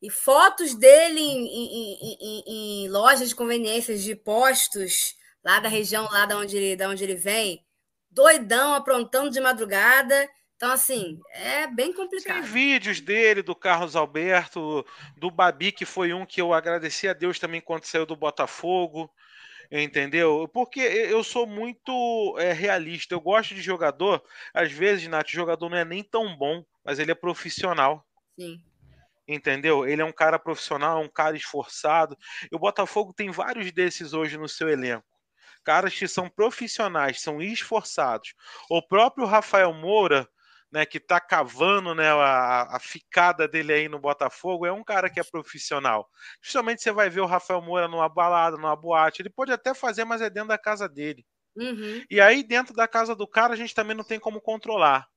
E 0.00 0.10
fotos 0.10 0.74
dele 0.74 1.20
em, 1.20 1.46
em, 1.46 2.18
em, 2.20 2.44
em, 2.84 2.88
lojas 2.88 3.28
de 3.28 3.34
conveniências 3.34 4.02
de 4.02 4.14
postos 4.14 5.16
lá 5.44 5.58
da 5.58 5.68
região, 5.68 6.04
lá 6.04 6.26
da 6.26 6.36
onde 6.36 6.56
ele, 6.56 6.76
da 6.76 6.88
onde 6.88 7.02
ele 7.02 7.16
vem, 7.16 7.64
doidão, 8.10 8.74
aprontando 8.74 9.30
de 9.30 9.40
madrugada. 9.40 10.28
Então, 10.56 10.72
assim, 10.72 11.20
é 11.32 11.66
bem 11.66 11.92
complicado. 11.92 12.40
Tem 12.40 12.42
vídeos 12.42 12.98
dele, 12.98 13.42
do 13.42 13.54
Carlos 13.54 13.94
Alberto, 13.94 14.84
do 15.16 15.30
Babi, 15.30 15.70
que 15.70 15.84
foi 15.84 16.14
um 16.14 16.24
que 16.24 16.40
eu 16.40 16.54
agradeci 16.54 17.06
a 17.06 17.12
Deus 17.12 17.38
também 17.38 17.60
quando 17.60 17.84
saiu 17.84 18.06
do 18.06 18.16
Botafogo. 18.16 19.10
Entendeu? 19.70 20.48
Porque 20.54 20.80
eu 20.80 21.22
sou 21.22 21.46
muito 21.46 22.36
é, 22.38 22.52
realista. 22.52 23.14
Eu 23.14 23.20
gosto 23.20 23.54
de 23.54 23.60
jogador. 23.60 24.22
Às 24.54 24.72
vezes, 24.72 25.06
Nath, 25.08 25.28
o 25.28 25.32
jogador 25.32 25.68
não 25.68 25.76
é 25.76 25.84
nem 25.84 26.02
tão 26.02 26.34
bom, 26.36 26.64
mas 26.82 26.98
ele 26.98 27.10
é 27.10 27.14
profissional. 27.14 28.06
Sim. 28.38 28.62
Entendeu? 29.28 29.86
Ele 29.86 30.00
é 30.00 30.04
um 30.04 30.12
cara 30.12 30.38
profissional, 30.38 31.02
um 31.02 31.08
cara 31.08 31.36
esforçado. 31.36 32.16
E 32.50 32.54
o 32.56 32.58
Botafogo 32.58 33.12
tem 33.12 33.30
vários 33.30 33.70
desses 33.72 34.14
hoje 34.14 34.38
no 34.38 34.48
seu 34.48 34.70
elenco 34.70 35.04
caras 35.64 35.98
que 35.98 36.06
são 36.06 36.28
profissionais, 36.28 37.20
são 37.20 37.42
esforçados. 37.42 38.34
O 38.70 38.80
próprio 38.80 39.26
Rafael 39.26 39.72
Moura, 39.74 40.28
né, 40.70 40.84
que 40.84 40.98
está 40.98 41.20
cavando 41.20 41.94
né, 41.94 42.10
a, 42.10 42.76
a, 42.76 42.80
ficada 42.80 43.46
dele 43.46 43.72
aí 43.72 43.88
no 43.88 43.98
Botafogo, 43.98 44.66
é 44.66 44.72
um 44.72 44.84
cara 44.84 45.08
que 45.08 45.20
é 45.20 45.24
profissional. 45.24 46.08
Justamente 46.42 46.82
você 46.82 46.92
vai 46.92 47.08
ver 47.08 47.20
o 47.20 47.26
Rafael 47.26 47.62
Moura 47.62 47.88
numa 47.88 48.08
balada, 48.08 48.56
numa 48.56 48.76
boate. 48.76 49.22
Ele 49.22 49.30
pode 49.30 49.52
até 49.52 49.74
fazer, 49.74 50.04
mas 50.04 50.20
é 50.20 50.28
dentro 50.28 50.48
da 50.48 50.58
casa 50.58 50.88
dele. 50.88 51.24
Uhum. 51.56 52.04
E 52.10 52.20
aí, 52.20 52.42
dentro 52.42 52.74
da 52.74 52.86
casa 52.86 53.14
do 53.14 53.26
cara, 53.26 53.54
a 53.54 53.56
gente 53.56 53.74
também 53.74 53.96
não 53.96 54.04
tem 54.04 54.20
como 54.20 54.40
controlar. 54.40 55.08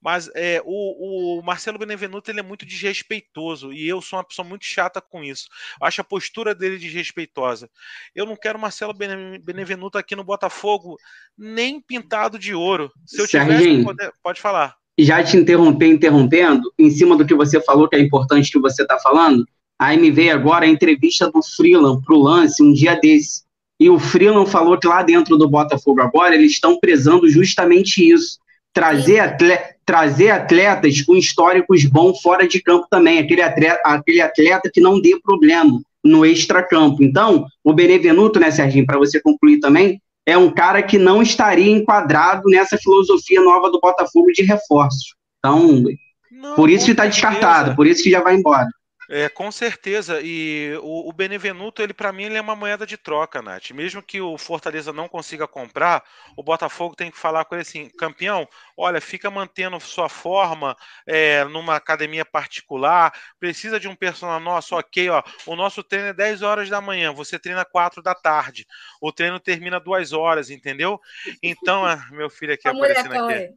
Mas 0.00 0.30
é, 0.34 0.62
o, 0.64 1.38
o, 1.38 1.42
Marcelo 1.42 1.78
Benevenuto 1.78 2.30
ele 2.30 2.40
é 2.40 2.42
muito 2.42 2.64
desrespeitoso 2.64 3.72
e 3.72 3.88
eu 3.88 4.00
sou 4.00 4.18
uma 4.18 4.24
pessoa 4.24 4.46
muito 4.46 4.64
chata 4.64 5.00
com 5.00 5.24
isso. 5.24 5.48
Acho 5.82 6.00
a 6.00 6.04
postura 6.04 6.54
dele 6.54 6.78
desrespeitosa. 6.78 7.68
Eu 8.14 8.24
não 8.24 8.36
quero 8.36 8.58
Marcelo 8.58 8.94
Benevenuto 8.94 9.98
aqui 9.98 10.14
no 10.14 10.22
Botafogo 10.22 10.96
nem 11.36 11.80
pintado 11.80 12.38
de 12.38 12.54
ouro. 12.54 12.92
Se 13.04 13.20
eu 13.20 13.26
tivesse 13.26 13.82
poder, 13.82 14.12
pode 14.22 14.40
falar. 14.40 14.76
Já 14.98 15.22
te 15.22 15.36
interromper, 15.36 15.86
interrompendo, 15.86 16.72
em 16.78 16.90
cima 16.90 17.16
do 17.16 17.26
que 17.26 17.34
você 17.34 17.60
falou, 17.60 17.88
que 17.88 17.96
é 17.96 18.00
importante 18.00 18.50
que 18.50 18.58
você 18.58 18.82
está 18.82 18.98
falando, 18.98 19.46
aí 19.78 19.96
me 19.96 20.10
veio 20.10 20.34
agora 20.34 20.64
a 20.64 20.68
entrevista 20.68 21.30
do 21.30 21.40
Freeland 21.42 22.02
para 22.04 22.14
o 22.14 22.22
lance 22.22 22.62
um 22.62 22.72
dia 22.72 22.96
desse. 22.96 23.42
E 23.80 23.88
o 23.88 23.98
Freeland 23.98 24.50
falou 24.50 24.76
que 24.76 24.88
lá 24.88 25.02
dentro 25.04 25.36
do 25.36 25.48
Botafogo 25.48 26.00
agora 26.00 26.34
eles 26.34 26.52
estão 26.52 26.80
prezando 26.80 27.28
justamente 27.28 28.08
isso 28.12 28.38
trazer, 28.72 29.20
atleta, 29.20 29.74
trazer 29.84 30.30
atletas 30.30 31.02
com 31.02 31.16
históricos 31.16 31.84
bons 31.84 32.20
fora 32.20 32.46
de 32.46 32.62
campo 32.62 32.86
também, 32.90 33.18
aquele 33.18 33.42
atleta, 33.42 33.80
aquele 33.84 34.20
atleta 34.20 34.70
que 34.72 34.80
não 34.80 35.00
dê 35.00 35.18
problema 35.22 35.80
no 36.04 36.24
extracampo. 36.24 37.02
Então, 37.02 37.46
o 37.64 37.72
Benevenuto, 37.72 38.38
né, 38.38 38.50
Serginho, 38.50 38.86
para 38.86 38.98
você 38.98 39.20
concluir 39.20 39.58
também, 39.60 40.00
é 40.26 40.36
um 40.36 40.50
cara 40.50 40.82
que 40.82 40.98
não 40.98 41.22
estaria 41.22 41.70
enquadrado 41.70 42.42
nessa 42.50 42.76
filosofia 42.76 43.40
nova 43.40 43.70
do 43.70 43.80
Botafogo 43.80 44.30
de 44.32 44.42
reforços. 44.42 45.14
Então, 45.38 45.82
não, 46.30 46.54
por 46.54 46.68
isso 46.68 46.84
que 46.84 46.90
está 46.90 47.06
descartado, 47.06 47.74
por 47.74 47.86
isso 47.86 48.02
que 48.02 48.10
já 48.10 48.20
vai 48.20 48.36
embora. 48.36 48.68
É, 49.10 49.28
com 49.28 49.50
certeza. 49.50 50.20
E 50.22 50.78
o, 50.82 51.08
o 51.08 51.12
Benevenuto, 51.12 51.80
ele 51.82 51.94
para 51.94 52.12
mim, 52.12 52.24
ele 52.24 52.36
é 52.36 52.40
uma 52.40 52.54
moeda 52.54 52.86
de 52.86 52.98
troca, 52.98 53.40
Nath. 53.40 53.70
Mesmo 53.70 54.02
que 54.02 54.20
o 54.20 54.36
Fortaleza 54.36 54.92
não 54.92 55.08
consiga 55.08 55.48
comprar, 55.48 56.04
o 56.36 56.42
Botafogo 56.42 56.94
tem 56.94 57.10
que 57.10 57.16
falar 57.16 57.46
com 57.46 57.54
ele 57.54 57.62
assim: 57.62 57.88
campeão, 57.88 58.46
olha, 58.76 59.00
fica 59.00 59.30
mantendo 59.30 59.80
sua 59.80 60.10
forma 60.10 60.76
é, 61.06 61.42
numa 61.44 61.76
academia 61.76 62.24
particular, 62.24 63.12
precisa 63.40 63.80
de 63.80 63.88
um 63.88 63.94
personal 63.96 64.38
nosso, 64.38 64.76
ok, 64.76 65.08
ó. 65.08 65.22
O 65.46 65.56
nosso 65.56 65.82
treino 65.82 66.08
é 66.08 66.12
10 66.12 66.42
horas 66.42 66.68
da 66.68 66.80
manhã, 66.80 67.10
você 67.12 67.38
treina 67.38 67.64
4 67.64 68.02
da 68.02 68.14
tarde. 68.14 68.66
O 69.00 69.10
treino 69.10 69.40
termina 69.40 69.80
2 69.80 70.12
horas, 70.12 70.50
entendeu? 70.50 71.00
Então, 71.42 71.86
ah, 71.86 72.06
meu 72.10 72.28
filho 72.28 72.52
aqui 72.52 72.68
aparecendo 72.68 73.14
aqui. 73.14 73.54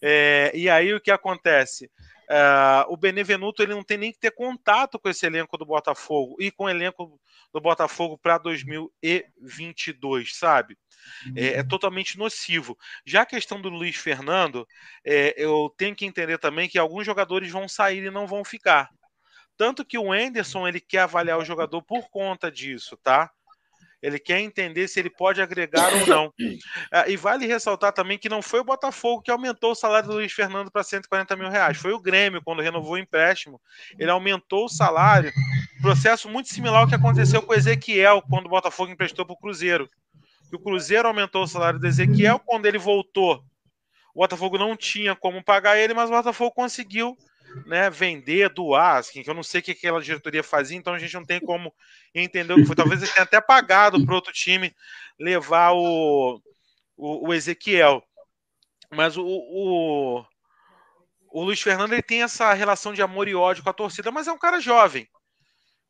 É, 0.00 0.50
e 0.54 0.68
aí 0.68 0.94
o 0.94 1.00
que 1.00 1.10
acontece? 1.10 1.90
Uh, 2.30 2.84
o 2.88 2.96
Benevenuto 2.96 3.62
ele 3.62 3.74
não 3.74 3.82
tem 3.82 3.98
nem 3.98 4.12
que 4.12 4.18
ter 4.18 4.30
contato 4.30 4.98
com 4.98 5.08
esse 5.08 5.26
elenco 5.26 5.58
do 5.58 5.66
Botafogo 5.66 6.36
e 6.40 6.50
com 6.50 6.64
o 6.64 6.68
elenco 6.68 7.20
do 7.52 7.60
Botafogo 7.60 8.16
para 8.16 8.38
2022, 8.38 10.36
sabe? 10.36 10.78
É, 11.36 11.58
é, 11.58 11.62
totalmente 11.62 12.16
nocivo. 12.16 12.78
Já 13.04 13.22
a 13.22 13.26
questão 13.26 13.60
do 13.60 13.68
Luiz 13.68 13.96
Fernando, 13.96 14.66
é, 15.04 15.34
eu 15.36 15.72
tenho 15.76 15.94
que 15.94 16.06
entender 16.06 16.38
também 16.38 16.68
que 16.68 16.78
alguns 16.78 17.04
jogadores 17.04 17.50
vão 17.50 17.68
sair 17.68 18.04
e 18.04 18.10
não 18.10 18.26
vão 18.26 18.44
ficar. 18.44 18.88
Tanto 19.56 19.84
que 19.84 19.98
o 19.98 20.12
Anderson 20.12 20.66
ele 20.66 20.80
quer 20.80 21.00
avaliar 21.00 21.38
o 21.38 21.44
jogador 21.44 21.82
por 21.82 22.08
conta 22.08 22.50
disso, 22.50 22.96
tá? 22.96 23.30
Ele 24.02 24.18
quer 24.18 24.40
entender 24.40 24.88
se 24.88 24.98
ele 24.98 25.08
pode 25.08 25.40
agregar 25.40 25.92
ou 25.94 26.06
não. 26.06 26.32
Ah, 26.90 27.08
e 27.08 27.16
vale 27.16 27.46
ressaltar 27.46 27.92
também 27.92 28.18
que 28.18 28.28
não 28.28 28.42
foi 28.42 28.60
o 28.60 28.64
Botafogo 28.64 29.22
que 29.22 29.30
aumentou 29.30 29.72
o 29.72 29.74
salário 29.74 30.08
do 30.08 30.14
Luiz 30.14 30.32
Fernando 30.32 30.70
para 30.70 30.82
140 30.82 31.36
mil 31.36 31.48
reais. 31.48 31.78
Foi 31.78 31.92
o 31.92 32.00
Grêmio, 32.00 32.42
quando 32.42 32.60
renovou 32.60 32.92
o 32.92 32.98
empréstimo. 32.98 33.60
Ele 33.98 34.10
aumentou 34.10 34.66
o 34.66 34.68
salário. 34.68 35.32
Processo 35.80 36.28
muito 36.28 36.48
similar 36.48 36.82
ao 36.82 36.88
que 36.88 36.94
aconteceu 36.94 37.40
com 37.40 37.52
o 37.52 37.56
Ezequiel, 37.56 38.22
quando 38.28 38.46
o 38.46 38.50
Botafogo 38.50 38.92
emprestou 38.92 39.24
para 39.24 39.34
o 39.34 39.38
Cruzeiro. 39.38 39.88
o 40.52 40.58
Cruzeiro 40.58 41.08
aumentou 41.08 41.44
o 41.44 41.46
salário 41.46 41.78
do 41.78 41.86
Ezequiel 41.86 42.38
quando 42.38 42.66
ele 42.66 42.78
voltou. 42.78 43.42
O 44.14 44.20
Botafogo 44.20 44.58
não 44.58 44.76
tinha 44.76 45.16
como 45.16 45.42
pagar 45.42 45.78
ele, 45.78 45.94
mas 45.94 46.10
o 46.10 46.12
Botafogo 46.12 46.52
conseguiu 46.52 47.16
né, 47.66 47.90
vender, 47.90 48.48
doar, 48.50 48.98
assim, 48.98 49.22
que 49.22 49.30
eu 49.30 49.34
não 49.34 49.42
sei 49.42 49.60
o 49.60 49.64
que 49.64 49.72
aquela 49.72 50.00
diretoria 50.00 50.42
fazia, 50.42 50.76
então 50.76 50.94
a 50.94 50.98
gente 50.98 51.14
não 51.14 51.24
tem 51.24 51.40
como 51.40 51.72
entender 52.14 52.52
o 52.52 52.56
que 52.56 52.64
foi. 52.64 52.76
Talvez 52.76 53.02
ele 53.02 53.12
tenha 53.12 53.24
até 53.24 53.40
pagado 53.40 54.04
para 54.04 54.14
outro 54.14 54.32
time 54.32 54.74
levar 55.18 55.72
o, 55.72 56.40
o, 56.96 57.28
o 57.28 57.34
Ezequiel. 57.34 58.02
Mas 58.90 59.16
o, 59.16 59.24
o, 59.24 60.24
o, 61.30 61.44
Luiz 61.44 61.60
Fernando 61.60 61.92
ele 61.92 62.02
tem 62.02 62.22
essa 62.22 62.52
relação 62.52 62.92
de 62.92 63.00
amor 63.00 63.26
e 63.26 63.34
ódio 63.34 63.62
com 63.62 63.70
a 63.70 63.74
torcida, 63.74 64.10
mas 64.10 64.28
é 64.28 64.32
um 64.32 64.38
cara 64.38 64.60
jovem. 64.60 65.08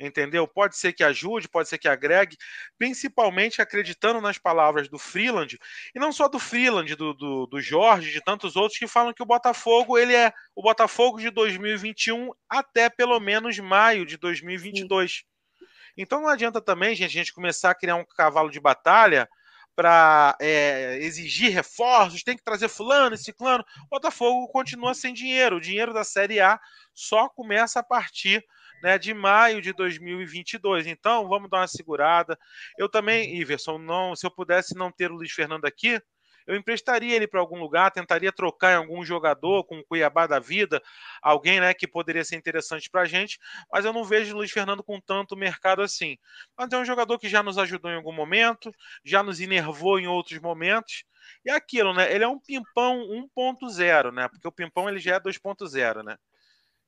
Entendeu? 0.07 0.47
Pode 0.47 0.77
ser 0.77 0.93
que 0.93 1.05
ajude, 1.05 1.49
pode 1.49 1.69
ser 1.69 1.79
que 1.79 1.89
agregue, 1.89 2.37
principalmente 2.79 3.63
acreditando 3.63 4.21
nas 4.21 4.39
palavras 4.39 4.89
do 4.89 4.99
Freeland, 4.99 5.59
e 5.95 5.99
não 5.99 6.13
só 6.13 6.29
do 6.29 6.39
Freeland, 6.39 6.95
do, 6.95 7.15
do, 7.15 7.47
do, 7.47 7.61
Jorge, 7.61 8.11
de 8.11 8.21
tantos 8.21 8.57
outros 8.57 8.79
que 8.79 8.87
falam 8.87 9.13
que 9.13 9.23
o 9.23 9.27
Botafogo 9.27 9.97
ele 9.99 10.15
é 10.15 10.33
o 10.55 10.63
Botafogo 10.63 11.21
de 11.21 11.31
2021 11.31 12.31
até 12.49 12.89
pelo 12.89 13.19
menos 13.21 13.59
maio 13.59 14.05
de 14.05 14.17
2022. 14.17 15.13
Sim. 15.13 15.67
Então 15.97 16.21
não 16.21 16.29
adianta 16.29 16.61
também, 16.61 16.95
gente, 16.95 17.11
a 17.11 17.21
gente 17.21 17.33
começar 17.33 17.71
a 17.71 17.75
criar 17.75 17.97
um 17.97 18.05
cavalo 18.05 18.51
de 18.51 18.61
batalha 18.61 19.29
para 19.75 20.37
é, 20.41 20.99
exigir 21.01 21.51
reforços, 21.51 22.23
tem 22.23 22.37
que 22.37 22.45
trazer 22.45 22.69
fulano 22.69 23.17
ciclano. 23.17 23.65
O 23.85 23.89
Botafogo 23.91 24.47
continua 24.49 24.95
sem 24.95 25.15
dinheiro. 25.15 25.57
O 25.57 25.61
dinheiro 25.61 25.95
da 25.95 26.05
Série 26.05 26.41
A 26.41 26.61
só 26.95 27.29
começa 27.29 27.81
a 27.81 27.83
partir 27.83 28.45
né, 28.83 28.99
de 28.99 29.15
maio 29.15 29.63
de 29.63 29.73
2022. 29.73 30.87
Então, 30.87 31.29
vamos 31.29 31.49
dar 31.49 31.59
uma 31.59 31.69
segurada. 31.69 32.39
Eu 32.77 32.89
também, 32.89 33.37
Iverson, 33.37 33.79
não, 33.79 34.17
se 34.17 34.27
eu 34.27 34.31
pudesse 34.31 34.75
não 34.75 34.91
ter 34.91 35.11
o 35.11 35.15
Luiz 35.15 35.33
Fernando 35.33 35.65
aqui, 35.65 36.01
eu 36.47 36.57
emprestaria 36.57 37.15
ele 37.15 37.27
para 37.27 37.41
algum 37.41 37.61
lugar, 37.61 37.91
tentaria 37.91 38.33
trocar 38.33 38.73
em 38.73 38.77
algum 38.77 39.05
jogador 39.05 39.65
com 39.65 39.79
o 39.79 39.85
Cuiabá 39.85 40.27
da 40.27 40.39
vida, 40.39 40.83
alguém 41.21 41.61
né, 41.61 41.73
que 41.73 41.87
poderia 41.87 42.25
ser 42.25 42.37
interessante 42.37 42.91
para 42.91 43.03
a 43.03 43.05
gente, 43.05 43.39
mas 43.71 43.85
eu 43.85 43.93
não 43.93 44.05
vejo 44.05 44.35
o 44.35 44.39
Luiz 44.39 44.51
Fernando 44.51 44.83
com 44.83 45.01
tanto 45.01 45.37
mercado 45.37 45.83
assim. 45.83 46.17
Mas 46.57 46.73
é 46.73 46.79
um 46.79 46.85
jogador 46.85 47.19
que 47.19 47.29
já 47.29 47.43
nos 47.43 47.59
ajudou 47.59 47.91
em 47.91 47.97
algum 47.97 48.13
momento, 48.13 48.73
já 49.05 49.23
nos 49.23 49.41
enervou 49.41 49.99
em 49.99 50.07
outros 50.07 50.39
momentos. 50.41 51.05
E 51.45 51.51
é 51.51 51.55
aquilo, 51.55 51.95
né? 51.95 52.13
Ele 52.13 52.25
é 52.25 52.29
um 52.29 52.41
pimpão 52.41 52.99
1.0, 53.37 54.13
né? 54.13 54.29
Porque 54.29 54.49
o 54.49 54.53
pimpão 54.53 54.89
ele 54.89 54.99
já 54.99 55.15
é 55.15 55.21
2.0, 55.21 56.03
né? 56.03 56.17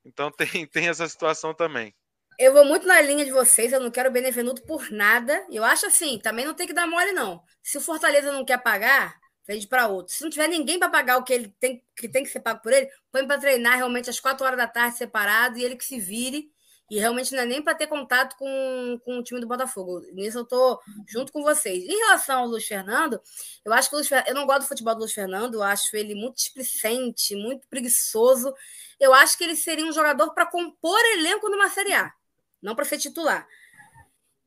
Então 0.05 0.31
tem, 0.37 0.67
tem 0.67 0.89
essa 0.89 1.09
situação 1.09 1.55
também. 1.55 1.95
Eu 2.39 2.53
vou 2.53 2.65
muito 2.65 2.87
na 2.87 3.01
linha 3.01 3.25
de 3.25 3.31
vocês, 3.31 3.73
eu 3.73 3.81
não 3.81 3.91
quero 3.91 4.11
Benevenuto 4.11 4.63
por 4.63 4.91
nada. 4.91 5.47
Eu 5.51 5.63
acho 5.63 5.87
assim, 5.87 6.19
também 6.19 6.45
não 6.45 6.55
tem 6.55 6.67
que 6.67 6.73
dar 6.73 6.87
mole, 6.87 7.13
não. 7.13 7.43
Se 7.63 7.79
o 7.79 7.81
Fortaleza 7.81 8.33
não 8.33 8.45
quer 8.45 8.59
pagar, 8.59 9.17
vende 9.47 9.69
para 9.69 9.87
outro. 9.87 10.13
Se 10.13 10.23
não 10.23 10.31
tiver 10.31 10.49
ninguém 10.49 10.79
para 10.79 10.91
pagar 10.91 11.19
o 11.19 11.23
que 11.23 11.33
ele 11.33 11.55
tem 11.61 11.85
que 11.97 12.09
tem 12.09 12.25
que 12.25 12.31
ser 12.31 12.41
pago 12.41 12.61
por 12.61 12.73
ele, 12.73 12.91
põe 13.13 13.27
para 13.27 13.41
treinar 13.41 13.77
realmente 13.77 14.11
às 14.11 14.19
quatro 14.19 14.45
horas 14.45 14.59
da 14.59 14.67
tarde 14.67 14.99
separado 14.99 15.59
e 15.59 15.65
ele 15.65 15.77
que 15.77 15.85
se 15.85 16.01
vire. 16.01 16.51
E 16.91 16.99
realmente 16.99 17.33
não 17.33 17.41
é 17.41 17.47
nem 17.47 17.63
para 17.63 17.75
ter 17.75 17.87
contato 17.87 18.37
com, 18.37 19.01
com 19.05 19.19
o 19.19 19.23
time 19.23 19.41
do 19.41 19.47
Botafogo. 19.47 20.01
Nisso 20.13 20.39
eu 20.39 20.43
estou 20.43 20.81
junto 21.09 21.33
com 21.33 21.43
vocês. 21.43 21.83
Em 21.85 21.97
relação 21.97 22.41
ao 22.41 22.47
Luiz 22.47 22.67
Fernando, 22.67 23.21
eu 23.65 23.73
acho 23.73 23.89
que 23.89 23.97
o 23.97 23.99
Luiz, 23.99 24.11
eu 24.27 24.35
não 24.35 24.47
gosto 24.47 24.61
do 24.61 24.69
futebol 24.69 24.95
do 24.95 25.01
Luiz 25.01 25.13
Fernando, 25.13 25.55
eu 25.55 25.63
acho 25.63 25.97
ele 25.97 26.15
muito 26.15 26.37
displicente, 26.37 27.35
muito 27.35 27.67
preguiçoso. 27.69 28.55
Eu 29.01 29.15
acho 29.15 29.39
que 29.39 29.45
ele 29.45 29.57
seria 29.57 29.87
um 29.87 29.93
jogador 29.93 30.35
para 30.35 30.47
compor 30.47 31.01
elenco 31.17 31.49
numa 31.49 31.71
Série 31.71 31.95
A, 31.95 32.13
não 32.63 32.75
para 32.75 32.85
ser 32.85 32.99
titular. 32.99 33.47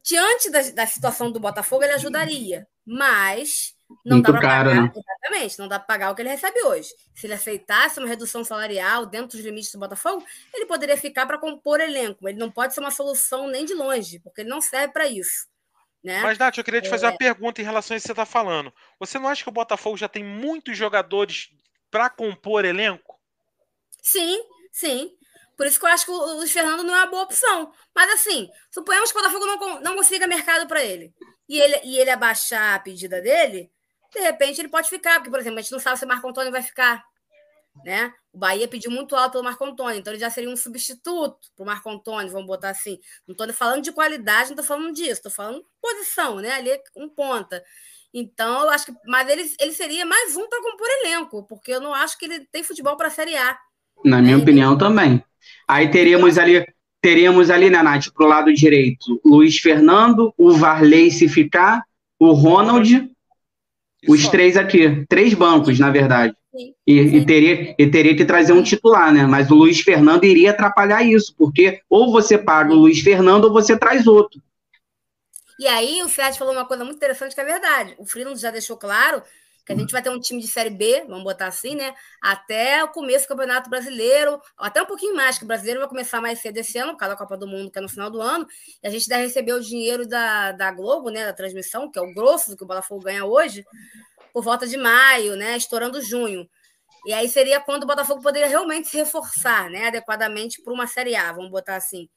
Diante 0.04 0.50
da, 0.50 0.62
da 0.72 0.88
situação 0.88 1.32
do 1.32 1.40
Botafogo, 1.40 1.84
ele 1.84 1.94
ajudaria, 1.94 2.68
mas 2.86 3.77
não 4.06 4.18
Muito 4.18 4.32
dá 4.32 4.40
para 4.40 4.42
pagar, 4.42 4.66
né? 4.66 4.92
exatamente, 4.96 5.60
não 5.60 5.68
dá 5.68 5.80
para 5.80 5.88
pagar 5.88 6.12
o 6.12 6.16
que 6.16 6.22
ele 6.22 6.30
recebe 6.30 6.62
hoje. 6.64 6.90
Se 7.16 7.26
ele 7.26 7.34
aceitasse 7.34 8.00
uma 8.00 8.08
redução 8.08 8.44
salarial 8.44 9.06
dentro 9.06 9.38
dos 9.38 9.46
limites 9.46 9.72
do 9.72 9.80
Botafogo, 9.80 10.26
ele 10.54 10.66
poderia 10.66 10.98
ficar 10.98 11.26
para 11.26 11.38
compor 11.38 11.80
elenco. 11.80 12.28
Ele 12.28 12.38
não 12.38 12.52
pode 12.52 12.74
ser 12.74 12.82
uma 12.82 12.92
solução 12.92 13.48
nem 13.48 13.66
de 13.66 13.74
longe, 13.74 14.20
porque 14.20 14.42
ele 14.42 14.50
não 14.50 14.60
serve 14.62 14.94
para 14.94 15.08
isso. 15.08 15.48
Né? 16.04 16.22
Mas, 16.22 16.38
Nath, 16.38 16.58
eu 16.58 16.64
queria 16.64 16.82
te 16.82 16.90
fazer 16.90 17.06
é... 17.06 17.10
uma 17.10 17.18
pergunta 17.18 17.62
em 17.62 17.66
relação 17.66 17.96
a 17.96 17.98
isso 17.98 18.04
que 18.04 18.08
você 18.08 18.14
está 18.14 18.26
falando. 18.26 18.74
Você 19.00 19.18
não 19.18 19.30
acha 19.30 19.44
que 19.44 19.50
o 19.50 19.54
Botafogo 19.54 19.98
já 19.98 20.08
tem 20.08 20.24
muitos 20.24 20.78
jogadores 20.78 21.50
para 21.90 22.10
compor 22.10 22.66
elenco? 22.66 23.18
Sim, 24.02 24.42
sim. 24.72 25.12
Por 25.56 25.66
isso 25.66 25.80
que 25.80 25.86
eu 25.86 25.90
acho 25.90 26.06
que 26.06 26.12
o 26.12 26.34
Luiz 26.36 26.52
Fernando 26.52 26.84
não 26.84 26.96
é 26.96 27.00
uma 27.00 27.12
boa 27.12 27.24
opção. 27.24 27.74
Mas 27.96 28.12
assim, 28.12 28.50
suponhamos 28.70 29.12
que 29.12 29.18
o 29.18 29.22
Botafogo 29.22 29.46
não, 29.46 29.82
não 29.82 29.96
consiga 29.96 30.28
mercado 30.28 30.68
para 30.68 30.84
ele. 30.84 31.14
E 31.50 31.60
ele, 31.60 31.80
e 31.84 31.98
ele 31.98 32.10
abaixar 32.10 32.76
a 32.76 32.80
pedida 32.80 33.22
dele, 33.22 33.72
de 34.14 34.20
repente 34.20 34.60
ele 34.60 34.70
pode 34.70 34.90
ficar, 34.90 35.16
porque, 35.16 35.30
por 35.30 35.40
exemplo, 35.40 35.60
a 35.60 35.62
gente 35.62 35.72
não 35.72 35.80
sabe 35.80 36.00
se 36.00 36.06
o 36.06 36.08
Marco 36.08 36.28
Antônio 36.28 36.52
vai 36.52 36.62
ficar. 36.62 37.04
Né? 37.86 38.12
O 38.34 38.40
Bahia 38.40 38.68
pediu 38.68 38.90
muito 38.90 39.16
alto 39.16 39.34
pelo 39.34 39.44
Marco 39.44 39.64
Antônio, 39.64 40.00
então 40.00 40.12
ele 40.12 40.20
já 40.20 40.30
seria 40.30 40.50
um 40.50 40.56
substituto 40.56 41.38
para 41.56 41.64
o 41.64 41.66
Marco 41.66 41.90
Antônio, 41.90 42.32
vamos 42.32 42.48
botar 42.48 42.70
assim. 42.70 43.00
Não 43.28 43.34
estou 43.34 43.54
falando 43.54 43.84
de 43.84 43.92
qualidade, 43.92 44.50
não 44.50 44.56
estou 44.56 44.66
falando 44.66 44.94
disso, 44.94 45.14
estou 45.14 45.32
falando 45.32 45.64
posição, 45.82 46.38
né? 46.38 46.54
Ali 46.54 46.72
um 46.96 47.08
ponta. 47.08 47.64
Então, 48.14 48.64
eu 48.64 48.70
acho 48.70 48.88
que. 48.88 48.94
Mas 49.06 49.30
ele, 49.30 49.52
ele 49.60 49.74
seria 49.74 50.06
mais 50.06 50.36
um 50.36 50.48
para 50.48 50.62
compor 50.62 50.88
elenco, 51.04 51.44
porque 51.48 51.72
eu 51.72 51.82
não 51.82 51.94
acho 51.94 52.18
que 52.18 52.26
ele 52.26 52.40
tem 52.52 52.64
futebol 52.64 52.98
para 52.98 53.08
a 53.08 53.12
Série 53.12 53.36
A. 53.36 53.58
Na 54.04 54.22
minha 54.22 54.38
opinião, 54.38 54.78
também. 54.78 55.24
Aí 55.68 55.90
teríamos 55.90 56.38
ali, 56.38 56.66
teríamos 57.02 57.50
ali, 57.50 57.70
né, 57.70 57.82
Nath, 57.82 58.12
para 58.14 58.26
o 58.26 58.30
lado 58.30 58.54
direito, 58.54 59.20
Luiz 59.24 59.58
Fernando, 59.60 60.34
o 60.38 60.52
Varley 60.52 61.12
se 61.12 61.28
ficar, 61.28 61.84
o 62.20 62.32
Ronald 62.32 63.10
os 64.08 64.28
três 64.28 64.58
aqui, 64.58 65.06
três 65.08 65.34
bancos, 65.34 65.80
na 65.80 65.90
verdade. 65.90 66.34
Sim, 66.56 66.74
e, 66.86 67.10
sim. 67.10 67.16
e, 67.18 67.26
teria, 67.26 67.76
e 67.78 67.88
teria 67.88 68.16
que 68.16 68.26
trazer 68.26 68.54
um 68.54 68.64
titular, 68.64 69.14
né? 69.14 69.26
Mas 69.26 69.52
o 69.52 69.56
Luiz 69.56 69.82
Fernando 69.82 70.24
iria 70.24 70.52
atrapalhar 70.52 71.04
isso, 71.04 71.36
porque 71.38 71.82
ou 71.90 72.12
você 72.12 72.38
paga 72.38 72.74
o 72.74 72.78
Luiz 72.78 73.00
Fernando 73.00 73.46
ou 73.46 73.54
você 73.54 73.78
traz 73.78 74.08
outro. 74.08 74.42
E 75.60 75.68
aí 75.68 76.02
o 76.04 76.10
Fred 76.10 76.38
falou 76.38 76.54
uma 76.54 76.66
coisa 76.66 76.84
muito 76.84 76.98
interessante 76.98 77.34
que 77.34 77.42
é 77.42 77.46
verdade. 77.46 77.96
O 77.98 78.06
Freeland 78.06 78.40
já 78.40 78.52
deixou 78.52 78.78
claro 78.78 79.22
que 79.68 79.74
a 79.74 79.76
gente 79.76 79.92
vai 79.92 80.02
ter 80.02 80.10
um 80.10 80.20
time 80.20 80.42
de 80.42 80.48
Série 80.48 80.70
B, 80.70 81.04
vamos 81.10 81.26
botar 81.26 81.48
assim, 81.48 81.76
né? 81.76 81.94
Até 82.22 82.82
o 82.86 82.88
começo 82.88 83.26
do 83.26 83.28
Campeonato 83.28 83.70
Brasileiro, 83.70 84.42
até 84.58 84.82
um 84.82 84.86
pouquinho 84.86 85.14
mais, 85.14 85.38
que 85.38 85.44
o 85.44 85.48
brasileiro 85.48 85.82
vai 85.82 85.90
começar 85.90 86.22
mais 86.22 86.40
cedo 86.40 86.56
esse 86.56 86.78
ano, 86.78 86.94
por 86.94 87.00
causa 87.00 87.16
da 87.16 87.20
Copa 87.20 87.36
do 87.36 87.46
Mundo, 87.46 87.70
que 87.70 87.78
é 87.78 87.82
no 87.82 87.90
final 87.90 88.10
do 88.10 88.22
ano, 88.22 88.48
e 88.82 88.88
a 88.88 88.90
gente 88.90 89.10
deve 89.10 89.24
receber 89.24 89.52
o 89.52 89.60
dinheiro 89.60 90.08
da, 90.08 90.54
da 90.54 90.72
Globo, 90.72 91.10
né? 91.10 91.26
Da 91.26 91.34
transmissão, 91.34 91.92
que 91.92 92.00
é 92.00 92.02
o 92.02 92.14
grosso 92.14 92.50
do 92.50 92.56
que 92.56 92.64
o 92.64 92.68
Botafogo 92.68 93.04
ganha 93.04 93.26
hoje, 93.26 93.66
por 94.32 94.42
volta 94.42 94.66
de 94.66 94.78
maio, 94.78 95.36
né? 95.36 95.58
Estourando 95.58 96.02
junho. 96.02 96.50
E 97.06 97.12
aí 97.12 97.28
seria 97.28 97.60
quando 97.60 97.84
o 97.84 97.88
Botafogo 97.88 98.22
poderia 98.22 98.48
realmente 98.48 98.88
se 98.88 98.96
reforçar, 98.96 99.70
né? 99.70 99.88
Adequadamente 99.88 100.62
para 100.64 100.74
uma 100.74 100.88
Série 100.88 101.14
A, 101.18 101.34
vamos 101.34 101.52
botar 101.52 101.76
assim. 101.76 102.08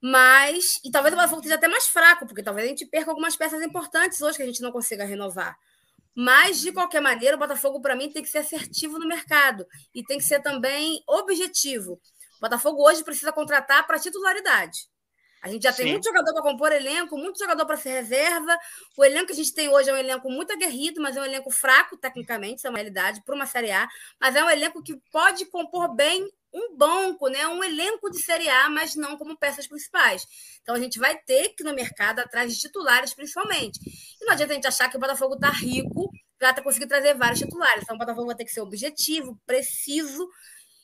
Mas, 0.00 0.80
e 0.82 0.90
talvez 0.90 1.12
o 1.12 1.16
Botafogo 1.16 1.40
esteja 1.40 1.56
até 1.56 1.68
mais 1.68 1.88
fraco, 1.88 2.26
porque 2.26 2.42
talvez 2.42 2.66
a 2.66 2.70
gente 2.70 2.86
perca 2.86 3.10
algumas 3.10 3.36
peças 3.36 3.62
importantes 3.62 4.22
hoje 4.22 4.38
que 4.38 4.42
a 4.42 4.46
gente 4.46 4.62
não 4.62 4.72
consiga 4.72 5.04
renovar. 5.04 5.58
Mas, 6.14 6.60
de 6.60 6.72
qualquer 6.72 7.00
maneira, 7.00 7.36
o 7.36 7.38
Botafogo, 7.38 7.80
para 7.80 7.96
mim, 7.96 8.10
tem 8.10 8.22
que 8.22 8.28
ser 8.28 8.38
assertivo 8.38 8.98
no 8.98 9.08
mercado 9.08 9.66
e 9.94 10.04
tem 10.04 10.18
que 10.18 10.24
ser 10.24 10.40
também 10.40 11.02
objetivo. 11.08 11.94
O 12.36 12.40
Botafogo 12.40 12.82
hoje 12.88 13.02
precisa 13.02 13.32
contratar 13.32 13.86
para 13.86 13.98
titularidade. 13.98 14.88
A 15.44 15.48
gente 15.48 15.62
já 15.62 15.72
Sim. 15.72 15.82
tem 15.82 15.92
muito 15.92 16.04
jogador 16.04 16.32
para 16.32 16.42
compor 16.42 16.72
elenco, 16.72 17.18
muito 17.18 17.38
jogador 17.38 17.66
para 17.66 17.76
ser 17.76 17.90
reserva. 17.90 18.56
O 18.96 19.04
elenco 19.04 19.26
que 19.26 19.32
a 19.34 19.36
gente 19.36 19.52
tem 19.52 19.68
hoje 19.68 19.90
é 19.90 19.92
um 19.92 19.96
elenco 19.96 20.30
muito 20.30 20.50
aguerrido, 20.52 21.02
mas 21.02 21.18
é 21.18 21.20
um 21.20 21.24
elenco 21.24 21.50
fraco, 21.50 21.98
tecnicamente, 21.98 22.56
isso 22.56 22.66
é 22.66 22.70
uma 22.70 22.78
realidade, 22.78 23.22
para 23.22 23.34
uma 23.34 23.44
Série 23.44 23.70
A. 23.70 23.86
Mas 24.18 24.34
é 24.34 24.42
um 24.42 24.48
elenco 24.48 24.82
que 24.82 24.96
pode 25.12 25.44
compor 25.46 25.94
bem 25.94 26.26
um 26.54 26.76
banco, 26.76 27.28
né, 27.28 27.46
um 27.48 27.62
elenco 27.64 28.08
de 28.10 28.22
Série 28.22 28.48
A, 28.48 28.70
mas 28.70 28.94
não 28.94 29.18
como 29.18 29.36
peças 29.36 29.66
principais. 29.66 30.24
Então 30.62 30.74
a 30.74 30.78
gente 30.78 30.98
vai 30.98 31.18
ter 31.18 31.48
que 31.50 31.64
no 31.64 31.74
mercado 31.74 32.20
atrás 32.20 32.54
de 32.54 32.60
titulares, 32.60 33.12
principalmente. 33.12 33.80
E 34.20 34.24
não 34.24 34.32
adianta 34.32 34.52
a 34.52 34.54
gente 34.54 34.66
achar 34.68 34.88
que 34.88 34.96
o 34.96 35.00
Botafogo 35.00 35.34
está 35.34 35.50
rico 35.50 36.10
para 36.38 36.62
conseguir 36.62 36.86
trazer 36.86 37.14
vários 37.14 37.40
titulares. 37.40 37.82
Então 37.82 37.96
o 37.96 37.98
Botafogo 37.98 38.26
vai 38.26 38.36
ter 38.36 38.44
que 38.44 38.52
ser 38.52 38.60
objetivo, 38.60 39.38
preciso 39.44 40.28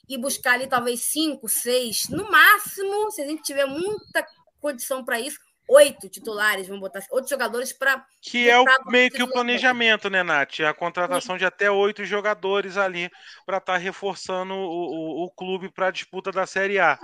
e 0.09 0.19
buscar 0.19 0.55
ali 0.55 0.67
talvez 0.67 1.03
cinco, 1.05 1.49
seis, 1.49 2.09
no 2.09 2.29
máximo, 2.29 3.13
se 3.13 3.23
a 3.23 3.27
gente 3.27 3.43
tiver 3.43 3.67
muita 3.67 4.27
condição 4.61 5.05
para 5.05 5.21
isso, 5.21 5.39
oito 5.71 6.09
titulares, 6.09 6.67
vamos 6.67 6.81
botar 6.81 6.99
assim, 6.99 7.09
oito 7.13 7.29
jogadores 7.29 7.73
para. 7.73 8.05
Que 8.21 8.51
é 8.51 8.59
o, 8.59 8.65
meio 8.87 9.11
que 9.11 9.23
o 9.23 9.31
planejamento, 9.31 10.11
né, 10.11 10.23
Nath? 10.23 10.61
A 10.61 10.75
contratação 10.75 11.37
Sim. 11.37 11.39
de 11.39 11.45
até 11.45 11.71
oito 11.71 12.05
jogadores 12.05 12.77
ali 12.77 13.09
para 13.47 13.59
estar 13.59 13.75
tá 13.75 13.79
reforçando 13.79 14.53
o, 14.53 15.23
o, 15.23 15.25
o 15.25 15.31
clube 15.31 15.71
para 15.71 15.87
a 15.87 15.93
disputa 15.93 16.33
da 16.33 16.47
Série 16.47 16.79
A. 16.79 16.99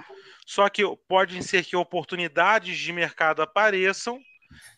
Só 0.45 0.69
que 0.69 0.83
pode 1.09 1.43
ser 1.43 1.65
que 1.65 1.77
oportunidades 1.77 2.77
de 2.77 2.93
mercado 2.93 3.41
apareçam 3.41 4.21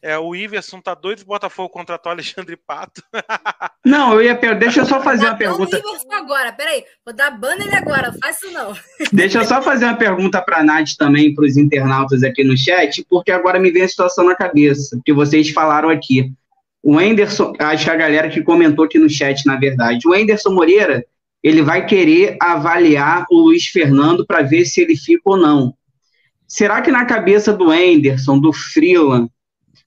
é, 0.03 0.19
o 0.19 0.35
Iverson 0.35 0.81
tá 0.81 0.95
doido, 0.95 1.25
Botafogo 1.25 1.69
contratou 1.69 2.11
Alexandre 2.11 2.57
Pato. 2.57 3.03
Não, 3.85 4.15
eu 4.15 4.23
ia 4.23 4.39
Deixa 4.59 4.81
eu 4.81 4.87
só 4.87 5.01
fazer 5.03 5.27
uma 5.27 5.37
pergunta. 5.37 5.77
O 5.77 5.79
Iverson 5.79 6.13
agora, 6.13 6.53
peraí. 6.53 6.85
Vou 7.05 7.15
dar 7.15 7.31
banner 7.31 7.67
ele 7.67 7.77
agora, 7.77 8.13
faz 8.21 8.37
isso 8.43 8.53
não. 8.53 8.75
Deixa 9.13 9.39
eu 9.39 9.45
só 9.45 9.61
fazer 9.63 9.85
uma 9.87 9.97
pergunta 9.97 10.41
para 10.41 10.59
a 10.59 10.65
Nath 10.65 10.97
também, 10.99 11.35
para 11.35 11.45
os 11.45 11.57
internautas 11.57 12.23
aqui 12.23 12.45
no 12.45 12.57
chat, 12.57 13.05
porque 13.09 13.31
agora 13.31 13.59
me 13.59 13.71
vem 13.71 13.83
a 13.83 13.89
situação 13.89 14.25
na 14.25 14.35
cabeça, 14.35 15.01
que 15.05 15.13
vocês 15.13 15.51
falaram 15.51 15.91
aqui. 15.91 16.33
O 16.83 17.01
Enderson, 17.01 17.53
acho 17.59 17.85
que 17.85 17.91
a 17.91 17.97
galera 17.97 18.29
que 18.29 18.43
comentou 18.43 18.85
aqui 18.85 18.99
no 18.99 19.11
chat, 19.11 19.45
na 19.47 19.57
verdade, 19.57 20.07
o 20.07 20.15
Enderson 20.15 20.51
Moreira, 20.51 21.05
ele 21.43 21.63
vai 21.63 21.87
querer 21.87 22.37
avaliar 22.41 23.25
o 23.31 23.39
Luiz 23.39 23.67
Fernando 23.67 24.27
para 24.27 24.43
ver 24.43 24.65
se 24.65 24.81
ele 24.81 24.97
fica 24.97 25.23
ou 25.25 25.37
não. 25.37 25.75
Será 26.47 26.81
que 26.81 26.91
na 26.91 27.05
cabeça 27.05 27.53
do 27.53 27.73
Enderson, 27.73 28.39
do 28.39 28.53
Freeland, 28.53 29.31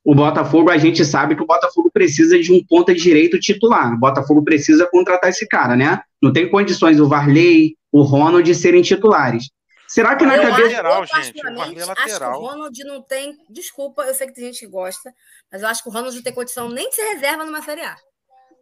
o 0.03 0.15
Botafogo, 0.15 0.71
a 0.71 0.77
gente 0.77 1.05
sabe 1.05 1.35
que 1.35 1.43
o 1.43 1.47
Botafogo 1.47 1.91
precisa 1.93 2.39
de 2.39 2.51
um 2.51 2.63
ponta 2.65 2.93
direito 2.93 3.39
titular. 3.39 3.93
O 3.93 3.99
Botafogo 3.99 4.43
precisa 4.43 4.87
contratar 4.89 5.29
esse 5.29 5.47
cara, 5.47 5.75
né? 5.75 6.01
Não 6.21 6.33
tem 6.33 6.49
condições 6.49 6.99
o 6.99 7.07
Varley, 7.07 7.75
o 7.91 8.01
Ronald 8.01 8.53
serem 8.55 8.81
titulares. 8.81 9.49
Será 9.87 10.15
que 10.15 10.25
na 10.25 10.37
Eu 10.37 10.43
cabeça. 10.43 10.69
lateral, 10.69 11.03
acho, 11.03 11.15
eu, 11.17 11.23
gente, 11.23 11.43
Varley 11.43 11.53
particularmente, 11.53 11.79
é 11.79 11.83
acho 11.83 11.93
que 11.93 11.99
lateral. 12.11 12.41
o 12.41 12.47
Ronald 12.47 12.83
não 12.85 13.01
tem. 13.01 13.37
Desculpa, 13.49 14.03
eu 14.03 14.13
sei 14.13 14.27
que 14.27 14.33
tem 14.33 14.45
gente 14.45 14.59
que 14.59 14.67
gosta, 14.67 15.13
mas 15.51 15.61
eu 15.61 15.67
acho 15.67 15.83
que 15.83 15.89
o 15.89 15.91
Ronald 15.91 16.15
não 16.15 16.23
tem 16.23 16.33
condição 16.33 16.69
nem 16.69 16.89
de 16.89 16.95
ser 16.95 17.13
reserva 17.13 17.43
numa 17.45 17.61
Série 17.61 17.81
A. 17.81 17.95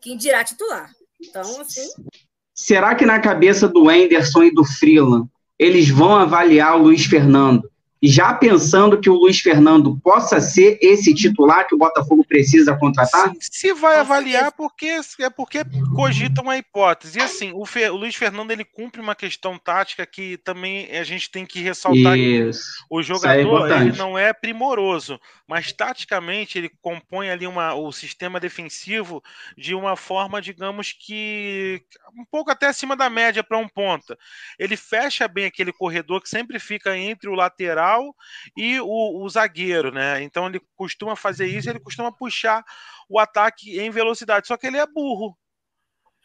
Quem 0.02 0.18
dirá 0.18 0.44
titular. 0.44 0.90
Então, 1.22 1.62
assim. 1.62 1.88
Será 2.54 2.96
que 2.96 3.06
na 3.06 3.20
cabeça 3.20 3.68
do 3.68 3.88
Anderson 3.90 4.44
e 4.44 4.54
do 4.54 4.66
Freeland 4.66 5.30
eles 5.58 5.90
vão 5.90 6.16
avaliar 6.16 6.76
o 6.76 6.84
Luiz 6.84 7.06
Fernando? 7.06 7.69
Já 8.02 8.34
pensando 8.34 9.00
que 9.00 9.10
o 9.10 9.14
Luiz 9.16 9.42
Fernando 9.42 10.00
possa 10.02 10.40
ser 10.40 10.80
esse 10.82 11.14
titular 11.14 11.68
que 11.68 11.76
o 11.76 11.78
Botafogo 11.78 12.24
precisa 12.26 12.78
contratar? 12.78 13.34
Se, 13.42 13.50
se 13.52 13.74
vai 13.74 13.98
avaliar, 13.98 14.54
porque, 14.54 15.02
é 15.20 15.30
porque 15.30 15.60
cogitam 15.94 16.50
a 16.50 16.58
hipótese. 16.58 17.20
E 17.20 17.22
assim, 17.22 17.52
o, 17.54 17.66
Fe- 17.66 17.90
o 17.90 17.98
Luiz 17.98 18.16
Fernando 18.16 18.52
ele 18.52 18.64
cumpre 18.64 19.02
uma 19.02 19.16
questão 19.16 19.58
tática 19.58 20.06
que 20.06 20.38
também 20.38 20.90
a 20.98 21.04
gente 21.04 21.30
tem 21.30 21.46
que 21.46 21.60
ressaltar 21.60 22.18
Isso. 22.18 22.64
O 22.90 23.02
Isso 23.02 23.12
é 23.12 23.16
jogador 23.16 23.40
ele 23.40 23.48
importante. 23.50 23.98
não 23.98 24.18
é 24.18 24.32
primoroso, 24.32 25.20
mas 25.46 25.74
taticamente 25.74 26.58
ele 26.58 26.72
compõe 26.82 27.30
ali 27.30 27.46
uma, 27.46 27.74
o 27.74 27.92
sistema 27.92 28.40
defensivo 28.40 29.22
de 29.58 29.76
uma 29.76 29.98
forma, 29.98 30.42
digamos 30.42 30.94
que 30.94 31.82
um 32.18 32.24
pouco 32.32 32.50
até 32.50 32.68
acima 32.68 32.96
da 32.96 33.10
média 33.10 33.44
para 33.44 33.58
um 33.58 33.68
ponta. 33.68 34.18
Ele 34.58 34.78
fecha 34.78 35.28
bem 35.28 35.46
aquele 35.46 35.74
corredor 35.74 36.22
que 36.22 36.30
sempre 36.30 36.60
fica 36.60 36.98
entre 36.98 37.30
o 37.30 37.36
lateral 37.36 37.89
e 38.56 38.80
o, 38.80 39.24
o 39.24 39.30
zagueiro, 39.30 39.92
né? 39.92 40.22
Então 40.24 40.48
ele 40.48 40.62
costuma 40.76 41.16
fazer 41.16 41.48
isso, 41.48 41.70
ele 41.70 41.80
costuma 41.80 42.12
puxar 42.12 42.64
o 43.10 43.20
ataque 43.20 43.80
em 43.80 43.90
velocidade, 43.90 44.48
só 44.48 44.56
que 44.58 44.68
ele 44.68 44.78
é 44.78 44.86
burro. 44.86 45.38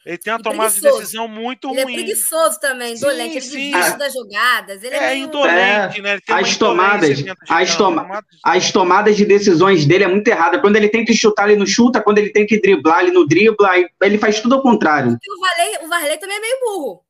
Ele 0.07 0.19
tem 0.19 0.35
uma 0.35 0.39
E 0.39 0.43
tomada 0.43 0.71
de 0.71 0.83
decisão 0.83 1.27
muito 1.27 1.71
Ele 1.71 1.81
é 1.81 1.85
ruim. 1.85 1.95
preguiçoso 1.95 2.61
também, 2.61 2.95
Sim, 2.95 3.07
indolente. 3.07 3.37
Ele 3.39 3.41
sim. 3.41 3.71
desiste 3.71 3.99
das 3.99 4.13
jogadas. 4.13 4.83
Ele 4.85 4.95
é, 4.95 4.99
é 4.99 5.11
meio... 5.15 5.25
indolente, 5.29 6.03
né? 6.03 6.13
Ele 6.13 6.21
tem 6.21 6.35
uma 6.35 6.43
as 6.43 6.57
tomadas- 6.59 7.17
de 7.17 7.31
as 7.49 7.75
tomada 7.75 8.21
de- 8.31 8.39
As 8.45 8.71
tomadas 8.71 9.17
de 9.17 9.25
decisões 9.25 9.87
dele 9.87 10.05
é 10.05 10.07
muito 10.07 10.29
errada. 10.29 10.61
Quando 10.61 10.77
ele 10.77 10.91
tem 10.91 11.07
que 11.07 11.15
chutar, 11.15 11.49
ele 11.49 11.59
não 11.59 11.65
chuta. 11.65 12.03
Quando 12.03 12.19
ele 12.19 12.29
tem 12.29 12.45
que 12.45 12.61
driblar, 12.61 13.01
ele 13.01 13.13
não 13.13 13.27
dribla. 13.27 13.71
Ele 14.03 14.19
faz 14.19 14.41
tudo 14.43 14.57
ao 14.57 14.63
contrário. 14.63 15.13
O 15.27 15.41
Varley, 15.41 15.79
o 15.87 15.89
Varley 15.89 16.19
também 16.19 16.37
é 16.37 16.41
meio 16.41 16.61
burro, 16.61 17.03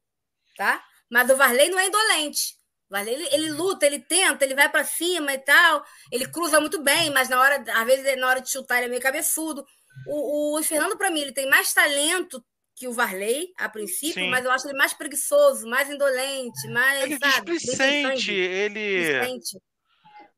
tá? 0.56 0.80
Mas 1.10 1.28
o 1.28 1.36
Varley 1.36 1.68
não 1.70 1.80
é 1.80 1.86
indolente. 1.88 2.54
Ele, 2.92 3.26
ele 3.32 3.50
luta, 3.50 3.86
ele 3.86 3.98
tenta, 3.98 4.44
ele 4.44 4.54
vai 4.54 4.68
pra 4.68 4.84
cima 4.84 5.32
e 5.32 5.38
tal. 5.38 5.84
Ele 6.12 6.26
cruza 6.26 6.60
muito 6.60 6.82
bem, 6.82 7.10
mas 7.10 7.28
na 7.28 7.40
hora, 7.40 7.62
às 7.74 7.84
vezes, 7.86 8.16
na 8.18 8.28
hora 8.28 8.40
de 8.40 8.50
chutar, 8.50 8.76
ele 8.78 8.86
é 8.86 8.88
meio 8.90 9.02
cabeçudo. 9.02 9.64
O, 10.06 10.50
o 10.50 10.54
Luiz 10.54 10.66
Fernando, 10.66 10.96
pra 10.96 11.10
mim, 11.10 11.20
ele 11.20 11.32
tem 11.32 11.48
mais 11.48 11.72
talento 11.72 12.44
que 12.76 12.88
o 12.88 12.92
Varley, 12.92 13.48
a 13.56 13.68
princípio, 13.68 14.24
Sim. 14.24 14.30
mas 14.30 14.44
eu 14.44 14.50
acho 14.50 14.66
ele 14.66 14.76
mais 14.76 14.92
preguiçoso, 14.92 15.66
mais 15.68 15.88
indolente, 15.88 16.68
mais, 16.68 17.02
Ele 17.04 17.18
sabe? 17.18 17.52
displicente, 17.52 18.32
ele, 18.32 18.98
displicente. 18.98 19.58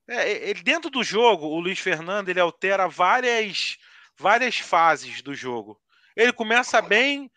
é, 0.09 0.51
ele 0.51 0.63
dentro 0.63 0.91
do 0.91 1.03
jogo, 1.03 1.47
o 1.47 1.59
Luiz 1.61 1.79
Fernando 1.79 2.29
ele 2.29 2.39
altera 2.41 2.87
várias 2.89 3.77
várias 4.19 4.59
fases 4.59 5.23
do 5.23 5.35
jogo. 5.35 5.81
Ele 6.15 6.33
começa 6.33 6.81
bem, 6.81 7.31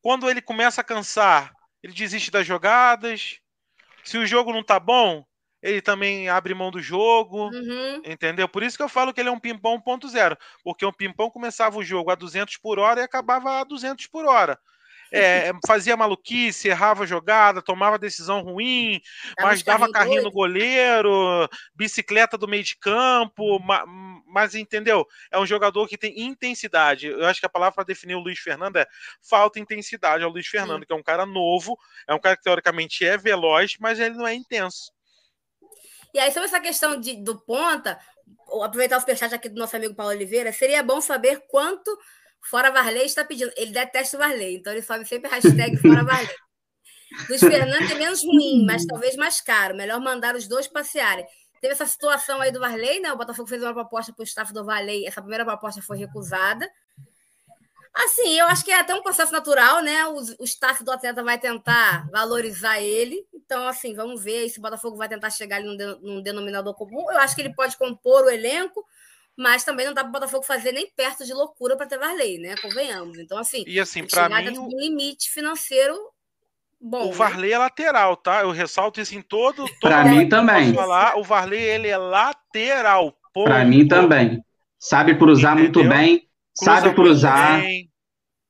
quando 0.00 0.28
ele 0.30 0.40
começa 0.42 0.80
a 0.80 0.84
cansar, 0.84 1.52
ele 1.82 1.92
desiste 1.92 2.30
das 2.30 2.46
jogadas. 2.46 3.38
Se 4.04 4.18
o 4.18 4.26
jogo 4.26 4.52
não 4.52 4.62
tá 4.64 4.78
bom, 4.80 5.24
ele 5.62 5.80
também 5.82 6.28
abre 6.28 6.54
mão 6.54 6.70
do 6.70 6.80
jogo, 6.80 7.52
Uhum. 7.52 8.04
entendeu? 8.04 8.48
Por 8.48 8.62
isso 8.62 8.76
que 8.76 8.82
eu 8.82 8.88
falo 8.88 9.12
que 9.12 9.20
ele 9.20 9.28
é 9.28 9.32
um 9.32 9.40
pimpão 9.40 9.74
1.0, 9.76 10.36
porque 10.64 10.84
um 10.86 10.92
pimpão 10.92 11.30
começava 11.30 11.78
o 11.78 11.84
jogo 11.84 12.10
a 12.10 12.14
200 12.14 12.56
por 12.56 12.78
hora 12.78 13.00
e 13.00 13.04
acabava 13.04 13.60
a 13.60 13.64
200 13.64 14.06
por 14.06 14.26
hora. 14.26 14.58
É, 15.12 15.52
fazia 15.66 15.96
maluquice, 15.96 16.68
errava 16.68 17.06
jogada, 17.06 17.60
tomava 17.60 17.98
decisão 17.98 18.40
ruim, 18.40 19.00
mas 19.38 19.62
dava 19.62 19.90
carrinho 19.90 20.22
no 20.22 20.30
doidos. 20.30 20.34
goleiro, 20.34 21.48
bicicleta 21.74 22.38
do 22.38 22.48
meio 22.48 22.64
de 22.64 22.76
campo, 22.78 23.58
ma- 23.60 23.84
mas 24.26 24.54
entendeu? 24.54 25.06
É 25.30 25.38
um 25.38 25.46
jogador 25.46 25.86
que 25.86 25.98
tem 25.98 26.18
intensidade. 26.18 27.08
Eu 27.08 27.26
acho 27.26 27.40
que 27.40 27.46
a 27.46 27.50
palavra 27.50 27.74
para 27.74 27.84
definir 27.84 28.14
o 28.14 28.20
Luiz 28.20 28.38
Fernando 28.38 28.76
é 28.76 28.86
falta 29.20 29.60
intensidade 29.60 30.24
ao 30.24 30.30
Luiz 30.30 30.46
Fernando, 30.46 30.86
que 30.86 30.92
é 30.92 30.96
um 30.96 31.02
cara 31.02 31.26
novo, 31.26 31.78
é 32.08 32.14
um 32.14 32.20
cara 32.20 32.36
que 32.36 32.42
teoricamente 32.42 33.04
é 33.04 33.18
veloz, 33.18 33.76
mas 33.78 34.00
ele 34.00 34.14
não 34.14 34.26
é 34.26 34.34
intenso. 34.34 34.92
E 36.14 36.18
aí, 36.18 36.30
sobre 36.30 36.46
essa 36.46 36.60
questão 36.60 37.00
de, 37.00 37.22
do 37.22 37.38
ponta, 37.40 37.98
aproveitar 38.62 38.96
o 38.96 39.00
superchat 39.00 39.34
aqui 39.34 39.48
do 39.48 39.58
nosso 39.58 39.76
amigo 39.76 39.94
Paulo 39.94 40.12
Oliveira, 40.12 40.52
seria 40.52 40.82
bom 40.82 41.00
saber 41.00 41.44
quanto 41.48 41.90
Fora 42.42 42.70
Varley 42.70 43.06
está 43.06 43.24
pedindo. 43.24 43.52
Ele 43.56 43.72
detesta 43.72 44.16
o 44.16 44.20
Varley, 44.20 44.56
então 44.56 44.72
ele 44.72 44.82
sobe 44.82 45.04
sempre 45.04 45.30
hashtag 45.30 45.76
Fora 45.78 46.04
Varley. 46.04 46.34
Luiz 47.28 47.40
Fernando 47.40 47.90
é 47.90 47.94
menos 47.94 48.24
ruim, 48.24 48.64
mas 48.66 48.84
talvez 48.86 49.16
mais 49.16 49.40
caro. 49.40 49.76
Melhor 49.76 50.00
mandar 50.00 50.34
os 50.34 50.48
dois 50.48 50.66
passearem. 50.66 51.26
Teve 51.60 51.74
essa 51.74 51.86
situação 51.86 52.40
aí 52.40 52.50
do 52.50 52.58
Varley, 52.58 53.00
né? 53.00 53.12
O 53.12 53.16
Botafogo 53.16 53.48
fez 53.48 53.62
uma 53.62 53.72
proposta 53.72 54.12
para 54.12 54.22
o 54.22 54.26
staff 54.26 54.52
do 54.52 54.64
Varley. 54.64 55.06
Essa 55.06 55.20
primeira 55.20 55.44
proposta 55.44 55.80
foi 55.80 55.96
recusada. 55.96 56.68
Assim, 57.94 58.38
eu 58.38 58.46
acho 58.46 58.64
que 58.64 58.70
é 58.70 58.80
até 58.80 58.94
um 58.94 59.02
processo 59.02 59.30
natural, 59.30 59.82
né? 59.82 60.06
O, 60.06 60.16
o 60.40 60.44
staff 60.44 60.82
do 60.82 60.90
atleta 60.90 61.22
vai 61.22 61.38
tentar 61.38 62.08
valorizar 62.10 62.80
ele. 62.80 63.24
Então, 63.34 63.68
assim, 63.68 63.94
vamos 63.94 64.24
ver 64.24 64.48
se 64.48 64.58
o 64.58 64.62
Botafogo 64.62 64.96
vai 64.96 65.08
tentar 65.08 65.28
chegar 65.30 65.56
ali 65.56 65.66
num, 65.66 65.76
de, 65.76 66.00
num 66.00 66.22
denominador 66.22 66.74
comum. 66.74 67.10
Eu 67.10 67.18
acho 67.18 67.36
que 67.36 67.42
ele 67.42 67.54
pode 67.54 67.76
compor 67.76 68.24
o 68.24 68.30
elenco, 68.30 68.84
mas 69.36 69.64
também 69.64 69.86
não 69.86 69.94
dá 69.94 70.02
para 70.02 70.08
o 70.10 70.12
Botafogo 70.12 70.44
fazer 70.44 70.72
nem 70.72 70.90
perto 70.94 71.24
de 71.24 71.32
loucura 71.32 71.76
para 71.76 71.86
ter 71.86 71.98
Varley, 71.98 72.38
né? 72.38 72.54
Convenhamos. 72.60 73.18
Então, 73.18 73.38
assim, 73.38 73.64
E 73.66 73.80
assim, 73.80 74.06
para 74.06 74.28
mim, 74.28 74.58
um 74.58 74.68
limite 74.68 75.30
financeiro 75.30 75.96
bom. 76.80 77.04
o 77.04 77.06
né? 77.08 77.12
Varley 77.12 77.52
é 77.52 77.58
lateral, 77.58 78.16
tá? 78.16 78.42
Eu 78.42 78.50
ressalto 78.50 79.00
isso 79.00 79.14
em 79.14 79.22
todo. 79.22 79.64
todo 79.66 79.78
Pra 79.80 80.02
lugar 80.02 80.04
mim 80.04 80.28
também. 80.28 80.74
Falar, 80.74 81.16
o 81.18 81.24
Varley 81.24 81.60
ele 81.60 81.88
é 81.88 81.96
lateral. 81.96 83.14
Pra 83.32 83.64
mim 83.64 83.86
também. 83.88 84.44
Sabe 84.78 85.16
cruzar 85.16 85.56
muito 85.56 85.80
Entendeu? 85.80 85.98
bem. 85.98 86.28
Cruza 86.58 86.80
sabe 86.80 86.92
muito 86.92 86.96
cruzar. 86.96 87.60
bem, 87.60 87.91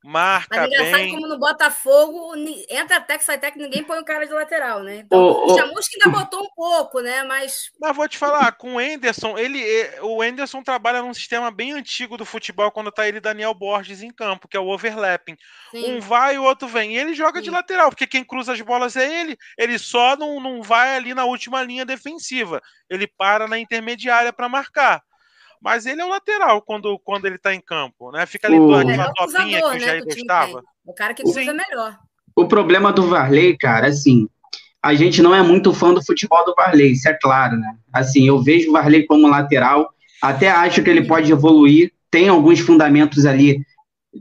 marca 0.03 0.61
Mas 0.61 0.67
engraçado 0.67 1.07
bem. 1.07 1.09
como 1.09 1.27
no 1.27 1.39
Botafogo 1.39 2.35
entra 2.69 2.97
até 2.97 3.17
que 3.17 3.23
sai 3.23 3.35
até 3.37 3.51
que 3.51 3.57
ninguém 3.59 3.83
põe 3.83 3.99
o 3.99 4.05
cara 4.05 4.25
de 4.27 4.33
lateral, 4.33 4.83
né? 4.83 4.97
Então, 4.97 5.19
Ô, 5.19 5.47
o. 5.47 5.49
Chamusca 5.49 5.95
ainda 5.95 6.09
botou 6.09 6.43
um 6.43 6.49
pouco, 6.55 6.99
né? 7.01 7.23
Mas 7.23 7.71
Mas 7.79 7.95
vou 7.95 8.07
te 8.07 8.17
falar, 8.17 8.51
com 8.53 8.75
o 8.75 8.81
Enderson, 8.81 9.37
ele, 9.37 9.59
eh, 9.61 9.99
o 10.01 10.23
Enderson 10.23 10.63
trabalha 10.63 11.01
num 11.01 11.13
sistema 11.13 11.51
bem 11.51 11.73
antigo 11.73 12.17
do 12.17 12.25
futebol 12.25 12.71
quando 12.71 12.91
tá 12.91 13.07
ele 13.07 13.17
e 13.17 13.21
Daniel 13.21 13.53
Borges 13.53 14.01
em 14.01 14.11
campo, 14.13 14.47
que 14.47 14.55
é 14.55 14.59
o 14.59 14.67
overlapping. 14.69 15.35
sim, 15.71 15.97
Um 15.97 15.99
vai 15.99 16.35
e 16.35 16.39
o 16.39 16.43
outro 16.43 16.67
vem. 16.67 16.93
E 16.95 16.97
ele 16.99 17.13
joga 17.13 17.41
de 17.41 17.49
Sim. 17.49 17.51
lateral, 17.51 17.89
porque 17.89 18.07
quem 18.07 18.23
cruza 18.23 18.53
as 18.53 18.61
bolas 18.61 18.95
é 18.95 19.21
ele. 19.21 19.37
Ele 19.57 19.77
só 19.77 20.15
não, 20.15 20.39
não 20.39 20.61
vai 20.61 20.95
ali 20.95 21.13
na 21.13 21.25
última 21.25 21.61
linha 21.63 21.85
defensiva. 21.85 22.61
Ele 22.89 23.07
para 23.07 23.47
na 23.47 23.59
intermediária 23.59 24.31
para 24.31 24.47
marcar. 24.47 25.01
Mas 25.63 25.85
ele 25.85 26.01
é 26.01 26.05
o 26.05 26.09
lateral 26.09 26.61
quando, 26.61 26.99
quando 26.99 27.25
ele 27.25 27.37
tá 27.37 27.55
em 27.55 27.61
campo, 27.61 28.11
né? 28.11 28.25
Fica 28.25 28.47
ali 28.47 28.59
O- 28.59 28.67
do 28.67 28.67
lado 28.67 28.97
da 28.97 29.13
topinha 29.13 29.61
que 29.61 29.67
o 29.67 29.73
né? 29.73 29.79
Jair 29.79 30.01
time 30.01 30.15
gostava. 30.15 30.63
O 30.85 30.93
cara 30.93 31.13
que 31.13 31.23
cruza 31.23 31.39
é 31.39 31.53
melhor. 31.53 31.97
O 32.35 32.45
problema 32.45 32.91
do 32.91 33.07
Varley, 33.07 33.57
cara, 33.57 33.87
assim, 33.87 34.27
a 34.81 34.93
gente 34.93 35.21
não 35.21 35.33
é 35.33 35.41
muito 35.41 35.73
fã 35.73 35.93
do 35.93 36.03
futebol 36.03 36.43
do 36.45 36.53
Varley, 36.53 36.91
isso 36.91 37.07
é 37.07 37.13
claro, 37.13 37.55
né? 37.55 37.75
Assim, 37.93 38.27
eu 38.27 38.41
vejo 38.43 38.69
o 38.69 38.73
Varley 38.73 39.05
como 39.05 39.29
lateral, 39.29 39.89
até 40.21 40.49
acho 40.49 40.83
que 40.83 40.89
ele 40.89 41.05
pode 41.07 41.31
evoluir, 41.31 41.93
tem 42.11 42.27
alguns 42.27 42.59
fundamentos 42.59 43.25
ali 43.25 43.61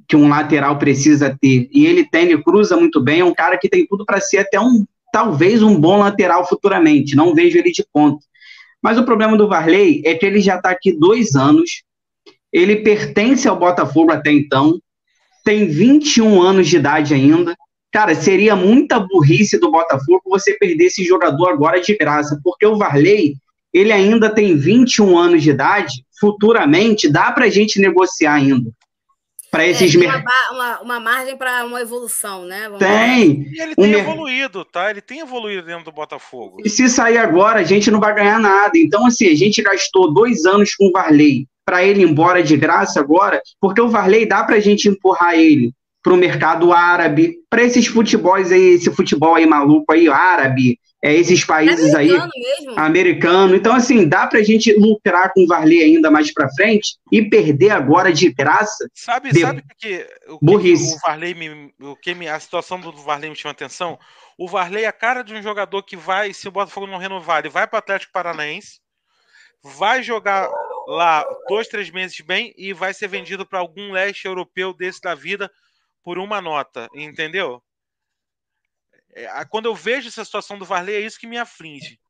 que 0.07 0.15
um 0.15 0.29
lateral 0.29 0.79
precisa 0.79 1.37
ter, 1.41 1.69
e 1.73 1.87
ele 1.87 2.05
tem, 2.09 2.27
ele 2.27 2.43
cruza 2.43 2.77
muito 2.77 3.01
bem, 3.01 3.21
é 3.21 3.25
um 3.25 3.35
cara 3.35 3.59
que 3.59 3.69
tem 3.69 3.85
tudo 3.87 4.05
para 4.07 4.21
ser 4.21 4.39
até 4.39 4.61
um, 4.61 4.87
talvez 5.13 5.63
um 5.63 5.79
bom 5.79 5.99
lateral 5.99 6.47
futuramente, 6.47 7.17
não 7.17 7.35
vejo 7.35 7.59
ele 7.59 7.73
de 7.73 7.85
ponta. 7.93 8.25
Mas 8.83 8.99
o 8.99 9.05
problema 9.05 9.37
do 9.37 9.49
Varley 9.49 10.03
é 10.05 10.15
que 10.15 10.27
ele 10.27 10.41
já 10.41 10.57
está 10.57 10.71
aqui 10.71 10.93
dois 10.93 11.37
anos, 11.37 11.83
ele 12.53 12.77
pertence 12.77 13.47
ao 13.47 13.59
Botafogo 13.59 14.11
até 14.11 14.33
então, 14.33 14.79
tem 15.45 15.69
21 15.69 16.43
anos 16.43 16.69
de 16.69 16.77
idade 16.77 17.15
ainda. 17.15 17.55
Cara, 17.93 18.15
seria 18.15 18.57
muita 18.57 18.99
burrice 18.99 19.59
do 19.59 19.71
Botafogo 19.71 20.23
você 20.27 20.55
perder 20.55 20.87
esse 20.87 21.05
jogador 21.05 21.51
agora 21.51 21.81
de 21.81 21.97
graça, 21.97 22.41
porque 22.43 22.67
o 22.67 22.77
Varley, 22.77 23.35
ele 23.73 23.93
ainda 23.93 24.31
tem 24.31 24.57
21 24.57 25.17
anos 25.17 25.43
de 25.43 25.51
idade, 25.51 26.05
futuramente 26.19 27.09
dá 27.09 27.31
pra 27.33 27.49
gente 27.49 27.81
negociar 27.81 28.35
ainda. 28.35 28.71
Para 29.53 29.67
É, 29.67 29.71
esses 29.71 29.93
tem 29.93 30.01
uma, 30.01 30.15
mercados. 30.15 30.51
uma, 30.51 30.81
uma 30.81 31.01
margem 31.01 31.37
para 31.37 31.65
uma 31.67 31.81
evolução, 31.83 32.47
né? 32.47 32.65
Vamos 32.65 32.79
Tem. 32.79 33.47
E 33.53 33.61
ele 33.61 33.75
tem 33.77 33.91
mer- 33.91 34.01
evoluído, 34.01 34.65
tá? 34.65 34.91
Ele 34.91 35.03
tem 35.03 35.21
evoluído 35.21 35.67
dentro 35.67 35.85
do 35.85 35.93
Botafogo. 35.93 36.57
E 36.65 36.71
se 36.71 36.89
sair 36.89 37.19
agora, 37.19 37.61
a 37.61 37.63
gente 37.63 37.91
não 37.91 38.01
vai 38.01 38.15
ganhar 38.15 38.41
nada. 38.41 38.73
Então, 38.79 39.05
assim, 39.07 39.29
a 39.29 39.37
gente 39.37 39.63
gastou 39.63 40.13
dois 40.13 40.47
anos 40.47 40.75
com 40.75 40.87
o 40.87 40.91
Varley 40.91 41.47
para 41.67 41.85
ele 41.85 42.01
ir 42.03 42.09
embora 42.09 42.43
de 42.43 42.57
graça 42.57 42.99
agora, 42.99 43.43
porque 43.61 43.81
o 43.81 43.91
Varley 43.91 44.25
dá 44.27 44.43
pra 44.43 44.59
gente 44.59 44.89
empurrar 44.89 45.35
ele 45.35 45.71
para 46.03 46.15
o 46.15 46.17
mercado 46.17 46.73
árabe, 46.73 47.37
para 47.51 47.63
esses 47.63 47.87
futebols 47.87 48.51
aí, 48.51 48.75
esse 48.75 48.91
futebol 48.91 49.35
aí 49.37 49.47
maluco 49.47 49.93
aí, 49.93 50.09
árabe, 50.09 50.79
é, 51.03 51.13
esses 51.13 51.45
países 51.45 51.93
americano 51.93 52.31
aí, 52.33 52.41
mesmo. 52.41 52.81
americano. 52.81 53.57
Então, 53.57 53.75
assim, 53.75 54.09
dá 54.09 54.27
pra 54.29 54.41
gente 54.43 54.73
lucrar 54.75 55.33
com 55.33 55.43
o 55.43 55.47
Varley 55.49 55.83
ainda 55.83 56.11
mais 56.13 56.33
pra 56.33 56.49
frente 56.55 56.97
e 57.11 57.29
perder 57.29 57.71
agora 57.71 58.13
de 58.13 58.33
graça. 58.33 58.89
Sabe, 58.95 59.33
de... 59.33 59.41
sabe 59.41 59.65
que, 59.77 60.07
o 60.29 60.39
que 60.39 60.45
Burrice. 60.45 60.95
o 60.95 60.99
Varley 61.01 61.35
me, 61.35 61.75
o 61.81 61.97
que 61.97 62.15
me, 62.15 62.29
a 62.29 62.39
situação 62.39 62.81
do 62.81 62.93
Varley 62.93 63.31
me 63.31 63.37
chama 63.37 63.51
atenção? 63.51 63.99
O 64.39 64.47
Varley 64.47 64.85
é 64.85 64.89
a 64.89 64.93
cara 64.93 65.23
de 65.23 65.35
um 65.35 65.43
jogador 65.43 65.83
que 65.83 65.97
vai, 65.97 66.33
se 66.33 66.47
o 66.47 66.53
Botafogo 66.53 66.87
não 66.87 66.99
renovar, 66.99 67.41
ele 67.41 67.49
vai 67.49 67.67
para 67.67 67.77
o 67.77 67.81
Atlético 67.81 68.13
Paranaense, 68.13 68.81
vai 69.61 70.05
jogar 70.05 70.49
lá 70.87 71.25
dois, 71.49 71.67
três 71.67 71.91
meses 71.91 72.21
bem 72.21 72.55
e 72.57 72.73
vai 72.73 72.95
ser 72.95 73.09
vendido 73.09 73.45
para 73.45 73.59
algum 73.59 73.91
leste 73.91 74.27
europeu 74.27 74.73
desse 74.73 75.01
da 75.01 75.15
vida 75.17 75.51
por 76.03 76.19
uma 76.19 76.41
nota, 76.41 76.89
entendeu? 76.95 77.61
É, 79.13 79.45
quando 79.45 79.67
eu 79.67 79.75
vejo 79.75 80.09
essa 80.09 80.25
situação 80.25 80.59
do 80.59 80.65
Varley, 80.65 80.95
é 80.95 81.01
isso 81.01 81.19
que 81.19 81.27
me 81.27 81.39
aflige. 81.39 82.01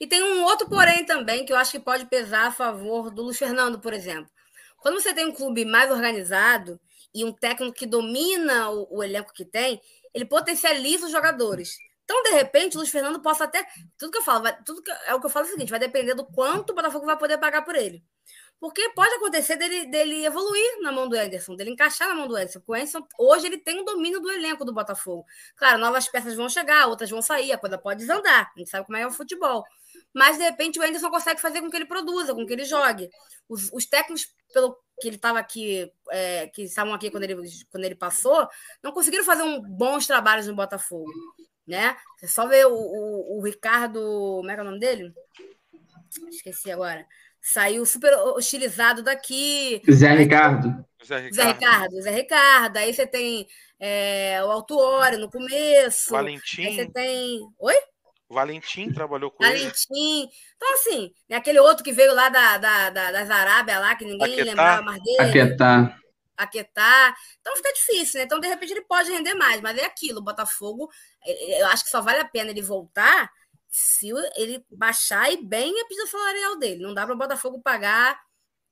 E 0.00 0.06
tem 0.06 0.22
um 0.22 0.42
outro 0.44 0.68
porém 0.68 1.04
também 1.06 1.44
que 1.44 1.52
eu 1.52 1.56
acho 1.56 1.72
que 1.72 1.80
pode 1.80 2.06
pesar 2.06 2.48
a 2.48 2.52
favor 2.52 3.10
do 3.10 3.22
Luiz 3.22 3.38
Fernando, 3.38 3.80
por 3.80 3.92
exemplo. 3.92 4.30
Quando 4.78 5.00
você 5.00 5.14
tem 5.14 5.26
um 5.26 5.32
clube 5.32 5.64
mais 5.64 5.90
organizado 5.90 6.78
e 7.14 7.24
um 7.24 7.32
técnico 7.32 7.74
que 7.74 7.86
domina 7.86 8.70
o, 8.70 8.98
o 8.98 9.02
elenco 9.02 9.32
que 9.32 9.44
tem, 9.44 9.80
ele 10.12 10.26
potencializa 10.26 11.06
os 11.06 11.12
jogadores. 11.12 11.78
Então, 12.04 12.22
de 12.22 12.30
repente, 12.30 12.76
o 12.76 12.78
Luiz 12.78 12.90
Fernando 12.90 13.20
possa 13.20 13.44
até. 13.44 13.66
Tudo 13.98 14.12
que 14.12 14.18
eu 14.18 14.22
falo, 14.22 14.42
vai, 14.42 14.62
tudo 14.62 14.82
que, 14.82 14.90
é 14.90 15.14
o 15.14 15.20
que 15.20 15.26
eu 15.26 15.30
falo 15.30 15.46
é 15.46 15.48
o 15.48 15.52
seguinte: 15.52 15.70
vai 15.70 15.80
depender 15.80 16.14
do 16.14 16.24
quanto 16.24 16.70
o 16.70 16.74
Botafogo 16.74 17.06
vai 17.06 17.16
poder 17.16 17.38
pagar 17.38 17.62
por 17.62 17.74
ele. 17.74 18.04
Porque 18.58 18.88
pode 18.90 19.14
acontecer 19.14 19.56
dele, 19.56 19.86
dele 19.86 20.24
evoluir 20.24 20.80
na 20.80 20.90
mão 20.90 21.08
do 21.08 21.16
Ederson, 21.16 21.54
dele 21.54 21.70
encaixar 21.70 22.08
na 22.08 22.14
mão 22.14 22.26
do 22.26 22.36
Ederson. 22.36 22.62
O 22.66 22.74
Ederson, 22.74 23.06
hoje 23.18 23.46
ele 23.46 23.58
tem 23.58 23.78
o 23.80 23.84
domínio 23.84 24.18
do 24.18 24.30
elenco 24.30 24.64
do 24.64 24.72
Botafogo. 24.72 25.26
Claro, 25.56 25.78
novas 25.78 26.08
peças 26.08 26.34
vão 26.34 26.48
chegar, 26.48 26.86
outras 26.86 27.10
vão 27.10 27.20
sair, 27.20 27.52
a 27.52 27.58
coisa 27.58 27.76
pode 27.76 28.00
desandar. 28.00 28.50
A 28.54 28.58
gente 28.58 28.70
sabe 28.70 28.86
como 28.86 28.96
é 28.96 29.06
o 29.06 29.10
futebol. 29.10 29.62
Mas, 30.14 30.38
de 30.38 30.44
repente, 30.44 30.78
o 30.78 30.82
Anderson 30.82 31.10
consegue 31.10 31.40
fazer 31.40 31.60
com 31.60 31.70
que 31.70 31.76
ele 31.76 31.84
produza, 31.84 32.34
com 32.34 32.46
que 32.46 32.52
ele 32.52 32.64
jogue. 32.64 33.10
Os, 33.48 33.70
os 33.72 33.84
técnicos, 33.84 34.34
pelo 34.52 34.74
que 35.00 35.08
ele 35.08 35.16
estava 35.16 35.38
aqui, 35.38 35.92
é, 36.10 36.46
que 36.48 36.62
estavam 36.62 36.94
aqui 36.94 37.10
quando 37.10 37.24
ele, 37.24 37.36
quando 37.70 37.84
ele 37.84 37.94
passou, 37.94 38.48
não 38.82 38.92
conseguiram 38.92 39.24
fazer 39.24 39.42
um 39.42 39.60
bons 39.60 40.06
trabalhos 40.06 40.46
no 40.46 40.54
Botafogo. 40.54 41.10
Né? 41.66 41.94
Você 42.16 42.28
só 42.28 42.46
vê 42.46 42.64
o, 42.64 42.72
o, 42.72 43.38
o 43.38 43.42
Ricardo. 43.42 44.00
Como 44.00 44.50
é 44.50 44.54
que 44.54 44.60
é 44.60 44.62
o 44.62 44.66
nome 44.66 44.78
dele? 44.78 45.12
Esqueci 46.30 46.70
agora. 46.70 47.06
Saiu 47.46 47.86
super 47.86 48.12
hostilizado 48.34 49.04
daqui. 49.04 49.80
Zé 49.88 50.12
Ricardo. 50.14 50.84
Zé 51.04 51.20
Ricardo. 51.20 51.34
Zé 51.36 51.44
Ricardo, 51.52 52.02
Zé 52.02 52.10
Ricardo. 52.10 52.76
Aí 52.78 52.92
você 52.92 53.06
tem 53.06 53.46
é, 53.78 54.42
o 54.44 54.50
Altuori 54.50 55.16
no 55.16 55.30
começo. 55.30 56.10
Valentim. 56.10 56.66
Aí 56.66 56.74
você 56.74 56.90
tem. 56.90 57.40
Oi? 57.60 57.74
Valentim 58.28 58.92
trabalhou 58.92 59.30
com 59.30 59.44
Valentim. 59.44 59.62
ele. 59.62 59.70
Valentim. 59.70 60.28
Então, 60.56 60.74
assim, 60.74 61.12
aquele 61.30 61.60
outro 61.60 61.84
que 61.84 61.92
veio 61.92 62.12
lá 62.16 62.28
da, 62.28 62.58
da, 62.58 62.90
da 62.90 63.12
das 63.12 63.30
Arábia 63.30 63.78
lá, 63.78 63.94
que 63.94 64.04
ninguém 64.04 64.32
Aquetá. 64.32 64.50
lembrava 64.50 64.82
mais 64.82 65.02
dele. 65.04 65.20
Aquetá. 65.20 65.98
Aquetá. 66.36 67.14
Então 67.40 67.54
fica 67.54 67.72
difícil, 67.72 68.18
né? 68.18 68.24
Então, 68.24 68.40
de 68.40 68.48
repente, 68.48 68.72
ele 68.72 68.82
pode 68.82 69.08
render 69.08 69.34
mais, 69.34 69.60
mas 69.60 69.78
é 69.78 69.84
aquilo. 69.84 70.18
O 70.18 70.24
Botafogo, 70.24 70.90
é, 71.24 71.52
é, 71.54 71.62
eu 71.62 71.66
acho 71.68 71.84
que 71.84 71.90
só 71.90 72.02
vale 72.02 72.18
a 72.18 72.24
pena 72.28 72.50
ele 72.50 72.60
voltar 72.60 73.30
se 73.78 74.08
ele 74.36 74.64
baixar 74.70 75.30
e 75.30 75.36
bem 75.44 75.78
a 75.78 75.84
pista 75.84 76.06
salarial 76.06 76.58
dele. 76.58 76.82
Não 76.82 76.94
dá 76.94 77.04
para 77.04 77.14
o 77.14 77.18
Botafogo 77.18 77.60
pagar 77.60 78.18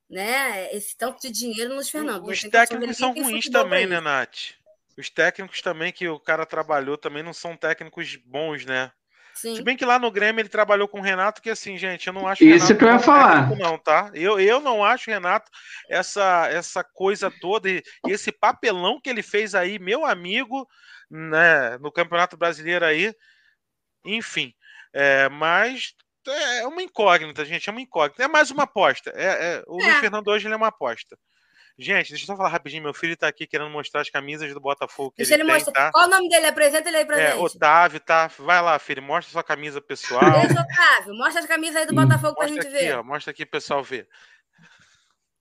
né, 0.08 0.74
esse 0.74 0.96
tanto 0.96 1.20
de 1.20 1.30
dinheiro 1.30 1.74
nos 1.74 1.90
Fernando. 1.90 2.26
Os 2.26 2.40
técnicos 2.40 2.96
são 2.96 3.12
ruins 3.12 3.50
também, 3.50 3.86
né, 3.86 4.00
Nath? 4.00 4.54
Os 4.96 5.10
técnicos 5.10 5.60
também 5.60 5.92
que 5.92 6.08
o 6.08 6.18
cara 6.18 6.46
trabalhou 6.46 6.96
também 6.96 7.22
não 7.22 7.34
são 7.34 7.54
técnicos 7.54 8.16
bons, 8.16 8.64
né? 8.64 8.90
Sim. 9.34 9.56
Se 9.56 9.62
bem 9.62 9.76
que 9.76 9.84
lá 9.84 9.98
no 9.98 10.10
Grêmio 10.10 10.40
ele 10.40 10.48
trabalhou 10.48 10.88
com 10.88 11.00
o 11.00 11.02
Renato, 11.02 11.42
que 11.42 11.50
assim, 11.50 11.76
gente, 11.76 12.06
eu 12.06 12.12
não 12.14 12.26
acho 12.26 12.42
Isso 12.42 12.68
Renato 12.68 12.78
que 12.78 12.84
eu 12.84 12.88
ia 12.88 12.98
falar. 12.98 13.56
não, 13.58 13.76
tá? 13.76 14.10
Eu, 14.14 14.40
eu 14.40 14.58
não 14.58 14.82
acho, 14.82 15.10
Renato, 15.10 15.50
essa, 15.90 16.48
essa 16.48 16.82
coisa 16.82 17.30
toda 17.42 17.68
e, 17.68 17.82
e 18.06 18.12
esse 18.12 18.32
papelão 18.32 18.98
que 18.98 19.10
ele 19.10 19.22
fez 19.22 19.54
aí, 19.54 19.78
meu 19.78 20.06
amigo, 20.06 20.66
né, 21.10 21.76
no 21.78 21.92
Campeonato 21.92 22.38
Brasileiro 22.38 22.86
aí, 22.86 23.12
enfim. 24.02 24.54
É, 24.94 25.28
mas 25.28 25.92
é 26.28 26.66
uma 26.66 26.82
incógnita, 26.82 27.44
gente, 27.44 27.68
é 27.68 27.72
uma 27.72 27.80
incógnita. 27.80 28.22
É 28.22 28.28
mais 28.28 28.50
uma 28.50 28.62
aposta. 28.62 29.10
É, 29.14 29.24
é 29.24 29.62
o 29.66 29.80
é. 29.80 29.84
Luiz 29.84 29.98
Fernando 29.98 30.28
hoje 30.28 30.46
ele 30.46 30.54
é 30.54 30.56
uma 30.56 30.68
aposta. 30.68 31.18
Gente, 31.76 32.10
deixa 32.10 32.22
eu 32.22 32.26
só 32.28 32.36
falar 32.36 32.50
rapidinho. 32.50 32.84
Meu 32.84 32.94
filho 32.94 33.16
tá 33.16 33.26
aqui 33.26 33.48
querendo 33.48 33.68
mostrar 33.68 34.00
as 34.00 34.08
camisas 34.08 34.54
do 34.54 34.60
Botafogo. 34.60 35.10
Que 35.10 35.16
deixa 35.18 35.34
ele, 35.34 35.42
ele 35.42 35.52
mostrar. 35.52 35.72
Tá? 35.72 35.90
Qual 35.90 36.06
o 36.06 36.10
nome 36.10 36.28
dele? 36.28 36.46
Apresenta 36.46 36.88
ele 36.88 36.98
aí 36.98 37.04
pra 37.04 37.20
é, 37.20 37.32
gente. 37.32 37.40
Otávio, 37.40 37.98
tá? 37.98 38.30
Vai 38.38 38.62
lá, 38.62 38.78
filho. 38.78 39.02
Mostra 39.02 39.32
sua 39.32 39.42
camisa 39.42 39.80
pessoal. 39.80 40.40
Deixa, 40.46 40.60
Otávio. 40.60 41.14
Mostra 41.16 41.40
as 41.40 41.46
camisas 41.46 41.76
aí 41.76 41.86
do 41.86 41.94
Botafogo 41.94 42.36
mostra 42.36 42.36
pra 42.36 42.46
gente 42.46 42.66
aqui, 42.68 42.86
ver. 42.86 42.98
Ó, 42.98 43.02
mostra 43.02 43.32
aqui, 43.32 43.44
pessoal 43.44 43.82
ver. 43.82 44.08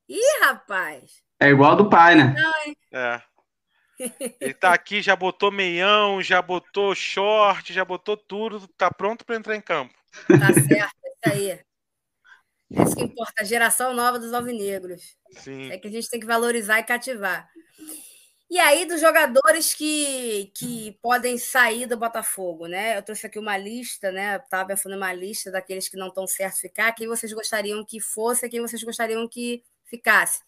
Ih, 0.09 0.39
rapaz. 0.41 1.21
É 1.39 1.49
igual 1.49 1.75
do 1.75 1.87
pai, 1.87 2.15
né? 2.15 2.33
Não? 2.35 2.99
É. 2.99 3.21
Ele 4.39 4.53
tá 4.53 4.73
aqui, 4.73 5.01
já 5.01 5.15
botou 5.15 5.51
meião, 5.51 6.21
já 6.21 6.41
botou 6.41 6.95
short, 6.95 7.73
já 7.73 7.85
botou 7.85 8.17
tudo, 8.17 8.67
tá 8.77 8.91
pronto 8.91 9.25
para 9.25 9.35
entrar 9.35 9.55
em 9.55 9.61
campo. 9.61 9.93
Tá 10.27 10.53
certo, 10.53 10.95
é 11.03 11.09
isso 11.09 11.33
aí. 11.33 11.49
É 11.51 12.83
isso 12.83 12.95
que 12.95 13.03
importa, 13.03 13.41
a 13.41 13.43
geração 13.45 13.93
nova 13.93 14.17
dos 14.17 14.33
alvinegros. 14.33 15.15
Sim. 15.37 15.71
É 15.71 15.77
que 15.77 15.87
a 15.87 15.91
gente 15.91 16.09
tem 16.09 16.19
que 16.19 16.25
valorizar 16.25 16.79
e 16.79 16.83
cativar. 16.83 17.49
E 18.49 18.59
aí, 18.59 18.85
dos 18.85 19.01
jogadores 19.01 19.73
que, 19.73 20.51
que 20.53 20.91
podem 21.01 21.39
sair 21.39 21.87
do 21.87 21.97
Botafogo, 21.97 22.67
né? 22.67 22.95
Eu 22.95 23.01
trouxe 23.01 23.25
aqui 23.25 23.39
uma 23.39 23.57
lista, 23.57 24.11
né? 24.11 24.35
Estava 24.35 24.67
pensando 24.67 24.95
uma 24.95 25.11
lista 25.11 25.49
daqueles 25.49 25.89
que 25.89 25.97
não 25.97 26.09
estão 26.09 26.27
certos 26.27 26.59
ficar, 26.59 26.91
quem 26.91 27.07
vocês 27.07 27.33
gostariam 27.33 27.83
que 27.83 27.99
fosse, 27.99 28.47
quem 28.47 28.61
vocês 28.61 28.83
gostariam 28.83 29.27
que 29.27 29.63
ficasse. 29.85 30.41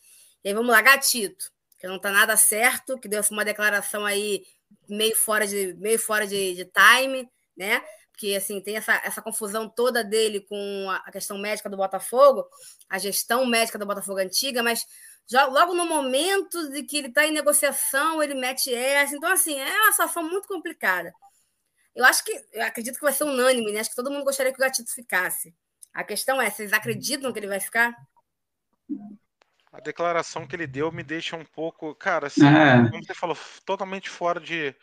E 0.43 0.49
aí, 0.49 0.53
vamos 0.53 0.71
lá, 0.71 0.81
Gatito, 0.81 1.51
que 1.85 1.89
não 1.89 1.97
está 1.97 2.11
nada 2.11 2.35
certo, 2.35 2.99
que 2.99 3.07
deu 3.07 3.21
uma 3.29 3.45
declaração 3.45 4.03
aí 4.03 4.43
meio 4.89 5.15
fora 5.15 5.45
de, 5.45 5.75
meio 5.75 5.99
fora 5.99 6.25
de, 6.25 6.55
de 6.55 6.65
time, 6.65 7.29
né? 7.55 7.79
porque 8.11 8.33
assim 8.33 8.61
tem 8.61 8.77
essa, 8.77 8.95
essa 9.03 9.21
confusão 9.21 9.69
toda 9.69 10.03
dele 10.03 10.39
com 10.39 10.89
a 10.89 11.11
questão 11.11 11.37
médica 11.37 11.69
do 11.69 11.77
Botafogo, 11.77 12.47
a 12.89 12.97
gestão 12.97 13.45
médica 13.45 13.77
do 13.77 13.85
Botafogo 13.85 14.19
antiga, 14.19 14.63
mas 14.63 14.85
já, 15.27 15.45
logo 15.45 15.75
no 15.75 15.85
momento 15.85 16.71
de 16.71 16.81
que 16.83 16.97
ele 16.97 17.09
está 17.09 17.27
em 17.27 17.31
negociação, 17.31 18.23
ele 18.23 18.33
mete 18.33 18.73
essa. 18.73 19.15
Então, 19.15 19.31
assim, 19.31 19.59
é 19.59 19.81
uma 19.81 19.91
situação 19.91 20.23
muito 20.23 20.47
complicada. 20.47 21.13
Eu 21.93 22.05
acho 22.05 22.23
que, 22.23 22.31
eu 22.53 22.63
acredito 22.63 22.95
que 22.95 23.03
vai 23.03 23.13
ser 23.13 23.25
unânime, 23.25 23.71
né? 23.71 23.79
Acho 23.79 23.89
que 23.89 23.95
todo 23.95 24.11
mundo 24.11 24.23
gostaria 24.23 24.51
que 24.51 24.57
o 24.57 24.61
Gatito 24.61 24.91
ficasse. 24.93 25.53
A 25.93 26.03
questão 26.03 26.41
é, 26.41 26.49
vocês 26.49 26.71
acreditam 26.73 27.33
que 27.33 27.39
ele 27.39 27.47
vai 27.47 27.59
ficar? 27.59 27.95
A 29.75 29.81
declaração 29.81 30.47
que 30.47 30.55
ele 30.55 30.65
deu 30.65 30.91
me 30.91 31.03
deixa 31.03 31.35
um 31.35 31.43
pouco, 31.43 31.93
cara, 31.95 32.27
assim, 32.27 32.45
é. 32.45 32.89
como 32.89 33.03
você 33.03 33.13
falou, 33.13 33.37
totalmente 33.65 34.09
fora 34.09 34.39
de, 34.39 34.73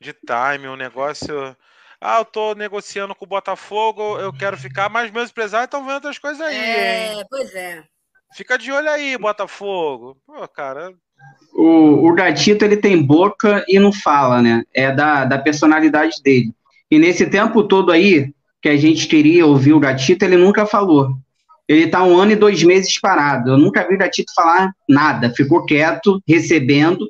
de 0.00 0.12
time, 0.12 0.66
o 0.66 0.72
um 0.72 0.76
negócio 0.76 1.54
ah, 2.00 2.18
eu 2.20 2.24
tô 2.24 2.54
negociando 2.54 3.14
com 3.14 3.26
o 3.26 3.28
Botafogo, 3.28 4.18
eu 4.18 4.32
quero 4.32 4.56
ficar, 4.56 4.88
mas 4.88 5.10
meus 5.10 5.28
empresários 5.28 5.66
estão 5.66 5.82
vendo 5.84 5.96
outras 5.96 6.18
coisas 6.18 6.40
aí, 6.40 6.56
é, 6.56 7.12
hein? 7.12 7.24
pois 7.28 7.54
é. 7.54 7.84
Fica 8.32 8.56
de 8.56 8.72
olho 8.72 8.88
aí, 8.88 9.18
Botafogo. 9.18 10.16
Pô, 10.26 10.48
cara. 10.48 10.94
O, 11.52 12.08
o 12.08 12.14
Gatito, 12.14 12.64
ele 12.64 12.76
tem 12.78 13.02
boca 13.02 13.62
e 13.68 13.78
não 13.78 13.92
fala, 13.92 14.40
né? 14.40 14.64
É 14.72 14.90
da, 14.90 15.26
da 15.26 15.38
personalidade 15.38 16.22
dele. 16.22 16.54
E 16.90 16.98
nesse 16.98 17.28
tempo 17.28 17.64
todo 17.64 17.92
aí, 17.92 18.32
que 18.62 18.68
a 18.70 18.76
gente 18.78 19.06
queria 19.06 19.44
ouvir 19.44 19.74
o 19.74 19.80
Gatito, 19.80 20.24
ele 20.24 20.38
nunca 20.38 20.64
falou. 20.64 21.18
Ele 21.70 21.86
tá 21.86 22.02
um 22.02 22.18
ano 22.18 22.32
e 22.32 22.36
dois 22.36 22.64
meses 22.64 22.98
parado. 22.98 23.52
Eu 23.52 23.56
nunca 23.56 23.86
vi 23.86 23.94
o 23.94 23.98
Gatito 23.98 24.32
falar 24.34 24.72
nada. 24.88 25.30
Ficou 25.30 25.64
quieto, 25.64 26.20
recebendo, 26.26 27.08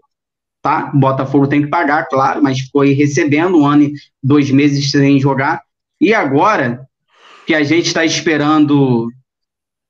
tá? 0.60 0.90
O 0.92 0.98
Botafogo 0.98 1.46
tem 1.46 1.62
que 1.62 1.68
pagar, 1.68 2.06
claro, 2.10 2.42
mas 2.42 2.68
foi 2.70 2.92
recebendo 2.92 3.56
um 3.58 3.66
ano 3.66 3.84
e 3.84 3.94
dois 4.22 4.50
meses 4.50 4.90
sem 4.90 5.18
jogar. 5.18 5.62
E 5.98 6.12
agora 6.12 6.86
que 7.46 7.54
a 7.54 7.62
gente 7.62 7.86
está 7.86 8.04
esperando 8.04 9.08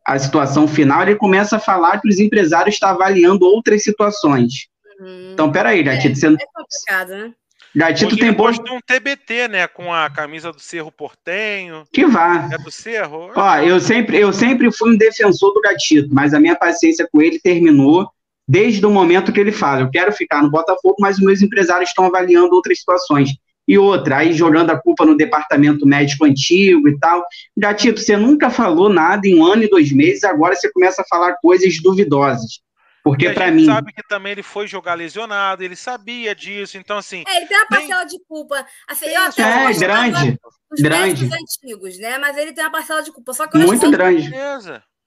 a 0.07 0.17
situação 0.21 0.69
final, 0.69 1.03
ele 1.03 1.17
começa 1.17 1.57
a 1.57 1.61
falar 1.61 2.01
que 2.01 2.09
os 2.09 2.21
empresários 2.21 2.77
estão 2.77 2.91
avaliando 2.91 3.45
outras 3.47 3.83
situações. 3.83 4.69
Uhum. 5.01 5.33
Então, 5.33 5.51
peraí, 5.51 5.83
Gatito, 5.83 6.13
é, 6.13 6.15
você... 6.15 6.27
É 6.29 6.47
complicado, 6.55 7.09
né? 7.09 7.33
Gatito 7.75 8.17
tem 8.17 8.35
postou 8.35 8.77
um 8.77 8.81
TBT, 8.81 9.49
né, 9.49 9.67
com 9.69 9.93
a 9.93 10.11
camisa 10.11 10.53
do 10.53 10.61
Cerro 10.61 10.91
Portenho. 10.91 11.85
Que 11.93 12.05
vá. 12.05 12.49
É 12.53 12.59
do 12.59 12.71
Cerro? 12.71 13.31
Ó, 13.35 13.57
eu 13.59 13.79
sempre, 13.81 14.19
eu 14.19 14.33
sempre 14.33 14.73
fui 14.73 14.93
um 14.93 14.97
defensor 14.97 15.53
do 15.55 15.61
Gatito, 15.61 16.09
mas 16.13 16.35
a 16.35 16.41
minha 16.41 16.57
paciência 16.57 17.09
com 17.11 17.23
ele 17.23 17.39
terminou 17.39 18.09
desde 18.49 18.85
o 18.85 18.91
momento 18.91 19.33
que 19.33 19.39
ele 19.39 19.53
fala, 19.53 19.83
eu 19.83 19.91
quero 19.91 20.13
ficar 20.13 20.43
no 20.43 20.51
Botafogo, 20.51 20.97
mas 20.99 21.19
os 21.19 21.25
meus 21.25 21.41
empresários 21.41 21.91
estão 21.91 22.07
avaliando 22.07 22.53
outras 22.53 22.81
situações. 22.81 23.31
E 23.69 23.79
outra, 23.79 24.17
aí 24.17 24.33
jogando 24.33 24.71
a 24.71 24.77
culpa 24.77 25.05
no 25.05 25.17
departamento 25.17 25.87
médico 25.87 26.25
antigo 26.25 26.89
e 26.89 26.99
tal. 26.99 27.25
Gatito, 27.57 28.01
você 28.01 28.17
nunca 28.17 28.51
falou 28.51 28.89
nada 28.89 29.29
em 29.29 29.39
um 29.39 29.45
ano 29.45 29.63
e 29.63 29.71
dois 29.71 29.93
meses, 29.93 30.25
agora 30.25 30.57
você 30.57 30.69
começa 30.73 31.03
a 31.03 31.05
falar 31.09 31.37
coisas 31.41 31.81
duvidosas. 31.81 32.61
Porque 33.03 33.31
para 33.31 33.51
mim. 33.51 33.65
sabe 33.65 33.93
que 33.93 34.03
também 34.07 34.33
ele 34.33 34.43
foi 34.43 34.67
jogar 34.67 34.95
lesionado, 34.95 35.63
ele 35.63 35.77
sabia 35.77 36.35
disso, 36.35 36.77
então 36.77 36.99
assim. 36.99 37.25
É, 37.27 37.39
ele 37.39 37.47
tem 37.47 37.57
uma 37.57 37.67
parcela 37.67 38.07
tem... 38.07 38.19
de 38.19 38.25
culpa. 38.27 38.67
Assim, 38.87 39.07
eu 39.07 39.23
até 39.23 39.43
é, 39.43 39.73
grande. 39.73 40.39
Grande. 40.79 41.25
antigos, 41.25 41.99
né? 41.99 42.19
Mas 42.19 42.37
ele 42.37 42.53
tem 42.53 42.63
uma 42.63 42.71
parcela 42.71 43.03
de 43.03 43.11
culpa. 43.11 43.33
Só 43.33 43.47
que 43.47 43.59
Muito 43.59 43.91
grande. 43.91 44.31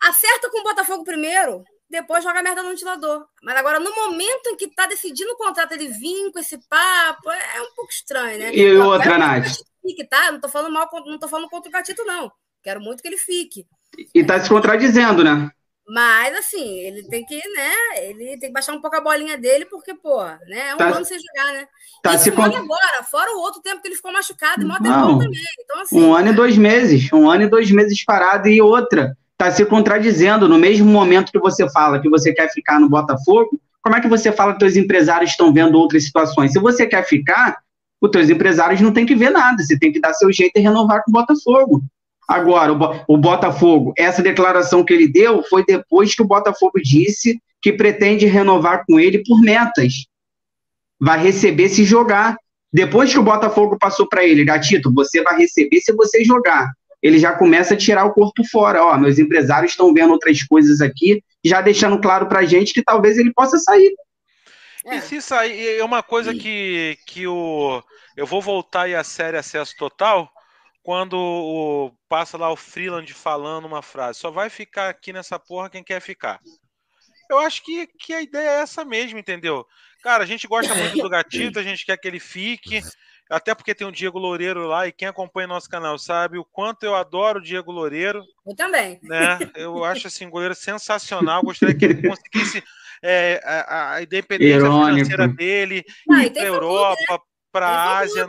Acerta 0.02 0.50
com 0.50 0.60
o 0.60 0.64
Botafogo 0.64 1.04
primeiro, 1.04 1.64
depois 1.90 2.24
joga 2.24 2.44
merda 2.44 2.64
no 2.64 2.70
ventilador. 2.70 3.26
Mas 3.42 3.56
agora, 3.56 3.80
no 3.80 3.96
momento 3.96 4.48
em 4.48 4.58
que 4.58 4.68
tá 4.68 4.86
decidindo 4.86 5.32
o 5.32 5.38
contrato, 5.38 5.74
ele 5.74 5.88
vir 5.88 6.32
com 6.32 6.40
esse 6.40 6.58
papo, 6.68 7.30
é 7.32 7.62
um 7.62 7.74
pouco 7.76 7.92
estranho, 7.92 8.40
né? 8.40 8.54
E 8.54 8.76
Pô, 8.76 8.86
outra, 8.86 9.18
Nath? 9.18 9.48
Fique, 9.82 10.06
tá? 10.06 10.32
Não 10.32 10.42
tô 10.42 10.50
falando 10.50 10.74
mal, 10.74 10.90
não 11.06 11.20
tô 11.20 11.28
falando 11.28 11.50
contra 11.50 11.70
o 11.70 11.72
Gatito, 11.72 12.04
não. 12.04 12.32
Quero 12.64 12.82
muito 12.82 13.02
que 13.02 13.08
ele 13.08 13.18
fique. 13.18 13.66
E 14.14 14.24
tá 14.26 14.40
se 14.40 14.50
contradizendo, 14.50 15.24
né? 15.24 15.52
Mas, 15.86 16.38
assim, 16.38 16.80
ele 16.80 17.04
tem 17.10 17.26
que, 17.26 17.36
né? 17.36 17.74
Ele 18.04 18.38
tem 18.38 18.50
que 18.50 18.54
baixar 18.54 18.74
um 18.74 18.80
pouco 18.80 18.96
a 18.96 19.02
bolinha 19.02 19.38
dele, 19.38 19.66
porque, 19.66 19.94
pô, 19.94 20.24
né? 20.24 20.70
É 20.70 20.76
um 20.76 20.78
tá, 20.78 20.88
ano 20.90 21.06
sem 21.06 21.18
jogar, 21.20 21.54
né? 21.54 21.68
Tá 22.02 22.18
se 22.18 22.32
cont... 22.32 22.56
agora, 22.56 23.04
fora 23.04 23.32
o 23.36 23.40
outro 23.40 23.62
tempo 23.62 23.82
que 23.82 23.90
ele 23.90 23.96
ficou 23.96 24.14
machucado, 24.14 24.62
e 24.62 24.66
mó 24.66 24.76
tempão 24.76 25.20
também. 25.20 25.42
Então, 25.62 25.82
assim, 25.82 26.02
um 26.02 26.14
ano 26.14 26.30
e 26.30 26.34
dois 26.34 26.58
meses. 26.58 27.12
Um 27.12 27.30
ano 27.30 27.44
e 27.44 27.50
dois 27.50 27.70
meses 27.70 28.04
parado 28.04 28.48
e 28.48 28.62
outra. 28.62 29.18
Tá 29.38 29.52
se 29.52 29.66
contradizendo. 29.66 30.48
No 30.48 30.58
mesmo 30.58 30.90
momento 30.90 31.32
que 31.32 31.40
você 31.40 31.70
fala 31.70 32.02
que 32.02 32.10
você 32.10 32.34
quer 32.34 32.50
ficar 32.52 32.80
no 32.80 32.88
Botafogo, 32.88 33.60
como 33.82 33.98
é 33.98 34.02
que 34.02 34.08
você 34.08 34.32
fala 34.32 34.58
que 34.58 34.64
os 34.64 34.78
empresários 34.78 35.32
estão 35.32 35.52
vendo 35.52 35.78
outras 35.78 36.06
situações? 36.06 36.54
Se 36.54 36.60
você 36.60 36.88
quer 36.88 37.06
ficar, 37.06 37.58
os 38.00 38.10
teus 38.10 38.30
empresários 38.30 38.80
não 38.80 38.94
tem 38.94 39.06
que 39.06 39.16
ver 39.16 39.32
nada. 39.32 39.62
Você 39.62 39.78
tem 39.78 39.92
que 39.92 40.00
dar 40.00 40.14
seu 40.14 40.32
jeito 40.32 40.54
e 40.56 40.62
renovar 40.62 41.04
com 41.04 41.12
o 41.12 41.14
Botafogo. 41.14 41.84
Agora, 42.28 42.72
o, 43.08 43.18
Botafogo, 43.18 43.94
essa 43.98 44.22
declaração 44.22 44.84
que 44.84 44.94
ele 44.94 45.08
deu 45.08 45.44
foi 45.44 45.66
depois 45.66 46.16
que 46.16 46.22
o 46.22 46.28
Botafogo 46.28 46.80
disse 46.82 47.42
que 47.62 47.74
pretende 47.74 48.26
renovar 48.26 48.86
com 48.86 49.00
ele 49.00 49.24
por 49.24 49.42
metas. 49.42 50.06
Vai 51.00 51.22
receber 51.22 51.70
se 51.70 51.84
jogar. 51.84 52.38
Depois 52.72 53.12
que 53.12 53.20
o 53.20 53.24
Botafogo 53.24 53.78
passou 53.78 54.08
para 54.08 54.24
ele, 54.24 54.46
Gatito, 54.46 54.92
você 54.92 55.22
vai 55.22 55.38
receber 55.38 55.80
se 55.82 55.94
você 55.94 56.24
jogar. 56.24 56.72
Ele 57.02 57.20
já 57.20 57.34
começa 57.34 57.74
a 57.74 57.78
tirar 57.78 58.06
o 58.06 58.14
corpo 58.14 58.44
fora. 58.50 58.84
Ó, 58.84 58.98
meus 58.98 59.20
empresários 59.20 59.74
estão 59.74 59.94
vendo 59.94 60.14
outras 60.14 60.42
coisas 60.44 60.80
aqui, 60.82 61.22
já 61.44 61.62
deixando 61.62 62.00
claro 62.00 62.28
para 62.28 62.46
gente 62.46 62.74
que 62.74 62.82
talvez 62.82 63.18
ele 63.18 63.34
possa 63.34 63.58
sair. 63.60 63.94
E 64.86 65.02
se 65.02 65.22
sair, 65.22 65.78
é 65.80 65.84
uma 65.84 66.02
coisa 66.02 66.34
que, 66.34 66.98
que 67.06 67.28
o. 67.28 67.84
Eu 68.16 68.26
vou 68.26 68.42
voltar 68.42 68.84
aí 68.84 68.96
a 68.96 69.04
série 69.04 69.38
Acesso 69.38 69.74
Total 69.78 70.30
quando 70.84 71.14
o, 71.18 71.92
passa 72.10 72.38
lá 72.38 72.52
o 72.52 72.58
Freeland 72.58 73.12
falando 73.14 73.66
uma 73.66 73.82
frase, 73.82 74.20
só 74.20 74.30
vai 74.30 74.50
ficar 74.50 74.90
aqui 74.90 75.14
nessa 75.14 75.40
porra 75.40 75.70
quem 75.70 75.84
quer 75.84 76.02
ficar. 76.02 76.42
Eu 77.32 77.40
acho 77.40 77.64
que, 77.64 77.88
que 77.88 78.14
a 78.14 78.22
ideia 78.22 78.50
é 78.50 78.62
essa 78.62 78.84
mesmo, 78.84 79.18
entendeu? 79.18 79.66
Cara, 80.04 80.24
a 80.24 80.28
gente 80.28 80.46
gosta 80.46 80.76
muito 80.76 81.02
do 81.02 81.10
Gatito, 81.10 81.58
a 81.58 81.64
gente 81.64 81.86
quer 81.86 81.98
que 81.98 82.06
ele 82.06 82.20
fique, 82.20 82.82
até 83.30 83.56
porque 83.56 83.74
tem 83.74 83.88
o 83.88 83.92
Diego 83.92 84.20
Loureiro 84.20 84.68
lá, 84.68 84.86
e 84.86 84.92
quem 84.92 85.08
acompanha 85.08 85.48
nosso 85.48 85.70
canal 85.70 85.98
sabe 85.98 86.38
o 86.38 86.44
quanto 86.44 86.84
eu 86.84 86.94
adoro 86.94 87.40
o 87.40 87.42
Diego 87.42 87.72
Loureiro. 87.72 88.22
Eu 88.46 88.54
também. 88.54 89.00
Né? 89.02 89.40
Eu 89.56 89.86
acho 89.86 90.08
assim, 90.08 90.26
um 90.26 90.30
goleiro 90.30 90.54
sensacional, 90.54 91.42
gostaria 91.42 91.74
que 91.74 91.86
ele 91.86 92.08
conseguisse 92.08 92.62
é, 93.02 93.42
a, 93.46 93.94
a, 93.94 94.04
independência 94.04 94.56
Irônico. 94.58 94.88
financeira 94.88 95.28
dele, 95.30 95.86
ah, 96.12 96.26
ir 96.26 96.34
para 96.34 96.44
a 96.44 96.46
Europa, 96.46 97.14
né? 97.14 97.20
para 97.54 97.68
a 97.68 97.98
Ásia. 98.00 98.28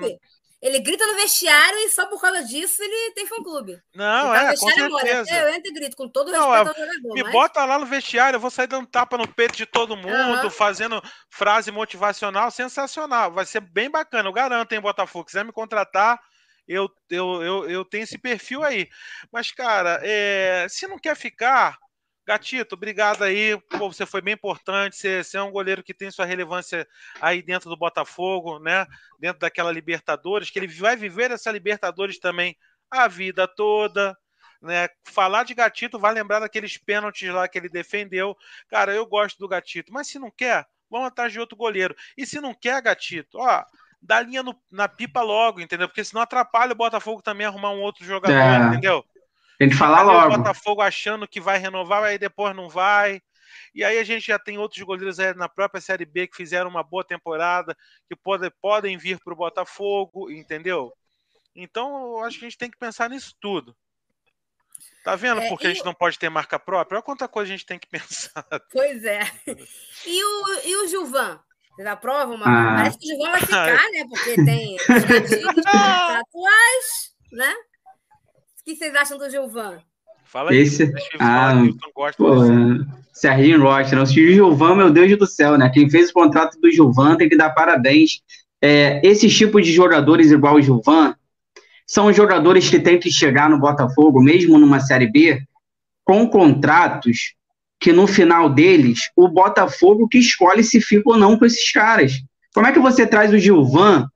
Ele 0.64 0.78
grita 0.78 1.06
no 1.06 1.14
vestiário 1.14 1.78
e 1.80 1.90
só 1.90 2.06
por 2.06 2.18
causa 2.18 2.42
disso 2.42 2.82
ele 2.82 3.12
tem 3.12 3.26
fã-clube. 3.26 3.78
Não, 3.94 4.34
é, 4.34 4.56
com 4.56 4.70
certeza. 4.70 5.36
Eu 5.36 5.48
entro 5.50 5.70
e 5.70 5.74
grito 5.74 5.94
com 5.94 6.08
todo 6.08 6.32
não, 6.32 6.50
respeito 6.50 6.68
ao 6.68 6.86
jogador. 6.86 7.14
Me 7.14 7.22
mas... 7.22 7.32
bota 7.32 7.64
lá 7.66 7.78
no 7.78 7.84
vestiário, 7.84 8.38
eu 8.38 8.40
vou 8.40 8.50
sair 8.50 8.66
dando 8.66 8.86
tapa 8.86 9.18
no 9.18 9.28
peito 9.28 9.54
de 9.58 9.66
todo 9.66 9.94
mundo, 9.94 10.44
uhum. 10.44 10.50
fazendo 10.50 11.02
frase 11.28 11.70
motivacional, 11.70 12.50
sensacional. 12.50 13.30
Vai 13.30 13.44
ser 13.44 13.60
bem 13.60 13.90
bacana, 13.90 14.26
eu 14.26 14.32
garanto, 14.32 14.72
hein, 14.72 14.80
Botafogo. 14.80 15.26
quiser 15.26 15.44
me 15.44 15.52
contratar, 15.52 16.18
eu, 16.66 16.88
eu, 17.10 17.42
eu, 17.42 17.70
eu 17.70 17.84
tenho 17.84 18.04
esse 18.04 18.16
perfil 18.16 18.64
aí. 18.64 18.88
Mas, 19.30 19.52
cara, 19.52 20.00
é, 20.02 20.66
se 20.70 20.86
não 20.86 20.98
quer 20.98 21.14
ficar, 21.14 21.76
Gatito, 22.26 22.74
obrigado 22.74 23.22
aí. 23.22 23.60
Pô, 23.78 23.92
você 23.92 24.06
foi 24.06 24.22
bem 24.22 24.34
importante. 24.34 24.96
Você, 24.96 25.22
você, 25.22 25.36
é 25.36 25.42
um 25.42 25.50
goleiro 25.50 25.82
que 25.82 25.92
tem 25.92 26.10
sua 26.10 26.24
relevância 26.24 26.86
aí 27.20 27.42
dentro 27.42 27.68
do 27.68 27.76
Botafogo, 27.76 28.58
né? 28.58 28.86
Dentro 29.18 29.40
daquela 29.40 29.70
Libertadores, 29.70 30.50
que 30.50 30.58
ele 30.58 30.66
vai 30.68 30.96
viver 30.96 31.30
essa 31.30 31.50
Libertadores 31.50 32.18
também 32.18 32.56
a 32.90 33.08
vida 33.08 33.46
toda. 33.46 34.16
Né? 34.62 34.88
Falar 35.04 35.44
de 35.44 35.52
Gatito 35.52 35.98
vai 35.98 36.14
lembrar 36.14 36.40
daqueles 36.40 36.78
pênaltis 36.78 37.28
lá 37.28 37.46
que 37.46 37.58
ele 37.58 37.68
defendeu. 37.68 38.34
Cara, 38.68 38.94
eu 38.94 39.04
gosto 39.04 39.38
do 39.38 39.48
Gatito, 39.48 39.92
mas 39.92 40.08
se 40.08 40.18
não 40.18 40.30
quer, 40.30 40.64
vamos 40.90 41.08
atrás 41.08 41.30
de 41.32 41.38
outro 41.38 41.56
goleiro. 41.56 41.94
E 42.16 42.24
se 42.24 42.40
não 42.40 42.54
quer, 42.54 42.80
Gatito, 42.80 43.36
ó, 43.38 43.62
dá 44.00 44.20
linha 44.20 44.42
no, 44.42 44.58
na 44.70 44.88
pipa 44.88 45.20
logo, 45.20 45.60
entendeu? 45.60 45.88
Porque 45.88 46.04
senão 46.04 46.22
atrapalha 46.22 46.72
o 46.72 46.76
Botafogo 46.76 47.20
também 47.20 47.46
arrumar 47.46 47.72
um 47.72 47.82
outro 47.82 48.04
jogador, 48.04 48.34
é. 48.34 48.68
entendeu? 48.68 49.04
Tem 49.58 49.68
que 49.68 49.76
falar 49.76 50.02
logo. 50.02 50.34
O 50.34 50.38
Botafogo 50.38 50.82
achando 50.82 51.28
que 51.28 51.40
vai 51.40 51.58
renovar, 51.58 52.02
aí 52.02 52.18
depois 52.18 52.54
não 52.54 52.68
vai. 52.68 53.20
E 53.74 53.82
aí 53.82 53.98
a 53.98 54.04
gente 54.04 54.26
já 54.26 54.38
tem 54.38 54.58
outros 54.58 54.80
goleiros 54.82 55.18
na 55.36 55.48
própria 55.48 55.80
Série 55.80 56.04
B 56.04 56.28
que 56.28 56.36
fizeram 56.36 56.70
uma 56.70 56.82
boa 56.82 57.04
temporada, 57.04 57.76
que 58.08 58.14
pode, 58.14 58.50
podem 58.60 58.96
vir 58.96 59.18
para 59.22 59.32
o 59.32 59.36
Botafogo, 59.36 60.30
entendeu? 60.30 60.92
Então, 61.54 62.18
eu 62.18 62.24
acho 62.24 62.38
que 62.38 62.44
a 62.44 62.48
gente 62.48 62.58
tem 62.58 62.70
que 62.70 62.78
pensar 62.78 63.10
nisso 63.10 63.34
tudo. 63.40 63.76
Tá 65.04 65.14
vendo 65.16 65.40
é, 65.40 65.48
porque 65.48 65.66
a 65.66 65.70
gente 65.70 65.84
não 65.84 65.94
pode 65.94 66.18
ter 66.18 66.28
marca 66.28 66.58
própria? 66.58 66.96
Olha 66.96 67.02
quanta 67.02 67.28
coisa 67.28 67.52
a 67.52 67.56
gente 67.56 67.66
tem 67.66 67.78
que 67.78 67.86
pensar. 67.90 68.44
Pois 68.72 69.04
é. 69.04 69.22
E 70.06 70.24
o, 70.24 70.60
e 70.64 70.76
o 70.76 70.88
Gilvan? 70.88 71.40
Vocês 71.74 71.88
aprovam? 71.88 72.36
Uma... 72.36 72.46
Ah. 72.46 72.76
Parece 72.76 72.98
que 72.98 73.06
o 73.06 73.08
Gilvan 73.08 73.30
vai 73.30 73.40
ficar, 73.40 73.90
né? 73.90 74.04
Porque 74.08 74.34
tem 74.44 74.76
os 74.80 75.04
gatilhos 75.04 75.66
atuais, 75.66 77.14
né? 77.32 77.54
O 78.64 78.70
que 78.70 78.76
vocês 78.76 78.94
acham 78.94 79.18
do 79.18 79.28
Gilvan? 79.28 79.76
Fala 80.24 80.50
aí. 80.50 80.56
Esse... 80.56 80.90
Ah, 81.20 81.52
pô, 82.16 82.36
Serginho 83.12 83.60
Rocha, 83.60 83.94
não. 83.94 84.04
O 84.04 84.06
Gilvan, 84.06 84.74
meu 84.74 84.90
Deus 84.90 85.18
do 85.18 85.26
céu, 85.26 85.58
né? 85.58 85.68
Quem 85.68 85.90
fez 85.90 86.08
o 86.08 86.14
contrato 86.14 86.58
do 86.58 86.70
Gilvan 86.70 87.14
tem 87.18 87.28
que 87.28 87.36
dar 87.36 87.50
parabéns. 87.50 88.22
É, 88.62 89.06
esses 89.06 89.36
tipos 89.36 89.66
de 89.66 89.70
jogadores 89.70 90.30
igual 90.30 90.54
o 90.54 90.62
Gilvan 90.62 91.14
são 91.86 92.10
jogadores 92.10 92.70
que 92.70 92.80
têm 92.80 92.98
que 92.98 93.12
chegar 93.12 93.50
no 93.50 93.60
Botafogo, 93.60 94.22
mesmo 94.22 94.56
numa 94.56 94.80
Série 94.80 95.12
B, 95.12 95.42
com 96.02 96.26
contratos 96.26 97.34
que 97.78 97.92
no 97.92 98.06
final 98.06 98.48
deles, 98.48 99.10
o 99.14 99.28
Botafogo 99.28 100.08
que 100.08 100.16
escolhe 100.16 100.64
se 100.64 100.80
fica 100.80 101.10
ou 101.10 101.18
não 101.18 101.38
com 101.38 101.44
esses 101.44 101.70
caras. 101.70 102.14
Como 102.54 102.66
é 102.66 102.72
que 102.72 102.78
você 102.78 103.06
traz 103.06 103.30
o 103.30 103.38
Gilvan 103.38 104.08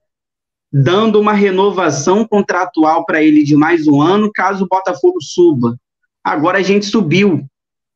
dando 0.71 1.19
uma 1.19 1.33
renovação 1.33 2.25
contratual 2.25 3.05
para 3.05 3.23
ele 3.23 3.43
de 3.43 3.55
mais 3.55 3.87
um 3.87 4.01
ano, 4.01 4.31
caso 4.33 4.65
o 4.65 4.67
Botafogo 4.67 5.21
suba. 5.21 5.75
Agora 6.23 6.59
a 6.59 6.61
gente 6.61 6.85
subiu. 6.85 7.45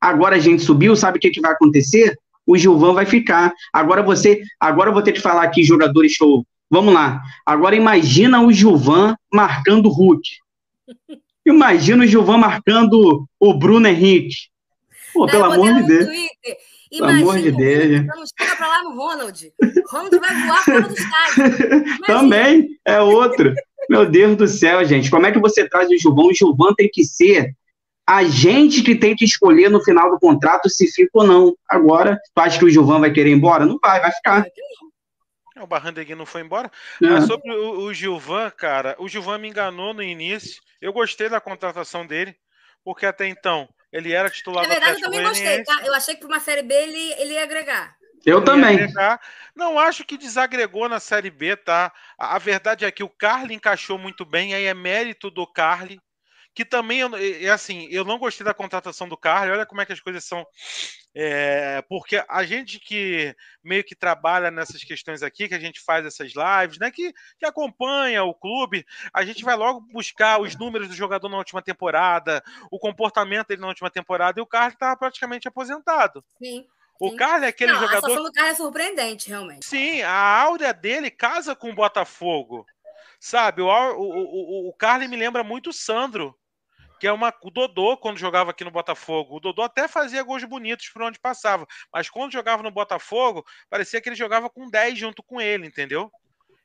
Agora 0.02 0.36
a 0.36 0.40
gente 0.40 0.64
subiu, 0.64 0.96
sabe 0.96 1.18
o 1.18 1.22
que, 1.22 1.30
que 1.30 1.42
vai 1.42 1.52
acontecer? 1.52 2.18
O 2.46 2.58
Gilvan 2.58 2.94
vai 2.94 3.06
ficar. 3.06 3.54
Agora 3.72 4.02
você, 4.02 4.42
agora 4.60 4.90
eu 4.90 4.94
vou 4.94 5.04
ter 5.04 5.14
que 5.14 5.22
falar 5.22 5.44
aqui, 5.44 5.64
jogadores 5.64 6.12
show. 6.12 6.46
Vamos 6.70 6.94
lá. 6.94 7.22
Agora 7.46 7.76
imagina 7.76 8.42
o 8.42 8.52
Gilvan 8.52 9.16
marcando 9.32 9.86
o 9.86 9.92
Hulk. 9.92 10.28
Imagina 11.46 12.06
o 12.06 12.08
Gilvan 12.08 12.38
marcando 12.38 13.28
o 13.38 13.54
Bruno 13.54 13.86
Henrique. 13.86 14.48
Pô, 15.14 15.26
pelo 15.26 15.44
amor 15.44 15.74
de 15.74 15.84
Deus. 15.84 16.06
Twitter. 16.06 16.58
Pelo 16.98 17.10
amor 17.10 17.40
de 17.40 17.52
Deus. 17.52 18.06
Não 18.06 18.24
chega 18.38 18.56
para 18.56 18.68
lá 18.68 18.84
no 18.84 18.96
Ronald. 18.96 19.54
Ronald 19.90 20.20
vai 20.20 20.46
voar 20.46 20.64
fora 20.64 20.82
do 20.82 20.94
estádio. 20.94 22.00
Também 22.06 22.70
é 22.86 23.02
outro. 23.02 23.54
Meu 23.90 24.10
Deus 24.10 24.38
do 24.38 24.48
céu, 24.48 24.84
gente. 24.86 25.10
Como 25.10 25.26
é 25.26 25.32
que 25.32 25.40
você 25.40 25.68
traz 25.68 25.90
o 25.90 25.98
Gilvão? 25.98 26.28
O 26.28 26.34
Gilvão 26.34 26.74
tem 26.76 26.90
que 26.92 27.04
ser 27.04 27.56
a 28.06 28.24
gente 28.24 28.84
que 28.84 28.96
tem 28.96 29.16
que 29.16 29.26
escolher 29.26 29.70
no 29.70 29.84
final 29.84 30.10
do 30.12 30.20
contrato 30.20 30.70
se 30.70 30.92
fica 30.92 31.10
ou 31.14 31.26
não. 31.26 31.56
Agora, 31.70 32.20
tu 32.36 32.42
acha 32.42 32.60
que 32.60 32.66
o 32.66 32.70
Gilvão 32.70 33.00
vai 33.00 33.12
querer 33.12 33.30
ir 33.30 33.34
embora? 33.34 33.66
Não 33.66 33.80
vai, 33.82 34.00
vai 34.00 34.12
ficar. 34.12 34.46
O 35.62 35.68
Barrandegui 35.68 36.16
não 36.16 36.26
foi 36.26 36.42
embora. 36.42 36.70
É. 37.02 37.08
Mas 37.08 37.26
sobre 37.26 37.52
o, 37.52 37.86
o 37.86 37.94
Gilvan, 37.94 38.50
cara, 38.52 38.96
o 39.00 39.08
Gilvan 39.08 39.38
me 39.38 39.48
enganou 39.48 39.94
no 39.94 40.04
início. 40.04 40.62
Eu 40.82 40.92
gostei 40.92 41.30
da 41.30 41.40
contratação 41.40 42.06
dele, 42.06 42.36
porque 42.84 43.06
até 43.06 43.28
então 43.28 43.70
ele 43.94 44.12
era 44.12 44.30
titular 44.30 44.64
Na 44.64 44.70
verdade, 44.70 44.98
eu 44.98 45.02
também 45.02 45.24
gostei, 45.24 45.64
tá? 45.64 45.82
Eu 45.86 45.94
achei 45.94 46.16
que 46.16 46.22
para 46.22 46.30
uma 46.30 46.40
Série 46.40 46.64
B 46.64 46.74
ele, 46.74 47.14
ele 47.14 47.34
ia 47.34 47.44
agregar. 47.44 47.96
Eu 48.26 48.38
ele 48.38 48.46
também. 48.46 48.76
Agregar. 48.76 49.22
Não 49.56 49.78
acho 49.78 50.04
que 50.04 50.18
desagregou 50.18 50.90
na 50.90 51.00
Série 51.00 51.30
B, 51.30 51.56
tá? 51.56 51.94
A, 52.18 52.36
a 52.36 52.40
verdade 52.40 52.84
é 52.84 52.92
que 52.92 53.04
o 53.04 53.10
Carly 53.10 53.54
encaixou 53.54 53.98
muito 53.98 54.26
bem, 54.26 54.54
aí 54.54 54.66
é 54.66 54.74
mérito 54.74 55.30
do 55.30 55.46
Carly 55.46 56.02
que 56.56 56.64
também 56.64 57.02
é 57.42 57.50
assim, 57.50 57.88
eu 57.90 58.06
não 58.06 58.20
gostei 58.20 58.46
da 58.46 58.54
contratação 58.54 59.10
do 59.10 59.18
Carly, 59.18 59.52
olha 59.52 59.66
como 59.66 59.82
é 59.82 59.86
que 59.86 59.94
as 59.94 60.00
coisas 60.00 60.24
são. 60.24 60.46
É, 61.16 61.84
porque 61.88 62.24
a 62.28 62.44
gente 62.44 62.80
que 62.80 63.36
meio 63.64 63.84
que 63.84 63.96
trabalha 63.96 64.50
nessas 64.50 64.84
questões 64.84 65.22
aqui, 65.22 65.48
que 65.48 65.54
a 65.54 65.60
gente 65.60 65.80
faz 65.80 66.06
essas 66.06 66.34
lives, 66.34 66.80
né? 66.80 66.90
Que, 66.90 67.14
que 67.38 67.46
acompanha 67.46 68.24
o 68.24 68.34
clube, 68.34 68.86
a 69.14 69.24
gente 69.24 69.44
vai 69.44 69.56
logo 69.56 69.82
buscar 69.92 70.42
os 70.42 70.56
números 70.58 70.88
do 70.88 70.96
jogador 70.96 71.30
na 71.30 71.38
última 71.38 71.62
temporada, 71.62 72.44
o 72.72 72.80
comportamento 72.80 73.50
dele 73.50 73.62
na 73.62 73.68
última 73.68 73.92
temporada, 73.92 74.40
e 74.40 74.44
o 74.44 74.48
Carly 74.48 74.74
estava 74.74 74.98
praticamente 74.98 75.48
aposentado. 75.48 76.24
Sim. 76.40 76.66
O. 77.00 77.16
Carlos 77.16 77.44
é 77.44 77.48
aquele 77.48 77.74
não, 77.74 77.80
jogador. 77.80 77.98
A 77.98 78.02
situação 78.02 78.24
do 78.24 78.32
Carlos 78.32 78.54
é 78.54 78.56
surpreendente, 78.56 79.30
realmente. 79.30 79.66
Sim, 79.66 80.02
a 80.04 80.42
áurea 80.42 80.74
dele 80.74 81.12
casa 81.12 81.56
com 81.56 81.70
o 81.70 81.76
Botafogo. 81.76 82.66
Sabe, 83.20 83.62
o, 83.62 83.68
o, 83.68 84.68
o, 84.68 84.70
o 84.70 84.74
Carlos 84.74 85.10
me 85.10 85.16
lembra 85.16 85.44
muito 85.44 85.70
o 85.70 85.74
Sandro, 85.74 86.38
que 87.04 87.08
é 87.08 87.12
uma, 87.12 87.34
o 87.42 87.52
Dodô, 87.52 87.98
quando 87.98 88.18
jogava 88.18 88.52
aqui 88.52 88.64
no 88.64 88.72
Botafogo. 88.72 89.36
O 89.36 89.40
Dodô 89.42 89.62
até 89.62 89.90
fazia 89.90 90.24
gols 90.24 90.46
bonitos 90.46 90.88
por 90.88 91.02
onde 91.02 91.20
passava, 91.20 91.68
mas 91.92 92.10
quando 92.10 92.32
jogava 92.32 92.64
no 92.64 92.72
Botafogo, 92.72 93.46
parecia 93.70 94.00
que 94.00 94.08
ele 94.08 94.16
jogava 94.16 94.50
com 94.50 94.70
10 94.70 95.00
junto 95.00 95.22
com 95.22 95.42
ele, 95.42 95.68
entendeu? 95.68 96.10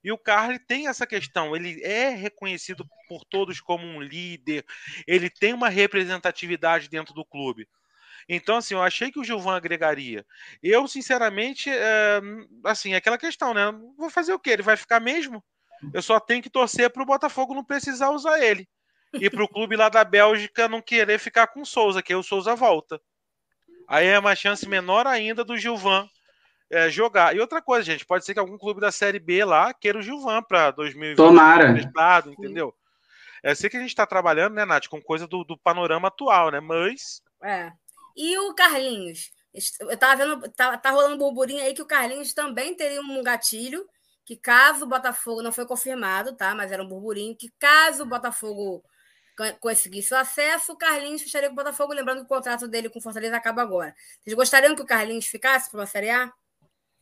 E 0.05 0.13
o 0.13 0.17
Carly 0.17 0.61
tem 0.61 0.87
essa 0.87 1.05
questão, 1.05 1.57
ele 1.57 1.83
é 1.83 2.11
reconhecido 2.11 2.87
por 3.09 3.25
todos 3.25 3.61
como 3.61 3.85
um 3.85 4.01
líder, 4.01 4.65
ele 5.09 5.29
tem 5.29 5.53
uma 5.53 5.69
representatividade 5.69 6.89
dentro 6.89 7.13
do 7.13 7.25
clube. 7.25 7.69
Então, 8.29 8.59
assim, 8.59 8.75
eu 8.75 8.83
achei 8.85 9.11
que 9.11 9.19
o 9.19 9.25
Gilvan 9.25 9.57
agregaria. 9.57 10.25
Eu, 10.63 10.87
sinceramente, 10.87 11.69
é, 11.69 12.21
assim, 12.65 12.93
é 12.93 12.99
aquela 12.99 13.19
questão, 13.19 13.53
né? 13.53 13.73
Vou 13.97 14.09
fazer 14.09 14.33
o 14.33 14.39
quê? 14.39 14.51
Ele 14.51 14.63
vai 14.63 14.77
ficar 14.77 15.01
mesmo? 15.01 15.43
Eu 15.93 16.01
só 16.01 16.21
tenho 16.21 16.45
que 16.45 16.51
torcer 16.51 16.91
para 16.91 17.03
o 17.03 17.07
Botafogo 17.07 17.55
não 17.55 17.65
precisar 17.65 18.11
usar 18.11 18.41
ele. 18.41 18.69
E 19.15 19.31
para 19.31 19.43
o 19.43 19.49
clube 19.49 19.77
lá 19.77 19.89
da 19.89 20.05
Bélgica 20.05 20.69
não 20.69 20.83
querer 20.83 21.19
ficar 21.19 21.47
com 21.49 21.63
o 21.63 21.67
Souza, 21.67 22.03
que 22.03 22.13
aí 22.13 22.19
o 22.19 22.23
Souza 22.23 22.55
volta. 22.55 23.01
Aí 23.89 24.07
é 24.07 24.19
uma 24.19 24.35
chance 24.35 24.69
menor 24.69 25.07
ainda 25.07 25.45
do 25.45 25.57
Gilvan 25.57 26.09
é, 26.71 26.91
jogar. 26.91 27.35
E 27.35 27.41
outra 27.41 27.63
coisa, 27.63 27.85
gente, 27.85 28.05
pode 28.05 28.25
ser 28.25 28.35
que 28.35 28.41
algum 28.41 28.59
clube 28.59 28.81
da 28.81 28.93
Série 28.93 29.19
B 29.19 29.45
lá 29.45 29.73
queira 29.73 29.99
o 29.99 30.03
Gilvan 30.03 30.43
para 30.43 30.71
2020. 30.73 31.17
Tomara. 31.17 31.75
entendeu? 32.27 32.75
É 33.43 33.55
sei 33.55 33.71
que 33.71 33.77
a 33.77 33.81
gente 33.81 33.91
está 33.91 34.07
trabalhando, 34.07 34.55
né, 34.55 34.65
Nath, 34.65 34.89
com 34.89 35.01
coisa 35.01 35.27
do, 35.27 35.45
do, 35.45 35.57
panorama 35.57 36.09
atual, 36.09 36.51
né? 36.51 36.61
Mas. 36.61 37.23
É. 37.43 37.73
E 38.17 38.37
o 38.39 38.53
Carlinhos? 38.55 39.31
Eu 39.81 39.97
tava 39.97 40.17
vendo, 40.17 40.49
tá, 40.51 40.77
tá 40.77 40.91
rolando 40.91 41.15
um 41.15 41.19
burburinho 41.19 41.63
aí 41.63 41.73
que 41.73 41.81
o 41.81 41.87
Carlinhos 41.87 42.35
também 42.35 42.75
teria 42.75 43.01
um 43.01 43.23
gatilho 43.23 43.89
que 44.25 44.37
caso 44.37 44.85
o 44.85 44.89
Botafogo 44.89 45.41
não 45.41 45.51
foi 45.51 45.65
confirmado, 45.65 46.37
tá? 46.37 46.55
Mas 46.55 46.71
era 46.71 46.83
um 46.83 46.89
burburinho 46.89 47.35
que 47.35 47.51
caso 47.59 48.03
o 48.03 48.07
Botafogo 48.07 48.85
conseguisse 49.61 50.13
o 50.13 50.17
acesso, 50.17 50.73
o 50.73 50.77
Carlinhos 50.77 51.23
fecharia 51.23 51.49
com 51.49 51.55
o 51.55 51.57
Botafogo, 51.57 51.93
lembrando 51.93 52.19
que 52.19 52.25
o 52.25 52.29
contrato 52.29 52.67
dele 52.67 52.89
com 52.89 52.99
o 52.99 53.03
Fortaleza 53.03 53.37
acaba 53.37 53.63
agora. 53.63 53.95
Vocês 54.23 54.35
gostariam 54.35 54.75
que 54.75 54.83
o 54.83 54.87
Carlinhos 54.87 55.27
ficasse 55.27 55.71
para 55.71 55.81
uma 55.81 55.87
Série 55.87 56.11
A? 56.11 56.31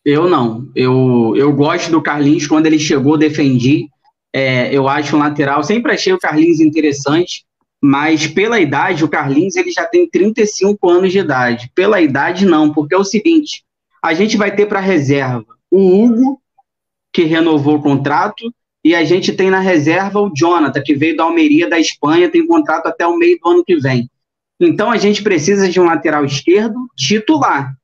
Eu 0.04 0.28
não. 0.28 0.70
Eu, 0.74 1.34
eu 1.36 1.52
gosto 1.52 1.90
do 1.90 2.02
Carlinhos. 2.02 2.46
Quando 2.46 2.66
ele 2.66 2.78
chegou, 2.78 3.18
defendi. 3.18 3.88
É, 4.32 4.72
eu 4.72 4.88
acho 4.88 5.16
um 5.16 5.18
lateral. 5.18 5.64
Sempre 5.64 5.92
achei 5.92 6.12
o 6.12 6.18
Carlinhos 6.18 6.60
interessante, 6.60 7.44
mas 7.82 8.26
pela 8.26 8.60
idade, 8.60 9.04
o 9.04 9.08
Carlinhos 9.08 9.56
ele 9.56 9.72
já 9.72 9.84
tem 9.84 10.08
35 10.08 10.88
anos 10.88 11.12
de 11.12 11.18
idade. 11.18 11.70
Pela 11.74 12.00
idade, 12.00 12.46
não, 12.46 12.72
porque 12.72 12.94
é 12.94 12.98
o 12.98 13.04
seguinte: 13.04 13.64
a 14.02 14.14
gente 14.14 14.36
vai 14.36 14.54
ter 14.54 14.66
para 14.66 14.78
reserva 14.78 15.44
o 15.70 16.04
Hugo, 16.04 16.40
que 17.12 17.24
renovou 17.24 17.76
o 17.76 17.82
contrato, 17.82 18.52
e 18.86 18.94
a 18.94 19.02
gente 19.02 19.32
tem 19.32 19.50
na 19.50 19.58
reserva 19.58 20.20
o 20.20 20.30
Jonathan, 20.32 20.80
que 20.80 20.94
veio 20.94 21.16
da 21.16 21.24
Almeria, 21.24 21.68
da 21.68 21.76
Espanha, 21.76 22.30
tem 22.30 22.46
contrato 22.46 22.86
até 22.86 23.04
o 23.04 23.16
meio 23.16 23.36
do 23.42 23.50
ano 23.50 23.64
que 23.64 23.74
vem. 23.74 24.08
Então 24.60 24.92
a 24.92 24.96
gente 24.96 25.24
precisa 25.24 25.68
de 25.68 25.80
um 25.80 25.84
lateral 25.84 26.24
esquerdo 26.24 26.88
titular. 26.96 27.74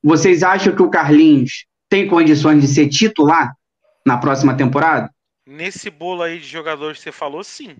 Vocês 0.00 0.44
acham 0.44 0.72
que 0.72 0.80
o 0.80 0.88
Carlinhos 0.88 1.66
tem 1.88 2.06
condições 2.06 2.60
de 2.60 2.68
ser 2.68 2.88
titular 2.88 3.56
na 4.06 4.18
próxima 4.18 4.56
temporada? 4.56 5.10
Nesse 5.44 5.90
bolo 5.90 6.22
aí 6.22 6.38
de 6.38 6.46
jogadores 6.46 6.98
que 6.98 7.02
você 7.02 7.12
falou, 7.12 7.42
sim. 7.42 7.74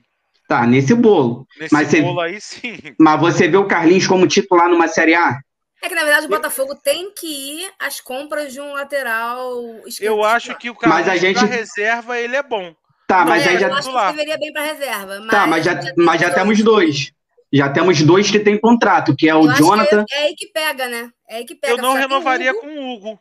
Tá, 0.48 0.66
nesse 0.66 0.92
bolo. 0.92 1.46
Nesse 1.60 1.72
mas 1.72 1.88
bolo 1.92 2.14
você... 2.14 2.20
aí, 2.20 2.40
sim. 2.40 2.78
Mas 2.98 3.20
você 3.20 3.46
vê 3.46 3.56
o 3.56 3.68
Carlinhos 3.68 4.08
como 4.08 4.26
titular 4.26 4.68
numa 4.68 4.88
Série 4.88 5.14
A? 5.14 5.38
É 5.86 5.88
que, 5.88 5.94
na 5.94 6.02
verdade, 6.02 6.26
o 6.26 6.28
Botafogo 6.28 6.74
tem 6.74 7.12
que 7.14 7.28
ir 7.62 7.72
às 7.78 8.00
compras 8.00 8.52
de 8.52 8.60
um 8.60 8.72
lateral 8.72 9.52
esquerdo. 9.86 10.16
Eu 10.16 10.24
acho 10.24 10.52
que 10.58 10.68
o 10.68 10.74
cara 10.74 10.92
mas 10.92 11.08
a 11.08 11.16
gente... 11.16 11.44
reserva, 11.44 12.18
ele 12.18 12.34
é 12.34 12.42
bom. 12.42 12.74
Tá, 13.06 13.24
mas 13.24 13.46
é, 13.46 13.50
aí 13.50 13.58
já... 13.60 13.68
Eu 13.68 13.74
acho 13.76 13.88
que 13.88 14.06
deveria 14.10 14.36
bem 14.36 14.52
para 14.52 14.62
reserva. 14.62 15.20
Mas 15.20 15.30
tá, 15.30 15.46
mas 15.46 15.64
já, 15.64 15.80
já, 15.80 15.92
mas 15.96 16.20
já 16.20 16.34
temos 16.34 16.60
dois. 16.60 17.12
Já 17.52 17.68
temos 17.68 18.02
dois 18.02 18.28
que 18.28 18.40
tem 18.40 18.58
contrato, 18.58 19.14
que 19.14 19.28
é 19.28 19.34
o 19.36 19.46
Jonathan. 19.52 20.04
É, 20.10 20.22
é, 20.22 20.22
aí 20.24 20.34
que 20.34 20.48
pega, 20.48 20.88
né? 20.88 21.08
É 21.28 21.36
aí 21.36 21.44
que 21.44 21.54
pega. 21.54 21.74
Eu 21.74 21.78
não 21.78 21.94
renovaria 21.94 22.52
com 22.52 22.66
o 22.66 22.92
Hugo. 22.92 23.20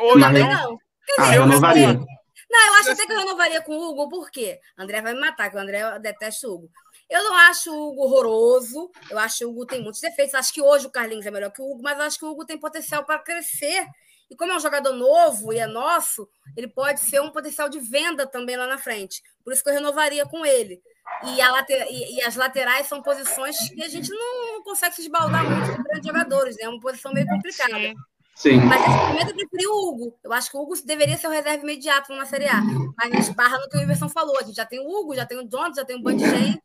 Ou 0.00 0.10
eu 0.10 0.18
não. 0.18 0.30
Quer 0.30 1.14
ah, 1.16 1.22
dizer, 1.22 1.36
eu 1.38 1.46
renovaria. 1.46 1.94
Não, 2.50 2.66
eu 2.66 2.74
acho 2.74 2.90
até 2.90 3.06
que 3.06 3.12
eu 3.12 3.18
renovaria 3.18 3.62
com 3.62 3.72
o 3.72 3.90
Hugo, 3.90 4.10
por 4.10 4.30
quê? 4.30 4.58
André 4.78 5.00
vai 5.00 5.14
me 5.14 5.20
matar, 5.20 5.48
que 5.48 5.56
o 5.56 5.60
André 5.60 5.98
detesta 6.00 6.46
o 6.48 6.52
Hugo. 6.52 6.68
Eu 7.10 7.22
não 7.24 7.34
acho 7.34 7.70
o 7.70 7.88
Hugo 7.88 8.02
horroroso. 8.02 8.90
Eu 9.10 9.18
acho 9.18 9.38
que 9.38 9.44
o 9.44 9.50
Hugo 9.50 9.66
tem 9.66 9.82
muitos 9.82 10.00
defeitos. 10.00 10.34
Acho 10.34 10.52
que 10.52 10.62
hoje 10.62 10.86
o 10.86 10.90
Carlinhos 10.90 11.26
é 11.26 11.30
melhor 11.30 11.50
que 11.50 11.62
o 11.62 11.70
Hugo, 11.70 11.82
mas 11.82 11.98
eu 11.98 12.04
acho 12.04 12.18
que 12.18 12.24
o 12.24 12.30
Hugo 12.30 12.44
tem 12.44 12.58
potencial 12.58 13.04
para 13.04 13.18
crescer. 13.18 13.86
E 14.30 14.36
como 14.36 14.52
é 14.52 14.56
um 14.56 14.60
jogador 14.60 14.92
novo 14.92 15.52
e 15.52 15.58
é 15.58 15.66
nosso, 15.66 16.28
ele 16.56 16.66
pode 16.66 17.00
ser 17.00 17.20
um 17.20 17.30
potencial 17.30 17.68
de 17.68 17.78
venda 17.78 18.26
também 18.26 18.56
lá 18.56 18.66
na 18.66 18.78
frente. 18.78 19.22
Por 19.44 19.52
isso 19.52 19.62
que 19.62 19.68
eu 19.68 19.74
renovaria 19.74 20.24
com 20.26 20.46
ele. 20.46 20.80
E, 21.22 21.36
later... 21.36 21.86
e 21.90 22.22
as 22.22 22.34
laterais 22.34 22.86
são 22.86 23.02
posições 23.02 23.56
que 23.68 23.82
a 23.82 23.88
gente 23.88 24.10
não 24.10 24.62
consegue 24.62 24.94
se 24.94 25.02
esbaldar 25.02 25.44
muito 25.48 25.76
com 25.76 25.82
grandes 25.82 26.06
jogadores, 26.06 26.56
né? 26.56 26.64
É 26.64 26.68
uma 26.68 26.80
posição 26.80 27.12
meio 27.12 27.26
complicada. 27.26 27.76
Sim. 27.76 27.94
Sim. 28.34 28.56
Mas 28.56 28.80
nesse 28.80 29.06
momento 29.06 29.28
eu 29.28 29.36
preferi 29.36 29.66
o 29.66 29.88
Hugo. 29.88 30.18
Eu 30.24 30.32
acho 30.32 30.50
que 30.50 30.56
o 30.56 30.60
Hugo 30.60 30.74
deveria 30.84 31.16
ser 31.16 31.28
o 31.28 31.30
reserva 31.30 31.62
imediato 31.62 32.12
na 32.14 32.26
Série 32.26 32.48
A. 32.48 32.60
Mas 32.60 33.12
a 33.12 33.16
gente 33.16 33.32
barra 33.34 33.58
no 33.58 33.68
que 33.68 33.76
o 33.76 33.82
Iverson 33.82 34.08
falou. 34.08 34.36
A 34.38 34.42
gente 34.42 34.56
já 34.56 34.66
tem 34.66 34.80
o 34.80 34.88
Hugo, 34.88 35.14
já 35.14 35.24
tem 35.24 35.38
o 35.38 35.46
Jones, 35.46 35.76
já 35.76 35.84
tem 35.84 35.96
um 35.96 36.02
bando 36.02 36.18
de 36.18 36.28
gente. 36.28 36.60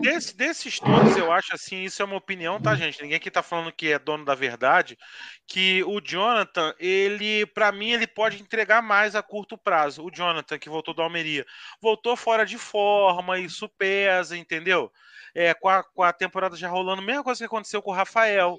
Desse, 0.00 0.36
desses 0.36 0.78
todos, 0.78 1.16
eu 1.16 1.32
acho 1.32 1.54
assim, 1.54 1.82
isso 1.82 2.02
é 2.02 2.04
uma 2.04 2.16
opinião, 2.16 2.60
tá, 2.60 2.74
gente? 2.74 3.00
Ninguém 3.00 3.16
aqui 3.16 3.30
tá 3.30 3.42
falando 3.42 3.72
que 3.72 3.92
é 3.92 3.98
dono 3.98 4.24
da 4.24 4.34
verdade, 4.34 4.98
que 5.46 5.82
o 5.84 6.00
Jonathan, 6.00 6.74
ele, 6.78 7.46
para 7.46 7.72
mim, 7.72 7.92
ele 7.92 8.06
pode 8.06 8.40
entregar 8.40 8.82
mais 8.82 9.14
a 9.14 9.22
curto 9.22 9.56
prazo. 9.56 10.04
O 10.04 10.10
Jonathan, 10.10 10.58
que 10.58 10.68
voltou 10.68 10.92
da 10.92 11.02
Almeria, 11.02 11.46
voltou 11.80 12.14
fora 12.14 12.44
de 12.44 12.58
forma, 12.58 13.38
isso 13.38 13.68
pesa, 13.70 14.36
entendeu? 14.36 14.92
É, 15.34 15.54
com, 15.54 15.68
a, 15.68 15.82
com 15.82 16.02
a 16.02 16.12
temporada 16.12 16.54
já 16.54 16.68
rolando, 16.68 17.00
mesma 17.00 17.24
coisa 17.24 17.38
que 17.38 17.46
aconteceu 17.46 17.80
com 17.80 17.90
o 17.90 17.94
Rafael, 17.94 18.58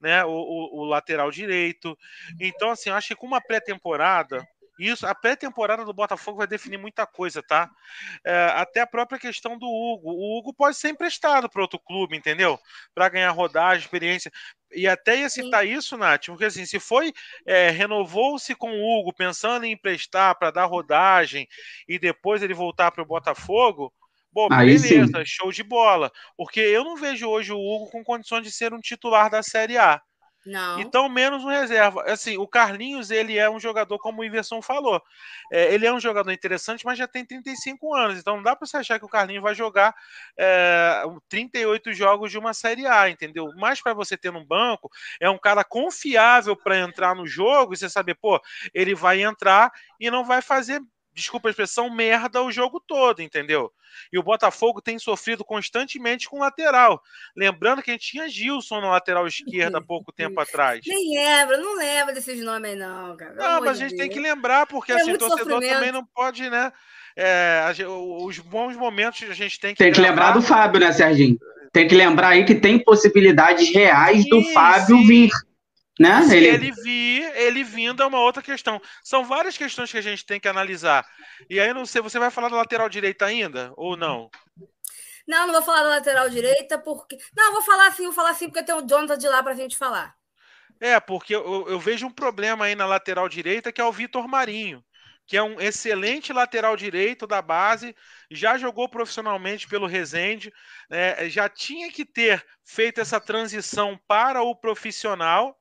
né? 0.00 0.24
O, 0.24 0.30
o, 0.30 0.80
o 0.80 0.84
lateral 0.84 1.30
direito. 1.30 1.96
Então, 2.40 2.70
assim, 2.70 2.88
eu 2.88 2.96
acho 2.96 3.08
que 3.08 3.16
com 3.16 3.26
uma 3.26 3.42
pré-temporada, 3.42 4.46
isso, 4.78 5.06
a 5.06 5.14
pré-temporada 5.14 5.84
do 5.84 5.92
Botafogo 5.92 6.38
vai 6.38 6.46
definir 6.46 6.78
muita 6.78 7.06
coisa, 7.06 7.42
tá? 7.42 7.68
É, 8.24 8.46
até 8.54 8.80
a 8.80 8.86
própria 8.86 9.18
questão 9.18 9.58
do 9.58 9.66
Hugo. 9.66 10.10
O 10.10 10.38
Hugo 10.38 10.54
pode 10.54 10.76
ser 10.76 10.90
emprestado 10.90 11.48
para 11.48 11.62
outro 11.62 11.78
clube, 11.80 12.16
entendeu? 12.16 12.58
Para 12.94 13.08
ganhar 13.08 13.30
rodagem, 13.30 13.84
experiência. 13.84 14.30
E 14.72 14.86
até 14.86 15.20
ia 15.20 15.30
citar 15.30 15.64
Sim. 15.64 15.72
isso, 15.72 15.96
Nath, 15.96 16.26
porque 16.26 16.44
assim, 16.44 16.66
se 16.66 16.78
foi, 16.78 17.12
é, 17.46 17.70
renovou-se 17.70 18.54
com 18.54 18.70
o 18.70 19.00
Hugo 19.00 19.14
pensando 19.14 19.64
em 19.64 19.72
emprestar 19.72 20.38
para 20.38 20.50
dar 20.50 20.66
rodagem 20.66 21.48
e 21.88 21.98
depois 21.98 22.42
ele 22.42 22.54
voltar 22.54 22.90
para 22.90 23.02
o 23.02 23.06
Botafogo, 23.06 23.92
Bom, 24.30 24.46
Aí 24.52 24.78
beleza, 24.78 25.18
sim. 25.18 25.24
show 25.24 25.50
de 25.50 25.62
bola. 25.62 26.12
Porque 26.36 26.60
eu 26.60 26.84
não 26.84 26.96
vejo 26.96 27.26
hoje 27.26 27.52
o 27.52 27.58
Hugo 27.58 27.90
com 27.90 28.04
condições 28.04 28.42
de 28.42 28.52
ser 28.52 28.72
um 28.72 28.78
titular 28.78 29.30
da 29.30 29.42
Série 29.42 29.78
A. 29.78 30.00
Não. 30.48 30.80
Então, 30.80 31.06
menos 31.10 31.44
um 31.44 31.48
reserva. 31.48 32.02
Assim, 32.04 32.38
o 32.38 32.48
Carlinhos, 32.48 33.10
ele 33.10 33.36
é 33.36 33.50
um 33.50 33.60
jogador, 33.60 33.98
como 33.98 34.22
o 34.22 34.24
Iverson 34.24 34.62
falou. 34.62 35.02
É, 35.52 35.74
ele 35.74 35.86
é 35.86 35.92
um 35.92 36.00
jogador 36.00 36.32
interessante, 36.32 36.86
mas 36.86 36.96
já 36.96 37.06
tem 37.06 37.22
35 37.22 37.94
anos. 37.94 38.18
Então, 38.18 38.36
não 38.36 38.42
dá 38.42 38.56
para 38.56 38.66
você 38.66 38.78
achar 38.78 38.98
que 38.98 39.04
o 39.04 39.10
Carlinhos 39.10 39.42
vai 39.42 39.54
jogar 39.54 39.94
é, 40.38 41.02
38 41.28 41.92
jogos 41.92 42.30
de 42.30 42.38
uma 42.38 42.54
Série 42.54 42.86
A, 42.86 43.10
entendeu? 43.10 43.52
Mas 43.58 43.82
para 43.82 43.92
você 43.92 44.16
ter 44.16 44.32
no 44.32 44.42
banco, 44.42 44.90
é 45.20 45.28
um 45.28 45.38
cara 45.38 45.62
confiável 45.62 46.56
para 46.56 46.78
entrar 46.78 47.14
no 47.14 47.26
jogo 47.26 47.74
e 47.74 47.76
você 47.76 47.90
saber, 47.90 48.14
pô, 48.14 48.40
ele 48.72 48.94
vai 48.94 49.22
entrar 49.22 49.70
e 50.00 50.10
não 50.10 50.24
vai 50.24 50.40
fazer 50.40 50.80
desculpa 51.18 51.48
a 51.48 51.50
expressão, 51.50 51.90
merda 51.90 52.42
o 52.42 52.50
jogo 52.50 52.80
todo, 52.80 53.20
entendeu? 53.20 53.72
E 54.12 54.18
o 54.18 54.22
Botafogo 54.22 54.80
tem 54.80 54.98
sofrido 54.98 55.44
constantemente 55.44 56.28
com 56.28 56.38
lateral. 56.38 57.02
Lembrando 57.36 57.82
que 57.82 57.90
a 57.90 57.94
gente 57.94 58.10
tinha 58.10 58.28
Gilson 58.28 58.80
na 58.80 58.90
lateral 58.90 59.26
esquerda 59.26 59.78
há 59.78 59.82
pouco 59.82 60.12
tempo 60.12 60.38
atrás. 60.40 60.80
Nem 60.86 61.16
lembra, 61.16 61.56
não 61.58 61.76
lembra 61.76 62.14
desses 62.14 62.42
nomes 62.42 62.70
aí, 62.70 62.76
não, 62.76 63.16
cara. 63.16 63.34
Não, 63.34 63.60
mas 63.60 63.70
a 63.70 63.80
gente 63.80 63.90
Deus. 63.90 64.00
tem 64.00 64.10
que 64.10 64.20
lembrar, 64.20 64.66
porque 64.66 64.92
é 64.92 64.96
assim, 64.96 65.12
o 65.12 65.18
torcedor 65.18 65.60
também 65.60 65.92
não 65.92 66.04
pode, 66.04 66.48
né? 66.48 66.72
É, 67.16 67.64
os 68.24 68.38
bons 68.38 68.76
momentos 68.76 69.28
a 69.28 69.34
gente 69.34 69.58
tem 69.58 69.74
que. 69.74 69.78
Tem 69.78 69.92
que 69.92 70.00
lembrar 70.00 70.32
do 70.32 70.40
Fábio, 70.40 70.80
né, 70.80 70.92
Serginho? 70.92 71.36
Tem 71.72 71.88
que 71.88 71.94
lembrar 71.94 72.28
aí 72.28 72.44
que 72.44 72.54
tem 72.54 72.78
possibilidades 72.82 73.74
reais 73.74 74.22
sim, 74.22 74.30
do 74.30 74.42
Fábio 74.52 74.96
sim. 74.98 75.06
vir. 75.06 75.30
Né? 75.98 76.22
Se 76.22 76.36
ele... 76.36 76.46
ele 76.46 76.72
vir, 76.72 77.36
ele 77.36 77.64
vindo 77.64 78.02
é 78.02 78.06
uma 78.06 78.20
outra 78.20 78.42
questão. 78.42 78.80
São 79.02 79.24
várias 79.24 79.56
questões 79.58 79.90
que 79.90 79.98
a 79.98 80.02
gente 80.02 80.24
tem 80.24 80.38
que 80.38 80.48
analisar. 80.48 81.04
E 81.50 81.58
aí, 81.58 81.72
não 81.74 81.84
sei, 81.84 82.00
você 82.00 82.18
vai 82.18 82.30
falar 82.30 82.48
da 82.48 82.56
lateral 82.56 82.88
direita 82.88 83.26
ainda 83.26 83.72
ou 83.76 83.96
não? 83.96 84.30
Não, 85.26 85.46
não 85.46 85.52
vou 85.52 85.62
falar 85.62 85.82
da 85.82 85.90
lateral 85.90 86.30
direita, 86.30 86.78
porque. 86.78 87.18
Não, 87.36 87.52
vou 87.52 87.62
falar 87.62 87.88
assim, 87.88 88.04
vou 88.04 88.12
falar 88.12 88.30
assim, 88.30 88.48
porque 88.48 88.62
tem 88.62 88.74
o 88.74 88.86
Jonathan 88.86 89.18
de 89.18 89.28
lá 89.28 89.42
para 89.42 89.52
a 89.52 89.56
gente 89.56 89.76
falar. 89.76 90.14
É, 90.80 90.98
porque 91.00 91.34
eu, 91.34 91.68
eu, 91.68 91.80
vejo 91.80 92.06
um 92.06 92.10
problema 92.10 92.64
aí 92.64 92.74
na 92.74 92.86
lateral 92.86 93.28
direita, 93.28 93.72
que 93.72 93.80
é 93.80 93.84
o 93.84 93.92
Vitor 93.92 94.28
Marinho, 94.28 94.82
que 95.26 95.36
é 95.36 95.42
um 95.42 95.60
excelente 95.60 96.32
lateral 96.32 96.76
direito 96.76 97.26
da 97.26 97.42
base, 97.42 97.94
já 98.30 98.56
jogou 98.56 98.88
profissionalmente 98.88 99.66
pelo 99.66 99.88
Resende, 99.88 100.52
né, 100.88 101.28
já 101.28 101.48
tinha 101.48 101.90
que 101.90 102.04
ter 102.04 102.46
feito 102.64 103.00
essa 103.00 103.20
transição 103.20 103.98
para 104.06 104.40
o 104.42 104.54
profissional 104.54 105.57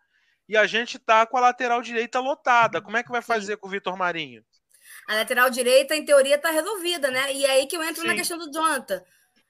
e 0.48 0.56
a 0.56 0.66
gente 0.66 0.98
tá 0.98 1.26
com 1.26 1.38
a 1.38 1.42
lateral 1.42 1.82
direita 1.82 2.20
lotada. 2.20 2.82
Como 2.82 2.98
é 2.98 3.04
que 3.04 3.12
vai 3.12 3.22
fazer 3.22 3.54
Sim. 3.54 3.60
com 3.60 3.68
o 3.68 3.72
Vitor 3.72 3.98
Marinho? 3.98 4.44
A 5.08 5.16
lateral 5.16 5.50
direita, 5.50 5.96
em 5.96 6.06
teoria, 6.06 6.36
está 6.36 6.52
resolvida, 6.52 7.10
né? 7.10 7.34
E 7.34 7.46
é 7.46 7.52
aí 7.52 7.68
que 7.68 7.76
eu 7.76 7.84
entro 7.84 8.02
Sim. 8.02 8.08
na 8.08 8.16
questão 8.16 8.38
do 8.38 8.52
Jonathan. 8.52 9.02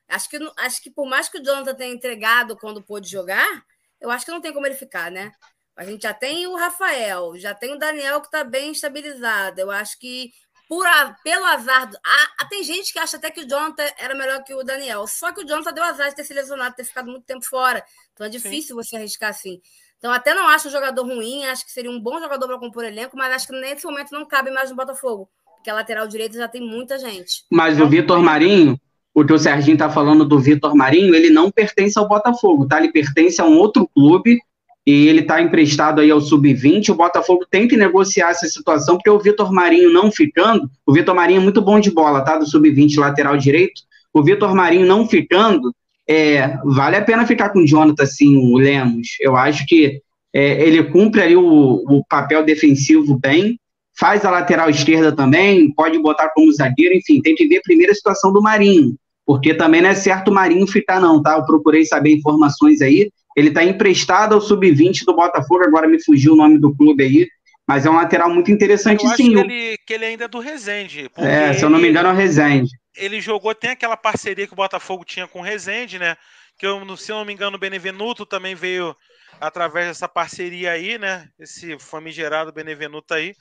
Acho 0.07 0.29
que, 0.29 0.37
acho 0.57 0.81
que 0.81 0.89
por 0.89 1.07
mais 1.07 1.27
que 1.27 1.37
o 1.37 1.43
Jonathan 1.43 1.75
tenha 1.75 1.93
entregado 1.93 2.57
quando 2.57 2.81
pôde 2.81 3.09
jogar, 3.09 3.63
eu 3.99 4.09
acho 4.09 4.25
que 4.25 4.31
não 4.31 4.41
tem 4.41 4.53
como 4.53 4.65
ele 4.65 4.75
ficar, 4.75 5.11
né? 5.11 5.31
A 5.75 5.83
gente 5.83 6.01
já 6.01 6.13
tem 6.13 6.47
o 6.47 6.55
Rafael, 6.55 7.37
já 7.37 7.53
tem 7.53 7.73
o 7.73 7.77
Daniel 7.77 8.19
que 8.19 8.27
está 8.27 8.43
bem 8.43 8.71
estabilizado. 8.71 9.61
Eu 9.61 9.69
acho 9.69 9.99
que 9.99 10.31
por 10.67 10.85
a, 10.85 11.15
pelo 11.23 11.45
azar. 11.45 11.89
Do, 11.89 11.97
a, 12.03 12.45
tem 12.45 12.63
gente 12.63 12.91
que 12.91 12.99
acha 12.99 13.17
até 13.17 13.29
que 13.31 13.41
o 13.41 13.47
Jonathan 13.47 13.85
era 13.97 14.15
melhor 14.15 14.43
que 14.43 14.53
o 14.53 14.63
Daniel. 14.63 15.07
Só 15.07 15.31
que 15.31 15.41
o 15.41 15.47
Jonathan 15.47 15.73
deu 15.73 15.83
azar 15.83 16.09
de 16.09 16.15
ter 16.15 16.23
se 16.23 16.33
lesionado, 16.33 16.75
ter 16.75 16.83
ficado 16.83 17.09
muito 17.09 17.25
tempo 17.25 17.45
fora. 17.45 17.83
Então 18.13 18.25
é 18.25 18.29
difícil 18.29 18.75
Sim. 18.75 18.83
você 18.83 18.95
arriscar 18.95 19.29
assim. 19.29 19.61
Então, 19.97 20.11
até 20.11 20.33
não 20.33 20.47
acho 20.47 20.67
um 20.67 20.71
jogador 20.71 21.03
ruim, 21.03 21.45
acho 21.45 21.65
que 21.65 21.71
seria 21.71 21.89
um 21.89 21.99
bom 21.99 22.19
jogador 22.19 22.47
para 22.47 22.59
compor 22.59 22.83
elenco, 22.83 23.17
mas 23.17 23.33
acho 23.33 23.47
que 23.47 23.59
nesse 23.59 23.85
momento 23.85 24.11
não 24.11 24.25
cabe 24.25 24.51
mais 24.51 24.69
no 24.69 24.75
Botafogo, 24.75 25.27
porque 25.55 25.69
a 25.69 25.73
lateral 25.73 26.07
direita 26.07 26.37
já 26.37 26.47
tem 26.47 26.61
muita 26.61 26.99
gente. 26.99 27.43
Mas 27.51 27.79
o 27.79 27.87
Vitor 27.87 28.21
Marinho, 28.21 28.79
o 29.13 29.25
que 29.25 29.33
o 29.33 29.39
Serginho 29.39 29.73
está 29.73 29.89
falando 29.89 30.23
do 30.23 30.39
Vitor 30.39 30.75
Marinho, 30.75 31.15
ele 31.15 31.31
não 31.31 31.49
pertence 31.49 31.97
ao 31.97 32.07
Botafogo, 32.07 32.67
tá? 32.67 32.77
Ele 32.77 32.91
pertence 32.91 33.41
a 33.41 33.45
um 33.45 33.57
outro 33.57 33.87
clube 33.87 34.39
e 34.85 35.07
ele 35.07 35.21
está 35.21 35.41
emprestado 35.41 35.99
aí 35.99 36.11
ao 36.11 36.21
sub-20. 36.21 36.89
O 36.89 36.95
Botafogo 36.95 37.45
tem 37.49 37.67
que 37.67 37.75
negociar 37.75 38.29
essa 38.29 38.45
situação, 38.47 38.95
porque 38.95 39.09
o 39.09 39.19
Vitor 39.19 39.51
Marinho 39.51 39.91
não 39.91 40.11
ficando, 40.11 40.69
o 40.85 40.93
Vitor 40.93 41.15
Marinho 41.15 41.41
é 41.41 41.43
muito 41.43 41.61
bom 41.61 41.79
de 41.79 41.89
bola, 41.89 42.21
tá? 42.21 42.37
Do 42.37 42.45
sub-20 42.45 42.99
lateral 42.99 43.35
direito. 43.35 43.81
O 44.13 44.23
Vitor 44.23 44.53
Marinho 44.53 44.85
não 44.85 45.07
ficando, 45.07 45.73
é, 46.09 46.57
vale 46.63 46.95
a 46.95 47.01
pena 47.01 47.25
ficar 47.25 47.49
com 47.49 47.59
o 47.59 47.67
Jonathan, 47.67 48.03
assim, 48.03 48.37
o 48.37 48.57
Lemos. 48.57 49.09
Eu 49.19 49.35
acho 49.35 49.65
que 49.65 50.01
é, 50.33 50.63
ele 50.65 50.83
cumpre 50.85 51.21
ali 51.21 51.35
o, 51.35 51.43
o, 51.43 52.05
papel 52.07 52.43
defensivo 52.45 53.19
bem, 53.19 53.59
faz 53.99 54.23
a 54.23 54.31
lateral 54.31 54.69
esquerda 54.69 55.11
também, 55.11 55.71
pode 55.73 55.99
botar 55.99 56.29
como 56.29 56.51
zagueiro, 56.51 56.95
enfim, 56.95 57.21
tem 57.21 57.35
que 57.35 57.47
ver 57.47 57.61
primeiro 57.61 57.91
a 57.91 57.95
situação 57.95 58.31
do 58.31 58.41
Marinho, 58.41 58.95
porque 59.25 59.53
também 59.53 59.81
não 59.81 59.89
é 59.89 59.95
certo 59.95 60.29
o 60.29 60.33
Marinho 60.33 60.65
ficar, 60.67 61.01
não, 61.01 61.21
tá? 61.21 61.35
Eu 61.35 61.45
procurei 61.45 61.85
saber 61.85 62.13
informações 62.13 62.81
aí. 62.81 63.09
Ele 63.35 63.49
está 63.49 63.63
emprestado 63.63 64.33
ao 64.33 64.41
sub-20 64.41 65.05
do 65.05 65.15
Botafogo, 65.15 65.63
agora 65.63 65.87
me 65.87 66.01
fugiu 66.03 66.33
o 66.33 66.37
nome 66.37 66.57
do 66.57 66.73
clube 66.75 67.03
aí, 67.03 67.27
mas 67.67 67.85
é 67.85 67.89
um 67.89 67.95
lateral 67.95 68.29
muito 68.33 68.51
interessante, 68.51 69.05
eu 69.05 69.11
sim. 69.11 69.33
Que 69.33 69.39
ele, 69.39 69.77
que 69.85 69.93
ele 69.93 70.05
ainda 70.05 70.25
é 70.25 70.27
do 70.27 70.39
Resende. 70.39 71.09
É, 71.17 71.53
se 71.53 71.63
eu 71.63 71.69
não 71.69 71.79
me 71.79 71.89
engano, 71.89 72.09
é 72.09 72.13
o 72.13 72.15
Resende 72.15 72.69
ele 72.97 73.21
jogou, 73.21 73.53
tem 73.55 73.71
aquela 73.71 73.97
parceria 73.97 74.47
que 74.47 74.53
o 74.53 74.57
Botafogo 74.57 75.05
tinha 75.05 75.27
com 75.27 75.39
o 75.39 75.43
Rezende, 75.43 75.99
né? 75.99 76.17
Que 76.57 76.65
eu, 76.65 76.97
se 76.97 77.11
eu 77.11 77.17
não 77.17 77.25
me 77.25 77.33
engano, 77.33 77.55
o 77.55 77.59
Benevenuto 77.59 78.25
também 78.25 78.55
veio 78.55 78.95
através 79.39 79.87
dessa 79.87 80.07
parceria 80.07 80.71
aí, 80.71 80.97
né? 80.97 81.29
Esse 81.39 81.77
famigerado 81.79 82.51
Benevenuto 82.51 83.13
aí. 83.13 83.33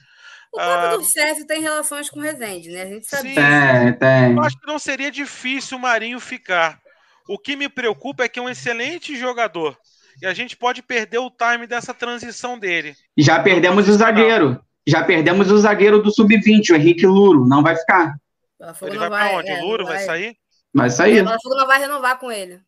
O 0.53 0.59
próprio 0.59 0.89
ah, 0.89 0.97
do 0.97 1.05
César 1.05 1.45
tem 1.47 1.61
relações 1.61 2.09
com 2.09 2.20
o 2.20 2.23
Rezende, 2.23 2.70
né? 2.70 2.83
A 2.83 2.87
gente 2.87 3.07
sabe. 3.07 3.35
Sim, 3.35 3.41
é, 3.41 3.93
tem. 3.93 4.33
Eu 4.33 4.43
acho 4.43 4.59
que 4.59 4.66
não 4.66 4.78
seria 4.78 5.11
difícil 5.11 5.77
o 5.77 5.81
Marinho 5.81 6.20
ficar. 6.20 6.78
O 7.28 7.39
que 7.39 7.57
me 7.57 7.69
preocupa 7.69 8.24
é 8.24 8.28
que 8.28 8.39
é 8.39 8.43
um 8.43 8.49
excelente 8.49 9.16
jogador. 9.16 9.77
E 10.23 10.27
a 10.27 10.33
gente 10.33 10.57
pode 10.57 10.83
perder 10.83 11.19
o 11.19 11.31
time 11.31 11.66
dessa 11.66 11.93
transição 11.93 12.59
dele. 12.59 12.95
Já 13.19 13.43
perdemos 13.43 13.89
o 13.89 13.93
zagueiro. 13.93 14.61
Já 14.87 15.03
perdemos 15.03 15.51
o 15.51 15.59
zagueiro 15.59 16.01
do 16.01 16.12
sub-20, 16.12 16.70
o 16.70 16.77
Henrique 16.77 17.07
Luro. 17.07 17.47
Não 17.47 17.62
vai 17.62 17.77
ficar. 17.77 18.15
Botafogo 18.59 18.91
ele 18.91 18.99
vai, 18.99 19.11
vai 19.11 19.28
pra 19.28 19.39
onde? 19.39 19.51
É, 19.51 19.61
Luro 19.61 19.85
vai, 19.85 19.97
vai 19.97 20.05
sair? 20.05 20.39
Vai 20.73 20.91
sair. 20.91 21.20
O 21.20 21.24
Botafogo 21.24 21.55
não 21.57 21.66
vai 21.66 21.78
renovar 21.78 22.19
com 22.19 22.33
ele. 22.33 22.61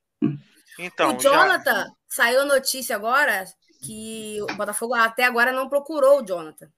Então, 0.79 1.17
o 1.17 1.19
Jonathan, 1.19 1.85
já... 1.85 1.91
saiu 2.09 2.43
a 2.43 2.45
notícia 2.45 2.95
agora 2.95 3.45
que 3.83 4.39
o 4.43 4.55
Botafogo 4.55 4.95
até 4.95 5.25
agora 5.25 5.53
não 5.53 5.69
procurou 5.69 6.21
o 6.21 6.27
Jonathan 6.27 6.69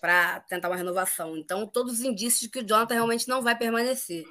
para 0.00 0.40
tentar 0.40 0.68
uma 0.68 0.76
renovação. 0.76 1.36
Então, 1.36 1.66
todos 1.66 1.94
os 1.94 2.00
indícios 2.00 2.40
de 2.40 2.48
que 2.48 2.60
o 2.60 2.66
Jonathan 2.66 2.94
realmente 2.94 3.28
não 3.28 3.42
vai 3.42 3.56
permanecer. 3.56 4.24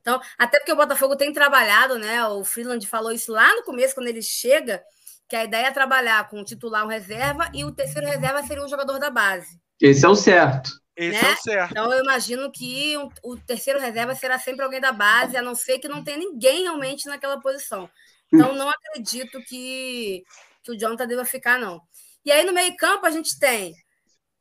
Então, 0.00 0.20
até 0.36 0.58
porque 0.58 0.72
o 0.72 0.76
Botafogo 0.76 1.16
tem 1.16 1.32
trabalhado, 1.32 1.98
né? 1.98 2.26
O 2.26 2.44
Freeland 2.44 2.86
falou 2.86 3.12
isso 3.12 3.32
lá 3.32 3.54
no 3.54 3.62
começo, 3.62 3.94
quando 3.94 4.08
ele 4.08 4.22
chega, 4.22 4.82
que 5.28 5.36
a 5.36 5.44
ideia 5.44 5.68
é 5.68 5.70
trabalhar 5.70 6.28
com 6.28 6.40
o 6.40 6.44
titular 6.44 6.84
um 6.84 6.88
reserva 6.88 7.50
e 7.54 7.64
o 7.64 7.72
terceiro 7.72 8.06
reserva 8.06 8.42
seria 8.42 8.64
um 8.64 8.68
jogador 8.68 8.98
da 8.98 9.10
base. 9.10 9.58
Esse 9.80 10.04
é 10.04 10.08
o 10.08 10.14
certo. 10.14 10.70
Esse 10.96 11.22
né? 11.22 11.30
é 11.30 11.32
o 11.32 11.36
certo. 11.36 11.70
Então 11.72 11.92
eu 11.92 12.02
imagino 12.02 12.50
que 12.52 12.96
um, 12.96 13.08
o 13.22 13.36
terceiro 13.36 13.80
reserva 13.80 14.14
será 14.14 14.38
sempre 14.38 14.64
alguém 14.64 14.80
da 14.80 14.92
base, 14.92 15.36
a 15.36 15.42
não 15.42 15.54
ser 15.54 15.78
que 15.78 15.88
não 15.88 16.04
tenha 16.04 16.18
ninguém 16.18 16.62
realmente 16.62 17.06
naquela 17.06 17.40
posição. 17.40 17.90
Então 18.32 18.54
não 18.54 18.68
acredito 18.68 19.40
que, 19.42 20.24
que 20.62 20.72
o 20.72 20.78
Jonathan 20.78 21.06
deva 21.06 21.24
ficar, 21.24 21.58
não. 21.58 21.80
E 22.24 22.32
aí 22.32 22.44
no 22.44 22.52
meio-campo 22.52 23.06
a 23.06 23.10
gente 23.10 23.38
tem 23.38 23.74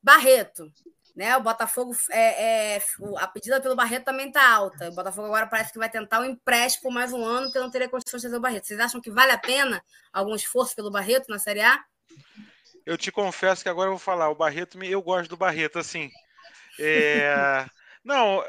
Barreto. 0.02 0.72
Né? 1.16 1.36
O 1.38 1.42
Botafogo 1.42 1.96
é, 2.10 2.76
é, 2.76 2.82
a 3.20 3.28
pedida 3.28 3.62
pelo 3.62 3.76
Barreto 3.76 4.06
também 4.06 4.28
está 4.28 4.50
alta. 4.50 4.90
O 4.90 4.96
Botafogo 4.96 5.28
agora 5.28 5.46
parece 5.46 5.72
que 5.72 5.78
vai 5.78 5.90
tentar 5.90 6.20
um 6.22 6.26
empréstimo 6.26 6.84
por 6.84 6.92
mais 6.92 7.14
um 7.14 7.24
ano, 7.24 7.46
porque 7.46 7.60
não 7.60 7.70
teria 7.70 7.88
condições 7.88 8.22
de 8.22 8.28
fazer 8.28 8.38
o 8.38 8.42
Barreto. 8.42 8.66
Vocês 8.66 8.80
acham 8.80 9.00
que 9.00 9.12
vale 9.12 9.32
a 9.32 9.38
pena 9.38 9.84
algum 10.12 10.34
esforço 10.34 10.76
pelo 10.76 10.92
Barreto 10.92 11.30
na 11.30 11.38
Série 11.38 11.62
A? 11.62 11.80
Eu 12.86 12.98
te 12.98 13.12
confesso 13.12 13.64
que 13.64 13.70
agora 13.70 13.88
eu 13.88 13.94
vou 13.94 14.00
falar. 14.00 14.30
O 14.30 14.36
Barreto, 14.36 14.82
eu 14.84 15.02
gosto 15.02 15.30
do 15.30 15.38
Barreto, 15.38 15.78
assim. 15.78 16.10
É... 16.80 17.66
Não, 18.04 18.44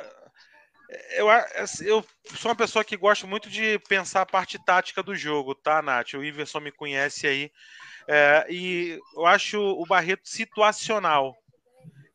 eu, 1.13 1.29
eu 1.83 2.05
sou 2.37 2.51
uma 2.51 2.57
pessoa 2.57 2.85
que 2.85 2.97
gosta 2.97 3.27
muito 3.27 3.49
de 3.49 3.79
pensar 3.89 4.23
a 4.23 4.27
parte 4.27 4.59
tática 4.65 5.03
do 5.03 5.15
jogo, 5.15 5.55
tá, 5.55 5.83
Nath? 5.83 6.15
O 6.15 6.25
Iverson 6.25 6.61
me 6.61 6.73
conhece 6.73 7.27
aí. 7.27 7.51
É, 8.07 8.47
e 8.51 9.01
eu 9.15 9.27
acho 9.27 9.59
o 9.61 9.87
Barreto 9.87 10.29
situacional. 10.29 11.37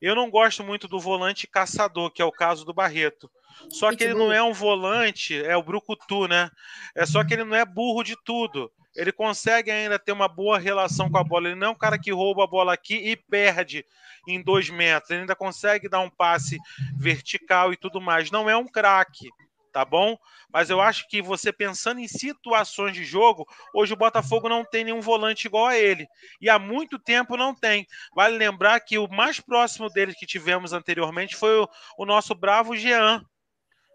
Eu 0.02 0.16
não 0.16 0.30
gosto 0.30 0.64
muito 0.64 0.88
do 0.88 1.00
volante 1.00 1.48
caçador, 1.48 2.12
que 2.12 2.22
é 2.22 2.26
o 2.26 2.32
caso 2.32 2.66
do 2.66 2.74
Barreto. 2.74 3.30
Só 3.70 3.94
que 3.94 4.04
ele 4.04 4.14
não 4.14 4.32
é 4.32 4.42
um 4.42 4.54
volante, 4.54 5.36
é 5.36 5.56
o 5.58 5.64
Brucutu, 5.64 6.28
né? 6.28 6.50
É 6.96 7.06
só 7.06 7.24
que 7.24 7.34
ele 7.34 7.44
não 7.44 7.56
é 7.56 7.66
burro 7.66 8.04
de 8.04 8.16
tudo. 8.24 8.72
Ele 8.96 9.12
consegue 9.12 9.70
ainda 9.70 10.00
ter 10.00 10.12
uma 10.12 10.28
boa 10.28 10.58
relação 10.58 11.10
com 11.10 11.18
a 11.18 11.24
bola. 11.24 11.50
Ele 11.50 11.56
não 11.56 11.68
é 11.68 11.70
um 11.70 11.76
cara 11.76 12.00
que 12.00 12.12
rouba 12.12 12.44
a 12.44 12.48
bola 12.48 12.74
aqui 12.74 12.96
e 12.96 13.16
perde 13.16 13.86
em 14.28 14.42
dois 14.42 14.70
metros. 14.70 15.12
Ele 15.12 15.22
ainda 15.22 15.36
consegue 15.36 15.90
dar 15.90 16.00
um 16.00 16.10
passe 16.10 16.58
vertical 16.98 17.72
e 17.74 17.78
tudo 17.78 18.02
mais. 18.02 18.32
Não 18.32 18.50
é 18.50 18.56
um 18.56 18.68
craque, 18.68 19.30
tá 19.72 19.86
bom? 19.86 20.18
Mas 20.52 20.70
eu 20.70 20.82
acho 20.82 21.08
que 21.08 21.22
você 21.22 21.54
pensando 21.54 22.00
em 22.00 22.08
situações 22.08 22.94
de 22.94 23.04
jogo, 23.04 23.48
hoje 23.74 23.94
o 23.94 23.98
Botafogo 23.98 24.50
não 24.50 24.66
tem 24.66 24.84
nenhum 24.84 25.02
volante 25.02 25.48
igual 25.48 25.68
a 25.68 25.78
ele. 25.78 26.08
E 26.42 26.50
há 26.50 26.58
muito 26.58 26.98
tempo 26.98 27.38
não 27.38 27.54
tem. 27.54 27.86
Vale 28.16 28.38
lembrar 28.38 28.80
que 28.80 28.98
o 28.98 29.08
mais 29.08 29.40
próximo 29.40 29.90
dele 29.90 30.14
que 30.14 30.26
tivemos 30.26 30.74
anteriormente 30.74 31.36
foi 31.36 31.60
o, 31.60 31.70
o 31.98 32.06
nosso 32.06 32.34
bravo 32.34 32.76
Jean, 32.76 33.24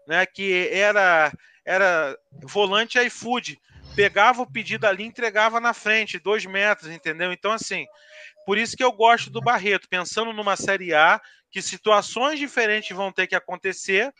né? 0.07 0.25
Que 0.25 0.69
era, 0.71 1.31
era 1.65 2.17
volante 2.43 2.99
iFood. 2.99 3.59
Pegava 3.95 4.41
o 4.41 4.51
pedido 4.51 4.85
ali, 4.85 5.03
entregava 5.03 5.59
na 5.59 5.73
frente, 5.73 6.19
dois 6.19 6.45
metros, 6.45 6.91
entendeu? 6.91 7.31
Então, 7.31 7.51
assim, 7.51 7.85
por 8.45 8.57
isso 8.57 8.75
que 8.75 8.83
eu 8.83 8.91
gosto 8.91 9.29
do 9.29 9.41
Barreto, 9.41 9.87
pensando 9.89 10.33
numa 10.33 10.55
Série 10.55 10.93
A, 10.93 11.19
que 11.55 11.61
situações 11.61 12.37
diferentes 12.37 12.95
vão 12.95 13.11
ter 13.11 13.27
que 13.27 13.35
acontecer, 13.35 14.13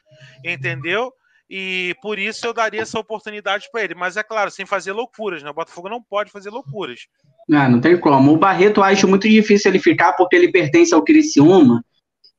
entendeu? 0.44 1.14
E 1.50 1.96
por 2.02 2.18
isso 2.18 2.46
eu 2.46 2.54
daria 2.54 2.82
essa 2.82 3.00
oportunidade 3.00 3.70
para 3.72 3.84
ele. 3.84 3.94
Mas 3.94 4.18
é 4.18 4.24
claro, 4.24 4.50
sem 4.50 4.66
fazer 4.66 4.92
loucuras, 4.92 5.44
né? 5.44 5.50
O 5.50 5.54
Botafogo 5.54 5.90
não 5.90 6.02
pode 6.02 6.32
fazer 6.32 6.50
loucuras. 6.50 7.02
Não, 7.48 7.60
ah, 7.60 7.70
não 7.70 7.80
tem 7.80 7.98
como. 8.00 8.34
O 8.34 8.38
Barreto 8.38 8.80
eu 8.80 8.84
acho 8.84 9.08
muito 9.08 9.30
difícil 9.30 9.70
ele 9.70 9.80
ficar 9.80 10.14
porque 10.14 10.36
ele 10.36 10.52
pertence 10.52 10.94
ao 10.94 11.04
Criciúma 11.04 11.84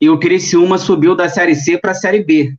e 0.00 0.10
o 0.10 0.18
Criciúma 0.18 0.76
subiu 0.78 1.14
da 1.14 1.28
Série 1.28 1.54
C 1.54 1.78
para 1.78 1.92
a 1.92 1.94
Série 1.94 2.24
B. 2.24 2.54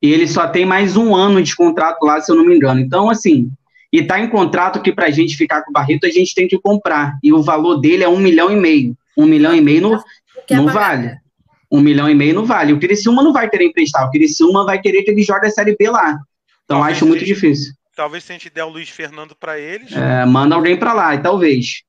E 0.00 0.12
ele 0.12 0.26
só 0.26 0.46
tem 0.48 0.64
mais 0.64 0.96
um 0.96 1.14
ano 1.14 1.42
de 1.42 1.54
contrato 1.54 2.04
lá, 2.04 2.20
se 2.20 2.30
eu 2.30 2.36
não 2.36 2.46
me 2.46 2.54
engano. 2.54 2.80
Então, 2.80 3.10
assim, 3.10 3.50
e 3.92 3.98
está 4.00 4.20
em 4.20 4.28
contrato 4.28 4.80
que 4.80 4.92
para 4.92 5.06
a 5.06 5.10
gente 5.10 5.36
ficar 5.36 5.62
com 5.62 5.70
o 5.70 5.72
Barreto 5.72 6.06
a 6.06 6.10
gente 6.10 6.34
tem 6.34 6.46
que 6.46 6.58
comprar. 6.58 7.18
E 7.22 7.32
o 7.32 7.42
valor 7.42 7.78
dele 7.78 8.04
é 8.04 8.08
um 8.08 8.18
milhão 8.18 8.50
e 8.50 8.56
meio. 8.56 8.96
Um 9.16 9.26
milhão 9.26 9.54
e 9.54 9.60
meio 9.60 9.80
não, 9.80 10.04
não 10.50 10.66
vale. 10.66 11.16
Um 11.70 11.80
milhão 11.80 12.08
e 12.08 12.14
meio 12.14 12.34
não 12.34 12.46
vale. 12.46 12.72
O 12.72 12.80
Criciúma 12.80 13.22
não 13.22 13.32
vai 13.32 13.48
querer 13.48 13.66
emprestar. 13.66 14.06
O 14.06 14.10
Criciúma 14.10 14.64
vai 14.64 14.80
querer 14.80 15.02
que 15.02 15.10
ele 15.10 15.22
jogue 15.22 15.46
a 15.46 15.50
Série 15.50 15.76
B 15.76 15.90
lá. 15.90 16.18
Então 16.64 16.78
talvez 16.78 16.96
acho 16.96 17.06
muito 17.06 17.20
gente, 17.20 17.34
difícil. 17.34 17.72
Talvez 17.94 18.24
se 18.24 18.32
a 18.32 18.34
gente 18.34 18.50
der 18.50 18.64
o 18.64 18.68
Luiz 18.68 18.88
Fernando 18.88 19.34
para 19.34 19.58
eles. 19.58 19.92
É, 19.92 20.24
manda 20.24 20.54
alguém 20.54 20.78
para 20.78 20.92
lá, 20.92 21.14
e 21.14 21.22
talvez. 21.22 21.82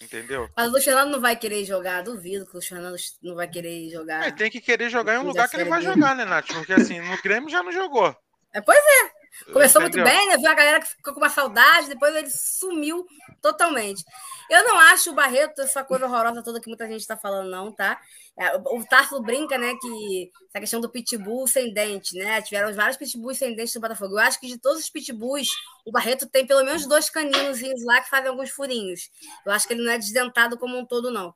Entendeu? 0.00 0.48
Mas 0.56 0.68
o 0.68 0.70
Luiz 0.72 0.84
Fernando 0.84 1.10
não 1.10 1.20
vai 1.20 1.36
querer 1.36 1.64
jogar, 1.64 2.02
duvido 2.02 2.44
que 2.44 2.52
o 2.52 2.54
Luiz 2.54 2.66
Fernando 2.66 2.96
não 3.22 3.34
vai 3.34 3.48
querer 3.48 3.88
jogar. 3.90 4.26
É, 4.26 4.30
tem 4.30 4.50
que 4.50 4.60
querer 4.60 4.90
jogar 4.90 5.16
em 5.16 5.18
um 5.18 5.26
lugar 5.26 5.48
que 5.48 5.56
ele 5.56 5.64
vai 5.64 5.82
jogar, 5.82 6.14
né, 6.14 6.24
Nath? 6.24 6.46
Porque 6.52 6.72
assim, 6.72 7.00
no 7.00 7.20
Grêmio 7.22 7.50
já 7.50 7.62
não 7.62 7.72
jogou. 7.72 8.14
É, 8.54 8.60
pois 8.60 8.78
é. 8.78 9.15
Começou 9.52 9.82
Entendeu? 9.82 10.04
muito 10.04 10.16
bem, 10.16 10.28
né? 10.28 10.36
Viu 10.36 10.50
a 10.50 10.54
galera 10.54 10.80
que 10.80 10.88
ficou 10.88 11.14
com 11.14 11.20
uma 11.20 11.30
saudade, 11.30 11.88
depois 11.88 12.14
ele 12.14 12.30
sumiu 12.30 13.06
totalmente. 13.40 14.04
Eu 14.50 14.64
não 14.64 14.78
acho 14.78 15.10
o 15.10 15.14
Barreto 15.14 15.60
essa 15.60 15.84
coisa 15.84 16.06
horrorosa 16.06 16.42
toda 16.42 16.60
que 16.60 16.68
muita 16.68 16.86
gente 16.86 17.00
está 17.00 17.16
falando, 17.16 17.50
não, 17.50 17.72
tá? 17.72 18.00
É, 18.38 18.56
o 18.56 18.84
Tarso 18.84 19.20
brinca, 19.22 19.56
né, 19.56 19.74
que 19.80 20.30
essa 20.48 20.60
questão 20.60 20.80
do 20.80 20.90
pitbull 20.90 21.46
sem 21.46 21.72
dente, 21.72 22.16
né? 22.16 22.42
Tiveram 22.42 22.72
vários 22.74 22.96
pitbulls 22.96 23.38
sem 23.38 23.54
dente 23.54 23.74
no 23.74 23.80
Botafogo. 23.80 24.14
Eu 24.14 24.18
acho 24.18 24.38
que 24.38 24.46
de 24.46 24.58
todos 24.58 24.80
os 24.82 24.90
pitbulls, 24.90 25.48
o 25.84 25.90
Barreto 25.90 26.26
tem 26.26 26.46
pelo 26.46 26.64
menos 26.64 26.86
dois 26.86 27.08
caninhos 27.08 27.60
lá 27.84 28.00
que 28.00 28.10
fazem 28.10 28.28
alguns 28.28 28.50
furinhos. 28.50 29.10
Eu 29.44 29.52
acho 29.52 29.66
que 29.66 29.74
ele 29.74 29.82
não 29.82 29.92
é 29.92 29.98
desdentado 29.98 30.58
como 30.58 30.78
um 30.78 30.84
todo, 30.84 31.10
não. 31.10 31.34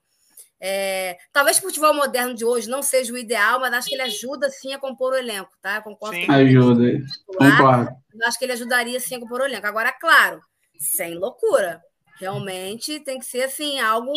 É, 0.61 1.17
talvez 1.33 1.59
o 1.59 1.63
futebol 1.63 1.95
moderno 1.95 2.35
de 2.35 2.45
hoje 2.45 2.69
não 2.69 2.83
seja 2.83 3.13
o 3.13 3.17
ideal, 3.17 3.59
mas 3.61 3.73
acho 3.73 3.89
que 3.89 3.95
ele 3.95 4.03
ajuda 4.03 4.51
sim 4.51 4.75
a 4.75 4.79
compor 4.79 5.15
o 5.15 5.17
elenco, 5.17 5.51
tá? 5.63 5.77
Eu 5.77 5.83
concordo. 5.83 6.17
Sim, 6.17 6.31
ajuda. 6.31 7.03
Concordo. 7.27 7.97
Acho 8.25 8.39
que 8.39 8.45
ele 8.45 8.53
ajudaria 8.53 9.01
sim 9.01 9.15
a 9.15 9.21
compor 9.21 9.41
o 9.41 9.45
elenco. 9.45 9.67
Agora, 9.67 9.91
claro, 9.91 10.41
sem 10.79 11.15
loucura. 11.15 11.83
Realmente 12.19 13.01
tem 13.01 13.19
que 13.19 13.25
ser 13.25 13.45
assim 13.45 13.81
algo 13.81 14.13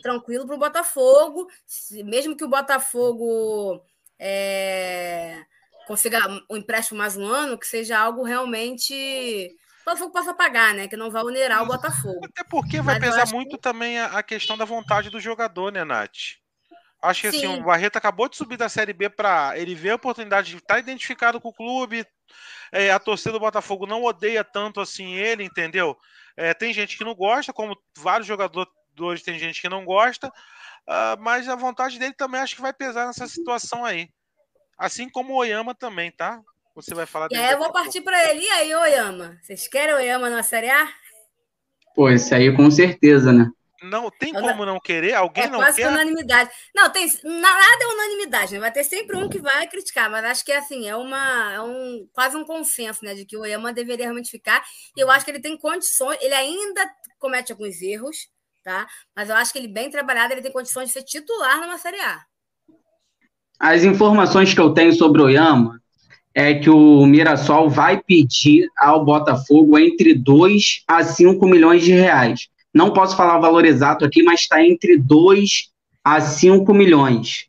tranquilo 0.00 0.46
para 0.46 0.54
o 0.54 0.58
Botafogo, 0.58 1.48
mesmo 2.04 2.36
que 2.36 2.44
o 2.44 2.48
Botafogo 2.48 3.82
é, 4.16 5.42
consiga 5.88 6.20
um 6.48 6.56
empréstimo 6.56 6.98
mais 6.98 7.16
um 7.16 7.26
ano, 7.26 7.58
que 7.58 7.66
seja 7.66 7.98
algo 7.98 8.22
realmente 8.22 9.56
Botafogo 9.88 10.12
possa 10.12 10.34
pagar, 10.34 10.74
né? 10.74 10.88
Que 10.88 10.96
não 10.96 11.10
vai 11.10 11.22
onerar 11.22 11.62
o 11.62 11.66
Botafogo. 11.66 12.20
Até 12.24 12.44
porque 12.44 12.80
vai 12.80 12.98
Mas 12.98 13.10
pesar 13.10 13.32
muito 13.32 13.56
que... 13.56 13.62
também 13.62 13.98
a, 13.98 14.18
a, 14.18 14.22
questão 14.22 14.56
da 14.56 14.64
vontade 14.64 15.10
do 15.10 15.20
jogador, 15.20 15.72
né, 15.72 15.84
Nath? 15.84 16.38
Acho 17.00 17.22
que 17.22 17.30
Sim. 17.30 17.36
assim, 17.36 17.60
o 17.60 17.64
Barreto 17.64 17.96
acabou 17.96 18.28
de 18.28 18.36
subir 18.36 18.56
da 18.56 18.68
Série 18.68 18.92
B 18.92 19.08
para 19.08 19.56
ele 19.56 19.74
ver 19.74 19.90
a 19.90 19.94
oportunidade 19.94 20.50
de 20.50 20.56
estar 20.56 20.74
tá 20.74 20.80
identificado 20.80 21.40
com 21.40 21.48
o 21.48 21.54
clube. 21.54 22.04
É, 22.72 22.90
a 22.90 22.98
torcida 22.98 23.32
do 23.32 23.40
Botafogo 23.40 23.86
não 23.86 24.04
odeia 24.04 24.42
tanto 24.42 24.80
assim 24.80 25.14
ele, 25.14 25.44
entendeu? 25.44 25.96
É, 26.36 26.52
tem 26.52 26.72
gente 26.72 26.98
que 26.98 27.04
não 27.04 27.14
gosta, 27.14 27.52
como 27.52 27.76
vários 27.96 28.26
jogadores 28.26 29.22
tem 29.22 29.38
gente 29.38 29.60
que 29.60 29.68
não 29.68 29.84
gosta, 29.84 30.28
uh, 30.28 31.20
mas 31.20 31.48
a 31.48 31.54
vontade 31.54 31.98
dele 32.00 32.14
também 32.14 32.40
acho 32.40 32.56
que 32.56 32.62
vai 32.62 32.72
pesar 32.72 33.06
nessa 33.06 33.28
situação 33.28 33.84
aí. 33.84 34.10
Assim 34.76 35.08
como 35.08 35.34
o 35.34 35.36
Oyama 35.36 35.74
também, 35.74 36.10
tá? 36.10 36.40
Você 36.78 36.94
vai 36.94 37.06
falar. 37.06 37.26
E 37.32 37.36
aí 37.36 37.52
eu 37.52 37.58
vou 37.58 37.72
partir 37.72 38.00
para 38.02 38.30
ele. 38.30 38.40
E 38.40 38.48
aí, 38.50 38.72
Oyama? 38.72 39.36
Vocês 39.42 39.66
querem 39.66 39.94
o 39.94 39.98
Oyama 39.98 40.30
na 40.30 40.44
Série 40.44 40.70
A? 40.70 40.88
Pô, 41.92 42.08
isso 42.08 42.32
aí 42.32 42.54
com 42.54 42.70
certeza, 42.70 43.32
né? 43.32 43.50
Não 43.82 44.08
tem 44.10 44.32
como 44.32 44.64
não 44.64 44.78
querer? 44.78 45.14
Alguém 45.14 45.44
é 45.44 45.48
não 45.48 45.58
quase 45.58 45.78
quer? 45.78 45.88
unanimidade. 45.88 46.50
Não, 46.72 46.88
tem 46.90 47.06
nada 47.24 47.84
é 47.84 47.86
unanimidade, 47.86 48.54
né? 48.54 48.60
Vai 48.60 48.70
ter 48.70 48.84
sempre 48.84 49.16
um 49.16 49.28
que 49.28 49.40
vai 49.40 49.66
criticar, 49.66 50.08
mas 50.08 50.24
acho 50.24 50.44
que 50.44 50.52
assim, 50.52 50.88
é 50.88 50.94
uma 50.94 51.52
é 51.52 51.60
um 51.60 52.08
quase 52.12 52.36
um 52.36 52.44
consenso, 52.44 53.04
né, 53.04 53.14
de 53.14 53.24
que 53.24 53.36
o 53.36 53.40
Oyama 53.40 53.72
deveria 53.72 54.06
realmente 54.06 54.30
ficar. 54.30 54.64
E 54.96 55.00
eu 55.00 55.10
acho 55.10 55.24
que 55.24 55.32
ele 55.32 55.40
tem 55.40 55.56
condições, 55.56 56.18
ele 56.20 56.34
ainda 56.34 56.88
comete 57.18 57.50
alguns 57.50 57.82
erros, 57.82 58.28
tá? 58.62 58.86
Mas 59.16 59.28
eu 59.30 59.36
acho 59.36 59.52
que 59.52 59.58
ele 59.58 59.68
bem 59.68 59.90
trabalhado, 59.90 60.32
ele 60.32 60.42
tem 60.42 60.52
condições 60.52 60.88
de 60.88 60.92
ser 60.92 61.02
titular 61.02 61.60
numa 61.60 61.78
Série 61.78 62.00
A. 62.00 62.20
As 63.58 63.82
informações 63.82 64.54
que 64.54 64.60
eu 64.60 64.72
tenho 64.72 64.92
sobre 64.92 65.22
o 65.22 65.24
Oyama 65.24 65.80
é 66.34 66.54
que 66.54 66.70
o 66.70 67.04
Mirassol 67.06 67.68
vai 67.68 68.00
pedir 68.00 68.68
ao 68.78 69.04
Botafogo 69.04 69.78
entre 69.78 70.14
2 70.14 70.84
a 70.86 71.02
5 71.02 71.46
milhões 71.46 71.82
de 71.82 71.92
reais. 71.92 72.48
Não 72.72 72.92
posso 72.92 73.16
falar 73.16 73.38
o 73.38 73.40
valor 73.40 73.64
exato 73.64 74.04
aqui, 74.04 74.22
mas 74.22 74.40
está 74.40 74.64
entre 74.64 74.96
2 74.96 75.70
a 76.04 76.20
5 76.20 76.72
milhões. 76.72 77.46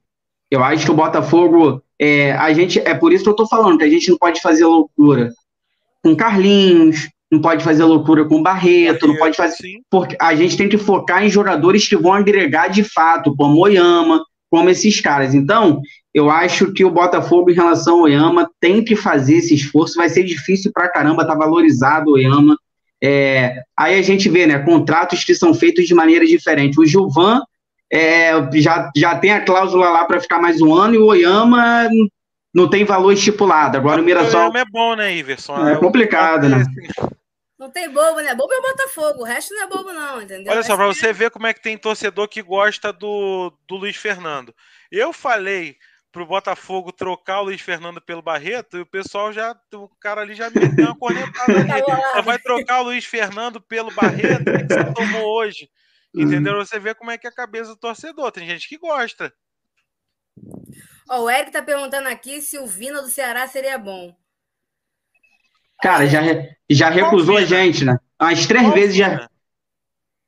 Eu 0.49 0.63
acho 0.63 0.85
que 0.85 0.91
o 0.91 0.95
Botafogo. 0.95 1.83
É, 2.01 2.31
a 2.31 2.53
gente, 2.53 2.79
é 2.79 2.93
por 2.95 3.11
isso 3.11 3.23
que 3.23 3.29
eu 3.29 3.33
estou 3.33 3.47
falando, 3.47 3.77
que 3.77 3.83
a 3.83 3.89
gente 3.89 4.09
não 4.09 4.17
pode 4.17 4.41
fazer 4.41 4.65
loucura 4.65 5.33
com 6.01 6.15
Carlinhos, 6.15 7.09
não 7.31 7.41
pode 7.41 7.63
fazer 7.63 7.83
loucura 7.83 8.25
com 8.25 8.41
Barreto, 8.41 9.07
não 9.07 9.17
pode 9.17 9.35
fazer. 9.35 9.57
Sim. 9.57 9.81
Porque 9.89 10.15
a 10.19 10.33
gente 10.33 10.57
tem 10.57 10.69
que 10.69 10.77
focar 10.77 11.23
em 11.23 11.29
jogadores 11.29 11.87
que 11.87 11.97
vão 11.97 12.13
agregar 12.13 12.69
de 12.69 12.83
fato, 12.83 13.35
como 13.35 13.61
Oyama, 13.61 14.23
como 14.49 14.69
esses 14.69 14.99
caras. 14.99 15.35
Então, 15.35 15.81
eu 16.13 16.29
acho 16.29 16.73
que 16.73 16.83
o 16.83 16.89
Botafogo, 16.89 17.51
em 17.51 17.55
relação 17.55 17.97
ao 17.97 18.01
Oyama, 18.01 18.49
tem 18.59 18.83
que 18.83 18.95
fazer 18.95 19.35
esse 19.35 19.53
esforço. 19.53 19.95
Vai 19.95 20.09
ser 20.09 20.23
difícil 20.23 20.71
pra 20.73 20.89
caramba, 20.89 21.25
tá 21.25 21.35
valorizado 21.35 22.09
o 22.09 22.13
Oyama. 22.13 22.57
É, 23.01 23.61
aí 23.77 23.97
a 23.97 24.01
gente 24.01 24.27
vê, 24.27 24.45
né, 24.45 24.59
contratos 24.59 25.23
que 25.23 25.35
são 25.35 25.53
feitos 25.53 25.87
de 25.87 25.93
maneira 25.93 26.25
diferente. 26.25 26.79
O 26.79 26.85
Gilvan 26.85 27.41
é, 27.91 28.31
já, 28.55 28.91
já 28.95 29.15
tem 29.17 29.31
a 29.31 29.43
cláusula 29.43 29.89
lá 29.89 30.05
para 30.05 30.19
ficar 30.19 30.39
mais 30.39 30.61
um 30.61 30.73
ano 30.73 30.95
e 30.95 30.97
o 30.97 31.05
Oyama 31.05 31.87
não 32.53 32.69
tem 32.69 32.83
valor 32.83 33.13
estipulado. 33.13 33.77
Agora 33.77 34.01
o 34.01 34.03
Mirassol. 34.03 34.39
O 34.39 34.43
Oyama 34.43 34.59
é 34.59 34.65
bom, 34.65 34.95
né, 34.95 35.15
Iverson? 35.15 35.67
É, 35.67 35.77
complicado, 35.77 36.49
né? 36.49 36.65
Não 37.57 37.69
tem 37.69 37.89
bobo, 37.89 38.21
né? 38.21 38.33
Bobo 38.33 38.53
é 38.53 38.57
o 38.57 38.61
Botafogo, 38.61 39.21
o 39.21 39.25
resto 39.25 39.53
não 39.53 39.63
é 39.63 39.67
bobo, 39.67 39.91
não, 39.91 40.21
entendeu? 40.21 40.51
Olha 40.51 40.63
só, 40.63 40.75
para 40.75 40.87
você 40.87 41.11
ver 41.11 41.29
como 41.29 41.45
é 41.45 41.53
que 41.53 41.61
tem 41.61 41.77
torcedor 41.77 42.27
que 42.27 42.41
gosta 42.41 42.91
do, 42.91 43.53
do 43.67 43.75
Luiz 43.75 43.97
Fernando. 43.97 44.55
Eu 44.89 45.11
falei 45.11 45.75
pro 46.11 46.25
Botafogo 46.25 46.91
trocar 46.91 47.41
o 47.41 47.43
Luiz 47.43 47.61
Fernando 47.61 48.01
pelo 48.01 48.21
Barreto, 48.21 48.77
e 48.77 48.81
o 48.81 48.85
pessoal 48.85 49.31
já, 49.31 49.55
o 49.73 49.87
cara 49.99 50.21
ali 50.21 50.33
já 50.33 50.49
meteu 50.49 50.85
uma 50.85 50.97
cornetada 50.97 51.59
ali. 51.59 51.69
Tá 52.13 52.21
vai 52.21 52.39
trocar 52.39 52.81
o 52.81 52.83
Luiz 52.83 53.05
Fernando 53.05 53.61
pelo 53.61 53.91
Barreto, 53.91 54.45
que 54.45 54.73
você 54.73 54.83
tomou 54.93 55.23
hoje. 55.37 55.69
Entendeu? 56.13 56.57
Você 56.57 56.79
vê 56.79 56.95
como 56.95 57.11
é 57.11 57.17
que 57.17 57.27
é 57.27 57.29
a 57.29 57.35
cabeça 57.35 57.69
do 57.69 57.77
torcedor. 57.77 58.31
Tem 58.31 58.47
gente 58.47 58.67
que 58.67 58.77
gosta. 58.77 59.31
Ó, 61.07 61.23
o 61.23 61.29
Eric 61.29 61.51
tá 61.51 61.61
perguntando 61.61 62.07
aqui 62.09 62.41
se 62.41 62.57
o 62.57 62.65
Vina 62.65 63.01
do 63.01 63.09
Ceará 63.09 63.47
seria 63.47 63.77
bom. 63.77 64.15
Cara, 65.81 66.07
já, 66.07 66.21
já 66.69 66.89
recusou 66.89 67.37
a 67.37 67.45
gente, 67.45 67.85
né? 67.85 67.97
Umas 68.19 68.45
três 68.45 68.63
Qual 68.63 68.73
vezes 68.73 68.95
Vina? 68.95 69.09
já. 69.17 69.29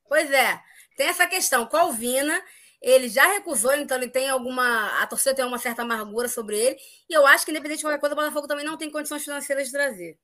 Pois 0.07 0.31
é, 0.31 0.59
tem 0.95 1.07
essa 1.07 1.27
questão. 1.27 1.65
Qual 1.65 1.91
Vina? 1.91 2.41
Ele 2.81 3.07
já 3.09 3.27
recusou, 3.27 3.73
então 3.75 3.97
ele 3.97 4.09
tem 4.09 4.27
alguma. 4.27 5.01
A 5.01 5.07
torcida 5.07 5.35
tem 5.35 5.45
uma 5.45 5.59
certa 5.59 5.83
amargura 5.83 6.27
sobre 6.27 6.57
ele. 6.57 6.77
E 7.09 7.13
eu 7.13 7.27
acho 7.27 7.45
que, 7.45 7.51
independente 7.51 7.77
de 7.77 7.83
qualquer 7.83 7.99
coisa, 7.99 8.13
o 8.13 8.17
Botafogo 8.17 8.47
também 8.47 8.65
não 8.65 8.77
tem 8.77 8.89
condições 8.89 9.23
financeiras 9.23 9.67
de 9.67 9.71
trazer. 9.71 10.17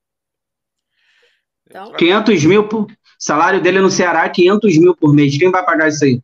Então... 1.66 1.92
500 1.92 2.44
mil 2.46 2.68
por. 2.68 2.86
Salário 3.18 3.60
dele 3.60 3.80
no 3.80 3.90
Ceará, 3.90 4.28
500 4.28 4.78
mil 4.78 4.96
por 4.96 5.14
mês. 5.14 5.38
Quem 5.38 5.50
vai 5.50 5.64
pagar 5.64 5.88
isso 5.88 6.04
aí? 6.04 6.22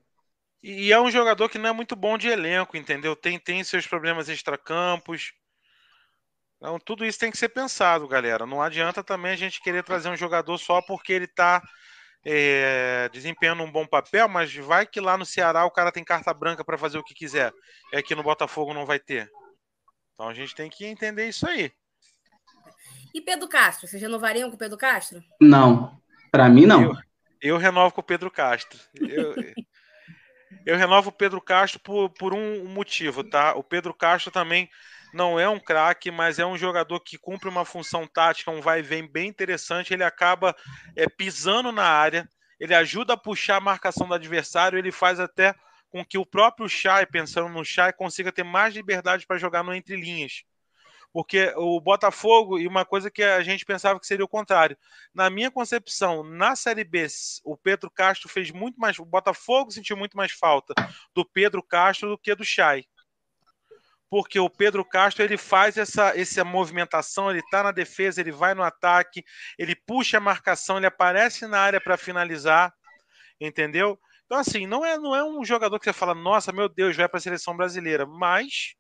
E 0.63 0.93
é 0.93 1.01
um 1.01 1.11
jogador 1.11 1.49
que 1.49 1.59
não 1.59 1.69
é 1.69 1.73
muito 1.73 1.95
bom 1.95 2.17
de 2.17 2.29
elenco, 2.29 2.77
entendeu? 2.77 3.15
Tem, 3.15 3.39
tem 3.39 3.63
seus 3.63 3.87
problemas 3.87 4.29
extracampos. 4.29 5.33
Então, 6.57 6.79
tudo 6.79 7.05
isso 7.05 7.19
tem 7.19 7.31
que 7.31 7.37
ser 7.37 7.51
pensado, 7.51 8.09
galera. 8.09 8.47
Não 8.47 8.63
adianta 8.63 9.05
também 9.05 9.33
a 9.33 9.37
gente 9.37 9.61
querer 9.61 9.85
trazer 9.85 10.09
um 10.09 10.17
jogador 10.17 10.57
só 10.57 10.81
porque 10.81 11.13
ele 11.13 11.27
está 11.27 11.63
é, 12.25 13.09
desempenhando 13.13 13.63
um 13.63 13.71
bom 13.71 13.87
papel, 13.87 14.29
mas 14.29 14.55
vai 14.55 14.87
que 14.87 15.01
lá 15.01 15.17
no 15.17 15.27
Ceará 15.27 15.65
o 15.65 15.71
cara 15.71 15.93
tem 15.93 16.03
carta 16.03 16.33
branca 16.33 16.65
para 16.65 16.79
fazer 16.79 16.99
o 16.99 17.05
que 17.05 17.15
quiser. 17.15 17.53
É 17.93 18.03
que 18.03 18.15
no 18.15 18.23
Botafogo 18.23 18.73
não 18.73 18.87
vai 18.87 18.99
ter. 18.99 19.31
Então 20.15 20.29
a 20.29 20.35
gente 20.35 20.55
tem 20.55 20.71
que 20.71 20.87
entender 20.87 21.29
isso 21.29 21.47
aí. 21.47 21.73
E 23.15 23.21
Pedro 23.21 23.49
Castro? 23.49 23.87
Vocês 23.87 24.03
renovariam 24.03 24.49
com 24.49 24.57
o 24.57 24.59
Pedro 24.59 24.79
Castro? 24.79 25.23
Não. 25.41 26.01
Para 26.33 26.49
mim, 26.49 26.67
não. 26.67 26.83
Eu, 26.83 26.97
eu, 27.41 27.57
renovo 27.59 27.95
com 27.95 28.01
o 28.01 28.05
Pedro 28.05 28.31
Castro. 28.31 28.79
Eu, 28.95 29.35
eu 30.67 30.77
renovo 30.77 31.11
o 31.11 31.13
Pedro 31.13 31.41
Castro 31.41 31.79
por, 31.79 32.11
por 32.11 32.35
um 32.35 32.67
motivo, 32.67 33.23
tá? 33.23 33.55
O 33.55 33.63
Pedro 33.63 33.95
Castro 33.95 34.33
também 34.33 34.69
não 35.15 35.39
é 35.39 35.49
um 35.49 35.61
craque, 35.61 36.11
mas 36.11 36.39
é 36.39 36.45
um 36.45 36.59
jogador 36.59 36.99
que 37.01 37.17
cumpre 37.17 37.49
uma 37.49 37.65
função 37.65 38.07
tática, 38.07 38.51
um 38.51 38.61
vai 38.61 38.81
e 38.81 38.83
vem 38.83 39.07
bem 39.07 39.29
interessante. 39.29 39.95
Ele 39.95 40.03
acaba 40.03 40.55
é, 40.97 41.09
pisando 41.09 41.71
na 41.71 41.85
área, 41.85 42.29
ele 42.59 42.75
ajuda 42.75 43.15
a 43.15 43.17
puxar 43.17 43.57
a 43.57 43.61
marcação 43.61 44.09
do 44.09 44.15
adversário, 44.15 44.79
ele 44.79 44.91
faz 44.91 45.21
até 45.21 45.55
com 45.89 46.05
que 46.05 46.19
o 46.19 46.27
próprio 46.27 46.69
Chay, 46.69 47.07
pensando 47.07 47.49
no 47.49 47.65
Chay, 47.65 47.93
consiga 47.93 48.33
ter 48.33 48.43
mais 48.43 48.75
liberdade 48.75 49.25
para 49.25 49.39
jogar 49.39 49.63
no 49.63 49.73
entre 49.73 49.95
linhas. 49.95 50.43
Porque 51.13 51.53
o 51.57 51.81
Botafogo, 51.81 52.59
e 52.59 52.67
uma 52.67 52.85
coisa 52.85 53.09
que 53.09 53.23
a 53.23 53.41
gente 53.45 53.65
pensava 53.65 54.01
que 54.01 54.07
seria 54.09 54.25
o 54.25 54.29
contrário. 54.29 54.77
Na 55.15 55.31
minha 55.31 55.49
concepção, 55.49 56.25
na 56.25 56.57
Série 56.57 56.83
B, 56.83 57.07
o 57.45 57.57
Pedro 57.57 57.89
Castro 57.89 58.29
fez 58.29 58.51
muito 58.51 58.81
mais. 58.81 58.99
O 58.99 59.05
Botafogo 59.05 59.71
sentiu 59.71 59.97
muito 59.97 60.17
mais 60.17 60.33
falta 60.33 60.75
do 61.15 61.25
Pedro 61.25 61.63
Castro 61.63 62.09
do 62.09 62.19
que 62.19 62.35
do 62.35 62.45
Chay 62.45 62.85
porque 64.15 64.39
o 64.39 64.49
Pedro 64.49 64.85
Castro 64.85 65.25
ele 65.25 65.37
faz 65.37 65.77
essa, 65.77 66.17
essa 66.17 66.45
movimentação, 66.45 67.31
ele 67.31 67.41
está 67.41 67.65
na 67.65 67.73
defesa, 67.73 68.21
ele 68.21 68.31
vai 68.31 68.55
no 68.55 68.63
ataque, 68.63 69.25
ele 69.59 69.75
puxa 69.75 70.19
a 70.19 70.21
marcação, 70.21 70.77
ele 70.77 70.87
aparece 70.87 71.49
na 71.49 71.59
área 71.59 71.81
para 71.81 71.97
finalizar, 71.97 72.73
entendeu? 73.41 73.99
Então, 74.25 74.39
assim, 74.39 74.69
não 74.69 74.85
é, 74.85 74.97
não 74.97 75.17
é 75.17 75.25
um 75.25 75.45
jogador 75.45 75.81
que 75.81 75.85
você 75.87 75.93
fala, 75.93 76.15
nossa, 76.15 76.53
meu 76.53 76.69
Deus, 76.69 76.95
vai 76.95 77.09
para 77.09 77.19
a 77.19 77.21
seleção 77.21 77.57
brasileira, 77.57 78.07
mas 78.07 78.77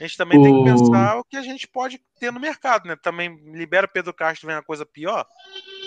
a 0.00 0.04
gente 0.04 0.16
também 0.16 0.38
o... 0.38 0.42
tem 0.42 0.56
que 0.56 0.64
pensar 0.64 1.18
o 1.18 1.24
que 1.24 1.36
a 1.36 1.42
gente 1.42 1.68
pode 1.68 2.00
ter 2.18 2.32
no 2.32 2.40
mercado, 2.40 2.88
né? 2.88 2.96
Também 3.02 3.38
libera 3.52 3.84
o 3.84 3.92
Pedro 3.92 4.14
Castro, 4.14 4.46
vem 4.46 4.56
uma 4.56 4.62
coisa 4.62 4.86
pior. 4.86 5.26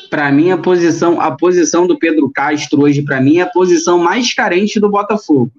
Para 0.07 0.31
mim, 0.31 0.51
a 0.51 0.57
posição, 0.59 1.19
a 1.19 1.35
posição 1.35 1.87
do 1.87 1.97
Pedro 1.97 2.29
Castro 2.31 2.83
hoje, 2.83 3.01
para 3.01 3.19
mim, 3.19 3.39
é 3.39 3.41
a 3.41 3.49
posição 3.49 3.97
mais 3.97 4.35
carente 4.35 4.79
do 4.79 4.87
Botafogo 4.87 5.51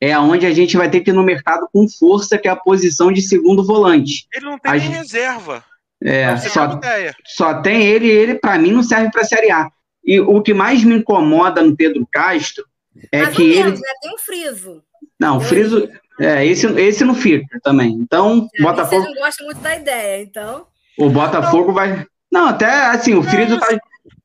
é 0.00 0.18
onde 0.18 0.46
a 0.46 0.52
gente 0.52 0.76
vai 0.76 0.88
ter 0.88 1.00
que 1.00 1.10
ir 1.10 1.12
no 1.12 1.22
mercado 1.22 1.68
com 1.72 1.86
força, 1.88 2.38
que 2.38 2.48
é 2.48 2.50
a 2.50 2.56
posição 2.56 3.12
de 3.12 3.20
segundo 3.20 3.64
volante. 3.64 4.26
Ele 4.32 4.46
não 4.46 4.58
tem 4.58 4.70
a 4.70 4.74
nem 4.74 4.82
gente... 4.82 4.96
reserva. 4.96 5.64
É, 6.02 6.34
só, 6.38 6.80
só 7.26 7.60
tem 7.60 7.82
ele 7.82 8.06
e 8.06 8.10
ele, 8.10 8.34
para 8.34 8.58
mim, 8.58 8.72
não 8.72 8.82
serve 8.82 9.10
para 9.10 9.24
Série 9.24 9.50
A. 9.50 9.70
E 10.02 10.18
o 10.18 10.40
que 10.40 10.54
mais 10.54 10.82
me 10.82 10.94
incomoda 10.94 11.62
no 11.62 11.76
Pedro 11.76 12.08
Castro 12.10 12.64
é 13.12 13.22
Mais 13.22 13.36
que 13.36 13.42
ele. 13.42 13.64
Menos, 13.64 13.80
né? 13.80 13.88
Tem 14.00 14.14
um 14.14 14.18
friso. 14.18 14.82
Não, 15.18 15.36
o 15.36 15.40
friso. 15.40 15.88
É, 16.18 16.44
esse, 16.44 16.66
esse 16.80 17.04
não 17.04 17.14
fica 17.14 17.60
também. 17.62 17.92
Então, 17.92 18.48
é, 18.58 18.62
Botafogo. 18.62 19.02
Você 19.02 19.08
não 19.08 19.22
gosta 19.22 19.44
muito 19.44 19.60
da 19.60 19.76
ideia, 19.76 20.22
então. 20.22 20.66
O 20.98 21.10
Botafogo 21.10 21.72
vai. 21.72 22.06
Não, 22.32 22.48
até 22.48 22.86
assim, 22.86 23.14
o 23.14 23.22
friso 23.22 23.58
tá, 23.58 23.78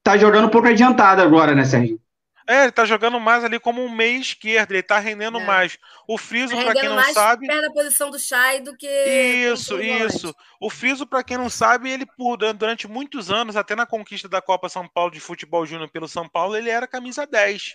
tá 0.03 0.17
jogando 0.17 0.45
um 0.45 0.49
pouco 0.49 0.67
adiantado 0.67 1.21
agora, 1.21 1.53
né, 1.53 1.65
Sérgio? 1.65 1.99
É, 2.47 2.63
ele 2.63 2.71
tá 2.71 2.85
jogando 2.85 3.19
mais 3.19 3.43
ali 3.43 3.59
como 3.59 3.83
um 3.83 3.89
meio 3.89 4.21
esquerdo, 4.21 4.71
ele 4.71 4.83
tá 4.83 4.99
rendendo 4.99 5.39
é. 5.39 5.45
mais. 5.45 5.79
O 6.07 6.15
Friso, 6.15 6.55
tá 6.55 6.63
para 6.63 6.73
quem 6.73 6.89
não 6.89 6.95
mais 6.95 7.13
sabe. 7.13 7.47
perto 7.47 7.61
da 7.61 7.71
posição 7.71 8.11
do 8.11 8.19
Chay 8.19 8.61
do 8.61 8.77
que. 8.77 8.87
Isso, 8.87 9.81
isso. 9.81 10.35
O 10.59 10.69
Friso, 10.69 11.07
para 11.07 11.23
quem 11.23 11.37
não 11.37 11.49
sabe, 11.49 11.89
ele 11.89 12.05
por 12.05 12.37
durante 12.37 12.87
muitos 12.87 13.31
anos, 13.31 13.55
até 13.55 13.75
na 13.75 13.87
conquista 13.87 14.29
da 14.29 14.41
Copa 14.41 14.69
São 14.69 14.87
Paulo 14.87 15.11
de 15.11 15.19
Futebol 15.19 15.65
Júnior 15.65 15.89
pelo 15.89 16.07
São 16.07 16.29
Paulo, 16.29 16.55
ele 16.55 16.69
era 16.69 16.87
camisa 16.87 17.25
10. 17.25 17.73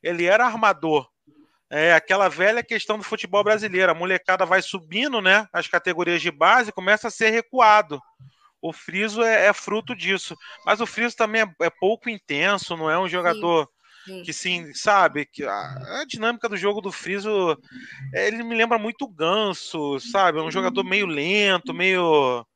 Ele 0.00 0.26
era 0.26 0.46
armador. 0.46 1.08
É 1.68 1.92
aquela 1.92 2.28
velha 2.28 2.62
questão 2.62 2.96
do 2.96 3.02
futebol 3.02 3.42
brasileiro. 3.42 3.90
A 3.90 3.96
molecada 3.96 4.46
vai 4.46 4.62
subindo, 4.62 5.20
né? 5.20 5.48
As 5.52 5.66
categorias 5.66 6.22
de 6.22 6.30
base 6.30 6.70
começa 6.70 7.08
a 7.08 7.10
ser 7.10 7.30
recuado. 7.30 8.00
O 8.62 8.72
Friso 8.72 9.24
é, 9.24 9.46
é 9.46 9.52
fruto 9.52 9.94
disso. 9.96 10.36
Mas 10.64 10.80
o 10.80 10.86
Friso 10.86 11.16
também 11.16 11.42
é, 11.42 11.64
é 11.64 11.70
pouco 11.70 12.08
intenso, 12.08 12.76
não 12.76 12.88
é 12.88 12.96
um 12.96 13.08
jogador. 13.08 13.64
Sim 13.64 13.73
que 14.04 14.32
sim, 14.32 14.72
sabe? 14.74 15.24
Que 15.24 15.44
a, 15.44 16.00
a, 16.00 16.04
dinâmica 16.04 16.48
do 16.48 16.56
jogo 16.56 16.80
do 16.80 16.92
Friso, 16.92 17.58
ele 18.12 18.42
me 18.42 18.54
lembra 18.54 18.78
muito 18.78 19.04
o 19.04 19.08
Ganso, 19.08 19.98
sabe? 19.98 20.38
É 20.38 20.42
um 20.42 20.50
jogador 20.50 20.84
meio 20.84 21.06
lento, 21.06 21.72
meio. 21.72 22.46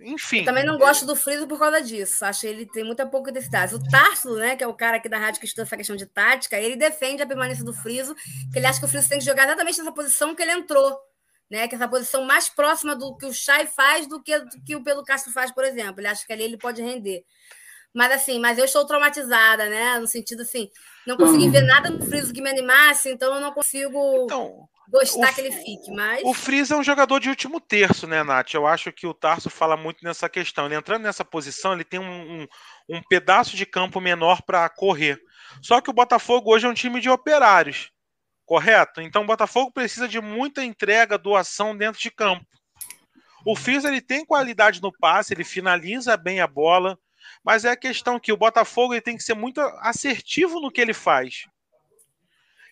Enfim. 0.00 0.40
Eu 0.40 0.44
também 0.46 0.64
não 0.64 0.78
gosto 0.78 1.06
do 1.06 1.14
Friso 1.14 1.46
por 1.46 1.58
causa 1.58 1.80
disso. 1.80 2.24
Acho 2.24 2.40
que 2.40 2.46
ele 2.48 2.66
tem 2.66 2.82
muita 2.82 3.06
pouca 3.06 3.30
intensidade. 3.30 3.74
O 3.74 3.82
Tarso, 3.82 4.34
né, 4.34 4.56
que 4.56 4.64
é 4.64 4.66
o 4.66 4.74
cara 4.74 4.96
aqui 4.96 5.08
da 5.08 5.18
rádio 5.18 5.40
que 5.40 5.46
estuda 5.46 5.62
essa 5.62 5.76
questão 5.76 5.94
de 5.94 6.06
tática, 6.06 6.58
ele 6.58 6.74
defende 6.74 7.22
a 7.22 7.26
permanência 7.26 7.64
do 7.64 7.72
Friso, 7.72 8.14
que 8.52 8.58
ele 8.58 8.66
acha 8.66 8.80
que 8.80 8.86
o 8.86 8.88
Friso 8.88 9.08
tem 9.08 9.20
que 9.20 9.24
jogar 9.24 9.44
exatamente 9.44 9.78
nessa 9.78 9.92
posição 9.92 10.34
que 10.34 10.42
ele 10.42 10.52
entrou. 10.52 10.98
Né, 11.48 11.68
que 11.68 11.74
é 11.74 11.76
essa 11.76 11.86
posição 11.86 12.24
mais 12.24 12.48
próxima 12.48 12.96
do 12.96 13.14
que 13.14 13.26
o 13.26 13.32
Chay 13.32 13.66
faz 13.66 14.06
do 14.06 14.22
que, 14.22 14.38
do 14.38 14.64
que 14.64 14.74
o 14.74 14.82
Pelo 14.82 15.04
Castro 15.04 15.30
faz, 15.30 15.50
por 15.50 15.64
exemplo. 15.64 16.00
Ele 16.00 16.08
acha 16.08 16.26
que 16.26 16.32
ali 16.32 16.44
ele 16.44 16.56
pode 16.56 16.80
render. 16.80 17.26
Mas 17.94 18.10
assim, 18.12 18.40
mas 18.40 18.58
eu 18.58 18.64
estou 18.64 18.86
traumatizada, 18.86 19.68
né? 19.68 19.98
No 19.98 20.06
sentido 20.06 20.42
assim, 20.42 20.70
não 21.06 21.16
consegui 21.16 21.50
ver 21.50 21.62
nada 21.62 21.90
no 21.90 22.04
Friso 22.04 22.32
que 22.32 22.40
me 22.40 22.48
animasse, 22.48 23.10
então 23.10 23.34
eu 23.34 23.40
não 23.40 23.52
consigo 23.52 24.24
então, 24.24 24.66
gostar 24.88 25.30
o, 25.30 25.34
que 25.34 25.40
ele 25.42 25.52
fique. 25.52 25.90
Mas... 25.90 26.22
O 26.24 26.32
Friso 26.32 26.72
é 26.72 26.76
um 26.78 26.82
jogador 26.82 27.20
de 27.20 27.28
último 27.28 27.60
terço, 27.60 28.06
né, 28.06 28.22
Nath? 28.22 28.54
Eu 28.54 28.66
acho 28.66 28.90
que 28.92 29.06
o 29.06 29.12
Tarso 29.12 29.50
fala 29.50 29.76
muito 29.76 30.02
nessa 30.04 30.26
questão. 30.28 30.64
Ele 30.64 30.74
entrando 30.74 31.02
nessa 31.02 31.24
posição, 31.24 31.74
ele 31.74 31.84
tem 31.84 32.00
um, 32.00 32.42
um, 32.42 32.48
um 32.88 33.02
pedaço 33.02 33.56
de 33.56 33.66
campo 33.66 34.00
menor 34.00 34.40
para 34.42 34.66
correr. 34.70 35.20
Só 35.60 35.80
que 35.82 35.90
o 35.90 35.94
Botafogo 35.94 36.50
hoje 36.50 36.66
é 36.66 36.70
um 36.70 36.74
time 36.74 36.98
de 36.98 37.10
operários, 37.10 37.90
correto? 38.46 39.02
Então 39.02 39.22
o 39.22 39.26
Botafogo 39.26 39.70
precisa 39.70 40.08
de 40.08 40.18
muita 40.18 40.64
entrega, 40.64 41.18
doação 41.18 41.76
dentro 41.76 42.00
de 42.00 42.10
campo. 42.10 42.46
O 43.44 43.54
Friso 43.54 43.86
ele 43.86 44.00
tem 44.00 44.24
qualidade 44.24 44.80
no 44.80 44.92
passe, 44.92 45.34
ele 45.34 45.44
finaliza 45.44 46.16
bem 46.16 46.40
a 46.40 46.46
bola 46.46 46.96
mas 47.44 47.64
é 47.64 47.70
a 47.70 47.76
questão 47.76 48.18
que 48.18 48.32
o 48.32 48.36
Botafogo 48.36 48.94
ele 48.94 49.00
tem 49.00 49.16
que 49.16 49.22
ser 49.22 49.34
muito 49.34 49.60
assertivo 49.80 50.60
no 50.60 50.70
que 50.70 50.80
ele 50.80 50.94
faz. 50.94 51.46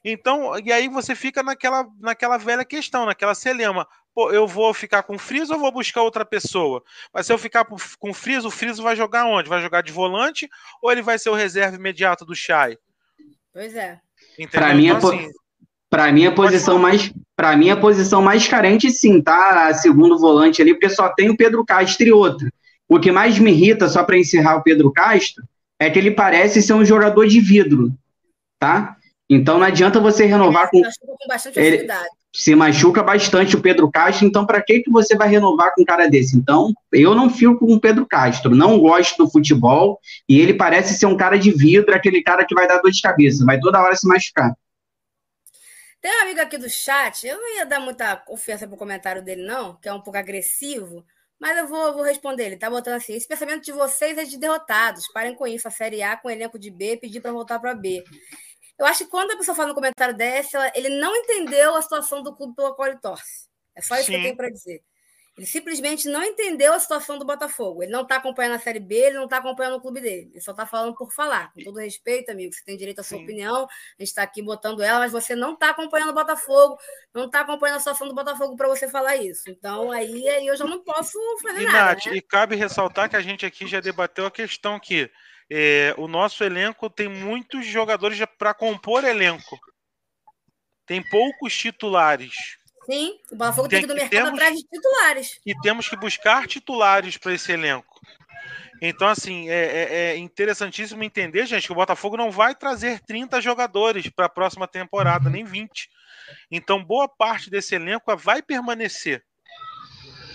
Então, 0.05 0.59
e 0.59 0.73
aí 0.73 0.89
você 0.89 1.15
fica 1.15 1.43
naquela, 1.43 1.87
naquela 2.01 2.39
velha 2.39 2.65
questão, 2.65 3.05
naquela 3.05 3.35
celema. 3.35 3.87
Pô, 4.15 4.33
eu 4.33 4.47
vou 4.47 4.73
ficar 4.75 5.03
com 5.03 5.15
o 5.15 5.19
Friso 5.19 5.53
ou 5.53 5.61
vou 5.61 5.71
buscar 5.71 6.03
outra 6.03 6.25
pessoa? 6.25 6.83
Mas 7.13 7.27
se 7.27 7.33
eu 7.33 7.39
ficar 7.39 7.65
com 7.65 8.11
o 8.11 8.15
Friso, 8.15 8.49
o 8.49 8.51
Friso 8.51 8.83
vai 8.83 8.97
jogar 8.97 9.27
onde? 9.27 9.49
Vai 9.49 9.61
jogar 9.61 9.83
de 9.83 9.93
volante 9.93 10.49
ou 10.83 10.91
ele 10.91 11.03
vai 11.03 11.19
ser 11.19 11.31
o 11.31 11.35
reserva 11.35 11.77
imediato 11.77 12.25
do 12.25 12.35
Chay? 12.35 12.79
Pois 13.53 13.75
é. 13.75 14.01
Para 14.51 14.75
mim, 14.75 14.87
então, 14.87 15.11
assim, 15.11 15.31
para 15.89 16.13
mim 16.13 16.27
a 16.27 16.33
posição 16.33 16.79
mais 16.79 17.13
para 17.37 17.57
mim 17.57 17.71
a 17.71 17.77
posição 17.77 18.23
mais 18.23 18.47
carente 18.47 18.91
sim, 18.91 19.21
tá? 19.21 19.73
Segundo 19.75 20.19
volante 20.19 20.63
ali, 20.63 20.73
porque 20.73 20.89
só 20.89 21.09
tem 21.09 21.31
o 21.31 21.37
Pedro 21.37 21.65
Castro 21.65 22.07
e 22.07 22.13
outro. 22.13 22.49
O 22.91 22.99
que 22.99 23.13
mais 23.13 23.39
me 23.39 23.53
irrita, 23.53 23.89
só 23.89 24.03
para 24.03 24.19
encerrar 24.19 24.57
o 24.57 24.65
Pedro 24.65 24.93
Castro, 24.93 25.45
é 25.79 25.89
que 25.89 25.97
ele 25.97 26.11
parece 26.11 26.61
ser 26.61 26.73
um 26.73 26.85
jogador 26.85 27.25
de 27.25 27.41
vidro, 27.41 27.93
tá? 28.59 28.97
Então 29.29 29.59
não 29.59 29.65
adianta 29.65 30.01
você 30.01 30.27
renovar 30.27 30.69
com. 30.69 30.83
com 30.83 31.29
bastante 31.29 31.61
ele 31.61 31.87
se 32.33 32.55
machuca 32.55 33.01
bastante 33.01 33.57
o 33.57 33.61
Pedro 33.61 33.89
Castro, 33.91 34.27
então 34.27 34.45
para 34.45 34.61
que 34.61 34.81
que 34.81 34.91
você 34.91 35.17
vai 35.17 35.29
renovar 35.29 35.73
com 35.73 35.83
um 35.83 35.85
cara 35.85 36.09
desse? 36.09 36.37
Então, 36.37 36.73
eu 36.93 37.15
não 37.15 37.31
fico 37.31 37.59
com 37.59 37.75
o 37.75 37.81
Pedro 37.81 38.07
Castro, 38.07 38.55
não 38.55 38.79
gosto 38.79 39.25
do 39.25 39.31
futebol 39.31 40.01
e 40.29 40.41
ele 40.41 40.55
parece 40.55 40.95
ser 40.95 41.07
um 41.07 41.17
cara 41.17 41.39
de 41.39 41.53
vidro, 41.53 41.95
aquele 41.95 42.23
cara 42.23 42.45
que 42.45 42.55
vai 42.55 42.67
dar 42.67 42.79
dor 42.79 42.91
de 42.91 43.01
cabeça, 43.03 43.45
vai 43.45 43.59
toda 43.59 43.81
hora 43.81 43.97
se 43.97 44.07
machucar. 44.07 44.53
Tem 46.01 46.11
um 46.19 46.23
amigo 46.23 46.41
aqui 46.41 46.57
do 46.57 46.69
chat, 46.69 47.27
eu 47.27 47.37
não 47.37 47.57
ia 47.57 47.67
dar 47.67 47.79
muita 47.79 48.17
confiança 48.17 48.67
pro 48.67 48.77
comentário 48.77 49.23
dele 49.23 49.45
não, 49.45 49.77
que 49.77 49.89
é 49.89 49.93
um 49.93 50.01
pouco 50.01 50.19
agressivo, 50.19 51.05
mas 51.41 51.57
eu 51.57 51.67
vou, 51.67 51.95
vou 51.95 52.03
responder. 52.03 52.47
Ele 52.47 52.57
tá 52.57 52.69
botando 52.69 52.95
assim: 52.95 53.15
esse 53.15 53.27
pensamento 53.27 53.65
de 53.65 53.73
vocês 53.73 54.19
é 54.19 54.25
de 54.25 54.39
derrotados. 54.39 55.09
Parem 55.09 55.35
com 55.35 55.47
isso. 55.47 55.67
A 55.67 55.71
Série 55.71 56.03
A 56.03 56.17
com 56.17 56.31
elenco 56.31 56.59
de 56.59 56.71
B, 56.71 56.99
pedir 56.99 57.21
para 57.21 57.33
voltar 57.33 57.59
para 57.59 57.75
B. 57.75 58.05
Eu 58.79 58.87
acho 58.87 59.05
que 59.05 59.11
quando 59.11 59.33
a 59.33 59.37
pessoa 59.37 59.55
fala 59.55 59.69
no 59.69 59.75
comentário 59.75 60.17
dessa, 60.17 60.71
ele 60.75 60.89
não 61.01 61.15
entendeu 61.17 61.75
a 61.75 61.83
situação 61.83 62.23
do 62.23 62.35
clube 62.35 62.55
pelo 62.55 62.75
qual 62.75 62.89
ele 62.89 62.99
torce. 62.99 63.49
É 63.75 63.81
só 63.81 63.95
isso 63.97 64.07
Sim. 64.07 64.13
que 64.13 64.19
eu 64.19 64.23
tenho 64.23 64.37
para 64.37 64.51
dizer. 64.51 64.83
Ele 65.41 65.47
simplesmente 65.47 66.07
não 66.07 66.23
entendeu 66.23 66.75
a 66.75 66.79
situação 66.79 67.19
do 67.19 67.25
Botafogo. 67.25 67.83
Ele 67.83 67.91
não 67.91 68.03
está 68.03 68.17
acompanhando 68.17 68.57
a 68.57 68.59
Série 68.59 68.79
B, 68.79 68.95
ele 68.95 69.17
não 69.17 69.25
está 69.25 69.39
acompanhando 69.39 69.77
o 69.77 69.81
clube 69.81 69.99
dele. 69.99 70.29
Ele 70.33 70.41
só 70.43 70.51
está 70.51 70.67
falando 70.67 70.95
por 70.95 71.11
falar. 71.11 71.51
Com 71.55 71.65
todo 71.65 71.79
respeito, 71.79 72.31
amigo, 72.31 72.53
você 72.53 72.63
tem 72.63 72.77
direito 72.77 72.99
à 72.99 73.03
sua 73.03 73.17
Sim. 73.17 73.25
opinião. 73.25 73.65
A 73.65 74.03
gente 74.03 74.09
está 74.09 74.23
aqui 74.23 74.43
botando 74.43 74.83
ela, 74.83 74.99
mas 74.99 75.13
você 75.13 75.35
não 75.35 75.55
está 75.55 75.71
acompanhando 75.71 76.11
o 76.11 76.15
Botafogo, 76.15 76.79
não 77.15 77.25
está 77.25 77.41
acompanhando 77.41 77.77
a 77.77 77.79
situação 77.79 78.07
do 78.07 78.15
Botafogo 78.15 78.55
para 78.55 78.69
você 78.69 78.87
falar 78.87 79.17
isso. 79.17 79.49
Então, 79.49 79.91
aí, 79.91 80.29
aí 80.29 80.47
eu 80.47 80.55
já 80.59 80.67
não 80.67 80.85
posso 80.85 81.19
fazer 81.41 81.63
e, 81.63 81.65
nada. 81.65 81.95
Nath, 81.95 82.05
né? 82.05 82.17
E 82.17 82.21
cabe 82.21 82.55
ressaltar 82.55 83.09
que 83.09 83.17
a 83.17 83.23
gente 83.23 83.47
aqui 83.47 83.67
já 83.67 83.81
debateu 83.81 84.27
a 84.27 84.31
questão 84.31 84.79
que 84.79 85.11
é, 85.51 85.95
o 85.97 86.07
nosso 86.07 86.45
elenco 86.45 86.91
tem 86.91 87.09
muitos 87.09 87.65
jogadores 87.65 88.21
para 88.39 88.53
compor 88.53 89.05
elenco. 89.05 89.59
Tem 90.85 91.03
poucos 91.09 91.57
titulares. 91.57 92.60
Sim, 92.91 93.21
o 93.31 93.37
Botafogo 93.37 93.69
tem, 93.69 93.87
tem 93.87 93.87
que 93.87 93.93
ir 93.93 93.95
no 93.95 94.01
mercado 94.01 94.25
temos, 94.25 94.41
atrás 94.41 94.57
de 94.57 94.63
titulares. 94.65 95.41
E 95.47 95.55
temos 95.61 95.89
que 95.89 95.97
buscar 95.97 96.49
titulares 96.49 97.17
para 97.17 97.33
esse 97.33 97.53
elenco. 97.53 98.01
Então, 98.83 99.07
assim, 99.07 99.49
é, 99.49 99.53
é, 99.55 99.95
é, 99.95 100.17
interessantíssimo 100.17 101.05
entender, 101.05 101.47
gente, 101.47 101.67
que 101.67 101.73
o 101.73 101.77
Botafogo 101.77 102.17
não 102.17 102.33
vai 102.33 102.53
trazer 102.53 102.99
30 103.01 103.41
jogadores 103.41 104.09
para 104.09 104.27
a 104.27 104.31
próxima 104.31 104.67
temporada, 104.67 105.31
nem 105.31 105.45
20. 105.45 105.89
Então, 106.51 106.83
boa 106.83 107.09
parte 107.09 107.49
desse 107.49 107.77
elenco 107.77 108.17
vai 108.17 108.43
permanecer. 108.43 109.23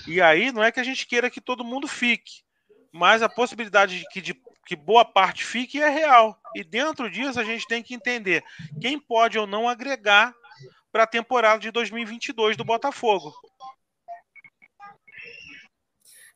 E 0.08 0.22
aí, 0.22 0.52
não 0.54 0.64
é 0.64 0.72
que 0.72 0.80
a 0.80 0.84
gente 0.84 1.06
queira 1.06 1.30
que 1.30 1.42
todo 1.42 1.66
mundo 1.66 1.90
fique, 1.90 2.44
mas 2.94 3.22
a 3.22 3.28
possibilidade 3.28 4.00
de 4.00 4.08
que, 4.08 4.22
de 4.22 4.34
que 4.66 4.78
boa 4.78 5.04
parte 5.04 5.44
fique 5.44 5.82
é 5.82 5.90
real. 5.90 6.40
E 6.56 6.64
dentro 6.64 7.10
disso, 7.10 7.38
a 7.38 7.44
gente 7.44 7.68
tem 7.68 7.84
que 7.84 7.94
entender 7.94 8.42
quem 8.80 8.98
pode 8.98 9.38
ou 9.38 9.46
não 9.46 9.68
agregar 9.68 10.34
para 10.96 11.04
a 11.04 11.08
temporada 11.08 11.60
de 11.60 11.72
2022 11.72 12.56
do 12.56 12.64
Botafogo. 12.64 13.36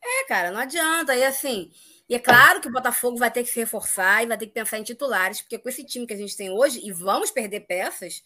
É, 0.03 0.25
cara, 0.25 0.51
não 0.51 0.59
adianta. 0.59 1.15
E 1.15 1.23
assim, 1.23 1.71
e 2.09 2.13
é 2.13 2.19
claro 2.19 2.59
que 2.59 2.67
o 2.67 2.71
Botafogo 2.71 3.17
vai 3.17 3.31
ter 3.31 3.43
que 3.43 3.49
se 3.49 3.57
reforçar 3.57 4.21
e 4.21 4.27
vai 4.27 4.37
ter 4.37 4.47
que 4.47 4.51
pensar 4.51 4.77
em 4.77 4.83
titulares, 4.83 5.39
porque 5.41 5.57
com 5.57 5.69
esse 5.69 5.85
time 5.85 6.05
que 6.05 6.11
a 6.11 6.17
gente 6.17 6.35
tem 6.35 6.49
hoje, 6.49 6.85
e 6.85 6.91
vamos 6.91 7.31
perder 7.31 7.61
peças, 7.61 8.21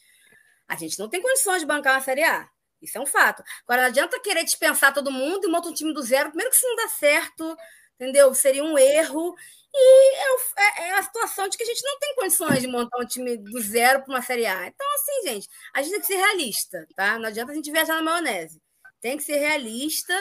a 0.68 0.76
gente 0.76 0.98
não 0.98 1.08
tem 1.08 1.22
condições 1.22 1.60
de 1.60 1.68
bancar 1.68 1.94
uma 1.94 2.02
Série 2.02 2.24
A. 2.24 2.50
Isso 2.82 2.98
é 2.98 3.02
um 3.02 3.06
fato. 3.06 3.44
Agora, 3.68 3.84
não 3.84 3.90
adianta 3.90 4.20
querer 4.20 4.44
dispensar 4.44 4.92
todo 4.92 5.12
mundo 5.12 5.48
e 5.48 5.52
montar 5.52 5.70
um 5.70 5.74
time 5.74 5.94
do 5.94 6.02
zero. 6.02 6.30
Primeiro 6.30 6.50
que 6.50 6.58
se 6.58 6.66
não 6.66 6.76
dá 6.78 6.88
certo, 6.88 7.56
entendeu? 7.96 8.34
Seria 8.34 8.64
um 8.64 8.78
erro. 8.78 9.36
E 9.76 10.16
é, 10.16 10.36
é, 10.58 10.88
é, 10.90 11.00
a 11.00 11.04
situação 11.04 11.50
de 11.50 11.58
que 11.58 11.64
a 11.64 11.66
gente 11.66 11.84
não 11.84 11.98
tem 12.00 12.16
condições 12.16 12.62
de 12.62 12.68
montar 12.68 13.00
um 13.00 13.06
time 13.06 13.38
do 13.38 13.60
zero 13.60 14.04
para 14.04 14.14
uma 14.14 14.22
Série 14.22 14.46
A. 14.46 14.68
Então, 14.68 14.88
assim, 14.96 15.30
gente, 15.30 15.48
a 15.74 15.82
gente 15.82 15.92
tem 15.92 16.02
que 16.02 16.08
ser 16.08 16.18
realista, 16.18 16.88
tá? 16.96 17.18
Não 17.18 17.28
adianta 17.28 17.52
a 17.52 17.56
gente 17.56 17.72
viajar 17.72 17.96
na 17.96 18.04
maionese. 18.04 18.62
Tem 19.02 19.18
que 19.18 19.24
ser 19.24 19.38
realista 19.38 20.14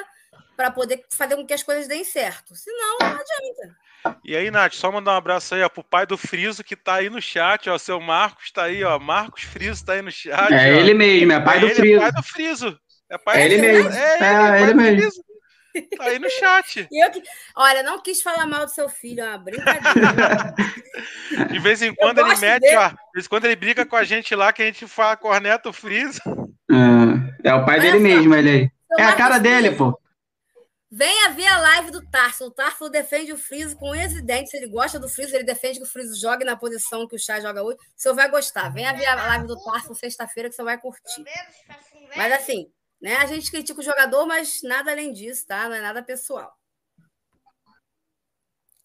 para 0.57 0.71
poder 0.71 1.05
fazer 1.13 1.37
com 1.37 1.47
que 1.47 1.53
as 1.53 1.63
coisas 1.63 1.87
deem 1.87 2.05
certo. 2.05 2.55
Senão, 2.57 2.99
não 3.01 3.09
adianta. 3.09 3.77
E 4.25 4.35
aí, 4.35 4.51
Nath, 4.51 4.75
só 4.75 4.91
mandar 4.91 5.13
um 5.13 5.17
abraço 5.17 5.55
aí 5.55 5.63
ó, 5.63 5.69
pro 5.69 5.85
pai 5.85 6.07
do 6.07 6.17
Friso 6.17 6.65
que 6.65 6.75
tá 6.75 6.95
aí 6.95 7.11
no 7.11 7.21
chat, 7.21 7.69
ó. 7.69 7.79
Seu 7.79 8.01
Marcos 8.01 8.51
tá 8.51 8.65
aí, 8.65 8.83
ó. 8.83 8.99
Marcos 8.99 9.43
Friso 9.43 9.85
tá 9.85 9.93
aí 9.93 10.03
no 10.03 10.11
chat. 10.11 10.53
É 10.53 10.75
ó. 10.75 10.79
ele 10.79 10.95
mesmo, 10.95 11.33
é 11.33 11.41
pai 11.41 11.59
é 11.59 11.61
do 11.61 11.67
ele, 11.67 11.75
Friso. 11.75 11.97
É 11.97 12.01
pai 12.01 12.13
do 12.13 12.23
Friso. 12.23 12.81
É, 13.11 13.19
pai 13.19 13.43
é 13.43 13.45
ele 13.45 13.59
mesmo. 13.59 13.91
É, 13.91 14.15
ele, 14.15 14.25
é, 14.25 14.59
é 14.59 14.63
ele 14.63 14.75
mesmo. 14.75 15.25
Tá 15.97 16.05
aí 16.05 16.19
no 16.19 16.31
chat. 16.31 16.87
Eu 16.93 17.11
que... 17.11 17.23
Olha, 17.57 17.83
não 17.83 18.01
quis 18.01 18.23
falar 18.23 18.47
mal 18.47 18.67
do 18.67 18.71
seu 18.71 18.89
filho, 18.89 19.23
é 19.23 19.29
uma 19.29 19.39
brincadeira. 19.39 20.55
de 21.51 21.59
vez 21.59 21.83
em 21.83 21.95
quando 21.95 22.19
ele 22.19 22.37
mete, 22.37 22.75
ó. 22.77 22.89
De 22.89 22.97
vez 23.15 23.27
em 23.27 23.29
quando 23.29 23.45
ele 23.45 23.57
briga 23.57 23.87
com 23.87 23.97
a 23.97 24.05
gente 24.05 24.35
lá, 24.35 24.53
que 24.53 24.63
a 24.63 24.67
gente 24.67 24.87
fala 24.87 25.17
corneta 25.17 25.69
o 25.69 25.73
Friso. 25.73 26.21
É, 27.45 27.51
é 27.51 27.55
o 27.55 27.65
pai 27.65 27.79
Olha 27.79 27.93
dele 27.93 27.99
só. 27.99 28.17
mesmo, 28.17 28.35
ele 28.35 28.51
aí. 28.51 28.71
É 28.99 29.05
a 29.05 29.15
cara 29.15 29.39
dele, 29.39 29.71
pô. 29.73 29.99
Venha 30.95 31.31
ver 31.31 31.47
a 31.47 31.59
live 31.59 31.91
do 31.91 32.07
Tarso. 32.11 32.45
O 32.45 32.51
Tarso 32.51 32.91
defende 32.91 33.33
o 33.33 33.39
Friso 33.39 33.75
com 33.79 33.93
unhas 33.93 34.13
e 34.13 34.21
dentes. 34.21 34.51
Se 34.51 34.59
ele 34.59 34.69
gosta 34.69 35.01
do 35.01 35.09
Friso, 35.09 35.35
ele 35.35 35.43
defende 35.43 35.79
que 35.79 35.87
o 35.87 35.89
Friso 35.89 36.21
jogue 36.21 36.45
na 36.45 36.55
posição 36.55 37.09
que 37.09 37.17
o 37.17 37.19
Chá 37.19 37.41
joga 37.41 37.63
hoje. 37.63 37.79
O 37.79 37.81
senhor 37.97 38.15
vai 38.15 38.31
gostar. 38.31 38.69
Venha 38.69 38.93
ver 38.93 39.07
a 39.07 39.15
live 39.15 39.47
do 39.47 39.57
Tarso 39.65 39.95
sexta-feira 39.95 40.51
que 40.51 40.55
você 40.55 40.63
vai 40.63 40.77
curtir. 40.77 41.25
Mas 42.15 42.33
assim, 42.35 42.67
né? 43.03 43.17
A 43.17 43.27
gente 43.27 43.51
critica 43.51 43.81
o 43.81 43.85
jogador, 43.85 44.25
mas 44.27 44.61
nada 44.63 44.93
além 44.93 45.13
disso, 45.13 45.47
tá? 45.47 45.69
Não 45.69 45.75
é 45.75 45.81
nada 45.81 46.03
pessoal. 46.03 46.53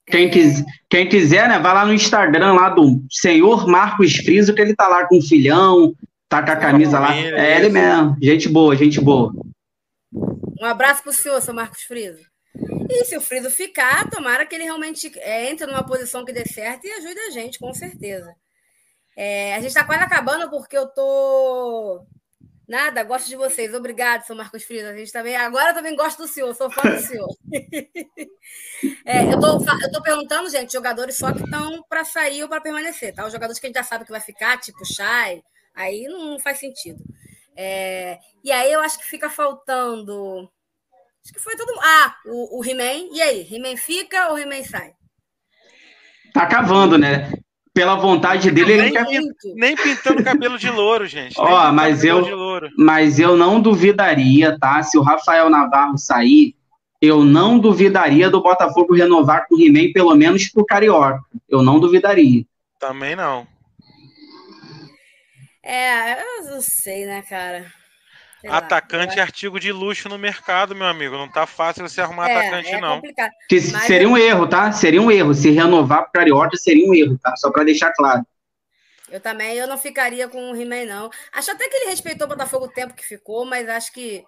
Quem, 0.07 0.29
quis, 0.29 0.63
quem 0.89 1.07
quiser, 1.07 1.49
né, 1.49 1.59
vai 1.59 1.73
lá 1.73 1.85
no 1.85 1.93
Instagram 1.93 2.53
lá 2.53 2.69
do 2.69 3.03
senhor 3.11 3.67
Marcos 3.67 4.15
Friso, 4.15 4.55
que 4.55 4.61
ele 4.61 4.73
tá 4.73 4.87
lá 4.87 5.05
com 5.05 5.17
o 5.17 5.21
filhão, 5.21 5.93
tá 6.29 6.41
com 6.41 6.51
a 6.51 6.55
camisa 6.55 6.97
lá. 6.97 7.13
É 7.15 7.57
ele 7.57 7.69
mesmo. 7.69 8.15
Gente 8.21 8.47
boa, 8.47 8.75
gente 8.75 9.01
boa. 9.01 9.33
Um 10.59 10.65
abraço 10.65 11.03
para 11.03 11.09
o 11.11 11.13
senhor, 11.13 11.41
seu 11.41 11.53
Marcos 11.53 11.83
Friso. 11.83 12.25
E 12.89 13.05
se 13.05 13.17
o 13.17 13.21
Friso 13.21 13.51
ficar, 13.51 14.09
tomara 14.09 14.45
que 14.45 14.55
ele 14.55 14.63
realmente 14.63 15.11
é, 15.19 15.51
entre 15.51 15.67
numa 15.67 15.85
posição 15.85 16.25
que 16.25 16.33
dê 16.33 16.45
certo 16.45 16.85
e 16.85 16.91
ajude 16.91 17.19
a 17.19 17.29
gente, 17.29 17.59
com 17.59 17.73
certeza. 17.73 18.33
É, 19.15 19.55
a 19.55 19.57
gente 19.57 19.69
está 19.69 19.83
quase 19.83 20.03
acabando 20.03 20.49
porque 20.49 20.77
eu 20.77 20.87
tô. 20.87 22.05
Nada, 22.67 23.01
gosto 23.03 23.29
de 23.29 23.37
vocês. 23.37 23.73
Obrigado, 23.73 24.25
seu 24.25 24.35
Marcos 24.35 24.63
Friso. 24.63 24.87
A 24.87 24.95
gente 24.95 25.11
também. 25.11 25.37
Agora 25.37 25.73
também 25.73 25.95
gosto 25.95 26.17
do 26.17 26.27
senhor, 26.27 26.53
sou 26.53 26.69
fã 26.69 26.81
do 26.81 26.99
senhor. 26.99 27.29
é, 29.05 29.33
eu, 29.33 29.39
tô, 29.39 29.63
eu 29.63 29.91
tô 29.91 30.01
perguntando, 30.01 30.49
gente, 30.49 30.73
jogadores 30.73 31.17
só 31.17 31.31
que 31.31 31.43
estão 31.43 31.81
para 31.87 32.03
sair 32.03 32.43
ou 32.43 32.49
para 32.49 32.59
permanecer, 32.59 33.13
tá? 33.13 33.25
Os 33.25 33.31
jogadores 33.31 33.57
que 33.57 33.67
a 33.67 33.69
gente 33.69 33.77
já 33.77 33.83
sabe 33.83 34.03
que 34.03 34.11
vai 34.11 34.19
ficar, 34.19 34.59
tipo 34.59 34.85
Chay, 34.85 35.41
aí 35.73 36.07
não 36.07 36.37
faz 36.39 36.59
sentido. 36.59 37.01
É, 37.55 38.19
e 38.43 38.51
aí 38.51 38.71
eu 38.71 38.81
acho 38.81 38.99
que 38.99 39.05
fica 39.05 39.29
faltando. 39.29 40.51
Acho 41.23 41.33
que 41.33 41.39
foi 41.39 41.55
todo 41.55 41.73
Ah, 41.81 42.17
o, 42.25 42.59
o 42.59 42.65
He-Man. 42.65 43.13
E 43.13 43.21
aí? 43.21 43.47
He-Man 43.49 43.77
fica 43.77 44.29
ou 44.29 44.37
He-Man 44.37 44.63
sai? 44.65 44.91
Tá 46.33 46.45
cavando, 46.45 46.97
né? 46.97 47.31
Pela 47.77 47.93
vontade 47.93 48.49
dele, 48.49 48.75
nem, 48.75 48.87
ele 48.87 48.91
quer... 48.91 49.53
nem 49.53 49.75
pintando 49.75 50.23
cabelo 50.23 50.57
de 50.57 50.67
louro, 50.67 51.05
gente. 51.05 51.35
Ó, 51.37 51.71
mas 51.71 52.03
eu, 52.03 52.25
mas 52.75 53.19
eu 53.19 53.37
não 53.37 53.61
duvidaria, 53.61 54.57
tá? 54.57 54.81
Se 54.81 54.97
o 54.97 55.03
Rafael 55.03 55.47
Navarro 55.47 55.95
sair, 55.95 56.55
eu 56.99 57.23
não 57.23 57.59
duvidaria 57.59 58.31
do 58.31 58.41
Botafogo 58.41 58.95
renovar 58.95 59.45
com 59.47 59.53
o 59.53 59.61
He-Man, 59.61 59.93
pelo 59.93 60.15
menos 60.15 60.49
pro 60.49 60.65
Carioca. 60.65 61.21
Eu 61.47 61.61
não 61.61 61.79
duvidaria. 61.79 62.43
Também 62.79 63.15
não. 63.15 63.45
É, 65.63 66.13
eu 66.13 66.45
não 66.45 66.61
sei, 66.61 67.05
né, 67.05 67.21
cara? 67.29 67.71
Sei 68.41 68.49
atacante 68.49 69.15
lá, 69.15 69.21
é 69.21 69.23
artigo 69.23 69.59
de 69.59 69.71
luxo 69.71 70.07
no 70.07 70.17
mercado, 70.17 70.75
meu 70.75 70.85
amigo. 70.85 71.17
Não 71.17 71.29
tá 71.29 71.47
fácil 71.47 71.87
você 71.87 72.01
arrumar 72.01 72.29
é, 72.29 72.37
atacante, 72.37 72.69
é 72.69 72.81
não. 72.81 72.95
Complicado. 72.95 73.31
Que 73.49 73.59
seria 73.59 74.07
um 74.07 74.17
erro, 74.17 74.47
tá? 74.47 74.71
Seria 74.71 75.01
um 75.01 75.09
erro. 75.11 75.33
Se 75.33 75.49
renovar 75.49 76.03
pro 76.03 76.11
Carioca 76.13 76.55
seria 76.55 76.87
um 76.87 76.93
erro, 76.93 77.17
tá? 77.17 77.35
Só 77.35 77.51
para 77.51 77.63
deixar 77.63 77.91
claro. 77.93 78.25
Eu 79.09 79.19
também, 79.21 79.55
eu 79.55 79.67
não 79.67 79.77
ficaria 79.77 80.27
com 80.27 80.51
o 80.51 80.55
He-Man, 80.55 80.85
não. 80.85 81.09
Acho 81.31 81.51
até 81.51 81.67
que 81.67 81.75
ele 81.75 81.89
respeitou 81.89 82.25
o 82.25 82.29
Botafogo 82.29 82.65
o 82.65 82.71
tempo 82.71 82.93
que 82.93 83.05
ficou, 83.05 83.45
mas 83.45 83.67
acho 83.69 83.91
que 83.91 84.23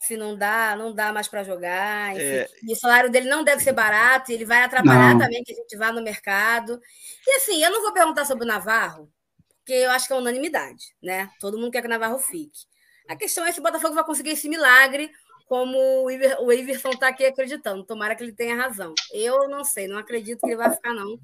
se 0.00 0.16
não 0.16 0.36
dá, 0.36 0.76
não 0.76 0.92
dá 0.92 1.12
mais 1.12 1.28
para 1.28 1.44
jogar. 1.44 2.12
Enfim. 2.12 2.22
É... 2.22 2.48
E 2.62 2.72
o 2.72 2.76
salário 2.76 3.10
dele 3.10 3.28
não 3.28 3.42
deve 3.44 3.62
ser 3.62 3.72
barato, 3.72 4.32
ele 4.32 4.44
vai 4.44 4.62
atrapalhar 4.62 5.14
não. 5.14 5.20
também 5.20 5.42
que 5.42 5.52
a 5.52 5.56
gente 5.56 5.76
vá 5.76 5.92
no 5.92 6.02
mercado. 6.02 6.78
E 7.26 7.36
assim, 7.36 7.62
eu 7.62 7.70
não 7.70 7.80
vou 7.80 7.92
perguntar 7.92 8.24
sobre 8.24 8.44
o 8.44 8.48
Navarro, 8.48 9.10
porque 9.58 9.72
eu 9.72 9.90
acho 9.90 10.06
que 10.06 10.12
é 10.12 10.16
unanimidade, 10.16 10.94
né? 11.02 11.30
Todo 11.40 11.56
mundo 11.56 11.70
quer 11.70 11.80
que 11.80 11.86
o 11.86 11.90
Navarro 11.90 12.18
fique. 12.18 12.66
A 13.08 13.16
questão 13.16 13.44
é 13.44 13.52
se 13.52 13.60
o 13.60 13.62
Botafogo 13.62 13.94
vai 13.94 14.04
conseguir 14.04 14.30
esse 14.30 14.48
milagre, 14.48 15.10
como 15.46 15.78
o, 16.04 16.10
Iver, 16.10 16.40
o 16.40 16.52
Iverson 16.52 16.90
está 16.90 17.08
aqui 17.08 17.24
acreditando. 17.24 17.84
Tomara 17.84 18.14
que 18.14 18.22
ele 18.22 18.32
tenha 18.32 18.56
razão. 18.56 18.94
Eu 19.12 19.48
não 19.48 19.64
sei, 19.64 19.86
não 19.86 19.98
acredito 19.98 20.40
que 20.40 20.46
ele 20.46 20.56
vai 20.56 20.70
ficar, 20.70 20.94
não. 20.94 21.18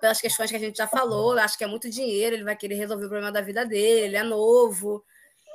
Pelas 0.00 0.20
questões 0.20 0.50
que 0.50 0.56
a 0.56 0.60
gente 0.60 0.76
já 0.76 0.86
falou, 0.86 1.38
acho 1.38 1.56
que 1.56 1.64
é 1.64 1.66
muito 1.66 1.88
dinheiro, 1.88 2.36
ele 2.36 2.44
vai 2.44 2.56
querer 2.56 2.74
resolver 2.74 3.06
o 3.06 3.08
problema 3.08 3.32
da 3.32 3.40
vida 3.40 3.64
dele, 3.64 4.06
ele 4.06 4.16
é 4.16 4.22
novo, 4.22 5.04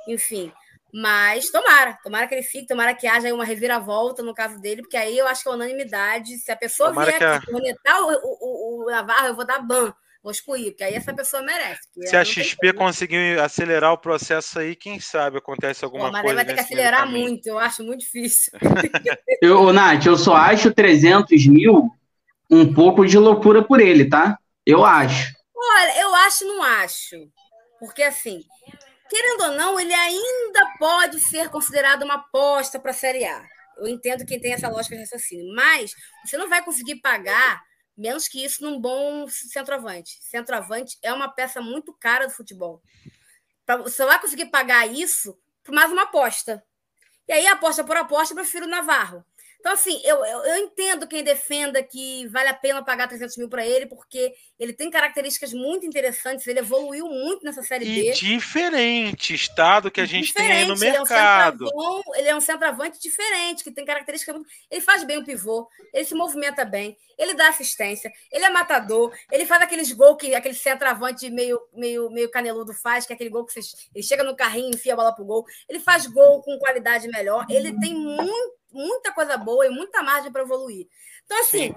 enfim. 0.08 0.52
Mas 0.92 1.50
tomara, 1.50 1.96
tomara 2.02 2.26
que 2.26 2.34
ele 2.34 2.42
fique, 2.42 2.66
tomara 2.66 2.94
que 2.94 3.06
haja 3.06 3.32
uma 3.32 3.44
reviravolta 3.44 4.24
no 4.24 4.34
caso 4.34 4.60
dele, 4.60 4.82
porque 4.82 4.96
aí 4.96 5.16
eu 5.16 5.28
acho 5.28 5.42
que 5.44 5.48
é 5.48 5.52
unanimidade. 5.52 6.38
Se 6.38 6.50
a 6.50 6.56
pessoa 6.56 6.88
tomara 6.88 7.16
vier 7.16 7.46
cornetar 7.46 8.02
o, 8.02 8.08
o, 8.24 8.82
o 8.82 8.90
Navarro, 8.90 9.28
eu 9.28 9.36
vou 9.36 9.46
dar 9.46 9.60
ban 9.60 9.94
vou 10.22 10.30
excluir, 10.30 10.70
porque 10.70 10.84
aí 10.84 10.94
essa 10.94 11.14
pessoa 11.14 11.42
merece. 11.42 11.80
Se 12.06 12.16
a 12.16 12.24
XP 12.24 12.72
conseguir 12.74 13.40
acelerar 13.40 13.92
o 13.92 13.98
processo 13.98 14.58
aí, 14.58 14.76
quem 14.76 15.00
sabe 15.00 15.38
acontece 15.38 15.84
alguma 15.84 16.06
Pô, 16.06 16.12
mas 16.12 16.22
coisa. 16.22 16.36
Mas 16.36 16.46
vai 16.46 16.54
ter 16.54 16.62
que 16.62 16.66
acelerar 16.74 17.10
muito, 17.10 17.46
eu 17.46 17.58
acho 17.58 17.82
muito 17.82 18.00
difícil. 18.00 18.52
eu, 19.42 19.72
Nath, 19.72 20.06
eu 20.06 20.16
só 20.16 20.34
acho 20.34 20.72
300 20.72 21.46
mil 21.46 21.90
um 22.50 22.72
pouco 22.72 23.06
de 23.06 23.16
loucura 23.16 23.62
por 23.62 23.80
ele, 23.80 24.08
tá? 24.08 24.38
Eu 24.66 24.84
acho. 24.84 25.32
Olha, 25.56 26.00
eu 26.00 26.14
acho 26.14 26.44
não 26.44 26.62
acho. 26.62 27.16
Porque 27.78 28.02
assim, 28.02 28.42
querendo 29.08 29.44
ou 29.44 29.52
não, 29.52 29.80
ele 29.80 29.94
ainda 29.94 30.60
pode 30.78 31.20
ser 31.20 31.48
considerado 31.48 32.02
uma 32.02 32.14
aposta 32.14 32.78
para 32.78 32.90
a 32.90 32.94
Série 32.94 33.24
A. 33.24 33.42
Eu 33.78 33.88
entendo 33.88 34.26
quem 34.26 34.38
tem 34.38 34.52
essa 34.52 34.68
lógica 34.68 34.94
de 34.94 35.02
raciocínio, 35.02 35.54
mas 35.54 35.92
você 36.24 36.36
não 36.36 36.48
vai 36.48 36.62
conseguir 36.62 36.96
pagar 36.96 37.62
Menos 37.96 38.28
que 38.28 38.44
isso 38.44 38.62
num 38.62 38.80
bom 38.80 39.28
centroavante. 39.28 40.18
Centroavante 40.22 40.98
é 41.02 41.12
uma 41.12 41.28
peça 41.28 41.60
muito 41.60 41.92
cara 41.92 42.26
do 42.26 42.32
futebol. 42.32 42.82
Você 43.84 44.04
vai 44.04 44.20
conseguir 44.20 44.46
pagar 44.46 44.86
isso 44.86 45.38
por 45.62 45.74
mais 45.74 45.92
uma 45.92 46.02
aposta. 46.02 46.64
E 47.28 47.32
aí, 47.32 47.46
aposta 47.46 47.84
por 47.84 47.96
aposta, 47.96 48.32
eu 48.32 48.36
prefiro 48.36 48.66
o 48.66 48.68
Navarro. 48.68 49.24
Então, 49.60 49.72
assim, 49.72 50.00
eu, 50.04 50.24
eu, 50.24 50.44
eu, 50.44 50.56
entendo 50.64 51.06
quem 51.06 51.22
defenda 51.22 51.82
que 51.82 52.26
vale 52.28 52.48
a 52.48 52.54
pena 52.54 52.82
pagar 52.82 53.06
300 53.06 53.36
mil 53.36 53.48
para 53.48 53.64
ele, 53.64 53.84
porque 53.84 54.32
ele 54.58 54.72
tem 54.72 54.90
características 54.90 55.52
muito 55.52 55.84
interessantes, 55.84 56.46
ele 56.46 56.60
evoluiu 56.60 57.06
muito 57.06 57.44
nessa 57.44 57.62
Série 57.62 57.84
e 57.84 58.02
B. 58.02 58.12
diferente, 58.12 59.34
estado 59.34 59.90
que 59.90 60.00
a 60.00 60.06
gente 60.06 60.28
diferente. 60.28 60.48
tem 60.48 60.62
aí 60.62 60.66
no 60.66 60.78
mercado. 60.78 61.66
Ele 61.66 61.72
é, 61.72 61.88
um 61.88 62.14
ele 62.16 62.28
é 62.28 62.36
um 62.36 62.40
centroavante 62.40 62.98
diferente, 62.98 63.62
que 63.62 63.70
tem 63.70 63.84
características 63.84 64.34
muito... 64.34 64.48
Ele 64.70 64.80
faz 64.80 65.04
bem 65.04 65.18
o 65.18 65.24
pivô, 65.24 65.68
ele 65.92 66.06
se 66.06 66.14
movimenta 66.14 66.64
bem, 66.64 66.96
ele 67.18 67.34
dá 67.34 67.48
assistência, 67.48 68.10
ele 68.32 68.46
é 68.46 68.50
matador, 68.50 69.14
ele 69.30 69.44
faz 69.44 69.62
aqueles 69.62 69.92
gols 69.92 70.16
que 70.18 70.34
aquele 70.34 70.54
centroavante 70.54 71.28
meio, 71.28 71.60
meio, 71.74 72.10
meio 72.10 72.30
caneludo 72.30 72.72
faz, 72.72 73.04
que 73.04 73.12
é 73.12 73.14
aquele 73.14 73.28
gol 73.28 73.44
que 73.44 73.52
você, 73.52 73.60
ele 73.94 74.02
chega 74.02 74.24
no 74.24 74.34
carrinho 74.34 74.70
e 74.70 74.74
enfia 74.74 74.94
a 74.94 74.96
bola 74.96 75.14
pro 75.14 75.22
gol. 75.22 75.44
Ele 75.68 75.80
faz 75.80 76.06
gol 76.06 76.42
com 76.42 76.58
qualidade 76.58 77.06
melhor, 77.08 77.44
ele 77.50 77.78
tem 77.78 77.94
muito 77.94 78.59
muita 78.72 79.12
coisa 79.12 79.36
boa 79.36 79.66
e 79.66 79.70
muita 79.70 80.02
margem 80.02 80.30
para 80.30 80.42
evoluir. 80.42 80.86
Então, 81.24 81.40
assim, 81.40 81.74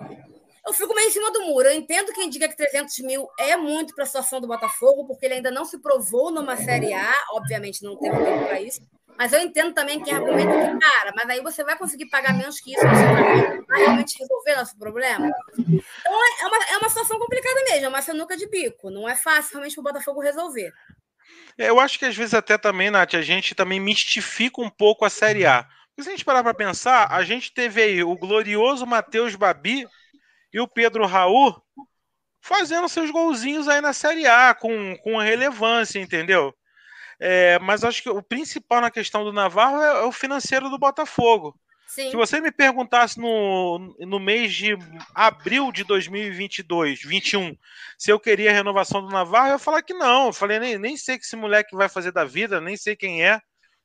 eu 0.65 0.73
fico 0.73 0.95
meio 0.95 1.07
em 1.07 1.11
cima 1.11 1.31
do 1.31 1.41
muro. 1.41 1.67
Eu 1.67 1.75
entendo 1.75 2.13
quem 2.13 2.29
diga 2.29 2.47
que 2.47 2.55
300 2.55 2.99
mil 2.99 3.27
é 3.37 3.57
muito 3.57 3.93
para 3.93 4.03
a 4.03 4.07
situação 4.07 4.39
do 4.39 4.47
Botafogo, 4.47 5.05
porque 5.05 5.25
ele 5.25 5.35
ainda 5.35 5.51
não 5.51 5.65
se 5.65 5.79
provou 5.79 6.31
numa 6.31 6.55
Série 6.55 6.93
A, 6.93 7.13
obviamente 7.31 7.83
não 7.83 7.97
teve 7.97 8.15
tempo 8.17 8.45
para 8.45 8.61
isso. 8.61 8.81
Mas 9.17 9.31
eu 9.31 9.39
entendo 9.39 9.73
também 9.73 10.01
quem 10.01 10.13
argumenta 10.13 10.51
que, 10.51 10.79
cara, 10.79 11.13
mas 11.15 11.29
aí 11.29 11.41
você 11.41 11.63
vai 11.63 11.77
conseguir 11.77 12.07
pagar 12.07 12.33
menos 12.33 12.59
que 12.59 12.73
isso, 12.73 12.81
vai 13.67 13.79
realmente 13.79 14.17
resolver 14.17 14.55
nosso 14.55 14.77
problema. 14.77 15.29
Então 15.59 16.25
é, 16.25 16.41
é 16.41 16.47
uma, 16.47 16.65
é 16.71 16.77
uma 16.77 16.89
situação 16.89 17.19
complicada 17.19 17.63
mesmo, 17.65 17.85
é 17.85 17.89
uma 17.89 18.01
sinuca 18.01 18.35
de 18.35 18.47
bico. 18.47 18.89
Não 18.89 19.07
é 19.07 19.15
fácil 19.15 19.51
realmente 19.51 19.75
para 19.75 19.81
o 19.81 19.83
Botafogo 19.83 20.21
resolver. 20.21 20.73
É, 21.57 21.69
eu 21.69 21.79
acho 21.79 21.99
que 21.99 22.05
às 22.05 22.15
vezes 22.15 22.33
até 22.33 22.57
também, 22.57 22.89
Nath, 22.89 23.13
a 23.13 23.21
gente 23.21 23.53
também 23.53 23.79
mistifica 23.79 24.61
um 24.61 24.69
pouco 24.69 25.05
a 25.05 25.09
Série 25.09 25.45
A. 25.45 25.67
Se 25.99 26.09
a 26.09 26.11
gente 26.11 26.25
parar 26.25 26.43
para 26.43 26.53
pensar, 26.53 27.11
a 27.11 27.23
gente 27.23 27.53
teve 27.53 27.81
aí 27.81 28.03
o 28.03 28.15
glorioso 28.15 28.85
Matheus 28.85 29.35
Babi 29.35 29.87
e 30.51 30.59
o 30.59 30.67
Pedro 30.67 31.05
Raul 31.05 31.55
fazendo 32.41 32.89
seus 32.89 33.09
golzinhos 33.09 33.67
aí 33.67 33.79
na 33.79 33.93
Série 33.93 34.27
A, 34.27 34.53
com, 34.53 34.97
com 34.97 35.17
relevância, 35.17 35.99
entendeu? 35.99 36.53
É, 37.19 37.57
mas 37.59 37.83
acho 37.83 38.03
que 38.03 38.09
o 38.09 38.21
principal 38.21 38.81
na 38.81 38.91
questão 38.91 39.23
do 39.23 39.31
Navarro 39.31 39.81
é, 39.81 40.01
é 40.01 40.03
o 40.03 40.11
financeiro 40.11 40.69
do 40.69 40.77
Botafogo. 40.77 41.57
Sim. 41.87 42.09
Se 42.09 42.15
você 42.15 42.41
me 42.41 42.51
perguntasse 42.51 43.19
no, 43.19 43.95
no 43.99 44.19
mês 44.19 44.51
de 44.51 44.75
abril 45.13 45.71
de 45.71 45.83
2022, 45.83 47.01
21, 47.03 47.55
se 47.99 48.11
eu 48.11 48.19
queria 48.19 48.49
a 48.49 48.53
renovação 48.53 49.05
do 49.05 49.11
Navarro, 49.11 49.49
eu 49.49 49.51
ia 49.53 49.59
falar 49.59 49.83
que 49.83 49.93
não. 49.93 50.27
Eu 50.27 50.33
falei, 50.33 50.59
nem, 50.59 50.77
nem 50.77 50.97
sei 50.97 51.19
que 51.19 51.23
esse 51.23 51.35
moleque 51.35 51.75
vai 51.75 51.87
fazer 51.87 52.11
da 52.11 52.25
vida, 52.25 52.59
nem 52.59 52.75
sei 52.75 52.95
quem 52.95 53.23
é. 53.23 53.39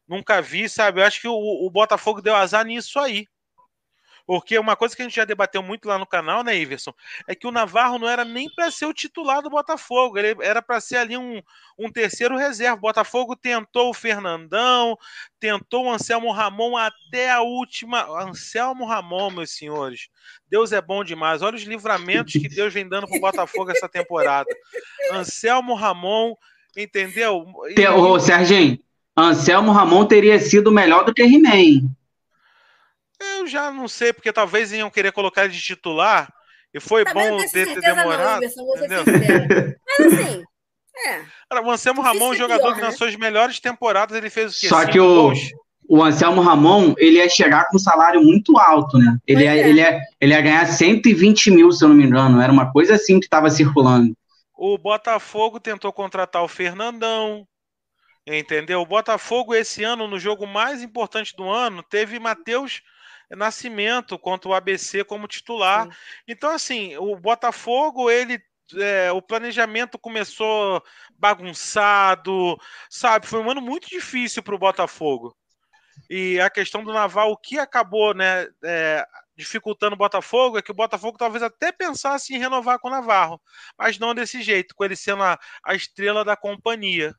Nunca 0.08 0.40
vi, 0.40 0.68
sabe? 0.68 1.00
Eu 1.00 1.04
acho 1.04 1.20
que 1.20 1.28
o, 1.28 1.34
o 1.34 1.70
Botafogo 1.70 2.22
deu 2.22 2.34
azar 2.34 2.64
nisso 2.64 2.98
aí. 2.98 3.26
Porque 4.28 4.58
uma 4.58 4.76
coisa 4.76 4.94
que 4.94 5.00
a 5.00 5.06
gente 5.06 5.16
já 5.16 5.24
debateu 5.24 5.62
muito 5.62 5.88
lá 5.88 5.98
no 5.98 6.06
canal, 6.06 6.44
né, 6.44 6.54
Iverson? 6.54 6.92
É 7.26 7.34
que 7.34 7.46
o 7.46 7.50
Navarro 7.50 7.98
não 7.98 8.06
era 8.06 8.26
nem 8.26 8.46
para 8.54 8.70
ser 8.70 8.84
o 8.84 8.92
titular 8.92 9.40
do 9.40 9.48
Botafogo, 9.48 10.18
ele 10.18 10.36
era 10.44 10.60
para 10.60 10.82
ser 10.82 10.98
ali 10.98 11.16
um, 11.16 11.40
um 11.78 11.90
terceiro 11.90 12.36
reserva. 12.36 12.76
O 12.76 12.80
Botafogo 12.80 13.34
tentou 13.34 13.88
o 13.88 13.94
Fernandão, 13.94 14.98
tentou 15.40 15.86
o 15.86 15.90
Anselmo 15.90 16.30
Ramon 16.30 16.76
até 16.76 17.30
a 17.30 17.40
última. 17.40 18.02
Anselmo 18.22 18.84
Ramon, 18.84 19.30
meus 19.30 19.52
senhores. 19.52 20.10
Deus 20.46 20.72
é 20.72 20.82
bom 20.82 21.02
demais. 21.02 21.40
Olha 21.40 21.56
os 21.56 21.62
livramentos 21.62 22.34
que 22.34 22.50
Deus 22.50 22.74
vem 22.74 22.86
dando 22.86 23.08
pro 23.08 23.20
Botafogo 23.20 23.70
essa 23.70 23.88
temporada. 23.88 24.54
Anselmo 25.10 25.74
Ramon, 25.74 26.34
entendeu? 26.76 27.46
Ô, 27.96 28.20
Serginho, 28.20 28.78
Anselmo 29.20 29.72
Ramon 29.72 30.06
teria 30.06 30.38
sido 30.38 30.70
melhor 30.70 31.04
do 31.04 31.12
que 31.12 31.22
He-Man. 31.22 31.88
Eu 33.20 33.46
já 33.46 33.70
não 33.70 33.88
sei, 33.88 34.12
porque 34.12 34.32
talvez 34.32 34.72
iam 34.72 34.90
querer 34.90 35.12
colocar 35.12 35.44
ele 35.44 35.54
de 35.54 35.60
titular. 35.60 36.32
E 36.72 36.78
foi 36.78 37.04
tá 37.04 37.14
bom 37.14 37.38
ter, 37.38 37.74
ter 37.74 37.80
demorado. 37.80 38.42
Não, 38.42 39.04
Mas 39.98 40.12
assim, 40.12 40.44
é. 41.06 41.22
Cara, 41.50 41.64
o 41.64 41.70
Anselmo 41.70 42.02
Ramon, 42.02 42.34
jogador 42.34 42.62
pior, 42.62 42.74
que 42.74 42.80
nas 42.80 42.90
né? 42.90 42.96
suas 42.96 43.16
melhores 43.16 43.58
temporadas, 43.58 44.16
ele 44.16 44.28
fez 44.28 44.56
o 44.56 44.60
quê? 44.60 44.68
Só 44.68 44.84
que 44.84 45.00
o, 45.00 45.32
o 45.88 46.04
Anselmo 46.04 46.42
Ramon, 46.42 46.94
ele 46.98 47.16
ia 47.16 47.28
chegar 47.28 47.68
com 47.68 47.76
um 47.76 47.80
salário 47.80 48.22
muito 48.22 48.58
alto, 48.58 48.98
né? 48.98 49.16
Ele 49.26 49.44
ia, 49.44 49.56
é. 49.56 49.68
ele, 49.68 49.80
ia, 49.80 50.00
ele 50.20 50.34
ia 50.34 50.40
ganhar 50.40 50.66
120 50.66 51.50
mil, 51.50 51.72
se 51.72 51.82
eu 51.82 51.88
não 51.88 51.96
me 51.96 52.04
engano. 52.04 52.40
Era 52.40 52.52
uma 52.52 52.70
coisa 52.70 52.94
assim 52.94 53.18
que 53.18 53.26
estava 53.26 53.48
circulando. 53.50 54.14
O 54.54 54.76
Botafogo 54.76 55.58
tentou 55.58 55.92
contratar 55.92 56.42
o 56.42 56.48
Fernandão, 56.48 57.46
entendeu? 58.36 58.80
O 58.80 58.86
Botafogo, 58.86 59.54
esse 59.54 59.82
ano, 59.82 60.06
no 60.06 60.18
jogo 60.18 60.46
mais 60.46 60.82
importante 60.82 61.34
do 61.34 61.48
ano, 61.48 61.82
teve 61.82 62.18
Matheus 62.18 62.82
Nascimento 63.30 64.18
contra 64.18 64.48
o 64.48 64.54
ABC 64.54 65.04
como 65.04 65.28
titular. 65.28 65.84
Sim. 65.84 65.92
Então, 66.28 66.50
assim, 66.50 66.96
o 66.96 67.16
Botafogo, 67.16 68.10
ele 68.10 68.40
é, 68.76 69.10
o 69.12 69.22
planejamento 69.22 69.98
começou 69.98 70.82
bagunçado, 71.18 72.56
sabe? 72.90 73.26
Foi 73.26 73.40
um 73.40 73.50
ano 73.50 73.60
muito 73.60 73.88
difícil 73.88 74.42
para 74.42 74.54
o 74.54 74.58
Botafogo. 74.58 75.36
E 76.08 76.40
a 76.40 76.48
questão 76.50 76.84
do 76.84 76.92
Naval, 76.92 77.32
o 77.32 77.36
que 77.36 77.58
acabou 77.58 78.14
né, 78.14 78.46
é, 78.64 79.04
dificultando 79.36 79.94
o 79.94 79.98
Botafogo 79.98 80.58
é 80.58 80.62
que 80.62 80.70
o 80.70 80.74
Botafogo 80.74 81.18
talvez 81.18 81.42
até 81.42 81.72
pensasse 81.72 82.34
em 82.34 82.38
renovar 82.38 82.78
com 82.78 82.88
o 82.88 82.90
Navarro, 82.90 83.40
mas 83.76 83.98
não 83.98 84.14
desse 84.14 84.42
jeito, 84.42 84.74
com 84.74 84.84
ele 84.84 84.96
sendo 84.96 85.22
a, 85.22 85.38
a 85.64 85.74
estrela 85.74 86.24
da 86.24 86.36
companhia. 86.36 87.14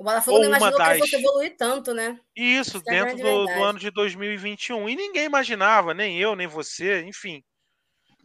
O 0.00 0.02
Botafogo 0.02 0.38
não 0.38 0.46
imaginou 0.46 0.78
das... 0.78 0.86
que 0.86 0.92
ele 0.94 1.00
fosse 1.00 1.16
evoluir 1.16 1.54
tanto, 1.58 1.92
né? 1.92 2.16
Isso, 2.34 2.78
Isso 2.78 2.82
é 2.86 3.04
dentro 3.04 3.18
é 3.18 3.22
do, 3.22 3.44
do, 3.44 3.62
ano 3.62 3.78
de 3.78 3.90
2021. 3.90 4.88
E 4.88 4.96
ninguém 4.96 5.26
imaginava, 5.26 5.92
nem 5.92 6.16
eu, 6.18 6.34
nem 6.34 6.46
você, 6.46 7.02
enfim. 7.02 7.42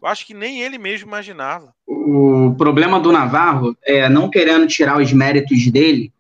Eu 0.01 0.07
acho 0.07 0.25
que 0.25 0.33
nem 0.33 0.61
ele 0.61 0.77
mesmo 0.77 1.09
imaginava. 1.09 1.73
O 1.85 2.55
problema 2.57 2.97
do 2.97 3.11
Navarro 3.11 3.75
é 3.83 4.07
não 4.07 4.29
querendo 4.29 4.65
tirar 4.67 5.01
os 5.01 5.11
méritos 5.11 5.69
dele, 5.69 6.13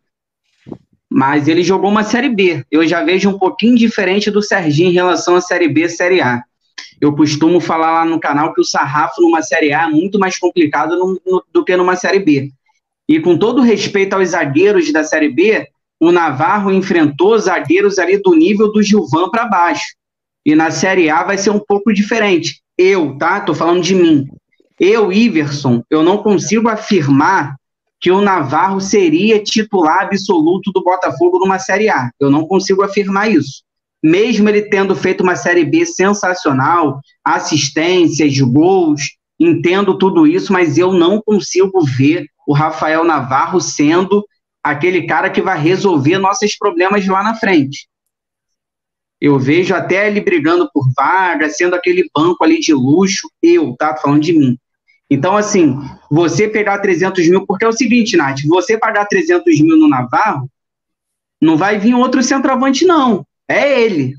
mas 1.09 1.47
ele 1.47 1.63
jogou 1.63 1.89
uma 1.89 2.03
Série 2.03 2.27
B. 2.27 2.65
Eu 2.69 2.85
já 2.85 3.01
vejo 3.01 3.29
um 3.29 3.39
pouquinho 3.39 3.77
diferente 3.77 4.29
do 4.29 4.41
Serginho 4.41 4.89
em 4.89 4.93
relação 4.93 5.37
à 5.37 5.41
Série 5.41 5.69
B 5.69 5.85
e 5.85 5.89
Série 5.89 6.19
A. 6.19 6.43
Eu 6.99 7.15
costumo 7.15 7.61
falar 7.61 7.91
lá 7.93 8.03
no 8.03 8.19
canal 8.19 8.53
que 8.53 8.59
o 8.59 8.65
sarrafo 8.65 9.21
numa 9.21 9.41
Série 9.41 9.71
A 9.71 9.83
é 9.83 9.87
muito 9.87 10.19
mais 10.19 10.37
complicado 10.37 10.97
no, 10.97 11.21
no, 11.25 11.45
do 11.53 11.63
que 11.63 11.77
numa 11.77 11.95
Série 11.95 12.19
B. 12.19 12.51
E 13.07 13.19
com 13.19 13.37
todo 13.37 13.61
respeito 13.61 14.13
aos 14.13 14.29
zagueiros 14.29 14.91
da 14.91 15.03
Série 15.03 15.29
B, 15.29 15.67
o 15.99 16.11
Navarro 16.11 16.71
enfrentou 16.71 17.37
zagueiros 17.37 17.99
ali 17.99 18.17
do 18.17 18.33
nível 18.35 18.71
do 18.71 18.81
Gilvan 18.81 19.29
para 19.29 19.45
baixo. 19.45 19.85
E 20.45 20.55
na 20.55 20.71
Série 20.71 21.09
A 21.09 21.23
vai 21.23 21.37
ser 21.37 21.49
um 21.49 21.59
pouco 21.59 21.93
diferente. 21.93 22.61
Eu, 22.77 23.17
tá? 23.17 23.39
Tô 23.39 23.53
falando 23.53 23.81
de 23.81 23.95
mim. 23.95 24.27
Eu, 24.79 25.11
Iverson, 25.11 25.81
eu 25.89 26.03
não 26.03 26.17
consigo 26.17 26.67
afirmar 26.67 27.55
que 27.99 28.11
o 28.11 28.21
Navarro 28.21 28.81
seria 28.81 29.41
titular 29.41 30.03
absoluto 30.03 30.71
do 30.71 30.83
Botafogo 30.83 31.39
numa 31.39 31.57
Série 31.57 31.89
A. 31.89 32.11
Eu 32.19 32.29
não 32.29 32.45
consigo 32.45 32.83
afirmar 32.83 33.31
isso. 33.31 33.63
Mesmo 34.03 34.47
ele 34.49 34.63
tendo 34.63 34.95
feito 34.95 35.21
uma 35.21 35.35
Série 35.35 35.65
B 35.65 35.85
sensacional, 35.85 36.99
assistências, 37.23 38.37
gols, 38.39 39.01
entendo 39.39 39.97
tudo 39.97 40.27
isso, 40.27 40.53
mas 40.53 40.77
eu 40.77 40.91
não 40.91 41.21
consigo 41.21 41.83
ver 41.83 42.27
o 42.47 42.53
Rafael 42.53 43.03
Navarro 43.03 43.59
sendo 43.59 44.25
aquele 44.63 45.05
cara 45.05 45.29
que 45.29 45.41
vai 45.41 45.59
resolver 45.59 46.17
nossos 46.17 46.57
problemas 46.57 47.05
lá 47.07 47.23
na 47.23 47.35
frente. 47.35 47.87
Eu 49.21 49.39
vejo 49.39 49.73
até 49.73 50.07
ele 50.07 50.21
brigando 50.21 50.69
por 50.73 50.87
vaga, 50.95 51.49
sendo 51.49 51.75
aquele 51.75 52.09
banco 52.13 52.43
ali 52.43 52.59
de 52.59 52.73
luxo, 52.73 53.29
eu, 53.41 53.75
tá? 53.77 53.95
Falando 53.95 54.21
de 54.21 54.33
mim. 54.33 54.57
Então, 55.09 55.37
assim, 55.37 55.77
você 56.09 56.47
pegar 56.47 56.79
300 56.79 57.29
mil, 57.29 57.45
porque 57.45 57.63
é 57.63 57.67
o 57.67 57.73
seguinte, 57.73 58.17
Nath, 58.17 58.41
você 58.47 58.77
pagar 58.77 59.05
300 59.05 59.61
mil 59.61 59.77
no 59.77 59.87
Navarro, 59.87 60.49
não 61.41 61.55
vai 61.57 61.77
vir 61.77 61.93
outro 61.93 62.23
centroavante, 62.23 62.85
não. 62.85 63.25
É 63.47 63.81
ele. 63.81 64.15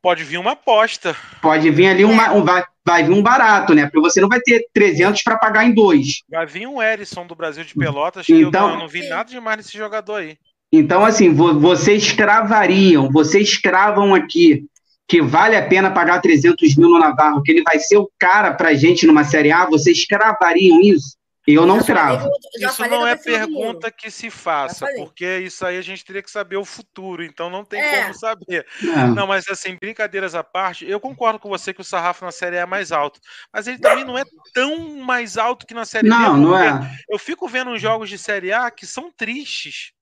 Pode 0.00 0.22
vir 0.22 0.38
uma 0.38 0.52
aposta. 0.52 1.16
Pode 1.40 1.68
vir 1.70 1.88
ali 1.88 2.04
uma, 2.04 2.32
um, 2.32 2.44
vai, 2.44 2.64
vai 2.84 3.04
vir 3.04 3.12
um 3.12 3.22
barato, 3.22 3.74
né? 3.74 3.84
Porque 3.84 4.00
você 4.00 4.20
não 4.20 4.28
vai 4.28 4.40
ter 4.40 4.66
300 4.72 5.22
para 5.22 5.38
pagar 5.38 5.64
em 5.64 5.72
dois. 5.72 6.22
Vai 6.28 6.46
vir 6.46 6.66
um 6.66 6.82
Erisson 6.82 7.26
do 7.26 7.34
Brasil 7.34 7.64
de 7.64 7.74
Pelotas, 7.74 8.26
que 8.26 8.34
então, 8.34 8.62
eu, 8.62 8.68
não, 8.68 8.74
eu 8.74 8.80
não 8.80 8.88
vi 8.88 9.08
nada 9.08 9.28
demais 9.28 9.58
nesse 9.58 9.76
jogador 9.76 10.16
aí. 10.16 10.36
Então, 10.72 11.04
assim, 11.04 11.32
vocês 11.32 12.12
cravariam, 12.12 13.10
vocês 13.10 13.58
cravam 13.58 14.14
aqui 14.14 14.64
que 15.06 15.20
vale 15.20 15.54
a 15.54 15.66
pena 15.66 15.90
pagar 15.90 16.22
300 16.22 16.76
mil 16.76 16.88
no 16.88 16.98
Navarro, 16.98 17.42
que 17.42 17.52
ele 17.52 17.62
vai 17.62 17.78
ser 17.78 17.98
o 17.98 18.10
cara 18.18 18.54
pra 18.54 18.72
gente 18.72 19.06
numa 19.06 19.24
Série 19.24 19.52
A, 19.52 19.66
vocês 19.66 20.06
cravariam 20.06 20.80
isso? 20.80 21.16
Eu 21.46 21.66
não 21.66 21.82
cravo. 21.82 22.30
Isso 22.56 22.86
não 22.86 23.06
é 23.06 23.16
pergunta 23.16 23.90
que 23.90 24.10
se 24.10 24.30
faça, 24.30 24.86
porque 24.96 25.38
isso 25.40 25.66
aí 25.66 25.76
a 25.76 25.82
gente 25.82 26.04
teria 26.04 26.22
que 26.22 26.30
saber 26.30 26.56
o 26.56 26.64
futuro, 26.64 27.24
então 27.24 27.50
não 27.50 27.64
tem 27.64 27.80
é. 27.80 28.02
como 28.02 28.14
saber. 28.14 28.66
Não. 28.80 29.08
não. 29.08 29.26
mas 29.26 29.48
assim, 29.48 29.76
brincadeiras 29.76 30.36
à 30.36 30.44
parte, 30.44 30.88
eu 30.88 31.00
concordo 31.00 31.40
com 31.40 31.48
você 31.48 31.74
que 31.74 31.80
o 31.80 31.84
sarrafo 31.84 32.24
na 32.24 32.30
Série 32.30 32.58
A 32.58 32.62
é 32.62 32.66
mais 32.66 32.92
alto, 32.92 33.20
mas 33.52 33.66
ele 33.66 33.78
também 33.78 34.04
não 34.04 34.16
é 34.16 34.22
tão 34.54 34.98
mais 34.98 35.36
alto 35.36 35.66
que 35.66 35.74
na 35.74 35.84
Série 35.84 36.08
não, 36.08 36.18
B. 36.18 36.24
Não, 36.24 36.36
não 36.36 36.58
é. 36.58 36.98
Eu 37.08 37.18
fico 37.18 37.48
vendo 37.48 37.72
uns 37.72 37.82
jogos 37.82 38.08
de 38.08 38.18
Série 38.18 38.52
A 38.52 38.70
que 38.70 38.86
são 38.86 39.10
tristes, 39.10 39.92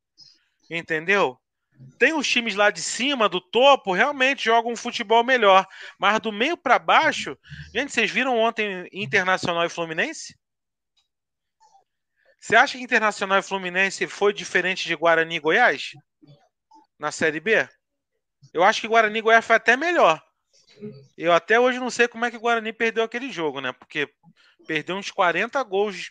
entendeu? 0.71 1.39
Tem 1.99 2.13
os 2.13 2.29
times 2.29 2.55
lá 2.55 2.71
de 2.71 2.83
cima, 2.83 3.31
do 3.31 3.41
topo, 3.41 3.95
realmente 3.95 4.45
jogam 4.45 4.73
um 4.73 4.77
futebol 4.77 5.25
melhor. 5.25 5.67
Mas 5.99 6.21
do 6.21 6.31
meio 6.31 6.55
para 6.55 6.79
baixo, 6.79 7.37
gente, 7.75 7.93
vocês 7.93 8.11
viram 8.11 8.39
ontem 8.39 8.87
Internacional 8.93 9.65
e 9.65 9.71
Fluminense? 9.71 10.39
Você 12.41 12.57
acha 12.57 12.79
que 12.79 12.85
Internacional 12.85 13.39
e 13.39 13.43
Fluminense 13.43 14.07
foi 14.07 14.33
diferente 14.33 14.89
de 14.89 14.97
Guarani 14.97 15.37
e 15.37 15.41
Goiás? 15.41 15.91
Na 16.99 17.13
Série 17.13 17.39
B? 17.39 17.69
Eu 18.55 18.65
acho 18.65 18.81
que 18.81 18.89
Guarani 18.89 19.19
e 19.19 19.23
Goiás 19.23 19.45
foi 19.45 19.57
até 19.57 19.77
melhor. 19.77 20.21
Eu 21.19 21.33
até 21.33 21.61
hoje 21.61 21.79
não 21.79 21.91
sei 21.91 22.09
como 22.09 22.25
é 22.25 22.31
que 22.31 22.39
o 22.39 22.41
Guarani 22.41 22.73
perdeu 22.73 23.05
aquele 23.05 23.31
jogo, 23.31 23.61
né? 23.61 23.73
Porque 23.73 24.09
perdeu 24.67 24.97
uns 24.97 25.11
40 25.11 25.63
gols 25.63 26.11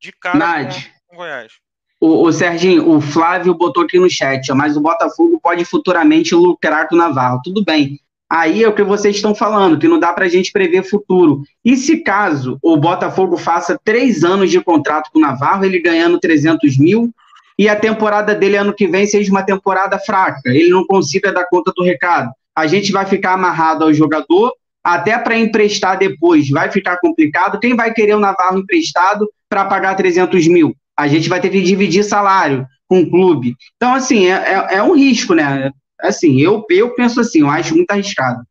de 0.00 0.10
cara 0.12 0.64
com, 0.64 1.08
com 1.08 1.16
Goiás. 1.16 1.52
O, 2.00 2.26
o 2.26 2.32
Serginho, 2.32 2.88
o 2.88 3.00
Flávio 3.00 3.54
botou 3.54 3.84
aqui 3.84 3.98
no 3.98 4.10
chat, 4.10 4.50
ó, 4.50 4.54
mas 4.54 4.76
o 4.76 4.80
Botafogo 4.80 5.38
pode 5.38 5.64
futuramente 5.66 6.34
lucrar 6.34 6.88
com 6.88 6.94
o 6.94 6.98
Navarro. 6.98 7.40
Tudo 7.44 7.62
bem. 7.62 8.00
Aí 8.32 8.64
é 8.64 8.68
o 8.68 8.74
que 8.74 8.82
vocês 8.82 9.16
estão 9.16 9.34
falando, 9.34 9.78
que 9.78 9.86
não 9.86 9.98
dá 9.98 10.12
para 10.12 10.24
a 10.24 10.28
gente 10.28 10.52
prever 10.52 10.84
futuro. 10.84 11.42
E 11.62 11.76
se 11.76 11.98
caso 11.98 12.58
o 12.62 12.76
Botafogo 12.76 13.36
faça 13.36 13.78
três 13.84 14.24
anos 14.24 14.50
de 14.50 14.60
contrato 14.60 15.10
com 15.12 15.18
o 15.18 15.22
Navarro, 15.22 15.64
ele 15.64 15.78
ganhando 15.78 16.18
300 16.18 16.78
mil, 16.78 17.10
e 17.58 17.68
a 17.68 17.76
temporada 17.76 18.34
dele 18.34 18.56
ano 18.56 18.72
que 18.72 18.86
vem 18.86 19.06
seja 19.06 19.30
uma 19.30 19.42
temporada 19.42 19.98
fraca, 19.98 20.40
ele 20.46 20.70
não 20.70 20.86
consiga 20.86 21.30
dar 21.30 21.44
conta 21.44 21.72
do 21.76 21.84
recado, 21.84 22.30
a 22.56 22.66
gente 22.66 22.90
vai 22.90 23.04
ficar 23.04 23.34
amarrado 23.34 23.84
ao 23.84 23.92
jogador, 23.92 24.52
até 24.82 25.18
para 25.18 25.36
emprestar 25.36 25.98
depois 25.98 26.48
vai 26.48 26.70
ficar 26.70 26.96
complicado. 26.98 27.60
Quem 27.60 27.76
vai 27.76 27.92
querer 27.92 28.14
o 28.14 28.20
Navarro 28.20 28.58
emprestado 28.58 29.30
para 29.48 29.66
pagar 29.66 29.94
300 29.94 30.48
mil? 30.48 30.74
a 30.96 31.08
gente 31.08 31.28
vai 31.28 31.40
ter 31.40 31.50
que 31.50 31.60
dividir 31.60 32.04
salário 32.04 32.66
com 32.86 33.00
o 33.00 33.10
clube. 33.10 33.56
Então, 33.76 33.94
assim, 33.94 34.26
é, 34.26 34.32
é, 34.32 34.76
é 34.76 34.82
um 34.82 34.94
risco, 34.94 35.34
né? 35.34 35.70
Assim, 36.02 36.40
eu, 36.40 36.66
eu 36.68 36.94
penso 36.94 37.20
assim, 37.20 37.40
eu 37.40 37.48
acho 37.48 37.74
muito 37.76 37.90
arriscado. 37.90 38.44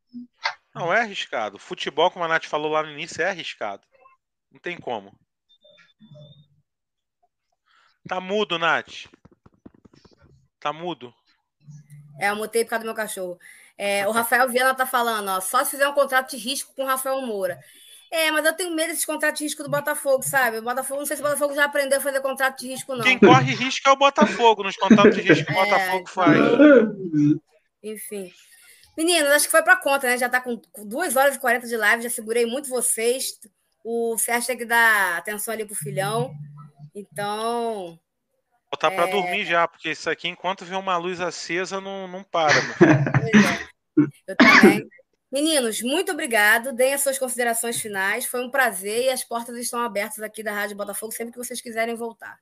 Não 0.74 0.94
é 0.94 1.02
arriscado. 1.02 1.60
Futebol, 1.60 2.10
como 2.10 2.24
a 2.24 2.28
Nath 2.28 2.46
falou 2.46 2.72
lá 2.72 2.82
no 2.82 2.92
início, 2.92 3.22
é 3.22 3.30
arriscado. 3.30 3.84
Não 4.50 4.60
tem 4.60 4.80
como. 4.80 5.14
Tá 8.08 8.22
mudo, 8.22 8.58
Nath. 8.58 9.06
Tá 10.60 10.72
mudo. 10.72 11.14
É, 12.20 12.30
eu 12.30 12.36
mutei 12.36 12.64
por 12.64 12.70
causa 12.70 12.84
do 12.84 12.88
meu 12.88 12.96
cachorro. 12.96 13.38
É, 13.78 14.08
o 14.08 14.12
Rafael 14.12 14.48
Viana 14.48 14.76
tá 14.76 14.86
falando, 14.86 15.28
ó, 15.30 15.42
só 15.42 15.64
se 15.64 15.72
fizer 15.72 15.88
um 15.88 15.94
contrato 15.94 16.32
de 16.32 16.38
risco 16.38 16.74
com 16.76 16.84
o 16.84 16.88
Rafael 16.88 17.22
Moura. 17.22 17.60
É, 18.12 18.30
mas 18.30 18.46
eu 18.46 18.54
tenho 18.54 18.76
medo 18.76 18.90
desses 18.90 19.06
contratos 19.06 19.40
de 19.40 19.46
risco 19.46 19.64
do 19.64 19.70
Botafogo, 19.70 20.22
sabe? 20.22 20.58
O 20.58 20.62
Botafogo, 20.62 21.00
não 21.00 21.06
sei 21.06 21.16
se 21.16 21.24
o 21.24 21.26
Botafogo 21.26 21.56
já 21.56 21.64
aprendeu 21.64 21.98
a 21.98 22.02
fazer 22.02 22.20
contrato 22.20 22.60
de 22.60 22.68
risco, 22.68 22.94
não. 22.94 23.04
Quem 23.04 23.18
corre 23.18 23.56
risco 23.56 23.88
é 23.88 23.92
o 23.94 23.96
Botafogo, 23.96 24.64
nos 24.64 24.76
contratos 24.76 25.16
de 25.16 25.22
risco 25.22 25.46
que 25.46 25.54
o 25.54 25.56
é, 25.64 25.64
Botafogo 25.64 26.10
faz. 26.10 26.38
Enfim. 27.82 28.30
Meninos, 28.98 29.32
acho 29.32 29.46
que 29.46 29.52
foi 29.52 29.64
para 29.64 29.78
conta, 29.78 30.08
né? 30.08 30.18
Já 30.18 30.26
está 30.26 30.42
com 30.42 30.62
2 30.78 31.16
horas 31.16 31.38
e 31.38 31.40
40 31.40 31.66
de 31.66 31.78
live, 31.78 32.04
já 32.04 32.10
segurei 32.10 32.46
muito 32.46 32.68
vocês. 32.68 33.40
O 33.82 34.18
Sérgio 34.18 34.48
tem 34.48 34.58
que 34.58 34.66
dar 34.66 35.18
atenção 35.18 35.54
ali 35.54 35.66
pro 35.66 35.74
filhão. 35.74 36.34
Então. 36.94 37.98
Botar 38.70 38.92
é... 38.92 38.96
para 38.96 39.06
dormir 39.06 39.46
já, 39.46 39.66
porque 39.70 39.92
isso 39.92 40.10
aqui, 40.10 40.28
enquanto 40.28 40.66
vê 40.66 40.76
uma 40.76 40.98
luz 40.98 41.22
acesa, 41.22 41.80
não, 41.80 42.10
não 42.10 42.24
para. 42.24 42.54
Pois 43.22 43.46
é. 43.46 43.72
Eu 44.28 44.36
também. 44.36 44.90
Meninos, 45.32 45.82
muito 45.82 46.12
obrigado. 46.12 46.74
Deem 46.74 46.94
as 46.94 47.02
suas 47.02 47.18
considerações 47.18 47.80
finais. 47.80 48.26
Foi 48.26 48.44
um 48.44 48.52
prazer 48.52 49.06
e 49.06 49.10
as 49.10 49.24
portas 49.24 49.56
estão 49.58 49.80
abertas 49.80 50.22
aqui 50.22 50.44
da 50.44 50.52
Rádio 50.52 50.76
Botafogo 50.76 51.14
sempre 51.14 51.32
que 51.32 51.38
vocês 51.38 51.62
quiserem 51.62 51.96
voltar. 51.96 52.38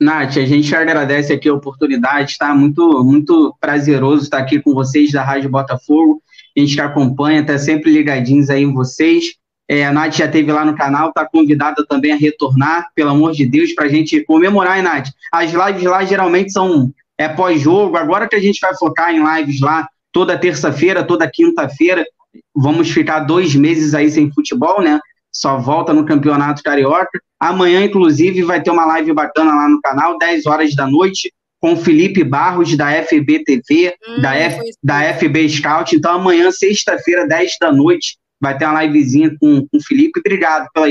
Nath, 0.00 0.36
a 0.36 0.44
gente 0.44 0.74
agradece 0.76 1.32
aqui 1.32 1.48
a 1.48 1.54
oportunidade, 1.54 2.36
tá? 2.38 2.54
Muito, 2.54 3.02
muito 3.02 3.56
prazeroso 3.60 4.24
estar 4.24 4.38
aqui 4.38 4.60
com 4.60 4.72
vocês 4.72 5.10
da 5.10 5.24
Rádio 5.24 5.50
Botafogo. 5.50 6.22
a 6.56 6.60
gente 6.60 6.74
que 6.74 6.80
acompanha, 6.80 7.40
está 7.40 7.58
sempre 7.58 7.92
ligadinhos 7.92 8.48
aí 8.48 8.62
em 8.62 8.72
vocês. 8.72 9.34
É, 9.68 9.84
a 9.84 9.92
Nath 9.92 10.14
já 10.14 10.26
esteve 10.26 10.52
lá 10.52 10.64
no 10.64 10.76
canal, 10.76 11.08
está 11.08 11.26
convidada 11.26 11.84
também 11.88 12.12
a 12.12 12.16
retornar, 12.16 12.90
pelo 12.94 13.10
amor 13.10 13.32
de 13.32 13.46
Deus, 13.46 13.72
para 13.72 13.86
a 13.86 13.88
gente 13.88 14.22
comemorar, 14.24 14.76
hein, 14.76 14.84
Nath? 14.84 15.08
As 15.32 15.52
lives 15.52 15.84
lá 15.84 16.04
geralmente 16.04 16.52
são 16.52 16.92
é, 17.18 17.28
pós-jogo, 17.28 17.96
agora 17.96 18.28
que 18.28 18.36
a 18.36 18.40
gente 18.40 18.60
vai 18.60 18.76
focar 18.76 19.12
em 19.12 19.24
lives 19.24 19.60
lá 19.60 19.88
toda 20.14 20.38
terça-feira, 20.38 21.02
toda 21.02 21.28
quinta-feira, 21.28 22.06
vamos 22.54 22.88
ficar 22.88 23.20
dois 23.20 23.54
meses 23.56 23.94
aí 23.94 24.08
sem 24.08 24.32
futebol, 24.32 24.80
né? 24.80 25.00
Só 25.32 25.58
volta 25.58 25.92
no 25.92 26.06
Campeonato 26.06 26.62
Carioca. 26.62 27.20
Amanhã, 27.40 27.84
inclusive, 27.84 28.44
vai 28.44 28.62
ter 28.62 28.70
uma 28.70 28.86
live 28.86 29.12
bacana 29.12 29.52
lá 29.52 29.68
no 29.68 29.80
canal, 29.80 30.16
10 30.16 30.46
horas 30.46 30.74
da 30.76 30.86
noite, 30.86 31.32
com 31.60 31.76
Felipe 31.76 32.22
Barros, 32.22 32.76
da 32.76 32.92
FB 33.02 33.42
TV, 33.42 33.96
hum, 34.08 34.22
da, 34.22 34.36
F, 34.36 34.60
da 34.82 35.14
FB 35.14 35.48
Scout. 35.48 35.96
Então, 35.96 36.12
amanhã, 36.12 36.48
sexta-feira, 36.52 37.26
10 37.26 37.56
da 37.60 37.72
noite, 37.72 38.16
vai 38.40 38.56
ter 38.56 38.66
uma 38.66 38.84
livezinha 38.84 39.34
com, 39.40 39.66
o 39.72 39.82
Felipe. 39.82 40.20
Obrigado 40.20 40.68
pela, 40.72 40.86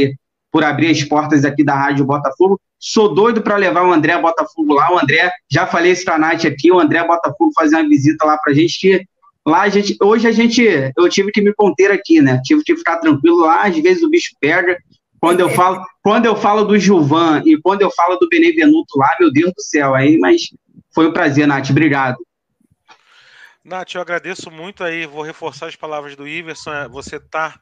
por 0.52 0.66
abrir 0.66 0.90
as 0.90 1.02
portas 1.02 1.46
aqui 1.46 1.64
da 1.64 1.76
Rádio 1.76 2.04
Botafogo. 2.04 2.60
Sou 2.78 3.14
doido 3.14 3.42
para 3.42 3.56
levar 3.56 3.88
o 3.88 3.94
André 3.94 4.20
Botafogo 4.20 4.74
lá. 4.74 4.94
O 4.94 5.00
André, 5.00 5.32
já 5.50 5.66
falei 5.66 5.94
esse 5.94 6.04
canal 6.04 6.32
aqui, 6.32 6.70
o 6.70 6.80
André 6.80 7.02
Botafogo 7.08 7.54
fazer 7.56 7.78
uma 7.78 7.88
visita 7.88 8.26
lá 8.26 8.38
para 8.38 8.52
a 8.52 8.56
gente, 8.56 8.78
que 8.78 9.06
lá 9.46 9.62
a 9.62 9.70
gente, 9.70 9.98
hoje 10.02 10.28
a 10.28 10.32
gente, 10.32 10.64
eu 10.98 11.10
tive 11.10 11.32
que 11.32 11.42
me 11.42 11.54
conter 11.54 11.92
aqui, 11.92 12.22
né? 12.22 12.40
Tive 12.44 12.64
que 12.64 12.76
ficar 12.76 12.98
tranquilo 12.98 13.42
lá, 13.42 13.64
às 13.66 13.78
vezes 13.78 14.04
o 14.04 14.10
bicho 14.10 14.36
pega. 14.40 14.78
Quando 15.20 15.40
eu 15.40 15.50
falo, 15.50 15.82
quando 16.02 16.26
eu 16.26 16.36
falo 16.36 16.66
do 16.66 16.78
Gilvan 16.78 17.42
e 17.46 17.58
quando 17.62 17.82
eu 17.82 17.90
falo 17.92 18.18
do 18.18 18.28
Benevenuto 18.28 18.98
lá, 18.98 19.16
meu 19.20 19.32
Deus 19.32 19.54
do 19.54 19.62
céu, 19.62 19.96
aí, 19.96 20.18
mas 20.18 20.42
foi 20.94 21.08
um 21.08 21.14
prazer, 21.14 21.48
Nath, 21.48 21.70
obrigado. 21.70 22.18
Nath, 23.64 23.96
eu 23.96 24.02
agradeço 24.02 24.52
muito 24.52 24.84
aí, 24.84 25.06
vou 25.06 25.22
reforçar 25.22 25.68
as 25.68 25.76
palavras 25.76 26.16
do 26.18 26.28
Iverson, 26.28 26.74
é, 26.74 26.90
você 26.90 27.20
tá 27.20 27.58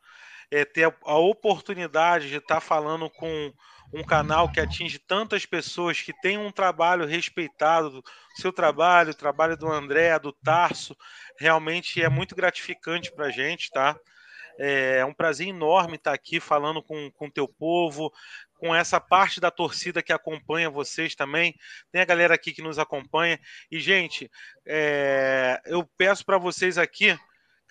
é, 0.50 0.66
ter 0.66 0.92
a 1.06 1.18
oportunidade 1.18 2.30
de 2.30 2.38
estar 2.38 2.56
tá 2.56 2.62
falando 2.62 3.10
com 3.12 3.54
um 3.94 4.04
canal 4.04 4.50
que 4.50 4.60
atinge 4.60 4.98
tantas 4.98 5.46
pessoas, 5.46 6.02
que 6.02 6.14
tem 6.22 6.38
um 6.38 6.52
trabalho 6.52 7.06
respeitado, 7.06 8.04
seu 8.36 8.52
trabalho, 8.52 9.12
o 9.12 9.16
trabalho 9.16 9.58
do 9.58 9.72
André, 9.72 10.18
do 10.18 10.32
Tarso, 10.32 10.96
realmente 11.38 12.02
é 12.02 12.10
muito 12.10 12.36
gratificante 12.36 13.12
para 13.12 13.28
a 13.28 13.32
gente, 13.32 13.72
tá? 13.72 14.00
É 14.58 15.04
um 15.06 15.14
prazer 15.14 15.48
enorme 15.48 15.96
estar 15.96 16.14
aqui 16.14 16.40
falando 16.40 16.84
com 16.84 17.12
o 17.20 17.32
teu 17.32 17.48
povo, 17.48 18.14
com 18.58 18.76
essa 18.76 19.00
parte 19.00 19.42
da 19.42 19.50
torcida 19.50 20.04
que 20.04 20.14
acompanha 20.14 20.70
vocês 20.70 21.16
também. 21.16 21.56
Tem 21.92 22.02
a 22.02 22.06
galera 22.06 22.36
aqui 22.36 22.54
que 22.54 22.62
nos 22.62 22.78
acompanha. 22.78 23.40
E, 23.72 23.80
gente, 23.80 24.30
é, 24.66 25.60
eu 25.66 25.84
peço 25.98 26.24
para 26.24 26.38
vocês 26.38 26.78
aqui 26.78 27.18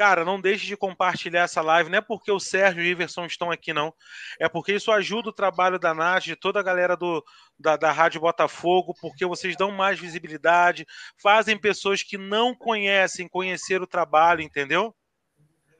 Cara, 0.00 0.24
não 0.24 0.40
deixe 0.40 0.66
de 0.66 0.78
compartilhar 0.78 1.42
essa 1.42 1.60
live. 1.60 1.90
Não 1.90 1.98
é 1.98 2.00
porque 2.00 2.32
o 2.32 2.40
Sérgio 2.40 2.82
e 2.82 2.86
o 2.86 2.90
Iverson 2.90 3.26
estão 3.26 3.50
aqui, 3.50 3.70
não. 3.74 3.92
É 4.40 4.48
porque 4.48 4.72
isso 4.72 4.90
ajuda 4.90 5.28
o 5.28 5.32
trabalho 5.32 5.78
da 5.78 5.92
Nath, 5.92 6.22
de 6.22 6.34
toda 6.34 6.58
a 6.58 6.62
galera 6.62 6.96
do, 6.96 7.22
da, 7.58 7.76
da 7.76 7.92
Rádio 7.92 8.18
Botafogo, 8.18 8.94
porque 8.98 9.26
vocês 9.26 9.54
dão 9.58 9.70
mais 9.70 10.00
visibilidade, 10.00 10.86
fazem 11.22 11.54
pessoas 11.58 12.02
que 12.02 12.16
não 12.16 12.54
conhecem 12.54 13.28
conhecer 13.28 13.82
o 13.82 13.86
trabalho, 13.86 14.40
entendeu? 14.40 14.96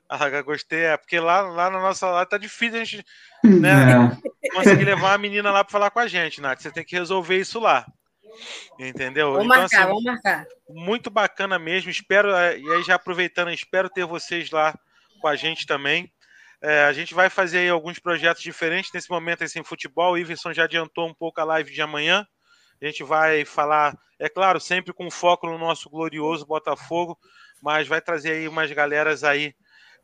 Ah, 0.06 0.42
gostei, 0.42 0.80
é 0.80 0.98
porque 0.98 1.18
lá, 1.18 1.40
lá 1.40 1.70
na 1.70 1.80
nossa 1.80 2.06
live 2.10 2.28
tá 2.28 2.36
difícil 2.36 2.78
a 2.78 2.84
gente 2.84 3.04
né, 3.42 3.72
é. 4.44 4.50
conseguir 4.50 4.84
levar 4.84 5.14
a 5.14 5.18
menina 5.18 5.50
lá 5.50 5.64
para 5.64 5.72
falar 5.72 5.90
com 5.90 5.98
a 5.98 6.06
gente, 6.06 6.42
Nath. 6.42 6.60
Você 6.60 6.70
tem 6.70 6.84
que 6.84 6.94
resolver 6.94 7.38
isso 7.38 7.58
lá. 7.58 7.86
Entendeu? 8.78 9.32
Vamos 9.32 9.46
então, 9.46 9.58
marcar, 9.58 9.78
assim, 9.78 9.88
vamos 9.88 10.04
marcar. 10.04 10.46
Muito 10.68 11.10
bacana 11.10 11.58
mesmo. 11.58 11.90
Espero, 11.90 12.34
é, 12.34 12.58
e 12.58 12.72
aí 12.72 12.82
já 12.82 12.94
aproveitando, 12.94 13.50
espero 13.50 13.88
ter 13.88 14.04
vocês 14.04 14.50
lá 14.50 14.74
com 15.20 15.28
a 15.28 15.36
gente 15.36 15.66
também. 15.66 16.12
É, 16.62 16.84
a 16.84 16.92
gente 16.92 17.14
vai 17.14 17.30
fazer 17.30 17.70
alguns 17.70 17.98
projetos 17.98 18.42
diferentes 18.42 18.90
nesse 18.92 19.10
momento 19.10 19.44
assim, 19.44 19.62
futebol. 19.62 20.12
O 20.12 20.18
Iverson 20.18 20.52
já 20.52 20.64
adiantou 20.64 21.08
um 21.08 21.14
pouco 21.14 21.40
a 21.40 21.44
live 21.44 21.72
de 21.72 21.80
amanhã. 21.80 22.26
A 22.80 22.86
gente 22.86 23.02
vai 23.02 23.44
falar, 23.44 23.96
é 24.18 24.28
claro, 24.28 24.60
sempre 24.60 24.92
com 24.92 25.10
foco 25.10 25.46
no 25.46 25.58
nosso 25.58 25.88
glorioso 25.88 26.46
Botafogo, 26.46 27.18
mas 27.62 27.86
vai 27.86 28.00
trazer 28.00 28.32
aí 28.32 28.48
umas 28.48 28.70
galeras 28.72 29.22
aí 29.22 29.54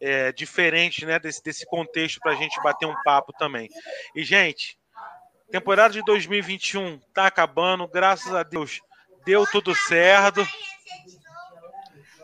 é, 0.01 0.33
diferentes 0.33 1.07
né, 1.07 1.19
desse, 1.19 1.43
desse 1.43 1.65
contexto 1.67 2.21
para 2.21 2.33
a 2.33 2.37
gente 2.37 2.61
bater 2.63 2.87
um 2.87 2.95
papo 3.03 3.33
também. 3.39 3.69
E, 4.15 4.23
gente, 4.25 4.79
Temporada 5.51 5.95
de 5.95 6.03
2021 6.03 6.99
tá 7.15 7.27
acabando, 7.27 7.87
graças 7.87 8.35
a 8.35 8.43
Deus 8.43 8.81
deu 9.27 9.45
tudo 9.45 9.75
certo. 9.75 10.47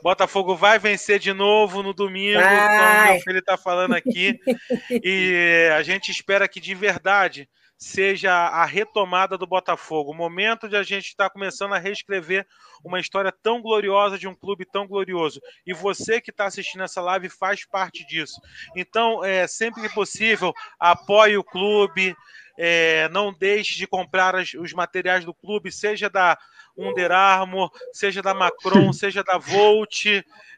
Botafogo 0.03 0.57
vai 0.57 0.79
vencer 0.79 1.19
de 1.19 1.33
novo 1.33 1.83
no 1.83 1.93
domingo, 1.93 2.41
como 2.41 3.31
ele 3.31 3.39
está 3.41 3.57
falando 3.57 3.95
aqui. 3.95 4.39
e 5.05 5.69
a 5.77 5.83
gente 5.83 6.11
espera 6.11 6.49
que 6.49 6.61
de 6.61 6.75
verdade 6.75 7.49
seja 7.77 8.33
a 8.33 8.65
retomada 8.65 9.37
do 9.37 9.45
Botafogo, 9.45 10.13
o 10.13 10.15
momento 10.15 10.69
de 10.69 10.77
a 10.77 10.85
gente 10.85 11.07
estar 11.07 11.25
tá 11.25 11.31
começando 11.31 11.73
a 11.73 11.79
reescrever 11.79 12.47
uma 12.85 13.01
história 13.01 13.33
tão 13.43 13.61
gloriosa 13.61 14.17
de 14.17 14.29
um 14.29 14.35
clube 14.35 14.65
tão 14.65 14.87
glorioso. 14.87 15.41
E 15.67 15.73
você 15.73 16.21
que 16.21 16.31
está 16.31 16.47
assistindo 16.47 16.85
essa 16.85 17.01
live 17.01 17.29
faz 17.29 17.67
parte 17.67 18.07
disso. 18.07 18.41
Então, 18.77 19.25
é, 19.25 19.49
sempre 19.49 19.83
que 19.83 19.93
possível, 19.93 20.53
apoie 20.79 21.37
o 21.37 21.43
clube, 21.43 22.15
é, 22.57 23.09
não 23.09 23.33
deixe 23.33 23.77
de 23.77 23.87
comprar 23.87 24.37
as, 24.37 24.55
os 24.55 24.73
materiais 24.73 25.25
do 25.25 25.35
clube, 25.35 25.73
seja 25.73 26.09
da 26.09 26.39
Under 26.77 27.11
Armour, 27.11 27.71
seja 27.93 28.23
da 28.23 28.35
Macron, 28.35 28.93
seja 28.93 29.23
da 29.23 29.39
Volt, 29.39 30.07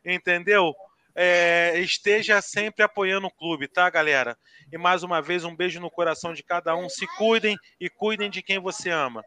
entendeu? 0.05 0.75
É, 1.17 1.79
esteja 1.79 2.41
sempre 2.43 2.83
apoiando 2.83 3.29
o 3.29 3.31
clube, 3.31 3.69
tá, 3.69 3.89
galera? 3.89 4.37
E 4.73 4.77
mais 4.77 5.03
uma 5.05 5.23
vez, 5.23 5.45
um 5.45 5.55
beijo 5.55 5.81
no 5.81 5.91
coração 5.91 6.33
de 6.33 6.43
cada 6.43 6.75
um. 6.77 6.89
Se 6.89 7.07
cuidem 7.17 7.57
e 7.79 7.89
cuidem 7.89 8.29
de 8.29 8.43
quem 8.43 8.59
você 8.59 8.91
ama. 8.91 9.25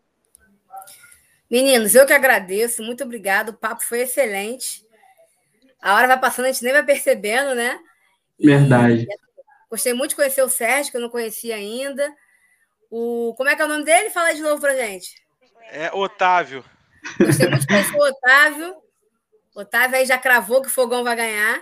Meninos, 1.50 1.96
eu 1.96 2.06
que 2.06 2.12
agradeço, 2.12 2.84
muito 2.84 3.06
obrigado. 3.06 3.50
O 3.50 3.54
papo 3.54 3.84
foi 3.84 4.02
excelente. 4.02 4.86
A 5.82 5.96
hora 5.96 6.08
vai 6.08 6.20
passando, 6.20 6.46
a 6.46 6.52
gente 6.52 6.64
nem 6.64 6.74
vai 6.74 6.84
percebendo, 6.84 7.56
né? 7.56 7.80
Verdade. 8.38 9.04
E, 9.04 9.08
gostei 9.70 9.94
muito 9.94 10.10
de 10.10 10.18
conhecer 10.18 10.42
o 10.42 10.50
Sérgio, 10.50 10.92
que 10.92 10.98
eu 10.98 11.02
não 11.02 11.10
conhecia 11.10 11.56
ainda. 11.56 12.14
O, 12.90 13.34
como 13.36 13.50
é 13.50 13.56
que 13.56 13.62
é 13.62 13.66
o 13.66 13.70
nome 13.70 13.84
dele? 13.84 14.10
Fala 14.10 14.34
de 14.34 14.42
novo 14.42 14.62
pra 14.62 14.76
gente. 14.76 15.22
É 15.70 15.92
Otávio. 15.94 16.64
Gostei 17.20 17.50
muito 17.50 17.62
de 17.62 17.68
conhecer 17.68 17.96
o 17.96 18.04
Otávio. 18.04 18.76
Otávio 19.56 19.98
aí 19.98 20.06
já 20.06 20.18
cravou 20.18 20.62
que 20.62 20.68
o 20.68 20.72
Fogão 20.72 21.04
vai 21.04 21.16
ganhar. 21.16 21.62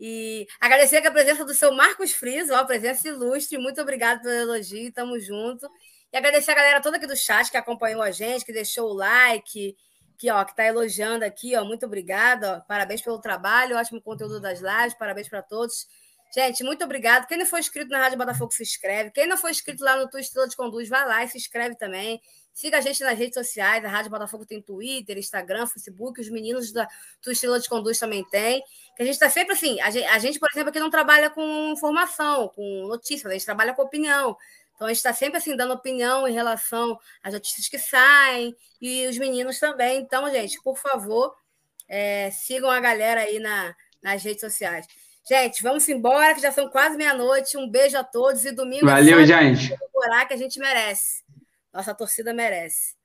E 0.00 0.46
agradecer 0.60 1.04
a 1.04 1.10
presença 1.10 1.44
do 1.44 1.52
seu 1.52 1.72
Marcos 1.72 2.12
Friso, 2.12 2.54
ó, 2.54 2.64
presença 2.64 3.08
ilustre. 3.08 3.58
Muito 3.58 3.80
obrigado 3.80 4.22
pelo 4.22 4.32
elogio, 4.32 4.92
tamo 4.92 5.18
junto. 5.18 5.68
E 6.12 6.16
agradecer 6.16 6.52
a 6.52 6.54
galera 6.54 6.80
toda 6.80 6.96
aqui 6.96 7.06
do 7.06 7.16
chat 7.16 7.50
que 7.50 7.56
acompanhou 7.56 8.00
a 8.00 8.10
gente, 8.10 8.44
que 8.44 8.52
deixou 8.52 8.90
o 8.90 8.94
like, 8.94 9.76
que 10.16 10.30
ó, 10.30 10.44
que 10.44 10.54
tá 10.54 10.64
elogiando 10.64 11.24
aqui, 11.24 11.56
ó. 11.56 11.64
Muito 11.64 11.84
obrigado, 11.84 12.44
ó. 12.44 12.60
Parabéns 12.60 13.02
pelo 13.02 13.20
trabalho, 13.20 13.76
ótimo 13.76 14.00
conteúdo 14.00 14.40
das 14.40 14.60
lives, 14.60 14.94
parabéns 14.94 15.28
para 15.28 15.42
todos. 15.42 15.86
Gente, 16.34 16.62
muito 16.62 16.84
obrigado. 16.84 17.26
Quem 17.26 17.38
não 17.38 17.46
for 17.46 17.58
inscrito 17.58 17.90
na 17.90 17.98
Rádio 17.98 18.18
Botafogo, 18.18 18.52
se 18.52 18.62
inscreve. 18.62 19.10
Quem 19.10 19.26
não 19.26 19.36
for 19.36 19.50
inscrito 19.50 19.82
lá 19.82 19.96
no 19.96 20.08
Tu 20.08 20.18
Estrela 20.18 20.46
de 20.46 20.54
Conduz, 20.54 20.88
vai 20.88 21.06
lá 21.06 21.24
e 21.24 21.28
se 21.28 21.38
inscreve 21.38 21.74
também. 21.74 22.20
Siga 22.52 22.78
a 22.78 22.80
gente 22.82 23.02
nas 23.02 23.16
redes 23.16 23.34
sociais. 23.34 23.82
A 23.82 23.88
Rádio 23.88 24.10
Botafogo 24.10 24.44
tem 24.44 24.60
Twitter, 24.60 25.16
Instagram, 25.16 25.66
Facebook. 25.66 26.20
Os 26.20 26.28
meninos 26.28 26.70
da 26.70 26.86
Tu 27.22 27.30
Estrela 27.30 27.58
de 27.58 27.68
Conduz 27.68 27.98
também 27.98 28.24
tem. 28.28 28.62
Que 28.94 29.02
a 29.02 29.04
gente 29.06 29.14
está 29.14 29.30
sempre 29.30 29.54
assim. 29.54 29.80
A 29.80 29.90
gente, 29.90 30.06
a 30.06 30.18
gente, 30.18 30.38
por 30.38 30.48
exemplo, 30.52 30.68
aqui 30.68 30.78
não 30.78 30.90
trabalha 30.90 31.30
com 31.30 31.72
informação, 31.72 32.48
com 32.48 32.86
notícias. 32.86 33.30
A 33.30 33.32
gente 33.32 33.46
trabalha 33.46 33.72
com 33.72 33.82
opinião. 33.82 34.36
Então, 34.74 34.86
a 34.86 34.90
gente 34.90 34.98
está 34.98 35.14
sempre 35.14 35.38
assim, 35.38 35.56
dando 35.56 35.72
opinião 35.72 36.28
em 36.28 36.32
relação 36.32 36.98
às 37.22 37.32
notícias 37.32 37.68
que 37.68 37.78
saem. 37.78 38.54
E 38.82 39.06
os 39.06 39.16
meninos 39.16 39.58
também. 39.58 40.00
Então, 40.00 40.30
gente, 40.30 40.60
por 40.62 40.76
favor, 40.76 41.34
é, 41.88 42.30
sigam 42.32 42.70
a 42.70 42.78
galera 42.80 43.22
aí 43.22 43.38
na, 43.38 43.74
nas 44.02 44.22
redes 44.22 44.40
sociais. 44.40 44.86
Gente, 45.28 45.62
vamos 45.62 45.86
embora, 45.88 46.34
que 46.34 46.40
já 46.40 46.50
são 46.50 46.70
quase 46.70 46.96
meia-noite. 46.96 47.58
Um 47.58 47.68
beijo 47.68 47.98
a 47.98 48.02
todos 48.02 48.46
e 48.46 48.50
domingo. 48.52 48.88
É 48.88 48.94
Valeu, 48.94 49.26
gente. 49.26 49.76
que 50.26 50.34
a 50.34 50.36
gente 50.36 50.58
merece. 50.58 51.22
Nossa 51.70 51.94
torcida 51.94 52.32
merece. 52.32 52.96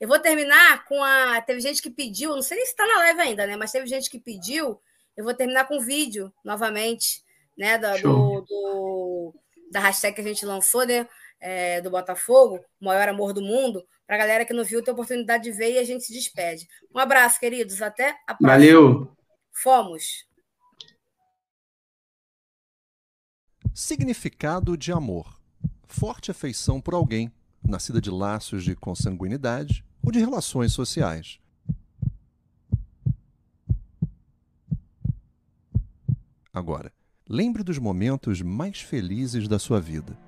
Eu 0.00 0.08
vou 0.08 0.18
terminar 0.18 0.84
com 0.86 1.02
a. 1.02 1.40
Teve 1.40 1.60
gente 1.60 1.80
que 1.80 1.90
pediu, 1.90 2.34
não 2.34 2.42
sei 2.42 2.58
se 2.58 2.70
está 2.70 2.84
na 2.84 2.98
live 2.98 3.20
ainda, 3.20 3.46
né? 3.46 3.56
Mas 3.56 3.70
teve 3.70 3.86
gente 3.86 4.10
que 4.10 4.18
pediu. 4.18 4.80
Eu 5.16 5.24
vou 5.24 5.34
terminar 5.34 5.66
com 5.66 5.76
um 5.76 5.80
vídeo 5.80 6.32
novamente, 6.44 7.22
né? 7.56 7.78
Do, 7.78 7.92
do, 8.02 8.40
do, 8.42 9.34
da 9.70 9.78
hashtag 9.80 10.16
que 10.16 10.20
a 10.20 10.24
gente 10.24 10.44
lançou, 10.44 10.84
né? 10.84 11.08
É, 11.40 11.80
do 11.80 11.90
Botafogo, 11.90 12.58
o 12.80 12.84
maior 12.84 13.08
amor 13.08 13.32
do 13.32 13.40
mundo. 13.40 13.86
Para 14.04 14.16
a 14.16 14.18
galera 14.18 14.44
que 14.44 14.52
não 14.52 14.64
viu, 14.64 14.82
ter 14.82 14.90
oportunidade 14.90 15.44
de 15.44 15.52
ver 15.52 15.72
e 15.72 15.78
a 15.78 15.84
gente 15.84 16.02
se 16.02 16.12
despede. 16.12 16.66
Um 16.92 16.98
abraço, 16.98 17.38
queridos. 17.38 17.80
Até 17.82 18.16
a 18.26 18.34
próxima. 18.34 18.48
Valeu. 18.48 19.16
Fomos. 19.52 20.27
Significado 23.80 24.76
de 24.76 24.90
amor: 24.90 25.40
forte 25.86 26.32
afeição 26.32 26.80
por 26.80 26.94
alguém, 26.94 27.30
nascida 27.62 28.00
de 28.00 28.10
laços 28.10 28.64
de 28.64 28.74
consanguinidade 28.74 29.84
ou 30.02 30.10
de 30.10 30.18
relações 30.18 30.72
sociais. 30.72 31.38
Agora, 36.52 36.92
lembre 37.28 37.62
dos 37.62 37.78
momentos 37.78 38.42
mais 38.42 38.80
felizes 38.80 39.46
da 39.46 39.60
sua 39.60 39.80
vida. 39.80 40.18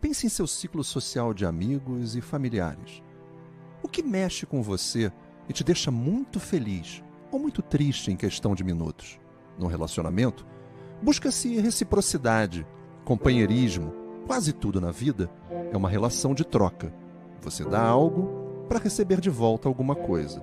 Pense 0.00 0.24
em 0.24 0.30
seu 0.30 0.46
ciclo 0.46 0.84
social 0.84 1.34
de 1.34 1.44
amigos 1.44 2.14
e 2.14 2.20
familiares. 2.20 3.02
O 3.82 3.88
que 3.88 4.00
mexe 4.00 4.46
com 4.46 4.62
você 4.62 5.12
e 5.48 5.52
te 5.52 5.64
deixa 5.64 5.90
muito 5.90 6.38
feliz 6.38 7.02
ou 7.32 7.40
muito 7.40 7.62
triste 7.62 8.12
em 8.12 8.16
questão 8.16 8.54
de 8.54 8.62
minutos? 8.62 9.18
No 9.58 9.66
relacionamento, 9.66 10.46
busca-se 11.02 11.60
reciprocidade, 11.60 12.66
companheirismo. 13.04 13.92
Quase 14.26 14.52
tudo 14.52 14.80
na 14.80 14.90
vida 14.90 15.30
é 15.72 15.76
uma 15.76 15.88
relação 15.88 16.34
de 16.34 16.44
troca. 16.44 16.92
Você 17.42 17.64
dá 17.64 17.82
algo 17.82 18.64
para 18.68 18.78
receber 18.78 19.20
de 19.20 19.30
volta 19.30 19.68
alguma 19.68 19.94
coisa. 19.94 20.42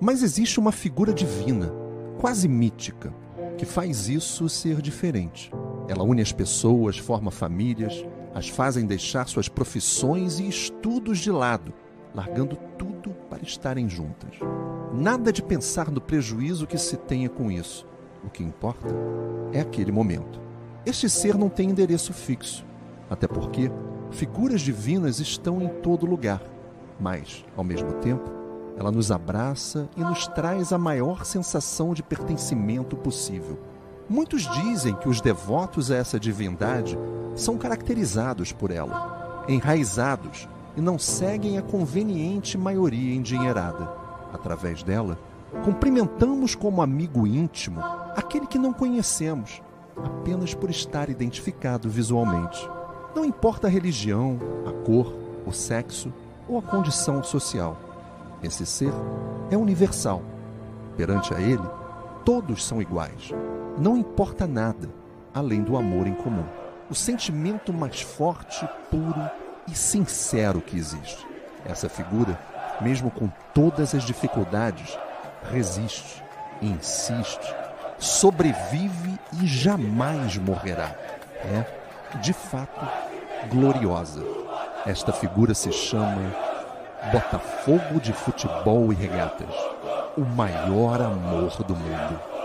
Mas 0.00 0.22
existe 0.22 0.60
uma 0.60 0.72
figura 0.72 1.12
divina, 1.12 1.72
quase 2.20 2.48
mítica, 2.48 3.12
que 3.56 3.66
faz 3.66 4.08
isso 4.08 4.48
ser 4.48 4.80
diferente. 4.80 5.50
Ela 5.88 6.04
une 6.04 6.22
as 6.22 6.32
pessoas, 6.32 6.96
forma 6.96 7.30
famílias, 7.30 8.04
as 8.34 8.48
fazem 8.48 8.86
deixar 8.86 9.26
suas 9.26 9.48
profissões 9.48 10.38
e 10.38 10.46
estudos 10.46 11.18
de 11.18 11.32
lado, 11.32 11.74
largando 12.14 12.56
tudo 12.78 13.10
para 13.28 13.42
estarem 13.42 13.88
juntas. 13.88 14.36
Nada 14.92 15.32
de 15.32 15.42
pensar 15.42 15.90
no 15.90 16.00
prejuízo 16.00 16.66
que 16.66 16.78
se 16.78 16.96
tenha 16.96 17.28
com 17.28 17.50
isso. 17.50 17.86
O 18.24 18.30
que 18.30 18.42
importa 18.42 18.94
é 19.52 19.60
aquele 19.60 19.92
momento. 19.92 20.40
Este 20.84 21.08
ser 21.08 21.36
não 21.36 21.48
tem 21.48 21.70
endereço 21.70 22.12
fixo, 22.12 22.64
até 23.10 23.26
porque 23.26 23.70
figuras 24.10 24.60
divinas 24.60 25.20
estão 25.20 25.60
em 25.60 25.68
todo 25.68 26.06
lugar, 26.06 26.42
mas, 26.98 27.44
ao 27.56 27.62
mesmo 27.62 27.92
tempo, 27.94 28.30
ela 28.76 28.90
nos 28.90 29.10
abraça 29.10 29.88
e 29.96 30.00
nos 30.00 30.26
traz 30.28 30.72
a 30.72 30.78
maior 30.78 31.24
sensação 31.24 31.92
de 31.92 32.02
pertencimento 32.02 32.96
possível. 32.96 33.58
Muitos 34.08 34.48
dizem 34.62 34.94
que 34.94 35.08
os 35.08 35.20
devotos 35.20 35.90
a 35.90 35.96
essa 35.96 36.18
divindade 36.18 36.98
são 37.34 37.58
caracterizados 37.58 38.52
por 38.52 38.70
ela, 38.70 39.44
enraizados 39.48 40.48
e 40.76 40.80
não 40.80 40.98
seguem 40.98 41.58
a 41.58 41.62
conveniente 41.62 42.56
maioria 42.56 43.14
endinheirada. 43.14 43.92
Através 44.32 44.82
dela, 44.82 45.18
cumprimentamos 45.64 46.54
como 46.54 46.80
amigo 46.80 47.26
íntimo 47.26 47.82
aquele 48.18 48.48
que 48.48 48.58
não 48.58 48.72
conhecemos, 48.72 49.62
apenas 49.96 50.52
por 50.52 50.68
estar 50.70 51.08
identificado 51.08 51.88
visualmente. 51.88 52.68
Não 53.14 53.24
importa 53.24 53.68
a 53.68 53.70
religião, 53.70 54.40
a 54.66 54.72
cor, 54.84 55.14
o 55.46 55.52
sexo 55.52 56.12
ou 56.48 56.58
a 56.58 56.62
condição 56.62 57.22
social. 57.22 57.78
Esse 58.42 58.66
ser 58.66 58.92
é 59.52 59.56
universal. 59.56 60.20
Perante 60.96 61.32
a 61.32 61.40
ele, 61.40 61.62
todos 62.24 62.64
são 62.64 62.82
iguais. 62.82 63.30
Não 63.78 63.96
importa 63.96 64.48
nada 64.48 64.88
além 65.32 65.62
do 65.62 65.76
amor 65.76 66.08
em 66.08 66.14
comum. 66.14 66.44
O 66.90 66.96
sentimento 66.96 67.72
mais 67.72 68.00
forte, 68.00 68.68
puro 68.90 69.30
e 69.68 69.76
sincero 69.76 70.60
que 70.60 70.76
existe. 70.76 71.24
Essa 71.64 71.88
figura, 71.88 72.36
mesmo 72.80 73.12
com 73.12 73.30
todas 73.54 73.94
as 73.94 74.02
dificuldades, 74.02 74.98
resiste, 75.52 76.20
insiste, 76.60 77.54
sobrevive 77.98 79.18
e 79.40 79.46
jamais 79.46 80.36
morrerá. 80.36 80.94
É, 81.44 81.64
de 82.20 82.32
fato, 82.32 82.86
gloriosa. 83.50 84.22
Esta 84.86 85.12
figura 85.12 85.54
se 85.54 85.72
chama 85.72 86.34
Botafogo 87.12 88.00
de 88.00 88.12
Futebol 88.12 88.92
e 88.92 88.96
Regatas, 88.96 89.54
o 90.16 90.22
maior 90.22 91.00
amor 91.00 91.62
do 91.64 91.76
mundo. 91.76 92.37